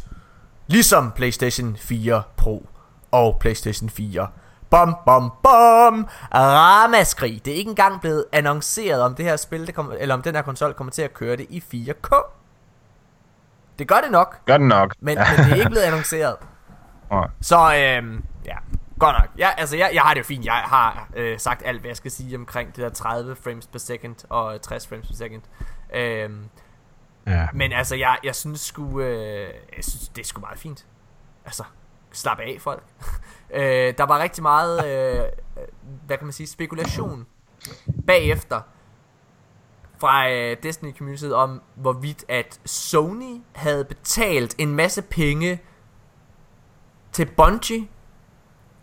Ligesom 0.67 1.13
PlayStation 1.17 1.77
4 1.77 2.23
Pro 2.37 2.69
og 3.11 3.37
PlayStation 3.41 3.91
4. 3.91 4.29
Bom, 4.71 4.97
bom, 5.07 5.33
bom! 5.43 6.07
Ramaskrig. 6.35 7.45
Det 7.45 7.53
er 7.53 7.57
ikke 7.57 7.69
engang 7.69 8.01
blevet 8.01 8.25
annonceret, 8.33 9.03
om 9.03 9.15
det 9.15 9.25
her 9.25 9.37
spil, 9.37 9.67
det 9.67 9.75
kommer, 9.75 9.93
eller 9.93 10.15
om 10.15 10.23
den 10.23 10.35
her 10.35 10.43
konsol 10.43 10.75
kommer 10.75 10.91
til 10.91 11.03
at 11.03 11.15
køre 11.15 11.37
det 11.37 11.47
i 11.49 11.63
4K. 11.75 12.37
Det 13.79 13.89
gør 13.89 14.01
det 14.01 14.11
nok, 14.11 14.45
Gør 14.47 14.57
den 14.57 14.69
nok. 14.69 14.95
men, 15.01 15.19
men 15.19 15.27
det 15.45 15.53
er 15.53 15.55
ikke 15.55 15.71
blevet 15.71 15.85
annonceret. 15.85 16.37
Nej. 17.11 17.29
Så 17.41 17.57
øhm, 17.57 18.25
ja, 18.45 18.57
godt 18.99 19.17
nok. 19.21 19.29
Ja, 19.39 19.51
altså 19.57 19.77
jeg, 19.77 19.91
jeg 19.95 20.03
har 20.03 20.15
det 20.15 20.19
jo 20.21 20.25
fint. 20.25 20.45
Jeg 20.45 20.55
har 20.55 21.09
øh, 21.17 21.39
sagt 21.39 21.63
alt, 21.65 21.81
hvad 21.81 21.89
jeg 21.89 21.97
skal 21.97 22.11
sige 22.11 22.37
omkring 22.37 22.69
det 22.77 22.83
der 22.83 22.89
30 22.89 23.37
frames 23.37 23.67
per 23.67 23.79
second 23.79 24.15
og 24.29 24.63
60 24.63 24.87
frames 24.89 25.07
per 25.07 25.15
second. 25.15 25.43
Øhm, 25.95 26.45
Ja. 27.27 27.47
men 27.55 27.73
altså, 27.73 27.97
jeg, 27.97 28.19
jeg 28.25 28.35
synes 28.35 28.61
sgu, 28.61 29.01
øh, 29.01 29.49
jeg 29.77 29.85
synes, 29.85 30.09
det 30.09 30.23
er 30.23 30.27
sgu 30.27 30.41
meget 30.41 30.59
fint. 30.59 30.87
Altså, 31.45 31.65
slap 32.13 32.39
af 32.39 32.57
folk. 32.61 32.83
øh, 33.55 33.95
der 33.99 34.07
var 34.07 34.19
rigtig 34.19 34.43
meget, 34.43 34.87
øh, 34.87 35.25
hvad 36.07 36.17
kan 36.19 36.27
man 36.27 36.33
sige, 36.33 36.47
spekulation 36.47 37.27
bagefter 38.07 38.61
fra 39.99 40.31
øh, 40.31 40.57
Destiny 40.63 40.97
Community 40.97 41.25
om, 41.25 41.63
hvorvidt 41.75 42.25
at 42.29 42.61
Sony 42.65 43.41
havde 43.55 43.85
betalt 43.85 44.55
en 44.59 44.75
masse 44.75 45.03
penge 45.03 45.61
til 47.13 47.27
Bungie, 47.37 47.89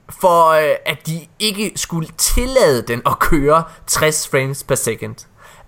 for 0.09 0.49
øh, 0.49 0.75
at 0.85 1.07
de 1.07 1.27
ikke 1.39 1.71
skulle 1.75 2.07
tillade 2.17 2.81
den 2.81 3.01
at 3.05 3.19
køre 3.19 3.63
60 3.87 4.29
frames 4.29 4.63
per 4.63 4.75
second. 4.75 5.15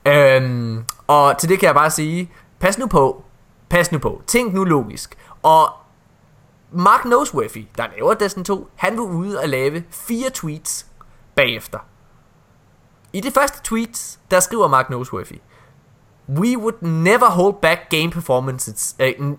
Øhm, 0.06 0.86
og 1.08 1.38
til 1.38 1.50
det 1.50 1.60
kan 1.60 1.68
jeg 1.68 1.76
bare 1.76 1.92
sige, 1.92 2.32
pas 2.60 2.78
nu 2.78 2.88
på, 2.88 3.24
pas 3.70 3.92
nu 3.92 4.00
på, 4.00 4.22
tænk 4.28 4.54
nu 4.54 4.64
logisk. 4.64 5.18
Og 5.44 5.70
Mark 6.72 7.06
Noseworthy, 7.06 7.68
der 7.78 7.88
laver 7.96 8.14
Destiny 8.14 8.44
2, 8.44 8.70
han 8.76 8.98
var 8.98 9.04
ude 9.04 9.40
og 9.40 9.50
lave 9.50 9.84
fire 9.90 10.30
tweets 10.30 10.86
bagefter. 11.36 11.80
I 13.16 13.20
det 13.20 13.34
første 13.34 13.60
tweet, 13.64 14.18
der 14.32 14.40
skriver 14.40 14.68
Mark 14.68 14.90
Noseworthy, 14.90 15.36
We 16.30 16.58
would 16.58 16.82
never 16.82 17.30
hold 17.30 17.54
back 17.62 17.80
game 17.90 18.12
performances. 18.12 18.96
Uh, 19.00 19.36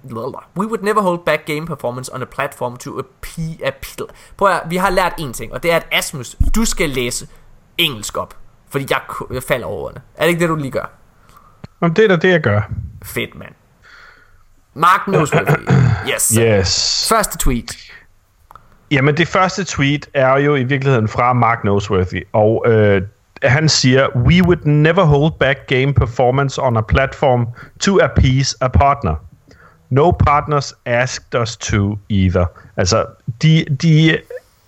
we 0.57 0.67
would 0.67 0.83
never 0.83 1.01
hold 1.01 1.19
back 1.25 1.47
game 1.47 1.67
performance 1.67 2.15
on 2.15 2.23
a 2.23 2.25
platform 2.25 2.77
to 2.77 2.99
appeal. 2.99 3.57
appeal. 3.65 4.09
Prøv 4.37 4.49
at, 4.49 4.63
vi 4.69 4.77
har 4.77 4.91
lært 4.91 5.15
en 5.19 5.33
ting, 5.33 5.53
og 5.53 5.63
det 5.63 5.73
er, 5.73 5.77
at 5.77 5.87
Asmus, 5.93 6.37
du 6.55 6.65
skal 6.65 6.91
læse 6.91 7.29
engelsk 7.79 8.17
op. 8.17 8.37
Fordi 8.71 8.87
jeg, 8.91 9.01
jeg 9.33 9.43
falder 9.43 9.67
over 9.67 9.91
det. 9.91 10.01
Er 10.15 10.23
det 10.23 10.29
ikke 10.29 10.41
det, 10.41 10.49
du 10.49 10.55
lige 10.55 10.71
gør? 10.71 10.91
Om 11.81 11.95
det 11.95 12.05
er 12.05 12.09
da 12.09 12.17
det, 12.17 12.31
jeg 12.31 12.41
gør. 12.41 12.71
Fedt, 13.05 13.35
mand. 13.35 13.53
Mark 14.75 15.09
Noseworthy. 15.09 15.69
Yes. 16.15 16.29
Yes. 16.29 17.07
Første 17.09 17.39
tweet. 17.39 17.77
Jamen, 18.91 19.17
det 19.17 19.29
første 19.29 19.65
tweet 19.65 20.09
er 20.15 20.39
jo 20.39 20.55
i 20.55 20.65
virkeligheden 20.65 21.09
fra 21.09 21.33
Mark 21.33 21.65
Noseworthy, 21.65 22.27
og 22.33 22.65
øh, 22.67 23.03
han 23.43 23.69
siger, 23.69 24.09
We 24.17 24.43
would 24.43 24.65
never 24.65 25.05
hold 25.05 25.33
back 25.41 25.67
game 25.67 25.95
performance 25.95 26.63
on 26.63 26.77
a 26.77 26.81
platform 26.81 27.47
to 27.81 27.99
appease 27.99 28.57
a 28.61 28.69
partner. 28.69 29.15
No 29.91 30.11
partners 30.11 30.75
asked 30.87 31.41
us 31.43 31.57
to 31.57 31.99
either. 32.09 32.47
Altså, 32.77 33.05
de, 33.43 33.65
de 33.83 34.19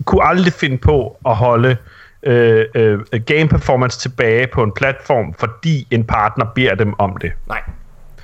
kunne 0.05 0.23
aldrig 0.23 0.53
finde 0.53 0.77
på 0.77 1.17
at 1.25 1.35
holde 1.35 1.77
øh, 2.23 2.65
øh, 2.75 2.99
game 3.25 3.47
performance 3.47 3.99
tilbage 3.99 4.47
på 4.47 4.63
en 4.63 4.71
platform, 4.71 5.33
fordi 5.33 5.87
en 5.91 6.03
partner 6.03 6.45
beder 6.55 6.75
dem 6.75 6.93
om 6.99 7.17
det. 7.17 7.31
Nej. 7.47 7.61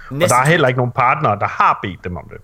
Og 0.10 0.16
Næste 0.16 0.36
der 0.36 0.42
er 0.42 0.46
heller 0.46 0.68
ikke 0.68 0.78
nogen 0.78 0.92
partnere, 0.92 1.40
der 1.40 1.48
har 1.48 1.80
bedt 1.82 2.04
dem 2.04 2.18
om 2.18 2.30
det. 2.30 2.38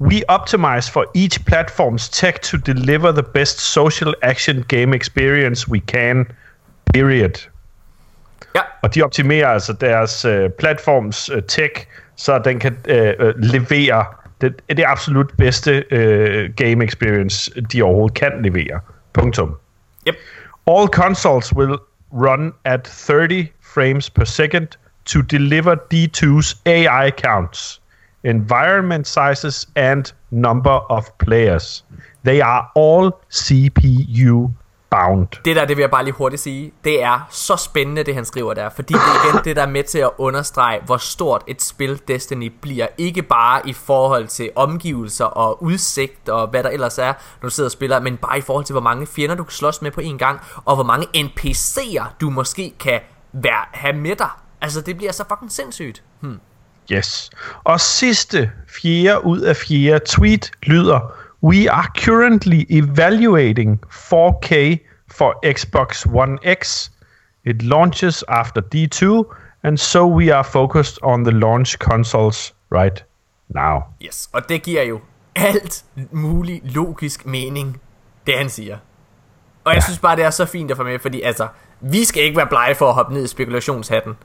We 0.00 0.22
optimize 0.28 0.92
for 0.92 1.04
each 1.14 1.40
platform's 1.50 2.10
tech 2.12 2.40
to 2.40 2.56
deliver 2.56 3.12
the 3.12 3.22
best 3.22 3.60
social 3.60 4.14
action 4.22 4.64
game 4.68 4.96
experience 4.96 5.70
we 5.70 5.78
can. 5.78 6.26
Period. 6.94 7.48
Ja. 8.54 8.60
Og 8.82 8.94
de 8.94 9.02
optimerer 9.02 9.48
altså 9.48 9.72
deres 9.72 10.24
øh, 10.24 10.50
platforms 10.50 11.28
øh, 11.28 11.42
tech, 11.42 11.86
så 12.16 12.38
den 12.38 12.58
kan 12.58 12.76
øh, 12.88 13.14
øh, 13.18 13.34
levere 13.36 14.04
det, 14.40 14.62
det 14.68 14.84
absolut 14.86 15.32
bedste 15.38 15.84
øh, 15.90 16.50
game 16.56 16.84
experience, 16.84 17.62
de 17.72 17.82
overhovedet 17.82 18.16
kan 18.16 18.32
levere. 18.42 18.80
Punktum. 19.12 19.56
Yep. 20.08 20.16
All 20.66 20.88
consoles 20.88 21.54
will 21.54 21.76
run 22.12 22.52
at 22.64 22.86
30 22.86 23.52
frames 23.60 24.10
per 24.10 24.24
second 24.24 24.68
to 25.04 25.22
deliver 25.22 25.74
D2's 25.74 26.56
AI 26.66 27.10
counts, 27.10 27.80
environment 28.24 29.06
sizes, 29.06 29.68
and 29.76 30.12
number 30.30 30.90
of 30.90 31.04
players. 31.18 31.84
They 32.24 32.40
are 32.40 32.70
all 32.74 33.12
CPU 33.30 34.50
bound. 34.90 35.28
Det 35.44 35.56
der, 35.56 35.64
det 35.64 35.76
vil 35.76 35.82
jeg 35.82 35.90
bare 35.90 36.04
lige 36.04 36.14
hurtigt 36.14 36.42
sige, 36.42 36.72
det 36.84 37.02
er 37.02 37.26
så 37.30 37.56
spændende, 37.56 38.04
det 38.04 38.14
han 38.14 38.24
skriver 38.24 38.54
der, 38.54 38.68
fordi 38.68 38.94
det 38.94 39.00
er 39.00 39.28
igen 39.28 39.44
det, 39.44 39.56
der 39.56 39.62
er 39.62 39.66
med 39.66 39.82
til 39.82 39.98
at 39.98 40.10
understrege, 40.18 40.80
hvor 40.86 40.96
stort 40.96 41.42
et 41.46 41.62
spil 41.62 42.00
Destiny 42.08 42.52
bliver. 42.60 42.86
Ikke 42.98 43.22
bare 43.22 43.68
i 43.68 43.72
forhold 43.72 44.28
til 44.28 44.50
omgivelser 44.56 45.24
og 45.24 45.62
udsigt 45.62 46.28
og 46.28 46.48
hvad 46.48 46.62
der 46.62 46.70
ellers 46.70 46.98
er, 46.98 47.12
når 47.42 47.48
du 47.48 47.50
sidder 47.50 47.68
og 47.68 47.72
spiller, 47.72 48.00
men 48.00 48.16
bare 48.16 48.38
i 48.38 48.40
forhold 48.40 48.64
til, 48.64 48.72
hvor 48.72 48.82
mange 48.82 49.06
fjender 49.06 49.34
du 49.34 49.44
kan 49.44 49.52
slås 49.52 49.82
med 49.82 49.90
på 49.90 50.00
en 50.00 50.18
gang, 50.18 50.40
og 50.64 50.74
hvor 50.74 50.84
mange 50.84 51.06
NPC'er 51.16 52.04
du 52.20 52.30
måske 52.30 52.74
kan 52.80 53.00
være, 53.32 53.64
have 53.72 53.96
med 53.96 54.16
dig. 54.16 54.30
Altså, 54.60 54.80
det 54.80 54.96
bliver 54.96 55.12
så 55.12 55.24
fucking 55.28 55.52
sindssygt. 55.52 56.02
Hmm. 56.20 56.40
Yes. 56.92 57.30
Og 57.64 57.80
sidste, 57.80 58.50
fjerde 58.82 59.24
ud 59.24 59.40
af 59.40 59.56
fjerde 59.56 60.04
tweet 60.06 60.50
lyder, 60.62 61.12
We 61.40 61.68
are 61.68 61.88
currently 61.94 62.66
evaluating 62.68 63.78
4K 63.90 64.80
for 65.08 65.36
Xbox 65.44 66.04
One 66.06 66.38
X. 66.42 66.90
It 67.44 67.62
launches 67.62 68.24
after 68.28 68.60
D2, 68.60 69.24
and 69.62 69.78
so 69.78 70.06
we 70.06 70.30
are 70.30 70.44
focused 70.44 70.98
on 71.02 71.24
the 71.24 71.30
launch 71.30 71.78
consoles 71.78 72.52
right 72.70 73.04
now. 73.48 73.82
Yes, 74.02 74.28
og 74.32 74.48
det 74.48 74.62
giver 74.62 74.82
jo 74.82 75.00
alt 75.36 75.84
mulig 76.10 76.60
logisk 76.64 77.26
mening, 77.26 77.80
det 78.26 78.38
han 78.38 78.48
siger. 78.48 78.78
Og 79.64 79.72
jeg 79.72 79.76
ja. 79.76 79.80
synes 79.80 79.98
bare, 79.98 80.16
det 80.16 80.24
er 80.24 80.30
så 80.30 80.46
fint 80.46 80.70
at 80.70 80.76
få 80.76 80.82
med, 80.82 80.98
fordi 80.98 81.22
altså, 81.22 81.48
vi 81.80 82.04
skal 82.04 82.22
ikke 82.22 82.36
være 82.36 82.46
blege 82.46 82.74
for 82.74 82.88
at 82.88 82.94
hoppe 82.94 83.14
ned 83.14 83.24
i 83.24 83.28
spekulationshatten. 83.28 84.16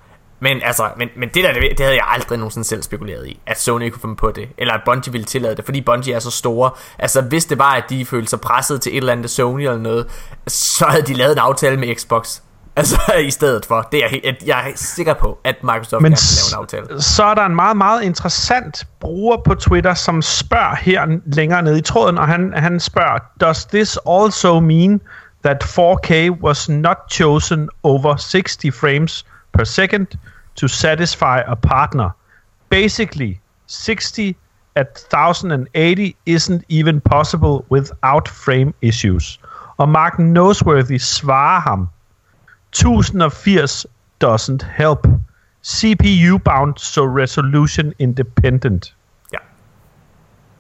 Men 0.44 0.62
altså, 0.64 0.90
men, 0.98 1.10
men 1.18 1.30
det 1.30 1.44
der, 1.44 1.54
det, 1.54 1.80
havde 1.80 1.96
jeg 1.96 2.06
aldrig 2.08 2.38
nogensinde 2.38 2.68
selv 2.68 2.84
spekuleret 2.84 3.28
i, 3.28 3.40
at 3.46 3.62
Sony 3.62 3.90
kunne 3.90 4.02
finde 4.02 4.16
på 4.16 4.32
det, 4.32 4.50
eller 4.58 4.74
at 4.74 4.82
Bungie 4.86 5.12
ville 5.12 5.26
tillade 5.26 5.56
det, 5.56 5.66
fordi 5.66 5.82
Bungie 5.82 6.14
er 6.14 6.20
så 6.20 6.32
store. 6.32 6.72
Altså, 7.00 7.22
hvis 7.22 7.46
det 7.46 7.58
var, 7.58 7.72
at 7.74 7.84
de 7.90 8.06
følte 8.06 8.30
sig 8.30 8.42
presset 8.42 8.82
til 8.82 8.92
et 8.92 8.98
eller 8.98 9.12
andet 9.12 9.30
Sony 9.30 9.62
eller 9.62 9.78
noget, 9.78 10.08
så 10.48 10.86
havde 10.86 11.04
de 11.04 11.14
lavet 11.14 11.32
en 11.32 11.38
aftale 11.38 11.78
med 11.78 11.96
Xbox. 11.96 12.40
Altså 12.76 12.98
i 13.28 13.32
stedet 13.32 13.66
for. 13.66 13.88
Det 13.92 14.04
er 14.04 14.08
jeg, 14.24 14.36
jeg 14.46 14.70
er 14.70 14.72
sikker 14.76 15.14
på, 15.14 15.40
at 15.44 15.56
Microsoft 15.64 16.02
Men 16.02 16.12
gerne 16.12 16.22
vil 16.22 16.52
lave 16.52 16.82
en 16.82 16.86
aftale. 16.86 17.02
så 17.02 17.24
er 17.24 17.34
der 17.34 17.46
en 17.46 17.56
meget, 17.56 17.78
meget 17.78 18.04
interessant 18.04 18.88
bruger 19.00 19.38
på 19.46 19.56
Twitter, 19.56 19.94
som 19.94 20.22
spørger 20.22 20.76
her 20.76 21.20
længere 21.26 21.62
nede 21.62 21.80
i 21.80 21.82
tråden, 21.82 22.18
og 22.18 22.28
han, 22.28 22.54
han 22.56 22.80
spørger, 22.80 23.20
Does 23.42 23.66
this 23.66 23.98
also 24.10 24.60
mean 24.60 25.02
that 25.44 25.64
4K 25.64 26.30
was 26.42 26.70
not 26.70 26.98
chosen 27.12 27.70
over 27.84 28.16
60 28.16 28.58
frames 28.80 29.26
per 29.54 29.64
second 29.64 30.08
to 30.56 30.68
satisfy 30.68 31.42
a 31.48 31.56
partner? 31.56 32.10
Basically, 32.70 33.40
60 33.68 34.36
at 34.76 34.88
1080 34.88 36.16
isn't 36.26 36.64
even 36.70 37.02
possible 37.02 37.66
without 37.72 38.28
frame 38.28 38.74
issues. 38.82 39.40
Og 39.78 39.90
Mark 39.90 40.20
Noseworthy 40.20 40.98
svarer 40.98 41.60
ham, 41.60 41.90
1080 42.72 43.86
doesn't 44.24 44.64
help. 44.78 45.08
CPU 45.64 46.38
bound, 46.38 46.74
so 46.78 47.06
resolution 47.06 47.94
independent. 48.00 48.96
Ja. 49.34 49.38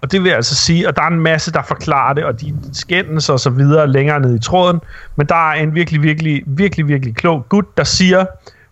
Og 0.02 0.12
det 0.12 0.24
vil 0.24 0.30
altså 0.30 0.56
sige, 0.56 0.88
at 0.88 0.96
der 0.96 1.02
er 1.02 1.08
en 1.08 1.20
masse, 1.20 1.52
der 1.52 1.62
forklarer 1.62 2.14
det, 2.14 2.24
og 2.24 2.42
de 2.42 2.56
skændes 2.74 3.30
og 3.30 3.40
så 3.40 3.50
videre 3.50 3.88
længere 3.88 4.20
ned 4.20 4.36
i 4.36 4.40
tråden. 4.40 4.82
Men 5.16 5.28
der 5.28 5.50
er 5.50 5.54
en 5.54 5.76
virkelig, 5.76 6.04
virkelig, 6.04 6.44
virkelig, 6.46 6.88
virkelig 6.88 7.16
klog 7.16 7.50
gut, 7.50 7.78
der 7.78 7.84
siger, 7.84 8.26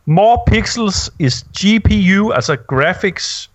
more 0.06 0.44
pixels 0.48 1.10
is 1.20 1.46
GPU, 1.60 2.32
altså 2.34 2.58
graphics, 2.74 3.50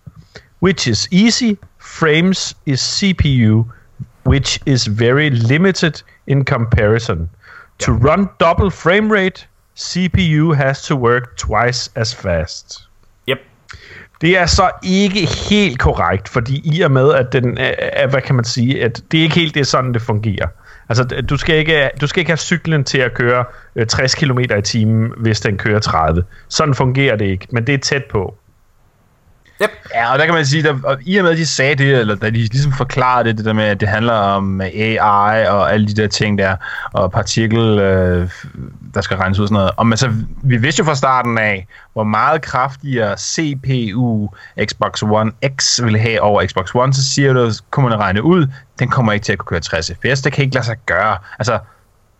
which 0.59 0.87
is 0.87 1.07
easy. 1.11 1.57
Frames 1.79 2.55
is 2.65 2.79
CPU, 2.81 3.65
which 4.25 4.59
is 4.65 4.87
very 4.87 5.29
limited 5.29 6.03
in 6.27 6.45
comparison. 6.45 7.29
To 7.79 7.91
run 7.91 8.29
double 8.39 8.69
frame 8.69 9.11
rate, 9.11 9.47
CPU 9.75 10.55
has 10.55 10.81
to 10.83 10.95
work 10.95 11.37
twice 11.37 11.89
as 11.95 12.15
fast. 12.15 12.87
Yep. 13.29 13.39
Det 14.21 14.37
er 14.37 14.45
så 14.45 14.71
ikke 14.83 15.25
helt 15.49 15.79
korrekt, 15.79 16.29
fordi 16.29 16.61
i 16.63 16.81
og 16.81 16.91
med, 16.91 17.13
at 17.13 17.33
den 17.33 17.57
er, 17.57 18.07
hvad 18.07 18.21
kan 18.21 18.35
man 18.35 18.45
sige, 18.45 18.83
at 18.83 19.01
det 19.11 19.19
er 19.19 19.23
ikke 19.23 19.35
helt 19.35 19.55
det 19.55 19.67
sådan, 19.67 19.93
det 19.93 20.01
fungerer. 20.01 20.47
Altså, 20.89 21.03
du 21.29 21.37
skal 21.37 21.55
ikke, 21.55 21.89
du 22.01 22.07
skal 22.07 22.19
ikke 22.19 22.31
have 22.31 22.37
cyklen 22.37 22.83
til 22.83 22.97
at 22.97 23.13
køre 23.13 23.45
øh, 23.75 23.87
60 23.87 24.15
km 24.15 24.39
i 24.39 24.61
timen, 24.61 25.11
hvis 25.17 25.39
den 25.39 25.57
kører 25.57 25.79
30. 25.79 26.23
Sådan 26.47 26.73
fungerer 26.73 27.15
det 27.15 27.25
ikke, 27.25 27.47
men 27.51 27.67
det 27.67 27.75
er 27.75 27.79
tæt 27.79 28.05
på. 28.05 28.35
Yep. 29.61 29.69
Ja, 29.95 30.11
og 30.13 30.19
der 30.19 30.25
kan 30.25 30.33
man 30.33 30.45
sige, 30.45 30.69
at 30.69 30.97
i 31.01 31.17
og 31.17 31.23
med, 31.23 31.31
at 31.31 31.37
de 31.37 31.45
sagde 31.45 31.75
det, 31.75 31.99
eller 31.99 32.15
da 32.15 32.25
de 32.25 32.31
ligesom 32.31 32.71
forklarede 32.71 33.29
det, 33.29 33.37
det 33.37 33.45
der 33.45 33.53
med, 33.53 33.63
at 33.63 33.79
det 33.79 33.89
handler 33.89 34.13
om 34.13 34.61
øh, 34.61 34.67
AI 34.67 35.47
og 35.47 35.73
alle 35.73 35.87
de 35.87 35.93
der 35.93 36.07
ting 36.07 36.37
der, 36.37 36.55
og 36.93 37.11
partikel, 37.11 37.79
øh, 37.79 38.29
der 38.93 39.01
skal 39.01 39.17
renses 39.17 39.39
ud 39.39 39.43
og 39.43 39.47
sådan 39.47 39.53
noget. 39.53 39.71
Og 39.77 39.87
men 39.87 39.97
så, 39.97 40.11
vi 40.43 40.57
vidste 40.57 40.79
jo 40.79 40.85
fra 40.85 40.95
starten 40.95 41.37
af, 41.37 41.67
hvor 41.93 42.03
meget 42.03 42.41
kraftigere 42.41 43.17
CPU 43.17 44.29
Xbox 44.65 45.03
One 45.03 45.31
X 45.57 45.83
ville 45.83 45.99
have 45.99 46.21
over 46.21 46.47
Xbox 46.47 46.75
One, 46.75 46.93
så 46.93 47.13
siger 47.13 47.33
du, 47.33 47.51
kunne 47.71 47.89
man 47.89 47.99
regne 47.99 48.23
ud, 48.23 48.47
den 48.79 48.89
kommer 48.89 49.13
ikke 49.13 49.23
til 49.23 49.31
at 49.33 49.37
kunne 49.37 49.47
køre 49.47 49.59
60 49.59 49.91
fps, 49.91 50.21
det 50.21 50.33
kan 50.33 50.43
ikke 50.43 50.55
lade 50.55 50.65
sig 50.65 50.77
gøre. 50.85 51.17
Altså, 51.39 51.59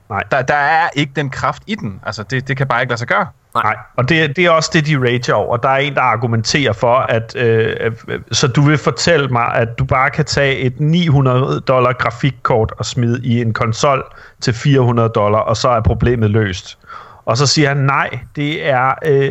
Nej. 0.09 0.23
Der, 0.31 0.41
der 0.41 0.55
er 0.55 0.89
ikke 0.93 1.11
den 1.15 1.29
kraft 1.29 1.63
i 1.67 1.75
den. 1.75 2.01
Altså, 2.05 2.23
det, 2.23 2.47
det 2.47 2.57
kan 2.57 2.67
bare 2.67 2.81
ikke 2.81 2.91
lade 2.91 2.99
sig 2.99 3.07
gøre. 3.07 3.27
Nej, 3.63 3.75
og 3.95 4.09
det, 4.09 4.35
det 4.35 4.45
er 4.45 4.49
også 4.49 4.69
det, 4.73 4.85
de 4.85 4.97
rager 4.97 5.33
over. 5.33 5.57
Der 5.57 5.69
er 5.69 5.77
en, 5.77 5.95
der 5.95 6.01
argumenterer 6.01 6.73
for, 6.73 6.95
at 6.95 7.35
øh, 7.35 7.91
øh, 8.07 8.19
så 8.31 8.47
du 8.47 8.61
vil 8.61 8.77
fortælle 8.77 9.27
mig, 9.27 9.53
at 9.53 9.79
du 9.79 9.85
bare 9.85 10.09
kan 10.09 10.25
tage 10.25 10.57
et 10.57 10.79
900 10.79 11.59
dollar 11.59 11.93
grafikkort 11.93 12.73
og 12.77 12.85
smide 12.85 13.19
i 13.23 13.41
en 13.41 13.53
konsol 13.53 14.03
til 14.41 14.53
400 14.53 15.09
dollar, 15.09 15.39
og 15.39 15.57
så 15.57 15.69
er 15.69 15.81
problemet 15.81 16.29
løst. 16.29 16.77
Og 17.25 17.37
så 17.37 17.47
siger 17.47 17.67
han, 17.67 17.77
nej, 17.77 18.19
det 18.35 18.69
er, 18.69 18.93
øh, 19.05 19.29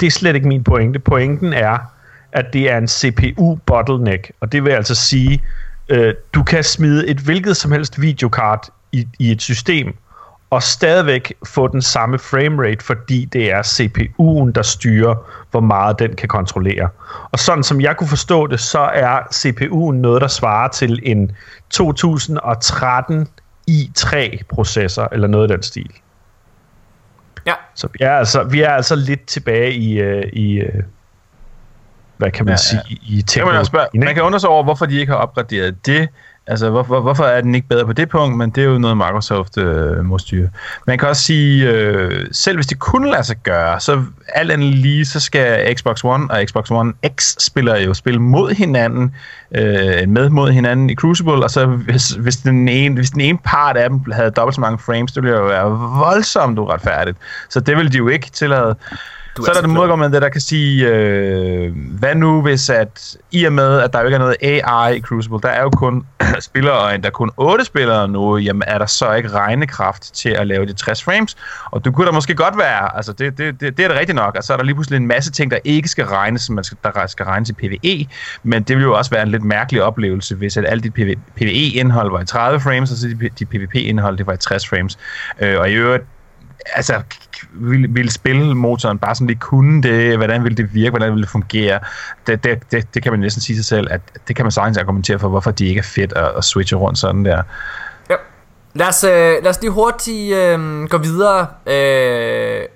det 0.00 0.06
er 0.06 0.10
slet 0.10 0.34
ikke 0.34 0.48
min 0.48 0.64
pointe. 0.64 0.98
Pointen 0.98 1.52
er, 1.52 1.78
at 2.32 2.52
det 2.52 2.70
er 2.70 2.78
en 2.78 2.88
CPU-bottleneck, 2.88 4.30
og 4.40 4.52
det 4.52 4.64
vil 4.64 4.70
altså 4.70 4.94
sige, 4.94 5.42
øh, 5.88 6.14
du 6.34 6.42
kan 6.42 6.64
smide 6.64 7.08
et 7.08 7.18
hvilket 7.18 7.56
som 7.56 7.72
helst 7.72 8.00
videokart 8.00 8.70
i, 8.92 9.08
i 9.18 9.30
et 9.32 9.42
system, 9.42 9.96
og 10.50 10.62
stadigvæk 10.62 11.32
få 11.46 11.68
den 11.68 11.82
samme 11.82 12.18
framerate, 12.18 12.84
fordi 12.84 13.24
det 13.24 13.50
er 13.52 13.62
CPU'en, 13.62 14.52
der 14.52 14.62
styrer, 14.62 15.14
hvor 15.50 15.60
meget 15.60 15.98
den 15.98 16.16
kan 16.16 16.28
kontrollere. 16.28 16.88
Og 17.30 17.38
sådan 17.38 17.62
som 17.64 17.80
jeg 17.80 17.96
kunne 17.96 18.08
forstå 18.08 18.46
det, 18.46 18.60
så 18.60 18.78
er 18.78 19.20
CPU'en 19.34 19.92
noget, 19.92 20.20
der 20.22 20.28
svarer 20.28 20.68
til 20.68 21.00
en 21.02 21.32
2013 21.70 23.28
i3-processor, 23.70 25.08
eller 25.12 25.28
noget 25.28 25.50
af 25.50 25.56
den 25.56 25.62
stil. 25.62 25.90
Ja. 27.46 27.54
Så 27.74 27.88
vi 27.92 27.98
er 28.04 28.12
altså, 28.12 28.42
vi 28.44 28.60
er 28.60 28.70
altså 28.70 28.96
lidt 28.96 29.26
tilbage 29.26 29.72
i, 29.72 30.00
øh, 30.00 30.22
i 30.32 30.52
øh, 30.52 30.82
hvad 32.16 32.30
kan 32.30 32.44
man 32.46 32.58
Ja, 32.72 32.76
ja, 32.76 32.76
ja. 32.76 32.84
sige, 32.88 32.98
i 33.02 33.16
Det 33.22 33.30
kan 33.34 33.46
man, 33.46 33.56
også 33.56 33.68
spørge. 33.68 33.84
teknologien, 33.84 34.04
man 34.04 34.14
kan 34.14 34.22
undre 34.24 34.40
sig 34.40 34.50
over, 34.50 34.64
hvorfor 34.64 34.86
de 34.86 35.00
ikke 35.00 35.12
har 35.12 35.18
opgraderet 35.18 35.86
det. 35.86 36.08
Altså, 36.50 36.70
hvorfor, 36.70 37.00
hvorfor 37.00 37.24
er 37.24 37.40
den 37.40 37.54
ikke 37.54 37.68
bedre 37.68 37.86
på 37.86 37.92
det 37.92 38.08
punkt, 38.08 38.36
men 38.36 38.50
det 38.50 38.64
er 38.64 38.68
jo 38.68 38.78
noget, 38.78 38.96
Microsoft 38.96 39.58
øh, 39.58 40.04
må 40.04 40.18
styre. 40.18 40.48
Man 40.86 40.98
kan 40.98 41.08
også 41.08 41.22
sige, 41.22 41.70
øh, 41.70 42.26
selv 42.32 42.56
hvis 42.56 42.66
det 42.66 42.78
kunne 42.78 43.10
lade 43.10 43.24
sig 43.24 43.36
gøre, 43.36 43.80
så 43.80 44.02
alt 44.28 44.50
andet 44.50 44.74
lige, 44.74 45.04
så 45.04 45.20
skal 45.20 45.76
Xbox 45.76 46.04
One 46.04 46.30
og 46.30 46.44
Xbox 46.48 46.70
One 46.70 46.92
X-spillere 47.16 47.78
jo 47.78 47.94
spille 47.94 48.20
mod 48.20 48.50
hinanden, 48.50 49.14
øh, 49.54 50.08
med 50.08 50.28
mod 50.28 50.50
hinanden 50.50 50.90
i 50.90 50.94
Crucible, 50.94 51.44
og 51.44 51.50
så 51.50 51.66
hvis, 51.66 52.08
hvis, 52.08 52.36
den 52.36 52.68
ene, 52.68 52.94
hvis 52.94 53.10
den 53.10 53.20
ene 53.20 53.38
part 53.44 53.76
af 53.76 53.90
dem 53.90 54.00
havde 54.12 54.30
dobbelt 54.30 54.54
så 54.54 54.60
mange 54.60 54.78
frames, 54.78 55.12
det 55.12 55.22
ville 55.22 55.38
jo 55.38 55.44
være 55.44 55.70
voldsomt 55.98 56.58
uretfærdigt. 56.58 57.18
Så 57.48 57.60
det 57.60 57.76
ville 57.76 57.92
de 57.92 57.96
jo 57.96 58.08
ikke 58.08 58.30
tillade. 58.30 58.76
Du 59.36 59.44
så 59.44 59.50
er 59.50 59.54
der 59.54 59.60
det 59.60 59.70
klog. 59.70 59.76
modgående 59.76 60.12
der, 60.12 60.20
der 60.20 60.28
kan 60.28 60.40
sige, 60.40 60.88
øh, 60.88 61.72
hvad 61.98 62.14
nu 62.14 62.42
hvis 62.42 62.70
at, 62.70 63.16
i 63.32 63.44
og 63.44 63.52
med, 63.52 63.80
at 63.80 63.92
der 63.92 63.98
jo 63.98 64.04
ikke 64.04 64.14
er 64.14 64.18
noget 64.18 64.36
AI 64.40 64.96
i 64.96 65.00
Crucible, 65.00 65.38
der 65.42 65.48
er 65.48 65.62
jo 65.62 65.70
kun 65.70 66.06
spillere, 66.40 66.78
og 66.78 66.94
endda 66.94 67.10
kun 67.10 67.30
8 67.36 67.64
spillere 67.64 68.08
nu, 68.08 68.36
jamen 68.36 68.62
er 68.66 68.78
der 68.78 68.86
så 68.86 69.12
ikke 69.12 69.28
regnekraft 69.28 70.14
til 70.14 70.28
at 70.28 70.46
lave 70.46 70.66
de 70.66 70.72
60 70.72 71.04
frames? 71.04 71.36
Og 71.70 71.84
du 71.84 71.92
kunne 71.92 72.06
da 72.06 72.12
måske 72.12 72.34
godt 72.34 72.58
være, 72.58 72.96
altså 72.96 73.12
det, 73.12 73.38
det, 73.38 73.60
det, 73.60 73.76
det 73.76 73.84
er 73.84 73.88
det 73.88 73.98
rigtigt 73.98 74.16
nok, 74.16 74.34
altså 74.34 74.52
er 74.52 74.56
der 74.56 74.64
lige 74.64 74.74
pludselig 74.74 74.96
en 74.96 75.06
masse 75.06 75.30
ting, 75.30 75.50
der 75.50 75.58
ikke 75.64 75.88
skal 75.88 76.04
regnes, 76.04 76.42
som 76.42 76.54
man 76.54 76.64
skal, 76.64 76.78
der 76.82 77.06
skal 77.06 77.24
regnes 77.24 77.50
i 77.50 77.52
PvE, 77.52 78.06
men 78.42 78.62
det 78.62 78.76
vil 78.76 78.82
jo 78.82 78.96
også 78.96 79.10
være 79.10 79.22
en 79.22 79.28
lidt 79.28 79.44
mærkelig 79.44 79.82
oplevelse, 79.82 80.34
hvis 80.34 80.56
at 80.56 80.64
alt 80.68 80.84
dit 80.84 80.94
PvE-indhold 81.36 82.10
var 82.10 82.20
i 82.20 82.26
30 82.26 82.60
frames, 82.60 82.90
og 82.90 82.96
så 82.96 83.08
dit, 83.08 83.38
dit 83.38 83.48
PvP-indhold, 83.48 84.18
det 84.18 84.26
var 84.26 84.32
i 84.32 84.36
60 84.36 84.68
frames. 84.68 84.98
Øh, 85.40 85.60
og 85.60 85.70
i 85.70 85.72
øvrigt, 85.72 86.04
altså, 86.74 87.02
ville, 87.52 87.88
ville 87.90 88.10
spilmotoren 88.10 88.98
bare 88.98 89.14
sådan 89.14 89.26
lige 89.26 89.38
kunne 89.38 89.82
det, 89.82 90.16
hvordan 90.16 90.44
ville 90.44 90.56
det 90.56 90.74
virke, 90.74 90.90
hvordan 90.90 91.10
ville 91.10 91.22
det 91.22 91.30
fungere, 91.30 91.80
det, 92.26 92.44
det, 92.44 92.72
det, 92.72 92.94
det 92.94 93.02
kan 93.02 93.12
man 93.12 93.20
næsten 93.20 93.42
sige 93.42 93.56
sig 93.56 93.64
selv, 93.64 93.88
at 93.90 94.00
det 94.28 94.36
kan 94.36 94.44
man 94.44 94.52
sagtens 94.52 94.78
argumentere 94.78 95.18
for, 95.18 95.28
hvorfor 95.28 95.50
de 95.50 95.66
ikke 95.66 95.78
er 95.78 95.82
fedt 95.82 96.12
at, 96.12 96.30
at 96.36 96.44
switche 96.44 96.76
rundt 96.76 96.98
sådan 96.98 97.24
der. 97.24 97.42
Ja. 98.10 98.14
Lad 98.74 98.88
os, 98.88 99.04
øh, 99.04 99.10
lad 99.42 99.46
os 99.46 99.60
lige 99.60 99.70
hurtigt 99.70 100.34
øh, 100.34 100.84
gå 100.88 100.98
videre. 100.98 101.46
Øh, 101.66 102.66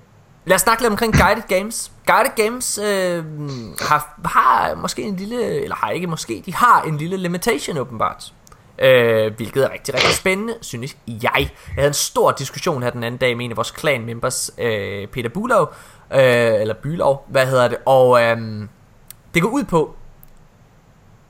lad 0.45 0.55
os 0.55 0.61
snakke 0.61 0.83
lidt 0.83 0.91
omkring 0.91 1.13
Guided 1.13 1.43
Games. 1.57 1.91
Guided 2.05 2.45
Games 2.45 2.77
øh, 2.77 3.23
har, 3.81 4.19
har 4.25 4.75
måske 4.75 5.01
en 5.01 5.15
lille, 5.15 5.61
eller 5.63 5.75
har 5.75 5.89
ikke 5.89 6.07
måske, 6.07 6.43
de 6.45 6.55
har 6.55 6.81
en 6.81 6.97
lille 6.97 7.17
limitation 7.17 7.77
åbenbart. 7.77 8.33
Øh, 8.79 9.35
hvilket 9.35 9.63
er 9.63 9.71
rigtig, 9.71 9.93
rigtig 9.93 10.13
spændende, 10.13 10.55
synes 10.61 10.97
jeg. 11.07 11.23
Jeg 11.23 11.49
havde 11.75 11.87
en 11.87 11.93
stor 11.93 12.31
diskussion 12.31 12.83
her 12.83 12.89
den 12.89 13.03
anden 13.03 13.19
dag 13.19 13.37
med 13.37 13.45
en 13.45 13.51
af 13.51 13.57
vores 13.57 13.73
clan 13.79 14.05
members, 14.05 14.51
øh, 14.57 15.07
Peter 15.07 15.29
Bulov, 15.29 15.73
øh, 16.13 16.19
eller 16.61 16.73
Bylov, 16.73 17.25
hvad 17.27 17.47
hedder 17.47 17.67
det, 17.67 17.77
og 17.85 18.21
øh, 18.21 18.37
det 19.33 19.41
går 19.41 19.49
ud 19.49 19.63
på, 19.63 19.95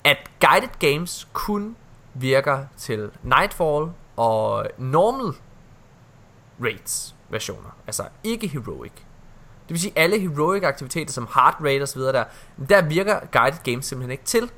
at 0.03 0.17
guided 0.39 0.69
games 0.79 1.27
kun 1.33 1.75
virker 2.13 2.65
til 2.77 3.11
Nightfall 3.23 3.91
og 4.17 4.67
normal 4.77 5.33
raids 6.63 7.15
versioner, 7.29 7.69
altså 7.87 8.03
ikke 8.23 8.47
heroic. 8.47 8.91
Det 9.67 9.69
vil 9.69 9.79
sige 9.79 9.93
alle 9.95 10.19
heroic 10.19 10.63
aktiviteter 10.63 11.13
som 11.13 11.27
hard 11.31 11.57
raid 11.63 11.81
og 11.81 11.87
så 11.87 11.99
videre 11.99 12.13
der, 12.13 12.23
der 12.69 12.81
virker 12.81 13.19
guided 13.31 13.59
games 13.63 13.85
simpelthen 13.85 14.11
ikke 14.11 14.23
til. 14.23 14.51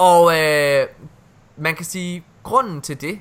Og 0.00 0.38
øh, 0.38 0.86
man 1.56 1.74
kan 1.74 1.84
sige, 1.84 2.24
grunden 2.42 2.80
til 2.80 3.00
det, 3.00 3.20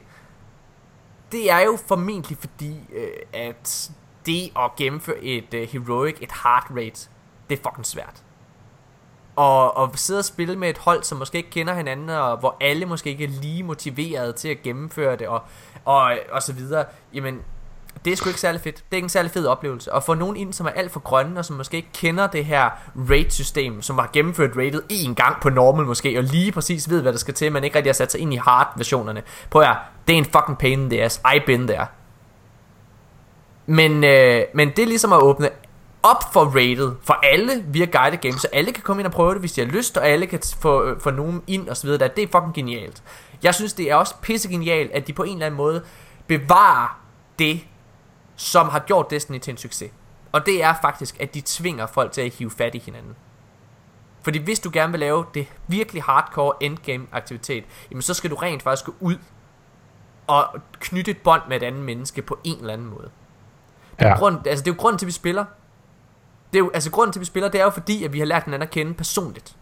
det 1.31 1.51
er 1.51 1.59
jo 1.59 1.77
formentlig 1.87 2.37
fordi, 2.37 2.75
øh, 2.93 3.09
at 3.33 3.91
det 4.25 4.51
at 4.55 4.75
gennemføre 4.77 5.23
et 5.23 5.53
øh, 5.53 5.67
heroic, 5.67 6.17
et 6.21 6.31
hard 6.31 6.71
rate, 6.71 7.09
det 7.49 7.59
er 7.59 7.63
fucking 7.69 7.85
svært. 7.85 8.23
Og, 9.35 9.77
og 9.77 9.91
sidde 9.95 10.19
og 10.19 10.25
spille 10.25 10.55
med 10.55 10.69
et 10.69 10.77
hold, 10.77 11.03
som 11.03 11.17
måske 11.17 11.37
ikke 11.37 11.49
kender 11.49 11.73
hinanden, 11.73 12.09
og 12.09 12.37
hvor 12.37 12.57
alle 12.61 12.85
måske 12.85 13.09
ikke 13.09 13.23
er 13.23 13.41
lige 13.41 13.63
motiveret 13.63 14.35
til 14.35 14.47
at 14.47 14.61
gennemføre 14.61 15.15
det, 15.15 15.27
og, 15.27 15.41
og, 15.85 16.17
og 16.31 16.43
så 16.43 16.53
videre, 16.53 16.85
jamen, 17.13 17.41
det 18.05 18.13
er 18.13 18.17
sgu 18.17 18.29
ikke 18.29 18.39
særlig 18.39 18.61
fedt. 18.61 18.75
Det 18.75 18.83
er 18.91 18.95
ikke 18.95 19.05
en 19.05 19.09
særlig 19.09 19.31
fed 19.31 19.45
oplevelse. 19.45 19.93
Og 19.93 20.03
få 20.03 20.13
nogen 20.13 20.35
ind, 20.35 20.53
som 20.53 20.65
er 20.65 20.69
alt 20.69 20.91
for 20.91 20.99
grønne, 20.99 21.39
og 21.39 21.45
som 21.45 21.55
måske 21.55 21.77
ikke 21.77 21.89
kender 21.93 22.27
det 22.27 22.45
her 22.45 22.69
raid-system, 23.09 23.81
som 23.81 23.97
har 23.97 24.09
gennemført 24.13 24.57
raidet 24.57 24.81
en 24.89 25.15
gang 25.15 25.41
på 25.41 25.49
normal 25.49 25.85
måske, 25.85 26.17
og 26.17 26.23
lige 26.23 26.51
præcis 26.51 26.89
ved, 26.89 27.01
hvad 27.01 27.11
der 27.11 27.19
skal 27.19 27.33
til, 27.33 27.51
men 27.51 27.63
ikke 27.63 27.75
rigtig 27.75 27.89
har 27.89 27.93
sat 27.93 28.11
sig 28.11 28.21
ind 28.21 28.33
i 28.33 28.37
hard-versionerne. 28.37 29.23
Prøv 29.49 29.61
at 29.61 29.77
det 30.07 30.13
er 30.13 30.17
en 30.17 30.25
fucking 30.25 30.57
pain 30.57 30.79
in 30.79 30.89
the 30.89 31.03
ass. 31.03 31.21
I 31.35 31.39
been 31.45 31.67
there. 31.67 31.85
Men, 33.65 34.03
øh, 34.03 34.43
men 34.53 34.69
det 34.69 34.79
er 34.79 34.87
ligesom 34.87 35.13
at 35.13 35.21
åbne 35.21 35.49
op 36.03 36.33
for 36.33 36.45
rated 36.45 36.91
for 37.01 37.13
alle 37.13 37.63
via 37.67 37.85
guided 37.85 38.17
games, 38.17 38.41
så 38.41 38.47
alle 38.53 38.71
kan 38.71 38.83
komme 38.83 39.01
ind 39.01 39.07
og 39.07 39.13
prøve 39.13 39.33
det, 39.33 39.39
hvis 39.39 39.51
de 39.51 39.61
har 39.61 39.67
lyst, 39.67 39.97
og 39.97 40.07
alle 40.07 40.25
kan 40.25 40.39
få, 40.59 40.83
øh, 40.83 41.01
få 41.01 41.09
nogen 41.09 41.41
ind 41.47 41.69
og 41.69 41.77
så 41.77 41.87
videre. 41.87 42.09
Det 42.15 42.23
er 42.23 42.27
fucking 42.27 42.53
genialt. 42.53 43.03
Jeg 43.43 43.55
synes, 43.55 43.73
det 43.73 43.91
er 43.91 43.95
også 43.95 44.15
pissegenialt, 44.21 44.91
at 44.91 45.07
de 45.07 45.13
på 45.13 45.23
en 45.23 45.33
eller 45.33 45.45
anden 45.45 45.57
måde 45.57 45.83
bevarer 46.27 46.99
det, 47.39 47.61
som 48.39 48.69
har 48.69 48.79
gjort 48.79 49.09
Destiny 49.09 49.39
til 49.39 49.51
en 49.51 49.57
succes. 49.57 49.91
Og 50.31 50.45
det 50.45 50.63
er 50.63 50.73
faktisk, 50.81 51.19
at 51.19 51.33
de 51.33 51.41
tvinger 51.45 51.85
folk 51.85 52.11
til 52.11 52.21
at 52.21 52.33
hive 52.33 52.51
fat 52.51 52.75
i 52.75 52.79
hinanden. 52.85 53.15
Fordi 54.21 54.39
hvis 54.39 54.59
du 54.59 54.69
gerne 54.73 54.91
vil 54.91 54.99
lave 54.99 55.25
det 55.33 55.47
virkelig 55.67 56.03
hardcore 56.03 56.53
endgame 56.59 57.07
aktivitet, 57.11 57.63
jamen 57.91 58.01
så 58.01 58.13
skal 58.13 58.29
du 58.29 58.35
rent 58.35 58.63
faktisk 58.63 58.85
gå 58.85 58.93
ud 58.99 59.17
og 60.27 60.59
knytte 60.79 61.11
et 61.11 61.17
bånd 61.17 61.41
med 61.49 61.57
et 61.57 61.63
andet 61.63 61.81
menneske 61.81 62.21
på 62.21 62.39
en 62.43 62.59
eller 62.59 62.73
anden 62.73 62.87
måde. 62.87 63.09
Det 63.99 64.05
er, 64.05 64.09
ja. 64.09 64.17
grund, 64.17 64.47
altså 64.47 64.63
det 64.63 64.71
er 64.71 64.75
jo 64.75 64.81
grunden 64.81 64.99
til, 64.99 65.05
at 65.05 65.07
vi 65.07 65.11
spiller. 65.11 65.45
Det 66.53 66.59
er 66.59 66.63
jo, 66.63 66.71
altså 66.73 66.91
grunden 66.91 67.13
til, 67.13 67.19
at 67.19 67.21
vi 67.21 67.25
spiller, 67.25 67.49
det 67.49 67.59
er 67.59 67.63
jo 67.63 67.69
fordi, 67.69 68.03
at 68.03 68.13
vi 68.13 68.19
har 68.19 68.25
lært 68.25 68.43
hinanden 68.43 68.67
at 68.67 68.73
kende 68.73 68.93
personligt. 68.93 69.55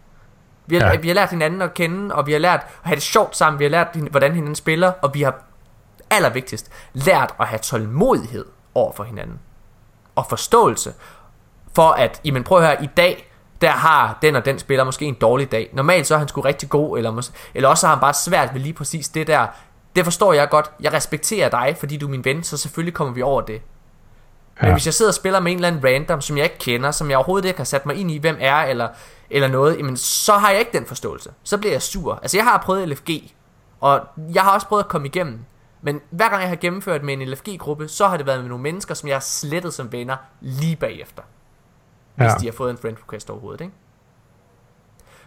Vi 0.66 0.76
har, 0.76 0.86
ja. 0.86 0.96
vi 0.96 1.08
har 1.08 1.14
lært 1.14 1.30
hinanden 1.30 1.62
at 1.62 1.74
kende, 1.74 2.14
og 2.14 2.26
vi 2.26 2.32
har 2.32 2.38
lært 2.38 2.60
at 2.60 2.66
have 2.82 2.94
det 2.94 3.02
sjovt 3.02 3.36
sammen, 3.36 3.58
vi 3.58 3.64
har 3.64 3.70
lært, 3.70 3.96
hvordan 4.10 4.32
hinanden 4.32 4.54
spiller, 4.54 4.92
og 5.02 5.14
vi 5.14 5.22
har 5.22 5.42
allervigtigst 6.10 6.70
lært 6.92 7.34
at 7.40 7.46
have 7.46 7.58
tålmodighed 7.58 8.44
over 8.78 8.92
for 8.92 9.04
hinanden. 9.04 9.38
Og 10.14 10.26
forståelse 10.28 10.94
for 11.74 11.90
at, 11.90 12.20
jamen 12.24 12.44
prøv 12.44 12.58
at 12.58 12.64
høre, 12.66 12.84
i 12.84 12.88
dag, 12.96 13.28
der 13.60 13.70
har 13.70 14.18
den 14.22 14.36
og 14.36 14.44
den 14.44 14.58
spiller 14.58 14.84
måske 14.84 15.04
en 15.04 15.14
dårlig 15.14 15.52
dag. 15.52 15.70
Normalt 15.72 16.06
så 16.06 16.14
er 16.14 16.18
han 16.18 16.28
sgu 16.28 16.40
rigtig 16.40 16.68
god, 16.68 16.98
eller, 16.98 17.12
mås- 17.12 17.32
eller 17.54 17.68
også 17.68 17.86
har 17.86 17.94
han 17.94 18.00
bare 18.00 18.14
svært 18.14 18.54
ved 18.54 18.60
lige 18.60 18.72
præcis 18.72 19.08
det 19.08 19.26
der. 19.26 19.46
Det 19.96 20.04
forstår 20.04 20.32
jeg 20.32 20.48
godt. 20.48 20.70
Jeg 20.80 20.92
respekterer 20.92 21.48
dig, 21.48 21.76
fordi 21.78 21.96
du 21.96 22.06
er 22.06 22.10
min 22.10 22.24
ven, 22.24 22.42
så 22.42 22.56
selvfølgelig 22.56 22.94
kommer 22.94 23.14
vi 23.14 23.22
over 23.22 23.40
det. 23.40 23.62
Ja. 24.62 24.66
Men 24.66 24.72
hvis 24.72 24.86
jeg 24.86 24.94
sidder 24.94 25.10
og 25.10 25.14
spiller 25.14 25.40
med 25.40 25.52
en 25.52 25.58
eller 25.58 25.68
anden 25.68 25.84
random, 25.84 26.20
som 26.20 26.36
jeg 26.36 26.44
ikke 26.44 26.58
kender, 26.58 26.90
som 26.90 27.10
jeg 27.10 27.16
overhovedet 27.18 27.48
ikke 27.48 27.58
har 27.58 27.64
sat 27.64 27.86
mig 27.86 27.96
ind 27.96 28.10
i, 28.10 28.18
hvem 28.18 28.36
er, 28.40 28.56
eller, 28.56 28.88
eller 29.30 29.48
noget, 29.48 29.78
jamen, 29.78 29.96
så 29.96 30.32
har 30.32 30.50
jeg 30.50 30.58
ikke 30.58 30.72
den 30.72 30.86
forståelse. 30.86 31.30
Så 31.42 31.58
bliver 31.58 31.72
jeg 31.72 31.82
sur. 31.82 32.18
Altså 32.22 32.36
jeg 32.36 32.44
har 32.44 32.58
prøvet 32.58 32.88
LFG, 32.88 33.10
og 33.80 34.00
jeg 34.34 34.42
har 34.42 34.54
også 34.54 34.66
prøvet 34.66 34.82
at 34.82 34.88
komme 34.88 35.06
igennem. 35.06 35.44
Men 35.82 36.00
hver 36.10 36.28
gang 36.28 36.42
jeg 36.42 36.48
har 36.48 36.56
gennemført 36.56 37.02
med 37.02 37.14
en 37.14 37.28
LFG-gruppe, 37.28 37.88
så 37.88 38.08
har 38.08 38.16
det 38.16 38.26
været 38.26 38.40
med 38.40 38.48
nogle 38.48 38.62
mennesker, 38.62 38.94
som 38.94 39.08
jeg 39.08 39.14
har 39.16 39.20
slettet 39.20 39.74
som 39.74 39.92
venner 39.92 40.16
lige 40.40 40.76
bagefter. 40.76 41.22
Ja. 42.18 42.22
Hvis 42.22 42.40
de 42.40 42.46
har 42.46 42.52
fået 42.52 42.70
en 42.70 42.78
friend 42.78 42.96
request 42.96 43.30
overhovedet, 43.30 43.60
ikke? 43.60 43.74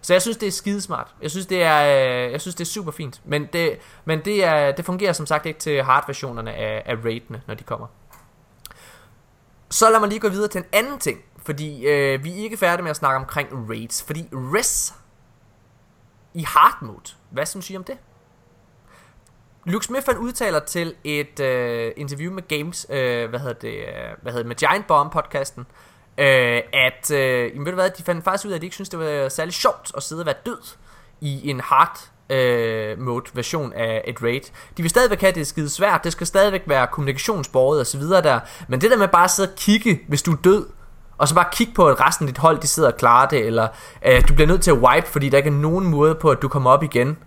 Så 0.01 0.13
jeg 0.13 0.21
synes 0.21 0.37
det 0.37 0.47
er 0.47 0.51
skidesmart. 0.51 1.15
Jeg 1.21 1.31
synes 1.31 1.45
det 1.45 1.63
er 1.63 1.81
øh, 1.81 2.31
jeg 2.31 2.41
synes 2.41 2.55
det 2.55 2.63
er 2.63 2.69
super 2.69 2.91
fint, 2.91 3.21
men 3.25 3.45
det 3.53 3.79
men 4.05 4.25
det 4.25 4.43
er 4.43 4.71
det 4.71 4.85
fungerer 4.85 5.13
som 5.13 5.25
sagt 5.25 5.45
ikke 5.45 5.59
til 5.59 5.83
hard 5.83 6.03
versionerne 6.07 6.53
af 6.53 6.83
af 6.85 6.95
raidene, 7.05 7.41
når 7.47 7.53
de 7.53 7.63
kommer. 7.63 7.87
Så 9.69 9.89
lad 9.89 9.99
mig 9.99 10.09
lige 10.09 10.19
gå 10.19 10.29
videre 10.29 10.47
til 10.47 10.59
en 10.59 10.65
anden 10.71 10.99
ting, 10.99 11.21
fordi 11.45 11.85
øh, 11.85 12.23
vi 12.23 12.31
er 12.31 12.43
ikke 12.43 12.57
færdige 12.57 12.83
med 12.83 12.89
at 12.89 12.95
snakke 12.95 13.17
omkring 13.17 13.69
raids, 13.69 14.03
fordi 14.03 14.29
res 14.31 14.93
i 16.33 16.43
hard 16.43 16.77
mode. 16.81 17.11
Hvad 17.29 17.45
synes 17.45 17.69
I 17.69 17.77
om 17.77 17.83
det? 17.83 17.97
Luke 19.65 19.85
Smith 19.85 20.05
han 20.05 20.17
udtaler 20.17 20.59
til 20.59 20.95
et 21.03 21.39
øh, 21.39 21.91
interview 21.97 22.33
med 22.33 22.47
Games, 22.47 22.87
øh, 22.89 23.29
hvad 23.29 23.39
hedder 23.39 23.53
det, 23.53 23.73
øh, 23.73 23.85
hvad 24.21 24.31
hedder 24.31 24.43
det, 24.43 24.47
med 24.47 24.55
Giant 24.55 24.87
Bomb 24.87 25.13
podcasten, 25.13 25.65
øh, 26.17 26.61
at, 26.73 27.11
øh, 27.11 27.51
jamen, 27.51 27.65
ved 27.65 27.71
du 27.71 27.75
hvad, 27.75 27.89
de 27.89 28.03
fandt 28.03 28.23
faktisk 28.23 28.45
ud 28.45 28.51
af, 28.51 28.55
at 28.55 28.61
de 28.61 28.65
ikke 28.65 28.75
synes 28.75 28.89
det 28.89 28.99
var 28.99 29.29
særlig 29.29 29.53
sjovt 29.53 29.91
at 29.97 30.03
sidde 30.03 30.21
og 30.21 30.25
være 30.25 30.35
død 30.45 30.61
i 31.21 31.49
en 31.49 31.59
hard 31.59 31.99
øh, 32.29 32.99
mode 32.99 33.25
version 33.33 33.73
af 33.73 34.03
et 34.07 34.23
raid. 34.23 34.41
De 34.77 34.81
vil 34.81 34.89
stadigvæk 34.89 35.21
have 35.21 35.33
det 35.33 35.47
skide 35.47 35.69
svært, 35.69 36.03
det 36.03 36.11
skal 36.11 36.27
stadigvæk 36.27 36.63
være 36.67 36.87
kommunikationsbordet 36.87 37.79
og 37.79 37.87
så 37.87 37.97
videre 37.97 38.21
der, 38.21 38.39
men 38.67 38.81
det 38.81 38.91
der 38.91 38.97
med 38.97 39.07
bare 39.07 39.23
at 39.23 39.31
sidde 39.31 39.49
og 39.49 39.55
kigge, 39.55 40.01
hvis 40.07 40.21
du 40.21 40.31
er 40.31 40.37
død, 40.43 40.67
og 41.17 41.27
så 41.27 41.35
bare 41.35 41.47
kigge 41.51 41.73
på, 41.73 41.87
at 41.87 41.99
resten 41.99 42.27
af 42.27 42.33
dit 42.33 42.37
hold, 42.37 42.59
de 42.59 42.67
sidder 42.67 42.91
og 42.91 42.97
klarer 42.97 43.27
det, 43.27 43.45
eller 43.45 43.67
øh, 44.05 44.27
du 44.27 44.33
bliver 44.33 44.47
nødt 44.47 44.61
til 44.61 44.71
at 44.71 44.77
wipe, 44.77 45.07
fordi 45.07 45.29
der 45.29 45.37
ikke 45.37 45.47
er 45.47 45.53
nogen 45.53 45.87
måde 45.87 46.15
på, 46.15 46.29
at 46.29 46.41
du 46.41 46.47
kommer 46.47 46.71
op 46.71 46.83
igen. 46.83 47.17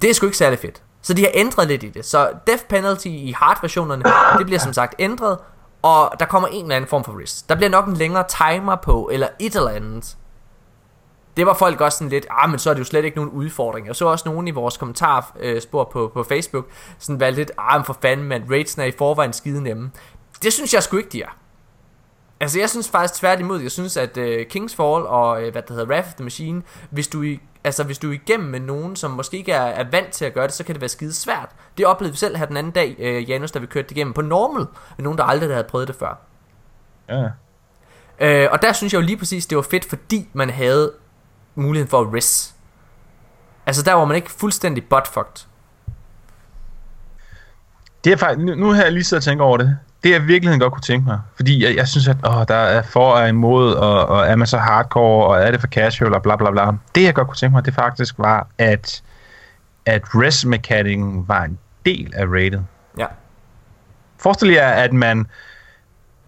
Det 0.00 0.10
er 0.10 0.14
sgu 0.14 0.26
ikke 0.26 0.38
særlig 0.38 0.58
fedt. 0.58 0.82
Så 1.06 1.14
de 1.14 1.22
har 1.22 1.30
ændret 1.34 1.68
lidt 1.68 1.82
i 1.82 1.88
det. 1.88 2.04
Så 2.04 2.32
death 2.46 2.62
penalty 2.64 3.06
i 3.06 3.34
hard 3.38 3.58
versionerne, 3.62 4.04
det 4.38 4.46
bliver 4.46 4.58
som 4.58 4.72
sagt 4.72 4.94
ændret, 4.98 5.38
og 5.82 6.12
der 6.20 6.26
kommer 6.26 6.48
en 6.48 6.64
eller 6.64 6.76
anden 6.76 6.88
form 6.88 7.04
for 7.04 7.18
risk. 7.18 7.48
Der 7.48 7.54
bliver 7.54 7.70
nok 7.70 7.86
en 7.86 7.96
længere 7.96 8.24
timer 8.28 8.76
på, 8.76 9.10
eller 9.12 9.28
et 9.40 9.56
eller 9.56 9.70
andet. 9.70 10.16
Det 11.36 11.46
var 11.46 11.54
folk 11.54 11.80
også 11.80 11.98
sådan 11.98 12.08
lidt, 12.08 12.26
ah, 12.30 12.50
men 12.50 12.58
så 12.58 12.70
er 12.70 12.74
det 12.74 12.80
jo 12.80 12.84
slet 12.84 13.04
ikke 13.04 13.16
nogen 13.16 13.30
udfordring. 13.30 13.86
Jeg 13.86 13.96
så 13.96 14.06
også 14.06 14.28
nogen 14.28 14.48
i 14.48 14.50
vores 14.50 14.76
kommentarspor 14.76 15.80
øh, 15.80 15.90
på, 15.92 16.10
på 16.14 16.22
Facebook, 16.22 16.66
sådan 16.98 17.20
var 17.20 17.30
lidt, 17.30 17.50
ah, 17.58 17.78
men 17.78 17.84
for 17.84 17.98
fanden, 18.02 18.26
man, 18.26 18.46
raidsen 18.50 18.82
er 18.82 18.86
i 18.86 18.92
forvejen 18.98 19.32
skide 19.32 19.62
nemme. 19.62 19.90
Det 20.42 20.52
synes 20.52 20.74
jeg 20.74 20.82
sgu 20.82 20.96
ikke, 20.96 21.08
de 21.08 21.22
er. 21.22 21.36
Altså 22.40 22.58
jeg 22.60 22.70
synes 22.70 22.88
faktisk 22.88 23.20
tværtimod, 23.20 23.60
jeg 23.60 23.70
synes 23.70 23.96
at 23.96 24.16
uh, 24.16 24.24
King's 24.24 24.76
Fall 24.76 25.06
og 25.06 25.42
uh, 25.42 25.48
hvad 25.52 25.62
det 25.62 25.70
hedder, 25.70 25.86
Wrath 25.86 26.08
of 26.08 26.14
the 26.14 26.24
Machine, 26.24 26.62
hvis 26.90 27.08
du 27.08 27.22
i 27.22 27.40
altså 27.66 27.84
hvis 27.84 27.98
du 27.98 28.08
er 28.08 28.12
igennem 28.12 28.48
med 28.48 28.60
nogen, 28.60 28.96
som 28.96 29.10
måske 29.10 29.36
ikke 29.36 29.52
er, 29.52 29.62
er 29.62 29.84
vant 29.90 30.12
til 30.12 30.24
at 30.24 30.34
gøre 30.34 30.46
det, 30.46 30.54
så 30.54 30.64
kan 30.64 30.74
det 30.74 30.80
være 30.80 30.88
skide 30.88 31.14
svært. 31.14 31.48
Det 31.78 31.86
oplevede 31.86 32.12
vi 32.12 32.18
selv 32.18 32.36
her 32.36 32.46
den 32.46 32.56
anden 32.56 32.72
dag, 32.72 32.96
øh, 32.98 33.30
Janus, 33.30 33.50
da 33.50 33.58
vi 33.58 33.66
kørte 33.66 33.88
det 33.88 33.96
igennem 33.96 34.14
på 34.14 34.22
normal, 34.22 34.66
med 34.96 35.04
nogen, 35.04 35.18
der 35.18 35.24
aldrig 35.24 35.50
havde 35.50 35.64
prøvet 35.64 35.88
det 35.88 35.96
før. 35.96 36.18
Ja. 37.08 37.28
Øh, 38.18 38.48
og 38.52 38.62
der 38.62 38.72
synes 38.72 38.92
jeg 38.92 39.00
jo 39.00 39.06
lige 39.06 39.16
præcis, 39.16 39.46
det 39.46 39.56
var 39.56 39.62
fedt, 39.62 39.84
fordi 39.84 40.28
man 40.32 40.50
havde 40.50 40.92
muligheden 41.54 41.90
for 41.90 42.00
at 42.00 42.14
res. 42.14 42.54
Altså 43.66 43.82
der 43.82 43.92
var 43.92 44.04
man 44.04 44.16
ikke 44.16 44.30
fuldstændig 44.30 44.88
buttfucked. 44.88 45.46
Det 48.04 48.12
er 48.12 48.16
faktisk, 48.16 48.46
nu, 48.46 48.54
nu 48.54 48.72
har 48.72 48.82
jeg 48.82 48.92
lige 48.92 49.04
siddet 49.04 49.20
og 49.20 49.24
tænkt 49.24 49.42
over 49.42 49.56
det 49.56 49.78
det 50.06 50.12
jeg 50.12 50.28
virkelig 50.28 50.60
godt 50.60 50.72
kunne 50.72 50.82
tænke 50.82 51.06
mig, 51.06 51.20
fordi 51.36 51.64
jeg, 51.64 51.76
jeg 51.76 51.88
synes, 51.88 52.08
at 52.08 52.16
åh, 52.26 52.44
der 52.48 52.54
er 52.54 52.82
for 52.82 53.12
og 53.12 53.28
imod, 53.28 53.74
og, 53.74 54.06
og 54.06 54.26
er 54.26 54.36
man 54.36 54.46
så 54.46 54.58
hardcore, 54.58 55.26
og 55.26 55.42
er 55.42 55.50
det 55.50 55.60
for 55.60 55.68
casual, 55.68 56.14
og 56.14 56.22
bla 56.22 56.36
bla 56.36 56.50
bla. 56.50 56.72
Det 56.94 57.02
jeg 57.02 57.14
godt 57.14 57.28
kunne 57.28 57.36
tænke 57.36 57.54
mig, 57.54 57.64
det 57.64 57.74
faktisk 57.74 58.14
var, 58.18 58.48
at, 58.58 59.02
at 59.86 60.02
res 60.04 60.44
mechanikken 60.44 61.24
var 61.28 61.44
en 61.44 61.58
del 61.86 62.12
af 62.16 62.26
rated. 62.26 62.60
Ja. 62.98 63.06
Forestil 64.18 64.48
jer, 64.48 64.68
at 64.68 64.92
man, 64.92 65.26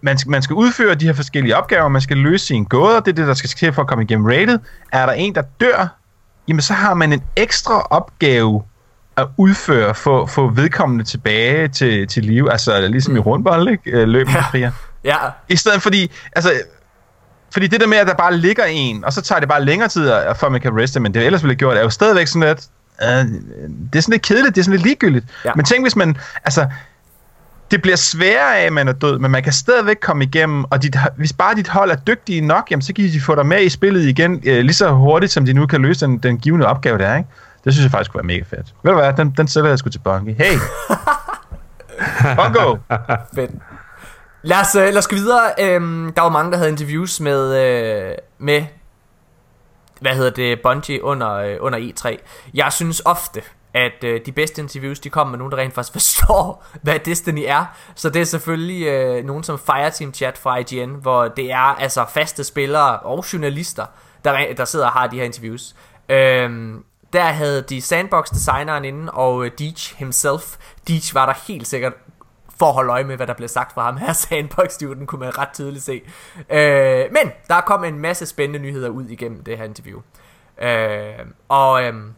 man, 0.01 0.19
skal, 0.19 0.31
man 0.31 0.43
skal 0.43 0.55
udføre 0.55 0.95
de 0.95 1.07
her 1.07 1.13
forskellige 1.13 1.57
opgaver, 1.57 1.89
man 1.89 2.03
skal 2.03 2.17
løse 2.17 2.47
sine 2.47 2.65
gåder, 2.65 3.01
det 3.01 3.09
er 3.09 3.15
det, 3.15 3.27
der 3.27 3.35
skal 3.35 3.51
ske 3.51 3.73
for 3.73 3.83
at 3.83 3.89
komme 3.89 4.05
igennem 4.05 4.27
rated. 4.27 4.59
Er 4.93 5.07
der 5.07 5.13
en, 5.13 5.35
der 5.35 5.43
dør, 5.61 5.97
jamen 6.49 6.63
så 6.63 6.73
har 6.75 6.95
man 6.95 7.13
en 7.13 7.23
ekstra 7.37 7.87
opgave 7.91 8.63
at 9.21 9.29
udføre, 9.37 9.95
få, 9.95 10.27
få 10.27 10.49
vedkommende 10.49 11.05
tilbage 11.05 11.69
til, 11.69 12.09
til 12.09 12.25
live, 12.25 12.53
altså 12.53 12.89
ligesom 12.89 13.13
mm. 13.13 13.17
i 13.17 13.21
rundbold, 13.21 13.69
ikke? 13.69 13.91
Øh, 13.91 14.09
løb 14.09 14.29
ja. 14.29 14.41
Fria. 14.41 14.73
ja. 15.05 15.17
I 15.49 15.57
stedet 15.57 15.83
fordi, 15.83 16.11
altså, 16.37 16.53
fordi 17.53 17.67
det 17.67 17.81
der 17.81 17.87
med, 17.87 17.97
at 17.97 18.07
der 18.07 18.15
bare 18.15 18.37
ligger 18.37 18.65
en, 18.65 19.05
og 19.05 19.13
så 19.13 19.23
tager 19.23 19.41
det 19.41 19.49
bare 19.49 19.65
længere 19.65 19.89
tid, 19.89 20.13
før 20.37 20.49
man 20.49 20.61
kan 20.61 20.81
reste, 20.81 21.01
men 21.01 21.15
det 21.15 21.27
ellers 21.27 21.43
ville 21.43 21.53
have 21.53 21.59
gjort, 21.59 21.77
er 21.77 21.83
jo 21.83 21.91
stadigvæk 21.91 22.27
sådan 22.27 22.49
lidt, 22.49 22.67
uh, 23.03 23.09
det 23.93 23.99
er 23.99 24.01
sådan 24.01 24.13
lidt 24.13 24.23
kedeligt, 24.23 24.55
det 24.55 24.61
er 24.61 24.65
sådan 24.65 24.77
lidt 24.77 24.83
ligegyldigt. 24.83 25.27
Ja. 25.45 25.53
Men 25.57 25.65
tænk, 25.65 25.85
hvis 25.85 25.97
man, 25.97 26.17
altså, 26.45 26.67
det 27.71 27.83
bliver 27.83 27.97
sværere 27.97 28.59
af, 28.59 28.67
at 28.67 28.73
man 28.73 28.89
er 28.89 28.93
død, 28.93 29.19
men 29.19 29.31
man 29.31 29.43
kan 29.43 29.53
stadigvæk 29.53 29.97
komme 30.03 30.25
igennem, 30.25 30.65
og 30.65 30.83
dit, 30.83 30.97
hvis 31.17 31.33
bare 31.33 31.55
dit 31.55 31.69
hold 31.69 31.91
er 31.91 31.97
dygtige 31.97 32.41
nok, 32.41 32.71
jamen, 32.71 32.83
så 32.83 32.93
kan 32.93 33.05
de 33.05 33.21
få 33.21 33.35
dig 33.35 33.47
med 33.47 33.63
i 33.63 33.69
spillet 33.69 34.05
igen, 34.05 34.35
uh, 34.35 34.43
lige 34.43 34.75
så 34.75 34.91
hurtigt, 34.91 35.33
som 35.33 35.45
de 35.45 35.53
nu 35.53 35.67
kan 35.67 35.83
løse 35.83 36.07
den, 36.07 36.19
den 36.19 36.39
givende 36.39 36.67
opgave, 36.67 36.99
der 36.99 37.07
er, 37.07 37.17
ikke? 37.17 37.29
Det 37.65 37.73
synes 37.73 37.85
jeg 37.85 37.91
faktisk 37.91 38.11
kunne 38.11 38.19
være 38.19 38.27
mega 38.27 38.43
fedt. 38.57 38.75
Ved 38.83 38.93
du 38.93 38.99
hvad, 38.99 39.13
den, 39.13 39.31
den 39.31 39.49
sætter 39.49 39.71
jeg 39.71 39.79
sgu 39.79 39.91
til 39.91 39.99
Bunky. 39.99 40.35
Hey! 40.39 40.59
Bungo! 42.37 42.77
fedt. 43.35 43.51
Lad 44.43 44.61
os, 44.61 44.75
uh, 44.77 44.83
lad 44.83 44.97
os 44.97 45.09
gå 45.09 45.17
videre. 45.17 45.77
Um, 45.77 46.13
der 46.17 46.23
var 46.23 46.29
mange, 46.29 46.53
der 46.53 46.57
havde 46.59 46.71
interviews 46.71 47.21
med, 47.21 47.49
uh, 47.49 48.15
med 48.39 48.65
hvad 50.01 50.15
hedder 50.17 50.31
det, 50.31 50.61
Bungie 50.63 51.05
under, 51.05 51.57
uh, 51.57 51.65
under 51.65 51.79
E3. 51.79 52.17
Jeg 52.55 52.73
synes 52.73 53.03
ofte, 53.05 53.43
at 53.75 54.05
uh, 54.05 54.11
de 54.27 54.33
bedste 54.33 54.63
interviews, 54.63 55.01
de 55.01 55.11
kommer 55.11 55.31
med 55.31 55.39
nogen, 55.39 55.53
der 55.53 55.59
rent 55.59 55.75
faktisk 55.75 55.93
forstår, 55.99 56.67
hvad 56.83 56.99
Destiny 56.99 57.45
er. 57.47 57.65
Så 57.95 58.11
det 58.11 58.21
er 58.21 58.27
selvfølgelig 58.27 59.19
uh, 59.19 59.25
nogen 59.25 59.43
som 59.43 59.59
Fireteam 59.59 60.15
Chat 60.15 60.39
fra 60.39 60.57
IGN, 60.57 60.91
hvor 60.91 61.29
det 61.29 61.53
er 61.53 61.77
altså 61.81 62.05
faste 62.15 62.45
spillere 62.45 62.99
og 62.99 63.25
journalister, 63.33 63.87
der, 64.25 64.55
der 64.57 64.65
sidder 64.65 64.87
og 64.87 64.93
har 64.93 65.07
de 65.07 65.17
her 65.17 65.25
interviews. 65.25 65.75
Uh, 66.09 66.81
der 67.13 67.25
havde 67.25 67.63
de 67.63 67.83
sandbox-designeren 67.83 68.85
inde, 68.85 69.13
og 69.13 69.37
uh, 69.37 69.47
Deej 69.59 69.75
himself. 69.97 70.57
Deej 70.89 71.01
var 71.15 71.27
der 71.27 71.35
helt 71.47 71.67
sikkert 71.67 71.93
for 72.59 72.67
at 72.67 72.75
holde 72.75 72.93
øje 72.93 73.05
med, 73.05 73.17
hvad 73.17 73.27
der 73.27 73.35
blev 73.35 73.49
sagt 73.49 73.73
fra 73.73 73.83
ham 73.83 73.97
her 73.97 74.13
sandbox 74.29 74.79
den 74.79 75.07
kunne 75.07 75.19
man 75.19 75.39
ret 75.39 75.49
tydeligt 75.55 75.85
se. 75.85 76.03
Uh, 76.37 77.13
men 77.13 77.33
der 77.49 77.61
kom 77.61 77.85
en 77.85 77.99
masse 77.99 78.27
spændende 78.27 78.59
nyheder 78.59 78.89
ud 78.89 79.05
igennem 79.05 79.45
det 79.45 79.59
her 79.59 79.65
interview. 79.65 80.01
Uh, 80.63 81.27
og 81.49 81.83
um, 81.89 82.15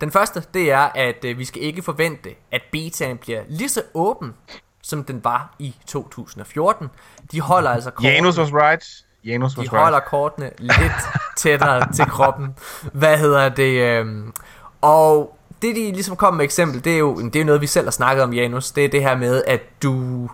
den 0.00 0.10
første, 0.10 0.44
det 0.54 0.70
er, 0.70 0.90
at 0.94 1.24
uh, 1.24 1.38
vi 1.38 1.44
skal 1.44 1.62
ikke 1.62 1.82
forvente, 1.82 2.30
at 2.50 2.62
betaen 2.72 3.18
bliver 3.18 3.42
lige 3.48 3.68
så 3.68 3.82
åben, 3.94 4.34
som 4.82 5.04
den 5.04 5.24
var 5.24 5.54
i 5.58 5.74
2014. 5.86 6.88
De 7.32 7.40
holder 7.40 7.70
altså 7.70 7.90
Janus 8.02 8.38
was 8.38 8.52
right. 8.52 9.04
Janus 9.24 9.54
de 9.54 9.68
holder 9.68 10.00
kortene 10.00 10.50
lidt 10.58 10.92
tættere 11.36 11.86
til 11.96 12.06
kroppen. 12.06 12.54
Hvad 12.92 13.18
hedder 13.18 13.48
det? 13.48 13.80
Øhm, 13.80 14.32
og 14.80 15.36
det 15.62 15.76
de 15.76 15.92
ligesom 15.92 16.16
kom 16.16 16.34
med 16.34 16.44
eksempel, 16.44 16.84
det 16.84 16.94
er 16.94 16.98
jo 16.98 17.20
det 17.20 17.40
er 17.40 17.44
noget, 17.44 17.60
vi 17.60 17.66
selv 17.66 17.86
har 17.86 17.90
snakket 17.90 18.24
om, 18.24 18.32
Janus. 18.32 18.70
Det 18.70 18.84
er 18.84 18.88
det 18.88 19.02
her 19.02 19.16
med, 19.16 19.42
at 19.46 19.60
du... 19.82 20.28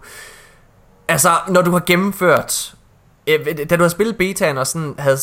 Altså, 1.09 1.31
når 1.49 1.63
du 1.63 1.71
har 1.71 1.83
gennemført... 1.87 2.75
øh, 3.27 3.47
Da 3.71 3.77
du 3.77 3.83
har 3.83 3.89
spillet 3.89 4.17
betaen 4.17 4.59
og 4.59 4.67
sådan 4.67 4.95
havde 4.99 5.19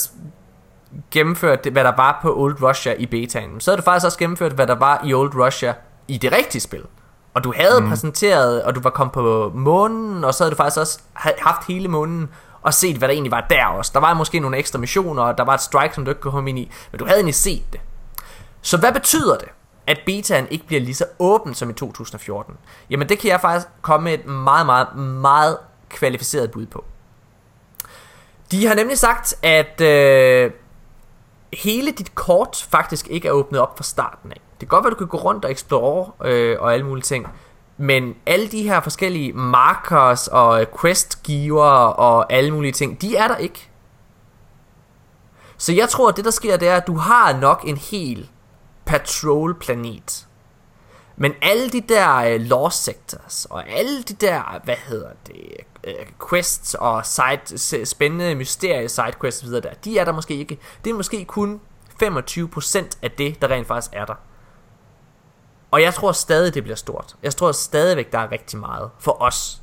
gennemført, 1.12 1.66
hvad 1.72 1.84
der 1.84 1.96
var 1.96 2.20
på 2.22 2.36
Old 2.38 2.62
Russia 2.62 2.94
i 2.94 3.06
betaen, 3.06 3.60
så 3.62 3.72
havde 3.72 3.78
du 3.82 3.84
faktisk 3.84 4.06
også 4.06 4.18
gennemført, 4.18 4.52
hvad 4.52 4.68
der 4.68 4.76
var 4.76 5.02
i 5.06 5.14
Old 5.14 5.36
Russia 5.36 5.74
i 6.08 6.18
det 6.18 6.32
rigtige 6.32 6.62
spil. 6.62 6.82
Og 7.34 7.44
du 7.44 7.54
havde 7.56 7.82
mm. 7.82 7.90
præsenteret, 7.90 8.64
og 8.64 8.76
du 8.76 8.80
var 8.80 8.90
kommet 8.90 9.12
på 9.14 9.52
månen, 9.56 10.24
og 10.24 10.34
så 10.34 10.44
havde 10.44 10.52
du 10.52 10.56
faktisk 10.58 10.80
også 10.80 11.00
ha- 11.14 11.32
haft 11.42 11.68
hele 11.68 11.88
månen 11.88 12.30
og 12.64 12.74
set, 12.74 12.98
hvad 12.98 13.08
der 13.08 13.14
egentlig 13.14 13.32
var 13.32 13.46
der 13.50 13.66
også. 13.66 13.92
Der 13.94 14.00
var 14.00 14.14
måske 14.14 14.40
nogle 14.40 14.58
ekstra 14.58 14.80
missioner, 14.80 15.24
og 15.24 15.38
der 15.38 15.44
var 15.44 15.54
et 15.54 15.62
strike, 15.62 15.96
som 15.96 16.06
du 16.06 16.12
ikke 16.12 16.22
kunne 16.22 16.32
komme 16.32 16.50
ind 16.50 16.60
i, 16.60 16.72
men 16.92 17.00
du 17.00 17.06
havde 17.06 17.18
egentlig 17.18 17.36
set 17.36 17.64
det. 17.74 17.82
Så 18.62 18.78
hvad 18.78 18.94
betyder 18.94 19.38
det, 19.38 19.48
at 19.88 20.00
betaen 20.06 20.48
ikke 20.50 20.68
bliver 20.68 20.82
lige 20.82 20.96
så 20.96 21.06
åben 21.20 21.54
som 21.54 21.70
i 21.70 21.74
2014? 21.74 22.58
Jamen 22.90 23.10
det 23.10 23.20
kan 23.20 23.30
jeg 23.30 23.42
faktisk 23.42 23.68
komme 23.82 24.04
med 24.04 24.14
et 24.14 24.26
meget, 24.26 24.66
meget, 24.66 24.96
meget 24.98 25.58
kvalificeret 25.90 26.52
bud 26.52 26.66
på. 26.66 26.86
De 28.52 28.68
har 28.68 28.76
nemlig 28.76 28.98
sagt, 28.98 29.36
at 29.44 29.82
øh, 29.82 30.52
hele 31.54 31.92
dit 31.92 32.16
kort 32.16 32.68
faktisk 32.70 33.08
ikke 33.08 33.28
er 33.28 33.32
åbnet 33.32 33.62
op 33.62 33.78
fra 33.78 33.84
starten 33.84 34.32
af. 34.32 34.42
Det 34.60 34.60
kan 34.60 34.68
godt 34.68 34.84
være, 34.84 34.92
du 34.92 34.96
kan 34.96 35.08
gå 35.08 35.18
rundt 35.18 35.46
og 35.46 35.52
explore 35.52 36.12
øh, 36.26 36.58
og 36.60 36.74
alle 36.74 36.86
mulige 36.86 37.04
ting, 37.04 37.28
men 37.78 38.16
alle 38.26 38.48
de 38.48 38.64
her 38.64 38.82
forskellige 38.82 39.34
markers 39.34 40.28
og 40.28 40.66
questgiver 40.82 41.64
og 41.88 42.34
alle 42.34 42.52
mulige 42.52 42.72
ting, 42.72 43.02
de 43.02 43.16
er 43.16 43.28
der 43.28 43.36
ikke. 43.38 43.70
Så 45.58 45.74
jeg 45.74 45.90
tror, 45.90 46.10
at 46.10 46.18
det 46.18 46.26
der 46.26 46.32
sker, 46.32 46.58
det 46.58 46.68
er, 46.68 46.76
at 46.76 46.88
du 46.88 46.98
har 46.98 47.40
nok 47.40 47.64
en 47.68 47.78
hel 47.78 48.30
patrol-planet. 48.86 50.28
Men 51.16 51.34
alle 51.42 51.70
de 51.70 51.82
der 51.82 52.16
øh, 52.16 52.42
law 52.42 52.70
sectors, 52.70 53.46
og 53.50 53.70
alle 53.70 54.04
de 54.04 54.14
der, 54.14 54.62
hvad 54.64 54.76
hedder 54.76 55.10
det, 55.28 55.52
øh, 55.84 55.94
quests 56.30 56.74
og 56.74 57.06
side, 57.06 57.86
spændende 57.86 58.36
mysterie 58.36 58.90
sidequests 58.90 59.44
videre 59.44 59.62
der, 59.62 59.74
de 59.74 60.00
er 60.00 60.06
der 60.06 60.12
måske 60.12 60.36
ikke. 60.36 60.60
Det 60.84 60.90
er 60.90 60.94
måske 60.94 61.26
kun 61.26 61.62
25% 62.04 62.98
af 63.02 63.12
det, 63.12 63.42
der 63.42 63.48
rent 63.48 63.68
faktisk 63.68 63.94
er 63.96 64.06
der. 64.06 64.16
Og 65.74 65.82
jeg 65.82 65.94
tror 65.94 66.12
stadig, 66.12 66.54
det 66.54 66.64
bliver 66.64 66.76
stort. 66.76 67.16
Jeg 67.24 67.36
tror 67.36 67.52
stadigvæk, 67.52 68.12
der 68.12 68.20
er 68.20 68.32
rigtig 68.32 68.60
meget 68.60 68.90
for 69.00 69.22
os. 69.22 69.62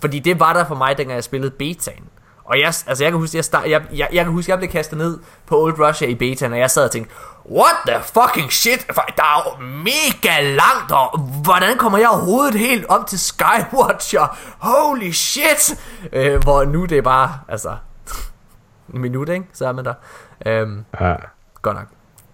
Fordi 0.00 0.18
det 0.18 0.40
var 0.40 0.52
der 0.52 0.64
for 0.64 0.74
mig, 0.74 0.98
dengang 0.98 1.14
jeg 1.14 1.24
spillede 1.24 1.50
betaen. 1.50 2.04
Og 2.44 2.58
jeg, 2.58 2.66
altså 2.66 3.04
jeg 3.04 3.12
kan 3.12 3.18
huske, 3.20 3.36
jeg, 3.36 3.44
start, 3.44 3.70
jeg, 3.70 3.82
jeg, 3.92 4.08
jeg 4.12 4.24
kan 4.24 4.32
huske, 4.32 4.50
jeg 4.50 4.58
blev 4.58 4.70
kastet 4.70 4.98
ned 4.98 5.18
på 5.46 5.62
Old 5.62 5.80
Russia 5.80 6.08
i 6.08 6.14
betaen, 6.14 6.52
og 6.52 6.58
jeg 6.58 6.70
sad 6.70 6.84
og 6.84 6.90
tænkte, 6.90 7.14
what 7.50 7.74
the 7.86 8.02
fucking 8.02 8.52
shit, 8.52 8.86
der 9.16 9.22
er 9.22 9.42
jo 9.46 9.66
mega 9.66 10.40
langt, 10.54 10.92
og 10.92 11.18
hvordan 11.18 11.76
kommer 11.78 11.98
jeg 11.98 12.08
overhovedet 12.08 12.54
helt 12.54 12.86
om 12.86 13.04
til 13.04 13.18
Skywatcher? 13.18 14.36
Holy 14.58 15.10
shit! 15.10 15.80
Øh, 16.12 16.42
hvor 16.42 16.64
nu 16.64 16.84
det 16.84 16.98
er 16.98 17.02
bare, 17.02 17.38
altså, 17.48 17.76
en 18.94 19.00
minut, 19.00 19.28
ikke? 19.28 19.46
Så 19.52 19.66
er 19.68 19.72
man 19.72 19.84
der. 19.84 19.94
Øhm, 20.46 20.84
Ja. 21.00 21.14
Godt 21.62 21.76
nok. 21.76 21.86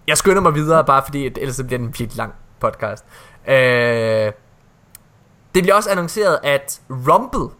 Jeg 0.07 0.17
skynder 0.17 0.41
mig 0.41 0.55
videre, 0.55 0.85
bare 0.85 1.03
fordi 1.05 1.25
at 1.25 1.37
ellers 1.37 1.55
bliver 1.67 1.77
den 1.77 1.81
en 1.87 1.87
virkelig 1.99 2.15
lang 2.17 2.33
podcast. 2.59 3.05
Øh, 3.47 4.31
det 5.55 5.63
bliver 5.63 5.75
også 5.75 5.89
annonceret, 5.89 6.39
at 6.43 6.81
Rumble 6.89 7.55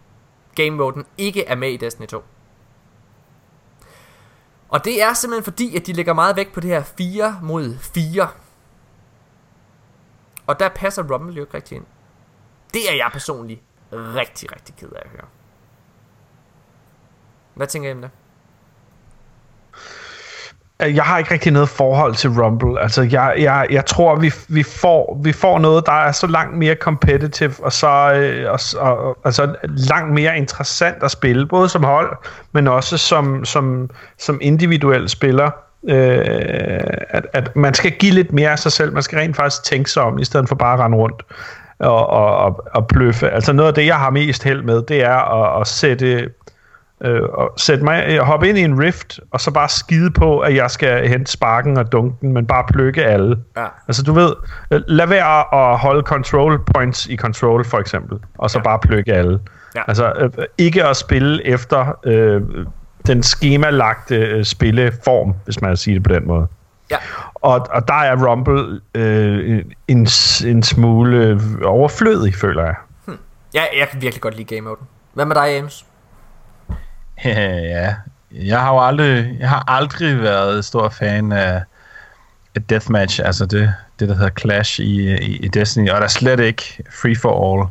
game 0.55 0.69
moden 0.69 1.05
ikke 1.17 1.45
er 1.45 1.55
med 1.55 1.71
i 1.71 1.77
Destiny 1.77 2.07
2. 2.07 2.23
Og 4.69 4.85
det 4.85 5.01
er 5.01 5.13
simpelthen 5.13 5.43
fordi, 5.43 5.76
at 5.76 5.88
de 5.88 5.93
lægger 5.93 6.13
meget 6.13 6.35
vægt 6.35 6.53
på 6.53 6.59
det 6.59 6.69
her 6.69 6.84
4 6.84 7.39
mod 7.43 7.77
4. 7.77 8.30
Og 10.47 10.59
der 10.59 10.69
passer 10.69 11.13
Rumble 11.13 11.35
jo 11.35 11.41
ikke 11.41 11.53
rigtig 11.53 11.76
ind. 11.76 11.85
Det 12.73 12.91
er 12.91 12.95
jeg 12.95 13.09
personligt 13.13 13.61
rigtig, 13.91 14.55
rigtig 14.55 14.76
ked 14.76 14.89
af 14.89 15.01
at 15.05 15.09
høre. 15.09 15.26
Hvad 17.53 17.67
tænker 17.67 17.89
I 17.89 17.93
om 17.93 18.01
det? 18.01 18.11
Jeg 20.80 21.03
har 21.03 21.18
ikke 21.18 21.34
rigtig 21.34 21.51
noget 21.51 21.69
forhold 21.69 22.15
til 22.15 22.30
Rumble. 22.30 22.81
Altså, 22.81 23.01
jeg, 23.11 23.34
jeg, 23.38 23.68
jeg 23.69 23.85
tror, 23.85 24.15
vi, 24.15 24.31
vi, 24.47 24.64
får, 24.64 25.19
vi 25.23 25.31
får 25.31 25.60
noget, 25.60 25.85
der 25.85 25.91
er 25.91 26.11
så 26.11 26.27
langt 26.27 26.57
mere 26.57 26.76
competitive, 26.76 27.53
og 27.60 27.73
så 27.73 28.14
øh, 28.14 28.51
og, 28.51 28.60
og, 28.77 29.18
altså, 29.26 29.56
langt 29.64 30.14
mere 30.14 30.38
interessant 30.38 31.03
at 31.03 31.11
spille, 31.11 31.47
både 31.47 31.69
som 31.69 31.84
hold, 31.84 32.18
men 32.51 32.68
også 32.68 32.97
som, 32.97 33.45
som, 33.45 33.89
som 34.18 34.39
individuel 34.41 35.10
spiller. 35.10 35.51
Øh, 35.89 36.19
at, 37.10 37.26
at 37.34 37.56
man 37.56 37.73
skal 37.73 37.91
give 37.91 38.14
lidt 38.14 38.34
mere 38.34 38.49
af 38.49 38.60
sig 38.60 38.72
selv. 38.72 38.93
Man 38.93 39.03
skal 39.03 39.19
rent 39.19 39.35
faktisk 39.35 39.64
tænke 39.64 39.91
sig 39.91 40.03
om, 40.03 40.19
i 40.19 40.26
stedet 40.26 40.49
for 40.49 40.56
bare 40.56 40.73
at 40.73 40.80
rende 40.80 40.97
rundt 40.97 41.23
og, 41.80 42.10
og, 42.10 42.38
og, 42.38 42.68
og 42.73 42.88
pløffe. 42.88 43.30
Altså 43.30 43.53
noget 43.53 43.68
af 43.68 43.73
det, 43.73 43.85
jeg 43.85 43.95
har 43.95 44.10
mest 44.10 44.43
held 44.43 44.61
med, 44.61 44.81
det 44.81 45.03
er 45.03 45.43
at, 45.43 45.61
at 45.61 45.68
sætte 45.68 46.30
øh, 47.01 47.21
og 47.23 47.53
sætte 47.57 47.84
mig, 47.84 48.19
hoppe 48.19 48.49
ind 48.49 48.57
i 48.57 48.61
en 48.61 48.80
rift, 48.80 49.19
og 49.31 49.41
så 49.41 49.51
bare 49.51 49.69
skide 49.69 50.11
på, 50.11 50.39
at 50.39 50.55
jeg 50.55 50.71
skal 50.71 51.07
hente 51.07 51.31
sparken 51.31 51.77
og 51.77 51.91
dunken, 51.91 52.34
men 52.34 52.45
bare 52.45 52.63
plukke 52.73 53.05
alle. 53.05 53.38
Ja. 53.57 53.65
Altså 53.88 54.03
du 54.03 54.13
ved, 54.13 54.34
øh, 54.71 54.81
lad 54.88 55.07
være 55.07 55.71
at 55.71 55.77
holde 55.77 56.01
control 56.01 56.65
points 56.73 57.05
i 57.07 57.17
control 57.17 57.65
for 57.65 57.77
eksempel, 57.77 58.19
og 58.38 58.49
så 58.49 58.59
ja. 58.59 58.63
bare 58.63 58.80
plukke 58.80 59.13
alle. 59.13 59.39
Ja. 59.76 59.81
Altså 59.88 60.13
øh, 60.19 60.45
ikke 60.57 60.85
at 60.85 60.97
spille 60.97 61.47
efter 61.47 61.99
øh, 62.03 62.41
den 63.07 63.23
skemalagte 63.23 64.15
øh, 64.15 64.45
spilleform, 64.45 65.34
hvis 65.45 65.61
man 65.61 65.69
kan 65.69 65.77
sige 65.77 65.93
det 65.93 66.03
på 66.03 66.13
den 66.13 66.27
måde. 66.27 66.47
Ja. 66.91 66.97
Og, 67.35 67.67
og 67.71 67.88
der 67.88 67.93
er 67.93 68.27
Rumble 68.27 68.81
øh, 68.95 69.63
en, 69.88 70.07
en 70.45 70.63
smule 70.63 71.41
overflødig, 71.63 72.35
føler 72.35 72.63
jeg. 72.63 72.76
Ja, 73.53 73.63
jeg 73.80 73.89
kan 73.89 74.01
virkelig 74.01 74.21
godt 74.21 74.38
lide 74.38 74.55
game 74.55 74.61
moden. 74.61 74.88
Hvad 75.13 75.26
med 75.26 75.35
dig, 75.35 75.53
James? 75.55 75.85
ja, 77.76 77.96
jeg 78.32 78.60
har 78.60 78.74
jo 78.74 78.80
aldrig, 78.80 79.38
jeg 79.40 79.50
har 79.50 79.64
aldrig 79.68 80.22
været 80.22 80.66
stor 80.66 80.90
fan 80.90 81.32
af, 81.32 81.64
af 82.56 82.64
Deathmatch, 82.64 83.20
altså 83.26 83.46
det, 83.46 83.74
det 84.00 84.10
der 84.10 84.16
hedder 84.16 84.30
Clash 84.40 84.80
i, 84.80 85.16
i, 85.16 85.38
i 85.38 85.48
Destiny, 85.48 85.90
og 85.90 85.98
der 85.98 86.04
er 86.04 86.08
slet 86.08 86.40
ikke 86.40 86.84
Free 87.02 87.16
for 87.16 87.54
All 87.54 87.70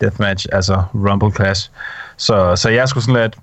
Deathmatch, 0.00 0.46
altså 0.52 0.82
Rumble 0.94 1.32
Clash. 1.32 1.70
Så, 2.16 2.56
så 2.56 2.68
jeg 2.68 2.88
skulle 2.88 3.04
sådan 3.04 3.22
lidt, 3.22 3.36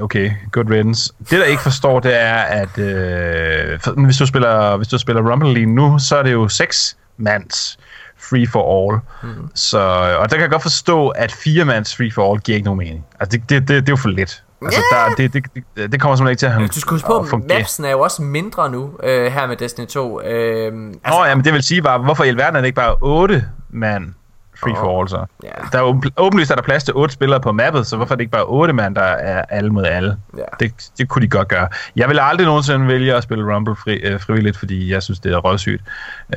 okay, 0.00 0.30
good 0.52 0.70
riddance. 0.70 1.12
Det 1.18 1.38
der 1.38 1.44
ikke 1.44 1.62
forstår, 1.62 2.00
det 2.00 2.20
er, 2.20 2.34
at 2.34 2.78
øh, 2.78 3.80
for, 3.80 4.04
hvis, 4.04 4.16
du 4.16 4.26
spiller, 4.26 4.76
hvis 4.76 4.88
du 4.88 4.98
spiller 4.98 5.32
Rumble 5.32 5.54
lige 5.54 5.66
nu, 5.66 5.98
så 5.98 6.16
er 6.16 6.22
det 6.22 6.32
jo 6.32 6.48
seks 6.48 6.96
mands 7.16 7.78
free 8.18 8.46
for 8.46 8.92
all. 8.92 9.00
Mm. 9.22 9.50
Så, 9.54 9.78
og 10.18 10.30
der 10.30 10.36
kan 10.36 10.40
jeg 10.40 10.50
godt 10.50 10.62
forstå, 10.62 11.08
at 11.08 11.32
fire 11.32 11.64
mands 11.64 11.96
free 11.96 12.10
for 12.12 12.32
all 12.32 12.40
giver 12.40 12.56
ikke 12.56 12.64
nogen 12.64 12.78
mening. 12.78 13.04
Altså, 13.20 13.38
det, 13.38 13.50
det, 13.50 13.68
det, 13.68 13.68
det 13.68 13.88
er 13.88 13.92
jo 13.92 13.96
for 13.96 14.08
lidt. 14.08 14.42
Altså, 14.66 14.82
Ja. 14.92 15.08
der, 15.08 15.14
det, 15.14 15.32
det, 15.32 15.44
det, 15.76 15.92
det 15.92 16.00
kommer 16.00 16.16
simpelthen 16.16 16.32
ikke 16.32 16.38
til 16.40 16.46
at 16.46 16.52
have 16.52 16.66
Du 16.68 16.80
skal 16.80 16.90
huske 16.90 17.06
på, 17.06 17.18
at 17.18 17.28
fungere. 17.28 17.58
mapsen 17.58 17.84
er 17.84 17.90
jo 17.90 18.00
også 18.00 18.22
mindre 18.22 18.70
nu, 18.70 18.90
øh, 19.02 19.32
her 19.32 19.46
med 19.46 19.56
Destiny 19.56 19.86
2. 19.86 20.20
Øh, 20.20 20.72
Altså, 21.04 21.20
Nå, 21.20 21.24
jamen, 21.24 21.44
det 21.44 21.52
vil 21.52 21.62
sige 21.62 21.82
bare, 21.82 21.98
hvorfor 21.98 22.24
i 22.24 22.28
alverden 22.28 22.56
er 22.56 22.60
det 22.60 22.66
ikke 22.66 22.76
bare 22.76 22.94
otte 23.02 23.44
mand 23.70 24.14
free 24.62 24.74
for 24.76 25.00
all 25.00 25.08
så? 25.08 25.24
Ja. 25.44 25.48
Der 25.72 25.78
er 25.78 25.82
åben- 25.82 26.10
åbenlyst 26.16 26.50
er 26.50 26.54
der 26.54 26.62
plads 26.62 26.84
til 26.84 26.94
otte 26.94 27.14
spillere 27.14 27.40
på 27.40 27.52
mappet, 27.52 27.86
så 27.86 27.96
hvorfor 27.96 28.14
er 28.14 28.16
det 28.16 28.20
ikke 28.22 28.30
bare 28.32 28.44
otte 28.44 28.72
mand, 28.74 28.94
der 28.94 29.02
er 29.02 29.42
alle 29.48 29.70
mod 29.70 29.84
alle? 29.84 30.16
Ja. 30.38 30.42
Det, 30.60 30.72
det 30.98 31.08
kunne 31.08 31.22
de 31.22 31.28
godt 31.28 31.48
gøre. 31.48 31.68
Jeg 31.96 32.08
vil 32.08 32.18
aldrig 32.22 32.46
nogensinde 32.46 32.86
vælge 32.86 33.14
at 33.14 33.22
spille 33.22 33.54
Rumble 33.54 33.76
fri, 33.76 33.94
øh, 33.94 34.20
frivilligt, 34.20 34.56
fordi 34.58 34.92
jeg 34.92 35.02
synes, 35.02 35.20
det 35.20 35.32
er 35.32 35.36
røvsygt. 35.36 35.82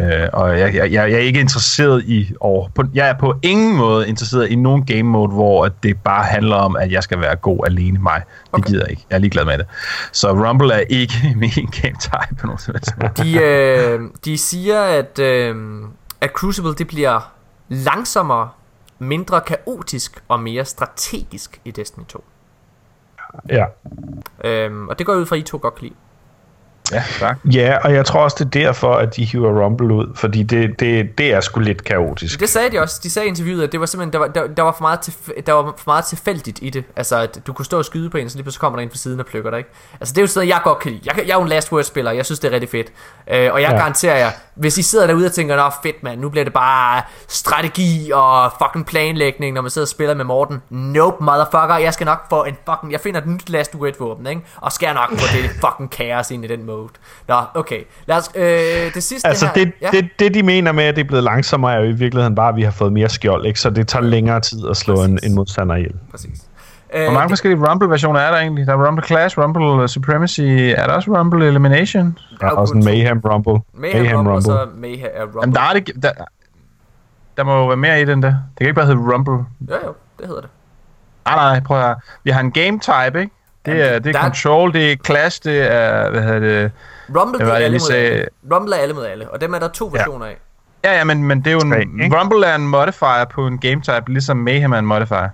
Øh, 0.01 0.07
og 0.33 0.59
jeg, 0.59 0.75
jeg, 0.75 0.91
jeg 0.91 1.11
er 1.11 1.17
ikke 1.17 1.39
interesseret 1.39 2.03
i, 2.03 2.31
og 2.41 2.69
på, 2.75 2.83
jeg 2.93 3.09
er 3.09 3.13
på 3.13 3.35
ingen 3.41 3.77
måde 3.77 4.07
interesseret 4.07 4.47
i 4.49 4.55
nogen 4.55 4.85
game 4.85 5.03
mode, 5.03 5.31
hvor 5.31 5.67
det 5.83 5.97
bare 6.03 6.23
handler 6.23 6.55
om, 6.55 6.75
at 6.75 6.91
jeg 6.91 7.03
skal 7.03 7.19
være 7.21 7.35
god 7.35 7.59
alene 7.65 7.99
mig. 7.99 8.21
Det 8.43 8.53
Okay. 8.53 8.69
gider 8.69 8.81
jeg 8.83 8.89
ikke. 8.91 9.05
Jeg 9.09 9.15
er 9.15 9.19
ligeglad 9.19 9.45
med 9.45 9.57
det. 9.57 9.65
Så 10.11 10.31
Rumble 10.31 10.73
er 10.73 10.79
ikke 10.89 11.13
min 11.35 11.49
game 11.81 11.95
type 11.99 12.35
på 12.41 12.47
nogen 12.47 12.59
de, 13.17 13.41
øh, 13.43 13.99
de 14.25 14.37
siger, 14.37 14.81
at, 14.81 15.19
øh, 15.19 15.55
at 16.21 16.29
Crucible 16.29 16.73
det 16.73 16.87
bliver 16.87 17.31
langsommere, 17.69 18.49
mindre 18.99 19.41
kaotisk 19.41 20.23
og 20.27 20.39
mere 20.39 20.65
strategisk 20.65 21.61
i 21.65 21.71
Destiny 21.71 22.05
2. 22.05 22.23
Ja. 23.49 23.65
Øhm, 24.43 24.87
og 24.87 24.99
det 24.99 25.05
går 25.05 25.15
ud 25.15 25.25
fra, 25.25 25.35
at 25.35 25.39
I 25.39 25.43
to 25.43 25.59
godt 25.61 25.75
kan 25.75 25.83
lide. 25.83 25.95
Ja, 26.91 27.03
tak. 27.19 27.37
Ja, 27.45 27.77
og 27.83 27.93
jeg 27.93 28.05
tror 28.05 28.19
også, 28.19 28.35
det 28.39 28.45
er 28.45 28.65
derfor, 28.65 28.93
at 28.95 29.15
de 29.15 29.25
hiver 29.25 29.63
Rumble 29.63 29.93
ud, 29.93 30.15
fordi 30.15 30.43
det, 30.43 30.79
det, 30.79 31.17
det 31.17 31.33
er 31.33 31.41
sgu 31.41 31.59
lidt 31.59 31.83
kaotisk. 31.83 32.39
Det 32.39 32.49
sagde 32.49 32.71
de 32.71 32.79
også. 32.79 32.99
De 33.03 33.09
sagde 33.09 33.25
i 33.25 33.29
interviewet, 33.29 33.63
at 33.63 33.71
det 33.71 33.79
var 33.79 33.85
simpelthen, 33.85 34.13
der 34.13 34.19
var, 34.19 34.27
der, 34.27 34.47
der 34.47 34.63
var, 34.63 34.71
for, 34.71 34.81
meget 34.81 34.99
til, 34.99 35.13
der 35.45 35.53
var 35.53 35.63
for 35.63 35.83
meget 35.91 36.05
tilfældigt 36.05 36.59
i 36.61 36.69
det. 36.69 36.83
Altså, 36.95 37.17
at 37.17 37.39
du 37.47 37.53
kunne 37.53 37.65
stå 37.65 37.77
og 37.77 37.85
skyde 37.85 38.09
på 38.09 38.17
en, 38.17 38.29
så 38.29 38.37
lige 38.37 38.43
pludselig 38.43 38.61
kommer 38.61 38.79
der 38.79 38.83
en 38.83 38.89
på 38.89 38.97
siden 38.97 39.19
og 39.19 39.25
plukker 39.25 39.49
dig, 39.49 39.57
ikke? 39.57 39.69
Altså, 39.99 40.13
det 40.13 40.17
er 40.17 40.23
jo 40.23 40.27
sådan 40.27 40.39
noget, 40.39 40.49
jeg 40.49 40.61
godt 40.63 40.79
kan 40.79 40.91
lide. 40.91 41.01
Jeg, 41.05 41.17
jeg 41.17 41.33
er 41.33 41.37
jo 41.37 41.41
en 41.41 41.49
last 41.49 41.71
word 41.71 41.83
spiller, 41.83 42.11
jeg 42.11 42.25
synes, 42.25 42.39
det 42.39 42.47
er 42.47 42.51
rigtig 42.51 42.69
fedt. 42.69 42.87
Øh, 43.31 43.53
og 43.53 43.61
jeg 43.61 43.71
ja. 43.71 43.77
Garanterer 43.77 44.17
jer, 44.17 44.31
hvis 44.55 44.77
I 44.77 44.81
sidder 44.81 45.07
derude 45.07 45.25
og 45.25 45.31
tænker, 45.31 45.55
nå 45.55 45.69
fedt 45.83 46.03
mand, 46.03 46.19
nu 46.19 46.29
bliver 46.29 46.43
det 46.43 46.53
bare 46.53 47.01
strategi 47.27 48.11
og 48.13 48.51
fucking 48.63 48.85
planlægning, 48.85 49.53
når 49.53 49.61
man 49.61 49.71
sidder 49.71 49.85
og 49.85 49.89
spiller 49.89 50.15
med 50.15 50.25
Morten. 50.25 50.61
Nope, 50.69 51.23
motherfucker, 51.23 51.77
jeg 51.77 51.93
skal 51.93 52.05
nok 52.05 52.29
få 52.29 52.43
en 52.43 52.55
fucking, 52.69 52.91
jeg 52.91 52.99
finder 52.99 53.21
et 53.21 53.27
nyt 53.27 53.49
last 53.49 53.75
word 53.75 53.93
våben, 53.99 54.27
ikke? 54.27 54.41
Og 54.55 54.71
skal 54.71 54.93
nok 54.93 55.09
få 55.09 55.37
det 55.37 55.49
fucking 55.49 55.91
kaos 55.91 56.31
ind 56.31 56.45
i 56.45 56.47
den 56.47 56.65
mode. 56.65 56.78
Mode. 56.79 56.89
Nå, 57.27 57.35
okay. 57.53 57.83
Lad 58.05 58.17
os, 58.17 58.29
øh, 58.35 58.43
det 58.93 59.03
sidste 59.03 59.27
Altså, 59.27 59.45
her. 59.45 59.53
det, 59.53 59.71
ja. 59.81 59.89
det, 59.91 60.09
det, 60.19 60.33
de 60.33 60.43
mener 60.43 60.71
med, 60.71 60.83
at 60.83 60.95
det 60.95 61.03
er 61.03 61.07
blevet 61.07 61.23
langsommere, 61.23 61.73
er 61.73 61.77
jo 61.79 61.83
i 61.83 61.91
virkeligheden 61.91 62.35
bare, 62.35 62.49
at 62.49 62.55
vi 62.55 62.63
har 62.63 62.71
fået 62.71 62.93
mere 62.93 63.09
skjold, 63.09 63.45
ikke? 63.45 63.59
Så 63.59 63.69
det 63.69 63.87
tager 63.87 64.03
længere 64.03 64.39
tid 64.39 64.67
at 64.69 64.77
slå 64.77 65.03
en, 65.03 65.19
en 65.23 65.35
modstander 65.35 65.75
ihjel. 65.75 65.95
Præcis. 66.11 66.39
Hvor 66.91 67.07
Øh, 67.07 67.13
mange 67.13 67.29
forskellige 67.29 67.69
Rumble-versioner 67.71 68.19
er 68.19 68.31
der 68.31 68.37
egentlig? 68.39 68.67
Der 68.67 68.73
er 68.73 68.87
Rumble 68.87 69.05
Clash, 69.05 69.39
Rumble 69.39 69.87
Supremacy, 69.87 70.41
er 70.41 70.87
der 70.87 70.93
også 70.93 71.11
Rumble 71.11 71.47
Elimination? 71.47 72.17
Der 72.41 72.47
er 72.47 72.51
også 72.51 72.73
en. 72.73 72.85
Mayhem 72.85 73.19
Rumble. 73.25 73.53
Mayhem, 73.73 74.01
Mayhem 74.01 74.17
Rumble, 74.17 74.33
og 74.33 74.41
så 74.43 74.67
Mayhem 74.75 75.09
Rumble. 75.23 75.39
Jamen, 75.41 75.55
der 75.55 75.61
er 75.61 75.73
det... 75.73 76.03
Der, 76.03 76.11
der 77.37 77.43
må 77.43 77.57
jo 77.57 77.67
være 77.67 77.77
mere 77.77 78.01
i 78.01 78.05
den 78.05 78.23
der. 78.23 78.29
Det 78.29 78.57
kan 78.57 78.67
ikke 78.67 78.75
bare 78.75 78.85
hedde 78.85 79.13
Rumble. 79.13 79.33
Jo, 79.33 79.75
jo, 79.85 79.93
det 80.19 80.27
hedder 80.27 80.41
det. 80.41 80.49
Nej, 81.25 81.35
nej, 81.35 81.59
prøv 81.59 81.77
at 81.77 81.83
høre. 81.83 81.95
Vi 82.23 82.31
har 82.31 82.39
en 82.39 82.51
game 82.51 82.79
type, 82.79 83.19
ikke? 83.21 83.33
Det 83.65 83.81
er, 83.81 83.99
det 83.99 84.07
er 84.09 84.11
der- 84.13 84.21
Control, 84.21 84.73
det 84.73 84.91
er 84.91 84.95
Clash, 85.05 85.43
det 85.43 85.73
er, 85.75 86.09
hvad 86.09 86.21
hedder 86.23 86.39
det... 86.39 86.71
Rumble, 87.19 87.37
Hvad 87.45 87.47
det 87.47 87.53
er 87.53 87.57
det, 87.57 87.65
alle 87.65 87.79
mod 87.79 87.91
alle. 87.95 88.25
Rumble 88.55 88.75
er 88.75 88.79
alle 88.79 88.93
mod 88.93 89.05
alle, 89.05 89.29
og 89.29 89.41
dem 89.41 89.53
er 89.53 89.59
der 89.59 89.67
to 89.67 89.85
versioner 89.93 90.25
af. 90.25 90.37
Ja, 90.83 90.97
ja, 90.97 91.03
men, 91.03 91.23
men 91.23 91.39
det 91.39 91.47
er 91.47 91.51
jo 91.51 91.59
en... 91.59 91.71
Tre? 91.71 92.19
Rumble 92.19 92.45
er 92.47 92.55
en 92.55 92.67
modifier 92.67 93.25
på 93.31 93.47
en 93.47 93.57
game 93.59 93.81
type, 93.81 94.03
ligesom 94.07 94.37
Mayhem 94.37 94.71
er 94.71 94.79
en 94.79 94.85
modifier. 94.85 95.29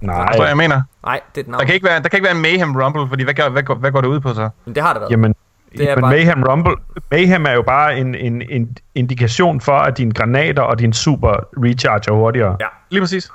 Nej, 0.00 0.16
Forstår 0.16 0.32
du, 0.32 0.38
hvad 0.38 0.48
jeg 0.48 0.56
mener? 0.56 0.82
Nej, 1.04 1.20
det 1.34 1.40
er 1.40 1.44
et 1.44 1.48
navn. 1.48 1.60
Der 1.60 1.66
kan 1.66 1.74
ikke 1.74 1.86
være, 1.86 2.02
der 2.02 2.08
kan 2.08 2.16
ikke 2.16 2.24
være 2.26 2.34
en 2.36 2.42
Mayhem 2.42 2.76
Rumble, 2.76 3.08
fordi 3.08 3.24
hvad, 3.24 3.34
gør, 3.34 3.48
hvad, 3.48 3.62
går, 3.62 3.74
hvad 3.74 3.92
går 3.92 4.00
det 4.00 4.08
ud 4.08 4.20
på 4.20 4.34
så? 4.34 4.48
Men 4.64 4.74
det 4.74 4.82
har 4.82 4.92
der 4.92 5.00
været. 5.00 5.10
jamen, 5.10 5.34
Det 5.78 5.90
er 5.90 5.94
men 5.94 6.02
bare- 6.02 6.10
Mayhem 6.10 6.42
Rumble, 6.42 6.74
Mayhem 7.10 7.46
er 7.46 7.52
jo 7.52 7.62
bare 7.62 7.98
en, 7.98 8.14
en, 8.14 8.42
en 8.50 8.76
indikation 8.94 9.60
for, 9.60 9.72
at 9.78 9.98
dine 9.98 10.12
granater 10.12 10.62
og 10.62 10.78
din 10.78 10.92
super 10.92 11.32
recharger 11.64 12.12
hurtigere. 12.12 12.56
Ja. 12.60 12.66
Lige 12.90 13.00
præcis. 13.02 13.30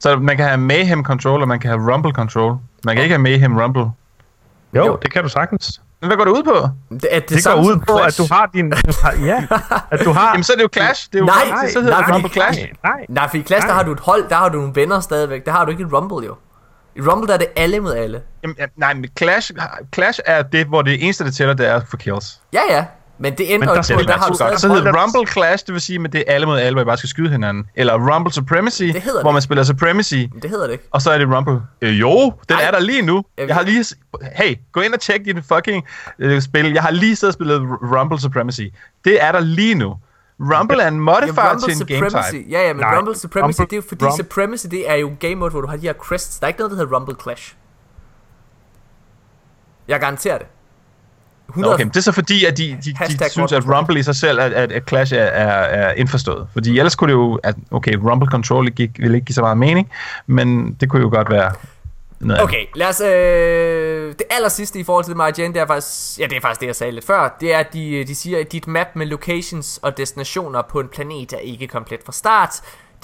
Så 0.00 0.16
man 0.18 0.36
kan 0.36 0.46
have 0.46 0.58
Mayhem 0.58 1.04
Control, 1.04 1.42
og 1.42 1.48
man 1.48 1.60
kan 1.60 1.70
have 1.70 1.92
Rumble 1.94 2.12
Control. 2.12 2.56
Man 2.84 2.94
kan 2.96 3.02
ikke 3.04 3.12
have 3.12 3.22
Mayhem 3.22 3.56
Rumble. 3.58 3.82
Jo, 4.74 4.86
Jo. 4.86 4.98
det 5.02 5.12
kan 5.12 5.22
du 5.22 5.28
sagtens. 5.28 5.80
Men 6.00 6.06
hvad 6.08 6.16
går 6.16 6.24
det 6.24 6.32
ud 6.32 6.42
på? 6.42 6.68
Det, 6.94 7.08
er 7.10 7.20
det, 7.20 7.28
Det 7.28 7.44
går 7.44 7.54
ud 7.54 7.80
på, 7.88 7.96
at 7.96 8.18
du 8.18 8.26
har 8.34 8.50
din... 8.54 8.70
Du 8.70 8.92
har, 9.02 9.12
ja, 9.24 9.46
at 9.96 10.00
du 10.04 10.10
har... 10.12 10.28
Jamen, 10.30 10.44
så 10.44 10.52
er 10.52 10.56
det 10.56 10.62
jo 10.62 10.68
Clash. 10.72 11.08
Det 11.12 11.14
er 11.14 11.18
jo 11.18 11.26
Nej, 11.26 11.68
så 11.72 11.80
hedder 11.80 11.96
nej, 11.96 12.06
det 12.06 12.14
Rumble 12.14 12.30
Clash. 12.30 12.60
Nej, 12.60 12.70
nej. 12.84 13.06
Nej, 13.08 13.28
for 13.28 13.36
i 13.36 13.42
Clash, 13.42 13.66
der 13.66 13.72
Nej. 13.72 13.76
har 13.76 13.82
du 13.84 13.92
et 13.92 14.00
hold, 14.00 14.28
der 14.28 14.34
har 14.34 14.48
du 14.48 14.58
nogle 14.58 14.74
venner 14.74 15.00
stadigvæk. 15.00 15.46
Der 15.46 15.52
har 15.52 15.64
du 15.64 15.70
ikke 15.70 15.82
i 15.82 15.86
Rumble, 15.86 16.26
jo. 16.26 16.34
I 16.96 17.00
Rumble, 17.00 17.26
der 17.28 17.34
er 17.34 17.38
det 17.38 17.46
alle 17.56 17.80
mod 17.80 17.94
alle. 17.94 18.20
Jamen, 18.42 18.56
ja, 18.58 18.66
nej, 18.76 18.94
men 18.94 19.06
Clash, 19.18 19.52
Clash 19.94 20.20
er 20.26 20.42
det, 20.42 20.66
hvor 20.66 20.82
det 20.82 21.04
eneste, 21.04 21.24
der 21.24 21.30
tæller, 21.30 21.54
det 21.54 21.66
er 21.68 21.80
for 21.90 21.96
kills. 21.96 22.40
Ja, 22.52 22.60
ja. 22.70 22.84
Men 23.22 23.38
det 23.38 23.46
ændrer 23.48 23.68
jo 23.76 23.82
på, 23.94 23.98
det 24.00 24.08
der 24.08 24.18
har 24.18 24.28
du 24.28 24.34
stadig... 24.34 24.58
Så 24.58 24.68
hedder 24.68 25.02
Rumble 25.02 25.32
Clash, 25.32 25.66
det 25.66 25.72
vil 25.72 25.80
sige, 25.80 26.00
at 26.04 26.12
det 26.12 26.24
er 26.26 26.34
alle 26.34 26.46
mod 26.46 26.58
alle, 26.58 26.74
hvor 26.74 26.82
I 26.82 26.84
bare 26.84 26.96
skal 26.96 27.08
skyde 27.08 27.30
hinanden. 27.30 27.66
Eller 27.74 28.14
Rumble 28.14 28.32
Supremacy, 28.32 28.82
hvor 28.82 29.22
det. 29.22 29.32
man 29.32 29.42
spiller 29.42 29.64
Supremacy, 29.64 30.14
Men 30.14 30.42
Det 30.42 30.50
hedder 30.50 30.64
det 30.66 30.72
ikke. 30.72 30.84
og 30.90 31.02
så 31.02 31.10
er 31.10 31.18
det 31.18 31.28
Rumble. 31.36 31.60
Øh, 31.82 32.00
jo, 32.00 32.32
den 32.48 32.56
Ej. 32.56 32.62
er 32.64 32.70
der 32.70 32.80
lige 32.80 33.02
nu. 33.02 33.24
Jeg 33.38 33.54
har 33.54 33.62
lige... 33.62 33.84
Hey, 34.36 34.56
gå 34.72 34.80
ind 34.80 34.94
og 34.94 35.00
tjek 35.00 35.24
dit 35.24 35.36
fucking 35.54 35.84
øh, 36.18 36.42
spil. 36.42 36.72
Jeg 36.72 36.82
har 36.82 36.90
lige 36.90 37.16
siddet 37.16 37.30
og 37.30 37.34
spillet 37.34 37.60
Rumble 37.98 38.20
Supremacy. 38.20 38.62
Det 39.04 39.22
er 39.24 39.32
der 39.32 39.40
lige 39.40 39.74
nu. 39.74 39.96
Rumble 40.40 40.82
er 40.82 40.88
en 40.88 41.00
modifier 41.00 41.34
Ja, 41.36 41.50
Rumble 41.52 41.74
til 41.74 41.80
en 41.82 41.86
game 41.86 42.10
Supremacy. 42.10 42.30
type. 42.34 42.50
Ja, 42.50 42.66
ja, 42.66 42.72
men 42.72 42.80
Nej, 42.80 42.96
Rumble 42.98 43.16
Supremacy, 43.18 43.60
Rumble- 43.60 43.64
det 43.64 43.72
er 43.72 43.76
jo 43.76 43.82
fordi 43.88 44.04
Rum- 44.04 44.16
Supremacy, 44.16 44.66
det 44.70 44.90
er 44.90 44.94
jo 44.94 45.10
game 45.20 45.34
mode, 45.34 45.50
hvor 45.50 45.60
du 45.60 45.66
har 45.66 45.76
de 45.76 45.82
her 45.82 45.92
crests. 45.92 46.38
Der 46.38 46.44
er 46.44 46.48
ikke 46.48 46.60
noget, 46.60 46.70
der 46.70 46.76
hedder 46.78 46.96
Rumble 46.96 47.14
Clash. 47.22 47.54
Jeg 49.88 50.00
garanterer 50.00 50.38
det. 50.38 50.46
100 51.50 51.74
Okay, 51.74 51.84
men 51.84 51.88
det 51.88 51.96
er 51.96 52.00
så 52.00 52.12
fordi, 52.12 52.44
at 52.44 52.58
de, 52.58 52.62
de, 52.62 52.78
de, 52.84 52.96
Hashtag 52.96 53.26
de 53.26 53.32
synes, 53.32 53.52
at 53.52 53.64
Rumble 53.68 53.98
i 54.00 54.02
sig 54.02 54.16
selv, 54.16 54.40
at, 54.40 54.52
at, 54.52 54.72
at 54.72 54.88
Clash 54.88 55.14
er, 55.14 55.18
er, 55.18 55.48
er 55.48 55.92
indforstået. 55.92 56.48
Fordi 56.52 56.78
ellers 56.78 56.94
kunne 56.94 57.08
det 57.08 57.14
jo, 57.14 57.34
at 57.42 57.54
okay, 57.70 57.94
Rumble 57.96 58.28
Control 58.30 58.70
gik, 58.70 58.90
ville 58.98 59.16
ikke 59.16 59.24
give 59.24 59.34
så 59.34 59.40
meget 59.40 59.58
mening, 59.58 59.90
men 60.26 60.76
det 60.80 60.90
kunne 60.90 61.02
jo 61.02 61.08
godt 61.08 61.30
være 61.30 61.52
noget. 62.20 62.42
Okay, 62.42 62.66
lad 62.74 62.88
os... 62.88 63.00
Øh, 63.00 64.08
det 64.08 64.22
aller 64.30 64.48
sidste 64.48 64.78
i 64.78 64.84
forhold 64.84 65.04
til 65.04 65.16
Mary 65.16 65.30
Jane, 65.38 65.54
det 65.54 65.60
er 65.60 65.66
faktisk... 65.66 66.18
Ja, 66.18 66.26
det 66.26 66.36
er 66.36 66.40
faktisk 66.40 66.60
det, 66.60 66.66
jeg 66.66 66.76
sagde 66.76 66.92
lidt 66.92 67.06
før. 67.06 67.36
Det 67.40 67.54
er, 67.54 67.58
at 67.58 67.72
de, 67.72 68.04
de 68.04 68.14
siger, 68.14 68.40
at 68.40 68.52
dit 68.52 68.66
map 68.66 68.86
med 68.94 69.06
locations 69.06 69.78
og 69.82 69.96
destinationer 69.96 70.62
på 70.62 70.80
en 70.80 70.88
planet 70.88 71.32
er 71.32 71.38
ikke 71.38 71.66
komplet 71.66 72.00
fra 72.06 72.12
start. 72.12 72.50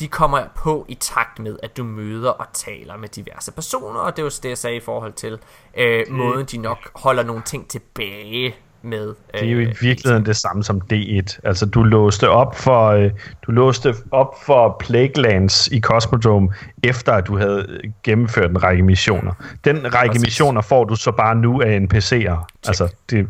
De 0.01 0.09
kommer 0.09 0.41
på 0.57 0.87
i 0.89 0.95
takt 0.95 1.39
med, 1.39 1.57
at 1.63 1.77
du 1.77 1.85
møder 1.85 2.31
og 2.31 2.47
taler 2.53 2.97
med 2.97 3.09
diverse 3.09 3.53
personer. 3.53 4.01
Og 4.01 4.17
det 4.17 4.23
er 4.23 4.25
jo 4.25 4.31
det, 4.43 4.49
jeg 4.49 4.59
sagde 4.59 4.77
i 4.77 4.81
forhold 4.81 5.13
til 5.13 5.39
øh, 5.79 6.05
måden, 6.11 6.47
de 6.47 6.59
nok 6.59 6.79
holder 6.95 7.23
nogle 7.23 7.43
ting 7.43 7.69
tilbage 7.69 8.55
med. 8.83 9.09
Øh, 9.35 9.41
Det 9.41 9.49
er 9.49 9.53
jo 9.53 9.61
i 9.61 9.73
virkeligheden 9.81 10.27
det 10.27 10.37
samme 10.37 10.65
som 10.65 10.81
D1. 10.93 11.39
Altså, 11.45 11.67
du 11.67 11.83
låste 11.83 12.31
op 12.31 12.57
for, 12.57 12.87
øh, 12.89 13.11
du 13.47 13.53
låste 13.53 13.95
op 14.11 14.35
for 14.43 14.77
Plaguelands 14.81 15.69
i 15.69 15.81
Cosmodrome, 15.81 16.49
efter 16.85 17.13
at 17.13 17.27
du 17.27 17.39
havde 17.39 17.81
gennemført 18.03 18.51
en 18.51 18.63
række 18.63 18.83
missioner. 18.83 19.33
Den 19.65 19.95
række 19.95 20.13
Præcis. 20.13 20.23
missioner 20.27 20.61
får 20.61 20.85
du 20.85 20.97
så 20.97 21.13
bare 21.13 21.35
nu 21.35 21.63
af 21.63 21.79
NPC'er. 21.79 22.45
Altså, 22.67 22.95
det, 23.11 23.27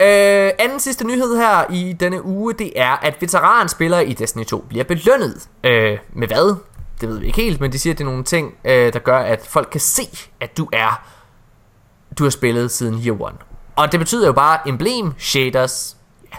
Øh, 0.00 0.50
anden 0.58 0.80
sidste 0.80 1.06
nyhed 1.06 1.36
her 1.36 1.64
i 1.70 1.92
denne 1.92 2.24
uge, 2.24 2.54
det 2.54 2.80
er, 2.80 2.90
at 2.92 3.16
veteranspillere 3.20 4.06
i 4.06 4.12
Destiny 4.12 4.44
2 4.44 4.58
bliver 4.68 4.84
belønnet. 4.84 5.48
Øh, 5.64 5.98
med 6.12 6.28
hvad? 6.28 6.56
Det 7.00 7.08
ved 7.08 7.18
vi 7.18 7.26
ikke 7.26 7.42
helt, 7.42 7.60
men 7.60 7.72
de 7.72 7.78
siger, 7.78 7.94
at 7.94 7.98
det 7.98 8.04
er 8.04 8.08
nogle 8.08 8.24
ting, 8.24 8.54
øh, 8.64 8.92
der 8.92 8.98
gør, 8.98 9.18
at 9.18 9.46
folk 9.46 9.68
kan 9.72 9.80
se, 9.80 10.08
at 10.40 10.56
du 10.58 10.68
er 10.72 11.04
du 12.18 12.22
har 12.24 12.30
spillet 12.30 12.70
siden 12.70 13.06
year 13.06 13.22
one. 13.22 13.36
Og 13.76 13.92
det 13.92 14.00
betyder 14.00 14.26
jo 14.26 14.32
bare 14.32 14.68
emblem, 14.68 15.12
shaders, 15.18 15.96
ja. 16.32 16.36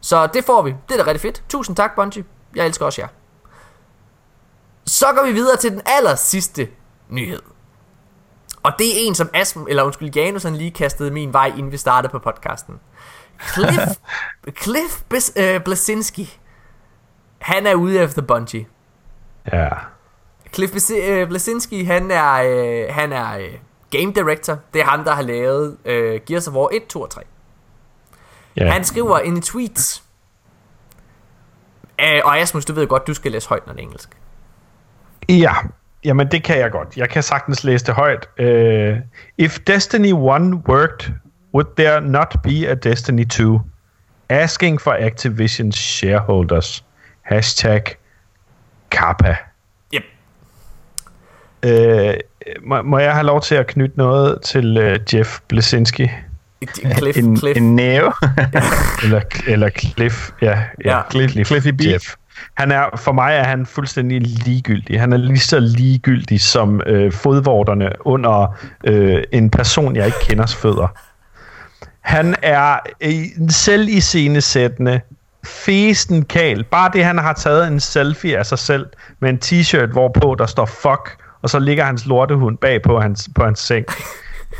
Så 0.00 0.26
det 0.26 0.44
får 0.44 0.62
vi. 0.62 0.74
Det 0.88 0.94
er 0.94 1.04
da 1.04 1.10
rigtig 1.10 1.20
fedt. 1.20 1.42
Tusind 1.48 1.76
tak, 1.76 1.94
Bungie. 1.96 2.24
Jeg 2.56 2.66
elsker 2.66 2.86
også 2.86 3.02
jer. 3.02 3.08
Så 4.86 5.06
går 5.16 5.26
vi 5.26 5.32
videre 5.32 5.56
til 5.56 5.70
den 5.70 5.80
aller 5.86 6.14
sidste 6.14 6.68
nyhed. 7.08 7.42
Og 8.62 8.72
det 8.78 8.86
er 8.86 9.06
en, 9.06 9.14
som 9.14 9.30
Asm, 9.34 9.58
eller 9.68 9.82
undskyld, 9.82 10.14
Janus 10.14 10.42
han 10.42 10.56
lige 10.56 10.70
kastede 10.70 11.10
min 11.10 11.32
vej, 11.32 11.46
inden 11.46 11.72
vi 11.72 11.76
startede 11.76 12.10
på 12.12 12.18
podcasten. 12.18 12.80
Cliff, 13.52 13.80
Cliff 14.62 15.02
Bes, 15.08 15.32
øh, 15.36 15.60
Blasinski, 15.60 16.38
han 17.38 17.66
er 17.66 17.74
ude 17.74 17.98
efter 17.98 18.22
Bungie. 18.22 18.66
ja. 19.52 19.68
Cliff 20.54 20.72
Bes- 20.72 20.94
øh, 21.10 21.28
Blasinski, 21.28 21.84
han 21.84 22.10
er, 22.10 22.32
øh, 22.32 22.94
han 22.94 23.12
er 23.12 23.38
øh, 23.38 23.52
game 23.90 24.12
director. 24.12 24.58
Det 24.74 24.80
er 24.80 24.84
ham, 24.84 25.04
der 25.04 25.12
har 25.12 25.22
lavet 25.22 25.76
øh, 25.84 26.20
Gears 26.26 26.48
of 26.48 26.54
War 26.54 26.68
1, 26.72 26.86
2 26.86 27.00
og 27.00 27.10
3. 27.10 27.22
ja. 28.56 28.70
Han 28.70 28.84
skriver 28.84 29.18
en 29.18 29.36
i 29.36 29.40
tweets. 29.40 30.02
Øh, 32.00 32.20
og 32.24 32.38
Asmus, 32.38 32.64
du 32.64 32.72
ved 32.72 32.86
godt, 32.86 33.06
du 33.06 33.14
skal 33.14 33.32
læse 33.32 33.48
højt, 33.48 33.66
når 33.66 33.72
det 33.72 33.80
er 33.80 33.84
engelsk. 33.84 34.08
Ja, 35.28 35.54
jamen 36.04 36.28
det 36.30 36.42
kan 36.42 36.58
jeg 36.58 36.70
godt. 36.70 36.96
Jeg 36.96 37.08
kan 37.08 37.22
sagtens 37.22 37.64
læse 37.64 37.86
det 37.86 37.94
højt. 37.94 38.28
Uh, 38.40 38.98
if 39.38 39.58
Destiny 39.66 40.12
1 40.12 40.16
worked, 40.68 41.12
would 41.54 41.66
there 41.76 42.00
not 42.00 42.36
be 42.42 42.68
a 42.68 42.74
Destiny 42.74 43.24
2? 43.28 43.60
Asking 44.28 44.80
for 44.80 44.92
Activision's 44.92 45.76
shareholders. 45.76 46.84
Hashtag 47.22 47.82
Kappa. 48.90 49.36
Yep. 49.94 50.02
Uh, 51.66 52.14
må, 52.68 52.82
må 52.82 52.98
jeg 52.98 53.12
have 53.14 53.26
lov 53.26 53.40
til 53.40 53.54
at 53.54 53.66
knytte 53.66 53.98
noget 53.98 54.42
til 54.42 54.78
uh, 54.78 55.14
Jeff 55.14 55.38
Blesinski? 55.48 56.10
Cliff, 56.98 57.18
En, 57.18 57.36
Cliff. 57.36 57.56
en 57.56 57.76
næve. 57.76 58.12
Eller, 59.04 59.20
eller 59.46 59.68
Cliff. 59.78 60.30
Ja, 60.42 60.64
ja, 60.84 60.96
Ja. 60.96 61.02
Cliff, 61.10 61.46
Cliffy 61.46 61.68
B. 61.68 61.80
Jeff. 61.80 62.04
Han 62.54 62.72
er, 62.72 62.84
for 62.96 63.12
mig 63.12 63.36
er 63.36 63.44
han 63.44 63.66
fuldstændig 63.66 64.20
ligegyldig. 64.20 65.00
Han 65.00 65.12
er 65.12 65.16
lige 65.16 65.38
så 65.38 65.60
ligegyldig 65.60 66.40
som 66.40 66.80
øh, 66.86 67.12
fodvorterne 67.12 67.90
under 68.00 68.58
øh, 68.84 69.22
en 69.32 69.50
person, 69.50 69.96
jeg 69.96 70.06
ikke 70.06 70.18
kender 70.20 70.46
fødder. 70.46 70.88
Han 72.00 72.34
er 72.42 72.78
selv 73.48 73.88
i 73.88 74.00
scenesættende 74.00 75.00
festen 75.44 76.24
kal. 76.24 76.64
Bare 76.64 76.90
det, 76.92 77.04
han 77.04 77.18
har 77.18 77.32
taget 77.32 77.68
en 77.68 77.80
selfie 77.80 78.38
af 78.38 78.46
sig 78.46 78.58
selv 78.58 78.86
med 79.20 79.30
en 79.30 79.38
t-shirt, 79.44 79.92
hvorpå 79.92 80.36
der 80.38 80.46
står 80.46 80.66
fuck, 80.66 81.16
og 81.42 81.50
så 81.50 81.58
ligger 81.58 81.84
hans 81.84 82.06
lortehund 82.06 82.58
bag 82.58 82.82
på 82.82 83.00
hans, 83.00 83.30
på 83.34 83.44
hans 83.44 83.58
seng. 83.58 83.86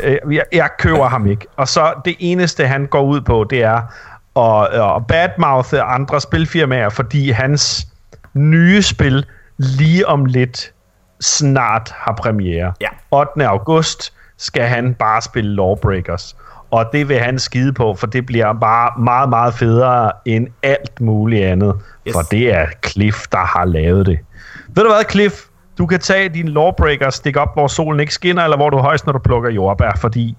Øh, 0.03 0.17
jeg, 0.31 0.45
jeg 0.53 0.69
køber 0.79 1.09
ham 1.09 1.27
ikke. 1.27 1.47
Og 1.57 1.69
så 1.69 1.93
det 2.05 2.17
eneste, 2.19 2.67
han 2.67 2.87
går 2.87 3.03
ud 3.03 3.21
på, 3.21 3.47
det 3.51 3.63
er 3.63 3.83
at, 4.37 4.65
at 4.97 5.07
badmouthe 5.07 5.83
andre 5.83 6.21
spilfirmaer, 6.21 6.89
fordi 6.89 7.31
hans 7.31 7.87
nye 8.35 8.83
spil 8.83 9.27
lige 9.59 10.09
om 10.09 10.25
lidt 10.25 10.73
snart 11.21 11.95
har 11.97 12.13
premiere. 12.13 12.73
Ja. 12.81 12.89
8. 13.11 13.47
august 13.47 14.13
skal 14.37 14.63
han 14.63 14.95
bare 14.95 15.23
spille 15.23 15.55
Lawbreakers. 15.55 16.37
Og 16.71 16.85
det 16.93 17.09
vil 17.09 17.19
han 17.19 17.39
skide 17.39 17.73
på, 17.73 17.95
for 17.95 18.07
det 18.07 18.27
bliver 18.27 18.53
bare 18.53 19.01
meget, 19.01 19.29
meget 19.29 19.55
federe 19.55 20.13
end 20.25 20.49
alt 20.63 21.01
muligt 21.01 21.45
andet. 21.45 21.75
Yes. 21.77 21.85
Yes. 22.07 22.15
For 22.15 22.23
det 22.23 22.55
er 22.55 22.67
Cliff, 22.87 23.27
der 23.33 23.39
har 23.39 23.65
lavet 23.65 24.07
det. 24.07 24.19
Ved 24.69 24.83
du 24.83 24.89
hvad, 24.89 25.05
Cliff? 25.11 25.35
Du 25.79 25.87
kan 25.87 26.01
tage 26.01 26.29
din 26.29 26.49
Lawbreaker, 26.49 27.11
stikke 27.11 27.41
op, 27.41 27.55
hvor 27.55 27.67
solen 27.67 28.01
ikke 28.01 28.15
skinner, 28.15 28.45
eller 28.45 28.57
hvor 28.57 28.71
du 28.71 28.77
er 28.77 28.83
højst, 28.83 29.07
når 29.07 29.13
du 29.13 29.19
plukker 29.19 29.51
jordbær, 29.51 29.93
fordi 29.97 30.37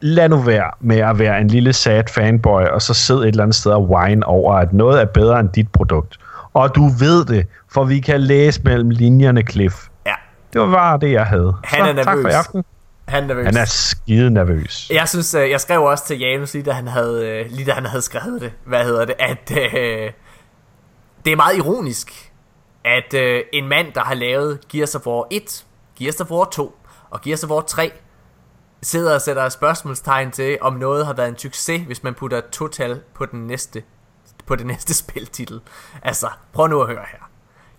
lad 0.00 0.28
nu 0.28 0.36
være 0.36 0.70
med 0.80 0.98
at 0.98 1.18
være 1.18 1.40
en 1.40 1.48
lille 1.48 1.72
sad 1.72 2.02
fanboy, 2.10 2.62
og 2.62 2.82
så 2.82 2.94
sidde 2.94 3.20
et 3.20 3.26
eller 3.26 3.42
andet 3.42 3.54
sted 3.54 3.72
og 3.72 3.90
whine 3.90 4.26
over, 4.26 4.54
at 4.54 4.72
noget 4.72 5.00
er 5.00 5.04
bedre 5.04 5.40
end 5.40 5.48
dit 5.48 5.72
produkt. 5.72 6.18
Og 6.54 6.74
du 6.74 6.88
ved 6.88 7.24
det, 7.24 7.46
for 7.72 7.84
vi 7.84 8.00
kan 8.00 8.20
læse 8.20 8.60
mellem 8.64 8.90
linjerne, 8.90 9.42
Cliff. 9.50 9.74
Ja. 10.06 10.14
Det 10.52 10.60
var 10.60 10.70
bare 10.70 10.98
det, 10.98 11.12
jeg 11.12 11.26
havde. 11.26 11.56
Han 11.64 11.98
er 11.98 12.02
så, 12.02 12.04
tak 12.04 12.04
for 12.04 12.16
nervøs. 12.16 12.32
i 12.32 12.36
aften. 12.36 12.64
Han 13.08 13.22
er 13.22 13.26
nervøs. 13.26 13.44
Han 13.44 13.56
er 13.56 13.64
skide 13.64 14.30
nervøs. 14.30 14.90
Jeg 14.94 15.08
synes, 15.08 15.34
øh, 15.34 15.50
jeg 15.50 15.60
skrev 15.60 15.82
også 15.82 16.06
til 16.06 16.18
Janus 16.18 16.54
lige 16.54 16.62
da 16.62 16.70
han 16.70 16.88
havde, 16.88 17.28
øh, 17.28 17.50
lige 17.50 17.66
da 17.66 17.72
han 17.72 17.86
havde 17.86 18.02
skrevet 18.02 18.40
det, 18.40 18.52
hvad 18.64 18.84
hedder 18.84 19.04
det, 19.04 19.14
at 19.18 19.50
øh, 19.50 20.10
det 21.24 21.32
er 21.32 21.36
meget 21.36 21.56
ironisk, 21.56 22.32
at 22.84 23.14
øh, 23.14 23.40
en 23.52 23.68
mand, 23.68 23.86
der 23.94 24.00
har 24.00 24.14
lavet 24.14 24.58
Gears 24.72 24.94
of 24.94 25.06
War 25.06 25.24
1, 25.30 25.64
Gears 25.98 26.20
of 26.20 26.30
War 26.30 26.44
2 26.44 26.76
og 27.10 27.20
Gears 27.20 27.44
of 27.44 27.50
War 27.50 27.60
3, 27.60 27.92
sidder 28.82 29.14
og 29.14 29.20
sætter 29.20 29.48
spørgsmålstegn 29.48 30.30
til, 30.30 30.58
om 30.60 30.72
noget 30.72 31.06
har 31.06 31.12
været 31.12 31.28
en 31.28 31.38
succes, 31.38 31.82
hvis 31.86 32.02
man 32.02 32.14
putter 32.14 32.38
et 32.38 32.48
total 32.52 33.00
på 33.14 33.26
den 33.26 33.46
næste, 33.46 33.82
på 34.46 34.56
den 34.56 34.66
næste 34.66 34.94
spiltitel. 35.04 35.60
Altså, 36.02 36.28
prøv 36.52 36.66
nu 36.66 36.80
at 36.80 36.86
høre 36.86 37.04
her. 37.12 37.26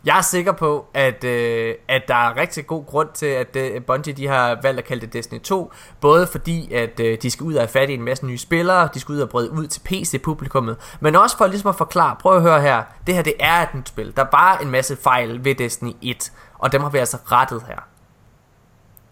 Jeg 0.05 0.17
er 0.17 0.21
sikker 0.21 0.51
på, 0.51 0.85
at, 0.93 1.23
øh, 1.23 1.75
at 1.87 2.01
der 2.07 2.15
er 2.15 2.37
rigtig 2.37 2.67
god 2.67 2.85
grund 2.85 3.09
til, 3.13 3.25
at 3.25 3.55
øh, 3.55 3.83
Bungie 3.83 4.13
de 4.13 4.27
har 4.27 4.59
valgt 4.61 4.79
at 4.79 4.85
kalde 4.85 5.01
det 5.01 5.13
Destiny 5.13 5.41
2. 5.41 5.71
Både 6.01 6.27
fordi, 6.27 6.73
at 6.73 6.99
øh, 6.99 7.17
de 7.21 7.31
skal 7.31 7.43
ud 7.43 7.53
og 7.53 7.61
have 7.61 7.67
fat 7.67 7.89
i 7.89 7.93
en 7.93 8.01
masse 8.01 8.25
nye 8.25 8.37
spillere, 8.37 8.89
de 8.93 8.99
skal 8.99 9.13
ud 9.13 9.19
og 9.19 9.29
brede 9.29 9.51
ud 9.51 9.67
til 9.67 9.79
PC-publikummet, 9.79 10.77
men 10.99 11.15
også 11.15 11.37
for 11.37 11.47
ligesom 11.47 11.69
at 11.69 11.75
forklare, 11.75 12.15
prøv 12.19 12.35
at 12.35 12.41
høre 12.41 12.61
her, 12.61 12.83
det 13.07 13.15
her 13.15 13.21
det 13.21 13.33
er 13.39 13.61
et 13.61 13.75
nyt 13.75 13.87
spil. 13.87 14.13
Der 14.15 14.25
var 14.31 14.57
en 14.57 14.71
masse 14.71 14.95
fejl 14.95 15.45
ved 15.45 15.55
Destiny 15.55 15.91
1, 16.01 16.31
og 16.59 16.71
dem 16.71 16.81
har 16.81 16.89
vi 16.89 16.97
altså 16.97 17.17
rettet 17.31 17.63
her. 17.67 17.96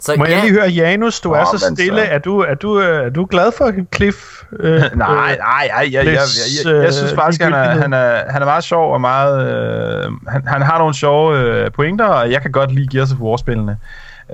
Så 0.00 0.14
Må 0.18 0.24
ja, 0.24 0.30
jeg 0.30 0.40
lige 0.40 0.52
høre, 0.52 0.68
Janus, 0.68 1.20
du 1.20 1.32
oh, 1.32 1.38
er 1.38 1.44
så 1.44 1.72
stille. 1.74 2.00
Så... 2.00 2.08
Er, 2.10 2.18
du, 2.18 2.40
er, 2.40 2.54
du, 2.54 2.74
er 2.74 3.08
du 3.08 3.26
glad 3.30 3.52
for 3.58 3.72
Cliff? 3.94 4.16
Øh, 4.60 4.70
nej, 4.80 4.90
nej, 4.94 5.36
nej, 5.36 5.70
jeg, 5.70 5.92
jeg, 5.92 6.06
jeg, 6.06 6.14
jeg, 6.14 6.74
jeg, 6.74 6.84
jeg 6.84 6.94
synes 6.94 7.12
faktisk, 7.14 7.42
han 7.42 7.52
er, 7.52 7.68
han, 7.68 7.92
er, 7.92 8.30
han 8.30 8.42
er 8.42 8.46
meget 8.46 8.64
sjov 8.64 8.92
og 8.92 9.00
meget... 9.00 9.48
Øh, 9.48 10.12
han, 10.28 10.46
han 10.46 10.62
har 10.62 10.78
nogle 10.78 10.94
sjove 10.94 11.38
øh, 11.38 11.70
pointer, 11.70 12.04
og 12.04 12.30
jeg 12.30 12.42
kan 12.42 12.52
godt 12.52 12.74
lide 12.74 12.96
Gears 12.96 13.12
of 13.12 13.18
War-spillene. 13.18 13.78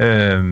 Øh, 0.01 0.45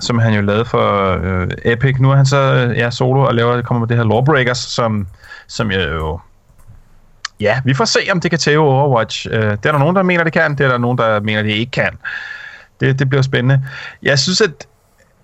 som 0.00 0.18
han 0.18 0.34
jo 0.34 0.40
lavede 0.40 0.64
for 0.64 1.18
øh, 1.22 1.48
Epic. 1.64 1.96
Nu 1.98 2.10
er 2.10 2.16
han 2.16 2.26
så 2.26 2.72
ja, 2.76 2.90
solo 2.90 3.20
og 3.20 3.34
laver, 3.34 3.62
kommer 3.62 3.80
med 3.80 3.88
det 3.88 3.96
her 3.96 4.04
Lawbreakers, 4.04 4.58
som, 4.58 5.06
som 5.46 5.70
jeg 5.70 5.88
jo... 5.92 6.20
Ja, 7.40 7.60
vi 7.64 7.74
får 7.74 7.84
se, 7.84 8.00
om 8.12 8.20
det 8.20 8.30
kan 8.30 8.38
tæve 8.38 8.62
Overwatch. 8.62 9.26
Øh, 9.30 9.42
det 9.42 9.66
er 9.66 9.72
der 9.72 9.78
nogen, 9.78 9.96
der 9.96 10.02
mener, 10.02 10.24
det 10.24 10.32
kan. 10.32 10.50
Det 10.50 10.66
er 10.66 10.68
der 10.68 10.78
nogen, 10.78 10.98
der 10.98 11.20
mener, 11.20 11.42
det 11.42 11.50
ikke 11.50 11.70
kan 11.70 11.98
det, 12.80 12.98
det 12.98 13.08
bliver 13.08 13.22
spændende. 13.22 13.62
Jeg 14.02 14.18
synes, 14.18 14.40
at 14.40 14.68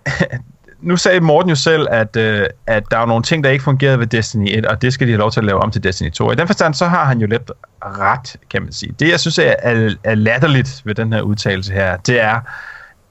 nu 0.81 0.97
sagde 0.97 1.21
Morten 1.21 1.49
jo 1.49 1.55
selv, 1.57 1.87
at, 1.91 2.17
øh, 2.17 2.47
at 2.67 2.83
der 2.91 2.99
er 2.99 3.07
nogle 3.07 3.23
ting, 3.23 3.45
der 3.45 3.51
ikke 3.51 3.65
fungerede 3.65 3.99
ved 3.99 4.07
Destiny 4.07 4.59
1, 4.59 4.67
og 4.67 4.83
det 4.83 4.93
skal 4.93 5.07
de 5.07 5.13
have 5.13 5.21
lov 5.21 5.31
til 5.31 5.41
at 5.41 5.47
lave 5.47 5.59
om 5.59 5.71
til 5.71 5.85
Destiny 5.85 6.11
2. 6.11 6.33
I 6.33 6.35
den 6.35 6.47
forstand, 6.47 6.75
så 6.75 6.87
har 6.87 7.05
han 7.05 7.21
jo 7.21 7.27
lidt 7.27 7.51
ret, 7.85 8.37
kan 8.51 8.63
man 8.63 8.73
sige. 8.73 8.95
Det, 8.99 9.09
jeg 9.11 9.21
synes 9.21 9.39
er, 9.39 9.55
er, 9.59 9.95
er 10.05 10.15
latterligt 10.15 10.83
ved 10.85 10.95
den 10.95 11.13
her 11.13 11.21
udtalelse 11.21 11.73
her, 11.73 11.97
det 11.97 12.21
er, 12.21 12.41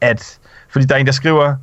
at, 0.02 0.40
fordi 0.70 0.86
der 0.86 0.96
er 0.96 1.00
en, 1.00 1.06
der 1.06 1.12
skriver, 1.12 1.56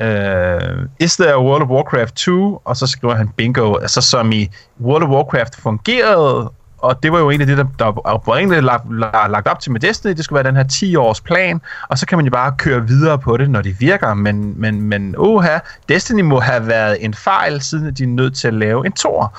øh, 0.00 0.88
is 1.00 1.16
there 1.16 1.38
World 1.38 1.62
of 1.62 1.68
Warcraft 1.68 2.14
2? 2.14 2.62
Og 2.64 2.76
så 2.76 2.86
skriver 2.86 3.14
han 3.14 3.28
bingo, 3.28 3.76
altså 3.76 4.00
som 4.00 4.32
i 4.32 4.48
World 4.80 5.02
of 5.02 5.08
Warcraft 5.08 5.56
fungerede, 5.56 6.50
og 6.78 7.02
det 7.02 7.12
var 7.12 7.18
jo 7.18 7.30
egentlig 7.30 7.48
det, 7.48 7.58
der, 7.58 7.64
der 7.78 8.06
oprindeligt 8.06 8.64
lagt, 8.64 8.84
lagt 9.30 9.48
op 9.48 9.60
til 9.60 9.72
med 9.72 9.80
Destiny. 9.80 10.12
Det 10.12 10.24
skulle 10.24 10.44
være 10.44 10.52
den 10.52 10.56
her 10.56 10.64
10-års 10.72 11.20
plan, 11.20 11.60
og 11.88 11.98
så 11.98 12.06
kan 12.06 12.18
man 12.18 12.24
jo 12.24 12.30
bare 12.30 12.54
køre 12.58 12.86
videre 12.86 13.18
på 13.18 13.36
det, 13.36 13.50
når 13.50 13.62
det 13.62 13.80
virker. 13.80 14.14
Men, 14.14 14.60
men, 14.60 14.82
men 14.82 15.14
oha, 15.18 15.58
Destiny 15.88 16.20
må 16.20 16.40
have 16.40 16.66
været 16.66 17.04
en 17.04 17.14
fejl, 17.14 17.62
siden 17.62 17.94
de 17.94 18.02
er 18.02 18.06
nødt 18.06 18.36
til 18.36 18.48
at 18.48 18.54
lave 18.54 18.86
en 18.86 18.92
tor. 18.92 19.38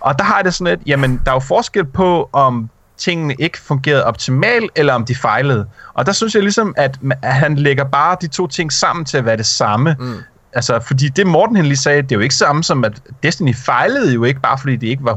Og 0.00 0.18
der 0.18 0.24
har 0.24 0.42
det 0.42 0.54
sådan 0.54 0.72
et, 0.72 0.80
jamen, 0.86 1.20
der 1.24 1.30
er 1.30 1.34
jo 1.34 1.40
forskel 1.40 1.84
på, 1.84 2.30
om 2.32 2.70
tingene 2.96 3.34
ikke 3.38 3.58
fungerede 3.58 4.04
optimalt, 4.04 4.70
eller 4.76 4.94
om 4.94 5.04
de 5.04 5.14
fejlede. 5.14 5.66
Og 5.94 6.06
der 6.06 6.12
synes 6.12 6.34
jeg 6.34 6.42
ligesom, 6.42 6.74
at 6.76 6.98
han 7.22 7.56
lægger 7.56 7.84
bare 7.84 8.16
de 8.20 8.26
to 8.26 8.46
ting 8.46 8.72
sammen 8.72 9.04
til 9.04 9.18
at 9.18 9.24
være 9.24 9.36
det 9.36 9.46
samme. 9.46 9.96
Mm. 9.98 10.14
Altså, 10.52 10.80
fordi 10.80 11.08
det 11.08 11.26
Morten 11.26 11.56
han 11.56 11.64
lige 11.64 11.76
sagde, 11.76 12.02
det 12.02 12.12
er 12.12 12.16
jo 12.16 12.22
ikke 12.22 12.34
samme 12.34 12.64
som, 12.64 12.84
at 12.84 13.02
Destiny 13.22 13.54
fejlede 13.54 14.14
jo 14.14 14.24
ikke, 14.24 14.40
bare 14.40 14.58
fordi 14.58 14.76
det 14.76 14.86
ikke 14.86 15.04
var 15.04 15.14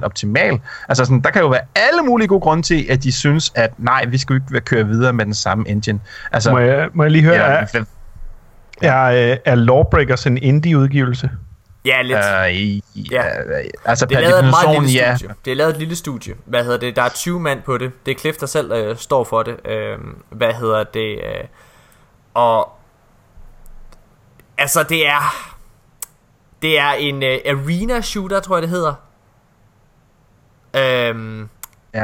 100% 0.00 0.04
optimal. 0.04 0.60
Altså, 0.88 1.04
sådan, 1.04 1.20
der 1.20 1.30
kan 1.30 1.42
jo 1.42 1.48
være 1.48 1.60
alle 1.74 2.02
mulige 2.02 2.28
gode 2.28 2.40
grunde 2.40 2.62
til, 2.62 2.86
at 2.90 3.02
de 3.02 3.12
synes, 3.12 3.52
at 3.54 3.70
nej, 3.78 4.04
vi 4.04 4.18
skal 4.18 4.34
jo 4.34 4.40
ikke 4.54 4.60
køre 4.60 4.86
videre 4.86 5.12
med 5.12 5.24
den 5.24 5.34
samme 5.34 5.68
engine. 5.68 6.00
Altså, 6.32 6.50
må, 6.50 6.58
jeg, 6.58 6.88
må 6.94 7.02
jeg 7.02 7.12
lige 7.12 7.24
høre, 7.24 7.34
ja, 7.34 7.66
er, 7.72 7.84
er, 8.82 9.30
øh, 9.32 9.36
er 9.44 9.54
Lawbreakers 9.54 10.26
en 10.26 10.38
indie-udgivelse? 10.38 11.30
Ja, 11.84 12.02
lidt. 12.02 12.18
Uh, 12.18 13.12
ja. 13.12 13.22
Altså, 13.84 14.06
det 14.06 14.16
er 14.16 14.20
lavet 14.20 14.44
et 14.44 14.50
meget 14.50 14.82
lille 14.82 15.00
ja. 15.00 15.16
studie. 15.16 15.34
Det 15.44 15.50
er 15.50 15.56
lavet 15.56 15.72
et 15.72 15.78
lille 15.78 15.96
studie. 15.96 16.34
Hvad 16.44 16.64
hedder 16.64 16.78
det? 16.78 16.96
Der 16.96 17.02
er 17.02 17.08
20 17.08 17.40
mand 17.40 17.62
på 17.62 17.78
det. 17.78 17.92
Det 18.06 18.14
er 18.14 18.18
Cliff, 18.18 18.38
der 18.38 18.46
selv 18.46 18.72
øh, 18.72 18.96
står 18.96 19.24
for 19.24 19.42
det. 19.42 19.56
Øh, 19.70 19.98
hvad 20.30 20.52
hedder 20.52 20.84
det? 20.84 21.14
Øh, 21.14 21.44
og 22.34 22.68
Altså, 24.58 24.82
det 24.82 25.06
er... 25.06 25.50
Det 26.62 26.78
er 26.78 26.90
en 26.90 27.16
uh, 27.16 27.22
arena 27.22 28.00
shooter, 28.00 28.40
tror 28.40 28.56
jeg 28.56 28.62
det 28.62 28.70
hedder. 28.70 28.94
Øhm, 30.76 31.48
ja. 31.94 32.00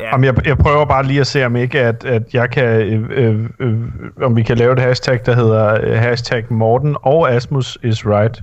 ja. 0.00 0.06
Jamen, 0.06 0.24
jeg, 0.24 0.46
jeg 0.46 0.58
prøver 0.58 0.84
bare 0.84 1.02
lige 1.02 1.20
at 1.20 1.26
se, 1.26 1.46
om 1.46 1.56
ikke, 1.56 1.80
at, 1.80 2.04
at 2.04 2.34
jeg 2.34 2.50
kan, 2.50 2.64
øh, 2.64 3.10
øh, 3.10 3.50
øh, 3.58 3.78
om 4.22 4.36
vi 4.36 4.42
kan 4.42 4.58
lave 4.58 4.72
et 4.72 4.78
hashtag, 4.78 5.20
der 5.26 5.34
hedder 5.34 5.80
øh, 5.82 5.98
hashtag 5.98 6.44
Morten 6.48 6.96
og 7.02 7.32
Asmus 7.32 7.78
is 7.82 8.06
right. 8.06 8.42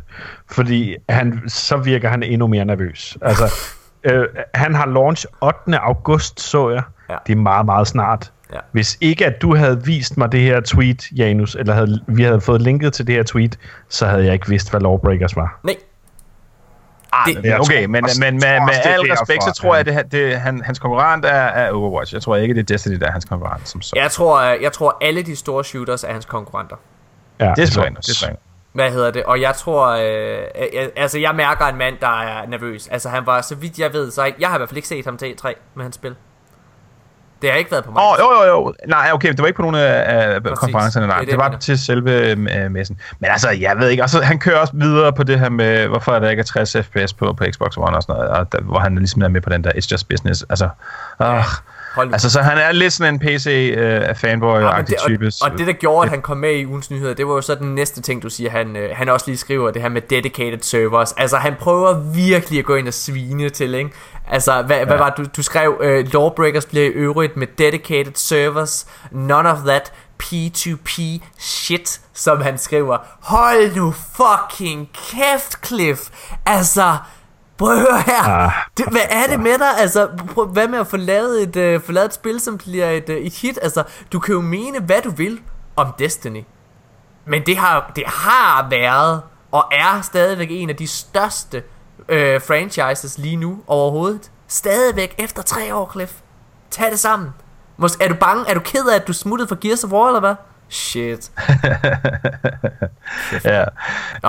Fordi 0.52 0.96
han, 1.10 1.42
så 1.48 1.78
virker 1.78 2.10
han 2.10 2.24
endnu 2.24 2.48
mere 2.48 2.66
nervøs. 2.66 3.18
Altså, 3.22 3.54
øh, 4.12 4.28
han 4.54 4.76
har 4.76 4.86
launch 4.86 5.26
8. 5.42 5.80
august, 5.80 6.40
så 6.40 6.70
jeg. 6.70 6.84
Ja. 7.10 7.16
Det 7.28 7.34
er 7.34 7.38
meget, 7.38 7.66
meget 7.66 7.88
snart. 7.88 8.32
Ja. 8.54 8.60
Hvis 8.72 8.98
ikke 9.02 9.26
at 9.26 9.42
du 9.42 9.56
havde 9.56 9.86
vist 9.86 10.18
mig 10.18 10.32
det 10.32 10.42
her 10.42 10.62
tweet, 10.62 11.12
Janus, 11.12 11.56
eller 11.56 11.74
havde, 11.74 12.04
vi 12.08 12.24
havde 12.24 12.42
fået 12.42 12.62
linket 12.62 12.94
til 12.94 13.08
det 13.08 13.16
her 13.16 13.24
tweet, 13.24 13.60
så 13.90 14.06
havde 14.06 14.26
jeg 14.26 14.34
ikke 14.34 14.50
vidst, 14.50 14.70
hvad 14.70 14.82
Lawbreakers 14.82 15.36
var. 15.36 15.60
Nej. 15.64 15.76
Ah, 17.14 17.44
det, 17.44 17.60
okay, 17.60 17.86
men, 17.86 17.92
men 17.92 18.02
med, 18.20 18.32
med, 18.32 18.42
med 18.42 18.74
al 18.84 19.02
respekt, 19.02 19.44
så 19.44 19.52
tror 19.52 19.76
jeg, 19.76 19.88
at 19.88 20.04
det, 20.04 20.12
det, 20.12 20.40
han, 20.40 20.62
hans 20.62 20.80
konkurrent 20.80 21.26
er, 21.26 21.30
er 21.30 21.72
Overwatch. 21.72 22.14
Jeg 22.14 22.22
tror 22.22 22.36
ikke, 22.36 22.54
det 22.54 22.60
er 22.60 22.64
Destiny, 22.64 22.96
der 22.96 23.08
er 23.08 23.12
hans 23.12 23.26
konkurrent. 23.26 23.70
Som 23.70 23.82
så. 23.82 23.94
Jeg 23.96 24.12
tror, 24.12 24.42
jeg 24.42 24.72
tror, 24.72 24.98
alle 25.02 25.24
de 25.24 25.36
store 25.36 25.64
shooters 25.64 26.04
er 26.04 26.12
hans 26.12 26.26
konkurrenter. 26.26 26.76
Ja, 27.40 27.54
det 27.56 27.78
er 27.78 27.90
det 27.90 28.38
Hvad 28.72 28.92
hedder 28.92 29.12
det? 29.12 29.24
Og 29.24 29.42
jeg 29.42 29.56
tror, 29.56 29.88
øh, 29.88 30.42
jeg, 30.74 30.90
altså 30.96 31.20
jeg 31.20 31.36
mærker 31.36 31.66
en 31.66 31.78
mand, 31.78 31.96
der 32.02 32.22
er 32.22 32.48
nervøs. 32.48 32.88
Altså 32.88 33.10
han 33.10 33.26
var, 33.26 33.42
så 33.42 33.56
vidt 33.56 33.80
jeg 33.80 33.94
ved, 33.94 34.12
så 34.12 34.32
jeg 34.40 34.50
har 34.50 34.56
i 34.56 34.60
hvert 34.60 34.70
fald 34.70 34.78
ikke 34.78 34.88
set 34.88 35.06
ham 35.06 35.18
til 35.18 35.26
E3 35.26 35.54
med 35.76 35.84
hans 35.84 35.96
spil. 35.96 36.16
Det 37.42 37.52
har 37.52 37.58
ikke 37.58 37.72
været 37.72 37.84
på 37.84 37.92
mig. 37.92 38.04
Oh, 38.04 38.18
jo, 38.20 38.44
jo, 38.44 38.50
jo. 38.50 38.74
Nej, 38.88 39.10
okay, 39.14 39.30
det 39.30 39.40
var 39.40 39.48
ikke 39.48 39.58
på 39.58 39.62
nogle 39.62 39.80
af 39.80 40.44
konferencerne, 40.44 41.08
nej. 41.08 41.18
Det, 41.18 41.28
det, 41.28 41.32
det 41.32 41.40
var 41.40 41.58
til 41.58 41.80
selve 41.80 42.32
uh, 42.32 42.72
messen. 42.72 43.00
Men 43.20 43.32
altså, 43.32 43.50
jeg 43.50 43.76
ved 43.80 43.90
ikke. 43.90 44.04
Altså, 44.04 44.22
han 44.22 44.40
kører 44.40 44.60
også 44.60 44.74
videre 44.76 45.14
på 45.14 45.24
det 45.24 45.40
her 45.40 45.50
med, 45.50 45.88
hvorfor 45.88 46.20
der 46.20 46.30
ikke 46.30 46.40
er 46.40 46.44
60 46.44 46.76
fps 46.82 47.14
på, 47.14 47.34
på 47.34 47.44
Xbox 47.52 47.78
One 47.78 47.98
og 47.98 48.04
sådan 48.04 48.16
noget, 48.16 48.30
og 48.30 48.52
der, 48.52 48.62
hvor 48.62 48.80
han 48.80 48.96
ligesom 48.96 49.22
er 49.22 49.28
med 49.28 49.42
på 49.42 49.50
den 49.50 49.64
der 49.64 49.72
It's 49.72 49.88
Just 49.92 50.10
Business. 50.10 50.46
Altså, 50.50 50.70
ja. 51.20 51.42
Hold 51.96 52.14
altså, 52.14 52.30
så 52.30 52.42
han 52.42 52.58
er 52.58 52.72
lidt 52.72 52.94
sådan 52.94 53.14
en 53.14 53.22
PC-fanboy-agtig 53.22 54.96
uh, 55.02 55.08
type. 55.08 55.26
Og, 55.42 55.52
og 55.52 55.58
det, 55.58 55.68
der 55.68 55.74
gjorde, 55.74 56.06
at 56.06 56.10
han 56.10 56.22
kom 56.22 56.38
med 56.38 56.56
i 56.56 56.66
ugens 56.66 56.92
nyheder, 56.92 57.14
det 57.14 57.28
var 57.28 57.34
jo 57.34 57.42
så 57.42 57.56
den 57.56 57.76
næste 57.76 58.02
ting, 58.02 58.24
du 58.24 58.30
siger, 58.30 58.50
han, 58.50 58.76
uh, 58.76 58.82
han 58.94 59.10
også 59.10 59.26
lige 59.28 59.38
skriver, 59.38 59.72
det 59.72 59.82
her 59.82 59.90
med 59.90 60.02
dedicated 60.02 60.60
servers. 60.62 61.12
Altså, 61.12 61.38
han 61.38 61.56
prøver 61.60 62.00
virkelig 62.00 62.60
at 62.60 62.66
gå 62.66 62.76
ind 62.76 62.88
og 62.88 62.94
svine 62.94 63.50
til, 63.50 63.74
ikke? 63.74 63.92
Altså, 64.28 64.62
hvad, 64.62 64.78
ja. 64.78 64.86
hvad 64.86 64.98
var 64.98 65.10
du, 65.10 65.26
du 65.38 65.44
skrev, 65.44 65.76
uh, 65.80 66.14
Lawbreakers 66.14 66.66
bliver 66.66 66.86
i 66.86 66.90
øvrigt 66.90 67.38
med 67.38 67.48
dedicated 67.58 68.14
servers, 68.16 68.88
none 69.12 69.50
of 69.50 69.58
that 69.58 69.94
P2P 70.24 71.22
shit, 71.38 72.02
som 72.14 72.42
han 72.42 72.58
skriver. 72.58 72.98
Hold 73.22 73.76
nu 73.76 73.92
fucking 73.92 74.90
kæft, 74.94 75.68
Cliff! 75.68 76.00
Altså, 76.46 76.98
Prøv 77.60 77.72
at 77.72 77.80
høre 77.80 78.02
her. 78.02 78.24
Ah, 78.24 78.52
det, 78.78 78.86
hvad 78.92 79.02
er 79.10 79.28
det 79.30 79.40
med 79.40 79.58
dig? 79.58 79.78
Altså, 79.78 80.10
prøv, 80.34 80.46
hvad 80.46 80.68
med 80.68 80.80
at 80.80 80.88
få 80.88 80.98
lavet 80.98 81.58
et, 81.58 81.76
uh, 81.76 81.84
få 81.84 81.92
lavet 81.92 82.06
et 82.06 82.14
spil, 82.14 82.40
som 82.40 82.58
bliver 82.58 82.90
et, 82.90 83.10
uh, 83.10 83.16
et 83.16 83.34
hit? 83.34 83.60
Altså, 83.62 83.84
du 84.12 84.20
kan 84.20 84.34
jo 84.34 84.42
mene, 84.42 84.80
hvad 84.80 85.02
du 85.02 85.10
vil 85.10 85.40
om 85.76 85.94
Destiny. 86.00 86.44
Men 87.26 87.46
det 87.46 87.58
har, 87.58 87.92
det 87.96 88.04
har 88.08 88.68
været, 88.70 89.22
og 89.52 89.66
er 89.72 90.02
stadigvæk 90.02 90.48
en 90.52 90.70
af 90.70 90.76
de 90.76 90.88
største 90.88 91.64
uh, 92.00 92.16
franchises 92.48 93.18
lige 93.18 93.36
nu 93.36 93.60
overhovedet. 93.68 94.32
Stadigvæk 94.48 95.16
efter 95.18 95.42
tre 95.42 95.76
år, 95.76 95.92
Cliff. 95.92 96.14
Tag 96.72 96.92
det 96.92 97.00
sammen. 97.00 97.30
Måske, 97.78 98.04
er 98.04 98.08
du 98.08 98.16
bange? 98.16 98.50
Er 98.50 98.54
du 98.54 98.60
ked 98.60 98.86
af, 98.92 98.96
at 98.96 99.08
du 99.08 99.14
smuttede 99.14 99.48
for 99.48 99.56
Gears 99.56 99.84
of 99.84 99.92
War, 99.92 100.08
eller 100.08 100.20
hvad? 100.20 100.36
Shit. 100.70 101.32
ja. 103.54 103.64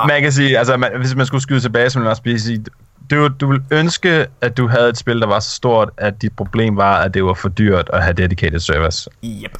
Man 0.06 0.22
kan 0.22 0.32
sige, 0.32 0.58
altså 0.58 0.76
man, 0.76 0.90
hvis 0.98 1.14
man 1.14 1.26
skulle 1.26 1.42
skyde 1.42 1.60
tilbage, 1.60 1.90
så 1.90 1.98
ville 1.98 2.04
man 2.04 2.10
også 2.10 2.44
sige, 2.44 2.64
du, 3.10 3.28
du 3.28 3.46
vil 3.50 3.62
ønske, 3.70 4.26
at 4.40 4.56
du 4.56 4.68
havde 4.68 4.88
et 4.88 4.98
spil, 4.98 5.20
der 5.20 5.26
var 5.26 5.40
så 5.40 5.50
stort, 5.50 5.90
at 5.96 6.22
dit 6.22 6.32
problem 6.36 6.76
var, 6.76 6.96
at 6.96 7.14
det 7.14 7.24
var 7.24 7.34
for 7.34 7.48
dyrt 7.48 7.90
at 7.92 8.02
have 8.02 8.12
dedicated 8.12 8.60
servers. 8.60 9.08
Yep. 9.24 9.58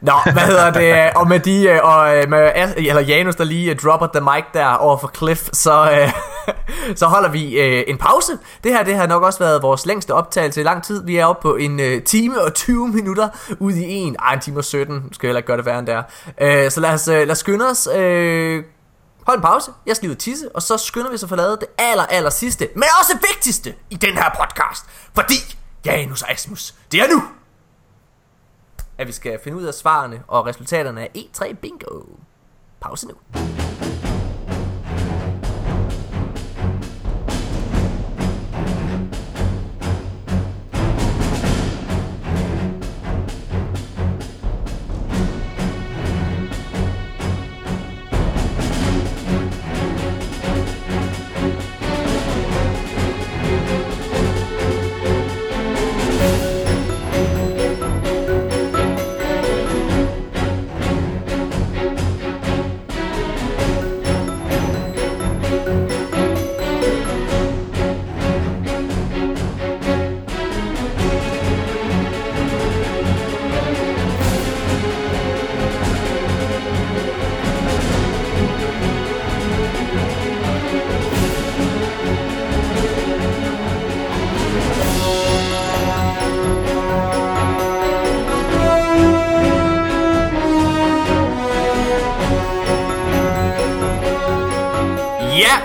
Nå, 0.00 0.12
hvad 0.32 0.42
hedder 0.42 0.70
det? 0.70 1.10
Og 1.20 1.28
med 1.28 1.40
de, 1.40 1.68
øh, 1.68 1.78
og 1.82 2.16
øh, 2.16 2.30
med, 2.30 2.50
eller 2.76 3.02
Janus, 3.02 3.36
der 3.36 3.44
lige 3.44 3.70
øh, 3.70 3.76
dropper 3.76 4.06
the 4.14 4.20
mic 4.20 4.44
der 4.54 4.66
over 4.66 4.96
for 4.96 5.10
Cliff, 5.16 5.48
så, 5.52 6.08
så 7.00 7.06
holder 7.06 7.28
vi 7.28 7.60
en 7.90 7.98
pause. 7.98 8.32
Det 8.64 8.72
her, 8.72 8.84
det 8.84 8.94
har 8.94 9.06
nok 9.06 9.22
også 9.22 9.38
været 9.38 9.62
vores 9.62 9.86
længste 9.86 10.14
optagelse 10.14 10.60
i 10.60 10.64
lang 10.64 10.82
tid. 10.82 11.06
Vi 11.06 11.16
er 11.16 11.26
oppe 11.26 11.42
på 11.42 11.56
en 11.56 12.02
time 12.04 12.40
og 12.40 12.54
20 12.54 12.88
minutter 12.88 13.28
ud 13.58 13.72
i 13.72 13.84
en. 13.92 14.16
Ej, 14.18 14.34
en 14.34 14.40
time 14.40 14.58
og 14.58 14.64
17. 14.64 15.12
Skal 15.12 15.26
jeg 15.26 15.28
heller 15.28 15.38
ikke 15.38 15.46
gøre 15.46 15.56
det 15.56 15.66
værre 15.66 15.78
end 15.78 15.86
der. 15.86 16.68
Så 16.70 16.80
lad 16.80 16.90
os, 16.90 17.06
lad 17.06 17.30
os 17.30 17.38
skynde 17.38 17.70
os 17.70 17.88
hold 19.26 19.38
en 19.38 19.42
pause, 19.42 19.70
jeg 19.86 19.96
skal 19.96 20.06
lige 20.06 20.10
ud 20.10 20.16
og 20.16 20.20
tisse, 20.20 20.56
og 20.56 20.62
så 20.62 20.76
skynder 20.76 21.08
vi 21.08 21.14
os 21.14 21.22
at 21.22 21.28
få 21.28 21.36
lavet 21.36 21.60
det 21.60 21.68
aller, 21.78 22.06
aller 22.06 22.30
sidste, 22.30 22.68
men 22.74 22.84
også 23.00 23.18
vigtigste 23.32 23.74
i 23.90 23.96
den 23.96 24.14
her 24.14 24.30
podcast. 24.40 24.84
Fordi, 25.14 25.34
Janus 25.84 26.22
og 26.22 26.30
Asmus, 26.30 26.74
det 26.92 27.00
er 27.00 27.08
nu, 27.08 27.22
at 28.98 29.06
vi 29.06 29.12
skal 29.12 29.38
finde 29.44 29.58
ud 29.58 29.64
af 29.64 29.74
svarene 29.74 30.22
og 30.28 30.46
resultaterne 30.46 31.00
af 31.00 31.10
E3 31.16 31.52
Bingo. 31.54 32.02
Pause 32.80 33.06
nu. 33.08 33.14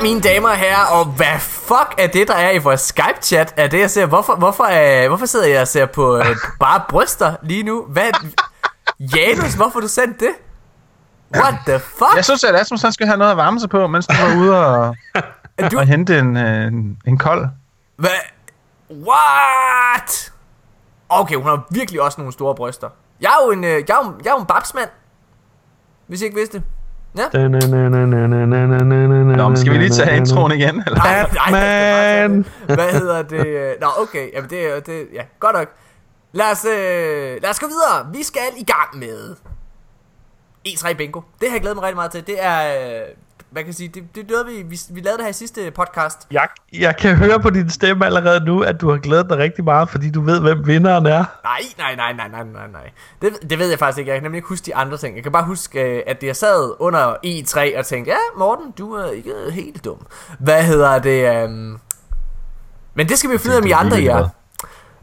Mine 0.07 0.21
damer 0.21 0.49
og 0.49 0.57
herrer, 0.57 0.85
og 0.85 1.05
hvad 1.05 1.39
fuck 1.39 1.95
er 1.97 2.07
det, 2.07 2.27
der 2.27 2.33
er 2.33 2.51
i 2.51 2.57
vores 2.57 2.81
Skype-chat? 2.81 3.53
Er 3.57 3.67
det, 3.67 3.79
jeg 3.79 3.91
ser? 3.91 4.05
Hvorfor, 4.05 4.35
hvorfor, 4.35 4.63
er, 4.63 5.07
hvorfor 5.07 5.25
sidder 5.25 5.47
jeg 5.47 5.61
og 5.61 5.67
ser 5.67 5.85
på 5.85 6.17
øh, 6.17 6.25
bare 6.59 6.81
bryster 6.89 7.35
lige 7.43 7.63
nu? 7.63 7.85
Hvad? 7.89 8.11
Janus, 8.99 9.53
hvorfor 9.53 9.79
du 9.79 9.87
sendt 9.87 10.19
det? 10.19 10.29
What 11.35 11.53
the 11.67 11.79
fuck? 11.79 12.15
Jeg 12.15 12.25
synes, 12.25 12.43
at 12.43 12.55
Asmus 12.55 12.81
han 12.81 12.91
skal 12.91 13.07
have 13.07 13.17
noget 13.17 13.31
at 13.31 13.37
varme 13.37 13.59
sig 13.59 13.69
på, 13.69 13.87
mens 13.87 14.07
du 14.07 14.13
var 14.21 14.37
ude 14.37 14.65
og, 14.65 14.95
du, 15.71 15.77
og 15.77 15.87
hente 15.87 16.19
en, 16.19 16.37
øh, 16.37 16.67
en, 16.67 16.97
en 17.07 17.17
kold. 17.17 17.47
hvad? 17.97 18.09
What? 18.91 20.33
Okay, 21.09 21.35
hun 21.35 21.45
har 21.45 21.67
virkelig 21.71 22.01
også 22.01 22.21
nogle 22.21 22.33
store 22.33 22.55
bryster. 22.55 22.89
Jeg 23.21 23.27
er 23.27 23.45
jo 23.45 23.51
en, 23.51 23.63
øh, 23.63 23.69
jeg 23.69 23.75
er 23.77 24.05
jo, 24.05 24.13
jeg 24.23 24.29
er 24.29 24.33
jo 24.33 24.39
en 24.39 24.45
babsmand. 24.45 24.89
Hvis 26.07 26.21
I 26.21 26.23
ikke 26.25 26.37
vidste 26.37 26.57
det. 26.57 26.65
Ja. 27.17 27.47
Nå, 29.37 29.47
men 29.49 29.57
skal 29.57 29.73
vi 29.73 29.77
lige 29.77 29.89
tage 29.89 30.17
introen 30.17 30.51
igen? 30.51 30.83
Eller? 30.87 30.99
Nej! 30.99 32.27
Hvad 32.75 32.91
hedder 32.91 33.21
det? 33.21 33.75
Nå, 33.81 33.87
okay. 34.01 34.33
Jamen, 34.33 34.49
det 34.49 34.75
er 34.75 34.79
det, 34.79 35.07
ja, 35.13 35.21
godt 35.39 35.55
nok. 35.55 35.67
Lad 36.31 36.51
os, 36.51 36.65
øh, 36.65 37.41
lad 37.41 37.49
os 37.49 37.59
gå 37.59 37.67
videre. 37.67 38.07
Vi 38.13 38.23
skal 38.23 38.41
i 38.57 38.63
gang 38.63 38.97
med 38.99 39.35
E3 40.67 40.93
Bingo. 40.93 41.21
Det 41.41 41.49
har 41.49 41.55
jeg 41.55 41.61
glædet 41.61 41.75
mig 41.77 41.83
rigtig 41.83 41.95
meget 41.95 42.11
til. 42.11 42.27
Det 42.27 42.43
er, 42.43 43.03
øh, 43.47 43.53
hvad 43.53 43.63
kan 43.63 43.73
sige, 43.73 43.87
det, 43.87 44.15
det 44.15 44.29
lavede 44.29 44.45
vi, 44.45 44.61
vi, 44.61 44.79
vi 44.89 44.99
lavede 44.99 45.17
det 45.17 45.25
her 45.25 45.29
i 45.29 45.33
sidste 45.33 45.71
podcast. 45.71 46.27
Jeg, 46.31 46.47
jeg 46.73 46.97
kan 46.97 47.15
høre 47.15 47.39
på 47.39 47.49
din 47.49 47.69
stemme 47.69 48.05
allerede 48.05 48.45
nu, 48.45 48.61
at 48.61 48.81
du 48.81 48.89
har 48.89 48.97
glædet 48.97 49.29
dig 49.29 49.37
rigtig 49.37 49.63
meget, 49.63 49.89
fordi 49.89 50.11
du 50.11 50.21
ved, 50.21 50.41
hvem 50.41 50.67
vinderen 50.67 51.05
er. 51.05 51.25
Nej, 51.43 51.61
nej, 51.77 51.95
nej, 51.95 52.13
nej, 52.13 52.27
nej, 52.27 52.43
nej, 52.43 52.67
nej. 52.71 52.89
Det, 53.21 53.49
det 53.49 53.59
ved 53.59 53.69
jeg 53.69 53.79
faktisk 53.79 53.99
ikke. 53.99 54.11
Jeg 54.11 54.17
kan 54.17 54.23
nemlig 54.23 54.37
ikke 54.37 54.47
huske 54.47 54.65
de 54.65 54.75
andre 54.75 54.97
ting. 54.97 55.15
Jeg 55.15 55.23
kan 55.23 55.31
bare 55.31 55.45
huske, 55.45 55.81
øh, 55.81 56.03
at 56.07 56.23
jeg 56.23 56.35
sad 56.35 56.73
under 56.79 57.15
E3 57.25 57.79
og 57.79 57.85
tænkte, 57.85 58.11
ja, 58.11 58.17
Morten, 58.37 58.71
du 58.77 58.93
er 58.93 59.11
ikke 59.11 59.33
helt 59.51 59.85
dum. 59.85 60.05
Hvad 60.39 60.63
hedder 60.63 60.99
det? 60.99 61.45
Um... 61.45 61.79
Men 62.93 63.09
det 63.09 63.17
skal 63.17 63.29
vi 63.29 63.33
jo 63.33 63.39
finde 63.39 63.51
ud 63.51 63.57
af, 63.57 63.61
om 63.61 63.67
I 63.67 63.71
andre 63.71 64.03
er. 64.03 64.29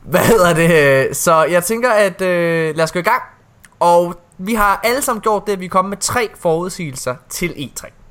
Hvad 0.03 0.21
hedder 0.21 0.55
det? 0.55 1.17
Så 1.17 1.45
jeg 1.45 1.65
tænker, 1.65 1.91
at 1.91 2.21
øh, 2.21 2.77
lad 2.77 2.85
os 2.85 2.93
gå 2.93 2.99
i 2.99 3.03
gang. 3.03 3.23
Og 3.81 4.15
vi 4.39 4.55
har 4.55 4.81
alle 4.85 5.03
sammen 5.03 5.23
gjort 5.23 5.47
det, 5.47 5.53
at 5.53 5.61
vi 5.61 5.65
er 5.65 5.69
kommet 5.69 5.91
med 5.91 5.99
tre 5.99 6.31
forudsigelser 6.35 7.15
til 7.29 7.49
E3. 7.49 8.04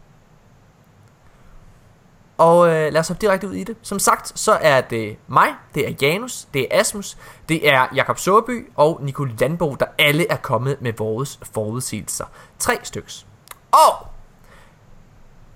Og 2.37 2.67
øh, 2.67 2.93
lad 2.93 2.97
os 2.97 3.07
hoppe 3.07 3.21
direkte 3.21 3.47
ud 3.47 3.53
i 3.53 3.63
det. 3.63 3.77
Som 3.81 3.99
sagt, 3.99 4.39
så 4.39 4.51
er 4.61 4.81
det 4.81 5.17
mig, 5.27 5.49
det 5.75 5.87
er 5.87 5.93
Janus, 6.01 6.47
det 6.53 6.61
er 6.61 6.79
Asmus, 6.79 7.17
det 7.49 7.69
er 7.69 7.87
Jakob 7.95 8.19
Søby 8.19 8.69
og 8.75 8.99
Nico 9.03 9.23
Landbo, 9.23 9.75
der 9.79 9.85
alle 9.97 10.31
er 10.31 10.35
kommet 10.35 10.81
med 10.81 10.93
vores 10.97 11.39
forudsigelser. 11.53 12.25
Tre 12.59 12.79
styks. 12.83 13.25
Og 13.71 14.07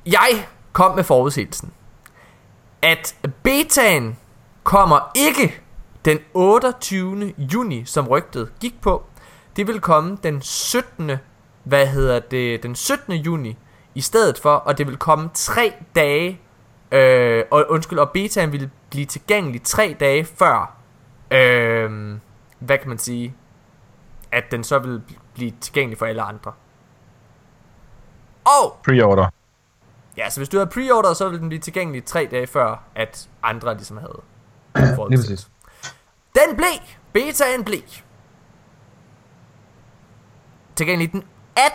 jeg 0.06 0.48
kom 0.74 0.96
med 0.96 1.04
forudsigelsen, 1.04 1.74
at 2.82 3.16
betaen 3.44 4.18
kommer 4.64 5.12
ikke 5.16 5.62
den 6.06 6.20
28. 6.34 7.34
juni, 7.38 7.86
som 7.86 8.08
rygtet 8.08 8.52
gik 8.60 8.82
på. 8.82 9.04
Det 9.56 9.68
vil 9.68 9.82
komme 9.82 10.18
den 10.24 10.42
17. 10.42 11.12
Hvad 11.64 11.88
hedder 11.88 12.20
det? 12.20 12.64
Den 12.64 12.76
17. 12.76 13.14
juni 13.14 13.58
i 13.96 14.02
stedet 14.02 14.40
for, 14.40 14.54
og 14.54 14.78
det 14.78 14.88
vil 14.88 14.98
komme 14.98 15.30
tre 15.34 15.74
dage 15.96 16.42
Øh, 16.92 17.44
og 17.52 17.66
undskyld, 17.70 18.00
og 18.00 18.12
betaen 18.12 18.52
ville 18.52 18.72
blive 18.90 19.06
tilgængelig 19.06 19.64
tre 19.64 19.96
dage 20.00 20.26
før, 20.26 20.76
øh, 21.32 22.18
hvad 22.60 22.78
kan 22.78 22.90
man 22.90 22.98
sige, 22.98 23.36
at 24.32 24.44
den 24.52 24.64
så 24.64 24.80
vil 24.80 25.02
blive 25.34 25.52
tilgængelig 25.62 25.98
for 25.98 26.06
alle 26.06 26.22
andre. 26.22 26.52
Og, 28.46 28.78
Pre-order. 28.88 29.28
ja, 30.18 30.30
så 30.30 30.40
hvis 30.40 30.50
du 30.50 30.58
havde 30.58 30.70
preorder, 30.70 31.14
så 31.14 31.26
ville 31.26 31.40
den 31.40 31.50
blive 31.50 31.62
tilgængelig 31.62 32.06
tre 32.06 32.28
dage 32.32 32.48
før, 32.48 32.84
at 32.96 33.30
andre 33.44 33.74
ligesom 33.74 33.98
havde 33.98 34.22
Lige 34.76 34.88
den. 34.98 35.10
præcis. 35.18 35.50
Den 36.36 36.56
blev, 36.56 36.68
betaen 37.14 37.64
blev, 37.64 37.80
tilgængelig 40.76 41.12
den 41.12 41.24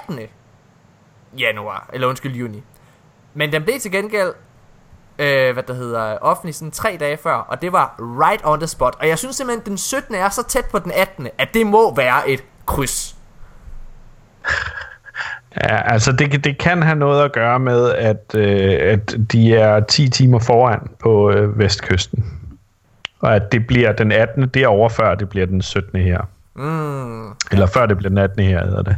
18. 0.08 0.18
januar, 1.39 1.91
eller 1.92 2.08
undskyld, 2.08 2.34
juni. 2.34 2.62
Men 3.34 3.52
den 3.52 3.62
blev 3.65 3.81
til 3.81 3.92
gengæld 3.92 4.32
øh, 5.23 5.52
hvad 5.52 5.62
der 5.62 5.75
hedder, 5.75 6.18
offentlig 6.20 6.55
sådan 6.55 6.70
tre 6.70 6.97
dage 7.01 7.17
før, 7.17 7.34
og 7.34 7.62
det 7.62 7.73
var 7.73 7.94
right 7.99 8.41
on 8.44 8.60
the 8.60 8.67
spot. 8.67 8.97
Og 9.01 9.09
jeg 9.09 9.18
synes 9.18 9.36
simpelthen, 9.36 9.67
den 9.67 9.78
17. 9.78 10.15
er 10.15 10.28
så 10.28 10.42
tæt 10.49 10.65
på 10.65 10.78
den 10.78 10.92
18. 10.94 11.28
at 11.39 11.49
det 11.55 11.67
må 11.67 11.94
være 11.94 12.28
et 12.28 12.44
kryds. 12.67 13.17
Ja, 15.57 15.92
altså 15.92 16.12
det, 16.12 16.44
det 16.44 16.59
kan 16.59 16.83
have 16.83 16.97
noget 16.97 17.25
at 17.25 17.33
gøre 17.33 17.59
med, 17.59 17.92
at, 17.92 18.34
øh, 18.34 18.92
at 18.92 19.17
de 19.33 19.55
er 19.55 19.81
10 19.81 20.09
timer 20.09 20.39
foran 20.39 20.91
på 21.02 21.31
øh, 21.31 21.59
vestkysten. 21.59 22.25
Og 23.20 23.34
at 23.34 23.52
det 23.52 23.67
bliver 23.67 23.92
den 23.92 24.12
18. 24.12 24.49
derovre, 24.49 24.91
før 24.91 25.15
det 25.15 25.28
bliver 25.28 25.47
den 25.47 25.62
17. 25.62 26.01
her. 26.01 26.20
Mm. 26.55 27.31
Eller 27.52 27.67
før 27.67 27.86
det 27.86 27.97
bliver 27.97 28.09
den 28.09 28.18
18. 28.18 28.42
her, 28.44 28.65
hedder 28.65 28.83
det. 28.83 28.97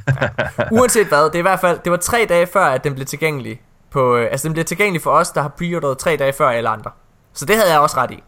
Uanset 0.78 1.06
hvad, 1.06 1.24
det 1.24 1.34
er 1.34 1.38
i 1.38 1.42
hvert 1.42 1.60
fald, 1.60 1.78
det 1.84 1.92
var 1.92 1.98
tre 1.98 2.26
dage 2.28 2.46
før, 2.46 2.64
at 2.64 2.84
den 2.84 2.94
blev 2.94 3.06
tilgængelig. 3.06 3.60
På, 3.94 4.16
øh, 4.16 4.28
altså 4.30 4.48
den 4.48 4.52
bliver 4.52 4.64
tilgængelig 4.64 5.02
for 5.02 5.10
os, 5.10 5.30
der 5.30 5.42
har 5.42 5.48
preorderet 5.48 5.98
tre 5.98 6.16
dage 6.16 6.32
før 6.32 6.48
alle 6.48 6.68
andre. 6.68 6.90
Så 7.32 7.46
det 7.46 7.56
havde 7.56 7.70
jeg 7.70 7.80
også 7.80 7.96
ret 7.96 8.10
i. 8.10 8.22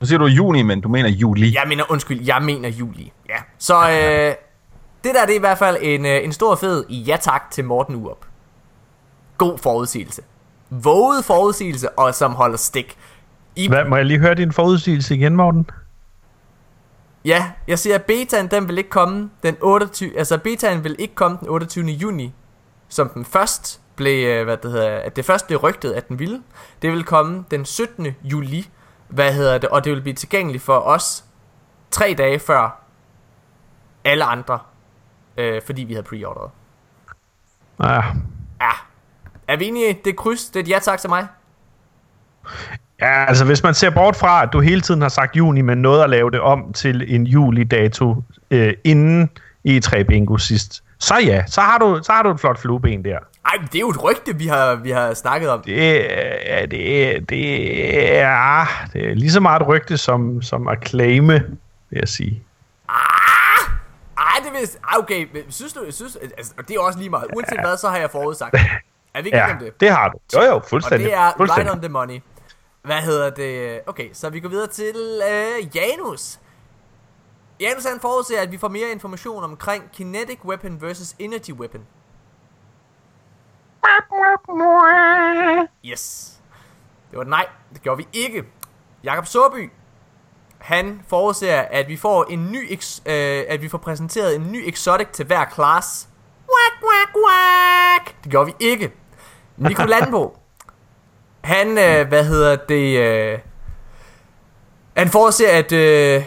Nu 0.00 0.06
siger 0.06 0.18
du 0.18 0.26
juni, 0.26 0.62
men 0.62 0.80
du 0.80 0.88
mener 0.88 1.08
juli. 1.08 1.54
Jeg 1.54 1.64
mener, 1.68 1.84
undskyld, 1.88 2.20
jeg 2.24 2.42
mener 2.42 2.68
juli. 2.68 3.12
Ja. 3.28 3.34
Så 3.58 3.90
øh, 3.90 4.34
det 5.04 5.14
der 5.14 5.26
det 5.26 5.32
er 5.32 5.36
i 5.36 5.40
hvert 5.40 5.58
fald 5.58 5.76
en, 5.80 6.06
øh, 6.06 6.24
en 6.24 6.32
stor 6.32 6.54
fed 6.54 6.88
ja 6.88 7.16
tak 7.20 7.50
til 7.50 7.64
Morten 7.64 7.94
Urup. 7.94 8.26
God 9.38 9.58
forudsigelse. 9.58 10.22
Våget 10.70 11.24
forudsigelse, 11.24 11.90
og 11.90 12.14
som 12.14 12.32
holder 12.32 12.56
stik. 12.56 12.96
I, 13.56 13.68
Hvad, 13.68 13.84
må 13.84 13.96
jeg 13.96 14.04
lige 14.04 14.18
høre 14.18 14.34
din 14.34 14.52
forudsigelse 14.52 15.14
igen, 15.14 15.36
Morten? 15.36 15.70
Ja, 17.24 17.50
jeg 17.68 17.78
siger, 17.78 17.94
at 17.94 18.04
betaen 18.04 18.46
den 18.46 18.68
vil 18.68 18.78
ikke 18.78 18.90
komme 18.90 19.30
den 19.42 19.56
28. 19.60 20.18
Altså 20.18 20.38
betaen 20.38 20.84
vil 20.84 20.96
ikke 20.98 21.14
komme 21.14 21.36
den 21.40 21.48
28. 21.48 21.84
juni, 21.86 22.32
som 22.88 23.08
den 23.08 23.24
først 23.24 23.80
blev, 24.00 24.28
øh, 24.28 24.44
hvad 24.44 24.56
det 24.56 24.70
hedder, 24.70 24.98
at 24.98 25.16
det 25.16 25.24
først 25.24 25.46
blev 25.46 25.58
rygtet, 25.58 25.92
at 25.92 26.08
den 26.08 26.18
ville. 26.18 26.42
Det 26.82 26.92
vil 26.92 27.04
komme 27.04 27.44
den 27.50 27.64
17. 27.64 28.06
juli, 28.22 28.68
hvad 29.08 29.32
hedder 29.32 29.58
det, 29.58 29.68
og 29.68 29.84
det 29.84 29.92
vil 29.92 30.00
blive 30.00 30.14
tilgængeligt 30.14 30.64
for 30.64 30.78
os 30.78 31.24
tre 31.90 32.14
dage 32.18 32.38
før 32.38 32.80
alle 34.04 34.24
andre, 34.24 34.58
øh, 35.36 35.62
fordi 35.66 35.82
vi 35.82 35.92
havde 35.92 36.06
preorderet. 36.06 36.50
Ja. 37.82 38.02
Ja, 38.60 38.72
er 39.48 39.56
vi 39.56 39.68
enige? 39.68 39.98
Det 40.04 40.10
er 40.10 40.16
kryds, 40.16 40.44
det 40.44 40.56
er 40.56 40.64
et 40.64 40.68
ja 40.68 40.78
tak 40.78 40.98
til 40.98 41.10
mig. 41.10 41.26
ja, 43.00 43.24
altså 43.24 43.44
hvis 43.44 43.62
man 43.62 43.74
ser 43.74 43.90
bort 43.90 44.16
fra, 44.16 44.42
at 44.42 44.48
du 44.52 44.60
hele 44.60 44.80
tiden 44.80 45.02
har 45.02 45.08
sagt 45.08 45.36
juni, 45.36 45.60
men 45.60 45.78
nåede 45.78 46.04
at 46.04 46.10
lave 46.10 46.30
det 46.30 46.40
om 46.40 46.72
til 46.72 47.14
en 47.14 47.26
juli-dato 47.26 48.22
øh, 48.50 48.74
inden 48.84 49.30
E3 49.68 50.02
Bingo 50.02 50.36
sidst, 50.36 50.82
så 50.98 51.14
ja, 51.24 51.46
så 51.46 51.60
har, 51.60 51.78
du, 51.78 52.00
så 52.02 52.12
har 52.12 52.22
du 52.22 52.30
et 52.30 52.40
flot 52.40 52.58
flueben 52.58 53.04
der. 53.04 53.18
Ej, 53.46 53.56
det 53.72 53.74
er 53.74 53.80
jo 53.80 53.88
et 53.90 54.02
rygte, 54.04 54.36
vi 54.36 54.46
har, 54.46 54.74
vi 54.74 54.90
har 54.90 55.14
snakket 55.14 55.50
om. 55.50 55.62
Det 55.62 56.12
er, 56.52 56.66
det 56.66 57.16
er, 57.16 57.20
det 57.20 58.18
er, 58.18 58.66
det 58.92 59.10
er 59.10 59.14
lige 59.14 59.30
så 59.30 59.40
meget 59.40 59.60
et 59.62 59.68
rygte 59.68 59.96
som, 59.98 60.42
som 60.42 60.68
at 60.68 60.88
claime, 60.88 61.32
vil 61.90 61.98
jeg 61.98 62.08
sige. 62.08 62.42
Ej, 64.18 64.44
det 64.44 64.52
vil... 64.52 64.60
Ej, 64.88 64.94
okay, 64.98 65.28
men 65.32 65.42
synes 65.52 65.72
du... 65.72 65.80
Synes, 65.90 66.16
altså, 66.16 66.52
og 66.58 66.68
det 66.68 66.76
er 66.76 66.80
også 66.80 66.98
lige 66.98 67.10
meget. 67.10 67.26
Uanset 67.36 67.60
hvad, 67.60 67.76
så 67.76 67.88
har 67.88 67.96
jeg 67.98 68.10
forudsagt. 68.10 68.54
Er 69.14 69.22
vi 69.22 69.26
ikke 69.28 69.38
Ja, 69.38 69.52
om 69.52 69.58
det? 69.58 69.80
det 69.80 69.90
har 69.90 70.08
du. 70.08 70.18
Jo, 70.36 70.42
jo, 70.42 70.54
Og 70.54 70.64
fuldstændig. 70.64 71.06
det 71.06 71.14
er 71.14 71.24
right 71.26 71.36
fuldstændig. 71.36 71.72
on 71.72 71.80
the 71.80 71.88
money. 71.88 72.20
Hvad 72.84 72.96
hedder 73.02 73.30
det? 73.30 73.80
Okay, 73.86 74.08
så 74.12 74.30
vi 74.30 74.40
går 74.40 74.48
videre 74.48 74.66
til 74.66 74.94
øh, 75.30 75.76
Janus. 75.76 76.38
Janus 77.60 77.84
han 77.84 78.00
forudser, 78.00 78.40
at 78.42 78.52
vi 78.52 78.58
får 78.58 78.68
mere 78.68 78.88
information 78.92 79.44
omkring 79.44 79.84
Kinetic 79.92 80.38
Weapon 80.44 80.82
versus 80.82 81.14
Energy 81.18 81.50
Weapon. 81.52 81.80
Yes. 85.84 86.32
Det 87.10 87.16
var 87.16 87.22
et 87.22 87.28
nej. 87.28 87.46
Det 87.72 87.82
gjorde 87.82 87.96
vi 87.98 88.08
ikke. 88.12 88.44
Jakob 89.04 89.26
Sorby. 89.26 89.70
Han 90.58 91.02
forudser, 91.08 91.60
at 91.60 91.88
vi 91.88 91.96
får 91.96 92.24
en 92.30 92.52
ny 92.52 92.72
ex- 92.72 93.00
øh, 93.06 93.44
at 93.48 93.62
vi 93.62 93.68
får 93.68 93.78
præsenteret 93.78 94.36
en 94.36 94.52
ny 94.52 94.68
exotic 94.68 95.06
til 95.12 95.26
hver 95.26 95.44
class. 95.54 96.08
Quack, 96.46 96.82
quack, 96.82 97.10
quack. 97.16 98.22
Det 98.24 98.30
gjorde 98.30 98.46
vi 98.46 98.54
ikke. 98.60 98.92
Nico 99.56 99.84
Landbo. 99.84 100.36
Han, 101.44 101.68
øh, 101.78 102.08
hvad 102.08 102.24
hedder 102.24 102.56
det, 102.56 102.98
øh, 102.98 103.38
han 104.96 105.08
forudser, 105.08 105.58
at 105.58 105.72
øh, 105.72 106.24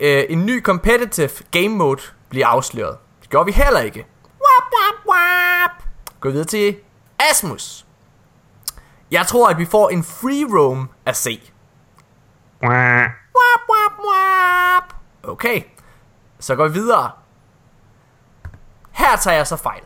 øh, 0.00 0.24
en 0.28 0.46
ny 0.46 0.62
competitive 0.62 1.30
game 1.50 1.68
mode 1.68 2.02
bliver 2.28 2.46
afsløret. 2.46 2.96
Det 3.22 3.30
gjorde 3.30 3.46
vi 3.46 3.52
heller 3.52 3.80
ikke. 3.80 4.06
Wap, 4.24 4.72
wap, 4.72 5.06
wap. 5.14 5.82
Gå 6.20 6.30
videre 6.30 6.46
til 6.46 6.76
Asmus. 7.18 7.86
Jeg 9.10 9.26
tror, 9.26 9.48
at 9.48 9.58
vi 9.58 9.64
får 9.64 9.88
en 9.88 10.04
free 10.04 10.58
roam 10.58 10.88
at 11.06 11.16
se. 11.16 11.40
Okay, 15.22 15.62
så 16.40 16.54
går 16.54 16.68
vi 16.68 16.72
videre. 16.72 17.10
Her 18.90 19.16
tager 19.16 19.36
jeg 19.36 19.46
så 19.46 19.56
fejl. 19.56 19.82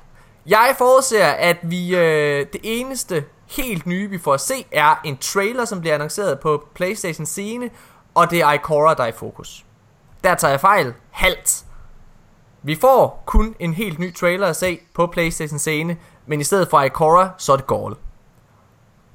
Jeg 0.46 0.74
forudser, 0.78 1.26
at 1.26 1.56
vi 1.62 1.96
øh, 1.96 2.46
det 2.52 2.60
eneste 2.62 3.24
helt 3.46 3.86
nye, 3.86 4.10
vi 4.10 4.18
får 4.18 4.34
at 4.34 4.40
se, 4.40 4.66
er 4.72 5.00
en 5.04 5.16
trailer, 5.18 5.64
som 5.64 5.80
bliver 5.80 5.94
annonceret 5.94 6.40
på 6.40 6.68
PlayStation 6.74 7.26
scene, 7.26 7.70
og 8.14 8.30
det 8.30 8.40
er 8.40 8.52
Ikora, 8.52 8.94
der 8.94 9.02
er 9.02 9.08
i 9.08 9.12
fokus. 9.12 9.64
Der 10.24 10.34
tager 10.34 10.50
jeg 10.50 10.60
fejl. 10.60 10.94
Halt. 11.10 11.64
Vi 12.62 12.76
får 12.80 13.22
kun 13.26 13.54
en 13.58 13.74
helt 13.74 13.98
ny 13.98 14.14
trailer 14.14 14.46
at 14.46 14.56
se 14.56 14.80
på 14.94 15.06
PlayStation 15.06 15.58
scene, 15.58 15.96
men 16.28 16.40
i 16.40 16.44
stedet 16.44 16.68
for 16.70 16.82
Ikora, 16.82 17.30
så 17.38 17.52
er 17.52 17.56
det 17.56 17.66
Gall. 17.66 17.94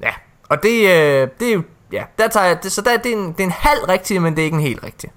Ja, 0.01 0.13
og 0.49 0.63
det, 0.63 0.69
øh, 0.69 1.27
det 1.39 1.49
er 1.49 1.53
jo, 1.53 1.63
ja, 1.91 2.03
der 2.17 2.27
tager 2.27 2.45
jeg, 2.45 2.63
det, 2.63 2.71
så 2.71 2.81
der, 2.81 2.97
det, 2.97 3.13
er 3.13 3.17
en, 3.17 3.31
det 3.31 3.39
er 3.39 3.43
en 3.43 3.51
halv 3.51 3.83
rigtig, 3.89 4.21
men 4.21 4.35
det 4.35 4.41
er 4.41 4.45
ikke 4.45 4.55
en 4.55 4.61
helt 4.61 4.83
rigtig. 4.83 5.11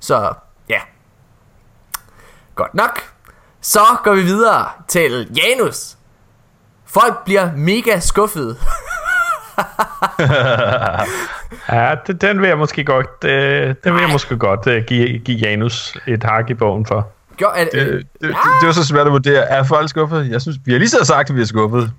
Så, 0.00 0.32
ja. 0.68 0.80
Godt 2.54 2.74
nok. 2.74 3.00
Så 3.60 3.80
går 4.04 4.14
vi 4.14 4.22
videre 4.22 4.68
til 4.88 5.36
Janus. 5.36 5.96
Folk 6.84 7.24
bliver 7.24 7.52
mega 7.56 8.00
skuffede. 8.00 8.56
Ja, 11.68 11.94
det, 12.06 12.20
den 12.20 12.40
vil 12.40 12.48
jeg 12.48 12.58
måske 12.58 12.84
godt, 12.84 13.24
øh, 13.24 13.74
den 13.84 13.94
vil 13.94 14.00
jeg 14.00 14.10
måske 14.12 14.36
godt 14.36 14.66
øh, 14.66 14.84
give, 14.84 15.18
give 15.18 15.38
Janus 15.38 15.96
et 16.06 16.24
hak 16.24 16.50
i 16.50 16.54
bogen 16.54 16.86
for. 16.86 17.08
Gør, 17.40 17.46
er, 17.46 17.64
Det, 17.64 17.72
det, 17.72 18.06
det, 18.20 18.36
det 18.60 18.66
var 18.66 18.72
så 18.72 18.86
svært 18.86 19.06
at 19.06 19.12
vurdere. 19.12 19.42
Er 19.48 19.62
folk 19.64 19.88
skuffet? 19.88 20.30
Jeg 20.30 20.40
synes, 20.42 20.58
vi 20.64 20.72
har 20.72 20.78
lige 20.78 20.88
så 20.88 21.04
sagt, 21.04 21.30
at 21.30 21.36
vi 21.36 21.40
er 21.40 21.44
skuffet. 21.44 21.92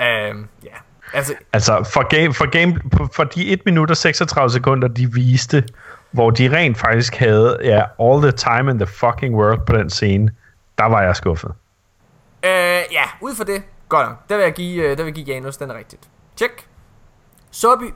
Øhm, 0.00 0.46
ja. 0.64 0.68
Altså, 1.12 1.34
Altså, 1.52 1.90
for, 1.92 2.08
game, 2.08 2.34
for, 2.34 2.50
game, 2.50 2.80
for 3.14 3.24
de 3.24 3.48
1 3.48 3.60
minut 3.66 3.90
og 3.90 3.96
36 3.96 4.50
sekunder, 4.50 4.88
de 4.88 5.12
viste, 5.12 5.64
hvor 6.10 6.30
de 6.30 6.56
rent 6.56 6.78
faktisk 6.78 7.14
havde 7.16 7.58
ja, 7.62 7.82
all 8.00 8.22
the 8.22 8.32
time 8.32 8.70
in 8.70 8.78
the 8.78 8.86
fucking 8.86 9.34
world 9.34 9.60
på 9.66 9.72
den 9.76 9.90
scene, 9.90 10.30
der 10.78 10.84
var 10.84 11.02
jeg 11.02 11.16
skuffet. 11.16 11.50
øh, 12.44 12.50
ja, 12.92 13.02
ud 13.20 13.34
for 13.34 13.44
det. 13.44 13.62
Godt 13.88 14.08
nok. 14.08 14.28
Der 14.28 14.36
vil 14.36 14.42
jeg 14.42 14.52
give, 14.52 14.82
øh, 14.82 14.90
der 14.90 15.04
vil 15.04 15.04
jeg 15.04 15.14
give 15.14 15.26
Janus, 15.34 15.56
den 15.56 15.70
er 15.70 15.74
rigtigt. 15.78 16.02
Check. 16.36 16.66
Soby. 17.50 17.94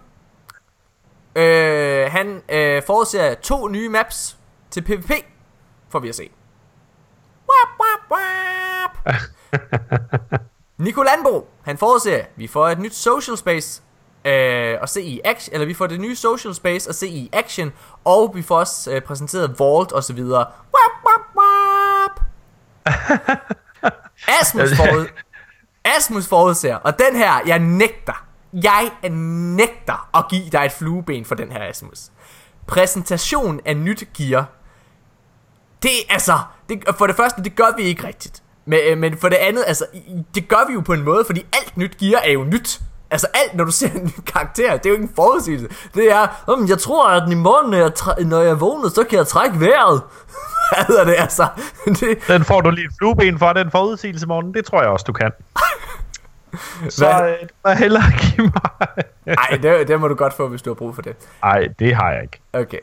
Øh, 1.37 2.11
han 2.13 2.43
øh, 2.53 2.83
forudser 2.87 3.35
to 3.35 3.69
nye 3.69 3.89
maps 3.89 4.37
til 4.71 4.83
PvP. 4.83 5.11
Får 5.91 5.99
vi 5.99 6.09
at 6.09 6.15
se. 6.15 6.31
Nico 10.85 11.03
Landbo, 11.03 11.49
han 11.63 11.79
forudser, 11.79 12.17
at 12.17 12.31
vi 12.37 12.47
får 12.47 12.69
et 12.69 12.79
nyt 12.79 12.95
social 12.95 13.37
space 13.37 13.83
øh, 14.25 14.79
at 14.83 14.89
se 14.91 15.03
i 15.03 15.21
action, 15.25 15.55
eller 15.55 15.67
vi 15.67 15.75
får 15.75 15.87
det 15.87 16.01
nye 16.01 16.17
social 16.17 16.55
space 16.55 16.89
at 16.89 16.95
se 16.95 17.09
i 17.09 17.31
action, 17.33 17.73
og 18.05 18.33
vi 18.35 18.43
får 18.43 18.59
også 18.59 18.91
øh, 18.91 19.03
præsenteret 19.03 19.59
Vault 19.59 19.93
og 19.93 20.05
så 20.05 20.13
videre. 20.13 20.47
Wap, 20.75 20.93
wap, 21.07 21.21
wap. 21.37 22.21
Asmus 24.41 24.77
forud, 24.77 25.07
Asmus 25.85 26.29
forudser, 26.29 26.75
og 26.75 26.99
den 26.99 27.17
her, 27.17 27.41
jeg 27.47 27.59
nægter, 27.59 28.27
jeg 28.53 28.93
nægter 29.57 30.17
at 30.19 30.25
give 30.31 30.51
dig 30.51 30.65
et 30.65 30.73
flueben 30.73 31.25
for 31.25 31.35
den 31.35 31.53
her, 31.53 31.69
Asmus. 31.69 31.99
Præsentation 32.67 33.61
af 33.65 33.77
nyt 33.77 34.05
gear. 34.15 34.49
Det 35.83 35.91
er 35.91 36.13
altså, 36.13 36.39
det, 36.69 36.83
for 36.99 37.07
det 37.07 37.17
første, 37.17 37.43
det 37.43 37.57
gør 37.57 37.77
vi 37.77 37.83
ikke 37.83 38.07
rigtigt. 38.07 38.43
Men, 38.67 38.79
øh, 38.91 38.99
men 38.99 39.19
for 39.19 39.29
det 39.29 39.37
andet, 39.37 39.65
altså, 39.67 39.85
det 40.35 40.49
gør 40.49 40.67
vi 40.69 40.75
jo 40.75 40.81
på 40.81 40.93
en 40.93 41.03
måde, 41.03 41.25
fordi 41.25 41.47
alt 41.53 41.77
nyt 41.77 41.97
gear 41.99 42.21
er 42.25 42.33
jo 42.33 42.45
nyt. 42.45 42.81
Altså 43.11 43.27
alt, 43.35 43.55
når 43.55 43.65
du 43.65 43.71
ser 43.71 43.91
en 44.01 44.05
ny 44.05 44.23
karakter, 44.27 44.77
det 44.77 44.87
er 44.87 44.91
jo 44.91 44.95
ikke 44.95 45.03
en 45.03 45.13
forudsigelse. 45.17 45.69
Det 45.95 46.13
er, 46.13 46.27
"Jamen, 46.49 46.69
jeg 46.69 46.79
tror, 46.79 47.09
at 47.09 47.33
i 47.33 47.35
morgen, 47.35 47.71
når 47.71 47.79
jeg, 47.79 47.93
træ- 47.99 48.25
når 48.25 48.41
jeg 48.41 48.61
vågner, 48.61 48.89
så 48.89 49.05
kan 49.05 49.19
jeg 49.19 49.27
trække 49.27 49.61
vejret. 49.61 50.03
Hvad 50.75 50.85
hedder 50.87 51.05
det, 51.05 51.15
altså? 51.19 51.47
Det, 52.01 52.19
Den 52.29 52.45
får 52.45 52.61
du 52.61 52.71
lige 52.71 52.85
et 52.87 52.93
flueben 52.99 53.39
for, 53.39 53.53
den 53.53 53.71
forudsigelse 53.71 54.27
morgen. 54.27 54.55
Det 54.55 54.65
tror 54.65 54.81
jeg 54.81 54.91
også, 54.91 55.05
du 55.07 55.13
kan. 55.13 55.31
Så 56.89 57.07
Hvad? 57.07 57.31
øh, 57.31 57.37
du 57.41 57.55
må 57.65 57.73
hellere 57.73 58.03
give 58.23 58.47
mig... 58.47 59.05
ej, 59.27 59.59
det, 59.63 59.89
det 59.89 60.01
må 60.01 60.09
du 60.09 60.15
godt 60.15 60.33
få, 60.33 60.49
hvis 60.49 60.63
du 60.63 60.71
har 60.71 60.75
brug 60.75 60.95
for 60.95 61.03
det. 61.03 61.17
Ej, 61.43 61.69
det 61.79 61.95
har 61.95 62.13
jeg 62.13 62.23
ikke. 62.23 62.41
Okay. 62.53 62.79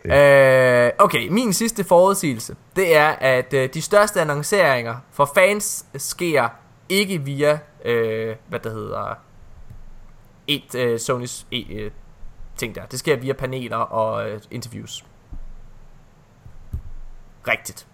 Øh, 0.88 0.92
okay, 0.98 1.28
min 1.28 1.54
sidste 1.54 1.84
forudsigelse, 1.84 2.56
det 2.76 2.96
er, 2.98 3.10
at 3.10 3.54
øh, 3.54 3.70
de 3.74 3.82
største 3.82 4.22
annonceringer 4.22 4.96
for 5.12 5.32
fans 5.36 5.86
sker 5.98 6.50
ikke 6.90 7.18
via, 7.18 7.60
øh, 7.86 8.36
hvad 8.48 8.60
der 8.60 8.70
hedder, 8.70 9.16
et 10.48 10.76
øh, 10.76 10.96
Sony's 10.96 11.46
e, 11.52 11.74
øh, 11.74 11.92
ting 12.58 12.76
der. 12.76 12.86
Det 12.86 13.00
sker 13.00 13.16
via 13.18 13.34
paneler 13.34 13.78
og 13.78 14.30
øh, 14.30 14.42
interviews. 14.52 15.06
Rigtigt. 17.48 17.89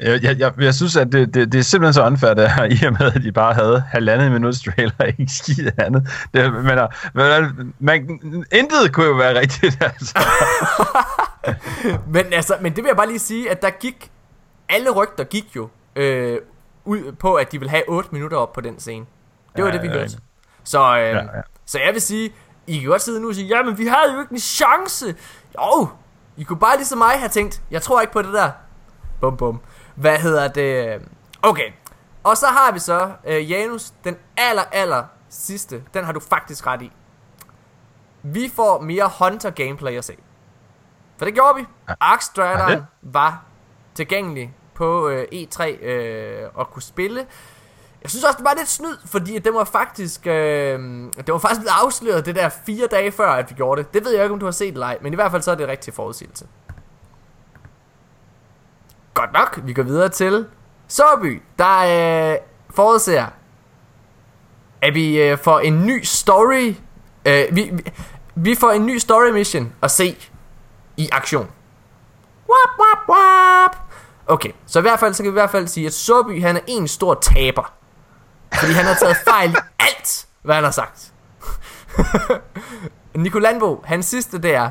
Jeg, 0.00 0.22
jeg, 0.22 0.38
jeg, 0.38 0.52
jeg 0.58 0.74
synes, 0.74 0.96
at 0.96 1.12
det, 1.12 1.34
det, 1.34 1.52
det 1.52 1.58
er 1.58 1.62
simpelthen 1.62 1.92
så 1.94 2.06
unfair, 2.06 2.34
det 2.34 2.50
her, 2.50 2.64
i 2.82 2.86
og 2.86 2.92
med, 2.92 3.12
at 3.14 3.22
de 3.22 3.32
bare 3.32 3.54
havde 3.54 3.84
halvandet 3.88 4.32
minuts 4.32 4.62
trailer, 4.62 4.92
og 4.98 5.08
ikke 5.18 5.32
skid 5.32 5.70
andet. 5.78 6.08
Det, 6.34 6.52
men, 6.52 6.78
øh, 6.78 6.88
men, 7.14 7.74
man, 7.78 8.20
intet 8.52 8.92
kunne 8.92 9.06
jo 9.06 9.12
være 9.12 9.38
rigtigt, 9.40 9.78
altså. 9.92 10.18
Men 12.08 12.32
altså, 12.32 12.56
men 12.60 12.76
det 12.76 12.84
vil 12.84 12.88
jeg 12.88 12.96
bare 12.96 13.06
lige 13.08 13.18
sige, 13.18 13.50
at 13.50 13.62
der 13.62 13.70
gik, 13.70 14.10
alle 14.68 14.90
rygter 14.90 15.24
gik 15.24 15.56
jo 15.56 15.68
øh, 15.96 16.38
ud 16.84 17.12
på, 17.12 17.34
at 17.34 17.52
de 17.52 17.58
vil 17.60 17.70
have 17.70 17.82
8 17.88 18.08
minutter 18.12 18.36
op 18.36 18.52
på 18.52 18.60
den 18.60 18.80
scene. 18.80 19.06
Det 19.56 19.64
var 19.64 19.70
Ja, 19.70 19.74
det, 19.76 19.82
vi 19.82 19.88
hørte. 19.88 20.00
ja. 20.02 20.18
Så, 20.64 20.98
øh, 20.98 21.02
Ja, 21.02 21.16
ja. 21.16 21.22
så 21.66 21.78
jeg 21.78 21.92
vil 21.92 22.00
sige, 22.00 22.32
I 22.66 22.78
kan 22.78 22.88
godt 22.88 23.02
sidde 23.02 23.20
nu 23.20 23.28
og 23.28 23.34
sige, 23.34 23.46
jamen 23.46 23.78
vi 23.78 23.86
havde 23.86 24.14
jo 24.14 24.20
ikke 24.20 24.32
en 24.32 24.38
chance. 24.38 25.14
Jo, 25.58 25.88
I 26.36 26.42
kunne 26.42 26.58
bare 26.58 26.76
ligesom 26.76 26.98
mig 26.98 27.10
have 27.18 27.28
tænkt, 27.28 27.62
jeg 27.70 27.82
tror 27.82 28.00
ikke 28.00 28.12
på 28.12 28.22
det 28.22 28.32
der. 28.32 28.50
Bum 29.20 29.36
bum. 29.36 29.60
Hvad 29.96 30.18
hedder 30.18 30.48
det? 30.48 31.02
Okay. 31.42 31.70
Og 32.24 32.36
så 32.36 32.46
har 32.46 32.72
vi 32.72 32.78
så 32.78 33.10
øh, 33.26 33.50
Janus, 33.50 33.90
den 34.04 34.16
aller 34.36 34.62
aller 34.72 35.04
sidste. 35.28 35.82
Den 35.94 36.04
har 36.04 36.12
du 36.12 36.20
faktisk 36.20 36.66
ret 36.66 36.82
i. 36.82 36.92
Vi 38.22 38.52
får 38.56 38.80
mere 38.80 39.10
Hunter 39.18 39.50
gameplay 39.50 39.92
at 39.98 40.04
se. 40.04 40.16
For 41.18 41.24
det 41.24 41.34
gjorde 41.34 41.54
vi. 41.56 41.66
Ark 42.00 42.22
Ja, 42.36 42.66
det. 42.74 42.86
var 43.02 43.44
tilgængelig 43.94 44.54
på 44.74 45.08
øh, 45.08 45.26
E3 45.32 45.84
øh, 45.84 46.48
og 46.54 46.70
kunne 46.70 46.82
spille. 46.82 47.26
Jeg 48.02 48.10
synes 48.10 48.24
også, 48.24 48.36
det 48.36 48.44
var 48.44 48.54
lidt 48.56 48.68
snyd, 48.68 48.96
fordi 49.06 49.38
det 49.38 49.54
var 49.54 49.64
faktisk, 49.64 50.26
øh, 50.26 50.78
det 51.16 51.32
var 51.32 51.38
faktisk 51.38 51.60
blevet 51.60 51.74
afsløret 51.84 52.26
det 52.26 52.34
der 52.34 52.48
fire 52.48 52.86
dage 52.86 53.12
før, 53.12 53.30
at 53.30 53.50
vi 53.50 53.54
gjorde 53.54 53.82
det. 53.82 53.94
Det 53.94 54.04
ved 54.04 54.12
jeg 54.14 54.22
ikke, 54.22 54.32
om 54.32 54.38
du 54.40 54.46
har 54.46 54.52
set 54.52 54.72
eller 54.72 54.86
ej, 54.86 54.98
men 55.00 55.12
i 55.12 55.16
hvert 55.16 55.30
fald 55.30 55.42
så 55.42 55.50
er 55.50 55.54
det 55.54 55.68
rigtig 55.68 55.94
forudsigelse. 55.94 56.46
Godt 59.16 59.32
nok, 59.32 59.60
vi 59.62 59.72
går 59.72 59.82
videre 59.82 60.08
til 60.08 60.46
Sørby, 60.88 61.42
der 61.58 61.78
øh, 62.32 62.38
forudser, 62.70 63.26
at 64.82 64.94
vi 64.94 65.22
øh, 65.22 65.38
får 65.38 65.58
en 65.58 65.86
ny 65.86 66.02
story, 66.04 66.74
øh, 67.24 67.44
vi, 67.52 67.70
vi, 67.72 67.92
vi 68.34 68.54
får 68.54 68.70
en 68.70 68.86
ny 68.86 68.98
story 68.98 69.30
mission 69.30 69.72
at 69.82 69.90
se 69.90 70.16
i 70.96 71.08
aktion. 71.12 71.50
Wap, 72.48 72.78
wap, 72.78 73.08
wap. 73.08 73.76
Okay, 74.26 74.50
så 74.66 74.78
i 74.78 74.82
hvert 74.82 75.00
fald, 75.00 75.14
så 75.14 75.22
kan 75.22 75.32
vi 75.32 75.32
i 75.32 75.40
hvert 75.40 75.50
fald 75.50 75.68
sige, 75.68 75.86
at 75.86 75.92
Soby, 75.92 76.42
han 76.42 76.56
er 76.56 76.60
en 76.66 76.88
stor 76.88 77.14
taber. 77.14 77.72
Fordi 78.60 78.72
han 78.72 78.84
har 78.84 78.94
taget 78.94 79.16
fejl 79.16 79.50
i 79.50 79.56
alt, 79.88 80.26
hvad 80.42 80.54
han 80.54 80.64
har 80.64 80.70
sagt. 80.70 81.12
Nico 83.14 83.38
Landbo, 83.38 83.82
hans 83.84 84.06
sidste 84.06 84.42
det 84.42 84.54
er, 84.54 84.70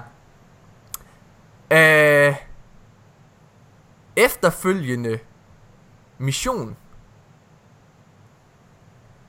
øh, 1.72 2.36
efterfølgende 4.18 5.20
mission. 6.18 6.78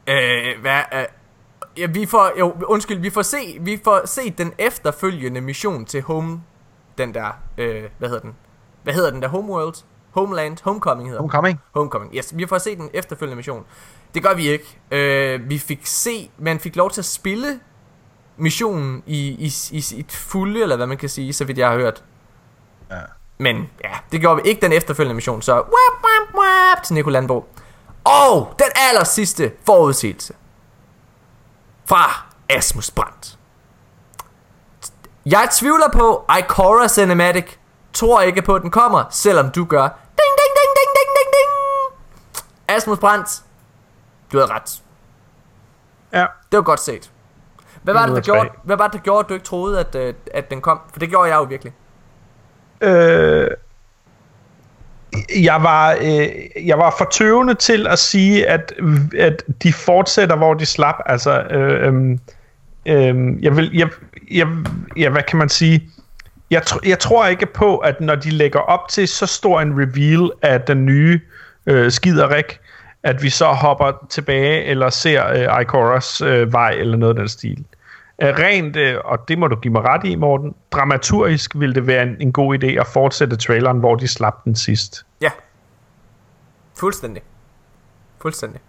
Øh, 0.06 0.60
hvad, 0.60 0.80
øh, 0.92 1.04
ja, 1.76 1.86
vi 1.86 2.06
får, 2.06 2.38
jo, 2.38 2.54
undskyld, 2.66 2.98
vi 2.98 3.10
får 3.10 3.22
se, 3.22 3.58
vi 3.60 3.80
får 3.84 4.06
set 4.06 4.38
den 4.38 4.52
efterfølgende 4.58 5.40
mission 5.40 5.84
til 5.84 6.02
Home, 6.02 6.42
den 6.98 7.14
der, 7.14 7.42
øh, 7.58 7.84
hvad 7.98 8.08
hedder 8.08 8.22
den? 8.22 8.34
Hvad 8.82 8.94
hedder 8.94 9.10
den 9.10 9.22
der, 9.22 9.28
Homeworld? 9.28 9.74
Homeland, 10.10 10.58
Homecoming 10.62 11.08
hedder. 11.08 11.22
Homecoming. 11.22 11.60
Homecoming, 11.74 12.16
yes. 12.16 12.36
Vi 12.36 12.46
får 12.46 12.58
set 12.58 12.78
den 12.78 12.90
efterfølgende 12.94 13.36
mission. 13.36 13.64
Det 14.14 14.22
gør 14.22 14.34
vi 14.34 14.48
ikke. 14.48 14.80
Øh, 14.90 15.50
vi 15.50 15.58
fik 15.58 15.86
se, 15.86 16.30
man 16.38 16.60
fik 16.60 16.76
lov 16.76 16.90
til 16.90 17.00
at 17.00 17.04
spille 17.04 17.60
missionen 18.36 19.02
i, 19.06 19.28
i, 19.28 19.46
i 19.46 19.80
sit 19.80 20.12
fulde, 20.12 20.62
eller 20.62 20.76
hvad 20.76 20.86
man 20.86 20.98
kan 20.98 21.08
sige, 21.08 21.32
så 21.32 21.44
vidt 21.44 21.58
jeg 21.58 21.68
har 21.68 21.76
hørt. 21.76 22.04
Ja. 22.90 23.00
Men 23.38 23.70
ja, 23.84 23.90
det 24.12 24.20
gjorde 24.20 24.42
vi 24.42 24.48
ikke 24.48 24.60
den 24.60 24.72
efterfølgende 24.72 25.14
mission, 25.14 25.42
så 25.42 25.54
wap, 25.54 25.64
wap, 26.04 26.34
wap, 26.34 26.82
til 26.82 26.94
Nico 26.94 27.10
Landbo. 27.10 27.48
Og 28.04 28.54
den 28.58 28.68
aller 28.76 29.04
sidste 29.04 29.52
forudsigelse 29.66 30.34
fra 31.84 32.26
Asmus 32.48 32.90
Brandt. 32.90 33.38
Jeg 35.26 35.48
tvivler 35.52 35.88
på 35.92 36.24
Ikora 36.38 36.88
Cinematic. 36.88 37.46
Tror 37.92 38.20
ikke 38.20 38.42
på, 38.42 38.54
at 38.54 38.62
den 38.62 38.70
kommer, 38.70 39.04
selvom 39.10 39.50
du 39.50 39.64
gør. 39.64 39.82
Ding, 39.88 40.32
ding, 40.38 40.52
ding, 40.56 40.70
ding, 40.76 40.90
ding, 40.96 41.08
ding, 41.16 41.32
ding. 41.32 41.50
Asmus 42.68 42.98
Brandt, 42.98 43.42
du 44.32 44.38
havde 44.38 44.52
ret. 44.52 44.82
Ja. 46.12 46.26
Det 46.52 46.56
var 46.56 46.62
godt 46.62 46.80
set. 46.80 47.10
Hvad 47.82 47.94
var 47.94 48.06
det, 48.06 48.16
der 48.16 48.22
gjorde, 48.22 48.48
hvad 48.62 48.76
var 48.76 48.86
det, 48.86 48.92
der 48.92 48.98
gjorde, 48.98 49.20
at 49.20 49.28
du 49.28 49.34
ikke 49.34 49.46
troede, 49.46 49.80
at, 49.80 49.94
øh, 49.94 50.14
at 50.34 50.50
den 50.50 50.60
kom? 50.60 50.80
For 50.92 50.98
det 50.98 51.08
gjorde 51.08 51.28
jeg 51.28 51.36
jo 51.36 51.42
virkelig. 51.42 51.72
Øh, 52.80 53.50
jeg 55.42 55.62
var 55.62 55.96
øh, 56.00 56.66
jeg 56.66 56.78
var 56.78 56.94
for 56.98 57.08
tøvende 57.12 57.54
til 57.54 57.86
at 57.86 57.98
sige 57.98 58.48
at 58.48 58.72
at 59.18 59.42
de 59.62 59.72
fortsætter 59.72 60.36
hvor 60.36 60.54
de 60.54 60.66
slap 60.66 60.94
altså 61.06 61.40
øh, 61.40 62.18
øh, 62.86 63.44
jeg 63.44 63.56
vil 63.56 63.70
jeg, 63.74 63.88
jeg, 64.30 64.46
ja, 64.96 65.08
hvad 65.08 65.22
kan 65.22 65.38
man 65.38 65.48
sige 65.48 65.88
jeg, 66.50 66.62
tr- 66.70 66.88
jeg 66.88 66.98
tror 66.98 67.26
ikke 67.26 67.46
på 67.46 67.76
at 67.76 68.00
når 68.00 68.14
de 68.14 68.30
lægger 68.30 68.60
op 68.60 68.88
til 68.88 69.08
så 69.08 69.26
stor 69.26 69.60
en 69.60 69.72
reveal 69.72 70.30
af 70.42 70.60
den 70.60 70.86
nye 70.86 71.20
øh, 71.66 71.90
skiderik 71.90 72.58
at 73.06 73.22
vi 73.22 73.30
så 73.30 73.46
hopper 73.46 74.06
tilbage 74.10 74.64
eller 74.64 74.90
ser 74.90 75.26
øh, 75.26 75.60
Ikoras 75.60 76.20
øh, 76.20 76.52
vej 76.52 76.70
eller 76.70 76.96
noget 76.96 77.14
af 77.14 77.18
den 77.18 77.28
stil. 77.28 77.64
Øh, 78.22 78.28
rent, 78.38 78.76
øh, 78.76 79.00
og 79.04 79.28
det 79.28 79.38
må 79.38 79.48
du 79.48 79.56
give 79.56 79.72
mig 79.72 79.82
ret 79.82 80.04
i, 80.04 80.14
Morten, 80.14 80.54
dramaturgisk 80.72 81.50
ville 81.54 81.74
det 81.74 81.86
være 81.86 82.02
en, 82.02 82.16
en 82.20 82.32
god 82.32 82.58
idé 82.58 82.66
at 82.66 82.86
fortsætte 82.86 83.36
traileren, 83.36 83.78
hvor 83.78 83.94
de 83.94 84.08
slap 84.08 84.44
den 84.44 84.56
sidst. 84.56 85.06
Ja. 85.20 85.30
Fuldstændig. 86.78 87.22
Fuldstændig. 88.22 88.60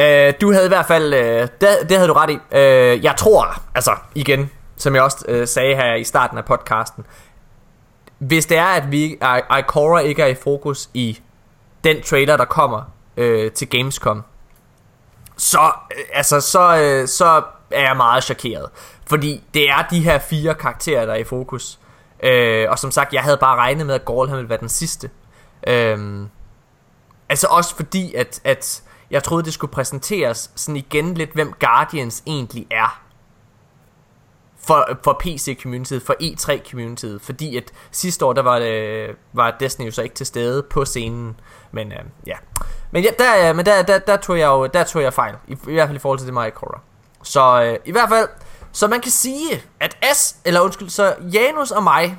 Øh, 0.00 0.32
du 0.40 0.52
havde 0.52 0.64
i 0.64 0.68
hvert 0.68 0.86
fald, 0.86 1.14
øh, 1.14 1.40
det, 1.60 1.68
det 1.88 1.96
havde 1.96 2.08
du 2.08 2.12
ret 2.12 2.30
i. 2.30 2.38
Øh, 2.56 3.04
jeg 3.04 3.14
tror, 3.16 3.62
altså 3.74 3.96
igen, 4.14 4.50
som 4.76 4.94
jeg 4.94 5.02
også 5.02 5.24
øh, 5.28 5.46
sagde 5.48 5.76
her 5.76 5.94
i 5.94 6.04
starten 6.04 6.38
af 6.38 6.44
podcasten, 6.44 7.04
hvis 8.18 8.46
det 8.46 8.56
er, 8.58 8.64
at 8.66 8.90
vi 8.92 9.04
I- 9.04 9.58
Ikora 9.58 9.98
ikke 10.00 10.22
er 10.22 10.26
i 10.26 10.34
fokus 10.34 10.90
i 10.94 11.20
den 11.84 12.02
trailer, 12.02 12.36
der 12.36 12.44
kommer 12.44 12.82
øh, 13.16 13.52
til 13.52 13.68
Gamescom, 13.68 14.22
så, 15.36 15.58
øh, 15.96 16.04
altså, 16.12 16.40
så, 16.40 16.78
øh, 16.78 17.08
så 17.08 17.42
er 17.74 17.82
jeg 17.82 17.96
meget 17.96 18.24
chokeret. 18.24 18.70
Fordi 19.06 19.44
det 19.54 19.70
er 19.70 19.86
de 19.90 20.00
her 20.00 20.18
fire 20.18 20.54
karakterer, 20.54 21.06
der 21.06 21.12
er 21.12 21.18
i 21.18 21.24
fokus. 21.24 21.78
Øh, 22.22 22.70
og 22.70 22.78
som 22.78 22.90
sagt, 22.90 23.12
jeg 23.12 23.22
havde 23.22 23.36
bare 23.36 23.56
regnet 23.56 23.86
med, 23.86 23.94
at 23.94 24.04
Gorlham 24.04 24.36
ville 24.36 24.48
være 24.48 24.60
den 24.60 24.68
sidste. 24.68 25.10
Øh, 25.66 26.26
altså 27.28 27.46
også 27.50 27.76
fordi, 27.76 28.14
at, 28.14 28.40
at 28.44 28.82
jeg 29.10 29.22
troede, 29.22 29.44
det 29.44 29.52
skulle 29.52 29.72
præsenteres 29.72 30.50
sådan 30.54 30.76
igen 30.76 31.14
lidt, 31.14 31.32
hvem 31.32 31.52
Guardians 31.60 32.22
egentlig 32.26 32.66
er. 32.70 33.02
For, 34.66 34.98
for 35.04 35.20
PC-communityet, 35.24 36.02
for 36.06 36.14
E3-communityet. 36.22 37.18
Fordi 37.22 37.56
at 37.56 37.72
sidste 37.90 38.24
år, 38.24 38.32
der 38.32 38.42
var, 38.42 38.60
øh, 38.62 39.08
var 39.32 39.56
Destiny 39.60 39.86
jo 39.86 39.90
så 39.90 40.02
ikke 40.02 40.14
til 40.14 40.26
stede 40.26 40.62
på 40.62 40.84
scenen. 40.84 41.40
Men 41.72 41.92
øh, 41.92 41.98
ja. 42.26 42.36
Men, 42.90 43.04
ja, 43.04 43.10
der, 43.18 43.48
øh, 43.48 43.56
men 43.56 43.66
der, 43.66 43.82
der, 43.82 43.98
der, 43.98 44.16
tog 44.16 44.38
jeg 44.38 44.46
jo 44.46 44.66
der 44.66 44.84
tog 44.84 45.02
jeg 45.02 45.12
fejl. 45.12 45.34
I, 45.48 45.52
I 45.52 45.72
hvert 45.72 45.88
fald 45.88 45.96
i 45.96 46.00
forhold 46.00 46.18
til 46.18 46.26
det 46.26 46.34
Mario 46.34 46.50
Kart. 46.50 46.80
Så 47.22 47.62
øh, 47.62 47.78
i 47.84 47.92
hvert 47.92 48.08
fald, 48.08 48.28
så 48.72 48.88
man 48.88 49.00
kan 49.00 49.10
sige, 49.10 49.62
at 49.80 49.96
S, 50.16 50.36
eller 50.44 50.60
undskyld, 50.60 50.88
så 50.88 51.14
Janus 51.32 51.70
og 51.70 51.82
mig, 51.82 52.18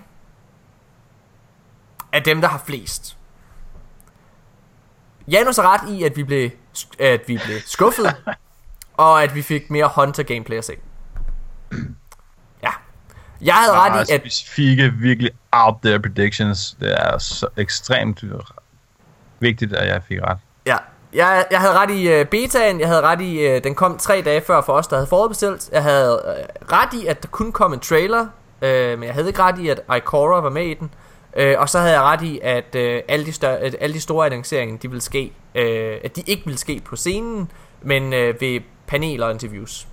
er 2.12 2.20
dem, 2.20 2.42
der 2.42 2.48
har 2.48 2.62
flest. 2.66 3.18
Janus 5.28 5.56
har 5.56 5.74
ret 5.74 5.90
i, 5.90 6.04
at 6.04 6.16
vi 6.16 6.24
blev, 6.24 6.50
at 7.00 7.22
vi 7.28 7.40
blev 7.46 7.60
skuffet, 7.66 8.16
og 8.98 9.24
at 9.24 9.36
vi 9.36 9.42
fik 9.42 9.70
mere 9.70 9.92
Hunter 9.96 10.24
gameplay 10.24 10.58
at 10.58 10.66
se. 10.66 10.74
Ja. 12.64 12.70
Jeg 13.42 13.56
havde 13.56 13.74
ret 13.74 14.10
i, 14.10 14.14
at... 14.14 14.22
specifikke, 14.22 14.94
virkelig 14.94 15.32
out 15.52 15.76
there 15.84 16.00
predictions. 16.00 16.78
Det 16.80 17.02
er 17.02 17.18
så 17.18 17.48
ekstremt 17.58 18.24
vigtigt, 19.40 19.74
at 19.74 19.88
jeg 19.88 20.04
fik 20.04 20.20
ret. 20.22 20.38
Ja, 20.66 20.78
jeg, 21.16 21.46
jeg 21.52 21.60
havde 21.60 21.74
ret 21.74 21.92
i 21.92 22.22
uh, 22.22 22.28
betaen, 22.28 22.80
jeg 22.80 22.88
havde 22.88 23.02
ret 23.02 23.22
i, 23.22 23.56
uh, 23.56 23.64
den 23.64 23.76
kom 23.76 23.98
tre 23.98 24.22
dage 24.26 24.42
før 24.42 24.62
for 24.62 24.74
os, 24.74 24.88
der 24.88 24.96
havde 24.96 25.08
forudbestilt. 25.08 25.70
Jeg 25.72 25.84
havde 25.84 26.22
uh, 26.26 26.72
ret 26.72 26.94
i, 26.94 27.08
at 27.08 27.24
der 27.24 27.30
kun 27.30 27.52
kom 27.52 27.74
en 27.74 27.80
trailer, 27.80 28.22
uh, 28.62 28.68
men 28.70 29.04
jeg 29.04 29.14
havde 29.14 29.28
ikke 29.28 29.42
ret 29.42 29.60
i, 29.60 29.70
at 29.70 29.82
Ikora 29.98 30.42
var 30.42 30.50
med 30.50 30.66
i 30.66 30.74
den. 30.74 30.92
Uh, 31.42 31.62
og 31.62 31.70
så 31.70 31.80
havde 31.80 31.94
jeg 31.94 32.02
ret 32.02 32.22
i, 32.22 32.40
at, 32.44 32.76
uh, 32.76 33.04
alle, 33.08 33.26
de 33.26 33.34
større, 33.34 33.58
at 33.58 33.76
alle 33.80 33.94
de 33.94 34.02
store 34.02 34.26
annonceringer, 34.26 34.78
de 34.78 34.88
ville 34.88 35.02
ske, 35.02 35.34
uh, 35.56 35.62
at 36.04 36.16
de 36.16 36.22
ikke 36.28 36.46
ville 36.46 36.60
ske 36.60 36.82
på 36.86 36.96
scenen, 36.96 37.52
men 37.82 38.04
uh, 38.04 38.42
ved 38.42 38.62
paneler 38.88 39.26
og 39.26 39.32
interviews. 39.32 39.88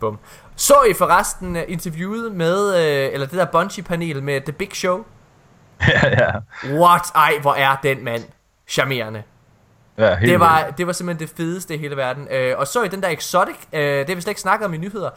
Bum. 0.00 0.18
Så 0.56 0.74
I 0.90 0.94
forresten 0.94 1.56
uh, 1.56 1.62
interviewet 1.68 2.32
med, 2.32 2.68
uh, 2.68 3.14
eller 3.14 3.26
det 3.26 3.38
der 3.38 3.44
Bungie-panel 3.44 4.22
med 4.22 4.40
The 4.40 4.52
Big 4.52 4.70
Show? 4.72 5.04
ja, 5.88 6.08
ja. 6.08 6.30
What? 6.80 7.02
Ej, 7.14 7.38
hvor 7.40 7.54
er 7.54 7.76
den 7.82 8.04
mand 8.04 8.22
charmerende. 8.68 9.22
Ja 9.98 10.16
helt 10.16 10.30
Det 10.30 10.40
var, 10.40 10.70
det 10.78 10.86
var 10.86 10.92
simpelthen 10.92 11.28
det 11.28 11.36
fedeste 11.36 11.74
i 11.74 11.78
hele 11.78 11.96
verden. 11.96 12.28
Øh, 12.30 12.58
og 12.58 12.66
så 12.66 12.82
i 12.82 12.88
den 12.88 13.02
der 13.02 13.08
Exotic, 13.08 13.56
øh, 13.72 13.80
det 13.80 14.08
har 14.08 14.14
vi 14.14 14.20
slet 14.20 14.30
ikke 14.30 14.40
snakket 14.40 14.66
om 14.66 14.74
i 14.74 14.78
nyheder. 14.78 15.10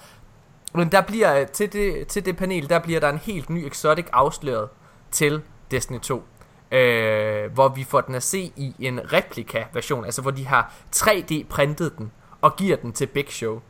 Men 0.74 0.92
der 0.92 1.02
bliver, 1.02 1.46
til 1.46 1.74
det, 1.74 2.08
til 2.08 2.26
det 2.26 2.38
panel, 2.38 2.70
der 2.70 2.80
bliver 2.80 3.00
der 3.00 3.10
en 3.10 3.18
helt 3.18 3.50
ny 3.50 3.68
Exotic 3.68 4.06
afsløret 4.14 4.70
til 5.12 5.42
Destiny 5.72 6.00
2. 6.00 6.24
Øh, 6.72 7.54
hvor 7.54 7.68
vi 7.68 7.84
får 7.84 8.02
den 8.02 8.16
at 8.16 8.24
se 8.24 8.52
i 8.56 8.76
en 8.80 9.00
replika-version, 9.14 10.06
altså 10.06 10.22
hvor 10.22 10.32
de 10.32 10.48
har 10.48 10.74
3D-printet 10.96 11.98
den 11.98 12.12
og 12.42 12.56
giver 12.56 12.78
den 12.78 12.92
til 12.92 13.06
Big 13.06 13.26
Show. 13.30 13.62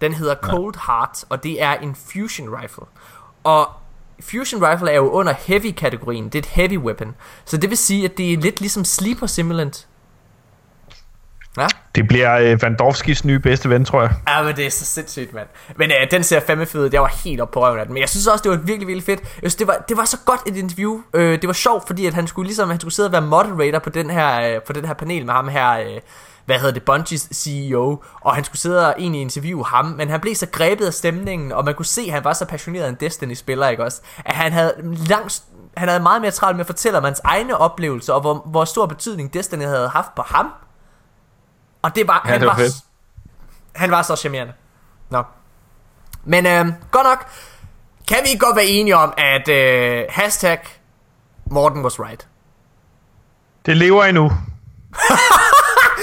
Den 0.00 0.14
hedder 0.14 0.34
Cold 0.34 0.74
Heart, 0.86 1.24
og 1.28 1.42
det 1.42 1.62
er 1.62 1.74
en 1.74 1.94
fusion 1.94 2.56
rifle. 2.56 2.84
Og 3.44 3.68
fusion 4.20 4.64
rifle 4.64 4.90
er 4.90 4.96
jo 4.96 5.10
under 5.10 5.32
heavy-kategorien, 5.32 6.24
det 6.24 6.34
er 6.34 6.38
et 6.38 6.46
heavy 6.46 6.78
weapon. 6.78 7.14
Så 7.44 7.56
det 7.56 7.70
vil 7.70 7.78
sige, 7.78 8.04
at 8.04 8.18
det 8.18 8.32
er 8.32 8.36
lidt 8.36 8.60
ligesom 8.60 8.84
Sleeper 8.84 9.26
Simulant. 9.26 9.88
Ja? 11.56 11.66
Det 11.94 12.08
bliver 12.08 12.38
øh, 12.38 12.62
Vandorskis 12.62 13.24
nye 13.24 13.38
bedste 13.38 13.70
ven, 13.70 13.84
tror 13.84 14.02
jeg. 14.02 14.10
Ja, 14.28 14.42
men 14.42 14.56
det 14.56 14.66
er 14.66 14.70
så 14.70 14.84
sindssygt, 14.84 15.34
mand. 15.34 15.46
Men 15.76 15.90
øh, 15.90 16.10
den 16.10 16.22
ser 16.22 16.40
fandme 16.40 16.66
fed 16.66 16.80
ud. 16.80 16.90
Jeg 16.92 17.02
var 17.02 17.20
helt 17.24 17.40
op 17.40 17.50
på 17.50 17.60
røven 17.62 17.78
af 17.78 17.86
den. 17.86 17.94
Men 17.94 18.00
jeg 18.00 18.08
synes 18.08 18.26
også, 18.26 18.42
det 18.42 18.50
var 18.50 18.56
virkelig, 18.56 18.88
virkelig 18.88 19.04
fedt. 19.04 19.20
Jeg 19.20 19.50
synes, 19.50 19.54
det 19.54 19.66
var, 19.66 19.84
det 19.88 19.96
var 19.96 20.04
så 20.04 20.16
godt 20.26 20.40
et 20.46 20.56
interview. 20.56 21.00
Øh, 21.14 21.40
det 21.40 21.46
var 21.46 21.52
sjovt, 21.52 21.86
fordi 21.86 22.06
at 22.06 22.14
han 22.14 22.26
skulle 22.26 22.46
ligesom, 22.46 22.70
han 22.70 22.80
skulle 22.80 22.94
sidde 22.94 23.08
og 23.08 23.12
være 23.12 23.22
moderator 23.22 23.78
på 23.78 23.90
den 23.90 24.10
her, 24.10 24.54
øh, 24.54 24.62
på 24.62 24.72
den 24.72 24.84
her 24.84 24.94
panel 24.94 25.26
med 25.26 25.34
ham 25.34 25.48
her, 25.48 25.70
øh, 25.72 26.00
hvad 26.44 26.58
hedder 26.58 26.72
det, 26.72 26.82
Bungies 26.82 27.28
CEO, 27.34 28.02
og 28.20 28.34
han 28.34 28.44
skulle 28.44 28.60
sidde 28.60 28.86
og 28.86 28.94
egentlig 28.98 29.20
interviewe 29.20 29.64
ham, 29.64 29.84
men 29.84 30.08
han 30.08 30.20
blev 30.20 30.34
så 30.34 30.46
grebet 30.46 30.86
af 30.86 30.94
stemningen, 30.94 31.52
og 31.52 31.64
man 31.64 31.74
kunne 31.74 31.86
se, 31.86 32.02
at 32.06 32.12
han 32.12 32.24
var 32.24 32.32
så 32.32 32.44
passioneret 32.44 32.88
en 32.88 32.96
Destiny-spiller, 33.00 33.68
ikke 33.68 33.84
også? 33.84 34.00
At 34.24 34.34
han 34.34 34.52
havde 34.52 34.74
langt, 35.08 35.42
han 35.76 35.88
havde 35.88 36.02
meget 36.02 36.22
mere 36.22 36.30
travlt 36.30 36.56
med 36.56 36.60
at 36.60 36.66
fortælle 36.66 36.98
om 36.98 37.04
hans 37.04 37.20
egne 37.24 37.56
oplevelser, 37.56 38.12
og 38.12 38.20
hvor, 38.20 38.34
hvor 38.46 38.64
stor 38.64 38.86
betydning 38.86 39.34
Destiny 39.34 39.64
havde 39.64 39.88
haft 39.88 40.14
på 40.14 40.22
ham. 40.26 40.46
Og 41.82 41.94
det 41.94 42.08
var, 42.08 42.22
Ja, 42.24 42.30
han 42.30 42.40
det 42.40 42.48
var 42.48 42.54
var, 42.54 42.70
han 43.74 43.90
var 43.90 44.02
så 44.02 44.16
charmerende. 44.16 44.52
Nå. 45.10 45.22
Men 46.24 46.46
øh, 46.46 46.66
godt 46.90 47.04
nok, 47.06 47.26
kan 48.08 48.18
vi 48.24 48.36
godt 48.38 48.56
være 48.56 48.66
enige 48.66 48.96
om, 48.96 49.12
at 49.18 49.48
øh, 49.48 50.04
hashtag 50.10 50.58
Morten 51.50 51.82
was 51.84 52.00
right. 52.00 52.28
Det 53.66 53.76
lever 53.76 54.04
endnu. 54.04 54.32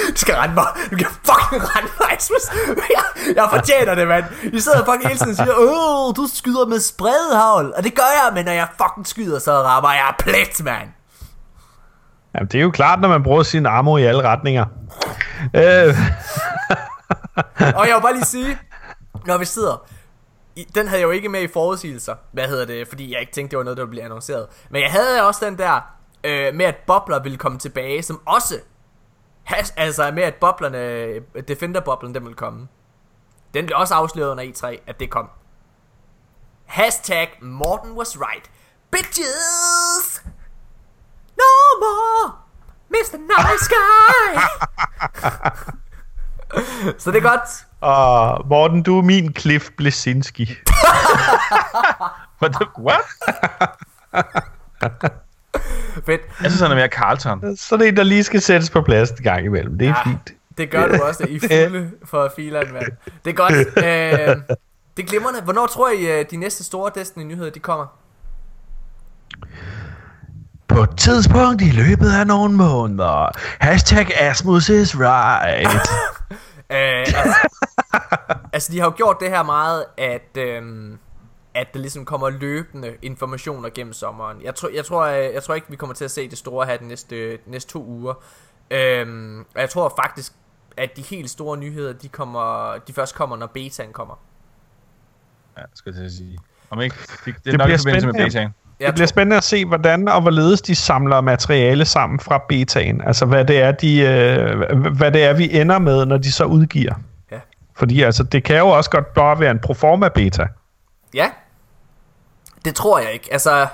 Du 0.09 0.15
skal 0.15 0.35
rende 0.35 0.55
mig. 0.55 0.65
Du 0.91 0.95
kan 0.95 1.07
fucking 1.07 1.61
rende 1.75 1.91
mig, 1.99 2.17
Asmus. 2.17 2.41
Jeg, 2.67 3.03
jeg 3.35 3.47
fortjener 3.53 3.95
det, 3.95 4.07
mand. 4.07 4.25
I 4.53 4.59
sidder 4.59 4.85
fucking 4.85 5.07
hele 5.07 5.17
tiden 5.19 5.31
og 5.31 5.35
siger, 5.35 5.53
Åh, 5.57 6.15
du 6.15 6.27
skyder 6.35 6.65
med 6.65 6.79
spredhavl. 6.79 7.73
Og 7.77 7.83
det 7.83 7.95
gør 7.95 8.03
jeg, 8.23 8.31
men 8.33 8.45
når 8.45 8.51
jeg 8.51 8.67
fucking 8.77 9.07
skyder, 9.07 9.39
så 9.39 9.51
rammer 9.61 9.91
jeg 9.91 10.13
plet, 10.19 10.63
mand. 10.63 10.89
Jamen, 12.35 12.47
det 12.47 12.59
er 12.59 12.63
jo 12.63 12.71
klart, 12.71 12.99
når 12.99 13.07
man 13.07 13.23
bruger 13.23 13.43
sin 13.43 13.65
armor 13.65 13.97
i 13.97 14.03
alle 14.03 14.23
retninger. 14.23 14.65
Øh, 15.55 15.95
Og 17.75 17.87
jeg 17.87 17.95
vil 17.95 18.01
bare 18.01 18.13
lige 18.13 18.25
sige, 18.25 18.57
når 19.25 19.37
vi 19.37 19.45
sidder... 19.45 19.87
I, 20.55 20.63
den 20.75 20.87
havde 20.87 20.99
jeg 21.01 21.05
jo 21.05 21.11
ikke 21.11 21.29
med 21.29 21.41
i 21.41 21.47
forudsigelser, 21.47 22.15
hvad 22.31 22.47
hedder 22.47 22.65
det, 22.65 22.87
fordi 22.87 23.13
jeg 23.13 23.19
ikke 23.21 23.31
tænkte, 23.31 23.51
det 23.51 23.57
var 23.57 23.63
noget, 23.63 23.77
der 23.77 23.83
ville 23.83 23.89
blive 23.89 24.03
annonceret. 24.03 24.47
Men 24.69 24.81
jeg 24.81 24.91
havde 24.91 25.27
også 25.27 25.45
den 25.45 25.57
der 25.57 25.81
øh, 26.23 26.55
med, 26.55 26.65
at 26.65 26.75
bobler 26.87 27.19
ville 27.23 27.37
komme 27.37 27.59
tilbage, 27.59 28.03
som 28.03 28.21
også... 28.25 28.55
Has, 29.43 29.73
altså 29.77 30.11
med, 30.11 30.23
at 30.23 30.33
boblerne, 30.35 30.77
øh, 30.77 31.21
Defender-boblen, 31.47 32.15
den 32.15 32.23
ville 32.23 32.35
komme. 32.35 32.67
Den 33.53 33.65
blev 33.65 33.77
også 33.77 33.93
afsløret 33.93 34.31
under 34.31 34.43
E3, 34.43 34.77
at 34.87 34.99
det 34.99 35.09
kom. 35.09 35.29
Hashtag 36.65 37.29
Morten 37.41 37.91
was 37.91 38.17
right. 38.21 38.51
Bitches! 38.91 40.23
No 41.39 41.51
more! 41.83 42.31
Mr. 42.89 43.17
Nice 43.17 43.69
Guy! 43.69 44.39
Så 47.01 47.11
det 47.11 47.17
er 47.17 47.21
godt. 47.29 47.49
og 47.81 48.47
Morten, 48.47 48.83
du 48.83 48.97
er 48.97 49.01
min 49.01 49.35
Cliff 49.35 49.69
Blesinski. 49.77 50.55
What? 52.41 52.53
The, 52.53 52.65
what? 52.79 53.01
Fedt. 56.05 56.21
Jeg 56.43 56.51
synes, 56.51 56.59
han 56.61 56.71
er 56.71 56.75
mere 56.75 56.87
Carlton. 56.87 57.57
Så 57.57 57.77
det 57.77 57.83
er 57.85 57.89
en, 57.89 57.97
der 57.97 58.03
lige 58.03 58.23
skal 58.23 58.41
sættes 58.41 58.69
på 58.69 58.81
plads 58.81 59.11
en 59.11 59.23
gang 59.23 59.45
imellem. 59.45 59.77
Det 59.77 59.87
er 59.87 59.93
Ja, 60.05 60.09
fint. 60.09 60.33
det 60.57 60.71
gør 60.71 60.87
du 60.87 61.03
også 61.03 61.25
i 61.29 61.39
fulde 61.39 61.91
for 62.05 62.31
fileren, 62.35 62.73
mand. 62.73 62.91
Det 63.25 63.31
er 63.31 63.35
godt. 63.35 63.53
Øh, 63.53 63.65
det 64.97 65.03
er 65.03 65.07
glimrende. 65.07 65.41
Hvornår 65.41 65.67
tror 65.67 65.89
I, 65.89 66.19
øh, 66.19 66.25
de 66.31 66.37
næste 66.37 66.63
store 66.63 66.91
Destiny-nyheder, 66.95 67.49
de 67.49 67.59
kommer? 67.59 67.85
På 70.69 70.83
et 70.83 70.97
tidspunkt 70.97 71.61
i 71.61 71.71
løbet 71.71 72.11
af 72.19 72.27
nogle 72.27 72.53
måneder. 72.53 73.29
Hashtag 73.59 74.21
Asmus 74.21 74.69
is 74.69 74.95
right. 74.99 75.89
Øh, 76.71 76.99
altså, 76.99 77.35
altså, 78.53 78.71
de 78.71 78.79
har 78.79 78.85
jo 78.85 78.93
gjort 78.97 79.17
det 79.19 79.29
her 79.29 79.43
meget, 79.43 79.85
at, 79.97 80.37
øhm, 80.37 80.99
at 81.53 81.67
der 81.73 81.79
ligesom 81.79 82.05
kommer 82.05 82.29
løbende 82.29 82.95
informationer 83.01 83.69
gennem 83.69 83.93
sommeren. 83.93 84.41
Jeg 84.41 84.55
tror, 84.55 84.69
jeg 84.69 84.85
tror, 84.85 85.05
jeg, 85.05 85.33
jeg 85.33 85.43
tror 85.43 85.55
ikke, 85.55 85.67
vi 85.69 85.75
kommer 85.75 85.93
til 85.93 86.05
at 86.05 86.11
se 86.11 86.29
det 86.29 86.37
store 86.37 86.65
her 86.65 86.77
de 86.77 86.87
næste, 86.87 87.31
de 87.31 87.37
næste 87.45 87.71
to 87.71 87.85
uger. 87.85 88.13
Øhm, 88.71 89.39
og 89.39 89.61
jeg 89.61 89.69
tror 89.69 89.93
faktisk, 90.03 90.33
at 90.77 90.97
de 90.97 91.01
helt 91.01 91.29
store 91.29 91.57
nyheder, 91.57 91.93
de, 91.93 92.09
kommer, 92.09 92.77
de 92.87 92.93
først 92.93 93.15
kommer, 93.15 93.35
når 93.35 93.47
betaen 93.47 93.93
kommer. 93.93 94.19
Ja, 95.57 95.63
skal 95.73 95.89
jeg 95.89 95.97
til 95.97 96.05
at 96.05 96.11
sige. 96.11 96.37
Om 96.69 96.81
ikke, 96.81 96.95
det, 96.95 97.25
det 97.25 97.33
er 97.35 97.51
Det 97.51 97.57
nok 97.57 97.65
bliver 97.65 97.77
i 97.77 97.79
forbindelse 97.79 98.07
med 98.07 98.25
betaen. 98.25 98.53
Jeg 98.79 98.87
Det 98.87 98.95
bliver 98.95 99.07
spændende 99.07 99.37
at 99.37 99.43
se, 99.43 99.65
hvordan 99.65 100.07
og 100.07 100.21
hvorledes 100.21 100.61
de 100.61 100.75
samler 100.75 101.21
materiale 101.21 101.85
sammen 101.85 102.19
fra 102.19 102.41
betaen. 102.49 103.01
Altså, 103.01 103.25
hvad 103.25 103.45
det 103.45 103.61
er, 103.61 103.71
de, 103.71 103.99
øh, 103.99 104.77
hvad 104.97 105.11
det 105.11 105.23
er 105.23 105.33
vi 105.33 105.59
ender 105.59 105.79
med, 105.79 106.05
når 106.05 106.17
de 106.17 106.31
så 106.31 106.45
udgiver. 106.45 106.93
Ja. 107.31 107.39
Fordi 107.75 108.01
altså, 108.01 108.23
det 108.23 108.43
kan 108.43 108.57
jo 108.57 108.67
også 108.67 108.89
godt 108.89 109.13
bare 109.13 109.39
være 109.39 109.51
en 109.51 109.59
proforma 109.59 110.09
beta. 110.09 110.47
Ja. 111.13 111.29
Det 112.65 112.75
tror 112.75 112.99
jeg 112.99 113.11
ikke. 113.13 113.27
Altså, 113.31 113.67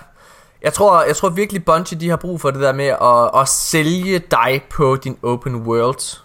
jeg 0.64 0.74
tror, 0.74 1.04
jeg 1.04 1.16
tror 1.16 1.30
virkelig 1.30 1.66
Bungie 1.66 2.00
de 2.00 2.10
har 2.10 2.18
brug 2.18 2.42
for 2.42 2.52
det 2.52 2.62
der 2.62 2.74
med 2.74 2.86
at, 2.86 3.42
at 3.42 3.48
sælge 3.48 4.20
dig 4.20 4.62
på 4.70 4.96
din 4.96 5.18
open 5.24 5.56
world 5.56 6.20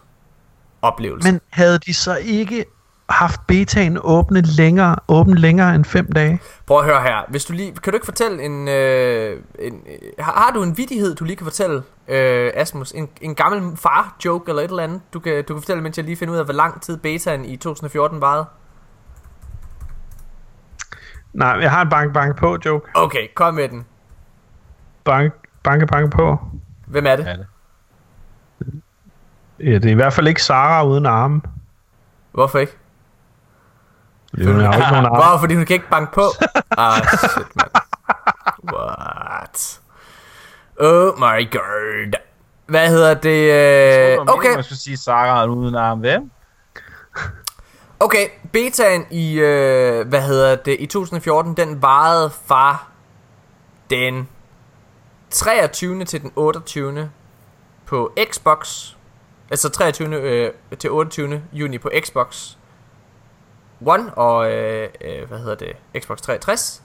oplevelse. 0.82 1.32
Men 1.32 1.40
havde 1.50 1.78
de 1.78 1.94
så 1.94 2.16
ikke 2.16 2.64
haft 3.10 3.46
betaen 3.46 3.98
åbne 4.02 4.40
længere, 4.40 4.96
åben 5.08 5.38
længere 5.38 5.74
end 5.74 5.84
fem 5.84 6.12
dage? 6.12 6.40
Prøv 6.66 6.78
at 6.78 6.84
høre 6.84 7.02
her. 7.02 7.24
Hvis 7.28 7.44
du 7.44 7.52
lige, 7.52 7.72
kan 7.72 7.92
du 7.92 7.96
ikke 7.96 8.04
fortælle 8.04 8.42
en, 8.42 8.68
øh, 8.68 9.42
en 9.58 9.82
har, 10.18 10.32
har 10.32 10.50
du 10.54 10.62
en 10.62 10.76
vidighed 10.76 11.14
du 11.14 11.24
lige 11.24 11.36
kan 11.36 11.44
fortælle, 11.44 11.82
øh, 12.08 12.50
Asmus? 12.54 12.92
En, 12.92 13.08
en 13.20 13.34
gammel 13.34 13.76
far 13.76 14.16
joke 14.24 14.50
eller 14.50 14.62
et 14.62 14.70
eller 14.70 14.82
andet? 14.82 15.00
Du 15.12 15.20
kan, 15.20 15.44
du 15.44 15.54
kan 15.54 15.62
fortælle, 15.62 15.82
mens 15.82 15.96
jeg 15.96 16.04
lige 16.04 16.16
finder 16.16 16.34
ud 16.34 16.38
af, 16.38 16.44
hvor 16.44 16.54
lang 16.54 16.82
tid 16.82 16.96
betaen 16.96 17.44
i 17.44 17.56
2014 17.56 18.20
varede. 18.20 18.46
Nej, 21.32 21.48
jeg 21.48 21.70
har 21.70 21.82
en 21.82 21.88
bank 21.90 22.14
bank 22.14 22.36
på 22.36 22.58
joke. 22.64 22.88
Okay, 22.94 23.28
kom 23.34 23.54
med 23.54 23.68
den. 23.68 23.86
Bank, 25.04 25.32
banke 25.62 25.86
banke 25.86 26.10
på. 26.10 26.38
Hvem 26.86 27.06
er 27.06 27.16
det? 27.16 27.24
Ja, 27.24 27.32
det. 27.32 27.46
Ja, 29.60 29.74
det 29.74 29.84
er 29.84 29.90
i 29.90 29.94
hvert 29.94 30.12
fald 30.12 30.28
ikke 30.28 30.42
Sara 30.42 30.86
uden 30.86 31.06
arme. 31.06 31.40
Hvorfor 32.32 32.58
ikke? 32.58 32.76
Fordi 34.30 34.44
hun 34.46 34.60
har 34.60 34.66
jo 34.66 34.72
ikke 34.72 34.90
nogen 34.92 35.06
arme. 35.14 35.30
Wow, 35.30 35.38
fordi 35.40 35.54
hun 35.54 35.64
kan 35.64 35.74
ikke 35.74 35.88
banke 35.90 36.12
på. 36.12 36.22
ah, 36.78 37.02
shit, 37.18 37.56
man. 37.56 37.66
What? 38.74 39.80
Oh 40.80 41.18
my 41.18 41.50
god. 41.50 42.12
Hvad 42.66 42.88
hedder 42.88 43.14
det? 43.14 43.52
Øh, 43.52 44.18
Okay. 44.18 44.32
okay, 44.32 44.54
Man 44.54 44.64
skulle 44.64 44.78
sige 44.78 44.96
Sarah 44.96 45.50
uden 45.50 45.74
arm. 45.74 45.98
Hvem? 45.98 46.30
okay. 48.00 48.28
Betaen 48.52 49.06
i, 49.10 49.38
øh, 49.40 50.08
hvad 50.08 50.22
hedder 50.22 50.56
det, 50.56 50.76
i 50.80 50.86
2014, 50.86 51.54
den 51.54 51.82
varede 51.82 52.30
fra 52.46 52.76
den 53.90 54.28
23. 55.30 56.04
til 56.04 56.22
den 56.22 56.32
28. 56.36 57.10
på 57.86 58.12
Xbox. 58.32 58.88
Altså 59.50 59.68
23. 59.68 60.14
Øh, 60.20 60.52
til 60.78 60.90
28. 60.90 61.42
juni 61.52 61.78
på 61.78 61.90
Xbox 62.00 62.50
One 63.86 64.14
og, 64.14 64.52
øh, 64.52 64.88
øh, 65.00 65.28
hvad 65.28 65.38
hedder 65.38 65.54
det, 65.54 65.76
Xbox 65.98 66.20
360. 66.20 66.82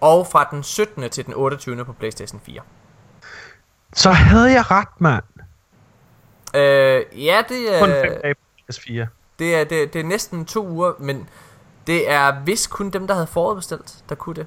Og 0.00 0.26
fra 0.26 0.48
den 0.50 0.62
17. 0.62 1.10
til 1.10 1.26
den 1.26 1.34
28. 1.34 1.84
på 1.84 1.92
PlayStation 1.92 2.40
4. 2.44 2.60
Så 3.92 4.10
havde 4.10 4.52
jeg 4.52 4.70
ret, 4.70 4.88
mand. 4.98 5.24
Øh, 6.54 7.24
ja, 7.24 7.42
det 7.48 7.66
Kun 7.80 7.90
er, 7.90 8.02
fem 8.02 8.20
dage 8.22 8.34
på 8.34 8.40
PS4. 8.72 9.06
det, 9.38 9.54
er, 9.54 9.64
det, 9.64 9.92
det 9.92 10.00
er 10.00 10.04
næsten 10.04 10.44
to 10.44 10.66
uger, 10.68 10.92
men 10.98 11.28
det 11.86 12.10
er 12.10 12.40
vist 12.44 12.70
kun 12.70 12.90
dem, 12.90 13.06
der 13.06 13.14
havde 13.14 13.26
forudbestilt, 13.26 13.94
der 14.08 14.14
kunne 14.14 14.34
det. 14.34 14.46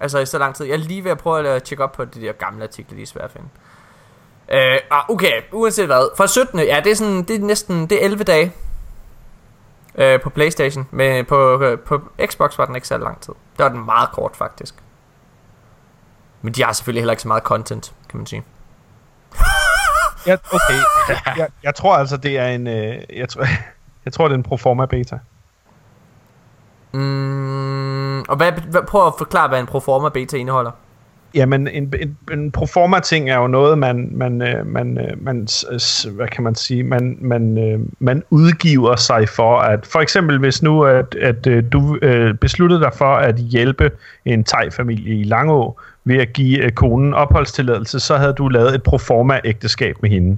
Altså 0.00 0.18
i 0.18 0.26
så 0.26 0.38
lang 0.38 0.54
tid. 0.54 0.66
Jeg 0.66 0.72
er 0.72 0.78
lige 0.78 1.04
ved 1.04 1.10
at 1.10 1.18
prøve 1.18 1.48
at 1.48 1.62
tjekke 1.62 1.84
op 1.84 1.92
på 1.92 2.04
de 2.04 2.20
der 2.20 2.32
gamle 2.32 2.62
artikler, 2.62 2.96
de 2.96 3.02
er 3.02 3.06
svære 3.06 3.24
at 3.24 3.30
finde. 3.30 3.48
Øh, 4.48 4.80
ah, 4.90 5.10
okay, 5.10 5.42
uanset 5.52 5.86
hvad. 5.86 6.16
Fra 6.16 6.26
17. 6.26 6.58
Ja, 6.58 6.80
det 6.84 6.92
er, 6.92 6.96
sådan, 6.96 7.22
det 7.22 7.36
er 7.36 7.40
næsten 7.40 7.86
det 7.90 8.00
er 8.00 8.04
11 8.04 8.24
dage 8.24 8.52
øh, 9.96 10.20
på 10.20 10.30
Playstation. 10.30 10.88
Men 10.90 11.24
på, 11.24 11.62
øh, 11.62 11.78
på 11.78 12.00
Xbox 12.26 12.58
var 12.58 12.66
den 12.66 12.74
ikke 12.74 12.88
så 12.88 12.98
lang 12.98 13.20
tid. 13.20 13.34
Der 13.58 13.64
var 13.64 13.70
den 13.70 13.84
meget 13.84 14.10
kort, 14.12 14.36
faktisk. 14.36 14.74
Men 16.42 16.52
de 16.52 16.64
har 16.64 16.72
selvfølgelig 16.72 17.00
heller 17.00 17.12
ikke 17.12 17.22
så 17.22 17.28
meget 17.28 17.42
content, 17.42 17.94
kan 18.08 18.18
man 18.18 18.26
sige. 18.26 18.44
Ja, 20.26 20.36
okay. 20.52 20.80
jeg, 21.36 21.48
jeg 21.62 21.74
tror 21.74 21.96
altså, 21.96 22.16
det 22.16 22.38
er 22.38 22.46
en... 22.46 22.66
Øh, 22.66 23.02
jeg, 23.16 23.28
tror, 23.28 23.44
jeg 24.04 24.12
tror, 24.12 24.24
det 24.24 24.32
er 24.32 24.38
en 24.38 24.42
proforma 24.42 24.86
beta. 24.86 25.18
Mm, 26.92 28.20
og 28.20 28.36
hvad, 28.36 28.52
hvad, 28.52 28.82
prøv 28.82 29.06
at 29.06 29.12
forklare, 29.18 29.48
hvad 29.48 29.60
en 29.60 29.66
proforma 29.66 30.08
beta 30.08 30.36
indeholder. 30.36 30.70
Jamen, 31.36 31.68
en, 31.68 31.94
en, 32.00 32.16
en 32.32 32.52
proforma 32.52 33.00
ting 33.00 33.30
er 33.30 33.36
jo 33.36 33.46
noget, 33.46 33.78
man, 33.78 34.08
man, 34.12 34.42
øh, 34.42 34.66
man, 34.66 34.98
øh, 34.98 35.24
man 35.24 35.48
hvad 36.10 36.28
kan 36.28 36.44
man 36.44 36.54
sige, 36.54 36.82
man, 36.82 37.18
man, 37.20 37.58
øh, 37.58 37.80
man 37.98 38.22
udgiver 38.30 38.96
sig 38.96 39.28
for, 39.28 39.58
at 39.58 39.86
for 39.86 40.00
eksempel 40.00 40.38
hvis 40.38 40.62
nu, 40.62 40.84
at, 40.84 41.14
at 41.14 41.44
du 41.72 41.98
besluttede 42.40 42.80
dig 42.80 42.90
for 42.94 43.14
at 43.14 43.36
hjælpe 43.36 43.90
en 44.24 44.44
thai-familie 44.44 45.20
i 45.20 45.24
Langå 45.24 45.80
ved 46.04 46.16
at 46.16 46.32
give 46.32 46.70
konen 46.70 47.14
opholdstilladelse, 47.14 48.00
så 48.00 48.16
havde 48.16 48.32
du 48.32 48.48
lavet 48.48 48.74
et 48.74 48.82
proforma 48.82 49.40
ægteskab 49.44 49.96
med 50.02 50.10
hende. 50.10 50.36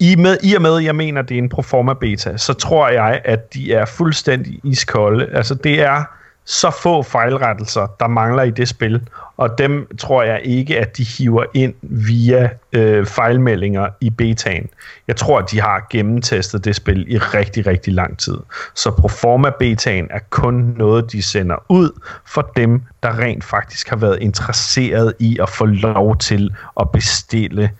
I, 0.00 0.16
med, 0.16 0.36
I 0.42 0.54
og 0.54 0.62
med, 0.62 0.78
jeg 0.78 0.96
mener, 0.96 1.22
det 1.22 1.34
er 1.34 1.38
en 1.38 1.48
proforma 1.48 1.94
beta, 1.94 2.36
så 2.36 2.52
tror 2.52 2.88
jeg, 2.88 3.20
at 3.24 3.54
de 3.54 3.72
er 3.72 3.84
fuldstændig 3.84 4.60
iskolde. 4.64 5.28
Altså, 5.32 5.54
det 5.54 5.82
er 5.82 6.04
så 6.44 6.70
få 6.70 7.02
fejlrettelser, 7.02 7.86
der 8.00 8.08
mangler 8.08 8.42
i 8.42 8.50
det 8.50 8.68
spil, 8.68 9.08
og 9.36 9.58
dem 9.58 9.96
tror 9.98 10.22
jeg 10.22 10.40
ikke, 10.44 10.80
at 10.80 10.96
de 10.96 11.04
hiver 11.04 11.44
ind 11.54 11.74
via 11.82 12.50
øh, 12.72 13.06
fejlmeldinger 13.06 13.88
i 14.00 14.10
betaen. 14.10 14.68
Jeg 15.08 15.16
tror, 15.16 15.38
at 15.38 15.50
de 15.50 15.60
har 15.60 15.86
gennemtestet 15.90 16.64
det 16.64 16.76
spil 16.76 17.12
i 17.12 17.18
rigtig, 17.18 17.66
rigtig 17.66 17.94
lang 17.94 18.18
tid. 18.18 18.36
Så 18.74 18.90
Proforma 18.90 19.50
betaen 19.58 20.06
er 20.10 20.18
kun 20.30 20.74
noget, 20.76 21.12
de 21.12 21.22
sender 21.22 21.56
ud 21.68 22.00
for 22.26 22.50
dem, 22.56 22.82
der 23.02 23.18
rent 23.18 23.44
faktisk 23.44 23.88
har 23.88 23.96
været 23.96 24.18
interesseret 24.20 25.14
i 25.18 25.38
at 25.42 25.48
få 25.48 25.64
lov 25.64 26.16
til 26.16 26.54
at 26.80 26.90
bestille 26.90 27.70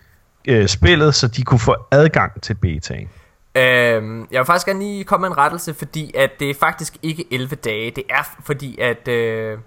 øh, 0.49 0.69
spillet, 0.69 1.15
så 1.15 1.29
de 1.29 1.43
kunne 1.43 1.61
få 1.61 1.77
adgang 1.91 2.43
til 2.43 2.55
betaen. 2.55 3.09
Øhm, 3.55 4.29
jeg 4.31 4.39
vil 4.39 4.47
faktisk 4.47 4.67
gerne 4.67 4.79
lige 4.81 5.05
komme 5.05 5.23
med 5.29 5.31
en 5.31 5.39
rettelse, 5.39 5.75
fordi 5.75 6.13
at 6.15 6.31
det 6.41 6.51
er 6.51 6.55
faktisk 6.55 6.97
ikke 7.03 7.25
11 7.31 7.57
dage. 7.57 7.91
Det 7.91 8.05
er 8.11 8.23
fordi, 8.45 8.79
at 8.81 9.09
øh, 9.09 9.59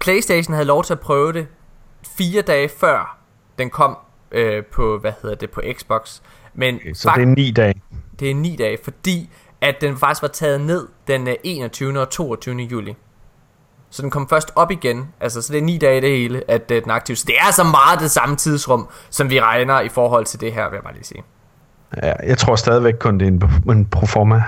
PlayStation 0.00 0.54
havde 0.54 0.66
lov 0.66 0.84
til 0.84 0.92
at 0.92 1.00
prøve 1.00 1.32
det 1.32 1.46
fire 2.18 2.42
dage 2.42 2.68
før 2.68 3.18
den 3.58 3.70
kom 3.70 3.98
øh, 4.32 4.64
på, 4.64 4.98
hvad 4.98 5.12
hedder 5.22 5.36
det, 5.36 5.50
på 5.50 5.62
Xbox. 5.72 6.20
Men 6.54 6.74
Okay, 6.74 6.92
så 6.92 7.12
det 7.16 7.22
er 7.22 7.26
ni 7.26 7.50
dage. 7.50 7.82
det 8.20 8.30
er 8.30 8.34
9 8.34 8.56
dage, 8.56 8.78
fordi 8.84 9.30
at 9.60 9.80
den 9.80 9.96
faktisk 9.96 10.22
var 10.22 10.28
taget 10.28 10.60
ned 10.60 10.88
den 11.06 11.28
øh, 11.28 11.34
21. 11.44 12.00
og 12.00 12.10
22. 12.10 12.56
juli. 12.56 12.96
Så 13.90 14.02
den 14.02 14.10
kom 14.10 14.28
først 14.28 14.50
op 14.56 14.70
igen, 14.70 15.08
altså 15.20 15.42
så 15.42 15.52
det 15.52 15.58
er 15.58 15.62
9 15.62 15.78
dage 15.78 16.00
det 16.00 16.10
hele, 16.10 16.42
at 16.48 16.62
uh, 16.70 16.76
den 16.76 16.90
er 16.90 16.94
aktiv. 16.94 17.16
Så 17.16 17.24
det 17.26 17.34
er 17.40 17.46
altså 17.46 17.64
meget 17.64 18.00
det 18.00 18.10
samme 18.10 18.36
tidsrum, 18.36 18.88
som 19.10 19.30
vi 19.30 19.40
regner 19.40 19.80
i 19.80 19.88
forhold 19.88 20.24
til 20.24 20.40
det 20.40 20.52
her, 20.52 20.68
vil 20.68 20.76
jeg 20.76 20.82
bare 20.82 20.94
lige 20.94 21.04
sige. 21.04 21.22
Ja, 22.02 22.12
jeg 22.26 22.38
tror 22.38 22.56
stadigvæk 22.56 22.94
kun, 23.00 23.18
det 23.18 23.24
er 23.24 23.30
en, 23.30 23.70
en 23.70 23.86
proforma. 23.86 24.42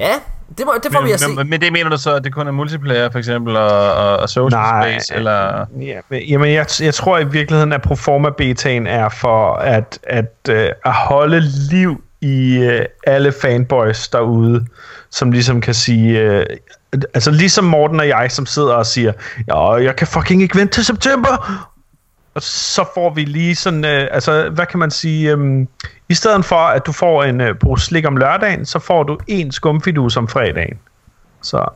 Ja, 0.00 0.12
det, 0.58 0.66
må, 0.66 0.72
det 0.82 0.92
får 0.92 1.00
men, 1.00 1.06
vi 1.08 1.12
at 1.12 1.20
se. 1.20 1.28
Men, 1.28 1.50
men 1.50 1.60
det 1.60 1.72
mener 1.72 1.90
du 1.90 1.96
så, 1.96 2.14
at 2.14 2.24
det 2.24 2.34
kun 2.34 2.46
er 2.46 2.52
multiplayer, 2.52 3.10
for 3.10 3.18
eksempel, 3.18 3.56
og, 3.56 3.94
og, 3.94 4.16
og 4.16 4.28
social 4.28 4.60
Nej, 4.60 4.92
space, 4.92 5.14
eller... 5.14 5.66
Ja, 5.80 6.00
men, 6.08 6.22
jamen, 6.22 6.52
jeg, 6.52 6.66
jeg 6.80 6.94
tror 6.94 7.18
i 7.18 7.24
virkeligheden, 7.24 7.72
at 7.72 7.82
proforma 7.82 8.30
betaen 8.30 8.86
er 8.86 9.08
for 9.08 9.54
at, 9.54 9.98
at, 10.02 10.34
uh, 10.48 10.54
at 10.84 10.92
holde 10.92 11.40
liv 11.70 12.04
i 12.20 12.66
uh, 12.66 12.84
alle 13.06 13.32
fanboys 13.42 14.08
derude, 14.08 14.66
som 15.10 15.32
ligesom 15.32 15.60
kan 15.60 15.74
sige... 15.74 16.38
Uh, 16.38 16.42
altså 16.92 17.30
ligesom 17.30 17.64
Morten 17.64 18.00
og 18.00 18.08
jeg, 18.08 18.30
som 18.30 18.46
sidder 18.46 18.74
og 18.74 18.86
siger, 18.86 19.12
ja, 19.48 19.72
jeg 19.72 19.96
kan 19.96 20.06
fucking 20.06 20.42
ikke 20.42 20.58
vente 20.58 20.74
til 20.74 20.84
september, 20.84 21.66
og 22.34 22.42
så 22.42 22.84
får 22.94 23.10
vi 23.14 23.24
lige 23.24 23.54
sådan, 23.54 23.84
øh, 23.84 24.08
altså 24.10 24.50
hvad 24.50 24.66
kan 24.66 24.78
man 24.78 24.90
sige, 24.90 25.32
øh, 25.32 25.66
i 26.08 26.14
stedet 26.14 26.44
for 26.44 26.56
at 26.56 26.86
du 26.86 26.92
får 26.92 27.24
en 27.24 27.40
øh, 27.40 27.58
pose 27.58 27.86
slik 27.86 28.06
om 28.06 28.16
lørdagen, 28.16 28.66
så 28.66 28.78
får 28.78 29.02
du 29.02 29.18
en 29.26 29.52
skumfidus 29.52 30.16
om 30.16 30.28
fredagen. 30.28 30.78
Så 31.42 31.66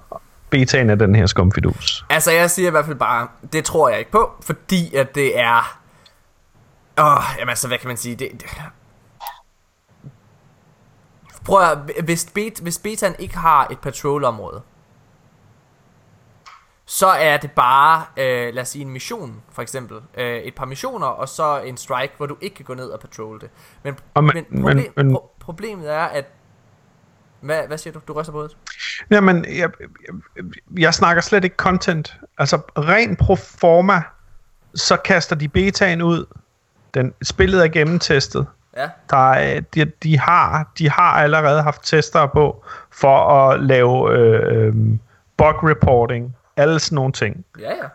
betaen 0.50 0.90
af 0.90 0.98
den 0.98 1.14
her 1.14 1.26
skumfidus. 1.26 2.04
Altså 2.10 2.30
jeg 2.30 2.50
siger 2.50 2.68
i 2.68 2.70
hvert 2.70 2.84
fald 2.84 2.96
bare, 2.96 3.28
det 3.52 3.64
tror 3.64 3.88
jeg 3.88 3.98
ikke 3.98 4.10
på, 4.10 4.30
fordi 4.42 4.94
at 4.94 5.14
det 5.14 5.40
er... 5.40 5.78
Åh, 6.98 7.22
jamen 7.38 7.48
altså 7.48 7.68
hvad 7.68 7.78
kan 7.78 7.88
man 7.88 7.96
sige, 7.96 8.16
det... 8.16 8.28
det... 8.32 8.44
Prøv 11.44 11.62
at, 11.62 11.78
hvis, 12.04 12.26
bet, 12.34 12.58
hvis 12.62 12.78
betaen 12.78 13.14
ikke 13.18 13.36
har 13.36 13.66
et 13.70 13.78
patrolområde, 13.78 14.62
så 16.86 17.06
er 17.06 17.36
det 17.36 17.50
bare, 17.50 18.04
øh, 18.16 18.54
lad 18.54 18.62
os 18.62 18.68
sige 18.68 18.82
en 18.84 18.90
mission, 18.90 19.42
for 19.52 19.62
eksempel. 19.62 19.96
Øh, 20.16 20.36
et 20.38 20.54
par 20.54 20.64
missioner, 20.64 21.06
og 21.06 21.28
så 21.28 21.60
en 21.60 21.76
strike, 21.76 22.12
hvor 22.16 22.26
du 22.26 22.36
ikke 22.40 22.56
kan 22.56 22.64
gå 22.64 22.74
ned 22.74 22.88
og 22.88 23.00
patrole 23.00 23.40
det. 23.40 23.50
Men, 23.82 23.98
Og 24.14 24.24
men- 24.24 24.34
men, 24.50 24.62
problem, 24.62 24.92
men- 24.96 25.16
pro- 25.16 25.36
problemet 25.40 25.92
er, 25.94 26.00
at... 26.04 26.24
Hvad, 27.40 27.66
hvad 27.66 27.78
siger 27.78 27.94
du? 27.94 28.00
Du 28.08 28.12
ryster 28.12 28.32
på 28.32 28.38
hovedet? 28.38 28.56
Jamen, 29.10 29.44
jeg, 29.44 29.70
jeg, 30.36 30.44
jeg 30.78 30.94
snakker 30.94 31.22
slet 31.22 31.44
ikke 31.44 31.56
content. 31.56 32.16
Altså, 32.38 32.56
ren 32.78 33.16
pro 33.16 33.36
forma, 33.36 34.02
så 34.74 34.96
kaster 34.96 35.36
de 35.36 35.48
betaen 35.48 36.02
ud. 36.02 36.26
Den, 36.94 37.14
spillet 37.22 37.64
er 37.64 37.68
gennemtestet. 37.68 38.46
Ja. 38.76 38.88
Der 39.10 39.30
er, 39.32 39.60
de, 39.60 39.84
de, 40.02 40.18
har, 40.18 40.70
de 40.78 40.90
har 40.90 41.12
allerede 41.12 41.62
haft 41.62 41.82
tester 41.84 42.26
på 42.26 42.64
for 42.90 43.18
at 43.18 43.60
lave 43.62 44.12
øh, 44.12 44.66
øh, 44.66 44.74
bug 45.36 45.54
reporting, 45.70 46.36
alle 46.56 46.80
sådan 46.80 46.96
nogle 46.96 47.12
ting. 47.12 47.44
Ja, 47.60 47.70
ja. 47.70 47.88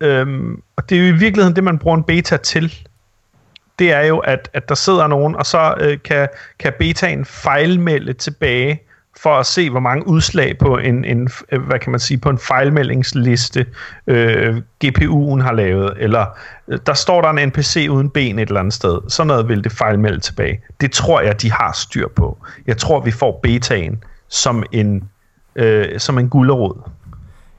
Øhm, 0.00 0.62
og 0.76 0.88
det 0.88 0.98
er 0.98 1.08
jo 1.08 1.14
i 1.14 1.18
virkeligheden 1.18 1.56
det, 1.56 1.64
man 1.64 1.78
bruger 1.78 1.96
en 1.96 2.04
beta 2.04 2.36
til. 2.36 2.88
Det 3.78 3.92
er 3.92 4.00
jo, 4.00 4.18
at, 4.18 4.50
at 4.52 4.68
der 4.68 4.74
sidder 4.74 5.06
nogen, 5.06 5.36
og 5.36 5.46
så 5.46 5.74
øh, 5.80 5.98
kan, 6.04 6.28
kan 6.58 6.72
betaen 6.78 7.24
fejlmelde 7.24 8.12
tilbage, 8.12 8.80
for 9.22 9.36
at 9.36 9.46
se, 9.46 9.70
hvor 9.70 9.80
mange 9.80 10.06
udslag 10.06 10.58
på 10.58 10.78
en, 10.78 11.04
en 11.04 11.28
øh, 11.52 11.62
hvad 11.62 11.78
kan 11.78 11.90
man 11.90 12.00
sige, 12.00 12.18
på 12.18 12.30
en 12.30 12.38
fejlmeldingsliste 12.38 13.66
øh, 14.06 14.56
GPU'en 14.84 15.42
har 15.42 15.52
lavet, 15.52 15.92
eller 15.96 16.26
øh, 16.68 16.78
der 16.86 16.94
står 16.94 17.20
der 17.20 17.30
en 17.30 17.48
NPC 17.48 17.86
uden 17.90 18.10
ben 18.10 18.38
et 18.38 18.48
eller 18.48 18.60
andet 18.60 18.74
sted. 18.74 18.98
Sådan 19.08 19.26
noget 19.26 19.48
vil 19.48 19.64
det 19.64 19.72
fejlmelde 19.72 20.20
tilbage. 20.20 20.60
Det 20.80 20.92
tror 20.92 21.20
jeg, 21.20 21.42
de 21.42 21.52
har 21.52 21.72
styr 21.72 22.08
på. 22.08 22.38
Jeg 22.66 22.76
tror, 22.76 23.00
vi 23.00 23.10
får 23.10 23.40
betaen 23.42 24.04
som 24.28 24.64
en, 24.72 25.08
øh, 25.56 26.00
som 26.00 26.18
en 26.18 26.28
gullerod. 26.28 26.90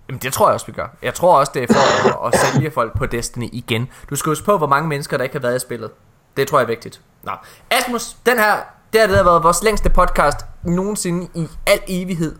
Jamen 0.10 0.20
det 0.20 0.34
tror 0.34 0.48
jeg 0.48 0.54
også 0.54 0.66
vi 0.66 0.72
gør 0.72 0.88
Jeg 1.02 1.14
tror 1.14 1.40
også 1.40 1.52
det 1.56 1.64
er 1.64 1.74
for 1.74 2.26
at, 2.26 2.34
at 2.34 2.40
sælge 2.40 2.72
folk 2.72 2.98
på 2.98 3.06
Destiny 3.06 3.50
igen 3.52 3.90
Du 4.10 4.16
skal 4.16 4.30
huske 4.30 4.46
på 4.46 4.58
hvor 4.58 4.68
mange 4.68 4.90
mennesker 4.90 5.18
der 5.18 5.24
ikke 5.24 5.36
har 5.36 5.40
været 5.40 5.56
i 5.56 5.60
spillet 5.60 5.92
Det 6.38 6.48
tror 6.48 6.60
jeg 6.60 6.64
er 6.64 6.68
vigtigt 6.68 7.02
Nå. 7.24 7.32
Asmus, 7.72 8.14
den 8.26 8.38
her 8.38 8.56
Det 8.94 9.02
har 9.02 9.08
det 9.08 9.18
har 9.18 9.24
været 9.24 9.44
vores 9.44 9.64
længste 9.64 9.90
podcast 9.90 10.46
Nogensinde 10.64 11.28
i 11.34 11.48
al 11.68 11.80
evighed 11.88 12.36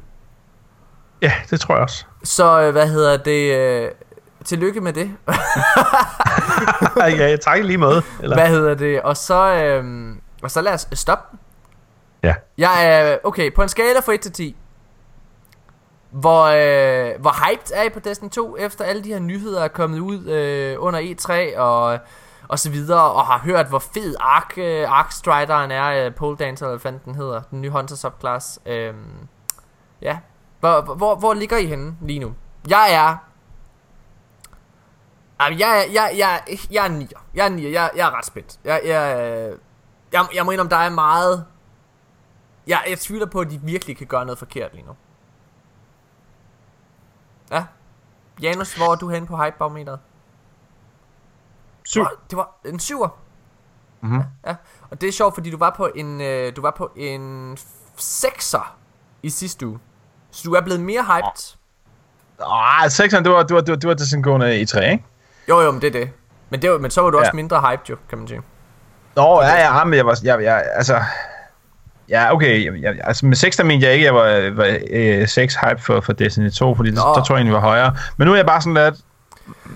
Ja, 1.22 1.34
det 1.50 1.60
tror 1.60 1.76
jeg 1.76 1.84
også. 1.84 2.06
Så 2.24 2.62
øh, 2.62 2.72
hvad 2.72 2.88
hedder 2.88 3.18
det 3.18 3.56
øh, 3.56 3.92
Tillykke 4.46 4.82
med 4.82 4.94
det 4.94 5.12
ja, 7.20 7.36
tak 7.36 7.64
lige 7.64 7.78
måde. 7.78 8.02
Eller? 8.22 8.36
Hvad 8.36 8.48
hedder 8.48 8.76
det 8.76 9.02
Og 9.02 9.18
så 9.18 9.56
øh, 9.56 10.16
Og 10.44 10.52
så 10.52 10.62
lad 10.62 10.74
os 10.74 10.88
stoppe 10.94 11.38
Ja. 12.24 12.36
Jeg 12.58 12.86
er 12.86 13.18
Okay 13.24 13.54
på 13.54 13.62
en 13.62 13.70
skala 13.70 14.00
fra 14.00 14.14
1 14.14 14.20
til 14.22 14.32
10 14.32 14.56
hvor, 16.16 16.44
øh, 16.44 17.22
hvor 17.22 17.46
hyped 17.46 17.72
er 17.74 17.84
I 17.84 17.90
på 17.90 18.00
Destiny 18.00 18.30
2 18.30 18.58
efter 18.58 18.86
alle 18.86 19.04
de 19.04 19.10
her 19.10 19.20
nyheder 19.20 19.64
er 19.64 19.68
kommet 19.68 20.00
ud 20.00 20.26
øh, 20.28 20.76
under 20.80 21.00
E3 21.00 21.60
og, 21.60 22.00
og 22.48 22.60
så 22.60 22.70
videre 22.70 23.12
og 23.12 23.26
har 23.26 23.40
hørt 23.40 23.68
hvor 23.70 23.80
fed 23.80 24.16
Ark, 24.20 24.54
øh, 24.58 24.92
Ark 24.92 25.12
Strideren 25.12 25.72
er, 25.72 26.06
øh, 26.06 26.16
Pole 26.16 26.38
Dancer 26.38 26.66
eller 26.66 26.80
hvad 26.80 26.92
den 27.06 27.16
hedder, 27.16 27.42
den 27.42 27.62
nye 27.62 27.70
Hunter 27.70 27.96
subclass. 27.96 28.60
Øh, 28.66 28.94
ja, 30.02 30.18
hvor, 30.60 30.82
hvor, 30.82 31.16
hvor 31.16 31.34
ligger 31.34 31.58
I 31.58 31.66
henne 31.66 31.96
lige 32.02 32.20
nu? 32.20 32.34
Jeg 32.68 32.94
er 32.94 33.18
Jamen, 35.40 35.60
jeg, 35.60 35.90
jeg, 35.94 36.14
jeg, 36.18 36.58
jeg 36.72 36.86
er 36.86 36.90
nier. 36.90 37.26
Jeg 37.34 37.46
er 37.46 37.50
nier. 37.50 37.70
Jeg, 37.70 37.92
jeg 37.96 38.08
er 38.08 38.18
ret 38.18 38.26
spændt. 38.26 38.60
Jeg, 38.64 38.82
jeg, 38.86 39.20
øh, 39.20 39.60
jeg, 40.12 40.28
jeg 40.34 40.46
må 40.46 40.52
indrømme, 40.52 40.70
der 40.70 40.78
er 40.78 40.90
meget... 40.90 41.46
Jeg, 42.68 42.84
jeg 42.90 43.00
tvivler 43.00 43.26
på, 43.26 43.40
at 43.40 43.52
de 43.52 43.62
virkelig 43.62 43.98
kan 43.98 44.08
gøre 44.08 44.26
noget 44.26 44.40
forkert 44.40 44.74
lige 44.74 44.86
nu. 44.86 44.96
Ja. 47.52 47.66
Janus, 48.42 48.74
hvor 48.74 48.92
er 48.92 48.96
du 48.96 49.10
henne 49.10 49.28
på 49.28 49.38
hype-barometeret? 49.44 50.00
Syv. 51.84 52.02
Åh, 52.02 52.08
Det 52.30 52.38
var 52.38 52.56
en 52.66 52.80
syver. 52.80 53.10
Mhm. 54.02 54.14
Ja, 54.46 54.50
ja. 54.50 54.56
Og 54.92 55.02
det 55.02 55.10
er 55.10 55.14
sjovt, 55.14 55.34
fordi 55.34 55.50
du 55.52 55.58
var 55.58 55.74
på 55.78 55.90
en, 55.96 56.22
øh, 56.22 56.56
du 56.56 56.62
var 56.62 56.72
på 56.78 56.92
en 56.96 57.58
sekser 57.98 58.76
i 59.24 59.30
sidste 59.30 59.68
uge. 59.68 59.80
Så 60.32 60.42
du 60.46 60.54
er 60.54 60.62
blevet 60.62 60.82
mere 60.82 61.04
hyped. 61.04 61.56
Ah, 62.52 62.90
sekseren, 62.90 63.24
det 63.26 63.32
var, 63.34 63.44
det 63.44 63.56
var, 63.56 63.62
det 63.62 63.70
var, 63.72 63.76
det 63.76 63.88
var 63.88 64.22
gående 64.22 64.60
i 64.60 64.66
3, 64.66 64.92
ikke? 64.92 65.04
Jo, 65.50 65.62
jo, 65.62 65.72
men 65.72 65.82
det 65.82 65.88
er 65.88 65.92
det. 65.92 66.10
Men, 66.50 66.62
det 66.62 66.72
var, 66.72 66.78
men 66.78 66.92
så 66.92 67.02
var 67.02 67.10
du 67.10 67.18
også 67.18 67.30
Ja. 67.34 67.36
mindre 67.36 67.62
hyped 67.62 67.86
jo, 67.90 67.98
kan 68.10 68.18
man 68.18 68.28
sige. 68.28 68.42
Nå, 69.16 69.42
ja, 69.42 69.56
ja, 69.64 69.84
men 69.84 69.94
jeg 69.94 70.06
var, 70.06 70.20
jeg, 70.24 70.44
jeg, 70.44 70.64
altså, 70.74 71.02
ja, 72.10 72.34
okay, 72.34 72.82
jeg, 72.82 72.96
altså 73.04 73.26
med 73.26 73.36
6, 73.36 73.58
der 73.58 73.64
mente 73.64 73.86
jeg 73.86 73.94
ikke, 73.94 74.06
jeg 74.06 74.16
var, 74.16 74.50
var 74.50 74.78
øh, 74.90 75.28
6 75.28 75.56
hype 75.56 75.82
for, 75.82 76.02
for 76.02 76.14
Destiny 76.14 76.50
2, 76.50 76.76
fordi 76.76 76.92
Nå. 76.92 76.96
der, 76.96 77.24
tror 77.24 77.36
jeg 77.36 77.38
egentlig 77.38 77.54
var 77.54 77.60
højere. 77.60 77.96
Men 78.18 78.26
nu 78.26 78.32
er 78.32 78.36
jeg 78.36 78.46
bare 78.46 78.62
sådan 78.62 78.84
lidt, 78.84 78.96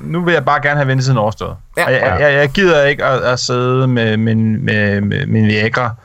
nu 0.01 0.23
vil 0.23 0.33
jeg 0.33 0.45
bare 0.45 0.61
gerne 0.61 0.75
have 0.75 0.87
ventetiden 0.87 1.17
overstået. 1.17 1.57
Ja. 1.77 1.85
Og 1.85 1.91
jeg, 1.91 2.17
jeg, 2.19 2.33
jeg 2.33 2.49
gider 2.49 2.83
ikke 2.83 3.05
at, 3.05 3.21
at 3.21 3.39
sidde 3.39 3.87
med 3.87 4.17
min, 4.17 4.65
med, 4.65 5.01
med 5.01 5.25
min 5.25 5.45
Viagra, 5.45 5.95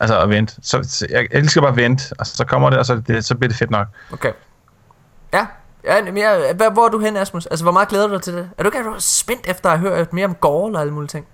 altså 0.00 0.20
at 0.20 0.28
vente. 0.28 0.54
Så, 0.62 0.82
så 0.82 1.06
jeg, 1.10 1.26
elsker 1.30 1.60
bare 1.60 1.70
at 1.70 1.76
vente, 1.76 2.04
og 2.18 2.26
så 2.26 2.44
kommer 2.44 2.70
det, 2.70 2.78
og 2.78 2.86
så, 2.86 3.02
det, 3.06 3.24
så 3.24 3.34
bliver 3.34 3.48
det 3.48 3.58
fedt 3.58 3.70
nok. 3.70 3.86
Okay. 4.12 4.32
Ja, 5.32 5.46
ja 5.84 6.02
men 6.02 6.18
jeg, 6.18 6.54
hvor 6.72 6.84
er 6.84 6.88
du 6.88 6.98
hen, 6.98 7.16
Asmus? 7.16 7.46
Altså, 7.46 7.64
hvor 7.64 7.72
meget 7.72 7.88
glæder 7.88 8.06
du 8.06 8.14
dig 8.14 8.22
til 8.22 8.34
det? 8.34 8.50
Er 8.58 8.62
du 8.62 8.68
ikke 8.68 8.78
er 8.78 8.82
du 8.82 8.94
spændt 8.98 9.48
efter 9.48 9.70
at 9.70 9.78
høre 9.78 10.06
mere 10.12 10.26
om 10.26 10.34
Gore 10.34 10.72
og 10.74 10.80
alle 10.80 10.92
mulige 10.92 11.08
ting? 11.08 11.26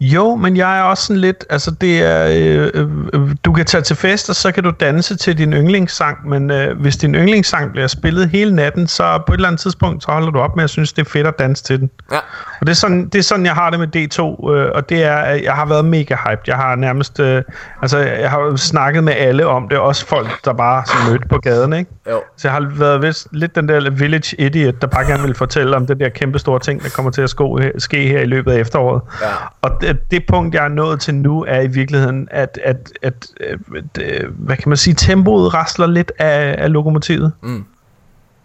Jo, 0.00 0.34
men 0.34 0.56
jeg 0.56 0.78
er 0.78 0.82
også 0.82 1.06
sådan 1.06 1.20
lidt, 1.20 1.44
altså 1.50 1.70
det 1.70 2.02
er, 2.02 2.26
øh, 2.30 2.70
øh, 3.14 3.30
du 3.44 3.52
kan 3.52 3.64
tage 3.64 3.82
til 3.82 3.96
fest, 3.96 4.30
og 4.30 4.36
så 4.36 4.52
kan 4.52 4.64
du 4.64 4.70
danse 4.70 5.16
til 5.16 5.38
din 5.38 5.52
yndlingssang, 5.52 6.28
men 6.28 6.50
øh, 6.50 6.80
hvis 6.80 6.96
din 6.96 7.14
yndlingssang 7.14 7.72
bliver 7.72 7.86
spillet 7.86 8.28
hele 8.28 8.54
natten, 8.54 8.86
så 8.86 9.22
på 9.26 9.32
et 9.32 9.36
eller 9.36 9.48
andet 9.48 9.60
tidspunkt, 9.60 10.02
så 10.02 10.12
holder 10.12 10.30
du 10.30 10.38
op 10.38 10.56
med 10.56 10.64
at 10.64 10.70
synes, 10.70 10.92
det 10.92 11.06
er 11.06 11.10
fedt 11.10 11.26
at 11.26 11.38
danse 11.38 11.64
til 11.64 11.80
den. 11.80 11.90
Ja. 12.12 12.18
Og 12.60 12.66
det 12.66 12.68
er 12.68 12.74
sådan, 12.74 13.08
det 13.08 13.18
er 13.18 13.22
sådan 13.22 13.46
jeg 13.46 13.54
har 13.54 13.70
det 13.70 13.78
med 13.78 13.96
D2, 13.96 14.50
øh, 14.52 14.70
og 14.74 14.88
det 14.88 15.04
er, 15.04 15.16
at 15.16 15.42
jeg 15.42 15.52
har 15.52 15.66
været 15.66 15.84
mega 15.84 16.14
hyped. 16.14 16.42
Jeg 16.46 16.56
har 16.56 16.76
nærmest, 16.76 17.20
øh, 17.20 17.42
altså 17.82 17.98
jeg 17.98 18.30
har 18.30 18.56
snakket 18.56 19.04
med 19.04 19.12
alle 19.12 19.46
om 19.46 19.68
det, 19.68 19.78
også 19.78 20.06
folk, 20.06 20.44
der 20.44 20.52
bare 20.52 20.78
er 20.78 21.10
mødt 21.10 21.28
på 21.28 21.38
gaden, 21.38 21.72
ikke? 21.72 21.90
Jo. 22.10 22.22
Så 22.36 22.48
jeg 22.48 22.52
har 22.52 22.72
været 22.78 23.02
vist 23.02 23.28
lidt 23.32 23.56
den 23.56 23.68
der 23.68 23.90
village 23.90 24.40
idiot, 24.40 24.74
der 24.80 24.86
bare 24.86 25.06
gerne 25.06 25.22
vil 25.22 25.34
fortælle 25.34 25.76
om 25.76 25.86
det 25.86 26.00
der 26.00 26.08
kæmpe 26.08 26.38
store 26.38 26.58
ting, 26.58 26.82
der 26.82 26.88
kommer 26.88 27.10
til 27.10 27.22
at 27.22 27.30
ske 27.78 28.08
her 28.08 28.20
i 28.20 28.26
løbet 28.26 28.52
af 28.52 28.58
efteråret. 28.58 29.02
Ja. 29.22 29.26
Og 29.66 29.80
det, 29.80 30.10
det 30.10 30.22
punkt, 30.28 30.54
jeg 30.54 30.64
er 30.64 30.68
nået 30.68 31.00
til 31.00 31.14
nu, 31.14 31.44
er 31.48 31.60
i 31.60 31.66
virkeligheden, 31.66 32.28
at, 32.30 32.58
at, 32.64 32.92
at, 33.02 33.26
at, 33.42 34.00
at 34.00 34.24
hvad 34.28 34.56
kan 34.56 34.68
man 34.68 34.76
sige, 34.76 34.94
tempoet 34.94 35.54
rasler 35.54 35.86
lidt 35.86 36.12
af, 36.18 36.54
af 36.58 36.72
lokomotivet. 36.72 37.32
Mm. 37.42 37.64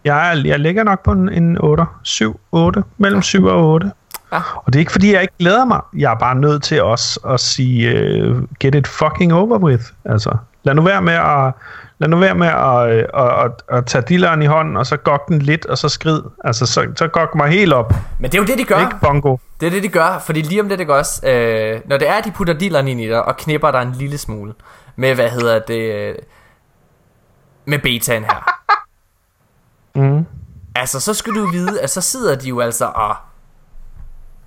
Jeg, 0.04 0.32
er, 0.32 0.42
jeg 0.44 0.60
ligger 0.60 0.84
nok 0.84 1.04
på 1.04 1.12
en, 1.12 1.28
en 1.28 1.58
8, 1.60 1.84
7, 2.02 2.40
8, 2.52 2.82
mellem 2.98 3.22
7 3.22 3.44
og 3.44 3.68
8. 3.68 3.90
Ja. 4.32 4.40
Og 4.54 4.66
det 4.66 4.74
er 4.74 4.80
ikke, 4.80 4.92
fordi 4.92 5.12
jeg 5.12 5.22
ikke 5.22 5.34
glæder 5.38 5.64
mig. 5.64 5.80
Jeg 5.96 6.12
er 6.12 6.18
bare 6.18 6.34
nødt 6.34 6.62
til 6.62 6.82
også 6.82 7.20
at 7.28 7.40
sige, 7.40 8.30
uh, 8.30 8.42
get 8.60 8.74
it 8.74 8.86
fucking 8.86 9.34
over 9.34 9.58
with. 9.58 9.84
Altså, 10.04 10.36
lad 10.64 10.74
nu 10.74 10.82
være 10.82 11.02
med 11.02 11.14
at, 11.14 11.52
lad 11.98 12.08
nu 12.08 12.18
være 12.18 12.34
med 12.34 12.46
at, 12.46 12.88
at, 12.88 13.04
at, 13.14 13.44
at, 13.44 13.78
at 13.78 13.86
tage 13.86 14.04
dilleren 14.08 14.42
i 14.42 14.46
hånden, 14.46 14.76
og 14.76 14.86
så 14.86 14.96
gok 14.96 15.28
den 15.28 15.42
lidt, 15.42 15.66
og 15.66 15.78
så 15.78 15.88
skrid. 15.88 16.22
Altså, 16.44 16.66
så, 16.66 16.92
så 16.96 17.08
gok 17.08 17.34
mig 17.34 17.48
helt 17.50 17.72
op. 17.72 17.94
Men 18.18 18.30
det 18.30 18.38
er 18.38 18.42
jo 18.42 18.46
det, 18.46 18.58
de 18.58 18.64
gør. 18.64 18.80
Ikke 18.80 18.96
bongo. 19.00 19.36
Det 19.60 19.66
er 19.66 19.70
det, 19.70 19.82
de 19.82 19.88
gør, 19.88 20.18
fordi 20.18 20.42
lige 20.42 20.60
om 20.60 20.68
det, 20.68 20.78
det 20.78 20.86
gør 20.86 20.98
også, 20.98 21.26
øh, 21.28 21.80
når 21.84 21.98
det 21.98 22.08
er, 22.08 22.20
de 22.20 22.30
putter 22.30 22.54
dealeren 22.54 22.88
ind 22.88 23.00
i 23.00 23.08
dig, 23.08 23.24
og 23.24 23.36
knipper 23.36 23.70
dig 23.70 23.82
en 23.82 23.92
lille 23.92 24.18
smule, 24.18 24.54
med, 24.96 25.14
hvad 25.14 25.30
hedder 25.30 25.58
det, 25.58 25.94
øh, 25.94 26.14
med 27.64 27.78
betaen 27.78 28.24
her. 28.24 28.58
Mm. 29.94 30.26
Altså, 30.74 31.00
så 31.00 31.14
skal 31.14 31.34
du 31.34 31.46
vide, 31.46 31.80
at 31.80 31.90
så 31.90 32.00
sidder 32.00 32.36
de 32.36 32.48
jo 32.48 32.60
altså 32.60 32.86
og... 32.94 33.16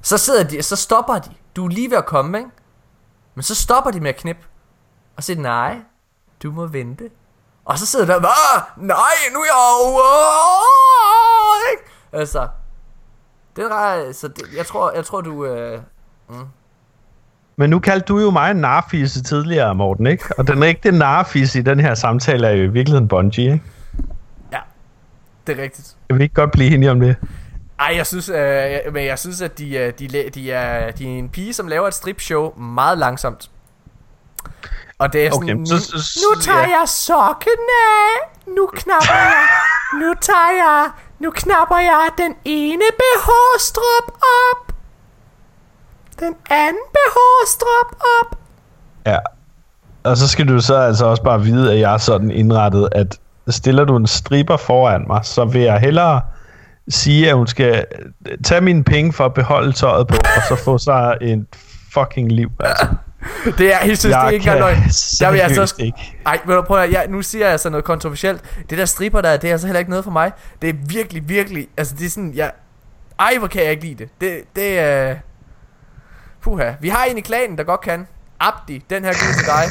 Så 0.01 0.17
sidder 0.17 0.43
de, 0.43 0.61
så 0.61 0.75
stopper 0.75 1.13
de. 1.13 1.29
Du 1.55 1.65
er 1.65 1.69
lige 1.69 1.89
ved 1.89 1.97
at 1.97 2.05
komme, 2.05 2.37
ikke? 2.37 2.49
Men 3.35 3.43
så 3.43 3.55
stopper 3.55 3.91
de 3.91 3.99
med 3.99 4.09
at 4.09 4.15
knippe. 4.15 4.41
Og 5.17 5.23
siger, 5.23 5.41
nej, 5.41 5.77
du 6.43 6.51
må 6.51 6.67
vente. 6.67 7.09
Og 7.65 7.77
så 7.79 7.85
sidder 7.85 8.05
der, 8.05 8.19
hvad? 8.19 8.61
Nej, 8.77 8.97
nu 9.33 9.39
er 9.39 9.45
jeg 9.45 9.55
jo... 9.79 10.01
Ikke? 11.71 11.83
Altså, 12.13 12.47
det 13.55 13.63
er 13.63 14.11
så 14.13 14.27
det, 14.27 14.43
jeg 14.57 14.65
tror, 14.65 14.91
jeg 14.91 15.05
tror 15.05 15.21
du... 15.21 15.45
Øh, 15.45 15.79
Men 17.55 17.69
nu 17.69 17.79
kaldte 17.79 18.05
du 18.05 18.19
jo 18.19 18.29
mig 18.31 18.51
en 18.51 18.57
narfisse 18.57 19.23
tidligere, 19.23 19.75
Morten, 19.75 20.07
ikke? 20.07 20.23
Og 20.37 20.47
den 20.47 20.63
rigtige 20.63 20.97
narfisse 20.97 21.59
i 21.59 21.61
den 21.61 21.79
her 21.79 21.93
samtale 21.95 22.47
er 22.47 22.51
jo 22.51 22.63
i 22.63 22.67
virkeligheden 22.67 23.07
Bungie, 23.07 23.43
ikke? 23.53 23.63
ja, 24.51 24.59
det 25.47 25.59
er 25.59 25.63
rigtigt. 25.63 25.95
Kan 26.09 26.17
vi 26.19 26.23
ikke 26.23 26.35
godt 26.35 26.51
blive 26.51 26.73
enige 26.73 26.91
om 26.91 26.99
det? 26.99 27.15
Ej, 27.79 27.93
jeg 27.95 28.07
synes, 28.07 28.29
øh, 28.29 28.35
jeg- 28.37 28.81
men 28.91 29.05
jeg 29.05 29.19
synes, 29.19 29.41
at 29.41 29.57
de, 29.57 29.75
øh, 29.77 29.93
de, 29.99 30.05
la- 30.07 30.29
de, 30.29 30.51
er, 30.51 30.91
de 30.91 31.05
er 31.05 31.19
en 31.19 31.29
pige, 31.29 31.53
som 31.53 31.67
laver 31.67 31.87
et 31.87 31.93
stripshow 31.93 32.57
meget 32.59 32.97
langsomt. 32.97 33.49
Og 34.99 35.13
det 35.13 35.25
er 35.25 35.31
sådan, 35.31 35.49
Okay, 35.49 35.65
så- 35.65 35.79
så- 35.79 36.03
så- 36.13 36.19
nu 36.35 36.41
tager 36.41 36.59
ja. 36.59 36.79
jeg 36.79 36.83
sokken 36.89 37.61
af, 37.69 38.29
nu 38.47 38.65
knapper 38.73 39.13
jeg, 39.15 39.47
nu 40.01 40.13
tager 40.21 40.51
jeg, 40.57 40.89
nu 41.19 41.31
knapper 41.31 41.77
jeg 41.77 42.09
den 42.17 42.35
ene 42.45 42.83
BH-strop 42.99 44.11
op, 44.21 44.73
den 46.19 46.35
anden 46.49 46.81
BH-strop 46.93 47.95
op. 48.21 48.37
Ja. 49.05 49.17
Og 50.03 50.17
så 50.17 50.27
skal 50.27 50.47
du 50.47 50.59
så 50.61 50.75
altså 50.75 51.05
også 51.05 51.23
bare 51.23 51.41
vide, 51.41 51.73
at 51.73 51.79
jeg 51.79 51.93
er 51.93 51.97
sådan 51.97 52.31
indrettet, 52.31 52.89
at 52.91 53.19
stiller 53.49 53.83
du 53.85 53.95
en 53.95 54.07
striber 54.07 54.57
foran 54.57 55.03
mig, 55.07 55.19
så 55.25 55.45
vil 55.45 55.61
jeg 55.61 55.79
hellere 55.79 56.21
sige, 56.89 57.29
at 57.29 57.35
hun 57.35 57.47
skal 57.47 57.85
tage 58.45 58.61
mine 58.61 58.83
penge 58.83 59.13
for 59.13 59.25
at 59.25 59.33
beholde 59.33 59.71
tøjet 59.71 60.07
på, 60.07 60.15
og 60.15 60.41
så 60.57 60.63
få 60.63 60.77
sig 60.77 61.17
en 61.21 61.47
fucking 61.93 62.31
liv. 62.31 62.49
Altså. 62.59 62.87
Det 63.57 63.73
er, 63.73 63.79
jeg 63.79 63.81
synes, 63.83 63.99
det 63.99 64.13
er 64.13 64.23
Jeg 64.23 64.33
ikke 64.33 64.43
engang 64.51 64.57
kan 64.57 64.77
løgn. 64.77 64.89
Der 65.19 65.31
vil 65.31 65.37
jeg 65.37 65.67
så 65.67 65.75
ikke. 65.79 66.17
Ej, 66.25 66.39
men 66.45 66.63
prøv 66.63 66.83
at, 66.83 66.91
jeg, 66.91 67.07
nu 67.09 67.21
siger 67.21 67.49
jeg 67.49 67.59
så 67.59 67.69
noget 67.69 67.85
kontroversielt. 67.85 68.41
Det 68.69 68.77
der 68.77 68.85
stripper 68.85 69.21
der, 69.21 69.37
det 69.37 69.47
er 69.47 69.51
altså 69.51 69.67
heller 69.67 69.79
ikke 69.79 69.89
noget 69.89 70.03
for 70.03 70.11
mig. 70.11 70.31
Det 70.61 70.69
er 70.69 70.73
virkelig, 70.87 71.29
virkelig, 71.29 71.67
altså 71.77 71.95
det 71.95 72.05
er 72.05 72.09
sådan, 72.09 72.33
jeg... 72.35 72.51
Ej, 73.19 73.37
hvor 73.39 73.47
kan 73.47 73.63
jeg 73.63 73.71
ikke 73.71 73.83
lide 73.83 73.95
det. 73.95 74.09
Det, 74.21 74.43
det 74.55 74.79
er... 74.79 75.11
Uh... 75.11 75.17
Puha. 76.41 76.71
Vi 76.79 76.89
har 76.89 77.05
en 77.05 77.17
i 77.17 77.21
klanen, 77.21 77.57
der 77.57 77.63
godt 77.63 77.81
kan. 77.81 78.07
Abdi, 78.39 78.83
den 78.89 79.03
her 79.03 79.11
giver 79.13 79.33
til 79.33 79.45
dig. 79.45 79.63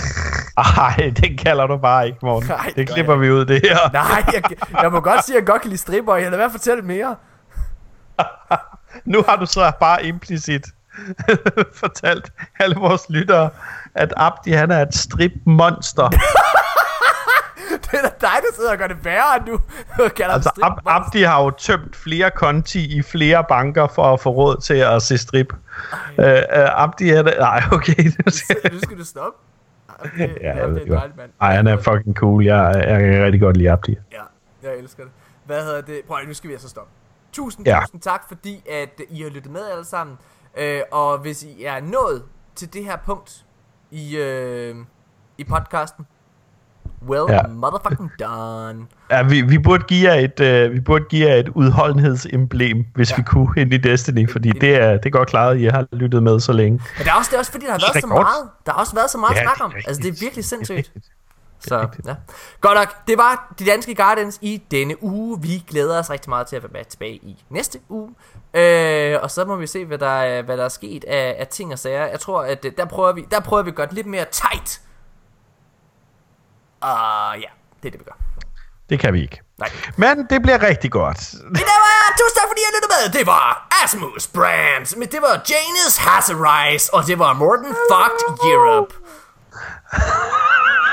Ej, 0.56 1.12
det 1.16 1.38
kalder 1.38 1.66
du 1.66 1.76
bare 1.76 2.06
ikke, 2.06 2.18
Morten. 2.22 2.48
Nej, 2.48 2.72
det 2.76 2.88
klipper 2.88 3.12
jeg 3.12 3.20
vi 3.20 3.30
ud, 3.30 3.44
det 3.44 3.60
her. 3.64 3.92
Nej, 3.92 4.24
jeg, 4.32 4.42
jeg 4.82 4.92
må 4.92 5.00
godt 5.00 5.24
sige, 5.24 5.36
at 5.36 5.40
jeg 5.40 5.46
godt 5.46 5.62
kan 5.62 5.68
lide 5.68 5.80
stripper. 5.80 6.14
Jeg 6.14 6.24
lader 6.24 6.36
være 6.36 6.46
at 6.46 6.52
fortælle 6.52 6.82
mere. 6.82 7.16
Nu 9.04 9.24
har 9.28 9.36
du 9.36 9.46
så 9.46 9.72
bare 9.80 10.06
implicit 10.06 10.66
fortalt 11.82 12.32
alle 12.58 12.76
vores 12.76 13.02
lyttere, 13.10 13.50
at 13.94 14.12
Abdi 14.16 14.50
han 14.52 14.70
er 14.70 14.82
et 14.82 14.94
stripmonster. 14.94 16.08
Det 17.82 17.92
er 17.92 18.02
da 18.02 18.08
dig, 18.20 18.30
der 18.42 18.54
sidder 18.56 18.72
og 18.72 18.78
gør 18.78 18.86
det 18.86 19.04
værre, 19.04 19.38
kalder 20.16 20.34
altså, 20.34 20.50
Ab- 20.62 20.82
Abdi 20.86 21.22
har 21.22 21.42
jo 21.42 21.50
tømt 21.50 21.96
flere 21.96 22.30
konti 22.30 22.98
i 22.98 23.02
flere 23.02 23.44
banker 23.48 23.86
for 23.86 24.12
at 24.12 24.20
få 24.20 24.30
råd 24.30 24.60
til 24.62 24.74
at 24.74 25.02
se 25.02 25.18
strip. 25.18 25.52
Øh, 26.18 26.26
øh, 26.36 26.42
Abdi 26.82 27.10
er 27.10 27.22
det... 27.22 27.34
Nej, 27.38 27.62
okay. 27.72 28.04
Nu 28.72 28.78
skal 28.82 28.98
du 28.98 29.04
stoppe. 29.04 29.38
Det, 30.18 30.38
ja, 30.40 30.56
jeg 30.56 30.68
ved 30.68 30.74
det 30.80 30.92
er 30.92 31.00
godt. 31.00 31.16
mand. 31.16 31.30
Ej, 31.40 31.54
han 31.54 31.66
er 31.66 31.76
fucking 31.76 32.16
cool. 32.16 32.44
Jeg, 32.44 32.74
jeg 32.88 33.00
kan 33.00 33.24
rigtig 33.24 33.40
godt 33.40 33.56
lide 33.56 33.70
Abdi. 33.70 33.96
Ja, 34.12 34.18
jeg 34.70 34.78
elsker 34.78 35.02
det. 35.02 35.12
Hvad 35.44 35.62
hedder 35.64 35.80
det? 35.80 36.00
Prøv 36.08 36.18
nu 36.26 36.34
skal 36.34 36.48
vi 36.48 36.54
altså 36.54 36.68
stoppe. 36.68 36.90
Tusind, 37.32 37.66
Ja. 37.66 37.80
tusind 37.80 38.00
tak, 38.00 38.22
fordi 38.28 38.62
at 38.70 39.00
I 39.10 39.22
har 39.22 39.30
lyttet 39.30 39.52
med 39.52 39.60
alle 39.72 39.84
sammen. 39.84 40.16
Øh, 40.58 40.80
og 40.92 41.18
hvis 41.18 41.42
I 41.42 41.64
er 41.64 41.80
nået 41.80 42.22
til 42.54 42.72
det 42.74 42.84
her 42.84 42.96
punkt 43.06 43.44
i, 43.90 44.16
øh, 44.16 44.74
i 45.38 45.44
podcasten, 45.44 46.06
well 47.08 47.24
Ja. 47.28 47.46
motherfucking 47.48 48.10
done. 48.20 48.86
Ja, 49.10 49.22
vi, 49.22 49.40
vi, 49.42 49.58
burde 49.58 49.84
give 49.84 50.12
jer 50.12 50.14
et, 50.20 50.40
øh, 50.40 50.72
vi 50.72 50.80
burde 50.80 51.04
give 51.04 51.28
jer 51.28 51.34
et 51.34 51.48
udholdenhedsemblem, 51.48 52.84
hvis 52.94 53.10
ja. 53.10 53.16
Vi 53.16 53.22
kunne 53.22 53.48
ind 53.56 53.72
i 53.74 53.76
Destiny, 53.76 54.30
fordi 54.30 54.50
det 54.50 54.74
er, 54.74 54.90
det 54.92 55.06
er 55.06 55.10
godt 55.10 55.28
klaret, 55.28 55.54
at 55.54 55.60
I 55.60 55.64
har 55.64 55.86
lyttet 55.92 56.22
med 56.22 56.40
så 56.40 56.52
længe. 56.52 56.72
Men 56.98 57.04
det 57.04 57.08
er 57.10 57.14
også, 57.14 57.28
det 57.30 57.34
er 57.36 57.38
også 57.38 57.52
fordi, 57.52 57.66
der 57.66 57.72
har 57.72 57.78
været 57.92 58.00
så 58.02 58.06
meget. 58.06 58.48
Der 58.66 58.72
har 58.72 58.80
også 58.80 58.94
været 58.94 59.10
så 59.10 59.18
meget 59.18 59.34
Ja, 59.36 59.42
snak 59.42 59.54
det 59.54 59.60
er 59.60 59.64
om. 59.64 59.72
Altså, 59.74 60.02
det 60.02 60.08
er 60.08 60.16
virkelig 60.20 60.44
sindssygt. 60.44 60.76
rigtigt. 60.78 61.06
Så, 61.68 61.88
ja. 62.06 62.14
Godt 62.60 62.78
nok. 62.78 63.06
Det 63.06 63.18
var 63.18 63.54
de 63.58 63.66
danske 63.66 63.94
Guardians 63.94 64.38
i 64.42 64.62
denne 64.70 65.02
uge. 65.02 65.42
Vi 65.42 65.64
glæder 65.68 65.98
os 65.98 66.10
rigtig 66.10 66.30
meget 66.30 66.46
til 66.46 66.56
at 66.56 66.62
være 66.62 66.70
med 66.72 66.84
tilbage 66.84 67.14
i 67.14 67.44
næste 67.50 67.80
uge. 67.88 68.14
Øh, 68.54 69.18
og 69.22 69.30
så 69.30 69.44
må 69.44 69.56
vi 69.56 69.66
se, 69.66 69.84
hvad 69.84 69.98
der, 69.98 70.06
er, 70.06 70.42
hvad 70.42 70.56
der 70.56 70.64
er 70.64 70.68
sket 70.68 71.04
af, 71.04 71.36
af 71.38 71.46
ting 71.48 71.72
og 71.72 71.78
sager. 71.78 72.06
Jeg 72.06 72.20
tror, 72.20 72.42
at 72.42 72.64
øh, 72.64 72.72
der 72.76 72.84
prøver 72.84 73.12
vi, 73.12 73.26
der 73.30 73.40
prøver 73.40 73.62
vi 73.62 73.70
at 73.70 73.76
gøre 73.76 73.86
det 73.86 73.94
lidt 73.94 74.06
mere 74.06 74.24
tight. 74.24 74.80
Og 76.80 77.38
ja, 77.40 77.48
det 77.82 77.88
er 77.88 77.90
det, 77.90 78.00
vi 78.00 78.04
gør. 78.04 78.18
Det 78.90 79.00
kan 79.00 79.12
vi 79.12 79.22
ikke. 79.22 79.40
Nej. 79.58 79.70
Men 79.96 80.26
det 80.30 80.42
bliver 80.42 80.62
rigtig 80.62 80.90
godt. 80.92 81.34
Men 81.44 81.54
det 81.54 81.62
var, 81.86 82.14
tusind 82.18 82.36
tak 82.38 82.48
fordi 82.48 82.60
I 82.60 82.70
lyttede 82.74 82.92
med. 82.96 83.18
Det 83.18 83.26
var 83.26 83.68
Asmus 83.84 84.26
Brands. 84.26 84.96
Men 84.96 85.08
det 85.08 85.22
var 85.22 85.42
Janus 85.50 85.96
Hasserise. 85.96 86.94
Og 86.94 87.06
det 87.06 87.18
var 87.18 87.32
Morten 87.32 87.74
Fucked 87.90 88.50
Europe. 88.52 88.94